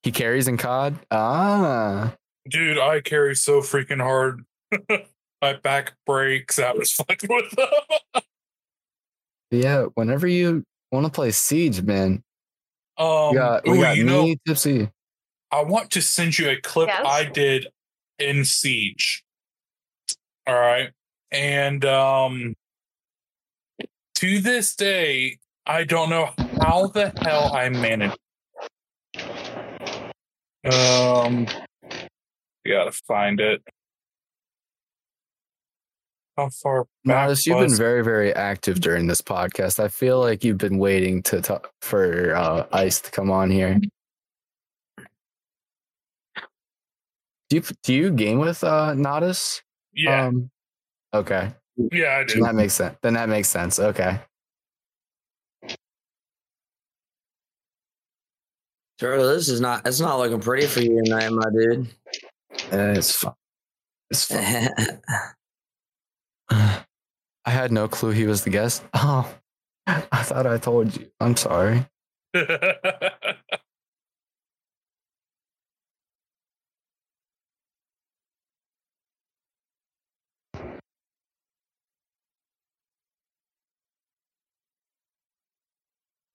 He 0.03 0.11
carries 0.11 0.47
in 0.47 0.57
COD. 0.57 0.95
Ah, 1.11 2.15
Dude, 2.49 2.79
I 2.79 3.01
carry 3.01 3.35
so 3.35 3.59
freaking 3.61 4.01
hard. 4.01 4.45
My 5.41 5.53
back 5.53 5.93
breaks. 6.05 6.59
I 6.59 6.71
was 6.73 6.91
fucking 7.07 7.29
with 7.33 7.51
them. 7.51 8.23
yeah. 9.51 9.85
Whenever 9.95 10.27
you 10.27 10.63
want 10.91 11.05
to 11.05 11.11
play 11.11 11.31
Siege, 11.31 11.81
man, 11.81 12.23
Um, 12.97 13.29
we 13.29 13.35
got 13.35 13.63
we 13.67 13.77
ooh, 13.77 13.81
got 13.81 13.97
you 13.97 14.05
me, 14.05 14.11
know, 14.11 14.35
Tipsy. 14.47 14.89
I 15.51 15.63
want 15.63 15.91
to 15.91 16.01
send 16.01 16.37
you 16.37 16.49
a 16.49 16.59
clip 16.61 16.89
Yes. 16.89 17.01
I 17.05 17.23
did 17.25 17.67
in 18.19 18.43
Siege. 18.45 19.23
All 20.45 20.55
right. 20.59 20.91
And 21.31 21.85
um 21.85 22.55
to 24.15 24.39
this 24.39 24.75
day, 24.75 25.39
I 25.65 25.85
don't 25.85 26.09
know 26.09 26.31
how 26.61 26.87
the 26.87 27.13
hell 27.21 27.53
I 27.53 27.69
managed. 27.69 28.17
Um 30.65 31.47
gotta 32.67 32.91
find 33.07 33.39
it. 33.39 33.63
How 36.39 36.49
far 36.49 36.83
back 37.03 37.23
Modest, 37.27 37.45
you've 37.45 37.59
been 37.59 37.75
very 37.75 38.01
very 38.01 38.33
active 38.33 38.79
during 38.79 39.07
this 39.07 39.21
podcast. 39.21 39.77
I 39.77 39.89
feel 39.89 40.21
like 40.21 40.45
you've 40.45 40.57
been 40.57 40.77
waiting 40.77 41.21
to 41.23 41.41
talk 41.41 41.69
for 41.81 42.33
uh, 42.33 42.65
Ice 42.71 43.01
to 43.01 43.11
come 43.11 43.29
on 43.29 43.51
here. 43.51 43.77
Do 47.49 47.55
you 47.57 47.61
do 47.83 47.93
you 47.93 48.11
game 48.11 48.39
with 48.39 48.63
uh, 48.63 48.93
Nodus? 48.93 49.61
Yeah, 49.93 50.27
Um, 50.27 50.49
okay. 51.13 51.51
yeah, 51.91 52.19
I 52.19 52.23
Then 52.23 52.43
that 52.43 52.55
makes 52.55 52.73
sense. 52.73 52.95
Then 53.01 53.15
that 53.15 53.27
makes 53.27 53.49
sense. 53.49 53.79
Okay. 53.79 54.19
Turtle, 58.97 59.27
this 59.27 59.49
is 59.49 59.59
not. 59.59 59.85
It's 59.85 59.99
not 59.99 60.19
looking 60.19 60.39
pretty 60.39 60.67
for 60.67 60.79
you 60.79 61.03
tonight, 61.03 61.29
my 61.31 61.43
dude. 61.51 61.87
Uh, 62.71 62.93
it's 62.97 63.13
fun. 63.15 63.33
It's 64.09 64.25
fun. 64.25 64.69
I 66.51 66.85
had 67.45 67.71
no 67.71 67.87
clue 67.87 68.11
he 68.11 68.25
was 68.25 68.43
the 68.43 68.49
guest. 68.49 68.83
Oh, 68.95 69.31
I 69.87 70.21
thought 70.23 70.45
I 70.45 70.59
told 70.59 70.95
you. 70.95 71.09
I'm 71.19 71.35
sorry. 71.35 71.85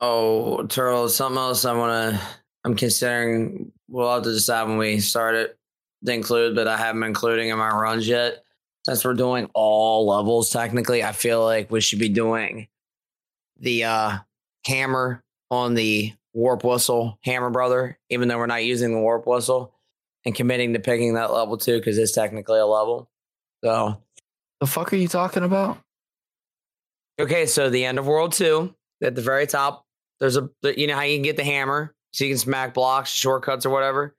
oh, 0.00 0.66
Turtle, 0.66 1.08
something 1.08 1.38
else 1.38 1.64
I 1.64 1.74
want 1.74 2.14
to. 2.16 2.20
I'm 2.64 2.74
considering. 2.74 3.72
We'll 3.88 4.12
have 4.12 4.24
to 4.24 4.32
decide 4.32 4.68
when 4.68 4.78
we 4.78 4.98
start 5.00 5.36
it 5.36 5.56
to 6.04 6.12
include, 6.12 6.56
but 6.56 6.66
I 6.68 6.76
haven't 6.76 7.00
been 7.00 7.08
including 7.10 7.50
in 7.50 7.58
my 7.58 7.68
runs 7.70 8.08
yet. 8.08 8.43
Since 8.86 9.04
we're 9.04 9.14
doing 9.14 9.48
all 9.54 10.06
levels, 10.06 10.50
technically, 10.50 11.02
I 11.02 11.12
feel 11.12 11.42
like 11.42 11.70
we 11.70 11.80
should 11.80 11.98
be 11.98 12.10
doing 12.10 12.68
the 13.58 13.84
uh, 13.84 14.18
hammer 14.66 15.22
on 15.50 15.74
the 15.74 16.12
warp 16.34 16.64
whistle, 16.64 17.18
hammer 17.22 17.48
brother, 17.50 17.98
even 18.10 18.28
though 18.28 18.36
we're 18.36 18.46
not 18.46 18.64
using 18.64 18.92
the 18.92 19.00
warp 19.00 19.26
whistle, 19.26 19.72
and 20.26 20.34
committing 20.34 20.74
to 20.74 20.80
picking 20.80 21.14
that 21.14 21.32
level 21.32 21.56
too, 21.56 21.78
because 21.78 21.96
it's 21.96 22.12
technically 22.12 22.58
a 22.58 22.66
level. 22.66 23.08
So 23.64 24.02
The 24.60 24.66
fuck 24.66 24.92
are 24.92 24.96
you 24.96 25.08
talking 25.08 25.44
about? 25.44 25.78
Okay, 27.18 27.46
so 27.46 27.70
the 27.70 27.84
end 27.84 27.98
of 27.98 28.06
World 28.06 28.32
Two, 28.32 28.74
at 29.02 29.14
the 29.14 29.22
very 29.22 29.46
top, 29.46 29.84
there's 30.20 30.36
a 30.36 30.50
you 30.76 30.86
know 30.88 30.96
how 30.96 31.02
you 31.02 31.16
can 31.16 31.22
get 31.22 31.36
the 31.36 31.44
hammer, 31.44 31.94
so 32.12 32.24
you 32.24 32.30
can 32.30 32.38
smack 32.38 32.74
blocks, 32.74 33.10
shortcuts, 33.10 33.64
or 33.64 33.70
whatever. 33.70 34.14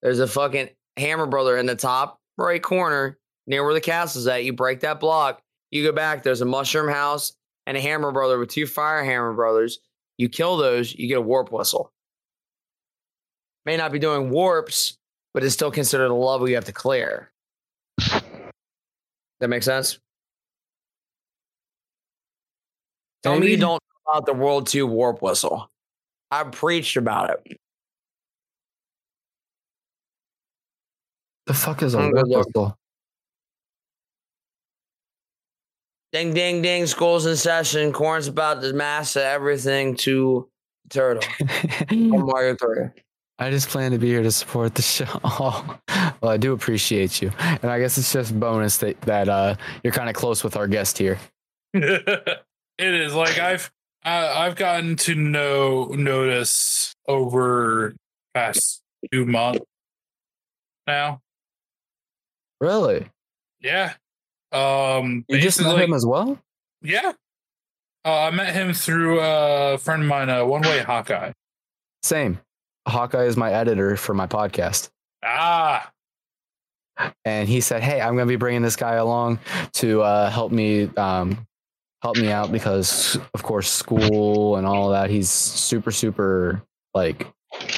There's 0.00 0.18
a 0.18 0.26
fucking 0.26 0.70
hammer 0.96 1.26
brother 1.26 1.56
in 1.56 1.66
the 1.66 1.76
top 1.76 2.18
right 2.38 2.62
corner 2.62 3.18
near 3.46 3.64
where 3.64 3.74
the 3.74 3.80
castle's 3.80 4.26
at. 4.26 4.44
You 4.44 4.52
break 4.52 4.80
that 4.80 5.00
block, 5.00 5.42
you 5.70 5.82
go 5.82 5.92
back. 5.92 6.22
There's 6.22 6.40
a 6.40 6.46
mushroom 6.46 6.92
house 6.92 7.32
and 7.66 7.76
a 7.76 7.80
hammer 7.80 8.12
brother 8.12 8.38
with 8.38 8.50
two 8.50 8.66
fire 8.66 9.04
hammer 9.04 9.32
brothers. 9.32 9.78
You 10.18 10.28
kill 10.28 10.56
those, 10.56 10.94
you 10.94 11.08
get 11.08 11.18
a 11.18 11.22
warp 11.22 11.50
whistle. 11.50 11.92
May 13.64 13.76
not 13.76 13.92
be 13.92 13.98
doing 13.98 14.30
warps, 14.30 14.98
but 15.34 15.42
it's 15.44 15.54
still 15.54 15.70
considered 15.70 16.10
a 16.10 16.14
level 16.14 16.48
you 16.48 16.56
have 16.56 16.64
to 16.66 16.72
clear. 16.72 17.30
That 19.40 19.48
makes 19.48 19.64
sense? 19.66 19.98
Tell 23.22 23.38
me 23.38 23.50
you 23.50 23.56
don't 23.56 23.82
know 23.82 24.12
about 24.12 24.26
the 24.26 24.34
World 24.34 24.66
2 24.66 24.86
warp 24.86 25.22
whistle. 25.22 25.70
I 26.30 26.44
preached 26.44 26.96
about 26.96 27.30
it. 27.30 27.58
The 31.46 31.54
fuck 31.54 31.82
is 31.82 31.94
a 31.94 31.98
I'm 31.98 32.12
warp 32.12 32.28
whistle? 32.28 32.76
Ding, 36.12 36.34
ding, 36.34 36.60
ding. 36.60 36.86
School's 36.86 37.24
in 37.24 37.36
session. 37.36 37.92
Corn's 37.92 38.28
about 38.28 38.60
to 38.60 38.72
master 38.74 39.20
everything 39.20 39.96
to 39.96 40.48
Turtle. 40.90 41.22
On 41.90 42.26
Mario 42.26 42.54
3. 42.54 42.88
I 43.38 43.50
just 43.50 43.70
plan 43.70 43.92
to 43.92 43.98
be 43.98 44.08
here 44.08 44.22
to 44.22 44.30
support 44.30 44.74
the 44.74 44.82
show. 44.82 45.06
well, 46.20 46.30
I 46.30 46.36
do 46.36 46.52
appreciate 46.52 47.22
you, 47.22 47.32
and 47.38 47.64
I 47.64 47.80
guess 47.80 47.98
it's 47.98 48.12
just 48.12 48.38
bonus 48.38 48.76
that 48.76 49.00
that 49.00 49.28
uh, 49.28 49.56
you're 49.82 49.92
kind 49.92 50.08
of 50.08 50.14
close 50.14 50.44
with 50.44 50.56
our 50.56 50.68
guest 50.68 50.98
here. 50.98 51.18
it 51.74 52.44
is 52.78 53.14
like 53.14 53.38
I've 53.38 53.72
I, 54.04 54.46
I've 54.46 54.54
gotten 54.54 54.96
to 54.96 55.14
know 55.14 55.86
Nodus 55.86 56.94
over 57.08 57.96
past 58.34 58.82
two 59.10 59.24
months 59.26 59.64
now. 60.86 61.20
Really? 62.60 63.06
Yeah. 63.60 63.94
Um. 64.52 65.24
You 65.28 65.38
just 65.38 65.60
met 65.60 65.78
him 65.78 65.94
as 65.94 66.04
well? 66.06 66.38
Yeah. 66.82 67.12
Uh, 68.04 68.22
I 68.22 68.30
met 68.30 68.52
him 68.52 68.72
through 68.72 69.20
uh, 69.20 69.72
a 69.74 69.78
friend 69.78 70.02
of 70.02 70.08
mine, 70.08 70.28
uh, 70.28 70.44
One 70.44 70.62
Way 70.62 70.80
Hawkeye. 70.80 71.32
Same. 72.02 72.40
Hawkeye 72.88 73.24
is 73.24 73.36
my 73.36 73.52
editor 73.52 73.96
for 73.96 74.12
my 74.12 74.26
podcast. 74.26 74.90
Ah, 75.24 75.92
and 77.24 77.48
he 77.48 77.60
said, 77.60 77.82
"Hey, 77.82 78.00
I'm 78.00 78.14
going 78.14 78.26
to 78.26 78.32
be 78.32 78.36
bringing 78.36 78.62
this 78.62 78.76
guy 78.76 78.94
along 78.94 79.38
to 79.74 80.02
uh, 80.02 80.30
help 80.30 80.50
me 80.52 80.90
um, 80.96 81.46
help 82.02 82.16
me 82.16 82.30
out 82.30 82.50
because, 82.50 83.16
of 83.34 83.42
course, 83.42 83.70
school 83.70 84.56
and 84.56 84.66
all 84.66 84.90
that. 84.90 85.10
He's 85.10 85.30
super, 85.30 85.92
super 85.92 86.62
like 86.94 87.26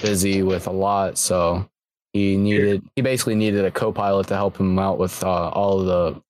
busy 0.02 0.42
with 0.42 0.66
a 0.66 0.72
lot, 0.72 1.18
so 1.18 1.68
he 2.14 2.36
needed 2.36 2.82
he 2.96 3.02
basically 3.02 3.34
needed 3.34 3.64
a 3.64 3.70
co-pilot 3.70 4.28
to 4.28 4.36
help 4.36 4.58
him 4.58 4.78
out 4.78 4.98
with 4.98 5.22
uh, 5.22 5.48
all 5.50 5.80
of 5.80 5.86
the 5.86 6.22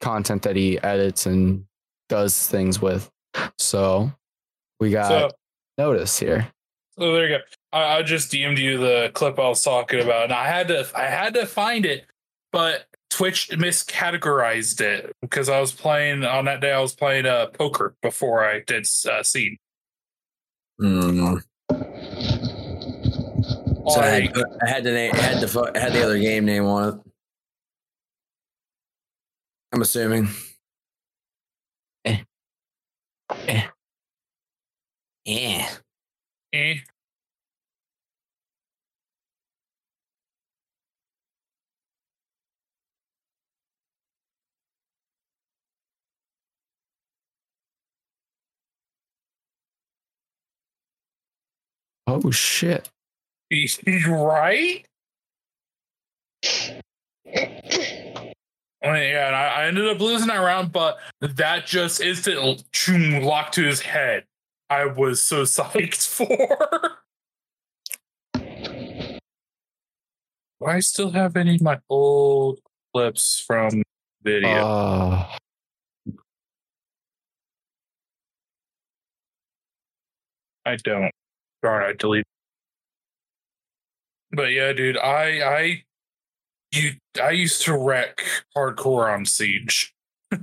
content 0.00 0.42
that 0.42 0.56
he 0.56 0.80
edits 0.82 1.26
and 1.26 1.64
does 2.08 2.46
things 2.46 2.80
with. 2.80 3.10
So 3.58 4.12
we 4.80 4.90
got 4.90 5.08
so 5.08 5.30
Nodus 5.78 6.18
here. 6.18 6.48
so 6.98 7.12
there 7.12 7.28
you 7.28 7.38
go. 7.38 7.42
I, 7.72 7.98
I 7.98 8.02
just 8.02 8.32
DM'd 8.32 8.58
you 8.58 8.78
the 8.78 9.10
clip 9.14 9.38
I 9.38 9.48
was 9.48 9.62
talking 9.62 10.00
about, 10.00 10.24
and 10.24 10.32
I 10.32 10.46
had 10.46 10.68
to 10.68 10.86
I 10.94 11.04
had 11.04 11.34
to 11.34 11.46
find 11.46 11.84
it, 11.84 12.06
but 12.52 12.86
Twitch 13.10 13.50
miscategorized 13.50 14.80
it 14.80 15.12
because 15.22 15.48
I 15.48 15.60
was 15.60 15.72
playing 15.72 16.24
on 16.24 16.46
that 16.46 16.60
day. 16.60 16.72
I 16.72 16.80
was 16.80 16.94
playing 16.94 17.26
uh, 17.26 17.46
poker 17.46 17.94
before 18.02 18.44
I 18.44 18.62
did 18.66 18.86
uh, 19.10 19.22
scene. 19.22 19.58
Mm. 20.80 21.42
So 23.88 24.00
I 24.00 24.06
had, 24.06 24.36
I 24.62 24.68
had 24.68 24.84
the 24.84 24.92
name, 24.92 25.14
had 25.14 25.40
the 25.40 25.72
had 25.74 25.92
the 25.92 26.02
other 26.02 26.18
game 26.18 26.44
name 26.44 26.64
on 26.64 26.88
it. 26.88 26.94
I'm 29.76 29.82
assuming. 29.82 30.30
Eh. 32.06 32.20
Eh. 33.46 33.62
Yeah. 35.26 35.68
eh. 36.54 36.76
Oh 52.06 52.30
shit! 52.30 52.88
He's 53.50 53.78
right? 54.08 54.86
I 58.82 59.02
yeah, 59.02 59.26
and 59.28 59.36
I, 59.36 59.46
I 59.46 59.66
ended 59.66 59.88
up 59.88 60.00
losing 60.00 60.28
that 60.28 60.36
round, 60.36 60.72
but 60.72 60.98
that 61.20 61.66
just 61.66 62.00
instant 62.00 62.62
choom, 62.72 63.24
locked 63.24 63.54
to 63.54 63.64
his 63.64 63.80
head. 63.80 64.24
I 64.68 64.86
was 64.86 65.22
so 65.22 65.42
psyched 65.44 66.06
for. 66.06 66.96
Do 70.60 70.66
I 70.66 70.80
still 70.80 71.10
have 71.10 71.36
any 71.36 71.56
of 71.56 71.62
my 71.62 71.78
old 71.88 72.60
clips 72.94 73.42
from 73.46 73.82
video? 74.22 74.48
Uh, 74.50 75.26
I 80.64 80.76
don't. 80.76 81.10
Darn, 81.62 81.84
I 81.84 81.92
deleted. 81.92 82.26
But 84.32 84.52
yeah, 84.52 84.72
dude, 84.72 84.98
I 84.98 85.42
I 85.42 85.84
you 86.76 86.92
I 87.22 87.30
used 87.30 87.62
to 87.62 87.76
wreck 87.76 88.22
hardcore 88.56 89.12
on 89.12 89.24
Siege. 89.24 89.94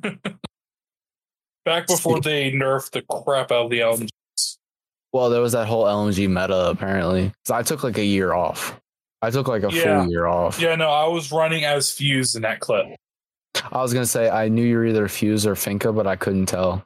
Back 1.66 1.88
before 1.88 2.20
they 2.20 2.52
nerfed 2.52 2.92
the 2.92 3.02
crap 3.04 3.52
out 3.52 3.66
of 3.66 3.70
the 3.70 3.80
LMG. 3.80 4.10
Well, 5.14 5.30
there 5.30 5.42
was 5.42 5.54
that 5.54 5.68
whole 5.68 5.86
LMG 5.86 6.28
meta 6.28 6.70
apparently. 6.70 7.32
So 7.46 7.56
I 7.56 7.62
took 7.64 7.84
like 7.84 7.98
a 7.98 8.04
year 8.06 8.34
off. 8.34 8.80
I 9.22 9.30
took 9.30 9.48
like 9.48 9.64
a 9.64 9.72
Yeah. 9.72 10.02
full 10.02 10.12
year 10.12 10.26
off. 10.26 10.60
Yeah, 10.60 10.76
no, 10.76 10.90
I 10.90 11.08
was 11.08 11.32
running 11.32 11.64
as 11.64 11.90
Fuse 11.92 12.36
in 12.36 12.42
that 12.42 12.60
clip. 12.60 12.88
I 13.72 13.82
was 13.82 13.94
gonna 13.94 14.06
say 14.06 14.30
I 14.30 14.50
knew 14.50 14.64
you 14.66 14.78
were 14.78 14.86
either 14.86 15.08
Fuse 15.08 15.46
or 15.46 15.54
Finka, 15.56 15.96
but 15.96 16.08
I 16.08 16.16
couldn't 16.18 16.48
tell. 16.48 16.84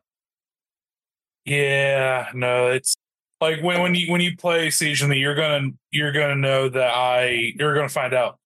Yeah, 1.45 2.27
no, 2.33 2.67
it's 2.67 2.95
like 3.39 3.61
when 3.63 3.81
when 3.81 3.95
you 3.95 4.11
when 4.11 4.21
you 4.21 4.35
play 4.35 4.69
Siege 4.69 5.01
in 5.01 5.09
the 5.09 5.17
you're 5.17 5.33
gonna 5.35 5.69
you're 5.91 6.11
gonna 6.11 6.35
know 6.35 6.67
that 6.69 6.93
I 6.93 7.53
you're 7.55 7.73
gonna 7.73 7.89
find 7.89 8.13
out. 8.13 8.37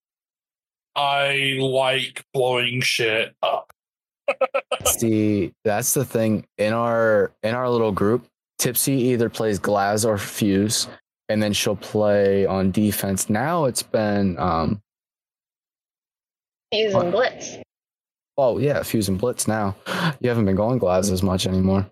I 0.96 1.56
like 1.60 2.24
blowing 2.34 2.80
shit 2.80 3.34
up. 3.42 3.72
See, 4.84 5.52
that's 5.64 5.94
the 5.94 6.04
thing 6.04 6.46
in 6.58 6.72
our 6.72 7.32
in 7.42 7.54
our 7.54 7.68
little 7.68 7.92
group. 7.92 8.26
Tipsy 8.58 8.92
either 8.92 9.28
plays 9.28 9.58
Glaz 9.58 10.06
or 10.06 10.18
Fuse, 10.18 10.86
and 11.28 11.42
then 11.42 11.52
she'll 11.52 11.76
play 11.76 12.46
on 12.46 12.70
defense. 12.70 13.28
Now 13.28 13.64
it's 13.64 13.82
been 13.82 14.38
um 14.38 14.80
Fuse 16.72 16.94
and 16.94 17.10
Blitz. 17.12 17.56
oh 18.38 18.58
yeah, 18.58 18.82
Fuse 18.82 19.08
and 19.08 19.18
Blitz 19.18 19.48
now. 19.48 19.74
You 20.20 20.28
haven't 20.28 20.44
been 20.44 20.56
going 20.56 20.78
Glaz 20.80 21.10
as 21.12 21.22
much 21.22 21.46
anymore. 21.46 21.86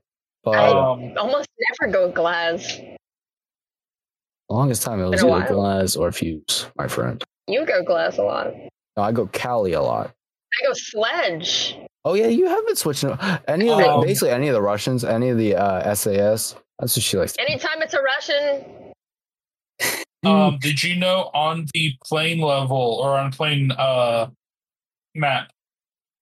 But 0.45 0.57
Um, 0.59 1.13
Almost 1.19 1.49
never 1.81 1.93
go 1.93 2.11
Glaz. 2.13 2.63
the 4.49 4.55
longest 4.55 4.83
time 4.83 5.01
it 5.01 5.09
was 5.09 5.21
been 5.23 5.31
either 5.31 5.57
while. 5.57 5.77
Glaz 5.81 5.99
or 5.99 6.13
Fuse, 6.13 6.67
my 6.77 6.87
friend. 6.89 7.23
You 7.47 7.67
go 7.67 7.83
Glaz 7.85 8.19
a 8.19 8.23
lot. 8.23 8.49
No, 9.01 9.07
I 9.07 9.13
go 9.13 9.27
Kali 9.29 9.73
a 9.73 9.81
lot. 9.81 10.13
I 10.61 10.67
go 10.67 10.75
Sledge. 10.75 11.75
Oh 12.05 12.13
yeah, 12.13 12.27
you 12.27 12.47
have 12.47 12.67
been 12.67 12.77
switching 12.77 13.17
any 13.49 13.71
of 13.71 13.79
the 13.79 13.89
Um, 13.91 14.03
basically 14.03 14.29
any 14.29 14.49
of 14.49 14.53
the 14.53 14.61
Russians, 14.61 15.05
any 15.05 15.31
of 15.31 15.39
the 15.39 15.57
uh, 15.57 15.95
SAS. 15.95 16.55
That's 16.79 16.97
what 16.97 17.03
she 17.03 17.17
likes. 17.17 17.35
Anytime 17.39 17.81
it's 17.81 17.95
a 17.95 18.03
Russian, 18.03 18.65
Um, 20.23 20.59
did 20.61 20.83
you 20.83 20.97
know 20.97 21.31
on 21.33 21.67
the 21.73 21.95
plane 22.05 22.41
level 22.41 22.77
or 22.77 23.19
on 23.19 23.33
plane 23.33 23.73
uh 23.73 24.29
map, 25.15 25.51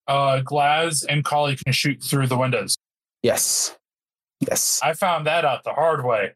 uh 0.07 0.41
Glaz 0.45 1.05
and 1.09 1.25
Kali 1.25 1.57
can 1.57 1.73
shoot 1.73 2.01
through 2.01 2.29
the 2.29 2.39
windows. 2.39 2.77
Yes, 3.25 3.77
yes. 4.39 4.79
I 4.85 4.93
found 4.93 5.27
that 5.27 5.45
out 5.45 5.65
the 5.65 5.73
hard 5.73 6.05
way. 6.05 6.35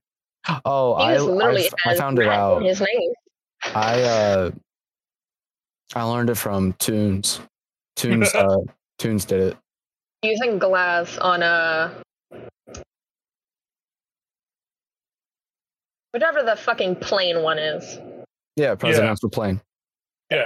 Oh, 0.65 0.97
he 0.97 1.05
I 1.05 1.19
literally 1.19 1.69
I, 1.87 1.93
I 1.93 1.97
found 1.97 2.19
it 2.19 2.27
out. 2.27 2.65
his 2.65 2.81
name. 2.81 3.12
I 3.77 4.03
uh, 4.03 4.51
I 5.95 6.03
learned 6.05 6.31
it 6.31 6.37
from 6.37 6.73
Tunes. 6.75 7.41
Tunes 7.97 8.35
uh, 8.35 8.59
Tunes 8.99 9.25
did 9.25 9.41
it. 9.41 9.57
Using 10.23 10.59
Glaz 10.61 11.19
on 11.23 11.43
a 11.43 11.93
whatever 16.12 16.43
the 16.43 16.57
fucking 16.57 16.97
plane 16.97 17.43
one 17.43 17.59
is. 17.59 17.99
Yeah, 18.57 18.75
presidential 18.75 19.31
plane. 19.31 19.61
Yeah. 20.31 20.45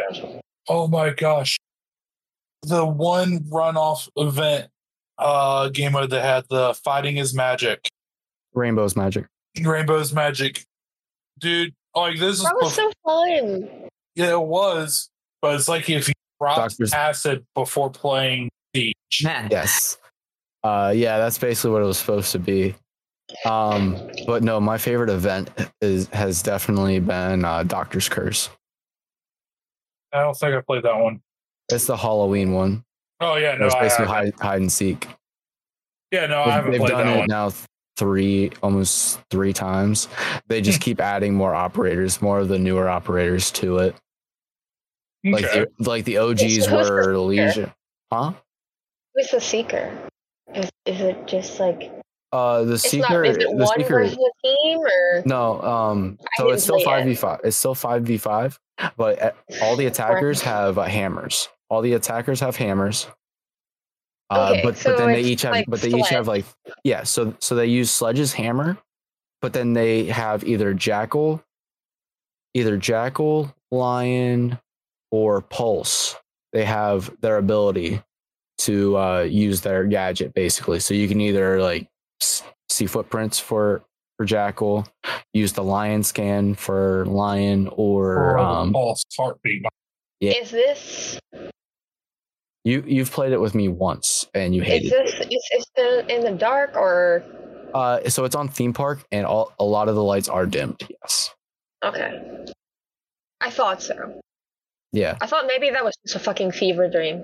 Oh 0.68 0.88
my 0.88 1.10
gosh. 1.10 1.58
The 2.62 2.84
one 2.84 3.40
runoff 3.40 4.08
event 4.16 4.68
uh 5.18 5.68
game 5.70 5.92
mode 5.92 6.10
that 6.10 6.22
had 6.22 6.44
the 6.48 6.74
fighting 6.74 7.16
is 7.18 7.34
magic. 7.34 7.86
Rainbow's 8.54 8.96
magic. 8.96 9.26
Rainbow's 9.60 10.12
magic. 10.12 10.64
Dude, 11.38 11.74
like 11.94 12.18
this 12.18 12.38
is 12.38 12.42
That 12.44 12.56
was 12.60 12.72
bef- 12.72 12.76
so 12.76 12.92
fun. 13.04 13.88
yeah, 14.14 14.32
it 14.32 14.40
was. 14.42 15.10
But 15.42 15.54
it's 15.54 15.68
like 15.68 15.88
if 15.90 16.08
you 16.08 16.14
dropped 16.40 16.58
Doctors- 16.58 16.92
acid 16.92 17.44
before 17.54 17.90
playing 17.90 18.50
Siege. 18.74 18.94
Man. 19.22 19.48
Yes. 19.50 19.98
Uh, 20.64 20.92
yeah, 20.94 21.18
that's 21.18 21.38
basically 21.38 21.70
what 21.70 21.82
it 21.82 21.86
was 21.86 21.98
supposed 21.98 22.32
to 22.32 22.38
be. 22.38 22.74
Um, 23.44 23.96
but 24.26 24.42
no, 24.42 24.60
my 24.60 24.78
favorite 24.78 25.10
event 25.10 25.50
is 25.80 26.08
has 26.08 26.42
definitely 26.42 26.98
been 27.00 27.44
uh, 27.44 27.62
Doctor's 27.64 28.08
Curse. 28.08 28.50
I 30.12 30.20
don't 30.20 30.36
think 30.36 30.54
I 30.54 30.60
played 30.60 30.84
that 30.84 30.96
one. 30.98 31.20
It's 31.70 31.86
the 31.86 31.96
Halloween 31.96 32.52
one. 32.52 32.84
Oh 33.20 33.36
yeah, 33.36 33.56
no, 33.56 33.66
it's 33.66 33.74
I 33.74 33.80
basically 33.82 34.06
haven't. 34.06 34.34
hide, 34.38 34.44
hide 34.46 34.60
and 34.60 34.70
seek. 34.72 35.08
Yeah, 36.12 36.26
no, 36.26 36.42
I 36.42 36.44
They've, 36.44 36.52
haven't 36.54 36.70
they've 36.72 36.80
played 36.80 36.90
done 36.90 37.06
that 37.06 37.16
it 37.16 37.18
one. 37.18 37.26
now 37.28 37.52
three 37.96 38.52
almost 38.62 39.20
three 39.30 39.52
times. 39.52 40.08
They 40.48 40.60
just 40.60 40.80
keep 40.80 41.00
adding 41.00 41.34
more 41.34 41.54
operators, 41.54 42.22
more 42.22 42.38
of 42.38 42.48
the 42.48 42.58
newer 42.58 42.88
operators 42.88 43.50
to 43.52 43.78
it. 43.78 43.96
Like 45.32 45.44
Okay. 45.44 45.66
the 45.78 45.88
like 45.90 46.04
the 46.04 46.18
OGs 46.18 46.42
who's 46.42 46.66
the 46.66 46.74
were 46.76 46.84
seeker? 46.84 47.18
Legion. 47.18 47.72
Huh? 48.12 48.32
Who's 49.14 49.30
the 49.30 49.40
seeker? 49.40 49.90
Is, 50.54 50.70
is 50.86 51.00
it 51.00 51.26
just 51.26 51.58
like 51.58 51.90
Uh 52.32 52.62
the 52.64 52.74
it's 52.74 52.88
seeker 52.88 53.22
not? 53.24 53.26
Is 53.26 53.36
it 53.36 53.40
the 53.40 53.64
one 53.64 53.78
seeker 53.78 53.98
versus 54.00 54.16
a 54.16 54.46
team 54.46 54.78
or? 54.78 55.22
No, 55.26 55.60
um, 55.62 56.18
so 56.36 56.50
it's 56.50 56.62
still 56.62 56.80
five 56.80 57.04
v 57.04 57.14
five. 57.14 57.40
It's 57.44 57.56
still 57.56 57.74
five 57.74 58.02
v 58.04 58.18
five, 58.18 58.58
but 58.96 59.20
uh, 59.22 59.30
all 59.62 59.76
the 59.76 59.86
attackers 59.86 60.40
have 60.42 60.78
uh, 60.78 60.82
hammers. 60.84 61.48
All 61.68 61.82
the 61.82 61.94
attackers 61.94 62.40
have 62.40 62.56
hammers. 62.56 63.06
Uh, 64.30 64.50
Okay, 64.52 64.62
but 64.62 64.76
so 64.76 64.90
but 64.90 64.98
then 64.98 65.12
they 65.12 65.22
each 65.22 65.42
have 65.42 65.52
like 65.52 65.66
but 65.68 65.80
they 65.80 65.90
each 65.90 66.08
have 66.08 66.28
like 66.28 66.44
yeah. 66.84 67.02
So 67.04 67.34
so 67.40 67.54
they 67.54 67.66
use 67.66 67.90
Sledge's 67.90 68.32
hammer, 68.32 68.76
but 69.40 69.52
then 69.52 69.72
they 69.72 70.04
have 70.06 70.44
either 70.44 70.74
Jackal, 70.74 71.42
either 72.54 72.76
Jackal, 72.76 73.54
Lion, 73.70 74.58
or 75.16 75.40
Pulse. 75.40 76.14
They 76.52 76.64
have 76.66 77.10
their 77.22 77.38
ability 77.38 78.02
to 78.58 78.96
uh, 78.98 79.20
use 79.22 79.62
their 79.62 79.84
gadget 79.84 80.34
basically. 80.34 80.78
So 80.80 80.92
you 80.92 81.08
can 81.08 81.20
either 81.22 81.60
like 81.62 81.88
see 82.68 82.86
footprints 82.86 83.38
for 83.38 83.82
for 84.18 84.24
Jackal, 84.26 84.86
use 85.34 85.52
the 85.52 85.62
Lion 85.62 86.02
scan 86.02 86.54
for 86.54 87.04
Lion, 87.06 87.68
or 87.72 88.14
Or 88.32 88.38
um, 88.38 88.72
false 88.72 89.04
heartbeat. 89.16 89.62
yeah. 90.20 90.32
Is 90.32 90.50
this 90.50 91.18
you 92.64 92.82
you've 92.86 93.10
played 93.10 93.32
it 93.32 93.40
with 93.40 93.54
me 93.54 93.68
once 93.68 94.26
and 94.34 94.54
you 94.54 94.62
is 94.62 94.68
hated. 94.68 94.92
it. 94.92 95.04
this 95.06 95.14
is, 95.20 95.42
is 95.60 95.66
it 95.76 96.10
in 96.10 96.20
the 96.24 96.32
dark 96.32 96.74
or 96.76 97.22
Uh, 97.74 98.06
so 98.08 98.24
it's 98.24 98.34
on 98.34 98.48
theme 98.48 98.72
park, 98.72 99.04
and 99.12 99.24
all 99.26 99.52
a 99.58 99.64
lot 99.64 99.88
of 99.88 99.94
the 99.94 100.02
lights 100.02 100.28
are 100.28 100.46
dimmed. 100.46 100.80
Yes. 101.02 101.34
okay? 101.84 102.44
I 103.40 103.50
thought 103.50 103.82
so. 103.82 104.20
Yeah. 104.96 105.18
I 105.20 105.26
thought 105.26 105.44
maybe 105.46 105.68
that 105.70 105.84
was 105.84 105.94
just 106.06 106.16
a 106.16 106.18
fucking 106.18 106.52
fever 106.52 106.88
dream. 106.88 107.22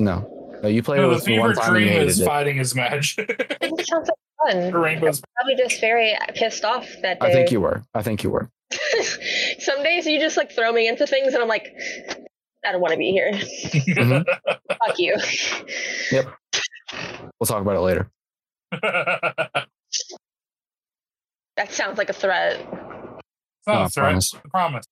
No. 0.00 0.58
No, 0.64 0.68
you 0.68 0.82
played 0.82 0.96
No, 0.98 1.04
it 1.04 1.08
the 1.10 1.14
with 1.14 1.26
me 1.28 1.34
fever 1.36 1.46
one 1.48 1.54
time 1.54 1.70
dream 1.72 1.86
hated 1.88 2.08
is 2.08 2.20
it. 2.20 2.24
fighting 2.26 2.56
his 2.56 2.74
match. 2.74 3.14
It 3.18 3.86
sounds 3.86 4.08
like 4.08 4.52
fun. 4.54 4.72
Rainbow's 4.72 5.22
Probably 5.36 5.54
just 5.54 5.80
very 5.80 6.16
pissed 6.34 6.64
off 6.64 6.88
that 7.02 7.20
day. 7.20 7.28
I 7.28 7.32
think 7.32 7.52
you 7.52 7.60
were. 7.60 7.84
I 7.94 8.02
think 8.02 8.24
you 8.24 8.30
were. 8.30 8.50
Some 9.60 9.82
days 9.84 10.06
you 10.06 10.18
just 10.18 10.36
like 10.36 10.50
throw 10.50 10.72
me 10.72 10.88
into 10.88 11.06
things, 11.06 11.34
and 11.34 11.40
I'm 11.42 11.48
like, 11.48 11.72
I 12.66 12.72
don't 12.72 12.80
want 12.80 12.92
to 12.92 12.98
be 12.98 13.12
here. 13.12 13.30
Mhm. 13.32 14.24
Fuck 14.86 14.98
you. 14.98 15.16
Yep. 16.10 16.26
We'll 17.38 17.46
talk 17.46 17.62
about 17.62 17.76
it 17.76 17.80
later. 17.80 18.10
That 21.56 21.72
sounds 21.72 21.96
like 21.98 22.10
a 22.10 22.12
threat. 22.12 22.54
It's 22.60 23.66
not 23.66 23.74
No, 23.74 23.80
a 23.80 23.84
I 23.84 23.88
threat. 23.88 24.04
promise. 24.04 24.34
I 24.34 24.48
promise. 24.50 24.84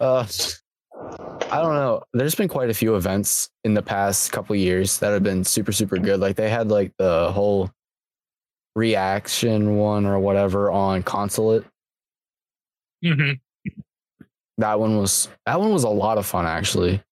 Uh, 0.00 0.26
I 1.50 1.62
don't 1.62 1.74
know. 1.74 2.02
There's 2.12 2.34
been 2.34 2.48
quite 2.48 2.70
a 2.70 2.74
few 2.74 2.96
events 2.96 3.50
in 3.64 3.74
the 3.74 3.82
past 3.82 4.32
couple 4.32 4.54
years 4.56 4.98
that 4.98 5.10
have 5.10 5.22
been 5.22 5.44
super 5.44 5.72
super 5.72 5.96
good. 5.96 6.20
Like 6.20 6.36
they 6.36 6.50
had 6.50 6.68
like 6.68 6.92
the 6.98 7.32
whole 7.32 7.70
reaction 8.74 9.76
one 9.76 10.06
or 10.06 10.18
whatever 10.18 10.70
on 10.70 11.02
consulate. 11.02 11.64
hmm 13.02 13.32
That 14.58 14.80
one 14.80 14.98
was 14.98 15.28
that 15.46 15.60
one 15.60 15.72
was 15.72 15.84
a 15.84 15.88
lot 15.88 16.18
of 16.18 16.26
fun 16.26 16.46
actually. 16.46 17.02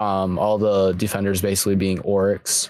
Um, 0.00 0.38
all 0.38 0.58
the 0.58 0.92
defenders 0.92 1.40
basically 1.40 1.76
being 1.76 2.00
Oryx. 2.00 2.68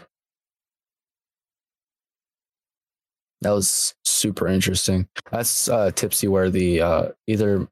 That 3.43 3.51
was 3.51 3.95
super 4.05 4.49
interesting. 4.49 5.09
That's 5.31 5.69
uh, 5.69 5.91
Tipsy 5.95 6.29
where 6.29 6.51
the 6.51 6.81
uh, 6.81 7.09
either 7.27 7.69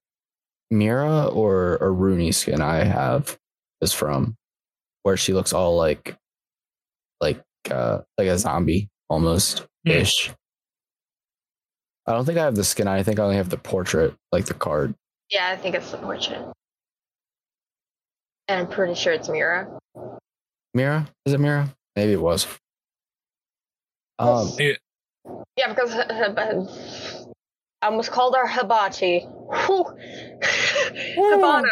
Mira 0.70 1.26
or 1.26 1.76
a 1.76 1.90
Rooney 1.90 2.32
skin 2.32 2.60
I 2.60 2.84
have 2.84 3.38
is 3.80 3.92
from, 3.92 4.36
where 5.02 5.16
she 5.16 5.32
looks 5.32 5.52
all 5.52 5.76
like 5.76 6.16
like 7.20 7.42
uh, 7.70 8.00
like 8.18 8.28
a 8.28 8.38
zombie 8.38 8.88
almost 9.08 9.66
ish. 9.84 10.32
I 12.06 12.12
don't 12.12 12.24
think 12.24 12.38
I 12.38 12.44
have 12.44 12.56
the 12.56 12.64
skin. 12.64 12.86
I 12.86 13.02
think 13.02 13.18
I 13.18 13.22
only 13.22 13.36
have 13.36 13.48
the 13.48 13.56
portrait, 13.56 14.14
like 14.30 14.46
the 14.46 14.54
card. 14.54 14.94
Yeah, 15.30 15.48
I 15.48 15.56
think 15.56 15.74
it's 15.74 15.90
the 15.90 15.96
portrait. 15.98 16.42
And 18.48 18.60
I'm 18.60 18.68
pretty 18.68 18.94
sure 18.94 19.12
it's 19.14 19.28
Mira. 19.28 19.78
Mira? 20.74 21.08
Is 21.24 21.32
it 21.32 21.40
Mira? 21.40 21.74
Maybe 21.96 22.12
it 22.12 22.20
was. 22.20 22.46
Um, 24.18 24.50
Yeah, 24.58 25.68
because 25.68 25.94
I 25.94 27.23
almost 27.84 28.10
called 28.10 28.34
our 28.34 28.46
Hibachi. 28.46 29.20
Whew. 29.20 29.84
Havana. 31.16 31.68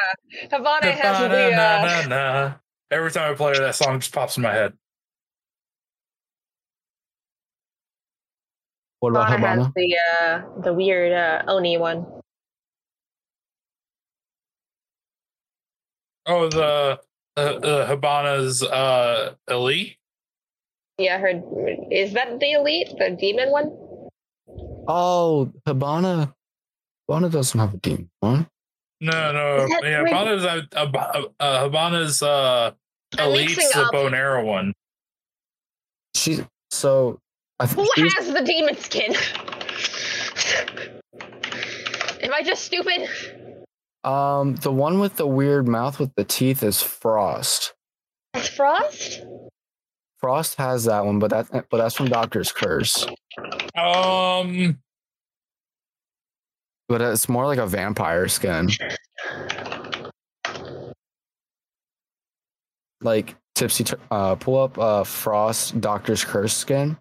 Havana 0.51 0.93
has 0.93 1.31
the. 1.31 2.15
Uh. 2.15 2.55
Every 2.91 3.11
time 3.11 3.33
I 3.33 3.35
play 3.35 3.55
her, 3.55 3.61
that 3.61 3.75
song 3.75 4.01
just 4.01 4.13
pops 4.13 4.37
in 4.37 4.43
my 4.43 4.53
head. 4.53 4.75
what 9.03 9.11
about 9.11 9.31
Havana 9.31 9.65
has 9.65 9.73
the 9.75 9.97
uh, 10.23 10.43
the 10.63 10.73
weird 10.73 11.13
uh, 11.13 11.43
Oni 11.49 11.77
one. 11.77 12.07
Oh, 16.27 16.49
the 16.49 17.01
uh, 17.37 17.41
uh, 17.41 17.87
Habana's 17.87 18.63
uh, 18.63 19.35
elite. 19.51 19.97
Yeah, 20.99 21.19
her 21.19 21.43
is 21.91 22.13
that 22.13 22.39
the 22.39 22.53
elite, 22.53 22.93
the 22.97 23.11
demon 23.11 23.51
one? 23.51 23.77
Oh, 24.87 25.53
Habana. 25.67 26.35
Habana 27.09 27.29
doesn't 27.31 27.59
have 27.59 27.75
a 27.75 27.77
demon 27.79 28.11
one. 28.21 28.47
No, 29.01 29.33
no, 29.33 29.67
that 29.67 29.81
yeah, 29.83 29.99
right? 29.99 30.13
Habana's 30.13 30.45
uh, 30.45 30.63
uh, 30.77 31.23
uh, 31.41 31.61
Habana's 31.65 32.23
uh, 32.23 32.71
elite's 33.19 33.57
the 33.57 33.89
bone 33.91 34.15
arrow 34.15 34.45
one. 34.45 34.73
She 36.15 36.45
so 36.71 37.19
I 37.59 37.67
think 37.67 37.89
Who 37.97 38.09
has 38.17 38.33
the 38.33 38.43
demon 38.43 38.77
skin? 38.77 39.15
Am 42.23 42.33
I 42.33 42.43
just 42.43 42.65
stupid? 42.65 43.09
um 44.05 44.57
the 44.57 44.73
one 44.73 44.99
with 44.99 45.15
the 45.17 45.27
weird 45.27 45.69
mouth 45.69 46.01
with 46.01 46.13
the 46.17 46.25
teeth 46.25 46.63
is 46.63 46.83
Frost. 46.83 47.75
That's 48.35 48.49
Frost? 48.49 49.23
Frost 50.19 50.57
has 50.57 50.85
that 50.85 51.05
one, 51.05 51.19
but 51.19 51.31
that 51.31 51.67
but 51.71 51.79
that's 51.79 51.95
from 51.95 52.07
Doctor's 52.07 52.51
Curse. 52.53 53.07
Um, 53.77 54.79
But 56.89 57.01
it's 57.01 57.29
more 57.29 57.47
like 57.47 57.59
a 57.59 57.67
vampire 57.67 58.29
skin. 58.29 58.69
Like 63.01 63.35
Tipsy, 63.55 63.85
uh, 64.11 64.35
pull 64.37 64.63
up 64.63 64.79
uh 64.79 65.05
Frost 65.05 65.81
Doctor's 65.81 66.25
Curse 66.25 66.55
skin. 66.57 66.97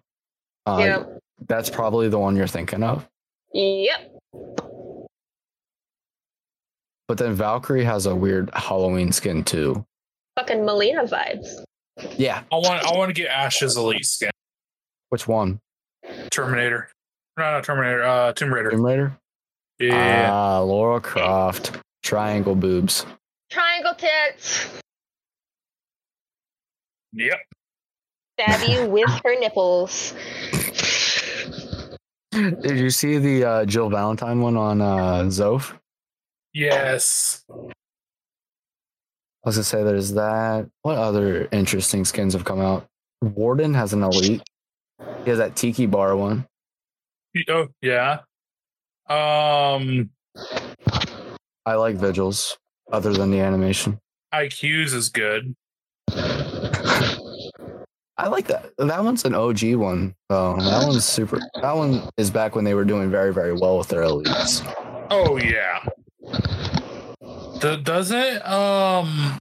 Uh, 0.66 0.78
yeah. 0.80 1.02
That's 1.48 1.70
probably 1.70 2.08
the 2.08 2.18
one 2.18 2.36
you're 2.36 2.46
thinking 2.46 2.82
of. 2.82 3.08
Yep. 3.52 4.16
But 7.08 7.18
then 7.18 7.34
Valkyrie 7.34 7.84
has 7.84 8.06
a 8.06 8.14
weird 8.14 8.50
Halloween 8.54 9.12
skin 9.12 9.44
too. 9.44 9.84
Fucking 10.38 10.58
Mileena 10.58 11.08
vibes. 11.08 11.48
Yeah. 12.18 12.42
I 12.50 12.56
want 12.56 12.84
I 12.86 12.96
want 12.96 13.14
to 13.14 13.20
get 13.20 13.30
Ash's 13.30 13.76
elite 13.76 14.06
skin. 14.06 14.30
Which 15.10 15.28
one? 15.28 15.60
Terminator. 16.32 16.88
No, 17.38 17.44
not 17.44 17.64
Terminator. 17.64 18.02
Uh, 18.02 18.32
Tomb 18.32 18.52
Raider. 18.52 18.70
Tomb 18.70 18.84
Raider? 18.84 19.16
Yeah. 19.78 20.30
Ah, 20.32 20.60
Lara 20.60 21.00
Croft. 21.00 21.78
Triangle 22.02 22.54
boobs. 22.54 23.06
Triangle 23.50 23.94
tits. 23.94 24.66
yep. 27.12 27.38
Stab 28.40 28.68
you 28.68 28.86
with 28.90 29.10
her 29.24 29.38
nipples. 29.38 30.14
Did 32.32 32.78
you 32.78 32.90
see 32.90 33.18
the 33.18 33.44
uh, 33.44 33.64
Jill 33.66 33.90
Valentine 33.90 34.40
one 34.40 34.56
on 34.56 34.80
uh, 34.80 35.24
Zoph? 35.24 35.78
Yes. 36.54 37.44
I 37.50 37.54
was 39.44 39.56
gonna 39.56 39.64
say 39.64 39.82
there's 39.82 40.12
that. 40.14 40.68
What 40.82 40.96
other 40.96 41.48
interesting 41.52 42.04
skins 42.04 42.32
have 42.32 42.44
come 42.44 42.60
out? 42.60 42.86
Warden 43.20 43.74
has 43.74 43.92
an 43.92 44.02
elite. 44.02 44.42
He 45.24 45.30
has 45.30 45.38
that 45.38 45.56
Tiki 45.56 45.86
Bar 45.86 46.16
one. 46.16 46.46
Oh 47.48 47.68
yeah. 47.80 48.20
Um, 49.08 50.10
I 51.66 51.74
like 51.74 51.96
Vigils, 51.96 52.56
other 52.92 53.12
than 53.12 53.30
the 53.30 53.40
animation. 53.40 53.98
IQ's 54.32 54.94
is 54.94 55.08
good. 55.08 55.54
I 58.18 58.28
like 58.28 58.46
that. 58.48 58.70
That 58.78 59.02
one's 59.02 59.24
an 59.24 59.34
OG 59.34 59.74
one. 59.74 60.14
Oh, 60.30 60.56
that 60.56 60.86
one's 60.86 61.04
super. 61.04 61.40
That 61.60 61.76
one 61.76 62.08
is 62.16 62.30
back 62.30 62.54
when 62.54 62.64
they 62.64 62.74
were 62.74 62.84
doing 62.84 63.10
very, 63.10 63.32
very 63.32 63.52
well 63.52 63.78
with 63.78 63.88
their 63.88 64.02
elites. 64.02 64.62
Oh 65.10 65.36
yeah. 65.38 65.84
The, 67.60 67.80
does 67.82 68.10
it? 68.12 68.46
Um. 68.46 69.38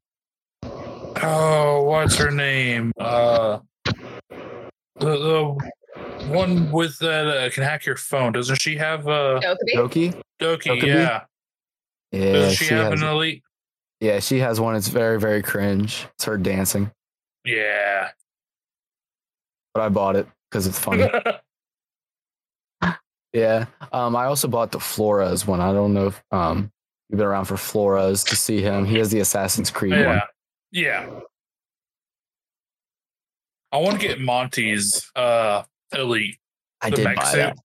Oh, 1.24 1.84
what's 1.84 2.16
her 2.16 2.32
name? 2.32 2.92
Uh. 3.00 3.60
The, 5.02 5.18
the 5.18 5.72
one 6.32 6.72
with 6.72 6.98
that 7.00 7.28
uh, 7.28 7.50
can 7.50 7.64
hack 7.64 7.86
your 7.86 7.98
phone. 7.98 8.32
Doesn't 8.32 8.62
she 8.62 8.78
have 8.78 9.08
uh 9.08 9.42
Dokkaebi? 9.44 9.76
Doki? 9.76 10.22
Doki? 10.40 10.82
Yeah. 10.84 11.24
Yeah, 12.12 12.32
Does 12.34 12.56
she, 12.56 12.66
she 12.66 12.74
have 12.74 12.92
has, 12.92 13.02
an 13.02 13.08
elite? 13.08 13.44
yeah, 14.00 14.20
she 14.20 14.40
has 14.40 14.60
one. 14.60 14.76
It's 14.76 14.90
very, 14.90 15.20
very 15.20 15.42
cringe. 15.42 16.06
It's 16.16 16.26
her 16.26 16.38
dancing, 16.38 16.92
Yeah. 17.46 18.10
but 19.74 19.82
I 19.84 19.90
bought 19.90 20.16
it 20.18 20.28
because 20.50 20.68
it's 20.68 20.78
funny. 20.80 21.10
yeah. 23.34 23.66
Um, 23.94 24.16
I 24.16 24.26
also 24.26 24.48
bought 24.48 24.72
the 24.72 24.80
Flores 24.80 25.48
one. 25.48 25.62
I 25.62 25.72
don't 25.72 25.94
know 25.94 26.08
if 26.08 26.22
um 26.32 26.72
you've 27.10 27.18
been 27.18 27.28
around 27.28 27.46
for 27.46 27.58
Flores 27.58 28.24
to 28.26 28.36
see 28.36 28.62
him. 28.62 28.86
He 28.86 28.98
has 28.98 29.10
the 29.10 29.20
Assassin's 29.22 29.72
Creed 29.72 30.06
one. 30.06 30.22
yeah. 30.72 31.10
Yeah. 33.72 33.78
I 33.78 33.82
want 33.82 34.00
to 34.00 34.08
get 34.08 34.20
Monty's 34.20 35.10
uh 35.16 35.64
elite. 35.94 36.38
I 36.82 36.90
did 36.90 37.04
buy 37.16 37.24
suit. 37.26 37.38
that. 37.38 37.58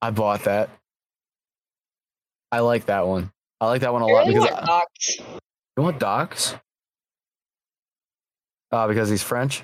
I 0.00 0.10
bought 0.10 0.44
that. 0.44 0.70
I 2.50 2.60
like 2.60 2.86
that 2.86 3.06
one. 3.06 3.30
I 3.60 3.66
like 3.66 3.80
that 3.82 3.92
one 3.92 4.02
a 4.02 4.06
lot 4.06 4.26
really 4.26 4.34
because 4.34 4.50
want 4.50 4.62
I, 4.64 4.66
Docs. 4.66 5.18
you 5.76 5.82
want 5.82 5.98
Docs? 5.98 6.54
Uh, 8.70 8.88
because 8.88 9.08
he's 9.08 9.22
French. 9.22 9.62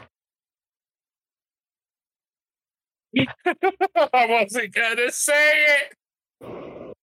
I 3.16 4.26
wasn't 4.28 4.72
gonna 4.72 5.10
say 5.10 5.64
it. 5.64 6.94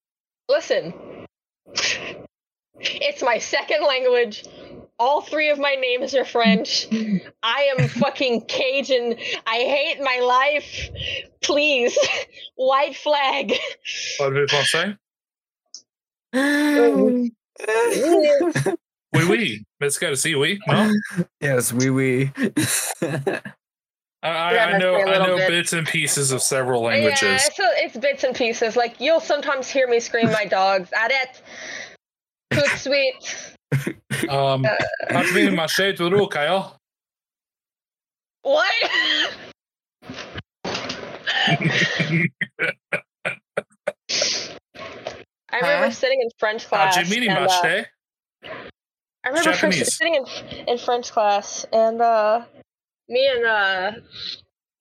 Listen, 0.48 0.93
it's 2.79 3.21
my 3.23 3.37
second 3.37 3.83
language. 3.85 4.43
All 4.97 5.19
three 5.21 5.49
of 5.49 5.59
my 5.59 5.75
names 5.75 6.15
are 6.15 6.23
French. 6.23 6.87
I 7.43 7.69
am 7.77 7.87
fucking 7.89 8.45
Cajun. 8.47 9.15
I 9.45 9.55
hate 9.57 9.97
my 10.01 10.19
life. 10.19 10.89
Please, 11.41 11.97
white 12.55 12.95
flag. 12.95 13.53
What 14.17 14.29
did 14.33 14.53
I 14.53 14.63
say? 14.63 14.95
Oui, 19.13 19.23
oui. 19.29 19.65
It's 19.81 19.97
got 19.97 20.09
to 20.09 20.17
see 20.17 20.35
we. 20.35 20.59
No? 20.67 20.91
yes, 21.39 21.71
we 21.71 21.89
we. 21.89 22.31
I, 23.01 23.41
I, 24.23 24.53
Yeah, 24.53 24.65
I 24.65 24.77
know 24.77 24.95
a 24.95 25.01
I 25.05 25.25
know 25.27 25.37
bit. 25.37 25.49
bits 25.49 25.73
and 25.73 25.85
pieces 25.87 26.31
of 26.31 26.41
several 26.41 26.81
languages. 26.83 27.21
Yeah, 27.21 27.27
languages. 27.29 27.55
so 27.55 27.63
it's 27.75 27.97
bits 27.97 28.23
and 28.23 28.35
pieces. 28.35 28.75
Like 28.75 28.99
you'll 28.99 29.19
sometimes 29.19 29.69
hear 29.69 29.87
me 29.87 29.99
scream 29.99 30.31
my 30.31 30.45
dogs. 30.45 30.89
Adet, 30.91 31.41
cook 32.51 32.67
sweet. 32.77 33.56
Um, 34.30 34.65
I've 35.09 35.33
been 35.33 35.49
in 35.49 35.56
my 35.56 35.65
shade 35.67 35.99
with 35.99 36.14
Ru, 36.14 36.27
Kyle. 36.27 36.77
What? 38.41 38.72
I 45.51 45.59
remember 45.59 45.85
Huh? 45.85 45.91
sitting 45.91 46.22
in 46.22 46.30
French 46.38 46.67
class. 46.67 46.95
Jiminy 46.95 47.27
and, 47.27 47.38
uh, 47.40 47.41
Mache. 47.41 47.85
I 48.43 49.30
remember 49.30 49.49
first 49.53 49.61
Japanese. 49.61 49.95
sitting 49.98 50.15
in, 50.15 50.67
in 50.69 50.77
French 50.77 51.11
class, 51.11 51.65
and 51.72 52.01
uh, 52.01 52.45
me 53.09 53.27
and 53.27 53.45
uh, 53.45 53.91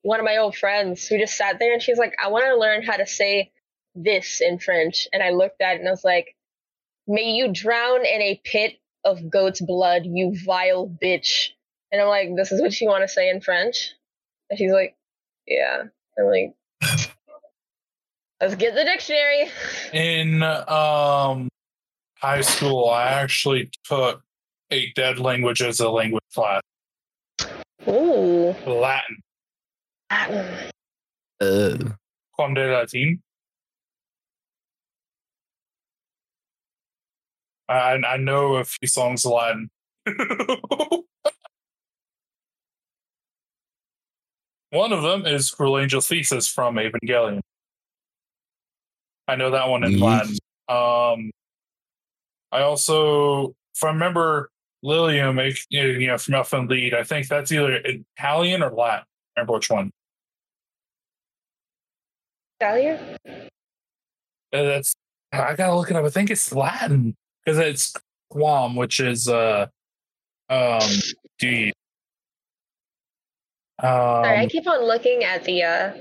one 0.02 0.20
of 0.20 0.24
my 0.24 0.36
old 0.36 0.54
friends, 0.56 1.08
we 1.10 1.18
just 1.18 1.36
sat 1.36 1.58
there, 1.58 1.72
and 1.72 1.80
she's 1.82 1.98
like, 1.98 2.14
"I 2.22 2.28
want 2.28 2.44
to 2.46 2.56
learn 2.56 2.82
how 2.82 2.96
to 2.96 3.06
say 3.06 3.50
this 3.94 4.40
in 4.40 4.58
French." 4.58 5.08
And 5.12 5.22
I 5.22 5.30
looked 5.30 5.60
at 5.62 5.76
it, 5.76 5.80
and 5.80 5.88
I 5.88 5.92
was 5.92 6.04
like, 6.04 6.34
"May 7.06 7.30
you 7.30 7.52
drown 7.52 8.04
in 8.04 8.22
a 8.22 8.40
pit 8.44 8.78
of 9.04 9.30
goat's 9.30 9.60
blood, 9.60 10.02
you 10.04 10.34
vile 10.44 10.88
bitch." 11.02 11.50
And 11.92 12.00
I'm 12.00 12.08
like, 12.08 12.30
"This 12.36 12.52
is 12.52 12.60
what 12.60 12.80
you 12.80 12.88
want 12.88 13.02
to 13.02 13.08
say 13.08 13.28
in 13.28 13.40
French?" 13.40 13.92
And 14.50 14.58
she's 14.58 14.72
like, 14.72 14.96
"Yeah." 15.46 15.84
I'm 16.18 16.26
like, 16.26 16.54
"Let's 18.40 18.54
get 18.54 18.74
the 18.74 18.84
dictionary." 18.84 19.50
In 19.92 20.42
um, 20.42 21.48
high 22.18 22.40
school, 22.40 22.88
I 22.88 23.08
actually 23.08 23.70
took 23.84 24.22
a 24.70 24.92
dead 24.92 25.18
language 25.18 25.62
as 25.62 25.80
a 25.80 25.90
language 25.90 26.22
class, 26.34 26.62
Ooh, 27.88 28.54
Latin. 28.66 29.18
Latin. 30.10 30.70
Uh, 31.40 31.76
Conde 32.36 32.58
Latin. 32.58 33.22
I 37.68 37.98
I 38.06 38.16
know 38.16 38.56
a 38.56 38.64
few 38.64 38.88
songs 38.88 39.24
of 39.24 39.32
Latin. 39.32 39.70
One 44.70 44.92
of 44.92 45.02
them 45.02 45.24
is 45.24 45.50
Cruel 45.52 45.78
Angel 45.78 46.00
Thesis 46.00 46.48
from 46.48 46.74
Evangelion. 46.76 47.40
I 49.28 49.36
know 49.36 49.52
that 49.52 49.68
one 49.68 49.84
in 49.84 49.92
Yeet. 49.92 50.00
Latin. 50.00 50.36
Um, 50.68 51.30
I 52.50 52.62
also, 52.62 53.54
if 53.74 53.84
I 53.84 53.88
remember 53.88 54.50
Lilium, 54.82 55.38
you 55.70 56.06
know, 56.08 56.18
from 56.18 56.34
Elfen 56.34 56.68
Lied, 56.68 56.92
I 56.92 57.04
think 57.04 57.28
that's 57.28 57.52
either 57.52 57.80
Italian 57.84 58.64
or 58.64 58.70
Latin. 58.70 59.04
I 59.36 59.40
remember 59.40 59.54
which 59.54 59.70
one. 59.70 59.92
Dahlia? 62.60 62.98
Uh, 63.24 64.62
That's 64.62 64.94
I 65.32 65.54
gotta 65.54 65.74
look 65.74 65.90
it 65.90 65.96
up. 65.96 66.04
I 66.04 66.10
think 66.10 66.30
it's 66.30 66.52
Latin 66.52 67.16
because 67.44 67.58
it's 67.58 67.92
Guam, 68.30 68.76
which 68.76 69.00
is 69.00 69.28
uh 69.28 69.66
um 70.48 70.80
D. 71.38 71.72
Sorry, 73.80 74.38
I 74.38 74.42
Um, 74.44 74.48
keep 74.48 74.66
on 74.66 74.84
looking 74.84 75.24
at 75.24 75.44
the 75.44 75.62
uh, 75.62 75.92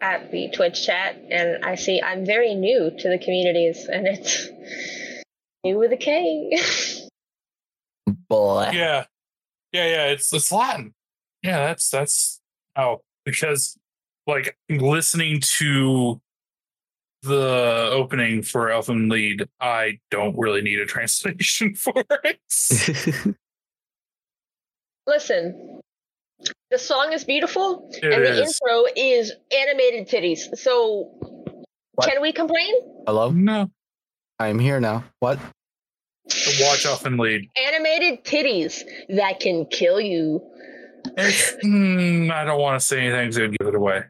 at 0.00 0.30
the 0.30 0.50
Twitch 0.50 0.84
chat, 0.84 1.16
and 1.30 1.64
I 1.64 1.74
see 1.74 2.02
I'm 2.02 2.24
very 2.24 2.54
new 2.54 2.90
to 2.98 3.08
the 3.08 3.18
communities, 3.18 3.88
and 3.90 4.06
it's 4.06 4.48
new 5.64 5.78
with 5.78 5.92
a 5.92 5.96
K. 5.96 6.50
boy. 8.28 8.70
yeah, 8.72 9.04
yeah, 9.72 9.86
yeah. 9.86 10.04
It's 10.06 10.32
it's 10.32 10.52
Latin. 10.52 10.94
Yeah, 11.42 11.66
that's 11.66 11.88
that's 11.90 12.40
oh 12.76 13.00
because 13.24 13.76
like 14.26 14.56
listening 14.68 15.40
to 15.40 16.20
the 17.24 17.88
opening 17.92 18.42
for 18.42 18.68
Elfen 18.68 19.10
Lied, 19.10 19.48
I 19.60 19.98
don't 20.10 20.36
really 20.38 20.62
need 20.62 20.78
a 20.78 20.86
translation 20.86 21.74
for 21.84 22.04
it. 22.24 22.38
Listen, 25.06 25.80
the 26.70 26.78
song 26.78 27.12
is 27.12 27.24
beautiful, 27.24 27.90
It 27.92 28.04
and 28.04 28.24
the 28.24 28.42
intro 28.42 28.84
is 28.96 29.32
animated 29.56 30.08
titties. 30.08 30.56
So, 30.56 31.10
What? 31.94 32.08
can 32.08 32.22
we 32.22 32.32
complain? 32.32 32.74
Hello, 33.06 33.30
No, 33.30 33.70
I 34.38 34.48
am 34.48 34.58
here 34.58 34.80
now. 34.80 35.04
What? 35.20 35.38
watch 36.60 36.84
Elfen 36.86 37.18
Lied. 37.18 37.48
Animated 37.68 38.24
titties 38.24 38.82
that 39.10 39.40
can 39.40 39.66
kill 39.66 40.00
you. 40.00 40.40
Mm, 41.18 42.30
I 42.32 42.44
don't 42.44 42.58
want 42.58 42.80
to 42.80 42.86
say 42.86 43.00
anything 43.06 43.30
to 43.32 43.48
give 43.58 43.68
it 43.68 43.74
away. 43.74 44.04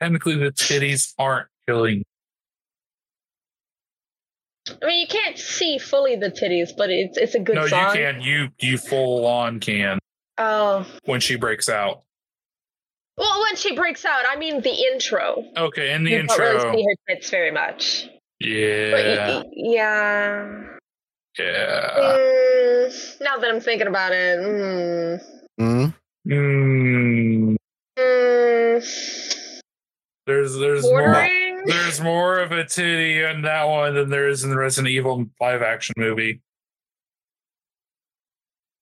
Technically, 0.00 0.36
the 0.36 0.50
titties 0.52 1.14
aren't 1.18 1.48
killing. 1.66 2.04
I 4.82 4.86
mean, 4.86 5.00
you 5.00 5.06
can't 5.06 5.38
see 5.38 5.78
fully 5.78 6.16
the 6.16 6.30
titties, 6.30 6.70
but 6.76 6.90
it's 6.90 7.16
it's 7.16 7.34
a 7.34 7.38
good 7.38 7.54
no, 7.54 7.66
song. 7.66 7.86
you 7.96 8.02
can. 8.02 8.20
You 8.20 8.48
you 8.58 8.78
full 8.78 9.24
on 9.26 9.60
can 9.60 9.98
Oh, 10.38 10.84
when 11.04 11.20
she 11.20 11.36
breaks 11.36 11.68
out. 11.68 12.02
well, 13.16 13.40
when 13.42 13.56
she 13.56 13.74
breaks 13.76 14.04
out, 14.04 14.24
I 14.28 14.36
mean 14.36 14.60
the 14.60 14.72
intro. 14.92 15.44
Okay, 15.56 15.92
in 15.94 16.04
the 16.04 16.10
you 16.10 16.26
don't 16.26 16.38
really 16.38 16.60
see 16.78 16.84
her 16.84 17.14
tits 17.14 17.30
very 17.30 17.50
much. 17.52 18.08
Yeah, 18.40 19.38
y- 19.38 19.44
yeah. 19.52 20.62
yeah. 21.38 21.90
Mm, 21.96 23.20
now 23.22 23.38
that 23.38 23.50
I'm 23.50 23.60
thinking 23.60 23.86
about 23.86 24.12
it, 24.12 24.38
mm, 24.40 25.20
Mm? 25.58 25.94
Mm, 26.28 27.56
mm, 27.98 29.25
there's 30.26 30.56
there's 30.56 30.84
more 30.84 31.28
there's 31.66 32.00
more 32.00 32.38
of 32.38 32.52
a 32.52 32.64
titty 32.64 33.22
in 33.22 33.42
that 33.42 33.64
one 33.64 33.94
than 33.94 34.10
there 34.10 34.28
is 34.28 34.44
in 34.44 34.50
the 34.50 34.56
Resident 34.56 34.92
Evil 34.92 35.26
live 35.40 35.62
action 35.62 35.94
movie. 35.96 36.40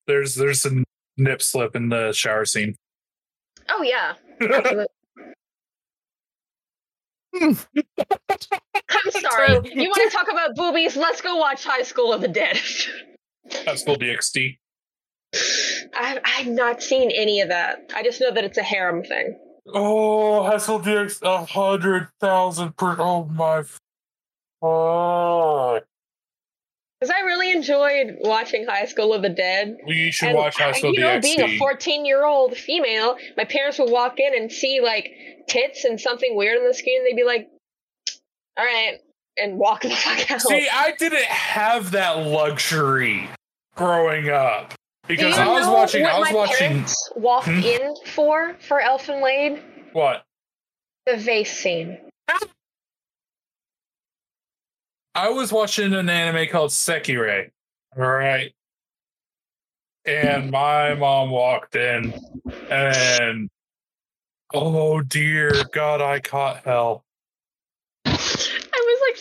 There's 0.07 0.35
there's 0.35 0.65
a 0.65 0.83
nip 1.17 1.41
slip 1.41 1.75
in 1.75 1.89
the 1.89 2.11
shower 2.13 2.45
scene. 2.45 2.75
Oh 3.69 3.81
yeah. 3.81 4.13
I'm 7.41 7.55
sorry. 9.11 9.59
You 9.73 9.89
want 9.89 10.11
to 10.11 10.15
talk 10.15 10.31
about 10.31 10.55
boobies? 10.55 10.95
Let's 10.95 11.21
go 11.21 11.35
watch 11.35 11.63
High 11.63 11.83
School 11.83 12.13
of 12.13 12.21
the 12.21 12.27
Dead. 12.27 12.59
High 13.51 13.75
School 13.75 13.97
DXD. 13.97 14.57
I've, 15.95 16.19
I've 16.23 16.47
not 16.47 16.81
seen 16.81 17.11
any 17.11 17.41
of 17.41 17.49
that. 17.49 17.91
I 17.95 18.03
just 18.03 18.21
know 18.21 18.31
that 18.31 18.43
it's 18.43 18.57
a 18.57 18.63
harem 18.63 19.03
thing. 19.03 19.37
Oh, 19.73 20.43
Hassel 20.43 20.79
DX 20.79 21.21
a 21.23 21.45
hundred 21.45 22.09
thousand 22.19 22.77
per. 22.77 22.95
Oh 22.99 23.25
my. 23.25 23.63
Fuck. 24.61 25.85
Because 26.99 27.13
I 27.15 27.25
really 27.25 27.51
enjoyed 27.51 28.17
watching 28.21 28.65
High 28.65 28.85
School 28.85 29.13
of 29.13 29.21
the 29.21 29.29
Dead. 29.29 29.77
We 29.85 30.11
should 30.11 30.29
And, 30.29 30.37
watch 30.37 30.57
High 30.57 30.71
School 30.71 30.91
of 30.91 30.95
you 30.95 31.01
know, 31.01 31.19
being 31.19 31.41
a 31.41 31.57
14 31.57 32.05
year 32.05 32.25
old 32.25 32.55
female, 32.55 33.17
my 33.37 33.43
parents 33.43 33.79
would 33.79 33.91
walk 33.91 34.19
in 34.19 34.33
and 34.35 34.51
see 34.51 34.81
like 34.81 35.11
tits 35.47 35.83
and 35.83 35.99
something 35.99 36.35
weird 36.35 36.57
on 36.59 36.67
the 36.67 36.73
screen. 36.73 36.99
And 36.99 37.07
they'd 37.07 37.21
be 37.21 37.25
like, 37.25 37.49
"All 38.57 38.65
right," 38.65 38.99
and 39.37 39.57
walk 39.57 39.81
the 39.81 39.89
fuck 39.89 40.31
out. 40.31 40.41
See, 40.41 40.67
I 40.71 40.91
didn't 40.97 41.25
have 41.25 41.91
that 41.91 42.25
luxury 42.25 43.29
growing 43.75 44.29
up 44.29 44.73
because 45.07 45.37
I 45.37 45.47
was 45.47 45.67
watching. 45.67 46.05
I 46.05 46.19
was 46.19 46.31
watching 46.31 46.85
walked 47.15 47.47
Hmm? 47.47 47.59
in 47.59 47.95
for 48.05 48.55
for 48.59 48.81
Elfen 48.81 49.21
Lied? 49.21 49.63
what? 49.93 50.23
The 51.05 51.17
vase 51.17 51.55
scene. 51.57 51.97
I 55.13 55.29
was 55.29 55.51
watching 55.53 55.93
an 55.93 56.09
anime 56.09 56.47
called 56.49 56.71
Sekirei. 56.71 57.51
All 57.97 58.03
right. 58.03 58.51
And 60.05 60.51
my 60.51 60.93
mom 60.95 61.29
walked 61.29 61.75
in 61.75 62.13
and 62.69 63.49
oh 64.53 65.01
dear 65.01 65.63
God, 65.71 66.01
I 66.01 66.19
caught 66.19 66.63
hell. 66.65 67.04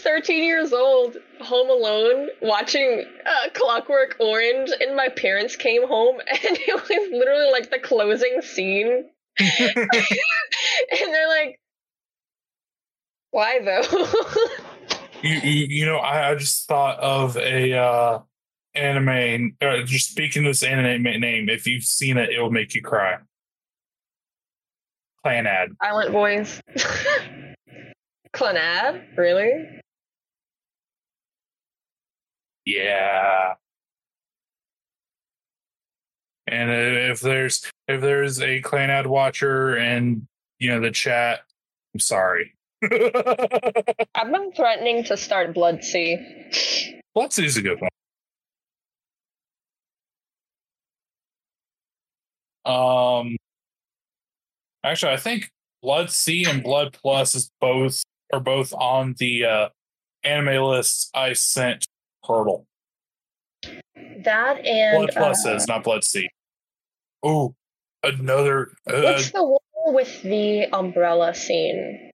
I 0.05 0.10
was 0.10 0.16
like 0.16 0.24
13 0.24 0.44
years 0.44 0.73
old, 0.73 1.16
home 1.41 1.70
alone, 1.70 2.28
watching 2.42 3.05
uh, 3.26 3.50
Clockwork 3.52 4.16
Orange, 4.20 4.70
and 4.81 4.97
my 4.97 5.08
parents 5.08 5.57
came 5.57 5.86
home, 5.86 6.20
and 6.26 6.39
it 6.41 6.74
was 6.74 7.12
literally 7.12 7.50
like 7.50 7.70
the 7.70 7.78
closing 7.78 8.41
scene. 8.42 9.10
and 9.39 9.89
they're 11.00 11.28
like, 11.28 11.60
why 13.31 13.58
though? 13.65 13.83
You, 15.23 15.41
you, 15.42 15.66
you 15.70 15.86
know, 15.86 15.97
I, 15.97 16.31
I 16.31 16.34
just 16.36 16.68
thought 16.68 17.00
of 17.00 17.36
a 17.36 17.73
uh, 17.73 18.18
anime. 18.74 19.57
Uh, 19.60 19.83
just 19.83 20.10
speaking 20.10 20.44
this 20.44 20.62
anime 20.62 21.20
name, 21.20 21.49
if 21.49 21.66
you've 21.66 21.83
seen 21.83 22.16
it, 22.16 22.31
it 22.31 22.41
will 22.41 22.52
make 22.52 22.74
you 22.74 22.83
cry. 22.83 23.16
Clannad. 25.24 25.68
Silent 25.83 26.12
Boys. 26.12 26.60
Clannad? 28.34 29.16
Really? 29.16 29.81
Yeah. 32.65 33.55
And 36.47 36.70
if 36.70 37.20
there's 37.20 37.70
if 37.89 38.01
there's 38.01 38.41
a 38.41 38.60
Clannad 38.60 39.07
watcher 39.07 39.76
and 39.76 40.26
you 40.59 40.70
know 40.70 40.81
the 40.81 40.91
chat, 40.91 41.41
I'm 41.94 42.01
sorry. 42.01 42.55
I've 42.83 44.31
been 44.31 44.52
threatening 44.52 45.05
to 45.05 45.17
start 45.17 45.55
Blood 45.55 45.83
C. 45.83 46.18
Let's 47.15 47.39
is 47.39 47.57
a 47.57 47.62
good 47.62 47.81
one. 47.81 47.91
Um, 52.67 53.36
actually, 54.83 55.12
I 55.12 55.17
think 55.17 55.51
Blood 55.83 56.10
C 56.10 56.44
and 56.44 56.62
Blood 56.62 56.93
Plus 56.93 57.34
is 57.34 57.51
both 57.60 58.02
are 58.33 58.41
both 58.41 58.73
on 58.75 59.15
the 59.18 59.44
uh, 59.44 59.68
anime 60.25 60.62
list 60.65 61.10
I 61.15 61.34
sent 61.34 61.86
Hurdle. 62.26 62.66
That 64.24 64.64
and 64.66 64.98
Blood 64.98 65.10
Plus 65.14 65.46
uh, 65.46 65.54
is 65.54 65.66
not 65.68 65.84
Blood 65.84 66.04
C. 66.04 66.28
Oh, 67.22 67.54
another. 68.02 68.72
Uh, 68.88 69.00
what's 69.02 69.30
the 69.30 69.44
one 69.44 69.94
with 69.94 70.22
the 70.22 70.64
umbrella 70.72 71.34
scene? 71.34 72.10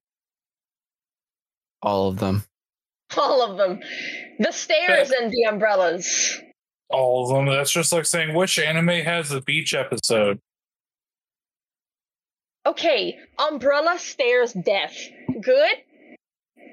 All 1.81 2.07
of 2.09 2.19
them. 2.19 2.43
All 3.17 3.41
of 3.41 3.57
them. 3.57 3.79
The 4.39 4.51
stairs 4.51 5.11
and 5.11 5.31
the 5.31 5.43
umbrellas. 5.43 6.39
all 6.89 7.23
of 7.23 7.35
them. 7.35 7.53
That's 7.53 7.71
just 7.71 7.91
like 7.91 8.05
saying 8.05 8.33
which 8.35 8.59
anime 8.59 8.87
has 9.03 9.29
the 9.29 9.41
beach 9.41 9.73
episode. 9.73 10.39
Okay, 12.65 13.17
umbrella 13.39 13.97
stairs 13.97 14.53
death. 14.53 14.95
Good? 15.41 15.77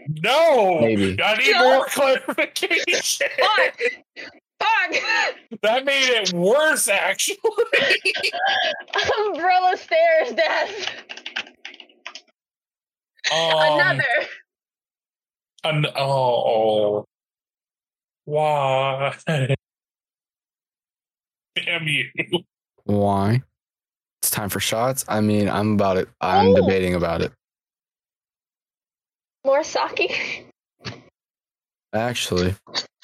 No, 0.09 0.81
Maybe. 0.81 1.20
I 1.23 1.35
need 1.37 1.53
No. 1.53 1.62
more 1.77 1.87
clarification. 1.87 3.28
Fuck! 3.39 3.78
Fuck! 4.61 4.95
that 5.62 5.85
made 5.85 6.09
it 6.09 6.33
worse, 6.33 6.89
actually. 6.89 7.37
umbrella 9.27 9.77
stairs 9.77 10.33
death. 10.35 10.91
Um, 13.31 13.53
Another. 13.81 14.05
An- 15.65 15.87
oh, 15.95 15.95
oh. 16.01 17.05
Why? 18.25 19.15
Damn 19.27 19.57
you. 21.87 22.05
Why? 22.85 23.43
It's 24.23 24.31
time 24.31 24.49
for 24.49 24.61
shots. 24.61 25.05
I 25.09 25.20
mean, 25.20 25.49
I'm 25.49 25.73
about 25.75 25.99
it. 25.99 26.09
I'm 26.20 26.49
Oh. 26.49 26.55
debating 26.57 26.95
about 26.95 27.20
it. 27.23 27.33
More 29.49 29.65
sake? 29.65 30.47
Actually, 31.94 32.55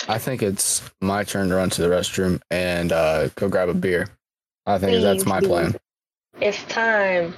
I 0.08 0.18
think 0.18 0.42
it's 0.42 0.82
my 1.00 1.24
turn 1.24 1.48
to 1.48 1.54
run 1.54 1.70
to 1.70 1.80
the 1.80 1.88
restroom 1.88 2.38
and 2.50 2.92
uh, 2.92 3.28
go 3.28 3.48
grab 3.48 3.70
a 3.70 3.74
beer. 3.74 4.10
I 4.66 4.76
think 4.76 5.00
that's 5.00 5.24
my 5.24 5.40
do. 5.40 5.46
plan. 5.46 5.74
It's 6.42 6.62
time. 6.64 7.32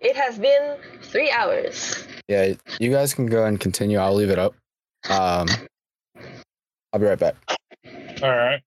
It 0.00 0.14
has 0.14 0.38
been 0.38 0.76
three 1.02 1.28
hours. 1.32 2.06
Yeah, 2.28 2.52
you 2.78 2.92
guys 2.92 3.14
can 3.14 3.26
go 3.26 3.46
and 3.46 3.58
continue. 3.58 3.98
I'll 3.98 4.14
leave 4.14 4.30
it 4.30 4.38
up. 4.38 4.54
Um, 5.10 5.48
I'll 6.92 7.00
be 7.00 7.06
right 7.06 7.18
back. 7.18 7.34
All 8.22 8.30
right. 8.30 8.62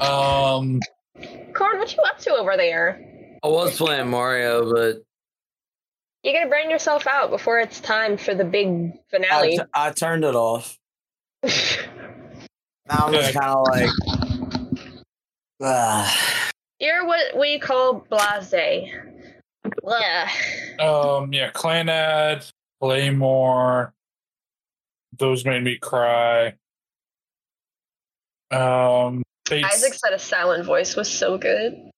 Um, 0.00 0.80
Corn, 1.54 1.78
what 1.78 1.96
you 1.96 2.02
up 2.02 2.18
to 2.18 2.34
over 2.34 2.56
there? 2.56 3.00
I 3.44 3.46
was 3.46 3.76
playing 3.76 4.10
Mario, 4.10 4.74
but 4.74 5.04
You 6.26 6.32
gotta 6.32 6.50
burn 6.50 6.70
yourself 6.70 7.06
out 7.06 7.30
before 7.30 7.60
it's 7.60 7.78
time 7.78 8.16
for 8.16 8.34
the 8.34 8.44
big 8.44 8.94
finale. 9.08 9.58
t- 9.58 9.64
I 9.72 9.92
turned 9.92 10.24
it 10.24 10.34
off. 10.34 10.76
Now 12.88 13.06
I'm 13.06 13.12
just 13.12 13.34
kind 13.34 13.46
of 13.46 13.66
like, 13.68 13.90
ah. 15.60 16.50
You're 16.78 17.04
what 17.04 17.36
we 17.36 17.58
call 17.58 18.06
blase. 18.08 18.54
Blah. 19.82 20.28
um, 20.78 21.32
yeah, 21.32 21.50
Clannad, 21.50 22.48
Claymore. 22.80 23.92
Those 25.18 25.44
made 25.44 25.64
me 25.64 25.78
cry. 25.78 26.54
Um, 28.52 29.24
Fates, 29.46 29.66
Isaac 29.74 29.94
said 29.94 30.12
a 30.12 30.18
silent 30.20 30.64
voice 30.64 30.94
was 30.94 31.10
so 31.10 31.38
good. 31.38 31.90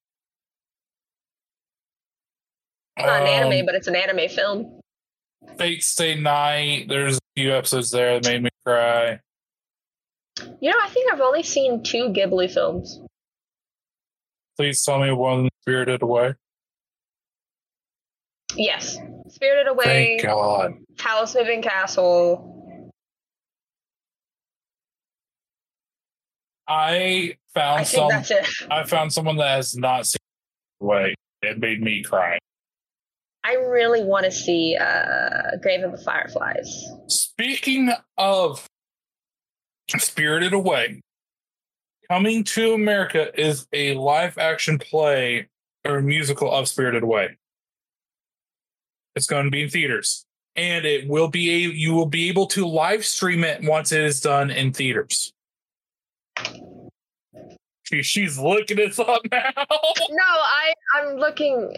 It's 2.99 3.07
not 3.07 3.23
an 3.23 3.29
um, 3.29 3.53
anime, 3.53 3.65
but 3.65 3.77
it's 3.77 3.87
an 3.87 3.95
anime 3.95 4.29
film. 4.29 4.81
Fate 5.57 5.85
Stay 5.85 6.17
Night. 6.17 6.87
There's 6.89 7.17
a 7.17 7.21
few 7.37 7.55
episodes 7.55 7.93
there 7.93 8.19
that 8.19 8.29
made 8.29 8.43
me 8.43 8.51
cry. 8.67 9.21
You 10.61 10.71
know, 10.71 10.77
I 10.83 10.89
think 10.89 11.13
I've 11.13 11.21
only 11.21 11.45
seen 11.45 11.83
two 11.85 12.09
Ghibli 12.09 12.53
films. 12.53 13.01
Please 14.57 14.83
tell 14.83 14.99
me 14.99 15.13
one 15.13 15.49
Spirited 15.63 16.03
Away. 16.03 16.35
Yes. 18.57 18.99
Spirited 19.29 19.69
Away, 19.69 19.85
Thank 19.85 20.23
God. 20.23 20.73
Howl's 20.99 21.37
Moving 21.37 21.63
Castle. 21.63 22.91
I 26.67 27.37
found 27.55 27.81
I 27.81 27.83
some. 27.85 28.11
I 28.71 28.85
found 28.85 29.13
someone 29.13 29.37
that 29.37 29.57
has 29.57 29.77
not 29.77 30.07
seen 30.07 30.19
Away. 30.81 31.15
It 31.43 31.61
made 31.61 31.81
me 31.81 32.03
cry. 32.03 32.39
I 33.49 33.55
really 33.55 34.05
want 34.05 34.27
to 34.27 34.31
see 34.31 34.77
uh, 34.79 35.57
Grave 35.63 35.83
of 35.83 35.93
the 35.93 36.03
Fireflies. 36.05 36.85
Speaking 37.07 37.91
of 38.19 38.69
Spirited 39.97 40.53
Away, 40.53 41.01
coming 42.11 42.45
to 42.45 42.75
America 42.75 43.31
is 43.41 43.67
a 43.73 43.95
live 43.95 44.37
action 44.37 44.79
play 44.79 45.49
or 45.87 46.03
musical 46.03 46.53
of 46.53 46.69
Spirited 46.69 47.03
Away. 47.03 47.39
It's 49.17 49.27
going 49.27 49.47
to 49.47 49.51
be 49.51 49.63
in 49.63 49.71
theaters, 49.71 50.27
and 50.55 50.85
it 50.85 51.09
will 51.09 51.29
be 51.29 51.51
a, 51.51 51.71
you 51.71 51.95
will 51.95 52.05
be 52.05 52.29
able 52.29 52.49
to 52.49 52.67
live 52.67 53.03
stream 53.03 53.45
it 53.45 53.63
once 53.63 53.93
it 53.93 54.03
is 54.03 54.21
done 54.21 54.51
in 54.51 54.75
theaters. 54.75 55.33
She, 57.85 58.03
she's 58.03 58.39
looking 58.39 58.77
this 58.77 58.99
up 58.99 59.23
now. 59.33 59.41
No, 59.57 60.25
I 60.25 60.75
I'm 60.97 61.17
looking. 61.17 61.73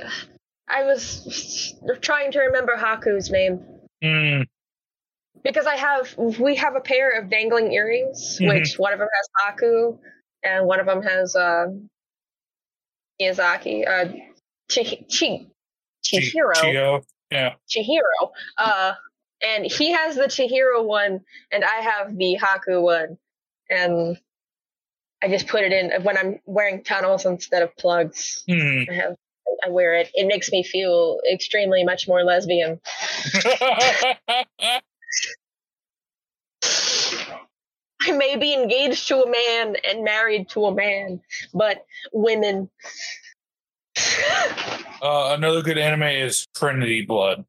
I 0.71 0.85
was 0.85 1.75
trying 2.01 2.33
to 2.33 2.41
remember 2.41 2.77
Haku's 2.77 3.31
name 3.31 3.65
Hmm, 4.03 4.43
because 5.45 5.67
I 5.67 5.77
have 5.77 6.17
we 6.17 6.55
have 6.57 6.75
a 6.77 6.81
pair 6.81 7.19
of 7.19 7.29
dangling 7.31 7.73
earrings, 7.73 8.39
Mhm. 8.41 8.49
which 8.49 8.79
one 8.79 8.93
of 8.93 8.99
them 8.99 9.09
has 9.15 9.29
Haku, 9.57 9.99
and 10.43 10.67
one 10.67 10.81
of 10.81 10.87
them 10.87 11.03
has 11.03 11.37
uh, 11.37 11.67
Miyazaki. 13.21 13.87
Uh, 13.87 14.13
Chi 14.73 14.85
Chi 14.85 15.01
Chi- 15.11 15.47
Chihiro. 16.05 16.55
Chio. 16.55 17.03
Yeah. 17.31 17.55
Chihiro. 17.69 18.31
Uh, 18.57 18.95
and 19.43 19.67
he 19.67 19.93
has 19.93 20.17
the 20.17 20.25
Chihiro 20.25 20.85
one, 20.85 21.21
and 21.51 21.65
I 21.65 21.81
have 21.81 22.17
the 22.17 22.39
Haku 22.41 22.81
one. 22.83 23.19
and 23.69 24.19
I 25.23 25.29
just 25.29 25.47
put 25.49 25.63
it 25.63 25.73
in 25.73 26.03
when 26.03 26.17
I'm 26.17 26.41
wearing 26.47 26.83
tunnels 26.83 27.27
instead 27.27 27.63
of 27.63 27.77
plugs. 27.77 28.43
Hmm. 28.49 28.85
I 28.89 28.95
have 28.95 29.17
I 29.65 29.69
wear 29.71 29.95
it. 29.95 30.11
It 30.15 30.27
makes 30.27 30.51
me 30.51 30.63
feel 30.63 31.19
extremely 31.33 31.85
much 31.85 32.09
more 32.09 32.23
lesbian. 32.25 32.81
I 38.03 38.13
may 38.13 38.37
be 38.37 38.55
engaged 38.55 39.09
to 39.09 39.23
a 39.23 39.31
man 39.31 39.77
and 39.89 40.05
married 40.05 40.49
to 40.51 40.67
a 40.67 40.75
man, 40.75 41.21
but 41.53 41.85
women. 42.13 42.71
uh, 45.03 45.35
another 45.37 45.63
good 45.63 45.77
anime 45.77 46.05
is 46.05 46.47
Trinity 46.55 47.03
Blood. 47.03 47.45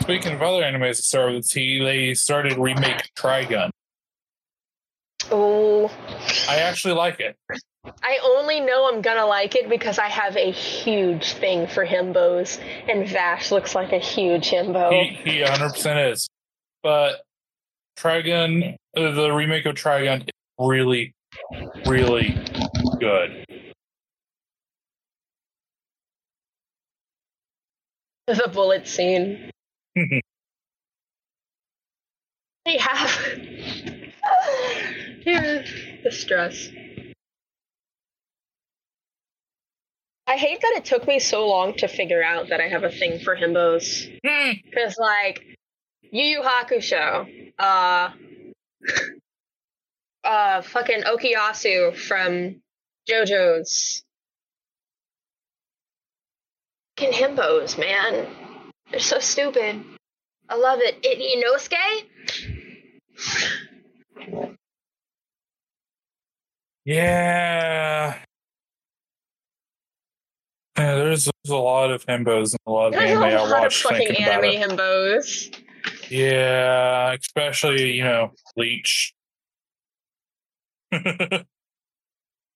Speaking 0.00 0.34
of 0.34 0.42
other 0.42 0.62
animes 0.62 0.96
that 0.96 1.04
start 1.04 1.32
with 1.32 1.48
T, 1.48 1.82
they 1.82 2.12
started 2.12 2.58
remake 2.58 3.10
Trigun. 3.16 3.70
Oh, 5.30 5.90
I 6.48 6.56
actually 6.58 6.94
like 6.94 7.20
it. 7.20 7.36
I 8.02 8.18
only 8.24 8.60
know 8.60 8.88
I'm 8.88 9.02
gonna 9.02 9.26
like 9.26 9.54
it 9.54 9.68
because 9.68 9.98
I 9.98 10.08
have 10.08 10.36
a 10.36 10.50
huge 10.50 11.32
thing 11.32 11.66
for 11.66 11.86
himbos, 11.86 12.58
and 12.88 13.08
Vash 13.08 13.50
looks 13.50 13.74
like 13.74 13.92
a 13.92 13.98
huge 13.98 14.50
himbo. 14.50 14.90
He 14.90 15.30
he 15.30 15.42
100 15.42 15.70
percent 15.70 15.98
is, 15.98 16.28
but 16.82 17.22
Trigun, 17.98 18.76
uh, 18.96 19.10
the 19.12 19.30
remake 19.30 19.66
of 19.66 19.74
Trigun, 19.74 20.22
is 20.22 20.28
really, 20.58 21.12
really 21.86 22.38
good. 23.00 23.44
the 28.26 28.50
bullet 28.52 28.86
scene. 28.86 29.50
They 32.66 32.78
have 32.78 33.10
yeah, 35.24 35.62
the 36.02 36.10
stress. 36.10 36.68
I 40.26 40.36
hate 40.36 40.60
that 40.62 40.74
it 40.76 40.84
took 40.84 41.06
me 41.06 41.18
so 41.18 41.46
long 41.46 41.74
to 41.74 41.88
figure 41.88 42.22
out 42.22 42.48
that 42.48 42.60
I 42.60 42.68
have 42.68 42.82
a 42.82 42.90
thing 42.90 43.20
for 43.20 43.36
himbos. 43.36 44.08
Hmm. 44.26 44.52
Because, 44.64 44.96
like, 44.98 45.44
Yu 46.10 46.24
Yu 46.24 46.42
Hakusho, 46.42 47.52
uh, 47.58 48.10
uh, 50.24 50.62
fucking 50.62 51.02
Okuyasu 51.02 51.94
from 51.96 52.62
JoJo's. 53.08 54.02
Fucking 56.96 57.12
himbos, 57.12 57.78
man. 57.78 58.26
They're 58.90 59.00
so 59.00 59.18
stupid. 59.18 59.84
I 60.48 60.56
love 60.56 60.80
it. 60.80 60.98
It 61.02 61.18
Inosuke? 61.44 62.08
Yeah. 66.84 68.18
Yeah, 70.76 70.94
there's, 70.96 71.24
there's 71.24 71.50
a 71.50 71.56
lot 71.56 71.90
of 71.92 72.04
himbos 72.06 72.52
and 72.52 72.58
a 72.66 72.70
lot 72.70 72.86
of 72.88 72.92
There's 72.94 73.10
anime 73.10 73.22
a 73.22 73.26
I 73.26 73.48
lot 73.48 73.66
of 73.66 73.72
fucking 73.72 74.08
thinking 74.08 74.24
about 74.24 74.44
anime 74.44 74.62
it. 74.62 74.70
himbos. 74.70 75.60
Yeah, 76.10 77.12
especially 77.12 77.92
you 77.92 78.04
know 78.04 78.32
Bleach. 78.56 79.14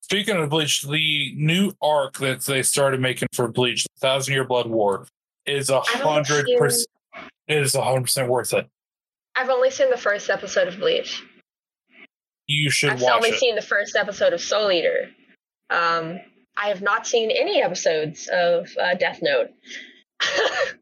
Speaking 0.02 0.36
of 0.36 0.48
Bleach, 0.50 0.82
the 0.82 1.32
new 1.36 1.72
arc 1.82 2.18
that 2.18 2.40
they 2.42 2.62
started 2.62 3.00
making 3.00 3.28
for 3.32 3.48
Bleach, 3.48 3.84
the 3.84 4.00
Thousand 4.00 4.34
Year 4.34 4.44
Blood 4.44 4.68
War, 4.68 5.06
is 5.46 5.70
a 5.70 5.80
hundred 5.80 6.46
percent. 6.58 6.88
It 7.46 7.58
is 7.58 7.74
a 7.74 7.82
hundred 7.82 8.02
percent 8.02 8.28
worth 8.28 8.52
it. 8.54 8.66
I've 9.36 9.50
only 9.50 9.70
seen 9.70 9.90
the 9.90 9.96
first 9.96 10.28
episode 10.30 10.66
of 10.68 10.78
Bleach. 10.78 11.22
You 12.48 12.70
should 12.70 12.90
I've 12.90 13.02
watch 13.02 13.12
only 13.12 13.28
it. 13.30 13.38
seen 13.38 13.54
the 13.54 13.62
first 13.62 13.94
episode 13.94 14.32
of 14.32 14.40
Soul 14.40 14.72
Eater. 14.72 15.10
Um, 15.70 16.18
I 16.56 16.68
have 16.68 16.80
not 16.82 17.06
seen 17.06 17.30
any 17.30 17.62
episodes 17.62 18.28
of 18.32 18.68
uh, 18.80 18.94
Death 18.94 19.20
Note. 19.22 19.48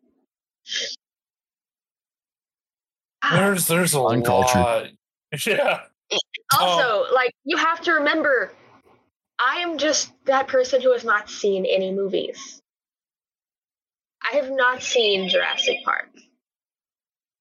There's 3.33 3.67
there's 3.67 3.95
a 3.95 4.01
Uncultured. 4.03 4.57
lot. 4.57 4.87
Yeah. 5.47 5.81
also, 6.57 7.13
like 7.13 7.33
you 7.45 7.57
have 7.57 7.81
to 7.83 7.93
remember, 7.95 8.53
I 9.41 9.57
am 9.57 9.77
just 9.77 10.13
that 10.27 10.47
person 10.47 10.81
who 10.81 10.93
has 10.93 11.05
not 11.05 11.29
seen 11.29 11.67
any 11.67 11.91
movies. 11.93 12.63
I 14.33 14.37
have 14.37 14.51
not 14.51 14.83
seen 14.83 15.29
Jurassic 15.29 15.79
Park. 15.85 16.09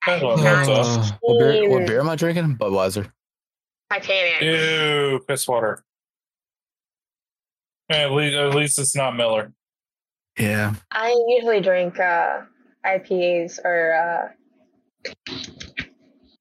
I 0.05 0.11
have 0.11 0.23
Oh, 0.23 0.35
not 0.35 0.65
that's 0.65 0.67
Uh, 0.69 1.11
what, 1.21 1.39
beer, 1.39 1.69
what 1.69 1.85
beer 1.87 1.99
am 1.99 2.09
I 2.09 2.15
drinking? 2.15 2.57
Budweiser. 2.57 3.11
Titanic. 3.91 4.41
Ew, 4.41 5.19
piss 5.27 5.47
water. 5.47 5.83
At 7.89 8.11
least, 8.11 8.35
at 8.35 8.55
least 8.55 8.79
it's 8.79 8.95
not 8.95 9.15
Miller. 9.15 9.53
Yeah. 10.39 10.73
I 10.91 11.15
usually 11.27 11.61
drink 11.61 11.99
uh, 11.99 12.41
IPAs 12.85 13.59
or 13.63 13.93
uh, 13.93 15.11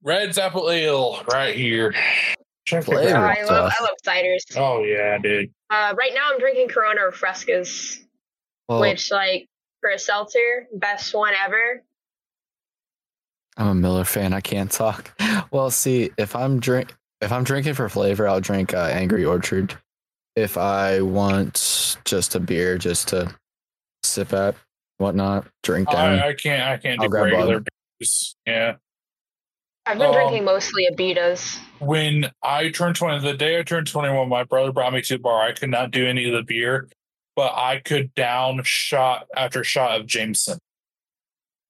Redd's 0.02 0.38
apple 0.38 0.70
ale 0.70 1.22
right 1.30 1.54
here. 1.54 1.94
Check 2.66 2.82
it 2.82 2.84
Flavor. 2.86 3.16
oh. 3.16 3.20
I 3.20 3.42
love 3.44 3.72
I 3.78 3.82
love 3.82 3.96
ciders. 4.06 4.56
Oh 4.56 4.82
yeah, 4.84 5.18
dude. 5.18 5.50
Uh, 5.70 5.94
right 5.98 6.12
now, 6.14 6.30
I'm 6.32 6.38
drinking 6.38 6.68
Corona 6.68 7.00
Refrescas, 7.02 7.98
Well, 8.68 8.80
which, 8.80 9.10
like, 9.10 9.48
for 9.80 9.90
a 9.90 9.98
seltzer, 9.98 10.66
best 10.72 11.14
one 11.14 11.34
ever. 11.44 11.82
I'm 13.56 13.66
a 13.68 13.74
Miller 13.74 14.04
fan. 14.04 14.32
I 14.32 14.40
can't 14.40 14.70
talk. 14.70 15.14
Well, 15.50 15.70
see, 15.70 16.10
if 16.18 16.34
I'm 16.34 16.58
drink 16.58 16.92
if 17.24 17.32
I'm 17.32 17.44
drinking 17.44 17.74
for 17.74 17.88
flavor, 17.88 18.28
I'll 18.28 18.40
drink 18.40 18.74
uh, 18.74 18.88
Angry 18.92 19.24
Orchard. 19.24 19.76
If 20.36 20.58
I 20.58 21.00
want 21.00 21.96
just 22.04 22.34
a 22.34 22.40
beer, 22.40 22.76
just 22.78 23.08
to 23.08 23.34
sip 24.02 24.32
at, 24.32 24.54
whatnot, 24.98 25.46
drink 25.62 25.90
down. 25.90 26.18
I, 26.18 26.28
I 26.28 26.34
can't. 26.34 26.62
I 26.62 26.76
can't 26.76 26.98
do 27.00 27.04
I'll 27.04 27.10
grab 27.10 27.24
regular 27.24 27.60
Bud. 27.60 27.68
beers. 27.98 28.36
Yeah. 28.46 28.76
I've 29.86 29.98
been 29.98 30.08
Um, 30.08 30.14
drinking 30.14 30.44
mostly 30.44 30.86
Abitas. 30.90 31.58
When 31.78 32.30
I 32.42 32.70
turned 32.70 32.96
twenty, 32.96 33.20
the 33.20 33.36
day 33.36 33.58
I 33.58 33.62
turned 33.62 33.86
twenty-one, 33.86 34.28
my 34.28 34.42
brother 34.44 34.72
brought 34.72 34.92
me 34.92 35.02
to 35.02 35.14
the 35.14 35.18
bar. 35.18 35.42
I 35.46 35.52
could 35.52 35.70
not 35.70 35.90
do 35.90 36.06
any 36.06 36.26
of 36.26 36.32
the 36.32 36.42
beer, 36.42 36.88
but 37.36 37.52
I 37.54 37.80
could 37.84 38.14
down 38.14 38.62
shot 38.64 39.26
after 39.36 39.62
shot 39.62 40.00
of 40.00 40.06
Jameson. 40.06 40.58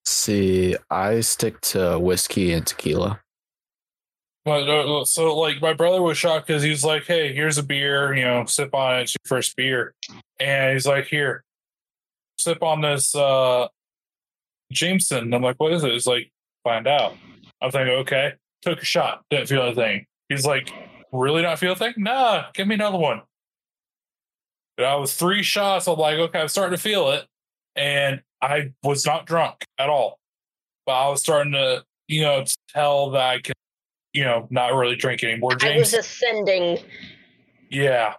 see, 0.07 0.77
I 0.91 1.21
stick 1.21 1.61
to 1.63 1.99
whiskey 1.99 2.53
and 2.53 2.67
tequila. 2.67 3.21
But 4.45 4.69
uh, 4.69 5.05
so, 5.07 5.37
like, 5.39 5.63
my 5.63 5.73
brother 5.73 6.03
was 6.03 6.19
shocked 6.19 6.47
because 6.47 6.63
he 6.63 6.71
was 6.71 6.85
like, 6.85 7.05
"Hey, 7.05 7.33
here's 7.33 7.57
a 7.57 7.63
beer. 7.63 8.15
You 8.15 8.25
know, 8.25 8.45
sip 8.45 8.75
on 8.75 8.99
it. 8.99 9.03
It's 9.03 9.13
your 9.15 9.29
first 9.39 9.57
beer." 9.57 9.95
And 10.39 10.75
he's 10.75 10.87
like, 10.87 11.07
"Here, 11.07 11.43
sip 12.37 12.63
on 12.63 12.83
this 12.83 13.15
uh 13.15 13.69
Jameson." 14.71 15.25
And 15.25 15.35
I'm 15.35 15.43
like, 15.43 15.57
"What 15.59 15.73
is 15.73 15.83
it?" 15.83 15.93
He's 15.93 16.07
like, 16.07 16.31
"Find 16.63 16.87
out." 16.87 17.15
I'm 17.63 17.71
thinking, 17.71 17.95
"Okay." 18.01 18.35
Took 18.63 18.83
a 18.83 18.85
shot. 18.85 19.23
Didn't 19.31 19.49
feel 19.49 19.63
a 19.63 19.75
thing. 19.75 20.07
He's 20.29 20.45
like, 20.47 20.71
"Really 21.13 21.43
not 21.43 21.59
feel 21.59 21.73
a 21.73 21.77
thing?" 21.77 21.95
Nah, 21.97 22.45
give 22.53 22.69
me 22.69 22.75
another 22.75 22.99
one. 22.99 23.23
And 24.77 24.87
I 24.87 24.97
was 24.97 25.15
three 25.15 25.43
shots. 25.43 25.87
I'm 25.87 25.99
like, 25.99 26.19
"Okay, 26.19 26.41
I'm 26.41 26.49
starting 26.49 26.77
to 26.77 26.83
feel 26.83 27.11
it," 27.13 27.27
and 27.77 28.23
I 28.43 28.73
was 28.83 29.07
not 29.07 29.25
drunk 29.27 29.65
at 29.79 29.89
all, 29.89 30.19
but 30.85 30.93
I 30.93 31.09
was 31.09 31.21
starting 31.21 31.53
to, 31.53 31.85
you 32.09 32.23
know, 32.23 32.45
tell 32.69 33.11
that 33.11 33.23
I 33.23 33.41
could 33.41 33.55
you 34.15 34.25
know, 34.25 34.47
not 34.51 34.73
really 34.75 34.97
drink 34.97 35.23
anymore. 35.23 35.57
James 35.57 35.75
I 35.75 35.79
was 35.79 35.93
ascending. 35.95 36.79
yeah. 37.69 38.15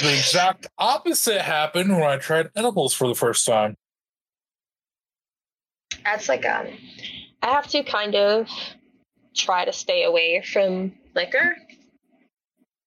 The 0.00 0.10
exact 0.10 0.66
opposite 0.78 1.42
happened 1.42 1.92
when 1.92 2.02
I 2.08 2.16
tried 2.16 2.50
edibles 2.56 2.94
for 2.94 3.06
the 3.06 3.14
first 3.14 3.46
time. 3.46 3.76
That's 6.02 6.28
like, 6.30 6.46
um, 6.46 6.66
I 7.42 7.48
have 7.52 7.68
to 7.68 7.84
kind 7.84 8.14
of 8.14 8.48
try 9.36 9.66
to 9.66 9.72
stay 9.72 10.04
away 10.04 10.42
from 10.50 10.94
liquor. 11.14 11.54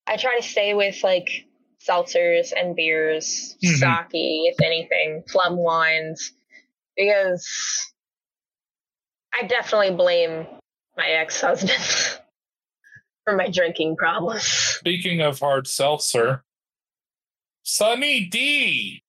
I 0.07 0.17
try 0.17 0.35
to 0.37 0.43
stay 0.43 0.73
with, 0.73 1.03
like, 1.03 1.45
seltzers 1.87 2.51
and 2.55 2.75
beers, 2.75 3.55
Mhm. 3.63 3.77
sake, 3.77 4.07
if 4.11 4.55
anything, 4.61 5.23
plum 5.27 5.57
wines, 5.57 6.31
because 6.97 7.47
I 9.37 9.43
definitely 9.47 9.91
blame 9.95 10.47
my 10.97 11.07
ex 11.07 11.41
husband 11.41 11.71
for 13.25 13.35
my 13.35 13.49
drinking 13.49 13.97
problems. 13.97 14.43
Speaking 14.43 15.21
of 15.21 15.39
hard 15.39 15.67
seltzer, 15.67 16.43
Sunny 17.63 18.25
D 18.25 19.03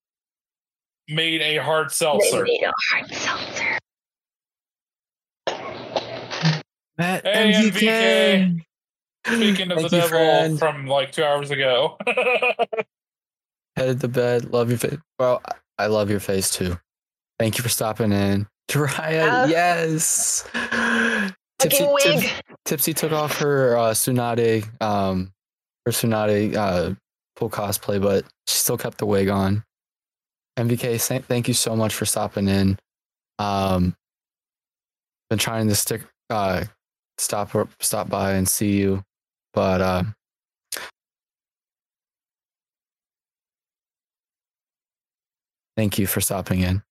made 1.08 1.40
a 1.42 1.56
hard 1.58 1.90
They 1.90 1.94
seltzer. 1.94 2.42
made 2.42 2.62
a 2.64 2.72
hard 2.90 3.12
seltzer. 3.14 3.78
Matt 6.98 7.24
Hey, 7.26 7.52
MVK. 7.52 8.62
Speaking 9.26 9.70
of 9.72 9.78
Thank 9.78 9.90
the 9.90 9.96
you, 9.96 10.02
devil 10.02 10.08
friend. 10.08 10.58
from 10.58 10.86
like 10.86 11.12
two 11.12 11.22
hours 11.24 11.50
ago. 11.50 11.98
Headed 13.76 14.00
to 14.00 14.08
bed. 14.08 14.46
Love 14.52 14.70
your 14.70 14.78
face. 14.78 14.98
Well, 15.18 15.42
I 15.78 15.86
love 15.86 16.10
your 16.10 16.20
face 16.20 16.50
too. 16.50 16.78
Thank 17.38 17.58
you 17.58 17.62
for 17.62 17.68
stopping 17.68 18.12
in. 18.12 18.46
Dryad, 18.68 19.28
Uh, 19.28 19.46
yes. 19.48 20.44
Tipsy, 21.58 21.84
wig. 21.86 22.20
Tips- 22.20 22.42
Tipsy 22.64 22.92
took 22.94 23.12
off 23.12 23.38
her 23.38 23.76
uh, 23.76 23.90
Tsunade, 23.92 24.68
um, 24.82 25.32
her 25.86 25.92
Tsunade 25.92 26.54
uh, 26.54 26.94
full 27.36 27.48
cosplay, 27.48 28.00
but 28.02 28.24
she 28.46 28.58
still 28.58 28.76
kept 28.76 28.98
the 28.98 29.06
wig 29.06 29.28
on. 29.28 29.64
MVK, 30.58 31.24
thank 31.24 31.48
you 31.48 31.54
so 31.54 31.76
much 31.76 31.94
for 31.94 32.04
stopping 32.06 32.48
in. 32.48 32.78
Um, 33.38 33.94
been 35.30 35.38
trying 35.38 35.68
to 35.68 35.74
stick, 35.74 36.02
uh, 36.30 36.64
stop 37.18 37.50
stop 37.80 38.08
by 38.08 38.32
and 38.32 38.48
see 38.48 38.76
you, 38.78 39.02
but 39.54 39.80
uh, 39.80 40.02
thank 45.76 45.98
you 45.98 46.06
for 46.06 46.20
stopping 46.20 46.60
in. 46.60 46.82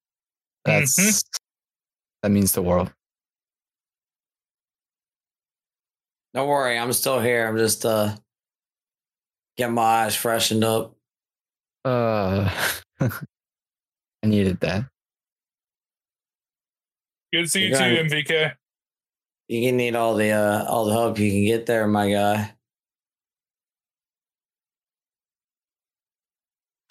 That's 0.63 1.23
that 2.25 2.31
means 2.31 2.53
the 2.53 2.61
world. 2.63 2.91
Don't 6.33 6.47
worry, 6.47 6.75
I'm 6.75 6.91
still 6.91 7.19
here. 7.19 7.47
I'm 7.47 7.55
just 7.55 7.85
uh 7.85 8.15
getting 9.57 9.75
my 9.75 9.83
eyes 9.83 10.15
freshened 10.15 10.63
up. 10.63 10.95
Uh, 11.85 12.49
I 12.99 13.11
needed 14.23 14.59
that. 14.61 14.85
Good 17.31 17.43
to 17.43 17.47
see 17.47 17.65
you 17.65 17.67
You're 17.69 17.77
too. 17.77 18.15
MVK. 18.15 18.53
You 19.49 19.69
can 19.69 19.77
need 19.77 19.95
all 19.95 20.15
the 20.15 20.31
uh 20.31 20.65
all 20.67 20.85
the 20.85 20.93
help 20.93 21.19
you 21.19 21.29
can 21.29 21.45
get 21.45 21.67
there, 21.67 21.85
my 21.85 22.11
guy. 22.11 22.53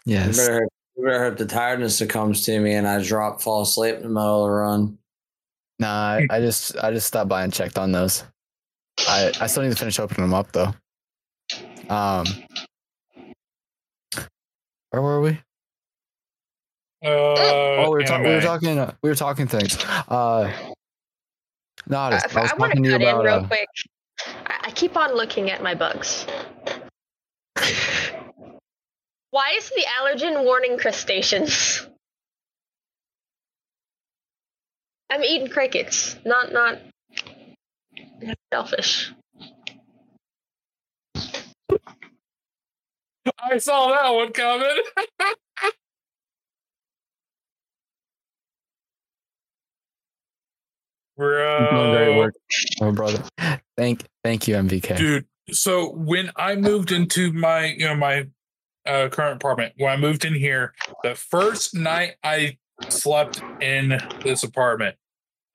You 0.07 0.15
Yes. 0.15 0.37
better, 0.37 0.69
you 0.97 1.05
better 1.05 1.25
hope 1.25 1.39
the 1.39 1.47
tiredness 1.47 1.99
succumbs 1.99 2.45
to 2.45 2.61
me 2.61 2.75
and 2.75 2.87
I 2.87 3.03
drop, 3.03 3.43
fall 3.43 3.63
asleep 3.63 3.97
in 3.97 4.03
the 4.03 4.09
middle 4.11 4.45
of 4.45 4.49
the 4.49 4.55
run. 4.55 4.99
Nah, 5.79 5.89
I, 6.21 6.27
I 6.31 6.41
just 6.41 6.77
I 6.83 6.91
just 6.93 7.07
stopped 7.07 7.29
by 7.29 7.43
and 7.45 7.53
checked 7.53 7.79
on 7.79 7.93
those. 7.93 8.25
I 9.09 9.33
I 9.41 9.47
still 9.49 9.63
need 9.65 9.71
to 9.73 9.77
finish 9.77 9.99
opening 9.99 10.23
them 10.23 10.35
up 10.35 10.53
though. 10.53 10.73
Um, 11.89 12.25
where 14.91 15.03
were 15.03 15.21
we? 15.21 15.39
Uh, 17.05 17.35
Oh, 17.77 17.91
we 17.91 17.97
were, 17.99 18.03
ta- 18.05 18.21
we 18.23 18.29
were 18.29 18.41
talking. 18.41 18.79
Uh, 18.79 18.95
we 19.03 19.11
were 19.11 19.15
talking 19.17 19.47
things. 19.47 19.77
Uh, 20.09 20.51
no, 21.87 21.99
I, 21.99 22.11
was- 22.15 22.23
I 22.37 22.41
was 22.41 22.53
I 22.53 22.55
want 22.57 22.73
to 22.73 22.79
talking 22.79 22.83
to 22.85 22.91
you 22.91 22.99
cut 22.99 23.03
in 23.03 23.19
real 23.19 23.35
Uh, 23.35 23.47
quick. 23.47 23.69
I, 24.47 24.61
I 24.65 24.71
keep 24.71 24.97
on 24.97 25.15
looking 25.15 25.51
at 25.51 25.63
my 25.63 25.75
bugs. 25.75 26.25
Why 29.31 29.51
is 29.59 29.69
the 29.71 29.85
allergen 30.01 30.45
warning 30.45 30.79
crustaceans? 30.79 31.87
I'm 35.15 35.23
eating 35.23 35.47
crickets, 35.47 36.17
not 36.25 36.53
not 36.53 36.79
not 38.21 38.37
selfish. 38.53 39.13
I 43.39 43.59
saw 43.59 43.91
that 43.93 44.11
one 44.11 44.33
coming. 44.33 44.67
you're 51.17 51.69
doing 51.71 51.93
great 51.93 52.07
Bro. 52.09 52.19
work, 52.19 52.35
my 52.81 52.91
brother. 52.91 53.23
Thank 53.77 54.03
thank 54.25 54.49
you, 54.49 54.57
MVK. 54.57 54.97
dude 54.97 55.27
so 55.53 55.93
when 55.93 56.33
i 56.37 56.57
moved 56.57 56.91
into 56.91 57.31
my 57.33 57.67
you 57.67 57.87
know 57.87 57.95
my 57.95 58.27
uh, 58.87 59.09
current 59.11 59.37
apartment 59.37 59.75
when 59.77 59.93
i 59.93 59.97
moved 59.97 60.25
in 60.25 60.35
here 60.35 60.73
the 61.03 61.15
first 61.15 61.75
night 61.75 62.15
i 62.25 62.57
slept 62.89 63.43
in 63.61 64.01
this 64.25 64.43
apartment 64.43 64.97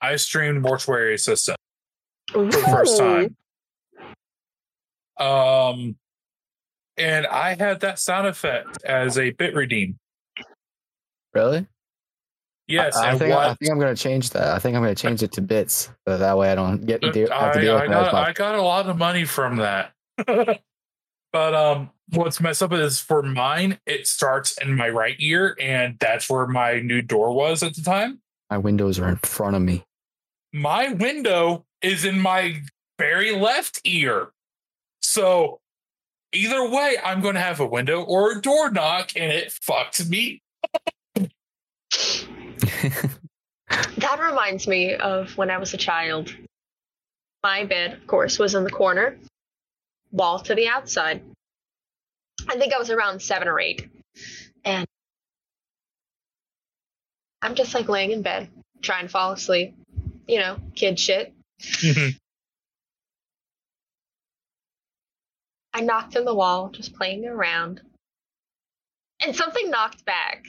i 0.02 0.16
streamed 0.16 0.62
mortuary 0.62 1.14
assistant 1.14 1.58
for 2.32 2.46
the 2.46 2.58
first 2.58 2.98
time 2.98 3.36
um 5.18 5.96
and 6.98 7.28
i 7.28 7.54
had 7.56 7.80
that 7.82 8.00
sound 8.00 8.28
effect 8.28 8.84
as 8.84 9.18
a 9.18 9.32
bit 9.32 9.54
redeem 9.54 9.98
Really? 11.34 11.68
yes 12.68 12.96
I, 12.96 13.08
I 13.08 13.10
and 13.12 13.20
think 13.20 13.34
I 13.34 13.48
what 13.48 13.60
think 13.60 13.72
I'm 13.72 13.80
gonna 13.80 13.96
change 13.96 14.32
that. 14.32 14.48
I 14.56 14.60
think 14.60 14.76
I'm 14.76 14.82
gonna 14.82 14.96
change 14.96 15.22
it 15.22 15.32
to 15.34 15.42
bits, 15.42 15.92
so 16.08 16.18
that 16.18 16.38
way 16.38 16.52
I 16.52 16.56
don't 16.56 16.86
get 16.86 17.02
to 17.02 17.12
deal, 17.12 17.30
have 17.30 17.54
to 17.54 17.60
I, 17.60 17.62
deal 17.62 17.78
I 17.78 17.82
with 17.82 17.92
that 17.92 18.06
as 18.06 18.12
got 18.12 18.28
I 18.28 18.34
got 18.34 18.56
a 18.56 18.62
lot 18.64 18.90
of 18.90 18.98
money 18.98 19.26
from 19.26 19.58
that. 19.58 19.92
but 21.32 21.54
um 21.54 21.92
what's 22.10 22.42
messed 22.42 22.64
up 22.64 22.74
is 22.74 23.00
for 23.00 23.22
mine, 23.22 23.78
it 23.86 24.08
starts 24.08 24.58
in 24.60 24.76
my 24.76 24.90
right 24.90 25.16
ear, 25.20 25.56
and 25.60 25.98
that's 26.00 26.28
where 26.30 26.48
my 26.48 26.80
new 26.80 27.04
door 27.04 27.32
was 27.32 27.62
at 27.62 27.76
the 27.76 27.82
time. 27.84 28.22
My 28.50 28.58
windows 28.58 28.98
are 28.98 29.08
in 29.08 29.18
front 29.18 29.56
of 29.56 29.62
me. 29.62 29.84
My 30.52 30.94
window 30.94 31.66
is 31.82 32.06
in 32.06 32.20
my 32.20 32.62
very 32.98 33.36
left 33.36 33.82
ear. 33.86 34.30
So 35.02 35.60
either 36.34 36.70
way, 36.70 36.98
I'm 37.04 37.22
gonna 37.22 37.40
have 37.40 37.60
a 37.60 37.66
window 37.66 38.04
or 38.04 38.32
a 38.32 38.42
door 38.42 38.72
knock, 38.72 39.12
and 39.16 39.32
it 39.32 39.50
fucks 39.50 40.08
me. 40.08 40.42
That 44.00 44.20
reminds 44.20 44.68
me 44.68 44.96
of 44.96 45.38
when 45.38 45.50
I 45.50 45.58
was 45.58 45.74
a 45.74 45.78
child. 45.78 46.36
My 47.44 47.66
bed, 47.66 47.94
of 47.94 48.08
course, 48.08 48.40
was 48.40 48.56
in 48.56 48.64
the 48.64 48.70
corner, 48.70 49.18
wall 50.12 50.40
to 50.40 50.56
the 50.56 50.68
outside. 50.68 51.22
I 52.48 52.58
think 52.58 52.74
I 52.74 52.78
was 52.78 52.90
around 52.90 53.22
seven 53.22 53.48
or 53.48 53.60
eight. 53.60 53.90
And 54.66 54.86
I'm 57.42 57.56
just 57.56 57.74
like 57.74 57.88
laying 57.88 58.12
in 58.12 58.22
bed, 58.22 58.50
trying 58.82 59.04
to 59.04 59.10
fall 59.10 59.34
asleep. 59.34 59.76
You 60.30 60.38
know, 60.38 60.58
kid 60.76 61.00
shit. 61.00 61.34
I 65.74 65.82
knocked 65.82 66.16
on 66.16 66.24
the 66.24 66.36
wall, 66.36 66.70
just 66.70 66.94
playing 66.94 67.26
around. 67.26 67.82
And 69.26 69.36
something 69.36 69.72
knocked 69.72 70.06
back. 70.06 70.46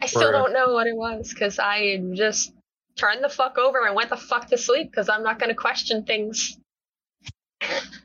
I 0.00 0.06
still 0.06 0.32
don't 0.32 0.54
know 0.54 0.72
what 0.72 0.86
it 0.86 0.96
was 0.96 1.28
because 1.28 1.58
I 1.58 1.98
just 2.14 2.54
turned 2.96 3.22
the 3.22 3.28
fuck 3.28 3.58
over 3.58 3.86
and 3.86 3.94
went 3.94 4.08
the 4.08 4.16
fuck 4.16 4.48
to 4.48 4.56
sleep 4.56 4.90
because 4.90 5.10
I'm 5.10 5.22
not 5.22 5.38
going 5.38 5.50
to 5.50 5.54
question 5.54 6.02
things. 6.04 6.56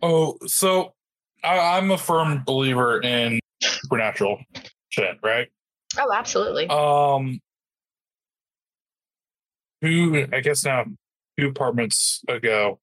oh, 0.04 0.38
so 0.48 0.92
I, 1.46 1.78
I'm 1.78 1.92
a 1.92 1.98
firm 1.98 2.44
believer 2.46 3.02
in 3.02 3.40
supernatural 3.62 4.44
shit, 4.90 5.18
right? 5.24 5.48
Oh, 5.98 6.12
absolutely. 6.14 6.68
Um, 6.68 7.40
two, 9.82 10.28
I 10.32 10.40
guess 10.42 10.66
now, 10.66 10.86
two 11.40 11.48
apartments 11.48 12.24
ago, 12.28 12.80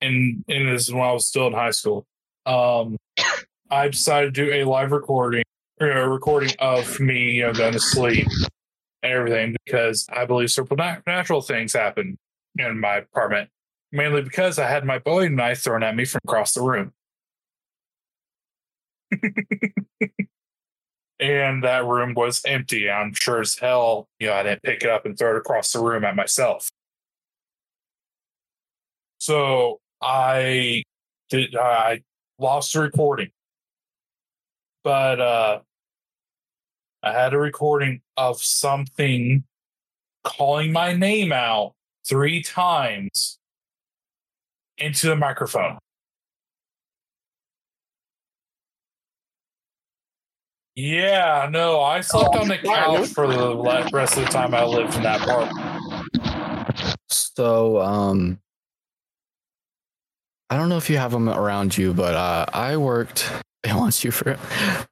and 0.00 0.44
and 0.48 0.68
this 0.68 0.82
is 0.88 0.92
when 0.92 1.02
I 1.02 1.12
was 1.12 1.26
still 1.26 1.46
in 1.46 1.52
high 1.52 1.70
school. 1.70 2.06
Um, 2.46 2.96
I 3.70 3.88
decided 3.88 4.34
to 4.34 4.46
do 4.46 4.52
a 4.52 4.64
live 4.64 4.92
recording, 4.92 5.44
or 5.80 5.90
a 5.90 6.08
recording 6.08 6.54
of 6.58 7.00
me, 7.00 7.32
you 7.32 7.42
know, 7.42 7.52
going 7.52 7.72
to 7.72 7.80
sleep 7.80 8.26
and 9.02 9.12
everything 9.12 9.56
because 9.64 10.06
I 10.12 10.24
believe 10.24 10.50
supernatural 10.50 11.42
things 11.42 11.72
happen 11.72 12.18
in 12.58 12.78
my 12.78 12.98
apartment, 12.98 13.48
mainly 13.90 14.22
because 14.22 14.58
I 14.58 14.68
had 14.68 14.84
my 14.84 14.98
Bowie 14.98 15.28
knife 15.28 15.62
thrown 15.62 15.82
at 15.82 15.96
me 15.96 16.04
from 16.04 16.20
across 16.24 16.52
the 16.52 16.62
room. 16.62 16.92
and 21.22 21.62
that 21.62 21.86
room 21.86 22.14
was 22.14 22.42
empty. 22.44 22.90
I'm 22.90 23.14
sure 23.14 23.40
as 23.40 23.56
hell, 23.56 24.08
you 24.18 24.26
know, 24.26 24.34
I 24.34 24.42
didn't 24.42 24.62
pick 24.64 24.82
it 24.82 24.90
up 24.90 25.06
and 25.06 25.16
throw 25.16 25.36
it 25.36 25.38
across 25.38 25.72
the 25.72 25.78
room 25.78 26.04
at 26.04 26.16
myself. 26.16 26.68
So 29.18 29.78
I 30.02 30.82
did. 31.30 31.54
I 31.54 32.02
lost 32.40 32.72
the 32.72 32.80
recording, 32.80 33.30
but 34.82 35.20
uh, 35.20 35.60
I 37.04 37.12
had 37.12 37.34
a 37.34 37.38
recording 37.38 38.00
of 38.16 38.42
something 38.42 39.44
calling 40.24 40.72
my 40.72 40.92
name 40.92 41.32
out 41.32 41.74
three 42.04 42.42
times 42.42 43.38
into 44.76 45.06
the 45.06 45.16
microphone. 45.16 45.78
Yeah, 50.74 51.48
no, 51.50 51.80
I 51.80 52.00
slept 52.00 52.34
on 52.34 52.48
the 52.48 52.56
couch 52.56 53.08
for 53.08 53.26
the 53.26 53.56
rest 53.92 54.16
of 54.16 54.24
the 54.24 54.30
time 54.30 54.54
I 54.54 54.64
lived 54.64 54.94
in 54.94 55.02
that 55.02 55.20
apartment. 55.20 56.96
So, 57.10 57.78
um, 57.80 58.40
I 60.48 60.56
don't 60.56 60.68
know 60.70 60.78
if 60.78 60.88
you 60.88 60.96
have 60.96 61.12
them 61.12 61.28
around 61.28 61.76
you, 61.76 61.92
but 61.92 62.14
uh, 62.14 62.46
I 62.52 62.76
worked. 62.76 63.30
It 63.64 63.74
wants 63.74 64.02
you 64.02 64.10
for, 64.10 64.36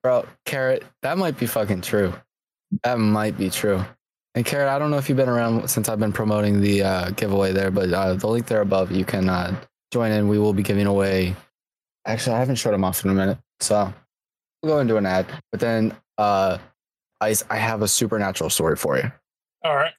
bro. 0.00 0.24
Carrot, 0.44 0.84
that 1.02 1.18
might 1.18 1.36
be 1.36 1.46
fucking 1.46 1.80
true. 1.80 2.14
That 2.84 3.00
might 3.00 3.36
be 3.36 3.50
true. 3.50 3.84
And 4.36 4.46
Carrot, 4.46 4.68
I 4.68 4.78
don't 4.78 4.92
know 4.92 4.96
if 4.96 5.08
you've 5.08 5.16
been 5.16 5.28
around 5.28 5.68
since 5.68 5.88
I've 5.88 5.98
been 5.98 6.12
promoting 6.12 6.60
the 6.60 6.84
uh, 6.84 7.10
giveaway 7.10 7.50
there, 7.50 7.72
but 7.72 7.92
uh, 7.92 8.14
the 8.14 8.28
link 8.28 8.46
there 8.46 8.60
above, 8.60 8.92
you 8.92 9.04
can 9.04 9.28
uh, 9.28 9.60
join 9.92 10.12
in. 10.12 10.28
We 10.28 10.38
will 10.38 10.52
be 10.52 10.62
giving 10.62 10.86
away. 10.86 11.34
Actually, 12.06 12.36
I 12.36 12.38
haven't 12.38 12.56
showed 12.56 12.70
them 12.70 12.84
off 12.84 13.04
in 13.04 13.10
a 13.10 13.14
minute, 13.14 13.38
so 13.58 13.92
we'll 14.62 14.74
go 14.74 14.80
into 14.80 14.96
an 14.96 15.06
ad. 15.06 15.26
But 15.50 15.60
then 15.60 15.96
uh, 16.18 16.58
Ice, 17.20 17.44
I 17.50 17.56
have 17.56 17.82
a 17.82 17.88
supernatural 17.88 18.50
story 18.50 18.76
for 18.76 18.96
you. 18.96 19.10
All 19.64 19.76
right. 19.76 19.92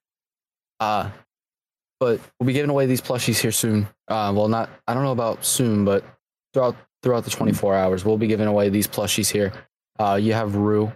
Uh, 0.79 1.09
but 1.99 2.19
we'll 2.39 2.47
be 2.47 2.53
giving 2.53 2.71
away 2.71 2.87
these 2.87 3.01
plushies 3.01 3.39
here 3.39 3.51
soon. 3.51 3.87
Uh, 4.07 4.33
well, 4.35 4.47
not 4.47 4.69
I 4.87 4.93
don't 4.93 5.03
know 5.03 5.11
about 5.11 5.45
soon, 5.45 5.85
but 5.85 6.03
throughout 6.53 6.75
throughout 7.03 7.23
the 7.23 7.29
24 7.29 7.75
hours, 7.75 8.03
we'll 8.03 8.17
be 8.17 8.27
giving 8.27 8.47
away 8.47 8.69
these 8.69 8.87
plushies 8.87 9.29
here. 9.31 9.53
Uh, 9.99 10.15
you 10.15 10.33
have 10.33 10.55
Rue 10.55 10.91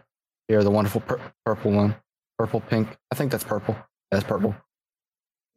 here, 0.48 0.64
the 0.64 0.72
wonderful 0.72 1.02
pur- 1.02 1.22
purple 1.46 1.72
one, 1.72 1.96
purple 2.40 2.60
pink. 2.60 2.88
I 3.12 3.16
think 3.16 3.32
that's 3.32 3.44
purple. 3.44 3.78
That's 4.10 4.24
purple. 4.24 4.56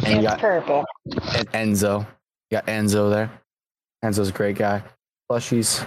And 0.05 0.23
you 0.23 0.29
got 0.29 0.39
purple. 0.39 0.85
and 1.07 1.51
Enzo. 1.53 2.07
You 2.51 2.57
got 2.57 2.67
Enzo 2.67 3.11
there. 3.11 3.31
Enzo's 4.05 4.29
a 4.29 4.33
great 4.33 4.57
guy. 4.57 4.83
Plushies 5.31 5.87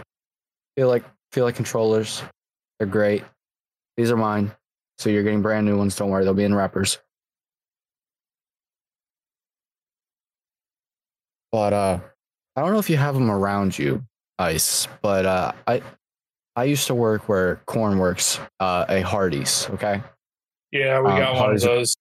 feel 0.75 0.87
like 0.87 1.03
feel 1.31 1.45
like 1.45 1.55
controllers. 1.55 2.23
They're 2.79 2.87
great. 2.87 3.23
These 3.97 4.11
are 4.11 4.17
mine. 4.17 4.51
So 4.97 5.09
you're 5.09 5.23
getting 5.23 5.41
brand 5.41 5.65
new 5.65 5.77
ones. 5.77 5.95
Don't 5.95 6.09
worry, 6.09 6.23
they'll 6.23 6.33
be 6.33 6.43
in 6.43 6.53
wrappers. 6.55 6.99
But 11.51 11.73
uh, 11.73 11.99
I 12.55 12.61
don't 12.61 12.71
know 12.71 12.79
if 12.79 12.89
you 12.89 12.97
have 12.97 13.13
them 13.13 13.29
around 13.29 13.77
you, 13.77 14.03
Ice. 14.39 14.87
But 15.01 15.25
uh, 15.25 15.51
I 15.67 15.81
I 16.55 16.63
used 16.65 16.87
to 16.87 16.95
work 16.95 17.27
where 17.27 17.57
Corn 17.65 17.97
works, 17.97 18.39
uh, 18.59 18.85
a 18.87 19.01
Hardee's. 19.01 19.69
Okay. 19.71 20.01
Yeah, 20.71 21.01
we 21.01 21.11
Um, 21.11 21.17
got 21.19 21.35
one 21.35 21.55
of 21.55 21.61
those. 21.61 21.95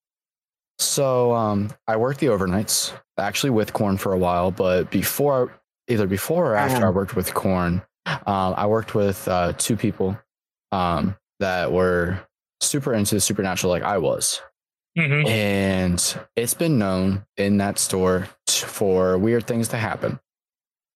So 0.78 1.32
um, 1.32 1.70
I 1.86 1.96
worked 1.96 2.20
the 2.20 2.26
overnights, 2.28 2.92
actually 3.18 3.50
with 3.50 3.72
Corn 3.72 3.96
for 3.98 4.12
a 4.12 4.18
while, 4.18 4.50
but 4.50 4.90
before, 4.90 5.52
either 5.88 6.06
before 6.06 6.52
or 6.52 6.56
after 6.56 6.86
I 6.86 6.90
worked 6.90 7.16
with 7.16 7.34
Corn, 7.34 7.82
um, 8.06 8.54
I 8.56 8.66
worked 8.66 8.94
with 8.94 9.26
uh, 9.28 9.52
two 9.58 9.76
people 9.76 10.18
um, 10.72 11.16
that 11.40 11.72
were 11.72 12.20
super 12.60 12.94
into 12.94 13.14
the 13.14 13.20
supernatural, 13.20 13.70
like 13.70 13.82
I 13.82 13.98
was, 13.98 14.40
Mhm. 14.98 15.26
and 15.28 16.16
it's 16.36 16.54
been 16.54 16.78
known 16.78 17.24
in 17.36 17.58
that 17.58 17.78
store 17.78 18.28
t- 18.46 18.66
for 18.66 19.16
weird 19.18 19.46
things 19.46 19.68
to 19.68 19.76
happen. 19.76 20.18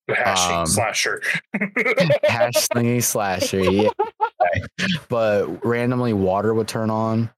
Hashing 0.07 0.55
Um, 0.57 0.65
slasher. 0.67 1.21
Hash 2.23 2.53
slingy 2.71 3.01
slasher, 3.03 3.59
yeah. 3.59 3.89
But 5.09 5.65
randomly 5.65 6.13
water 6.13 6.53
would 6.53 6.67
turn 6.67 6.89
on. 6.91 7.31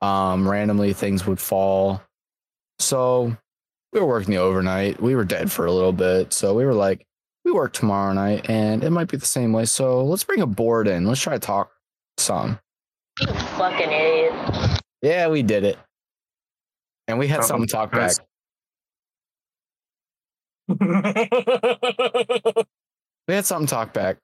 Um, 0.00 0.48
randomly 0.48 0.92
things 0.94 1.26
would 1.26 1.38
fall. 1.40 2.02
So 2.78 3.36
we 3.92 4.00
were 4.00 4.06
working 4.06 4.30
the 4.32 4.38
overnight. 4.40 5.00
We 5.02 5.14
were 5.14 5.24
dead 5.24 5.52
for 5.52 5.66
a 5.66 5.72
little 5.72 5.92
bit. 5.92 6.32
So 6.32 6.54
we 6.54 6.64
were 6.64 6.74
like, 6.74 7.06
we 7.44 7.52
work 7.52 7.72
tomorrow 7.72 8.12
night 8.12 8.48
and 8.48 8.82
it 8.82 8.90
might 8.90 9.08
be 9.08 9.16
the 9.16 9.26
same 9.26 9.52
way. 9.52 9.64
So 9.66 10.04
let's 10.04 10.24
bring 10.24 10.40
a 10.40 10.46
board 10.46 10.88
in. 10.88 11.06
Let's 11.06 11.20
try 11.20 11.34
to 11.34 11.38
talk 11.38 11.70
some. 12.16 12.58
You 13.20 13.26
fucking 13.26 13.90
idiot. 13.92 14.80
Yeah, 15.02 15.28
we 15.28 15.42
did 15.42 15.64
it. 15.64 15.78
And 17.06 17.18
we 17.18 17.28
had 17.28 17.40
Oh, 17.40 17.42
something 17.42 17.66
to 17.66 17.72
talk 17.72 17.92
back. 17.92 18.12
We 23.26 23.32
had 23.34 23.46
something 23.46 23.66
to 23.66 23.70
talk 23.74 23.94
back. 23.94 24.18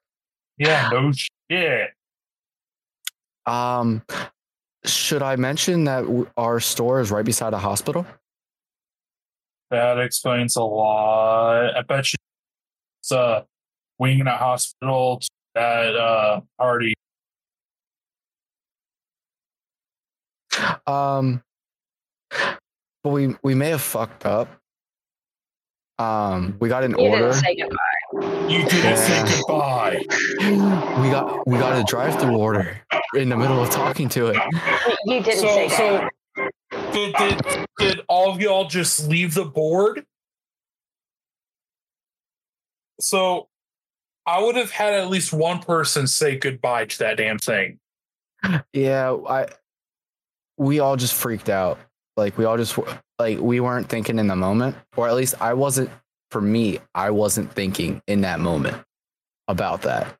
yeah, 0.59 0.89
no 0.93 1.11
shit. 1.49 1.89
Um, 3.47 4.03
should 4.85 5.23
I 5.23 5.35
mention 5.37 5.85
that 5.85 6.05
our 6.37 6.59
store 6.59 6.99
is 7.01 7.09
right 7.09 7.25
beside 7.25 7.53
a 7.53 7.57
hospital? 7.57 8.05
That 9.71 9.97
explains 9.97 10.55
a 10.55 10.61
lot. 10.61 11.75
I 11.75 11.81
bet 11.81 12.13
you 12.13 12.17
it's 13.01 13.11
a 13.11 13.45
wing 13.97 14.19
in 14.19 14.27
a 14.27 14.37
hospital 14.37 15.21
that 15.55 15.95
uh 15.95 16.41
already 16.59 16.93
Um, 20.85 21.41
but 23.03 23.09
we 23.09 23.35
we 23.41 23.55
may 23.55 23.69
have 23.69 23.81
fucked 23.81 24.25
up. 24.25 24.47
Um, 25.97 26.57
we 26.59 26.69
got 26.69 26.83
an 26.83 26.91
You 26.91 26.97
order. 27.07 27.31
didn't 27.31 27.43
say 27.43 27.55
goodbye. 27.55 28.47
you 28.47 28.63
didn't 28.63 28.83
Yeah. 28.83 28.95
say 29.25 29.37
goodbye. 29.37 31.01
we 31.01 31.09
got 31.09 31.47
we 31.47 31.57
got 31.57 31.79
a 31.79 31.83
drive-through 31.83 32.35
order 32.37 32.79
in 33.15 33.29
the 33.29 33.37
middle 33.37 33.61
of 33.61 33.69
talking 33.71 34.09
to 34.09 34.27
it. 34.27 34.37
You 35.05 35.21
didn't 35.23 35.39
So 35.39 35.47
say 35.47 35.69
so 35.69 36.09
goodbye. 36.35 36.91
did, 36.91 37.15
did 37.15 37.65
did 37.79 38.01
all 38.07 38.31
of 38.31 38.41
y'all 38.41 38.67
just 38.67 39.07
leave 39.07 39.33
the 39.33 39.45
board? 39.45 40.05
So 43.01 43.47
I 44.25 44.41
would 44.41 44.55
have 44.55 44.71
had 44.71 44.93
at 44.93 45.09
least 45.09 45.33
one 45.33 45.59
person 45.59 46.07
say 46.07 46.37
goodbye 46.37 46.85
to 46.85 46.99
that 46.99 47.17
damn 47.17 47.39
thing. 47.39 47.79
Yeah, 48.73 49.17
I 49.27 49.47
we 50.57 50.79
all 50.79 50.95
just 50.95 51.13
freaked 51.13 51.49
out. 51.49 51.79
Like 52.17 52.37
we 52.37 52.45
all 52.45 52.57
just 52.57 52.77
like 53.19 53.39
we 53.39 53.59
weren't 53.59 53.89
thinking 53.89 54.19
in 54.19 54.27
the 54.27 54.35
moment, 54.35 54.75
or 54.95 55.07
at 55.07 55.15
least 55.15 55.35
I 55.41 55.53
wasn't. 55.53 55.89
For 56.29 56.39
me, 56.39 56.79
I 56.95 57.09
wasn't 57.09 57.51
thinking 57.51 58.01
in 58.07 58.21
that 58.21 58.39
moment 58.39 58.77
about 59.49 59.81
that. 59.81 60.15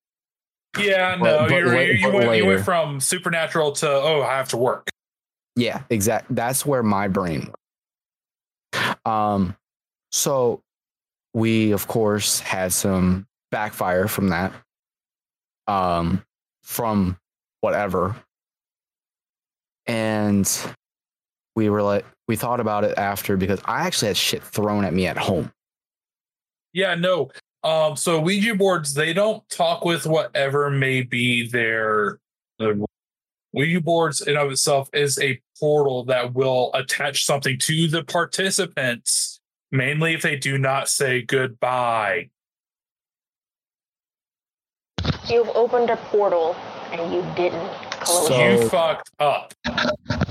Yeah, 0.77 1.15
no, 1.15 1.47
but 1.47 1.51
you're, 1.51 1.67
la- 1.67 1.79
you, 1.79 1.93
you 1.93 2.11
but 2.11 2.27
went, 2.27 2.37
you 2.37 2.45
went 2.45 2.65
from 2.65 2.99
supernatural 2.99 3.71
to 3.73 3.89
oh, 3.89 4.21
I 4.21 4.35
have 4.35 4.49
to 4.49 4.57
work. 4.57 4.89
Yeah, 5.55 5.83
exact. 5.89 6.33
That's 6.33 6.65
where 6.65 6.83
my 6.83 7.07
brain. 7.07 7.53
Um, 9.05 9.55
so 10.11 10.63
we 11.33 11.71
of 11.71 11.87
course 11.87 12.39
had 12.39 12.73
some 12.73 13.27
backfire 13.51 14.07
from 14.07 14.29
that. 14.29 14.53
Um, 15.67 16.23
from 16.63 17.17
whatever, 17.61 18.15
and 19.85 20.49
we 21.55 21.69
were 21.69 21.81
like, 21.81 22.05
we 22.27 22.35
thought 22.35 22.59
about 22.59 22.83
it 22.83 22.97
after 22.97 23.37
because 23.37 23.59
I 23.65 23.85
actually 23.85 24.09
had 24.09 24.17
shit 24.17 24.43
thrown 24.43 24.85
at 24.85 24.93
me 24.93 25.07
at 25.07 25.17
home. 25.17 25.51
Yeah, 26.73 26.95
no. 26.95 27.31
Um, 27.63 27.95
so 27.95 28.19
Ouija 28.19 28.55
boards, 28.55 28.93
they 28.93 29.13
don't 29.13 29.47
talk 29.49 29.85
with 29.85 30.05
whatever 30.05 30.69
may 30.69 31.03
be 31.03 31.47
their 31.47 32.19
the 32.57 32.85
Ouija 33.53 33.81
boards 33.81 34.21
in 34.21 34.37
of 34.37 34.51
itself 34.51 34.89
is 34.93 35.19
a 35.19 35.39
portal 35.59 36.05
that 36.05 36.33
will 36.33 36.71
attach 36.73 37.25
something 37.25 37.57
to 37.59 37.87
the 37.87 38.03
participants, 38.03 39.30
mainly 39.71 40.13
if 40.13 40.21
they 40.21 40.35
do 40.35 40.57
not 40.57 40.89
say 40.89 41.21
goodbye. 41.21 42.29
You've 45.29 45.49
opened 45.49 45.89
a 45.89 45.97
portal 45.97 46.55
and 46.91 47.13
you 47.13 47.21
didn't 47.35 47.69
close 47.91 48.27
So- 48.27 48.39
it. 48.39 48.59
you 48.63 48.69
fucked 48.69 49.09
up. 49.19 49.53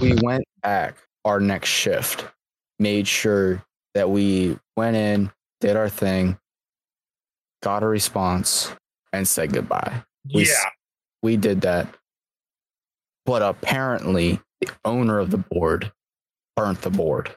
we 0.01 0.15
went 0.23 0.44
back 0.62 0.97
our 1.25 1.41
next 1.41 1.69
shift, 1.69 2.27
made 2.78 3.07
sure 3.09 3.65
that 3.94 4.10
we 4.10 4.59
went 4.77 4.97
in, 4.97 5.33
did 5.60 5.77
our 5.77 5.89
thing, 5.89 6.39
got 7.62 7.83
a 7.83 7.86
response, 7.86 8.73
and 9.12 9.27
said 9.27 9.52
goodbye. 9.52 10.02
We 10.35 10.47
yeah. 10.49 10.70
We 11.23 11.36
did 11.36 11.62
that. 11.62 11.94
But 13.27 13.43
apparently, 13.43 14.41
the 14.60 14.70
owner 14.85 15.19
of 15.19 15.31
the 15.31 15.39
board 15.39 15.93
burnt 16.57 16.81
the 16.83 16.91
board. 16.91 17.35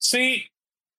See, 0.00 0.48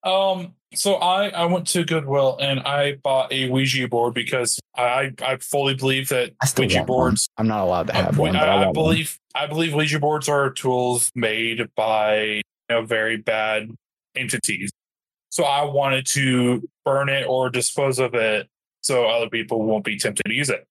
um, 0.06 0.54
so 0.74 0.96
I 0.96 1.30
I 1.30 1.46
went 1.46 1.68
to 1.68 1.84
Goodwill 1.84 2.38
and 2.40 2.60
I 2.62 2.98
bought 3.04 3.32
a 3.34 3.50
Ouija 3.50 3.88
board 3.88 4.14
because 4.14 4.60
I 4.76 5.14
I 5.22 5.38
fully 5.38 5.74
believe 5.74 6.10
that 6.10 6.34
I 6.42 6.48
Ouija 6.58 6.78
want 6.80 6.90
one. 6.90 6.98
boards 6.98 7.28
I'm 7.38 7.48
not 7.48 7.62
allowed 7.62 7.88
to 7.88 7.96
I, 7.96 8.02
have 8.02 8.18
one, 8.18 8.34
but 8.34 8.44
I, 8.44 8.46
I, 8.46 8.54
I 8.54 8.56
want 8.66 8.68
one. 8.68 8.74
believe 8.74 9.20
I 9.34 9.48
believe 9.48 9.74
Ouija 9.74 10.00
boards 10.00 10.30
are 10.30 10.50
tools 10.52 11.12
made 11.16 11.68
by 11.76 12.22
you 12.24 12.42
know 12.70 12.86
very 12.86 13.18
bad 13.18 13.72
entities. 14.16 14.72
So 15.30 15.44
I 15.44 15.64
wanted 15.64 16.06
to 16.08 16.68
burn 16.86 17.10
it 17.10 17.26
or 17.28 17.50
dispose 17.50 18.00
of 18.00 18.14
it 18.14 18.48
so 18.82 19.06
other 19.06 19.30
people 19.30 19.64
won't 19.64 19.84
be 19.84 19.98
tempted 19.98 20.24
to 20.26 20.34
use 20.34 20.50
it. 20.50 20.66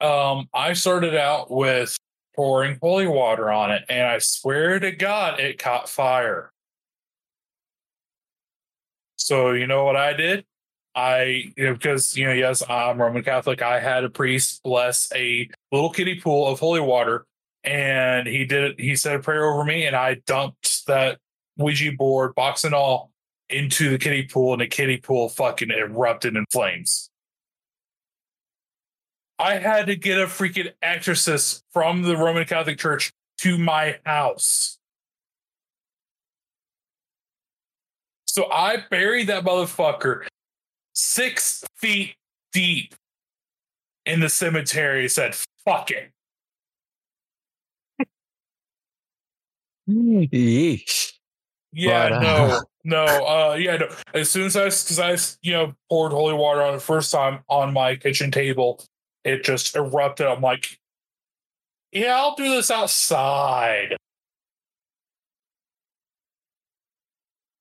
Um, 0.00 0.48
I 0.54 0.74
started 0.74 1.16
out 1.16 1.50
with 1.50 1.96
pouring 2.36 2.78
holy 2.80 3.06
water 3.06 3.50
on 3.50 3.70
it, 3.70 3.84
and 3.88 4.06
I 4.06 4.18
swear 4.18 4.78
to 4.78 4.92
God, 4.92 5.40
it 5.40 5.58
caught 5.58 5.88
fire. 5.88 6.52
So 9.20 9.52
you 9.52 9.66
know 9.66 9.84
what 9.84 9.96
I 9.96 10.14
did? 10.14 10.44
I 10.94 11.52
you 11.56 11.66
know, 11.66 11.74
because 11.74 12.16
you 12.16 12.26
know, 12.26 12.32
yes, 12.32 12.62
I'm 12.68 13.00
Roman 13.00 13.22
Catholic. 13.22 13.62
I 13.62 13.78
had 13.78 14.02
a 14.02 14.10
priest 14.10 14.62
bless 14.64 15.08
a 15.14 15.48
little 15.70 15.90
kiddie 15.90 16.20
pool 16.20 16.48
of 16.48 16.58
holy 16.58 16.80
water, 16.80 17.26
and 17.62 18.26
he 18.26 18.44
did 18.44 18.72
it. 18.72 18.80
he 18.80 18.96
said 18.96 19.16
a 19.16 19.18
prayer 19.20 19.44
over 19.44 19.64
me, 19.64 19.86
and 19.86 19.94
I 19.94 20.14
dumped 20.26 20.86
that 20.86 21.18
Ouija 21.58 21.92
board, 21.92 22.34
box 22.34 22.64
and 22.64 22.74
all, 22.74 23.12
into 23.50 23.90
the 23.90 23.98
kiddie 23.98 24.26
pool, 24.26 24.54
and 24.54 24.62
the 24.62 24.66
kiddie 24.66 24.96
pool 24.96 25.28
fucking 25.28 25.70
erupted 25.70 26.34
in 26.34 26.44
flames. 26.50 27.10
I 29.38 29.54
had 29.54 29.86
to 29.86 29.96
get 29.96 30.18
a 30.18 30.26
freaking 30.26 30.72
exorcist 30.82 31.62
from 31.72 32.02
the 32.02 32.16
Roman 32.16 32.46
Catholic 32.46 32.78
Church 32.78 33.12
to 33.38 33.58
my 33.58 33.98
house. 34.04 34.79
So 38.30 38.48
I 38.48 38.84
buried 38.90 39.26
that 39.26 39.44
motherfucker 39.44 40.24
six 40.94 41.64
feet 41.74 42.14
deep 42.52 42.94
in 44.06 44.20
the 44.20 44.28
cemetery 44.28 45.02
and 45.02 45.10
said, 45.10 45.34
fuck 45.64 45.90
it. 45.90 46.12
Yeesh. 49.88 51.14
Yeah, 51.72 52.08
but, 52.08 52.12
uh... 52.12 52.20
no, 52.20 52.62
no, 52.84 53.26
uh, 53.26 53.54
yeah, 53.54 53.78
no. 53.78 53.88
As 54.14 54.30
soon 54.30 54.46
as 54.46 54.56
I, 54.56 54.66
because 54.66 55.00
I, 55.00 55.16
you 55.42 55.52
know, 55.52 55.74
poured 55.88 56.12
holy 56.12 56.34
water 56.34 56.62
on 56.62 56.74
the 56.74 56.80
first 56.80 57.10
time 57.10 57.40
on 57.48 57.72
my 57.72 57.96
kitchen 57.96 58.30
table, 58.30 58.80
it 59.24 59.42
just 59.42 59.74
erupted. 59.74 60.28
I'm 60.28 60.40
like, 60.40 60.78
yeah, 61.90 62.16
I'll 62.16 62.36
do 62.36 62.48
this 62.48 62.70
outside. 62.70 63.96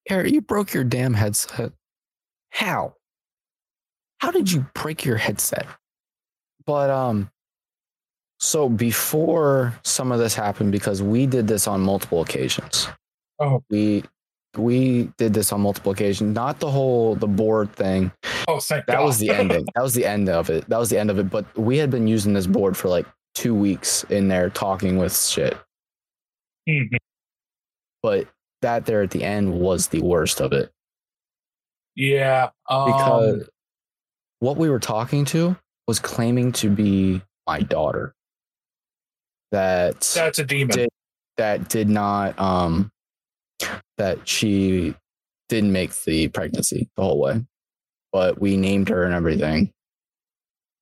Harry, 0.10 0.32
you 0.32 0.42
broke 0.42 0.74
your 0.74 0.84
damn 0.84 1.14
headset. 1.14 1.72
How? 2.50 2.96
How 4.18 4.32
did 4.32 4.52
you 4.52 4.66
break 4.74 5.06
your 5.06 5.18
headset? 5.18 5.68
But 6.66 6.90
um 6.90 7.30
so 8.40 8.70
before 8.70 9.78
some 9.84 10.12
of 10.12 10.20
this 10.20 10.34
happened 10.34 10.72
because 10.72 11.04
we 11.04 11.28
did 11.28 11.48
this 11.48 11.68
on 11.68 11.82
multiple 11.82 12.22
occasions. 12.22 12.88
Oh. 13.40 13.64
We 13.70 14.04
we 14.58 15.12
did 15.18 15.36
this 15.36 15.54
on 15.54 15.62
multiple 15.62 15.92
occasions, 15.92 16.34
not 16.34 16.60
the 16.60 16.72
whole 16.72 17.14
the 17.16 17.28
board 17.28 17.72
thing. 17.76 18.12
Oh, 18.48 18.60
thank 18.60 18.88
That 18.88 18.98
God. 18.98 19.06
was 19.06 19.20
the 19.20 19.30
ending. 19.30 19.66
That 19.76 19.84
was 19.84 19.94
the 19.94 20.06
end 20.08 20.28
of 20.28 20.50
it. 20.50 20.68
That 20.70 20.80
was 20.80 20.90
the 20.90 20.98
end 21.00 21.12
of 21.12 21.20
it, 21.20 21.30
but 21.30 21.46
we 21.56 21.78
had 21.78 21.92
been 21.92 22.08
using 22.08 22.34
this 22.34 22.48
board 22.48 22.76
for 22.76 22.88
like 22.90 23.06
2 23.36 23.54
weeks 23.54 24.04
in 24.06 24.28
there 24.28 24.50
talking 24.50 24.98
with 24.98 25.16
shit. 25.16 25.56
Mhm. 26.68 26.98
But 28.02 28.28
that 28.62 28.86
there 28.86 29.02
at 29.02 29.12
the 29.12 29.24
end 29.24 29.54
was 29.54 29.88
the 29.88 30.02
worst 30.02 30.42
of 30.42 30.54
it. 30.54 30.72
Yeah, 31.96 32.50
um, 32.70 32.92
because 32.92 33.50
what 34.40 34.58
we 34.58 34.70
were 34.70 34.80
talking 34.80 35.26
to 35.26 35.58
was 35.88 36.00
claiming 36.00 36.52
to 36.54 36.70
be 36.70 37.22
my 37.48 37.62
daughter 37.62 38.14
that 39.52 40.02
that's 40.16 40.40
a 40.40 40.46
demon. 40.46 40.76
Did- 40.76 40.90
that 41.38 41.70
did 41.70 41.88
not 41.88 42.38
um 42.38 42.92
that 43.98 44.28
she 44.28 44.94
didn't 45.48 45.72
make 45.72 45.96
the 46.04 46.28
pregnancy 46.28 46.90
the 46.98 47.02
whole 47.02 47.18
way 47.18 47.46
but 48.12 48.42
we 48.42 48.58
named 48.58 48.90
her 48.90 49.04
and 49.04 49.14
everything 49.14 49.72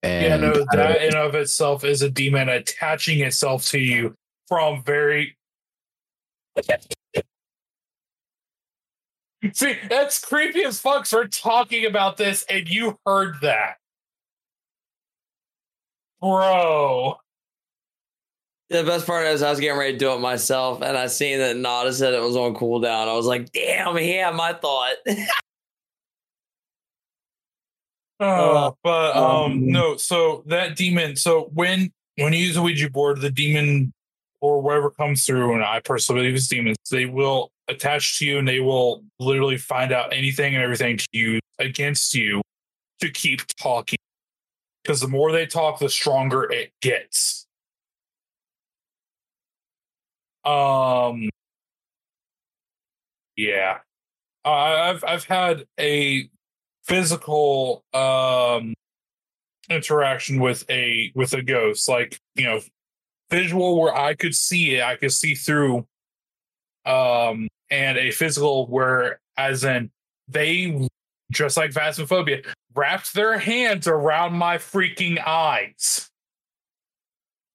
and 0.03 0.23
yeah, 0.23 0.49
no, 0.49 0.65
that 0.71 1.01
in 1.01 1.15
of 1.15 1.35
itself 1.35 1.83
is 1.83 2.01
a 2.01 2.09
demon 2.09 2.49
attaching 2.49 3.21
itself 3.21 3.65
to 3.67 3.79
you 3.79 4.15
from 4.47 4.83
very. 4.83 5.35
See, 9.53 9.75
that's 9.89 10.23
creepy 10.23 10.63
as 10.63 10.79
fuck. 10.79 11.07
We're 11.11 11.27
talking 11.27 11.85
about 11.85 12.17
this, 12.17 12.43
and 12.49 12.67
you 12.67 12.97
heard 13.05 13.35
that, 13.41 13.77
bro. 16.19 17.17
The 18.69 18.83
best 18.83 19.05
part 19.05 19.27
is 19.27 19.41
I 19.41 19.49
was 19.49 19.59
getting 19.59 19.77
ready 19.77 19.93
to 19.93 19.97
do 19.97 20.11
it 20.13 20.19
myself, 20.19 20.81
and 20.81 20.97
I 20.97 21.07
seen 21.07 21.37
that 21.37 21.55
Nada 21.55 21.93
said 21.93 22.13
it 22.13 22.21
was 22.21 22.35
on 22.35 22.55
cooldown. 22.55 23.07
I 23.07 23.13
was 23.13 23.27
like, 23.27 23.51
"Damn, 23.51 23.95
he 23.95 24.15
had 24.15 24.35
my 24.35 24.53
thought." 24.53 24.95
Uh, 28.19 28.71
but 28.83 29.15
um, 29.15 29.51
um, 29.51 29.71
no. 29.71 29.95
So 29.95 30.43
that 30.47 30.75
demon. 30.75 31.15
So 31.15 31.51
when 31.53 31.91
when 32.15 32.33
you 32.33 32.39
use 32.39 32.57
a 32.57 32.61
Ouija 32.63 32.89
board, 32.89 33.21
the 33.21 33.29
demon 33.29 33.93
or 34.41 34.61
whatever 34.61 34.89
comes 34.89 35.23
through, 35.23 35.53
and 35.53 35.63
I 35.63 35.81
personally 35.81 36.21
believe 36.21 36.35
it's 36.35 36.47
demons, 36.47 36.77
they 36.89 37.05
will 37.05 37.51
attach 37.69 38.19
to 38.19 38.25
you, 38.25 38.37
and 38.39 38.47
they 38.47 38.59
will 38.59 39.03
literally 39.19 39.57
find 39.57 39.91
out 39.91 40.13
anything 40.13 40.55
and 40.55 40.63
everything 40.63 40.97
to 40.97 41.07
use 41.11 41.41
against 41.59 42.13
you 42.13 42.41
to 43.01 43.09
keep 43.09 43.41
talking. 43.61 43.97
Because 44.83 45.01
the 45.01 45.07
more 45.07 45.31
they 45.31 45.45
talk, 45.45 45.79
the 45.79 45.89
stronger 45.89 46.43
it 46.51 46.71
gets. 46.81 47.45
Um. 50.45 51.29
Yeah, 53.35 53.79
I've 54.45 55.03
I've 55.05 55.25
had 55.25 55.65
a 55.79 56.29
physical 56.85 57.83
um 57.93 58.73
interaction 59.69 60.39
with 60.39 60.65
a 60.69 61.11
with 61.15 61.33
a 61.33 61.41
ghost 61.41 61.89
like 61.89 62.19
you 62.35 62.45
know 62.45 62.61
visual 63.31 63.79
where 63.81 63.95
i 63.95 64.13
could 64.13 64.35
see 64.35 64.75
it 64.75 64.83
i 64.83 64.95
could 64.95 65.11
see 65.11 65.35
through 65.35 65.85
um 66.85 67.46
and 67.69 67.97
a 67.97 68.11
physical 68.11 68.67
where 68.67 69.19
as 69.37 69.63
in 69.63 69.91
they 70.27 70.87
just 71.31 71.57
like 71.57 71.71
phasmophobia 71.71 72.45
wrapped 72.75 73.13
their 73.13 73.37
hands 73.37 73.87
around 73.87 74.33
my 74.33 74.57
freaking 74.57 75.19
eyes. 75.25 76.09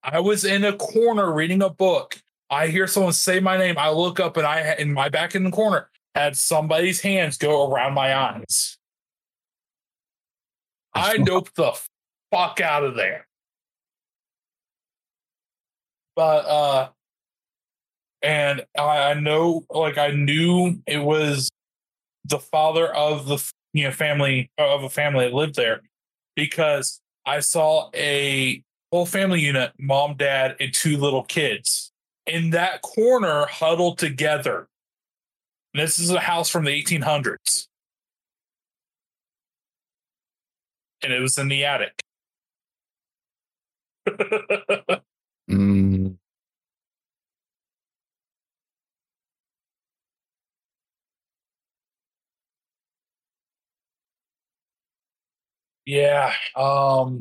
I 0.02 0.20
was 0.20 0.44
in 0.44 0.64
a 0.64 0.76
corner 0.76 1.32
reading 1.32 1.62
a 1.62 1.70
book. 1.70 2.20
I 2.50 2.66
hear 2.66 2.86
someone 2.86 3.12
say 3.12 3.40
my 3.40 3.56
name. 3.56 3.78
I 3.78 3.90
look 3.90 4.20
up 4.20 4.36
and 4.36 4.46
i 4.46 4.74
in 4.74 4.92
my 4.92 5.08
back 5.08 5.34
in 5.34 5.44
the 5.44 5.50
corner 5.50 5.88
had 6.14 6.36
somebody's 6.36 7.00
hands 7.00 7.38
go 7.38 7.70
around 7.72 7.94
my 7.94 8.14
eyes. 8.14 8.76
I 10.94 11.16
doped 11.16 11.56
the 11.56 11.72
fuck 12.30 12.60
out 12.60 12.84
of 12.84 12.94
there. 12.96 13.26
But 16.14 16.44
uh 16.46 16.88
and 18.22 18.64
I, 18.78 19.14
know 19.14 19.64
like 19.70 19.98
I 19.98 20.10
knew 20.10 20.78
it 20.86 20.98
was 20.98 21.50
the 22.24 22.38
father 22.38 22.92
of 22.94 23.26
the 23.26 23.52
you 23.72 23.84
know 23.84 23.90
family 23.90 24.50
of 24.58 24.84
a 24.84 24.88
family 24.88 25.24
that 25.26 25.34
lived 25.34 25.56
there 25.56 25.82
because 26.36 27.00
I 27.26 27.40
saw 27.40 27.90
a 27.94 28.62
whole 28.92 29.06
family 29.06 29.40
unit, 29.40 29.72
mom, 29.78 30.16
dad, 30.16 30.56
and 30.60 30.72
two 30.72 30.96
little 30.96 31.24
kids 31.24 31.92
in 32.26 32.50
that 32.50 32.82
corner 32.82 33.46
huddled 33.46 33.98
together. 33.98 34.68
And 35.74 35.82
this 35.82 35.98
is 35.98 36.10
a 36.10 36.20
house 36.20 36.48
from 36.48 36.64
the 36.64 36.70
1800s. 36.70 37.66
and 41.02 41.12
it 41.12 41.20
was 41.20 41.38
in 41.38 41.48
the 41.48 41.64
attic. 41.64 42.02
Mm, 45.50 46.16
yeah, 55.86 56.32
um, 56.56 57.20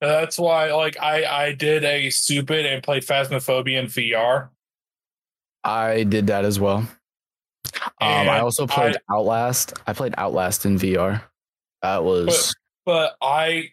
that's 0.00 0.38
why 0.38 0.72
like 0.72 0.96
I 1.00 1.24
I 1.24 1.52
did 1.52 1.84
a 1.84 2.10
stupid 2.10 2.66
and 2.66 2.82
played 2.82 3.04
Phasmophobia 3.04 3.78
in 3.78 3.86
VR. 3.86 4.48
i 5.64 6.02
did 6.02 6.26
that 6.26 6.44
as 6.44 6.58
well 6.58 6.78
um, 8.00 8.28
i 8.28 8.40
also 8.40 8.66
played 8.66 8.96
outlast 9.08 9.74
i 9.86 9.92
played 9.92 10.12
outlast 10.18 10.66
in 10.66 10.76
vr 10.76 11.22
that 11.82 12.02
was 12.02 12.52
but 12.84 13.16
I 13.20 13.70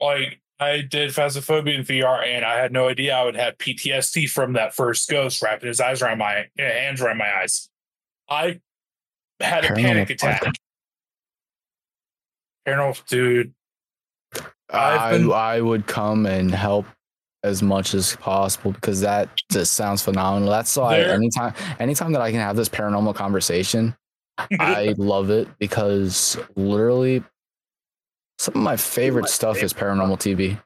like 0.00 0.40
I 0.60 0.80
did 0.80 1.10
Phasmophobia 1.10 1.78
in 1.78 1.84
VR, 1.84 2.24
and 2.24 2.44
I 2.44 2.58
had 2.58 2.72
no 2.72 2.88
idea 2.88 3.16
I 3.16 3.24
would 3.24 3.36
have 3.36 3.58
PTSD 3.58 4.30
from 4.30 4.52
that 4.54 4.74
first 4.74 5.08
ghost 5.08 5.42
wrapping 5.42 5.68
his 5.68 5.80
eyes 5.80 6.02
around 6.02 6.18
my 6.18 6.46
hands 6.58 7.00
around 7.00 7.18
my 7.18 7.32
eyes. 7.40 7.68
I 8.28 8.60
had 9.40 9.64
a 9.64 9.68
Paranormal 9.68 9.82
panic 9.82 10.10
attack. 10.10 10.42
Paranormal 12.66 13.06
dude. 13.06 13.54
I've 14.70 15.00
I, 15.00 15.10
been- 15.12 15.32
I 15.32 15.60
would 15.60 15.86
come 15.86 16.26
and 16.26 16.50
help 16.50 16.86
as 17.42 17.62
much 17.62 17.92
as 17.94 18.16
possible 18.16 18.72
because 18.72 19.02
that 19.02 19.28
just 19.52 19.74
sounds 19.74 20.02
phenomenal. 20.02 20.48
That's 20.48 20.74
why 20.76 20.98
There- 21.00 21.12
anytime 21.14 21.54
anytime 21.78 22.12
that 22.12 22.22
I 22.22 22.30
can 22.30 22.40
have 22.40 22.56
this 22.56 22.68
paranormal 22.68 23.14
conversation, 23.14 23.94
I 24.58 24.94
love 24.96 25.30
it 25.30 25.48
because 25.58 26.38
literally 26.56 27.22
some 28.38 28.54
of 28.54 28.62
my 28.62 28.76
favorite 28.76 29.28
stuff 29.28 29.62
is 29.62 29.72
paranormal 29.72 30.18
TV. 30.18 30.60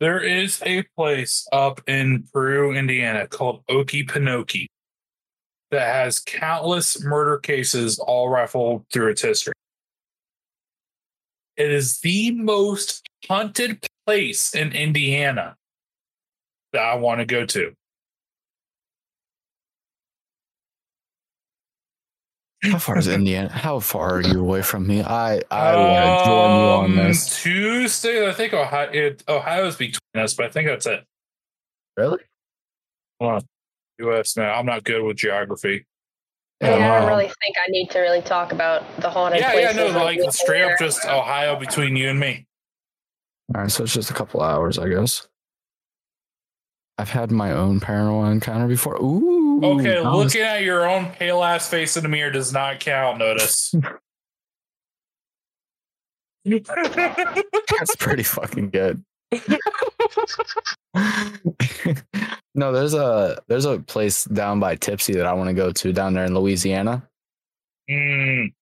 There 0.00 0.20
is 0.20 0.62
a 0.66 0.82
place 0.94 1.46
up 1.52 1.80
in 1.86 2.24
Peru, 2.32 2.74
Indiana 2.74 3.26
called 3.26 3.64
Okefenokee 3.66 4.66
that 5.70 5.92
has 5.92 6.20
countless 6.20 7.02
murder 7.02 7.38
cases 7.38 7.98
all 7.98 8.28
rifled 8.28 8.84
through 8.92 9.10
its 9.10 9.22
history. 9.22 9.52
It 11.56 11.70
is 11.70 12.00
the 12.00 12.30
most 12.32 13.06
haunted 13.28 13.84
place 14.06 14.54
in 14.54 14.72
Indiana 14.72 15.56
that 16.72 16.82
I 16.82 16.94
want 16.96 17.20
to 17.20 17.24
go 17.26 17.46
to. 17.46 17.72
How 22.62 22.78
far 22.78 22.98
is 22.98 23.06
Indiana? 23.06 23.48
How 23.48 23.80
far 23.80 24.16
are 24.16 24.20
you 24.20 24.40
away 24.40 24.62
from 24.62 24.86
me? 24.86 25.02
I 25.02 25.40
I 25.50 25.76
want 25.76 26.20
to 26.20 26.24
join 26.26 26.50
you 26.50 26.66
on 26.66 26.84
Um, 26.84 26.96
this. 26.96 27.22
States, 27.22 28.04
I 28.04 28.32
think 28.32 28.54
Ohio, 28.54 28.90
it, 28.90 29.22
Ohio's 29.28 29.76
between 29.76 30.00
us, 30.16 30.34
but 30.34 30.46
I 30.46 30.48
think 30.48 30.68
that's 30.68 30.86
it. 30.86 31.04
Really? 31.96 32.20
Hold 33.20 33.32
on. 33.32 33.42
U.S. 33.98 34.36
Man, 34.36 34.50
I'm 34.50 34.66
not 34.66 34.84
good 34.84 35.02
with 35.02 35.16
geography. 35.16 35.86
I, 36.62 36.70
mean, 36.70 36.82
I 36.82 36.88
don't 36.88 37.02
um, 37.02 37.08
really 37.08 37.26
think 37.26 37.56
I 37.58 37.68
need 37.68 37.90
to 37.90 37.98
really 38.00 38.22
talk 38.22 38.52
about 38.52 38.82
the 39.00 39.10
haunted 39.10 39.40
Yeah, 39.40 39.52
yeah, 39.54 39.72
places. 39.72 39.92
no, 39.92 40.04
like 40.04 40.18
we 40.18 40.30
straight 40.30 40.62
up 40.62 40.78
just 40.78 41.04
Ohio 41.04 41.58
between 41.58 41.96
you 41.96 42.08
and 42.08 42.18
me. 42.18 42.46
All 43.54 43.60
right, 43.62 43.70
so 43.70 43.84
it's 43.84 43.92
just 43.92 44.10
a 44.10 44.14
couple 44.14 44.40
hours, 44.40 44.78
I 44.78 44.88
guess. 44.88 45.28
I've 46.98 47.10
had 47.10 47.30
my 47.30 47.52
own 47.52 47.78
paranormal 47.78 48.32
encounter 48.32 48.66
before. 48.66 48.96
Ooh. 49.02 49.60
Okay, 49.62 50.00
was- 50.00 50.32
looking 50.34 50.40
at 50.40 50.62
your 50.62 50.88
own 50.88 51.06
pale 51.12 51.44
ass 51.44 51.68
face 51.68 51.96
in 51.96 52.02
the 52.02 52.08
mirror 52.08 52.30
does 52.30 52.52
not 52.52 52.80
count, 52.80 53.18
notice. 53.18 53.74
That's 56.46 57.96
pretty 57.98 58.22
fucking 58.22 58.70
good. 58.70 59.04
no, 62.54 62.72
there's 62.72 62.94
a 62.94 63.42
there's 63.48 63.64
a 63.64 63.78
place 63.80 64.24
down 64.24 64.60
by 64.60 64.76
Tipsy 64.76 65.14
that 65.14 65.26
I 65.26 65.32
want 65.32 65.48
to 65.48 65.54
go 65.54 65.72
to 65.72 65.92
down 65.92 66.14
there 66.14 66.24
in 66.24 66.34
Louisiana. 66.34 67.08
Mm, 67.90 68.52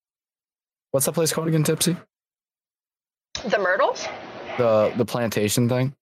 What's 0.95 1.05
that 1.07 1.11
place 1.11 1.33
called 1.33 1.49
again, 1.49 1.65
Tipsy? 1.65 1.97
The 3.49 3.59
Myrtles? 3.59 4.07
The 4.57 4.93
the 4.95 5.03
plantation 5.03 5.67
thing. 5.67 5.93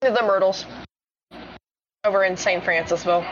The 0.00 0.10
Myrtles. 0.10 0.66
Over 2.04 2.24
in 2.24 2.36
St. 2.36 2.64
Francisville. 2.64 3.24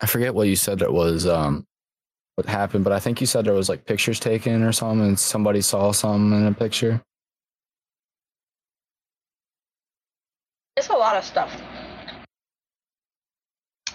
I 0.00 0.06
forget 0.06 0.34
what 0.34 0.48
you 0.48 0.56
said 0.56 0.82
it 0.82 0.92
was 0.92 1.28
um 1.28 1.64
what 2.38 2.46
happened, 2.46 2.84
but 2.84 2.92
I 2.92 3.00
think 3.00 3.20
you 3.20 3.26
said 3.26 3.44
there 3.44 3.52
was 3.52 3.68
like 3.68 3.84
pictures 3.84 4.20
taken 4.20 4.62
or 4.62 4.70
something 4.70 5.04
and 5.04 5.18
somebody 5.18 5.60
saw 5.60 5.90
something 5.90 6.38
in 6.38 6.46
a 6.46 6.54
picture. 6.54 7.02
It's 10.76 10.86
a 10.86 10.92
lot 10.92 11.16
of 11.16 11.24
stuff. 11.24 11.50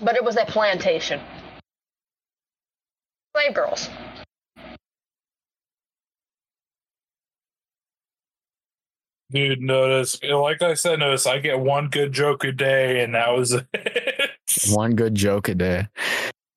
But 0.01 0.17
it 0.17 0.23
was 0.25 0.35
a 0.35 0.43
plantation. 0.43 1.21
Slave 3.33 3.53
girls. 3.55 3.89
dude, 9.31 9.61
notice. 9.61 10.21
Like 10.21 10.61
I 10.61 10.73
said, 10.73 10.99
notice 10.99 11.25
I 11.25 11.39
get 11.39 11.59
one 11.59 11.87
good 11.87 12.11
joke 12.11 12.43
a 12.43 12.51
day, 12.51 13.03
and 13.03 13.15
that 13.15 13.29
was 13.29 13.53
it. 13.73 14.31
One 14.69 14.95
good 14.95 15.15
joke 15.15 15.47
a 15.47 15.55
day. 15.55 15.87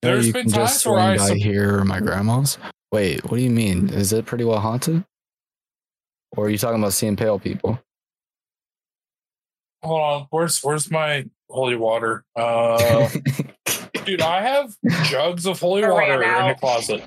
No, 0.03 0.09
There's 0.11 0.27
you 0.27 0.33
been 0.33 0.43
can 0.43 0.51
just 0.53 0.83
times 0.83 0.85
where 0.85 1.01
swing 1.01 1.11
I 1.13 1.17
by 1.17 1.27
sup- 1.29 1.37
here 1.37 1.79
or 1.79 1.85
my 1.85 1.99
grandma's. 1.99 2.57
Wait, 2.91 3.23
what 3.23 3.37
do 3.37 3.43
you 3.43 3.49
mean? 3.49 3.89
Is 3.89 4.13
it 4.13 4.25
pretty 4.25 4.43
well 4.43 4.59
haunted? 4.59 5.03
Or 6.35 6.45
are 6.45 6.49
you 6.49 6.57
talking 6.57 6.79
about 6.79 6.93
seeing 6.93 7.15
pale 7.15 7.39
people? 7.39 7.79
Hold 9.83 10.01
on, 10.01 10.27
where's 10.29 10.59
where's 10.61 10.91
my 10.91 11.25
holy 11.49 11.75
water? 11.75 12.23
Uh, 12.35 13.09
dude, 14.05 14.21
I 14.21 14.41
have 14.41 14.75
jugs 15.05 15.45
of 15.45 15.59
holy 15.59 15.83
I 15.83 15.89
water 15.89 16.21
in 16.23 16.47
the 16.47 16.55
closet. 16.59 17.03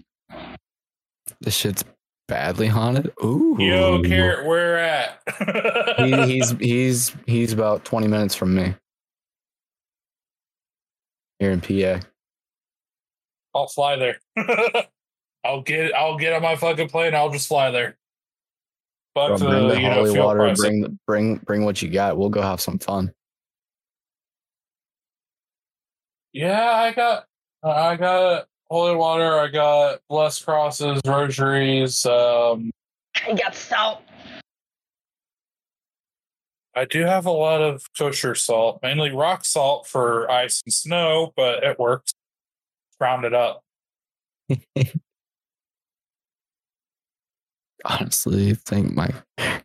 this 1.41 1.55
shit's 1.55 1.85
badly 2.28 2.69
haunted. 2.69 3.12
Ooh. 3.23 3.57
Yo, 3.59 4.02
Carrot, 4.02 4.47
where 4.47 4.78
at? 4.78 5.20
He, 5.99 6.23
he's 6.33 6.51
he's 6.52 7.17
he's 7.27 7.52
about 7.52 7.85
20 7.85 8.07
minutes 8.09 8.35
from 8.35 8.55
me. 8.55 8.75
Here 11.39 11.51
in 11.51 11.60
PA. 11.60 12.01
I'll 13.55 13.69
fly 13.69 13.97
there. 13.97 14.19
I'll 15.45 15.62
get 15.62 15.95
I'll 15.95 16.17
get 16.19 16.33
on 16.33 16.43
my 16.43 16.57
fucking 16.57 16.89
plane. 16.89 17.15
I'll 17.15 17.31
just 17.31 17.49
fly 17.49 17.70
there. 17.70 17.97
But 19.15 19.39
Bro, 19.39 19.39
bring 19.39 19.65
uh, 19.65 19.69
the 19.69 19.81
you 19.81 19.91
holy 19.91 20.12
fuel 20.12 20.27
water. 20.27 20.39
prices. 20.41 20.65
Bring 20.65 20.99
bring 21.07 21.37
bring 21.39 21.65
what 21.65 21.83
you 21.83 21.89
got. 21.91 22.17
We'll 22.17 22.29
go 22.29 22.43
have 22.43 22.61
some 22.61 22.79
fun. 22.79 23.12
Yeah, 26.33 26.70
I 26.70 26.93
got 26.93 27.25
I 27.65 27.97
got 27.97 28.47
holy 28.70 28.95
water. 28.95 29.39
I 29.39 29.49
got 29.49 30.01
blessed 30.09 30.45
crosses, 30.45 31.01
rosaries. 31.07 32.05
Um, 32.07 32.70
You 33.29 33.37
got 33.37 33.55
salt. 33.55 34.03
I 36.77 36.85
do 36.85 37.01
have 37.05 37.27
a 37.27 37.33
lot 37.33 37.61
of 37.61 37.83
kosher 37.99 38.37
salt, 38.37 38.79
mainly 38.81 39.11
rock 39.11 39.45
salt 39.45 39.89
for 39.89 40.31
ice 40.31 40.62
and 40.65 40.73
snow, 40.73 41.33
but 41.37 41.65
it 41.65 41.81
works. 41.81 42.12
Round 43.01 43.25
it 43.25 43.35
up. 43.35 43.62
Honestly, 47.85 48.51
I 48.51 48.55
think 48.55 48.95
my 48.95 49.09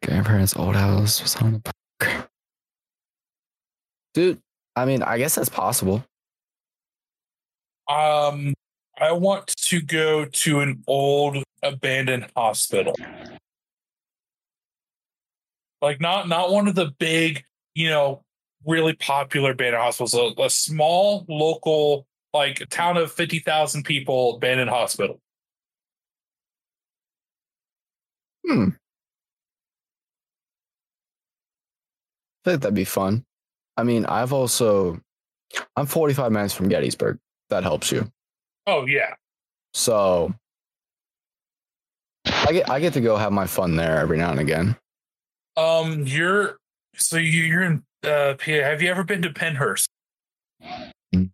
grandparents' 0.01 0.55
old 0.55 0.75
house 0.75 1.21
was 1.21 1.35
on 1.35 1.53
the 1.53 1.73
park. 1.99 2.29
Dude, 4.13 4.39
I 4.75 4.85
mean, 4.85 5.03
I 5.03 5.17
guess 5.17 5.35
that's 5.35 5.49
possible. 5.49 6.05
Um, 7.89 8.53
I 8.97 9.11
want 9.11 9.47
to 9.47 9.81
go 9.81 10.25
to 10.25 10.59
an 10.61 10.83
old 10.87 11.43
abandoned 11.61 12.27
hospital. 12.35 12.93
Like 15.81 15.99
not 15.99 16.27
not 16.27 16.51
one 16.51 16.67
of 16.67 16.75
the 16.75 16.91
big, 16.97 17.43
you 17.75 17.89
know, 17.89 18.21
really 18.65 18.93
popular 18.93 19.51
abandoned 19.51 19.83
hospitals. 19.83 20.13
A, 20.15 20.41
a 20.41 20.49
small 20.49 21.25
local, 21.27 22.07
like 22.35 22.61
a 22.61 22.65
town 22.67 22.97
of 22.97 23.11
fifty 23.11 23.39
thousand 23.39 23.83
people, 23.83 24.35
abandoned 24.35 24.69
hospital. 24.69 25.19
Hmm. 28.47 28.69
I 32.45 32.49
think 32.51 32.61
that'd 32.61 32.75
be 32.75 32.83
fun. 32.85 33.23
I 33.75 33.83
mean, 33.83 34.05
I've 34.05 34.31
also, 34.31 34.99
I'm 35.75 35.87
45 35.87 36.31
minutes 36.31 36.53
from 36.53 36.69
Gettysburg. 36.69 37.17
That 37.49 37.63
helps 37.63 37.91
you. 37.91 38.07
Oh 38.67 38.85
yeah, 38.85 39.13
So 39.73 40.33
I 42.25 42.51
get 42.51 42.69
I 42.69 42.79
get 42.79 42.93
to 42.93 43.01
go 43.01 43.15
have 43.17 43.31
my 43.31 43.45
fun 43.45 43.75
there 43.75 43.99
every 43.99 44.17
now 44.17 44.31
and 44.31 44.39
again. 44.39 44.75
um, 45.57 46.03
you're 46.07 46.57
so 46.95 47.17
you, 47.17 47.43
you're 47.43 47.61
in 47.63 47.83
uh, 48.03 48.33
PA. 48.39 48.51
Have 48.51 48.81
you 48.81 48.89
ever 48.89 49.03
been 49.03 49.21
to 49.21 49.29
Pennhurst? 49.29 49.85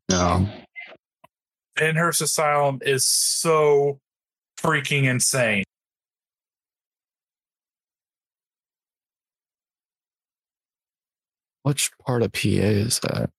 No. 0.10 0.48
Pennhurst 1.82 2.22
Asylum 2.22 2.78
is 2.84 3.06
so 3.06 4.00
freaking 4.60 5.06
insane. 5.06 5.64
Which 11.64 11.90
part 12.06 12.22
of 12.22 12.32
PA 12.34 12.40
is 12.44 13.00
that? 13.00 13.32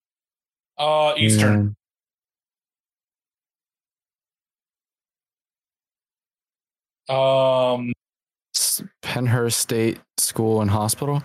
Uh, 0.77 1.15
Eastern. 1.17 1.77
Um, 7.09 7.93
Pennhurst 9.03 9.53
State 9.55 10.01
School 10.19 10.61
and 10.61 10.71
Hospital. 10.71 11.23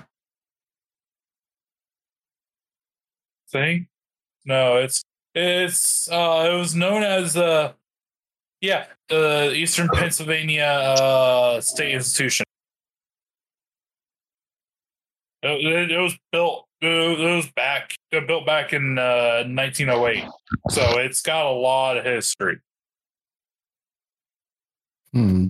thing. 3.50 3.88
No, 4.46 4.76
it's 4.78 5.04
it's 5.38 6.10
uh 6.10 6.50
it 6.52 6.58
was 6.58 6.76
known 6.76 7.04
as 7.04 7.38
uh 7.38 7.74
yeah, 8.62 8.86
uh 9.12 9.50
Eastern 9.54 9.88
Pennsylvania 9.90 10.64
uh 10.64 11.62
State 11.62 11.94
Institution. 11.94 12.46
It, 15.44 15.64
it, 15.64 15.92
it 15.92 16.00
was 16.00 16.18
built 16.32 16.66
it, 16.82 16.88
it 16.88 17.36
was 17.36 17.52
back 17.52 17.96
uh, 18.16 18.22
built 18.22 18.46
back 18.46 18.74
in 18.74 18.98
uh 18.98 19.44
1908. 19.46 20.26
So 20.70 21.00
it's 21.00 21.22
got 21.22 21.46
a 21.46 21.52
lot 21.52 21.98
of 21.98 22.06
history. 22.06 22.58
Hmm. 25.14 25.48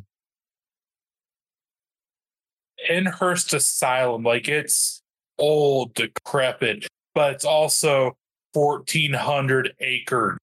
Pennhurst 2.90 3.54
Asylum, 3.54 4.24
like 4.24 4.48
it's 4.48 5.02
old, 5.38 5.94
decrepit, 5.94 6.88
but 7.14 7.34
it's 7.34 7.46
also 7.46 8.16
1400 8.54 9.76
acre. 9.80 10.38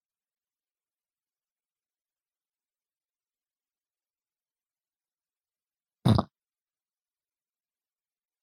I 6.06 6.14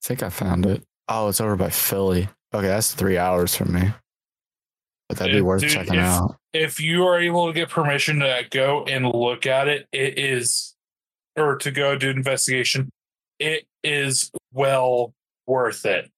think 0.03 0.23
I 0.23 0.29
found 0.29 0.65
it. 0.65 0.83
Oh, 1.07 1.27
it's 1.29 1.41
over 1.41 1.55
by 1.55 1.69
Philly. 1.69 2.29
Okay, 2.53 2.67
that's 2.67 2.93
three 2.93 3.17
hours 3.17 3.55
from 3.55 3.73
me. 3.73 3.91
But 5.09 5.17
that'd 5.19 5.33
be 5.33 5.41
worth 5.41 5.61
dude, 5.61 5.71
checking 5.71 5.95
if- 5.95 5.99
out. 6.01 6.37
if 6.53 6.79
you 6.79 7.05
are 7.05 7.19
able 7.19 7.47
to 7.47 7.53
get 7.53 7.69
permission 7.69 8.19
to 8.19 8.43
go 8.49 8.83
and 8.85 9.05
look 9.07 9.45
at 9.45 9.67
it, 9.67 9.87
it 9.91 10.17
is, 10.17 10.75
or 11.35 11.57
to 11.57 11.71
go 11.71 11.97
do 11.97 12.09
an 12.09 12.17
investigation, 12.17 12.89
it 13.39 13.65
is 13.83 14.31
well 14.53 15.13
worth 15.47 15.85
it. 15.85 16.09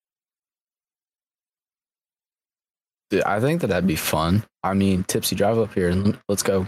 Dude, 3.13 3.21
I 3.25 3.39
think 3.39 3.61
that 3.61 3.67
that'd 3.67 3.85
be 3.85 3.95
fun. 3.95 4.43
I 4.63 4.73
mean, 4.73 5.03
Tipsy, 5.03 5.35
drive 5.35 5.59
up 5.59 5.71
here 5.75 5.89
and 5.89 6.19
let's 6.27 6.41
go. 6.41 6.65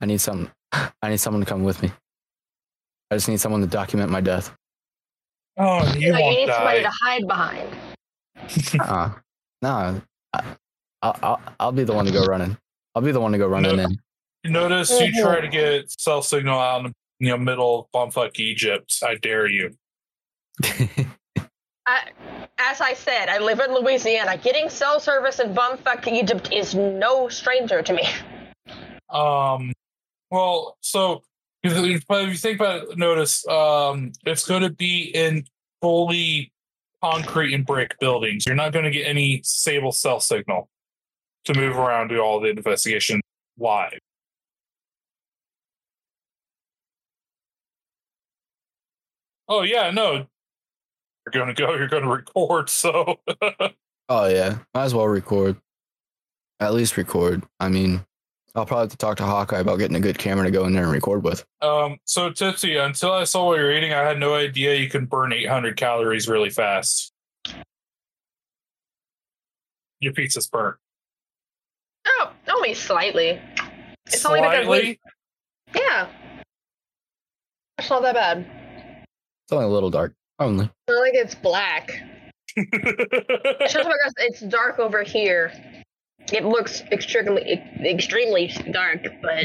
I 0.00 0.06
need 0.06 0.20
some. 0.20 0.52
I 0.72 1.08
need 1.08 1.16
someone 1.16 1.40
to 1.40 1.46
come 1.48 1.64
with 1.64 1.82
me. 1.82 1.90
I 3.10 3.16
just 3.16 3.28
need 3.28 3.40
someone 3.40 3.60
to 3.62 3.66
document 3.66 4.08
my 4.08 4.20
death. 4.20 4.54
Oh, 5.56 5.78
you 5.78 5.82
Like, 5.82 6.00
you 6.00 6.12
won't 6.12 6.36
need 6.36 6.48
somebody 6.48 6.82
to 6.82 6.90
hide 6.90 7.26
behind. 7.26 7.68
Uh, 8.80 9.10
no, 9.60 10.00
I, 10.32 10.44
I'll, 11.02 11.18
I'll, 11.24 11.40
I'll 11.58 11.72
be 11.72 11.82
the 11.82 11.92
one 11.92 12.06
to 12.06 12.12
go 12.12 12.24
running. 12.24 12.56
I'll 12.94 13.02
be 13.02 13.10
the 13.10 13.20
one 13.20 13.32
to 13.32 13.38
go 13.38 13.48
running 13.48 13.74
No. 13.74 13.82
in. 13.82 13.98
You 14.44 14.50
Notice 14.50 14.92
you 15.00 15.10
try 15.20 15.40
to 15.40 15.48
get 15.58 15.90
cell 15.90 16.22
signal 16.22 16.56
out 16.56 16.86
in 16.86 16.92
you 17.18 17.30
know, 17.30 17.36
middle 17.36 17.80
of 17.92 18.12
bumfuck 18.14 18.38
Egypt. 18.38 18.96
I 19.04 19.16
dare 19.16 19.48
you. 19.48 19.74
I, 21.90 22.10
as 22.58 22.80
I 22.80 22.94
said, 22.94 23.28
I 23.28 23.38
live 23.38 23.58
in 23.60 23.74
Louisiana. 23.74 24.36
Getting 24.36 24.68
cell 24.68 25.00
service 25.00 25.40
in 25.40 25.54
bumfuck 25.54 26.06
Egypt 26.06 26.52
is 26.52 26.74
no 26.74 27.28
stranger 27.28 27.82
to 27.82 27.92
me. 27.92 28.04
Um, 29.08 29.72
well, 30.30 30.76
so 30.80 31.22
but 31.62 31.72
if 31.74 32.28
you 32.28 32.34
think 32.34 32.60
about 32.60 32.82
it, 32.84 32.98
notice 32.98 33.46
um, 33.48 34.12
it's 34.24 34.46
going 34.46 34.62
to 34.62 34.70
be 34.70 35.10
in 35.14 35.44
fully 35.82 36.52
concrete 37.02 37.52
and 37.54 37.66
brick 37.66 37.98
buildings. 37.98 38.46
You're 38.46 38.54
not 38.54 38.72
going 38.72 38.84
to 38.84 38.90
get 38.90 39.06
any 39.06 39.42
stable 39.42 39.92
cell 39.92 40.20
signal 40.20 40.68
to 41.46 41.54
move 41.54 41.76
around, 41.76 42.08
do 42.08 42.20
all 42.20 42.40
the 42.40 42.50
investigation 42.50 43.20
live. 43.58 43.98
Oh 49.48 49.62
yeah, 49.62 49.90
no. 49.90 50.26
You're 51.34 51.44
going 51.44 51.54
to 51.54 51.62
go. 51.62 51.74
You're 51.74 51.88
going 51.88 52.02
to 52.02 52.08
record. 52.08 52.68
So 52.70 53.20
oh 54.08 54.26
yeah, 54.26 54.58
might 54.74 54.84
as 54.84 54.94
well 54.94 55.06
record. 55.08 55.56
At 56.58 56.74
least 56.74 56.96
record. 56.96 57.42
I 57.58 57.68
mean, 57.68 58.04
I'll 58.54 58.66
probably 58.66 58.84
have 58.84 58.90
to 58.90 58.96
talk 58.96 59.16
to 59.18 59.24
Hawkeye 59.24 59.60
about 59.60 59.78
getting 59.78 59.96
a 59.96 60.00
good 60.00 60.18
camera 60.18 60.44
to 60.44 60.50
go 60.50 60.64
in 60.66 60.72
there 60.72 60.82
and 60.84 60.92
record 60.92 61.22
with. 61.24 61.44
Um, 61.62 61.98
so 62.04 62.30
Tipsy, 62.30 62.76
until 62.76 63.12
I 63.12 63.24
saw 63.24 63.46
what 63.46 63.58
you're 63.58 63.72
eating, 63.72 63.92
I 63.92 64.02
had 64.02 64.18
no 64.18 64.34
idea 64.34 64.74
you 64.74 64.88
can 64.90 65.06
burn 65.06 65.32
800 65.32 65.76
calories 65.76 66.28
really 66.28 66.50
fast. 66.50 67.12
Your 70.00 70.12
pizza's 70.12 70.48
burnt. 70.48 70.76
Oh, 72.06 72.32
only 72.48 72.74
slightly. 72.74 73.40
It's 74.06 74.24
only 74.26 74.40
because 74.40 74.64
Slightly. 74.66 74.98
we- 75.74 75.80
Yeah. 75.80 76.08
It's 77.78 77.88
not 77.88 78.02
that 78.02 78.14
bad. 78.14 78.38
It's 79.44 79.52
only 79.52 79.64
a 79.66 79.68
little 79.68 79.90
dark. 79.90 80.14
Only. 80.40 80.64
It's 80.64 80.72
not 80.88 81.00
like 81.00 81.14
it's 81.14 81.34
black. 81.34 81.92
It's 82.56 83.72
just 83.72 83.88
because 83.88 84.14
it's 84.18 84.40
dark 84.40 84.78
over 84.78 85.02
here. 85.02 85.52
It 86.32 86.44
looks 86.44 86.80
extremely 86.92 87.62
extremely 87.84 88.48
dark, 88.72 89.02
but 89.22 89.38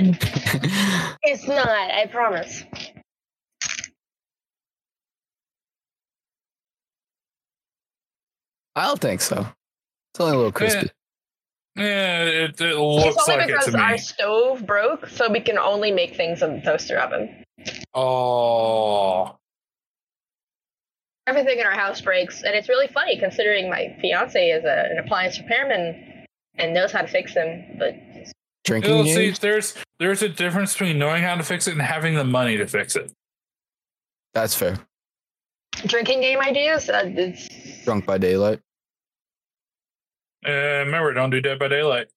it's 1.24 1.48
not. 1.48 1.68
I 1.68 2.08
promise. 2.12 2.64
I 8.76 8.86
don't 8.88 9.00
think 9.00 9.22
so. 9.22 9.40
It's 10.14 10.20
only 10.20 10.34
a 10.34 10.38
little 10.38 10.52
crispy. 10.52 10.90
yeah, 11.76 12.24
it, 12.24 12.62
it 12.62 12.62
It's 12.62 12.78
looks 12.78 13.30
only 13.30 13.42
like 13.42 13.50
it 13.50 13.54
because 13.54 13.74
to 13.74 13.80
our 13.80 13.92
me. 13.94 13.98
stove 13.98 14.66
broke, 14.66 15.08
so 15.08 15.30
we 15.32 15.40
can 15.40 15.58
only 15.58 15.92
make 15.92 16.16
things 16.16 16.42
in 16.42 16.56
the 16.58 16.62
toaster 16.62 16.98
oven. 17.00 17.44
Oh, 17.94 19.38
Everything 21.28 21.60
in 21.60 21.66
our 21.66 21.72
house 21.74 22.02
breaks, 22.02 22.44
and 22.44 22.56
it's 22.56 22.70
really 22.70 22.88
funny 22.88 23.18
considering 23.20 23.70
my 23.70 23.96
fiance 24.00 24.50
is 24.50 24.64
a, 24.64 24.92
an 24.92 25.00
appliance 25.00 25.40
repairman 25.40 26.26
and 26.58 26.74
knows 26.74 26.92
how 26.92 27.02
to 27.02 27.08
fix 27.08 27.34
them. 27.34 27.64
But 27.80 27.96
Drinking 28.64 28.92
Well, 28.96 29.04
see, 29.06 29.14
games? 29.28 29.40
there's 29.40 29.74
there's 30.00 30.22
a 30.22 30.30
difference 30.30 30.74
between 30.74 30.98
knowing 31.00 31.24
how 31.24 31.36
to 31.36 31.44
fix 31.44 31.68
it 31.68 31.74
and 31.74 31.82
having 31.82 32.16
the 32.16 32.24
money 32.24 32.58
to 32.58 32.68
fix 32.68 32.96
it. 32.96 33.12
That's 34.34 34.56
fair. 34.56 34.78
drinking 35.88 36.22
game 36.22 36.40
ideas, 36.42 36.90
uh, 36.90 37.04
it's 37.06 37.84
Drunk 37.86 38.06
by 38.06 38.18
daylight. 38.18 38.60
Uh, 40.48 40.52
remember, 40.86 41.14
don't 41.14 41.30
do 41.32 41.42
Dead 41.42 41.58
by 41.58 41.68
Daylight. 41.68 42.08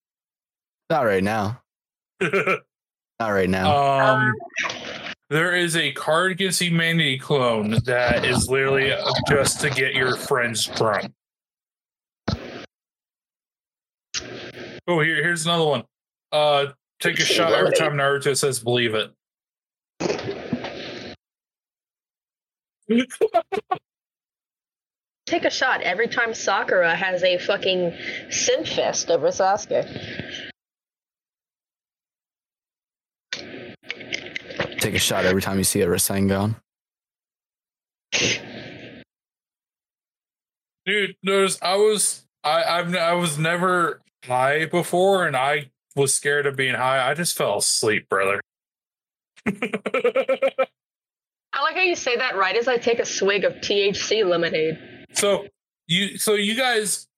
Not 0.90 1.02
right 1.06 1.22
now. 1.24 1.60
Not 2.20 2.60
right 3.20 3.48
now. 3.48 4.16
um, 4.16 4.34
there 5.31 5.55
is 5.55 5.76
a 5.76 5.92
card 5.92 6.32
against 6.32 6.60
humanity 6.62 7.18
clone 7.18 7.78
that 7.84 8.24
is 8.24 8.48
literally 8.48 8.92
just 9.28 9.60
to 9.60 9.70
get 9.70 9.94
your 9.94 10.16
friends 10.16 10.66
drunk. 10.66 11.12
Oh, 14.86 15.00
here, 15.00 15.23
here's 15.23 15.44
another 15.44 15.66
one. 15.66 15.84
Uh, 16.32 16.68
take 16.98 17.20
a 17.20 17.24
shot 17.24 17.52
every 17.52 17.76
time 17.76 17.92
Naruto 17.92 18.34
says 18.36 18.58
"believe 18.58 18.94
it." 18.94 19.12
take 25.26 25.44
a 25.44 25.50
shot 25.50 25.82
every 25.82 26.08
time 26.08 26.32
Sakura 26.32 26.97
has 26.97 27.23
a 27.23 27.36
fucking 27.36 27.92
sin 28.31 28.65
fest 28.65 29.10
over 29.10 29.28
Sasuke. 29.28 30.48
Take 34.89 34.94
a 34.94 35.00
shot 35.00 35.26
every 35.26 35.42
time 35.42 35.58
you 35.58 35.65
see 35.65 35.83
a 35.83 35.86
Rasengan. 35.86 36.57
Dude, 40.86 41.15
notice 41.23 41.58
I 41.60 41.76
was 41.76 42.25
I 42.42 42.62
I've 42.65 42.97
I 42.97 43.12
was 43.12 43.36
never 43.36 44.00
high 44.25 44.65
before, 44.65 45.26
and 45.26 45.36
I 45.36 45.73
was 45.94 46.15
scared 46.15 46.47
of 46.47 46.57
being 46.57 46.75
high. 46.75 47.07
I 47.07 47.12
just 47.12 47.36
fell 47.36 47.58
asleep, 47.58 48.08
brother. 48.08 48.41
I 49.47 49.52
like 51.60 51.75
how 51.75 51.83
you 51.83 51.94
say 51.94 52.17
that 52.17 52.36
right 52.36 52.57
as 52.57 52.67
I 52.67 52.78
take 52.78 52.99
a 52.99 53.05
swig 53.05 53.44
of 53.44 53.52
THC 53.57 54.26
lemonade. 54.26 54.78
so 55.12 55.49
you 55.86 56.17
so 56.17 56.33
you 56.33 56.55
guys, 56.55 57.08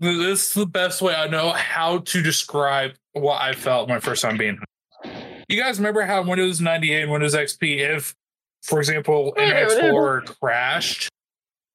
this 0.00 0.48
is 0.48 0.54
the 0.54 0.66
best 0.66 1.00
way 1.00 1.14
I 1.14 1.28
know 1.28 1.50
how 1.50 1.98
to 1.98 2.22
describe 2.22 2.94
what 3.12 3.40
I 3.40 3.52
felt 3.52 3.88
my 3.88 4.00
first 4.00 4.22
time 4.22 4.36
being. 4.36 4.56
high. 4.56 4.64
You 5.50 5.60
guys 5.60 5.78
remember 5.78 6.02
how 6.02 6.22
Windows 6.22 6.60
98 6.60 7.02
and 7.02 7.10
Windows 7.10 7.34
XP, 7.34 7.78
if 7.78 8.14
for 8.62 8.78
example, 8.78 9.34
Internet 9.36 9.64
Explorer 9.64 10.20
crashed, 10.20 11.08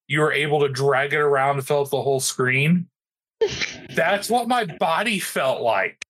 you 0.08 0.20
were 0.20 0.32
able 0.32 0.60
to 0.60 0.68
drag 0.70 1.12
it 1.12 1.18
around 1.18 1.56
and 1.58 1.66
fill 1.66 1.82
up 1.82 1.90
the 1.90 2.00
whole 2.00 2.20
screen. 2.20 2.88
That's 3.94 4.30
what 4.30 4.48
my 4.48 4.64
body 4.64 5.18
felt 5.18 5.60
like. 5.60 6.02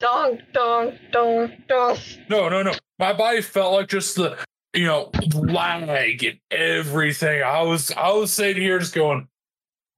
Dong, 0.00 0.40
dong, 0.52 0.98
dong, 1.12 1.52
dong. 1.68 1.96
No, 2.28 2.48
no, 2.48 2.64
no. 2.64 2.74
My 2.98 3.12
body 3.12 3.40
felt 3.40 3.74
like 3.74 3.88
just 3.88 4.16
the 4.16 4.36
you 4.74 4.86
know 4.86 5.12
lag 5.32 6.24
and 6.24 6.40
everything. 6.50 7.40
I 7.40 7.62
was 7.62 7.92
I 7.92 8.10
was 8.10 8.32
sitting 8.32 8.60
here 8.60 8.80
just 8.80 8.96
going, 8.96 9.28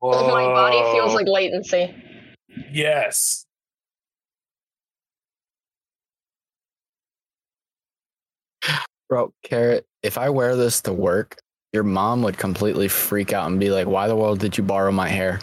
My 0.02 0.10
body 0.12 0.76
feels 0.92 1.14
like 1.14 1.26
latency. 1.26 1.94
yes. 2.70 3.43
Bro, 9.08 9.32
Carrot, 9.42 9.86
if 10.02 10.18
I 10.18 10.30
wear 10.30 10.56
this 10.56 10.80
to 10.82 10.92
work, 10.92 11.38
your 11.72 11.82
mom 11.82 12.22
would 12.22 12.38
completely 12.38 12.88
freak 12.88 13.32
out 13.32 13.50
and 13.50 13.60
be 13.60 13.70
like, 13.70 13.86
why 13.86 14.08
the 14.08 14.16
world 14.16 14.38
did 14.38 14.56
you 14.56 14.64
borrow 14.64 14.92
my 14.92 15.08
hair? 15.08 15.40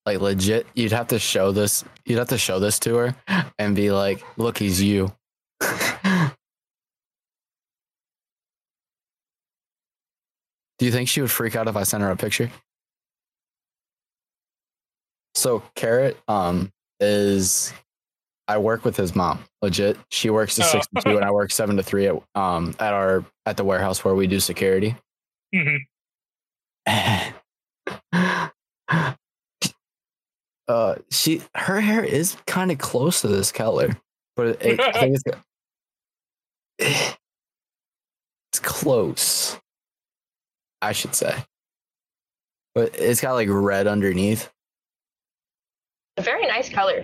Like 0.05 0.19
legit, 0.19 0.65
you'd 0.73 0.93
have 0.93 1.09
to 1.09 1.19
show 1.19 1.51
this. 1.51 1.83
You'd 2.05 2.17
have 2.17 2.29
to 2.29 2.37
show 2.37 2.59
this 2.59 2.79
to 2.79 2.95
her 2.95 3.15
and 3.59 3.75
be 3.75 3.91
like, 3.91 4.23
"Look, 4.35 4.57
he's 4.57 4.81
you." 4.81 5.13
Do 5.61 5.67
you 10.79 10.91
think 10.91 11.07
she 11.07 11.21
would 11.21 11.29
freak 11.29 11.55
out 11.55 11.67
if 11.67 11.75
I 11.75 11.83
sent 11.83 12.01
her 12.01 12.09
a 12.09 12.17
picture? 12.17 12.49
So 15.35 15.61
Carrot 15.75 16.17
um 16.27 16.71
is 17.01 17.73
I 18.47 18.57
work 18.57 18.85
with 18.85 18.95
his 18.95 19.15
mom. 19.15 19.43
Legit. 19.61 19.97
She 20.09 20.29
works 20.29 20.55
to 20.55 20.63
Oh. 20.63 20.67
six 20.67 20.87
to 20.95 21.01
two 21.01 21.15
and 21.17 21.25
I 21.25 21.31
work 21.31 21.51
seven 21.51 21.75
to 21.77 21.83
three 21.83 22.07
at 22.07 22.15
um 22.35 22.75
at 22.79 22.93
our 22.93 23.25
at 23.45 23.57
the 23.57 23.63
warehouse 23.63 24.03
where 24.05 24.15
we 24.15 24.27
do 24.27 24.39
security. 24.39 24.95
Mhm. 25.53 25.79
uh 30.67 30.95
she 31.09 31.41
her 31.55 31.81
hair 31.81 32.03
is 32.03 32.37
kind 32.47 32.71
of 32.71 32.77
close 32.77 33.21
to 33.21 33.27
this 33.27 33.51
color, 33.51 33.97
but 34.35 34.47
it- 34.61 34.79
I 34.79 34.91
think 34.93 35.17
it's 35.17 35.23
it's 38.53 38.59
close. 38.59 39.57
I 40.81 40.93
should 40.93 41.13
say. 41.15 41.35
But 42.73 42.95
it's 42.97 43.21
got 43.21 43.33
like 43.33 43.49
red 43.51 43.85
underneath. 43.85 44.49
A 46.21 46.23
very 46.23 46.45
nice 46.45 46.69
color. 46.69 47.03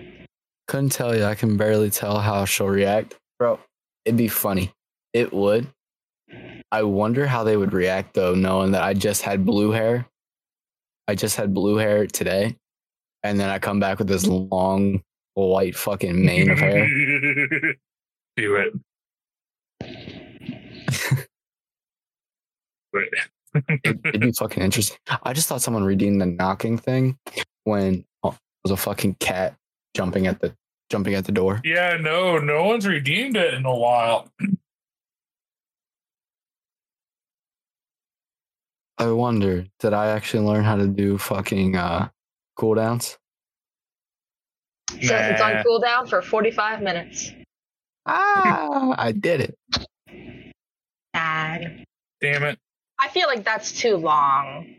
Couldn't 0.68 0.92
tell 0.92 1.18
you. 1.18 1.26
I 1.26 1.34
can 1.34 1.58
barely 1.58 1.90
tell 1.90 2.20
how 2.20 2.46
she'll 2.46 2.68
react. 2.68 3.16
Bro, 3.40 3.60
it'd 4.06 4.16
be 4.16 4.28
funny. 4.28 4.72
It 5.12 5.34
would. 5.34 5.66
I 6.72 6.84
wonder 6.84 7.26
how 7.26 7.44
they 7.44 7.58
would 7.58 7.74
react 7.74 8.14
though, 8.14 8.36
knowing 8.36 8.74
that 8.74 8.84
I 8.84 8.94
just 8.94 9.24
had 9.24 9.44
blue 9.44 9.72
hair. 9.72 10.06
I 11.08 11.16
just 11.16 11.36
had 11.36 11.52
blue 11.52 11.78
hair 11.78 12.06
today. 12.06 12.58
And 13.24 13.40
then 13.40 13.50
I 13.50 13.58
come 13.58 13.80
back 13.80 13.98
with 13.98 14.08
this 14.08 14.28
long 14.28 15.02
white 15.34 15.76
fucking 15.76 16.24
mane 16.24 16.52
of 16.52 16.60
hair. 16.60 16.88
Do 18.38 18.56
it. 18.56 18.74
Wait. 22.94 23.10
It'd, 23.84 24.00
it'd 24.06 24.22
be 24.22 24.32
fucking 24.32 24.62
interesting. 24.62 25.00
I 25.24 25.34
just 25.34 25.48
thought 25.48 25.64
someone 25.64 25.86
redeemed 25.86 26.22
the 26.22 26.28
knocking 26.28 26.78
thing 26.78 27.18
when 27.64 28.06
oh, 28.22 28.30
it 28.30 28.38
was 28.68 28.72
a 28.80 28.84
fucking 28.84 29.16
cat 29.22 29.56
jumping 29.96 30.28
at 30.28 30.42
the 30.42 30.54
jumping 30.90 31.14
at 31.14 31.24
the 31.26 31.32
door. 31.32 31.62
Yeah, 31.64 31.98
no, 32.02 32.38
no 32.38 32.66
one's 32.66 32.86
redeemed 32.86 33.38
it 33.38 33.54
in 33.54 33.66
a 33.66 33.74
while. 33.76 34.28
I 38.98 39.06
wonder, 39.12 39.66
did 39.80 39.94
I 39.94 40.08
actually 40.08 40.46
learn 40.46 40.64
how 40.66 40.76
to 40.76 40.88
do 40.88 41.18
fucking 41.18 41.78
uh 41.78 42.10
cooldowns? 42.60 43.18
Says 45.02 45.32
it's 45.32 45.42
on 45.42 45.54
Nah. 45.54 45.64
cooldown 45.64 46.10
for 46.10 46.22
45 46.22 46.82
minutes. 46.82 47.32
Ah, 48.06 48.96
I 48.98 49.12
did 49.14 49.42
it. 49.42 49.56
Sad. 51.16 51.84
Damn 52.22 52.44
it. 52.44 52.58
I 53.00 53.10
feel 53.10 53.28
like 53.28 53.44
that's 53.44 53.72
too 53.80 53.96
long. 53.98 54.76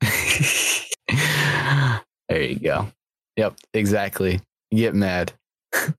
there 2.28 2.42
you 2.42 2.58
go. 2.58 2.88
Yep, 3.36 3.54
exactly. 3.74 4.40
Get 4.70 4.94
mad. 4.94 5.32
I 5.74 5.92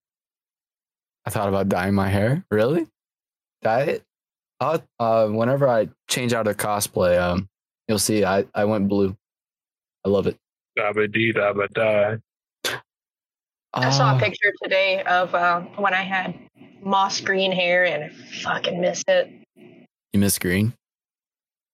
thought 1.29 1.49
about 1.49 1.69
dyeing 1.69 1.93
my 1.93 2.09
hair. 2.09 2.43
Really? 2.51 2.87
Dye 3.61 3.81
it? 3.81 4.03
Uh, 4.59 4.79
uh, 4.99 5.27
whenever 5.27 5.67
I 5.67 5.89
change 6.09 6.33
out 6.33 6.47
of 6.47 6.57
cosplay, 6.57 7.19
um, 7.19 7.47
you'll 7.87 7.99
see 7.99 8.25
I, 8.25 8.45
I 8.53 8.65
went 8.65 8.89
blue. 8.89 9.15
I 10.05 10.09
love 10.09 10.27
it. 10.27 10.37
Dabba 10.77 11.11
dee 11.11 11.33
dabba 11.33 11.67
die. 11.73 12.17
I 13.73 13.89
saw 13.91 14.13
Ah, 14.13 14.17
a 14.17 14.19
picture 14.19 14.51
today 14.63 15.03
of 15.03 15.35
uh, 15.35 15.61
when 15.77 15.93
I 15.93 16.01
had 16.01 16.33
moss 16.81 17.21
green 17.21 17.51
hair 17.51 17.85
and 17.85 18.05
I 18.05 18.09
fucking 18.41 18.81
miss 18.81 19.03
it. 19.07 19.29
You 20.13 20.19
miss 20.19 20.39
green? 20.39 20.73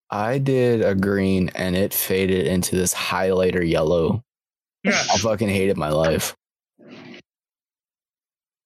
I 0.09 0.37
did 0.37 0.81
a 0.81 0.95
green 0.95 1.49
and 1.55 1.75
it 1.75 1.93
faded 1.93 2.47
into 2.47 2.75
this 2.75 2.93
highlighter 2.93 3.67
yellow. 3.67 4.23
Yeah. 4.83 5.01
I 5.11 5.17
fucking 5.17 5.49
hated 5.49 5.77
my 5.77 5.89
life. 5.89 6.35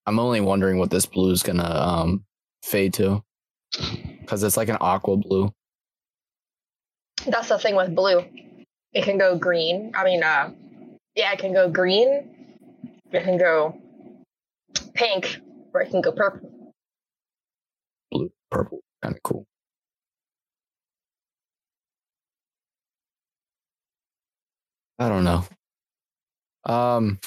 I'm 0.05 0.19
only 0.19 0.41
wondering 0.41 0.79
what 0.79 0.89
this 0.89 1.05
blue 1.05 1.31
is 1.31 1.43
gonna 1.43 1.63
um 1.63 2.23
fade 2.63 2.93
to. 2.95 3.23
Cause 4.25 4.43
it's 4.43 4.57
like 4.57 4.69
an 4.69 4.77
aqua 4.81 5.17
blue. 5.17 5.51
That's 7.27 7.49
the 7.49 7.59
thing 7.59 7.75
with 7.75 7.95
blue. 7.95 8.23
It 8.93 9.03
can 9.03 9.17
go 9.17 9.37
green. 9.37 9.91
I 9.95 10.03
mean, 10.03 10.23
uh, 10.23 10.51
yeah, 11.15 11.31
it 11.31 11.39
can 11.39 11.53
go 11.53 11.69
green. 11.69 12.67
It 13.11 13.23
can 13.23 13.37
go 13.37 13.79
pink, 14.93 15.39
or 15.73 15.81
it 15.81 15.89
can 15.89 16.01
go 16.01 16.11
purple. 16.11 16.73
Blue, 18.11 18.31
purple, 18.49 18.79
kind 19.01 19.15
of 19.15 19.23
cool. 19.23 19.45
I 24.99 25.09
don't 25.09 25.23
know. 25.23 25.45
Um 26.65 27.19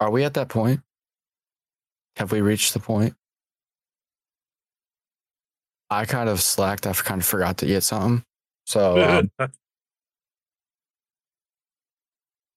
are 0.00 0.10
we 0.10 0.24
at 0.24 0.34
that 0.34 0.48
point? 0.48 0.80
Have 2.16 2.32
we 2.32 2.40
reached 2.40 2.72
the 2.72 2.80
point? 2.80 3.14
I 5.90 6.04
kind 6.04 6.28
of 6.28 6.40
slacked. 6.40 6.86
I 6.86 6.92
kind 6.92 7.20
of 7.20 7.26
forgot 7.26 7.58
to 7.58 7.66
get 7.66 7.82
something. 7.82 8.22
So 8.66 9.00
um, 9.38 9.50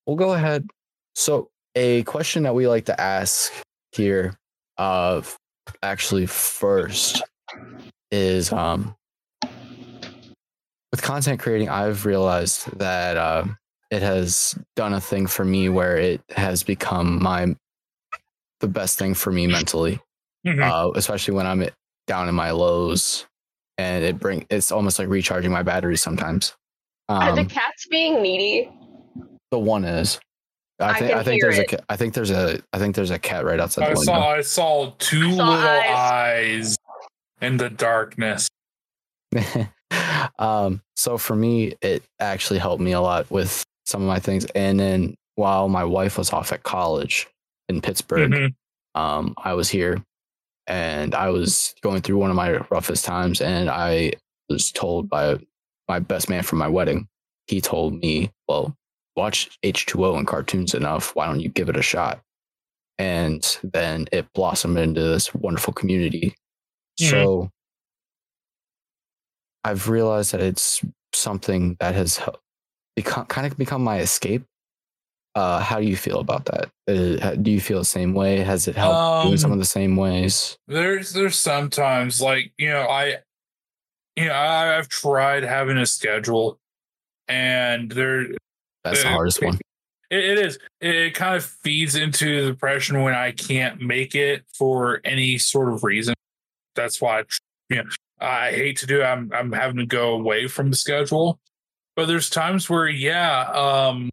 we'll 0.06 0.18
go 0.18 0.34
ahead. 0.34 0.68
So, 1.16 1.50
a 1.76 2.03
question 2.03 2.44
that 2.44 2.53
we 2.53 2.68
like 2.68 2.86
to 2.86 3.00
ask 3.00 3.52
here, 3.94 4.36
of 4.78 5.38
actually 5.82 6.26
first, 6.26 7.24
is 8.11 8.52
um, 8.52 8.95
with 10.92 11.02
content 11.02 11.40
creating, 11.40 11.70
I've 11.70 12.06
realized 12.06 12.78
that 12.78 13.16
uh, 13.16 13.45
it 13.92 14.02
has 14.02 14.58
done 14.76 14.94
a 14.94 15.02
thing 15.02 15.28
for 15.28 15.44
me 15.45 15.70
where 15.70 15.98
it 15.98 16.22
has 16.32 16.64
become 16.64 17.22
my 17.22 17.56
the 18.61 18.68
best 18.68 18.98
thing 18.98 19.14
for 19.14 19.32
me 19.32 19.48
mentally 19.48 20.00
Mhm. 20.45 20.64
uh, 20.64 20.92
especially 20.95 21.34
when 21.36 21.45
I'm 21.45 21.66
down 22.08 22.28
in 22.30 22.34
my 22.36 22.50
lows, 22.52 23.26
and 23.78 24.03
it 24.03 24.18
bring 24.20 24.45
it's 24.50 24.72
almost 24.72 24.98
like 24.98 25.08
recharging 25.08 25.52
my 25.52 25.61
batteries 25.64 26.02
sometimes. 26.02 26.56
Are 27.10 27.36
the 27.36 27.42
Um, 27.42 27.48
cats 27.48 27.86
being 27.92 28.22
needy? 28.22 28.72
the 29.52 29.60
one 29.60 29.84
is, 29.86 30.20
I 30.80 30.90
I 30.90 30.94
think 31.00 31.10
can 31.11 31.20
I 31.20 31.24
think 31.24 31.42
there's 31.44 31.58
a 31.60 31.61
it. 31.61 31.70
ca- 31.70 31.86
I 31.90 31.95
think 31.98 32.14
there's 32.16 32.32
a 32.32 32.60
I 32.74 32.80
think 32.80 32.95
there's 32.95 33.11
a 33.11 33.20
cat 33.20 33.45
right 33.45 33.60
outside 33.60 33.84
I 33.86 33.94
the 33.94 33.98
saw 33.98 34.14
window. 34.14 34.28
I 34.30 34.42
saw 34.42 34.94
two 34.98 35.28
I 35.28 35.36
saw 35.38 35.50
little 35.50 35.70
eyes. 35.70 35.90
eyes 35.90 36.78
in 37.42 37.58
the 37.58 37.70
darkness. 37.70 38.48
um, 40.40 40.82
so 40.95 41.18
for 41.18 41.36
me, 41.36 41.74
it 41.82 42.03
actually 42.20 42.60
helped 42.60 42.82
me 42.82 42.92
a 42.94 43.02
lot 43.02 43.30
with 43.30 43.64
some 43.85 44.01
of 44.01 44.08
my 44.08 44.19
things. 44.19 44.45
And 44.56 44.80
then 44.80 45.16
while 45.35 45.68
my 45.69 45.84
wife 45.84 46.18
was 46.18 46.32
off 46.32 46.51
at 46.51 46.64
college 46.64 47.27
in 47.69 47.82
Pittsburgh, 47.82 48.32
Mhm. 48.32 48.56
um, 48.95 49.34
I 49.38 49.53
was 49.53 49.69
here 49.69 50.03
and 50.68 51.16
I 51.16 51.30
was 51.30 51.74
going 51.82 52.01
through 52.01 52.18
one 52.18 52.30
of 52.30 52.35
my 52.35 52.58
roughest 52.69 53.06
times. 53.06 53.42
And 53.42 53.69
I 53.69 54.14
was 54.50 54.72
told 54.72 55.10
by 55.10 55.40
my 55.88 56.00
best 56.00 56.30
man 56.30 56.43
from 56.43 56.60
my 56.60 56.68
wedding, 56.68 57.08
he 57.48 57.60
told 57.61 57.95
me, 58.00 58.32
Well, 58.48 58.76
watch 59.16 59.58
H2O 59.64 60.16
and 60.18 60.27
Cartoonz 60.27 60.76
enough. 60.76 61.16
Why 61.16 61.26
don't 61.26 61.40
you 61.40 61.50
give 61.50 61.69
it 61.69 61.77
a 61.77 61.82
shot? 61.82 62.22
And 62.98 63.42
then 63.64 64.08
it 64.11 64.32
blossomed 64.34 64.77
into 64.77 65.01
this 65.01 65.34
wonderful 65.34 65.74
community. 65.74 66.35
Mhm. 67.00 67.10
So 67.10 67.51
I've 69.64 69.90
realized 69.90 70.34
that 70.34 70.42
it's 70.42 70.82
something 71.14 71.76
that 71.80 71.95
has 71.95 72.18
hel- 72.18 72.40
become 72.95 73.26
kind 73.26 73.48
of 73.48 73.58
become 73.58 73.84
my 73.84 74.00
escape. 74.00 74.44
Uh, 75.34 75.60
how 75.61 75.80
do 75.80 75.86
you 75.86 75.95
feel 75.95 76.20
about 76.20 76.44
that? 76.45 76.70
Uh, 76.90 77.36
do 77.36 77.52
you 77.52 77.61
feel 77.61 77.80
the 77.80 77.86
same 77.86 78.14
way? 78.14 78.40
Has 78.40 78.68
it 78.68 78.76
helped 78.76 79.26
you 79.26 79.32
in 79.32 79.38
some 79.38 79.52
Um, 79.52 79.53
of 79.53 79.60
the 79.60 79.66
same 79.66 79.95
ways? 79.95 80.58
There's 80.68 81.14
there's 81.14 81.38
sometimes 81.38 82.20
like 82.22 82.52
you 82.58 82.70
know 82.70 82.82
I 82.82 83.20
you 84.18 84.26
know 84.26 84.34
I, 84.34 84.78
I've 84.78 84.90
tried 84.90 85.44
having 85.44 85.78
a 85.78 85.86
schedule, 85.86 86.60
and 87.30 87.90
there 87.92 88.28
That's 88.84 89.03
the 89.03 89.10
hardest 89.10 89.42
one. 89.42 89.58
It, 90.11 90.38
it 90.38 90.45
is. 90.45 90.60
It, 90.82 90.94
it 90.95 91.14
kind 91.14 91.38
of 91.38 91.45
feeds 91.45 91.95
into 91.95 92.42
the 92.42 92.52
depression 92.52 93.02
when 93.02 93.14
I 93.14 93.32
can't 93.32 93.80
make 93.80 94.14
it 94.14 94.44
for 94.53 95.00
any 95.06 95.38
sort 95.38 95.72
of 95.72 95.86
reason. 95.86 96.14
That's 96.76 97.00
why, 97.00 97.24
you 97.70 97.78
know, 97.78 97.90
I 98.20 98.52
hate 98.52 98.78
to 98.80 98.86
do. 98.86 99.00
It. 99.00 99.06
I'm 99.06 99.32
I'm 99.34 99.53
having 99.53 99.78
to 99.78 99.86
go 99.86 100.11
away 100.11 100.48
from 100.48 100.70
the 100.70 100.76
schedule. 100.76 101.40
But 101.95 102.06
there's 102.08 102.30
times 102.30 102.70
where, 102.70 102.88
yeah, 102.88 103.50
um, 103.52 104.10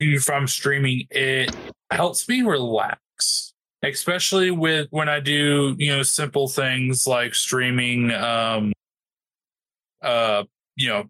if 0.00 0.30
I'm 0.30 0.46
streaming, 0.46 1.06
it 1.10 1.54
helps 1.90 2.28
me 2.28 2.42
relax, 2.42 3.52
especially 3.82 4.50
with 4.50 4.86
when 4.90 5.08
I 5.08 5.20
do, 5.20 5.74
you 5.78 5.96
know, 5.96 6.02
simple 6.02 6.48
things 6.48 7.06
like 7.06 7.34
streaming, 7.34 8.12
um, 8.12 8.72
uh, 10.02 10.44
you 10.76 10.88
know, 10.88 11.04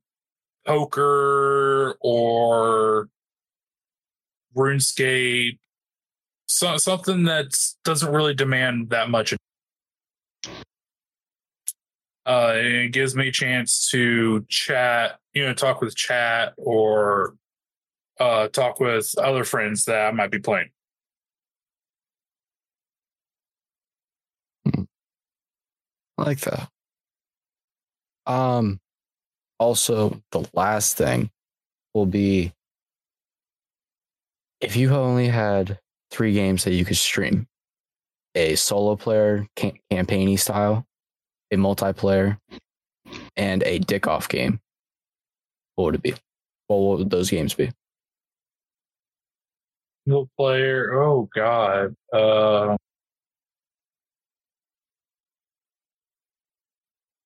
poker 0.66 1.96
or 2.00 3.08
RuneScape, 4.56 5.58
so, 6.50 6.78
something 6.78 7.24
that 7.24 7.54
doesn't 7.84 8.10
really 8.10 8.34
demand 8.34 8.88
that 8.90 9.10
much. 9.10 9.34
Uh, 12.28 12.52
it 12.56 12.88
gives 12.88 13.16
me 13.16 13.28
a 13.28 13.32
chance 13.32 13.88
to 13.88 14.44
chat, 14.50 15.18
you 15.32 15.46
know, 15.46 15.54
talk 15.54 15.80
with 15.80 15.96
chat 15.96 16.52
or 16.58 17.34
uh, 18.20 18.48
talk 18.48 18.80
with 18.80 19.14
other 19.16 19.44
friends 19.44 19.86
that 19.86 20.06
I 20.06 20.10
might 20.10 20.30
be 20.30 20.38
playing. 20.38 20.68
I 24.66 26.22
like 26.22 26.40
that. 26.40 26.68
Um, 28.26 28.78
also, 29.58 30.20
the 30.30 30.46
last 30.52 30.98
thing 30.98 31.30
will 31.94 32.06
be 32.06 32.52
if 34.60 34.76
you 34.76 34.90
only 34.90 35.28
had 35.28 35.78
three 36.10 36.34
games 36.34 36.64
that 36.64 36.74
you 36.74 36.84
could 36.84 36.98
stream 36.98 37.46
a 38.34 38.54
solo 38.56 38.96
player 38.96 39.46
cam- 39.56 39.78
campaigny 39.90 40.36
style, 40.36 40.84
a 41.50 41.56
multiplayer, 41.56 42.38
and 43.36 43.62
a 43.62 43.78
dick 43.78 44.06
off 44.06 44.28
game, 44.28 44.60
what 45.74 45.84
would 45.84 45.94
it 45.94 46.02
be? 46.02 46.14
Well, 46.68 46.80
what 46.80 46.98
would 46.98 47.10
those 47.10 47.30
games 47.30 47.54
be? 47.54 47.70
Single 50.06 50.28
player. 50.36 50.94
Oh 51.02 51.28
God. 51.34 51.94
Uh, 52.12 52.76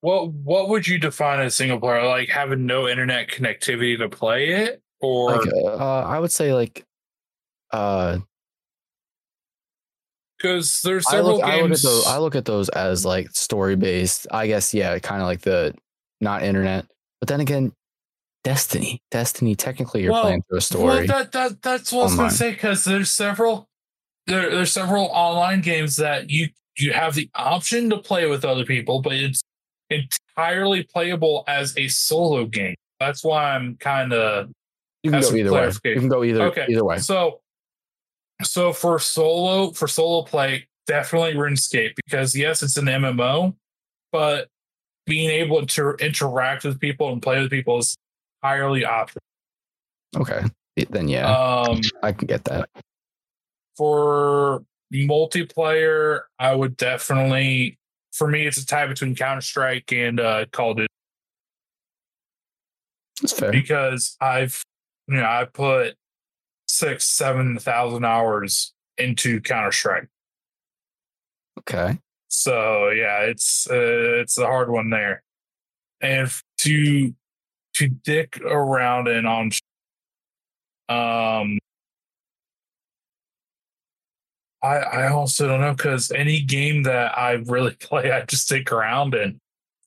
what 0.00 0.32
What 0.32 0.68
would 0.68 0.86
you 0.86 0.98
define 0.98 1.40
as 1.40 1.54
single 1.54 1.80
player? 1.80 2.06
Like 2.06 2.28
having 2.28 2.66
no 2.66 2.88
internet 2.88 3.28
connectivity 3.28 3.98
to 3.98 4.08
play 4.08 4.50
it, 4.50 4.82
or 5.00 5.38
Like, 5.38 5.48
uh, 5.52 6.02
I 6.02 6.18
would 6.18 6.32
say 6.32 6.52
like, 6.52 6.84
uh, 7.72 8.18
because 10.42 10.80
there's 10.82 11.06
I 11.06 11.12
several 11.12 11.36
look, 11.36 11.44
I 11.44 11.54
look 11.56 11.64
at 11.64 11.68
games. 11.68 11.82
those. 11.82 12.06
I 12.06 12.18
look 12.18 12.34
at 12.34 12.44
those 12.44 12.68
as 12.70 13.04
like 13.04 13.30
story 13.30 13.76
based. 13.76 14.26
I 14.30 14.46
guess 14.48 14.74
yeah, 14.74 14.98
kind 14.98 15.22
of 15.22 15.26
like 15.26 15.42
the 15.42 15.74
not 16.20 16.42
internet. 16.42 16.86
But 17.20 17.28
then 17.28 17.40
again, 17.40 17.72
Destiny. 18.44 19.00
Destiny. 19.10 19.54
Technically, 19.54 20.02
you're 20.02 20.12
Well, 20.12 20.22
playing 20.22 20.42
through 20.48 20.56
a 20.56 20.58
Well, 20.58 20.62
story. 20.62 21.06
that, 21.06 21.32
that 21.32 21.62
that's 21.62 21.92
what 21.92 22.00
I 22.00 22.04
was 22.04 22.16
gonna 22.16 22.30
say 22.30 22.50
because 22.50 22.84
there's 22.84 23.10
several 23.12 23.68
there, 24.26 24.50
there's 24.50 24.72
several 24.72 25.06
online 25.06 25.60
games 25.60 25.96
that 25.96 26.28
you 26.30 26.48
you 26.78 26.92
have 26.92 27.14
the 27.14 27.30
option 27.34 27.90
to 27.90 27.98
play 27.98 28.26
with 28.26 28.44
other 28.44 28.64
people, 28.64 29.00
but 29.00 29.12
it's 29.12 29.42
entirely 29.90 30.82
playable 30.82 31.44
as 31.46 31.76
a 31.76 31.86
solo 31.88 32.46
game. 32.46 32.74
That's 32.98 33.22
why 33.22 33.54
I'm 33.54 33.76
kind 33.76 34.12
of 34.12 34.48
you 35.02 35.10
can 35.10 35.20
go 35.20 35.34
either 35.34 35.52
way. 35.52 35.70
You 35.84 36.00
can 36.00 36.08
go 36.08 36.24
either 36.24 36.42
Okay. 36.46 36.66
either 36.68 36.84
way. 36.84 36.98
So, 36.98 37.41
so 38.46 38.72
for 38.72 38.98
solo 38.98 39.70
for 39.72 39.86
solo 39.88 40.22
play, 40.22 40.66
definitely 40.86 41.34
RuneScape 41.34 41.94
because 42.06 42.36
yes, 42.36 42.62
it's 42.62 42.76
an 42.76 42.86
MMO, 42.86 43.54
but 44.10 44.48
being 45.06 45.30
able 45.30 45.66
to 45.66 45.90
interact 46.00 46.64
with 46.64 46.78
people 46.80 47.12
and 47.12 47.20
play 47.22 47.40
with 47.40 47.50
people 47.50 47.78
is 47.78 47.96
entirely 48.42 48.84
optional. 48.84 49.20
Okay. 50.16 50.42
Then 50.90 51.08
yeah, 51.08 51.30
Um, 51.34 51.80
I 52.02 52.12
can 52.12 52.26
get 52.26 52.44
that. 52.44 52.68
for 53.76 54.64
multiplayer, 54.92 56.22
I 56.38 56.54
would 56.54 56.76
definitely. 56.76 57.78
For 58.12 58.28
me, 58.28 58.46
it's 58.46 58.58
a 58.58 58.66
tie 58.66 58.86
between 58.86 59.14
Counter 59.14 59.40
Strike 59.40 59.90
and 59.92 60.20
uh, 60.20 60.44
Call 60.52 60.72
of 60.72 60.76
Duty 60.78 60.86
That's 63.22 63.32
fair. 63.32 63.50
because 63.50 64.16
I've, 64.20 64.62
you 65.08 65.16
know, 65.16 65.24
I 65.24 65.46
put 65.50 65.94
six, 66.72 67.04
seven 67.04 67.58
thousand 67.58 68.04
hours 68.04 68.72
into 68.96 69.40
Counter 69.40 69.72
Strike. 69.72 70.08
Okay. 71.58 71.98
So 72.28 72.88
yeah, 72.88 73.20
it's 73.20 73.68
uh, 73.70 74.20
it's 74.20 74.38
a 74.38 74.46
hard 74.46 74.70
one 74.70 74.88
there, 74.88 75.22
and 76.00 76.30
to 76.58 77.14
to 77.74 77.88
dick 77.88 78.40
around 78.40 79.08
and 79.08 79.26
on, 79.26 79.50
um, 80.88 81.58
I 84.62 84.76
I 84.76 85.08
also 85.08 85.46
don't 85.46 85.60
know 85.60 85.74
because 85.74 86.10
any 86.10 86.40
game 86.40 86.84
that 86.84 87.16
I 87.16 87.32
really 87.32 87.74
play, 87.80 88.10
I 88.10 88.22
just 88.22 88.44
stick 88.44 88.72
around 88.72 89.14
in. 89.14 89.38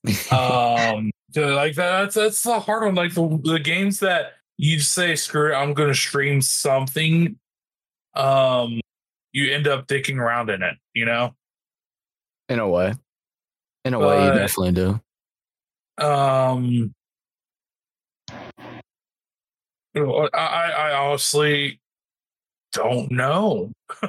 Um, 0.30 1.10
like 1.34 1.74
that, 1.74 2.02
that's 2.02 2.14
that's 2.14 2.42
the 2.44 2.60
hard 2.60 2.84
one. 2.84 2.94
Like 2.94 3.14
the 3.14 3.40
the 3.42 3.58
games 3.58 3.98
that 4.00 4.35
you 4.58 4.80
say, 4.80 5.16
screw 5.16 5.52
it, 5.52 5.54
I'm 5.56 5.74
going 5.74 5.88
to 5.88 5.94
stream 5.94 6.40
something. 6.40 7.38
Um, 8.14 8.80
you 9.32 9.52
end 9.52 9.66
up 9.68 9.86
dicking 9.86 10.16
around 10.18 10.50
in 10.50 10.62
it, 10.62 10.74
you 10.94 11.04
know. 11.04 11.34
In 12.48 12.58
a 12.58 12.68
way. 12.68 12.94
In 13.84 13.94
a 13.94 13.98
way, 13.98 14.24
you 14.24 14.32
definitely 14.32 14.72
do. 14.72 15.00
Um, 16.04 16.94
I, 19.96 20.28
I 20.34 20.70
I 20.70 20.92
honestly 20.94 21.80
don't 22.72 23.10
know. 23.10 23.72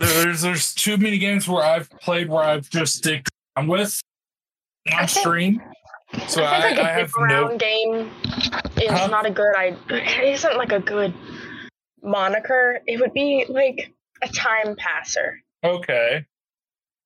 there's 0.00 0.42
there's 0.42 0.74
too 0.74 0.96
many 0.96 1.18
games 1.18 1.48
where 1.48 1.64
I've 1.64 1.88
played 1.90 2.28
where 2.28 2.42
I've 2.42 2.68
just 2.68 2.96
stick 2.96 3.26
I'm 3.54 3.66
with 3.68 4.00
I 4.88 4.92
on 5.02 5.06
think- 5.06 5.10
stream. 5.10 5.62
So 6.28 6.42
I 6.44 6.56
I, 6.58 6.62
think 6.62 6.78
like 6.78 6.86
I 6.86 6.90
a 6.90 6.94
have 6.94 7.06
dick 7.08 7.16
around 7.18 7.50
no 7.52 7.58
game 7.58 8.10
is 8.80 8.90
Huh? 8.90 9.06
not 9.08 9.26
a 9.26 9.30
good 9.30 9.54
I 9.56 9.76
It 9.90 10.24
isn't 10.34 10.56
like 10.56 10.72
a 10.72 10.80
good 10.80 11.12
moniker. 12.02 12.80
It 12.86 13.00
would 13.00 13.12
be 13.12 13.44
like 13.48 13.92
a 14.22 14.28
time 14.28 14.76
passer. 14.76 15.40
okay. 15.64 16.24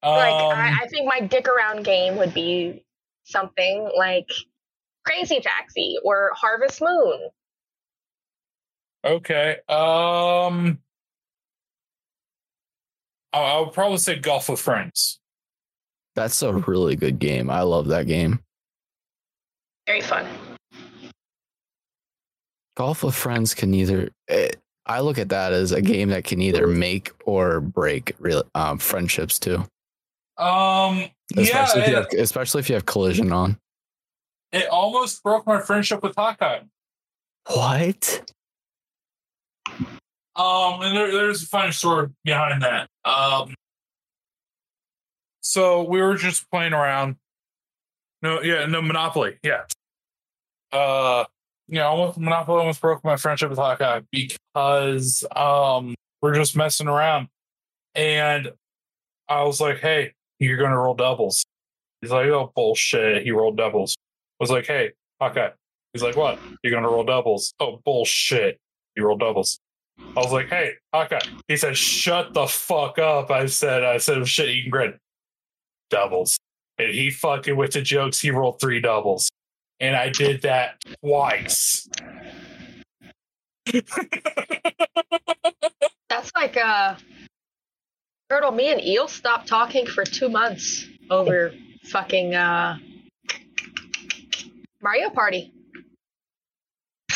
Um, 0.03 0.13
Like 0.15 0.33
I, 0.57 0.79
I 0.83 0.87
think 0.89 1.07
my 1.07 1.21
dick 1.21 1.49
around 1.49 1.85
game 1.85 2.17
would 2.17 2.33
be 2.35 2.85
something 3.25 3.91
like 3.97 4.29
Crazy 5.05 5.41
Taxi 5.41 5.97
or 6.05 6.31
Harvest 6.35 6.81
Moon. 6.83 7.29
okay. 9.05 9.57
Um, 9.69 10.79
I, 13.33 13.39
I 13.39 13.61
would 13.61 13.73
probably 13.73 13.99
say 13.99 14.19
Golf 14.19 14.49
with 14.49 14.61
Friends. 14.61 15.21
That's 16.15 16.43
a 16.43 16.53
really 16.53 16.97
good 16.97 17.19
game. 17.19 17.49
I 17.51 17.63
love 17.63 17.89
that 17.89 18.07
game. 18.07 18.41
Very 19.91 20.03
fun. 20.03 20.25
Golf 22.77 23.03
with 23.03 23.17
friends 23.17 23.55
can 23.55 23.75
either. 23.75 24.11
eh, 24.29 24.51
I 24.87 25.01
look 25.01 25.19
at 25.19 25.31
that 25.31 25.53
as 25.53 25.73
a 25.73 25.83
game 25.83 26.11
that 26.11 26.23
can 26.23 26.41
either 26.41 26.69
make 26.69 27.11
or 27.25 27.61
break 27.61 28.13
real 28.21 28.45
um, 28.55 28.79
friendships 28.79 29.41
too. 29.41 29.57
Um, 30.39 31.11
yeah, 31.35 31.39
Especially 31.39 31.81
if 31.83 31.89
you 31.89 31.97
it, 31.97 32.13
have, 32.13 32.21
especially 32.21 32.61
if 32.61 32.69
you 32.69 32.77
have 32.77 32.87
collision 32.87 33.33
on. 33.33 33.59
it 34.53 34.69
almost 34.69 35.25
broke 35.25 35.45
my 35.45 35.61
friendship 35.61 36.05
with 36.05 36.15
Hawkeye. 36.17 36.61
What? 37.49 38.31
Um, 40.37 40.83
and 40.83 40.97
there, 40.97 41.11
there's 41.11 41.43
a 41.43 41.47
funny 41.47 41.73
story 41.73 42.11
behind 42.25 42.63
that. 42.63 42.89
Um, 43.05 43.57
so 45.41 45.83
we 45.83 46.01
were 46.01 46.15
just 46.15 46.49
playing 46.49 46.75
around. 46.75 47.17
No, 48.23 48.43
yeah, 48.43 48.67
no 48.67 48.83
Monopoly, 48.83 49.39
yeah. 49.43 49.63
Uh, 50.73 51.25
you 51.69 51.77
know, 51.77 52.13
Monopoly 52.17 52.59
almost 52.59 52.81
broke 52.81 53.05
my 53.05 53.17
friendship 53.17 53.51
with 53.51 53.59
Hawkeye 53.59 54.01
because 54.11 55.25
um 55.35 55.95
we're 56.21 56.35
just 56.35 56.57
messing 56.57 56.89
around, 56.89 57.29
and 57.95 58.51
I 59.29 59.45
was 59.45 59.61
like, 59.61 59.79
"Hey, 59.79 60.13
you're 60.39 60.57
gonna 60.59 60.79
roll 60.79 60.95
doubles." 60.95 61.45
He's 62.01 62.11
like, 62.11 62.27
"Oh 62.27 62.53
bullshit!" 62.55 63.23
He 63.23 63.31
rolled 63.31 63.57
doubles. 63.57 63.97
I 64.41 64.45
was 64.45 64.51
like, 64.51 64.67
"Hey, 64.67 64.93
Hawkeye." 65.21 65.51
He's 65.93 66.03
like, 66.03 66.17
"What? 66.17 66.39
You're 66.63 66.73
gonna 66.73 66.89
roll 66.89 67.05
doubles?" 67.05 67.55
Oh 67.61 67.81
bullshit! 67.85 68.59
You 68.97 69.07
rolled 69.07 69.21
doubles. 69.21 69.59
I 70.17 70.21
was 70.21 70.33
like, 70.33 70.49
"Hey, 70.49 70.73
Hawkeye." 70.93 71.21
He 71.49 71.57
said, 71.57 71.77
"Shut 71.77 72.35
the 72.35 72.47
fuck 72.47 72.99
up." 72.99 73.31
I 73.31 73.47
said, 73.47 73.85
"I 73.85 73.99
said 73.99 74.27
shit 74.27 74.55
you 74.55 74.63
can 74.63 74.71
grin." 74.71 74.99
Doubles, 75.91 76.39
and 76.79 76.91
he 76.91 77.11
fucking 77.11 77.57
with 77.57 77.73
the 77.73 77.83
jokes. 77.83 78.21
He 78.21 78.31
rolled 78.31 78.61
three 78.61 78.81
doubles, 78.81 79.29
and 79.81 79.97
I 79.97 80.11
did 80.11 80.43
that 80.43 80.77
twice. 81.03 81.89
That's 86.09 86.31
like 86.35 86.57
a 86.57 86.99
Turtle, 88.29 88.53
me 88.53 88.71
and 88.73 88.81
Eel 88.81 89.09
stopped 89.09 89.49
talking 89.49 89.87
for 89.87 90.05
two 90.05 90.29
months 90.29 90.87
over 91.11 91.53
fucking 91.85 92.35
uh 92.35 92.77
Mario 94.83 95.11
Party. 95.11 95.53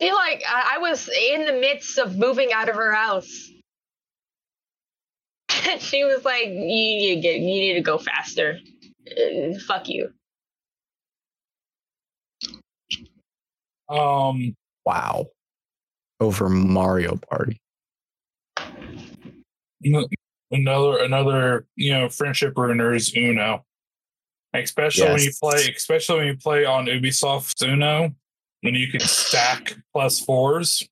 See, 0.00 0.12
like 0.12 0.42
I, 0.48 0.74
I 0.76 0.78
was 0.78 1.08
in 1.08 1.44
the 1.46 1.52
midst 1.52 1.98
of 1.98 2.16
moving 2.16 2.52
out 2.52 2.68
of 2.68 2.76
her 2.76 2.92
house. 2.92 3.50
She 5.78 6.04
was 6.04 6.24
like, 6.24 6.46
you 6.46 6.54
need 6.54 7.14
to 7.16 7.20
get 7.20 7.40
you 7.40 7.46
need 7.46 7.74
to 7.74 7.80
go 7.80 7.98
faster. 7.98 8.58
Uh, 9.10 9.58
fuck 9.66 9.88
you. 9.88 10.12
Um, 13.88 14.56
Wow. 14.84 15.26
Over 16.20 16.48
Mario 16.48 17.16
Party. 17.30 17.60
another 20.50 20.98
another 20.98 21.66
you 21.76 21.92
know 21.92 22.08
friendship 22.08 22.56
ruiner 22.56 22.94
is 22.94 23.14
Uno. 23.16 23.64
Especially 24.54 25.08
when 25.10 25.20
you 25.20 25.32
play, 25.42 25.74
especially 25.76 26.18
when 26.18 26.26
you 26.28 26.36
play 26.36 26.64
on 26.64 26.86
Ubisoft's 26.86 27.60
Uno, 27.62 28.14
when 28.60 28.74
you 28.74 28.88
can 28.88 29.00
stack 29.00 29.76
plus 29.92 30.20
fours. 30.20 30.88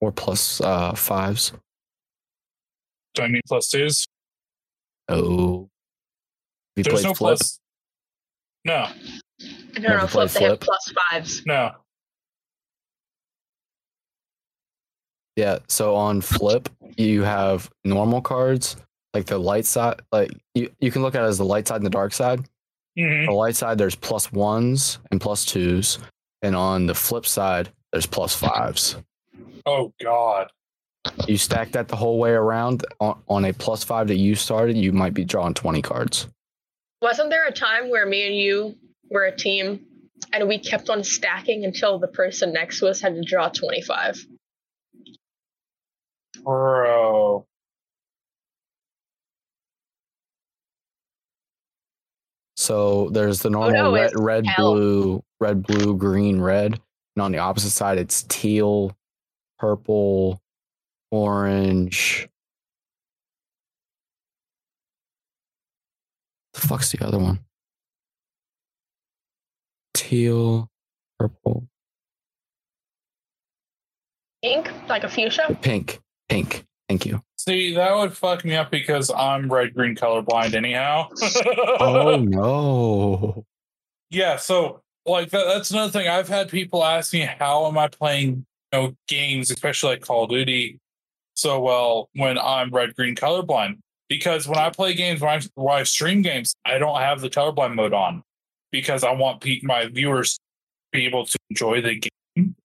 Or 0.00 0.12
plus 0.12 0.60
uh, 0.60 0.92
fives. 0.92 1.52
Do 3.14 3.22
I 3.22 3.28
mean 3.28 3.40
plus 3.46 3.68
twos? 3.70 4.06
Oh. 5.08 5.68
There's 6.76 7.04
no 7.04 7.14
Flip? 7.14 7.38
plus. 7.38 7.58
No, 8.64 8.88
No, 9.76 9.80
Never 9.88 9.98
no, 10.02 10.06
flip. 10.06 10.30
played 10.30 10.42
They 10.42 10.48
have 10.50 10.60
plus 10.60 10.92
fives. 11.10 11.46
no. 11.46 11.72
Yeah. 15.36 15.58
So 15.68 15.94
on 15.94 16.20
Flip, 16.20 16.68
you 16.96 17.22
have 17.22 17.70
normal 17.84 18.20
cards, 18.20 18.76
like 19.14 19.24
the 19.26 19.38
light 19.38 19.64
side. 19.64 20.00
Like 20.12 20.30
you, 20.54 20.70
you 20.80 20.90
can 20.90 21.02
look 21.02 21.14
at 21.14 21.22
it 21.22 21.26
as 21.26 21.38
the 21.38 21.44
light 21.44 21.66
side 21.66 21.76
and 21.76 21.86
the 21.86 21.90
dark 21.90 22.12
side. 22.12 22.40
Mhm. 22.98 23.26
The 23.26 23.32
light 23.32 23.56
side, 23.56 23.78
there's 23.78 23.94
plus 23.94 24.30
ones 24.32 24.98
and 25.10 25.20
plus 25.20 25.44
twos. 25.46 25.98
And 26.42 26.54
on 26.54 26.86
the 26.86 26.94
flip 26.94 27.24
side, 27.24 27.70
there's 27.92 28.04
plus 28.06 28.34
fives. 28.34 28.96
Oh 29.64 29.92
God. 30.02 30.50
You 31.26 31.36
stack 31.38 31.72
that 31.72 31.88
the 31.88 31.96
whole 31.96 32.18
way 32.18 32.30
around 32.32 32.84
on, 33.00 33.20
on 33.28 33.44
a 33.46 33.52
plus 33.52 33.82
five 33.84 34.08
that 34.08 34.16
you 34.18 34.34
started, 34.34 34.76
you 34.76 34.92
might 34.92 35.14
be 35.14 35.24
drawing 35.24 35.54
20 35.54 35.80
cards. 35.82 36.28
Wasn't 37.00 37.30
there 37.30 37.46
a 37.46 37.52
time 37.52 37.88
where 37.90 38.06
me 38.06 38.26
and 38.26 38.36
you 38.36 38.76
were 39.12 39.24
a 39.24 39.36
team 39.36 39.84
and 40.32 40.48
we 40.48 40.58
kept 40.58 40.88
on 40.90 41.04
stacking 41.04 41.64
until 41.64 41.98
the 41.98 42.08
person 42.08 42.52
next 42.52 42.78
to 42.80 42.88
us 42.88 43.00
had 43.00 43.14
to 43.14 43.22
draw 43.22 43.48
25? 43.48 44.26
Bro. 46.42 47.46
So 52.56 53.10
there's 53.10 53.40
the 53.40 53.50
normal 53.50 53.70
oh, 53.76 53.82
no, 53.90 53.94
red, 53.94 54.12
red, 54.14 54.44
blue, 54.56 55.22
red, 55.40 55.64
blue, 55.64 55.96
green, 55.96 56.40
red, 56.40 56.80
and 57.16 57.22
on 57.22 57.32
the 57.32 57.38
opposite 57.38 57.70
side 57.70 57.98
it's 57.98 58.22
teal, 58.22 58.96
purple, 59.58 60.40
orange. 61.10 62.28
The 66.54 66.60
fuck's 66.60 66.92
the 66.92 67.04
other 67.04 67.18
one? 67.18 67.40
Teal, 69.94 70.68
purple, 71.18 71.66
pink, 74.42 74.70
like 74.88 75.04
a 75.04 75.08
fuchsia. 75.08 75.56
pink, 75.60 76.00
pink. 76.28 76.64
Thank 76.88 77.06
you. 77.06 77.22
See, 77.38 77.74
that 77.74 77.94
would 77.96 78.16
fuck 78.16 78.44
me 78.44 78.54
up 78.54 78.70
because 78.70 79.10
I'm 79.10 79.52
red 79.52 79.74
green 79.74 79.96
colorblind 79.96 80.54
anyhow. 80.54 81.08
Oh 81.80 82.16
no. 82.16 83.44
yeah, 84.10 84.36
so 84.36 84.82
like 85.06 85.30
that, 85.30 85.46
that's 85.46 85.70
another 85.70 85.90
thing. 85.90 86.08
I've 86.08 86.28
had 86.28 86.48
people 86.48 86.84
ask 86.84 87.12
me 87.12 87.20
how 87.20 87.66
am 87.66 87.78
I 87.78 87.88
playing 87.88 88.46
you 88.72 88.78
know 88.78 88.96
games, 89.08 89.50
especially 89.50 89.90
like 89.90 90.02
Call 90.02 90.24
of 90.24 90.30
Duty, 90.30 90.78
so 91.34 91.60
well 91.60 92.08
when 92.14 92.38
I'm 92.38 92.70
red 92.70 92.94
green 92.94 93.14
colorblind. 93.16 93.78
Because 94.08 94.46
when 94.46 94.58
I 94.58 94.68
play 94.70 94.92
games, 94.94 95.20
when 95.20 95.30
I, 95.30 95.40
when 95.54 95.74
I 95.74 95.82
stream 95.84 96.20
games, 96.20 96.54
I 96.66 96.78
don't 96.78 97.00
have 97.00 97.20
the 97.22 97.30
colorblind 97.30 97.74
mode 97.74 97.94
on 97.94 98.22
because 98.72 99.04
I 99.04 99.12
want 99.12 99.40
pe- 99.40 99.60
my 99.62 99.86
viewers 99.86 100.34
to 100.34 100.40
be 100.92 101.06
able 101.06 101.26
to 101.26 101.38
enjoy 101.50 101.82
the 101.82 102.00
game. 102.36 102.56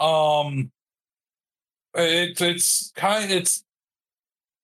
Um, 0.00 0.70
it's 1.94 2.40
it's 2.40 2.92
kind 2.96 3.30
it's 3.30 3.62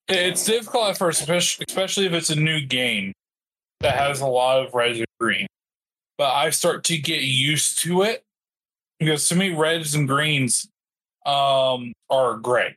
it's 0.08 0.44
difficult 0.44 0.90
at 0.90 0.98
first, 0.98 1.28
especially 1.28 2.06
if 2.06 2.12
it's 2.12 2.30
a 2.30 2.36
new 2.36 2.60
game 2.60 3.12
that 3.80 3.96
has 3.96 4.20
a 4.20 4.26
lot 4.26 4.64
of 4.64 4.74
reds 4.74 4.98
and 4.98 5.06
green. 5.20 5.46
But 6.16 6.32
I 6.32 6.50
start 6.50 6.84
to 6.84 6.98
get 6.98 7.22
used 7.22 7.80
to 7.80 8.02
it 8.02 8.22
because 8.98 9.28
to 9.28 9.34
me, 9.34 9.50
reds 9.50 9.94
and 9.94 10.06
greens 10.06 10.68
um, 11.26 11.92
are 12.10 12.36
gray. 12.36 12.76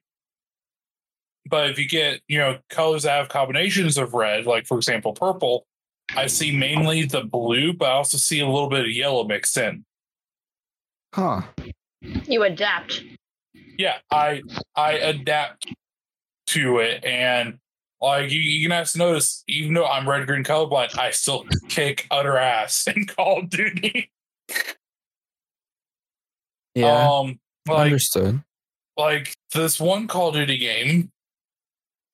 But 1.49 1.69
if 1.69 1.79
you 1.79 1.87
get 1.87 2.21
you 2.27 2.39
know 2.39 2.57
colors 2.69 3.03
that 3.03 3.17
have 3.17 3.29
combinations 3.29 3.97
of 3.97 4.13
red, 4.13 4.45
like 4.45 4.65
for 4.65 4.77
example 4.77 5.13
purple, 5.13 5.65
I 6.15 6.27
see 6.27 6.55
mainly 6.55 7.05
the 7.05 7.23
blue, 7.23 7.73
but 7.73 7.89
I 7.89 7.93
also 7.93 8.17
see 8.17 8.39
a 8.39 8.47
little 8.47 8.69
bit 8.69 8.81
of 8.81 8.91
yellow 8.91 9.25
mixed 9.25 9.57
in. 9.57 9.85
Huh. 11.13 11.41
You 12.01 12.43
adapt. 12.43 13.03
yeah, 13.77 13.97
I 14.11 14.41
I 14.75 14.93
adapt 14.93 15.67
to 16.47 16.79
it, 16.79 17.03
and 17.03 17.59
like 18.01 18.31
you, 18.31 18.39
you 18.39 18.67
can 18.67 18.71
have 18.71 18.89
to 18.91 18.97
notice, 18.97 19.43
even 19.47 19.73
though 19.73 19.85
I'm 19.85 20.07
red 20.07 20.27
green 20.27 20.43
colorblind, 20.43 20.97
I 20.97 21.11
still 21.11 21.45
kick 21.69 22.07
utter 22.11 22.37
ass 22.37 22.87
in 22.95 23.05
Call 23.05 23.39
of 23.39 23.49
Duty. 23.49 24.11
Yeah. 26.75 27.09
Um, 27.09 27.39
like 27.67 27.87
understood. 27.87 28.43
like 28.97 29.35
this 29.53 29.79
one 29.79 30.07
Call 30.07 30.29
of 30.29 30.35
Duty 30.35 30.57
game, 30.57 31.11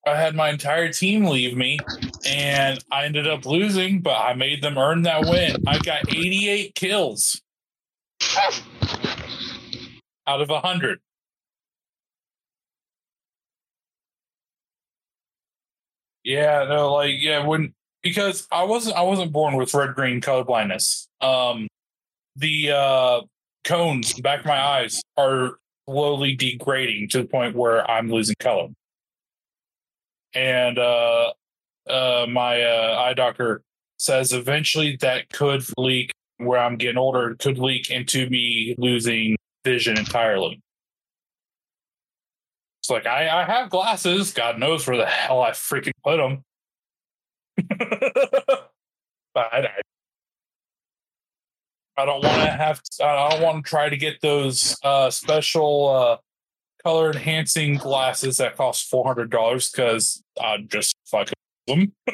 I 0.07 0.15
had 0.15 0.35
my 0.35 0.49
entire 0.49 0.91
team 0.91 1.25
leave 1.25 1.55
me, 1.57 1.79
and 2.25 2.83
I 2.91 3.05
ended 3.05 3.27
up 3.27 3.45
losing, 3.45 4.01
but 4.01 4.15
I 4.15 4.33
made 4.33 4.61
them 4.61 4.77
earn 4.77 5.03
that 5.03 5.21
win. 5.21 5.55
I 5.67 5.79
got 5.79 6.13
88 6.13 6.75
kills 6.75 7.41
out 10.27 10.41
of 10.41 10.49
100. 10.49 10.99
Yeah, 16.23 16.65
no, 16.69 16.93
like 16.93 17.15
yeah, 17.19 17.45
when 17.45 17.73
because 18.01 18.47
I 18.51 18.63
wasn't 18.63 18.95
I 18.95 19.01
wasn't 19.01 19.33
born 19.33 19.55
with 19.55 19.73
red 19.73 19.93
green 19.93 20.21
color 20.21 20.43
blindness. 20.43 21.07
Um 21.21 21.67
the 22.35 22.71
uh 22.71 23.21
cones 23.65 24.13
back 24.19 24.41
of 24.41 24.45
my 24.45 24.59
eyes 24.59 25.01
are 25.17 25.57
slowly 25.87 26.35
degrading 26.35 27.09
to 27.09 27.19
the 27.19 27.27
point 27.27 27.55
where 27.55 27.89
I'm 27.89 28.09
losing 28.09 28.35
color. 28.39 28.69
And 30.33 30.79
uh 30.79 31.33
uh 31.89 32.25
my 32.29 32.61
uh 32.61 32.97
eye 32.99 33.13
doctor 33.13 33.61
says 33.97 34.33
eventually 34.33 34.97
that 35.01 35.29
could 35.29 35.63
leak 35.77 36.11
where 36.37 36.59
I'm 36.59 36.77
getting 36.77 36.97
older 36.97 37.35
could 37.39 37.57
leak 37.57 37.89
into 37.89 38.29
me 38.29 38.75
losing 38.77 39.35
vision 39.63 39.97
entirely. 39.97 40.61
It's 42.81 42.89
like 42.89 43.05
I, 43.05 43.41
I 43.41 43.45
have 43.45 43.69
glasses. 43.69 44.33
God 44.33 44.59
knows 44.59 44.85
where 44.85 44.97
the 44.97 45.05
hell 45.05 45.41
I 45.41 45.51
freaking 45.51 45.93
put 46.03 46.17
them. 46.17 46.43
but 47.69 48.69
I, 49.35 49.69
I 51.97 52.05
don't 52.05 52.23
want 52.23 52.41
to 52.41 52.51
have. 52.51 52.81
I 53.01 53.29
don't 53.29 53.41
want 53.41 53.63
to 53.63 53.69
try 53.69 53.87
to 53.87 53.95
get 53.95 54.19
those 54.21 54.75
uh, 54.83 55.09
special 55.11 55.89
uh, 55.89 56.17
color 56.83 57.11
enhancing 57.11 57.75
glasses 57.75 58.37
that 58.37 58.57
cost 58.57 58.89
four 58.89 59.05
hundred 59.05 59.29
dollars 59.29 59.69
because 59.69 60.23
I 60.41 60.57
just 60.57 60.95
fucking 61.05 61.33
them. 61.67 61.93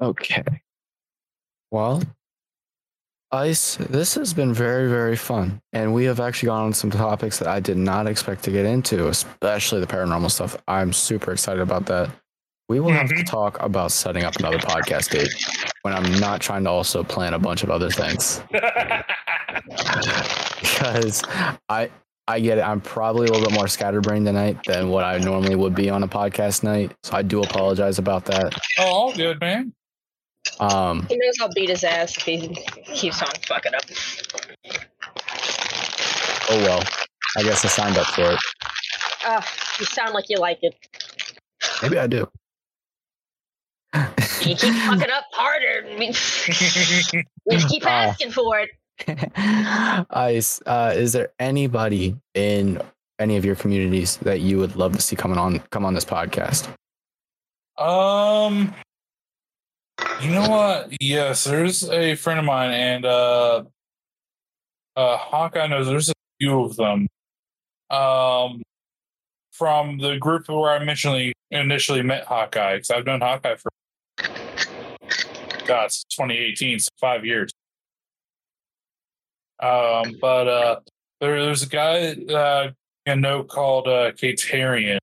Okay. 0.00 0.42
Well, 1.70 2.02
Ice, 3.32 3.76
this 3.76 4.14
has 4.14 4.34
been 4.34 4.52
very, 4.52 4.88
very 4.88 5.14
fun. 5.16 5.60
And 5.72 5.94
we 5.94 6.04
have 6.06 6.18
actually 6.18 6.48
gone 6.48 6.64
on 6.66 6.72
some 6.72 6.90
topics 6.90 7.38
that 7.38 7.46
I 7.48 7.60
did 7.60 7.76
not 7.76 8.08
expect 8.08 8.42
to 8.44 8.50
get 8.50 8.66
into, 8.66 9.06
especially 9.08 9.80
the 9.80 9.86
paranormal 9.86 10.30
stuff. 10.32 10.56
I'm 10.66 10.92
super 10.92 11.32
excited 11.32 11.60
about 11.60 11.86
that. 11.86 12.10
We 12.68 12.80
will 12.80 12.92
have 12.92 13.08
to 13.08 13.14
Mhm. 13.14 13.26
talk 13.30 13.60
about 13.62 13.92
setting 13.92 14.24
up 14.24 14.36
another 14.36 14.58
podcast 14.58 15.10
date 15.10 15.28
when 15.82 15.94
I'm 15.94 16.18
not 16.18 16.40
trying 16.40 16.64
to 16.64 16.70
also 16.70 17.04
plan 17.04 17.34
a 17.34 17.38
bunch 17.38 17.62
of 17.62 17.70
other 17.70 17.90
things. 17.90 18.40
Because 20.60 21.22
I 21.68 21.90
I 22.28 22.38
get 22.40 22.58
it. 22.58 22.62
I'm 22.62 22.80
probably 22.80 23.26
a 23.28 23.32
little 23.32 23.48
bit 23.48 23.54
more 23.54 23.66
scatterbrained 23.68 24.26
tonight 24.26 24.58
than 24.66 24.88
what 24.90 25.04
I 25.04 25.18
normally 25.18 25.56
would 25.56 25.74
be 25.74 25.90
on 25.90 26.02
a 26.02 26.08
podcast 26.08 26.62
night. 26.62 26.92
So 27.02 27.16
I 27.16 27.22
do 27.22 27.42
apologize 27.42 27.98
about 27.98 28.24
that. 28.26 28.54
oh, 28.78 28.84
all 28.86 29.12
good, 29.14 29.40
man. 29.40 29.72
Um 30.58 31.06
He 31.08 31.16
knows 31.16 31.34
I'll 31.40 31.52
beat 31.54 31.68
his 31.70 31.82
ass 31.84 32.16
if 32.16 32.22
he 32.24 32.48
keeps 32.94 33.20
on 33.22 33.28
fucking 33.46 33.74
up. 33.74 33.82
oh 36.50 36.58
well. 36.62 36.82
I 37.36 37.42
guess 37.42 37.64
I 37.64 37.68
signed 37.68 37.96
up 37.98 38.06
for 38.08 38.32
it. 38.32 38.38
Ah, 39.24 39.46
you 39.78 39.86
sound 39.86 40.14
like 40.14 40.24
you 40.28 40.38
like 40.38 40.58
it. 40.62 40.74
Maybe 41.82 41.98
I 41.98 42.06
do. 42.06 42.28
You 43.94 44.54
keep 44.56 44.74
fucking 44.74 45.10
up 45.10 45.24
harder. 45.32 45.84
We 45.98 46.08
we 47.46 47.56
just 47.56 47.68
keep 47.68 47.84
Oh. 47.84 47.88
asking 47.88 48.30
for 48.32 48.58
it. 48.60 48.70
Ice, 50.10 50.60
uh, 50.66 50.92
is 50.96 51.12
there 51.12 51.32
anybody 51.38 52.16
in 52.34 52.80
any 53.18 53.36
of 53.36 53.44
your 53.44 53.54
communities 53.54 54.16
that 54.18 54.40
you 54.40 54.58
would 54.58 54.76
love 54.76 54.94
to 54.96 55.02
see 55.02 55.16
coming 55.16 55.38
on 55.38 55.58
come 55.70 55.84
on 55.84 55.94
this 55.94 56.04
podcast? 56.04 56.68
Um, 57.78 58.74
you 60.22 60.30
know 60.30 60.48
what? 60.48 60.92
Yes, 61.00 61.44
there's 61.44 61.88
a 61.88 62.14
friend 62.14 62.38
of 62.38 62.44
mine, 62.44 62.72
and 62.72 63.04
uh, 63.04 63.64
uh, 64.96 65.16
Hawkeye 65.16 65.66
knows 65.66 65.86
there's 65.86 66.10
a 66.10 66.14
few 66.40 66.62
of 66.62 66.76
them. 66.76 67.06
Um, 67.90 68.62
from 69.52 69.98
the 69.98 70.16
group 70.16 70.48
where 70.48 70.70
I 70.70 70.80
initially 70.80 71.32
initially 71.50 72.02
met 72.02 72.24
Hawkeye, 72.24 72.76
because 72.76 72.90
I've 72.90 73.06
known 73.06 73.20
Hawkeye 73.20 73.56
for 73.56 73.70
God, 75.66 75.86
it's 75.86 76.04
2018, 76.04 76.80
so 76.80 76.88
five 76.98 77.24
years. 77.24 77.50
Um, 79.62 80.16
but 80.20 80.48
uh, 80.48 80.80
there, 81.20 81.42
there's 81.44 81.62
a 81.62 81.68
guy 81.68 82.12
uh, 82.32 82.70
I 83.06 83.14
know 83.14 83.44
called 83.44 83.88
uh, 83.88 84.12
Katarian. 84.12 84.98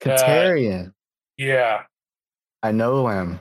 Katarian. 0.00 0.92
Yeah, 1.36 1.82
I 2.62 2.72
know 2.72 3.08
him. 3.08 3.40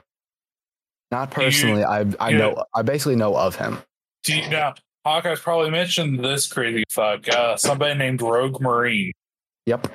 Not 1.12 1.34
Do 1.34 1.42
you- 1.42 1.48
personally. 1.48 1.84
I 1.84 2.06
I 2.20 2.30
yeah. 2.30 2.38
know 2.38 2.66
I 2.76 2.82
basically 2.82 3.16
know 3.16 3.36
of 3.36 3.56
him. 3.56 3.78
Do 4.24 4.36
you, 4.36 4.50
now, 4.50 4.74
Hawkeye's 5.06 5.40
probably 5.40 5.70
mentioned 5.70 6.24
this 6.24 6.48
crazy 6.52 6.84
fuck. 6.92 7.28
Uh, 7.30 7.56
somebody 7.58 7.94
named 7.96 8.22
Rogue 8.22 8.60
Marine. 8.62 9.12
Yep. 9.66 9.88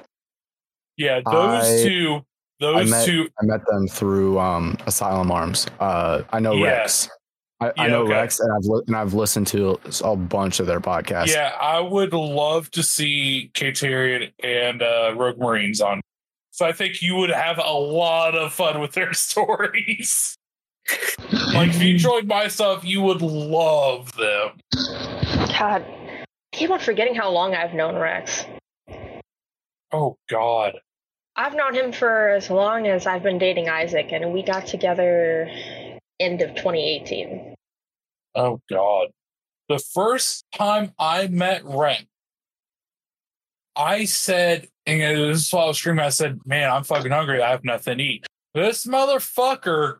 Yeah, 0.97 1.20
those 1.25 1.65
I- 1.65 1.83
two. 1.83 2.20
Those 2.61 2.91
met- 2.91 3.07
two. 3.07 3.29
I 3.41 3.47
met 3.47 3.65
them 3.67 3.89
through 3.89 4.39
um 4.39 4.77
Asylum 4.87 5.31
Arms. 5.31 5.67
Uh 5.81 6.23
I 6.31 6.41
know 6.41 6.53
Yes. 6.55 7.07
Rex. 7.09 7.17
I, 7.61 7.73
I 7.77 7.89
know 7.89 8.03
okay. 8.03 8.13
Rex 8.13 8.41
and 8.41 8.51
I've 8.53 8.65
li- 8.65 8.83
and 8.87 8.97
I've 8.97 9.13
listened 9.13 9.47
to 9.49 9.79
a 10.03 10.17
bunch 10.17 10.61
of 10.61 10.67
their 10.67 10.81
podcasts. 10.81 11.29
Yeah, 11.29 11.53
I 11.61 11.81
would 11.81 12.15
love 12.15 12.71
to 12.71 12.83
see 12.83 13.51
Katarian 13.53 14.33
and 14.43 14.83
uh, 14.83 15.15
Rogue 15.17 15.39
Marines 15.39 15.81
on. 15.81 16.01
So 16.53 16.67
I 16.67 16.73
think 16.73 17.03
you 17.03 17.17
would 17.17 17.31
have 17.31 17.59
a 17.59 17.73
lot 17.73 18.35
of 18.35 18.53
fun 18.53 18.81
with 18.81 18.93
their 18.93 19.13
stories. 19.15 20.37
like 21.55 21.69
if 21.69 21.83
you 21.83 21.93
enjoyed 21.93 22.27
my 22.27 22.49
stuff, 22.49 22.85
you 22.85 23.03
would 23.03 23.21
love 23.21 24.13
them. 24.17 24.53
God, 25.59 25.85
I 25.85 26.25
keep 26.53 26.71
on 26.71 26.81
forgetting 26.81 27.15
how 27.15 27.31
long 27.31 27.55
I've 27.55 27.75
known 27.75 27.97
Rex. 27.97 28.47
Oh 29.93 30.17
God. 30.31 30.79
I've 31.37 31.55
known 31.55 31.75
him 31.75 31.93
for 31.93 32.31
as 32.31 32.51
long 32.51 32.87
as 32.87 33.07
I've 33.07 33.23
been 33.23 33.39
dating 33.39 33.69
Isaac, 33.69 34.13
and 34.13 34.33
we 34.33 34.43
got 34.43 34.67
together 34.67 35.49
end 36.21 36.43
of 36.43 36.51
2018. 36.51 37.55
Oh 38.35 38.61
God. 38.71 39.09
The 39.69 39.79
first 39.79 40.45
time 40.55 40.93
I 40.99 41.29
met 41.29 41.63
Rex, 41.65 42.05
I 43.77 44.05
said, 44.05 44.69
and 44.87 45.01
this 45.01 45.47
is 45.47 45.53
while 45.53 45.65
I 45.65 45.69
was 45.69 45.79
screaming, 45.79 46.05
I 46.05 46.11
said, 46.11 46.41
Man, 46.45 46.71
I'm 46.71 46.85
fucking 46.85 47.11
hungry. 47.11 47.43
I 47.43 47.51
have 47.51 47.65
nothing 47.65 47.99
to 47.99 48.05
eat. 48.05 48.27
This 48.55 48.85
motherfucker, 48.85 49.99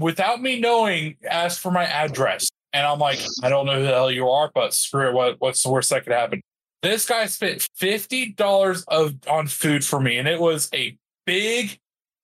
without 0.00 0.40
me 0.40 0.58
knowing, 0.58 1.16
asked 1.28 1.60
for 1.60 1.70
my 1.70 1.84
address. 1.84 2.48
And 2.72 2.86
I'm 2.86 2.98
like, 2.98 3.20
I 3.42 3.50
don't 3.50 3.66
know 3.66 3.74
who 3.74 3.82
the 3.82 3.88
hell 3.88 4.10
you 4.10 4.30
are, 4.30 4.50
but 4.54 4.72
screw 4.72 5.08
it. 5.10 5.12
What, 5.12 5.36
what's 5.40 5.62
the 5.62 5.70
worst 5.70 5.90
that 5.90 6.04
could 6.04 6.14
happen? 6.14 6.40
This 6.82 7.06
guy 7.06 7.26
spent 7.26 7.68
$50 7.78 8.84
of 8.88 9.14
on 9.28 9.46
food 9.46 9.84
for 9.84 10.00
me, 10.00 10.16
and 10.16 10.26
it 10.26 10.40
was 10.40 10.68
a 10.74 10.96
big 11.26 11.78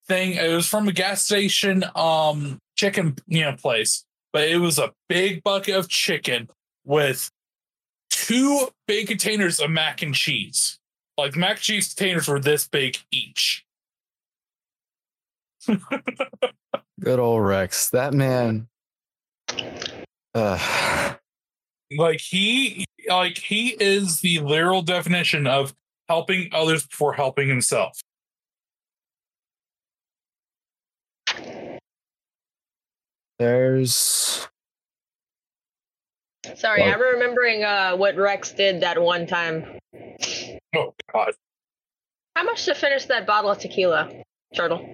thing. 0.09 0.33
It 0.33 0.52
was 0.52 0.67
from 0.67 0.89
a 0.89 0.93
gas 0.93 1.23
station 1.23 1.85
um 1.94 2.59
chicken 2.78 3.16
you 3.26 3.42
know 3.42 3.52
place, 3.52 4.05
but 4.32 4.48
it 4.48 4.58
was 4.58 4.78
a 4.78 4.92
big 5.08 5.42
bucket 5.42 5.74
of 5.74 5.89
chicken 5.89 6.48
with 6.84 7.31
two 8.10 8.68
big 8.86 9.08
containers 9.08 9.60
of 9.60 9.70
mac 9.70 10.00
and 10.00 10.15
cheese. 10.15 10.78
Like 11.18 11.36
mac 11.36 11.57
and 11.57 11.60
cheese 11.60 11.92
containers 11.92 12.28
were 12.28 12.40
this 12.40 12.66
big 12.66 12.97
each. 13.10 13.65
Good 17.00 17.18
old 17.18 17.44
Rex. 17.44 17.90
That 17.90 18.15
man. 18.15 18.68
Uh, 20.34 21.15
like 21.97 22.20
he 22.20 22.84
like 23.08 23.39
he 23.39 23.70
is 23.81 24.20
the 24.20 24.39
literal 24.40 24.82
definition 24.82 25.47
of 25.47 25.74
helping 26.08 26.48
others 26.52 26.86
before 26.86 27.15
helping 27.15 27.48
himself. 27.48 28.00
There's 33.39 34.47
Sorry, 36.57 36.83
Well- 36.83 36.92
I'm 36.94 37.00
remembering 37.00 37.65
uh, 37.65 37.97
what 37.97 38.17
Rex 38.17 38.52
did 38.52 38.81
that 38.81 39.00
one 39.00 39.26
time. 39.26 39.78
Oh 40.76 40.94
god. 41.12 41.33
How 42.36 42.44
much 42.44 42.65
to 42.67 42.75
finish 42.75 43.07
that 43.07 43.26
bottle 43.26 43.50
of 43.50 43.58
tequila, 43.58 44.10
Turtle? 44.55 44.92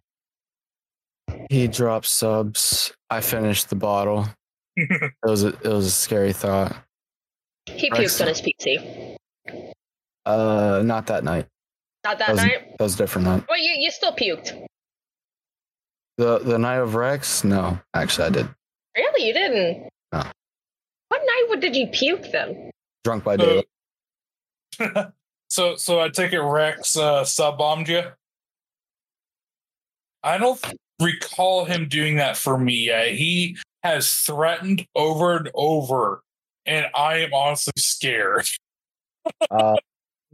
he 1.50 1.68
dropped 1.68 2.06
subs. 2.06 2.92
I 3.10 3.20
finished 3.20 3.68
the 3.70 3.76
bottle. 3.76 4.26
It 4.76 5.12
was 5.22 5.44
a, 5.44 5.48
it 5.48 5.64
was 5.68 5.86
a 5.86 5.90
scary 5.90 6.32
thought. 6.32 6.74
He 7.66 7.88
Rex- 7.90 8.18
puked 8.18 8.22
on 8.22 8.28
his 8.28 8.42
PC. 8.42 9.16
Uh, 10.26 10.82
not 10.84 11.06
that 11.06 11.22
night. 11.22 11.46
Not 12.04 12.18
that 12.18 12.26
That 12.26 12.32
was, 12.32 12.42
night? 12.42 12.76
that 12.78 12.82
was 12.84 12.94
a 12.94 12.98
different 12.98 13.26
night. 13.28 13.44
Well, 13.48 13.58
you, 13.58 13.74
you 13.78 13.90
still 13.92 14.12
puked. 14.12 14.66
The 16.16 16.38
the 16.38 16.58
night 16.58 16.76
of 16.78 16.94
Rex? 16.94 17.42
No, 17.44 17.78
actually, 17.94 18.26
I 18.26 18.30
did. 18.30 18.48
Really? 18.96 19.26
You 19.26 19.32
didn't? 19.34 19.88
No. 20.12 20.22
What 21.08 21.20
night 21.24 21.46
would- 21.48 21.60
did 21.60 21.74
you 21.74 21.88
puke 21.88 22.30
then? 22.30 22.70
Drunk 23.04 23.24
by 23.24 23.36
So, 23.36 23.62
daylight. 24.78 25.06
so 25.50 25.76
so 25.76 26.00
I 26.00 26.08
take 26.08 26.32
it 26.32 26.40
Rex 26.40 26.96
uh 26.96 27.24
sub 27.24 27.58
bombed 27.58 27.88
you. 27.88 28.02
I 30.22 30.38
don't 30.38 30.58
recall 31.00 31.64
him 31.64 31.88
doing 31.88 32.16
that 32.16 32.36
for 32.36 32.56
me 32.58 32.86
yet. 32.86 33.08
He 33.14 33.58
has 33.82 34.10
threatened 34.10 34.86
over 34.94 35.36
and 35.36 35.50
over, 35.54 36.22
and 36.64 36.86
I 36.94 37.18
am 37.18 37.34
honestly 37.34 37.72
scared. 37.76 38.48
Uh, 39.50 39.76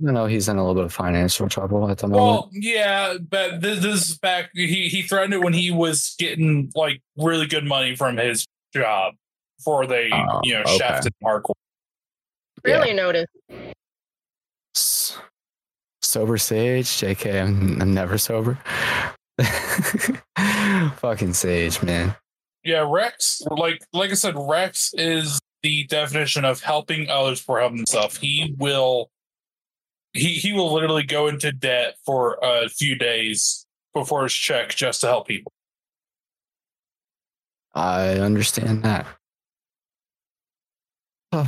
you 0.00 0.12
know 0.12 0.26
he's 0.26 0.48
in 0.48 0.56
a 0.56 0.60
little 0.60 0.74
bit 0.74 0.84
of 0.84 0.92
financial 0.92 1.48
trouble 1.48 1.90
at 1.90 1.98
the 1.98 2.08
moment. 2.08 2.22
Well, 2.24 2.50
yeah, 2.52 3.14
but 3.18 3.60
this, 3.60 3.80
this 3.82 4.10
is 4.10 4.18
back. 4.18 4.50
He 4.54 4.88
he 4.88 5.02
threatened 5.02 5.34
it 5.34 5.42
when 5.42 5.52
he 5.52 5.70
was 5.70 6.14
getting 6.18 6.70
like 6.74 7.02
really 7.16 7.46
good 7.46 7.64
money 7.64 7.94
from 7.96 8.16
his 8.16 8.46
job 8.74 9.14
before 9.58 9.86
they 9.86 10.10
Oh, 10.12 10.40
you 10.42 10.54
know 10.54 10.60
okay. 10.62 10.78
shafted 10.78 11.12
him 11.20 11.28
hardcore. 11.28 11.52
Really 12.64 12.92
noticed. 12.92 13.28
S- 14.76 15.18
Sober 16.02 16.38
Sage, 16.38 16.86
JK. 16.86 17.42
I'm, 17.42 17.80
I'm 17.82 17.94
never 17.94 18.18
sober. 18.18 18.58
Fucking 20.96 21.32
Sage, 21.34 21.82
man. 21.82 22.14
Yeah, 22.64 22.86
Rex, 22.90 23.42
like 23.50 23.80
like 23.92 24.10
I 24.10 24.14
said, 24.14 24.34
Rex 24.36 24.92
is 24.94 25.38
the 25.62 25.84
definition 25.84 26.44
of 26.44 26.62
helping 26.62 27.08
others 27.08 27.40
for 27.40 27.58
helping 27.60 27.78
himself. 27.78 28.16
He 28.16 28.54
will 28.58 29.10
he 30.12 30.34
he 30.34 30.52
will 30.52 30.72
literally 30.72 31.04
go 31.04 31.28
into 31.28 31.52
debt 31.52 31.94
for 32.04 32.38
a 32.42 32.68
few 32.68 32.96
days 32.96 33.64
before 33.94 34.24
his 34.24 34.32
check 34.32 34.70
just 34.70 35.02
to 35.02 35.06
help 35.06 35.28
people. 35.28 35.52
I 37.74 38.18
understand 38.18 38.82
that. 38.82 39.06
All 41.32 41.46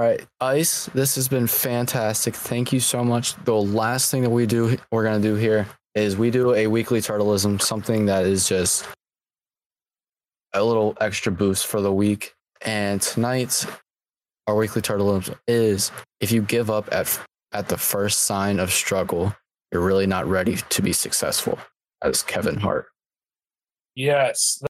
right, 0.00 0.26
Ice, 0.40 0.86
this 0.94 1.16
has 1.16 1.28
been 1.28 1.46
fantastic. 1.46 2.34
Thank 2.34 2.72
you 2.72 2.80
so 2.80 3.04
much. 3.04 3.36
The 3.44 3.54
last 3.54 4.10
thing 4.10 4.22
that 4.22 4.30
we 4.30 4.46
do, 4.46 4.78
we're 4.90 5.04
going 5.04 5.20
to 5.20 5.28
do 5.28 5.34
here 5.34 5.66
is 5.94 6.16
we 6.16 6.30
do 6.30 6.54
a 6.54 6.66
weekly 6.66 7.00
turtleism, 7.00 7.60
something 7.60 8.06
that 8.06 8.24
is 8.24 8.48
just 8.48 8.86
a 10.54 10.64
little 10.64 10.96
extra 10.98 11.30
boost 11.30 11.66
for 11.66 11.82
the 11.82 11.92
week. 11.92 12.32
And 12.62 13.02
tonight, 13.02 13.66
our 14.46 14.56
weekly 14.56 14.82
turtleism 14.82 15.38
is 15.46 15.90
if 16.20 16.32
you 16.32 16.42
give 16.42 16.70
up 16.70 16.88
at 16.92 17.18
at 17.52 17.68
the 17.68 17.76
first 17.76 18.20
sign 18.20 18.58
of 18.58 18.72
struggle, 18.72 19.34
you're 19.70 19.82
really 19.82 20.06
not 20.06 20.26
ready 20.26 20.56
to 20.70 20.82
be 20.82 20.92
successful. 20.92 21.58
As 22.02 22.22
Kevin 22.22 22.56
Hart. 22.56 22.86
Yes, 23.94 24.58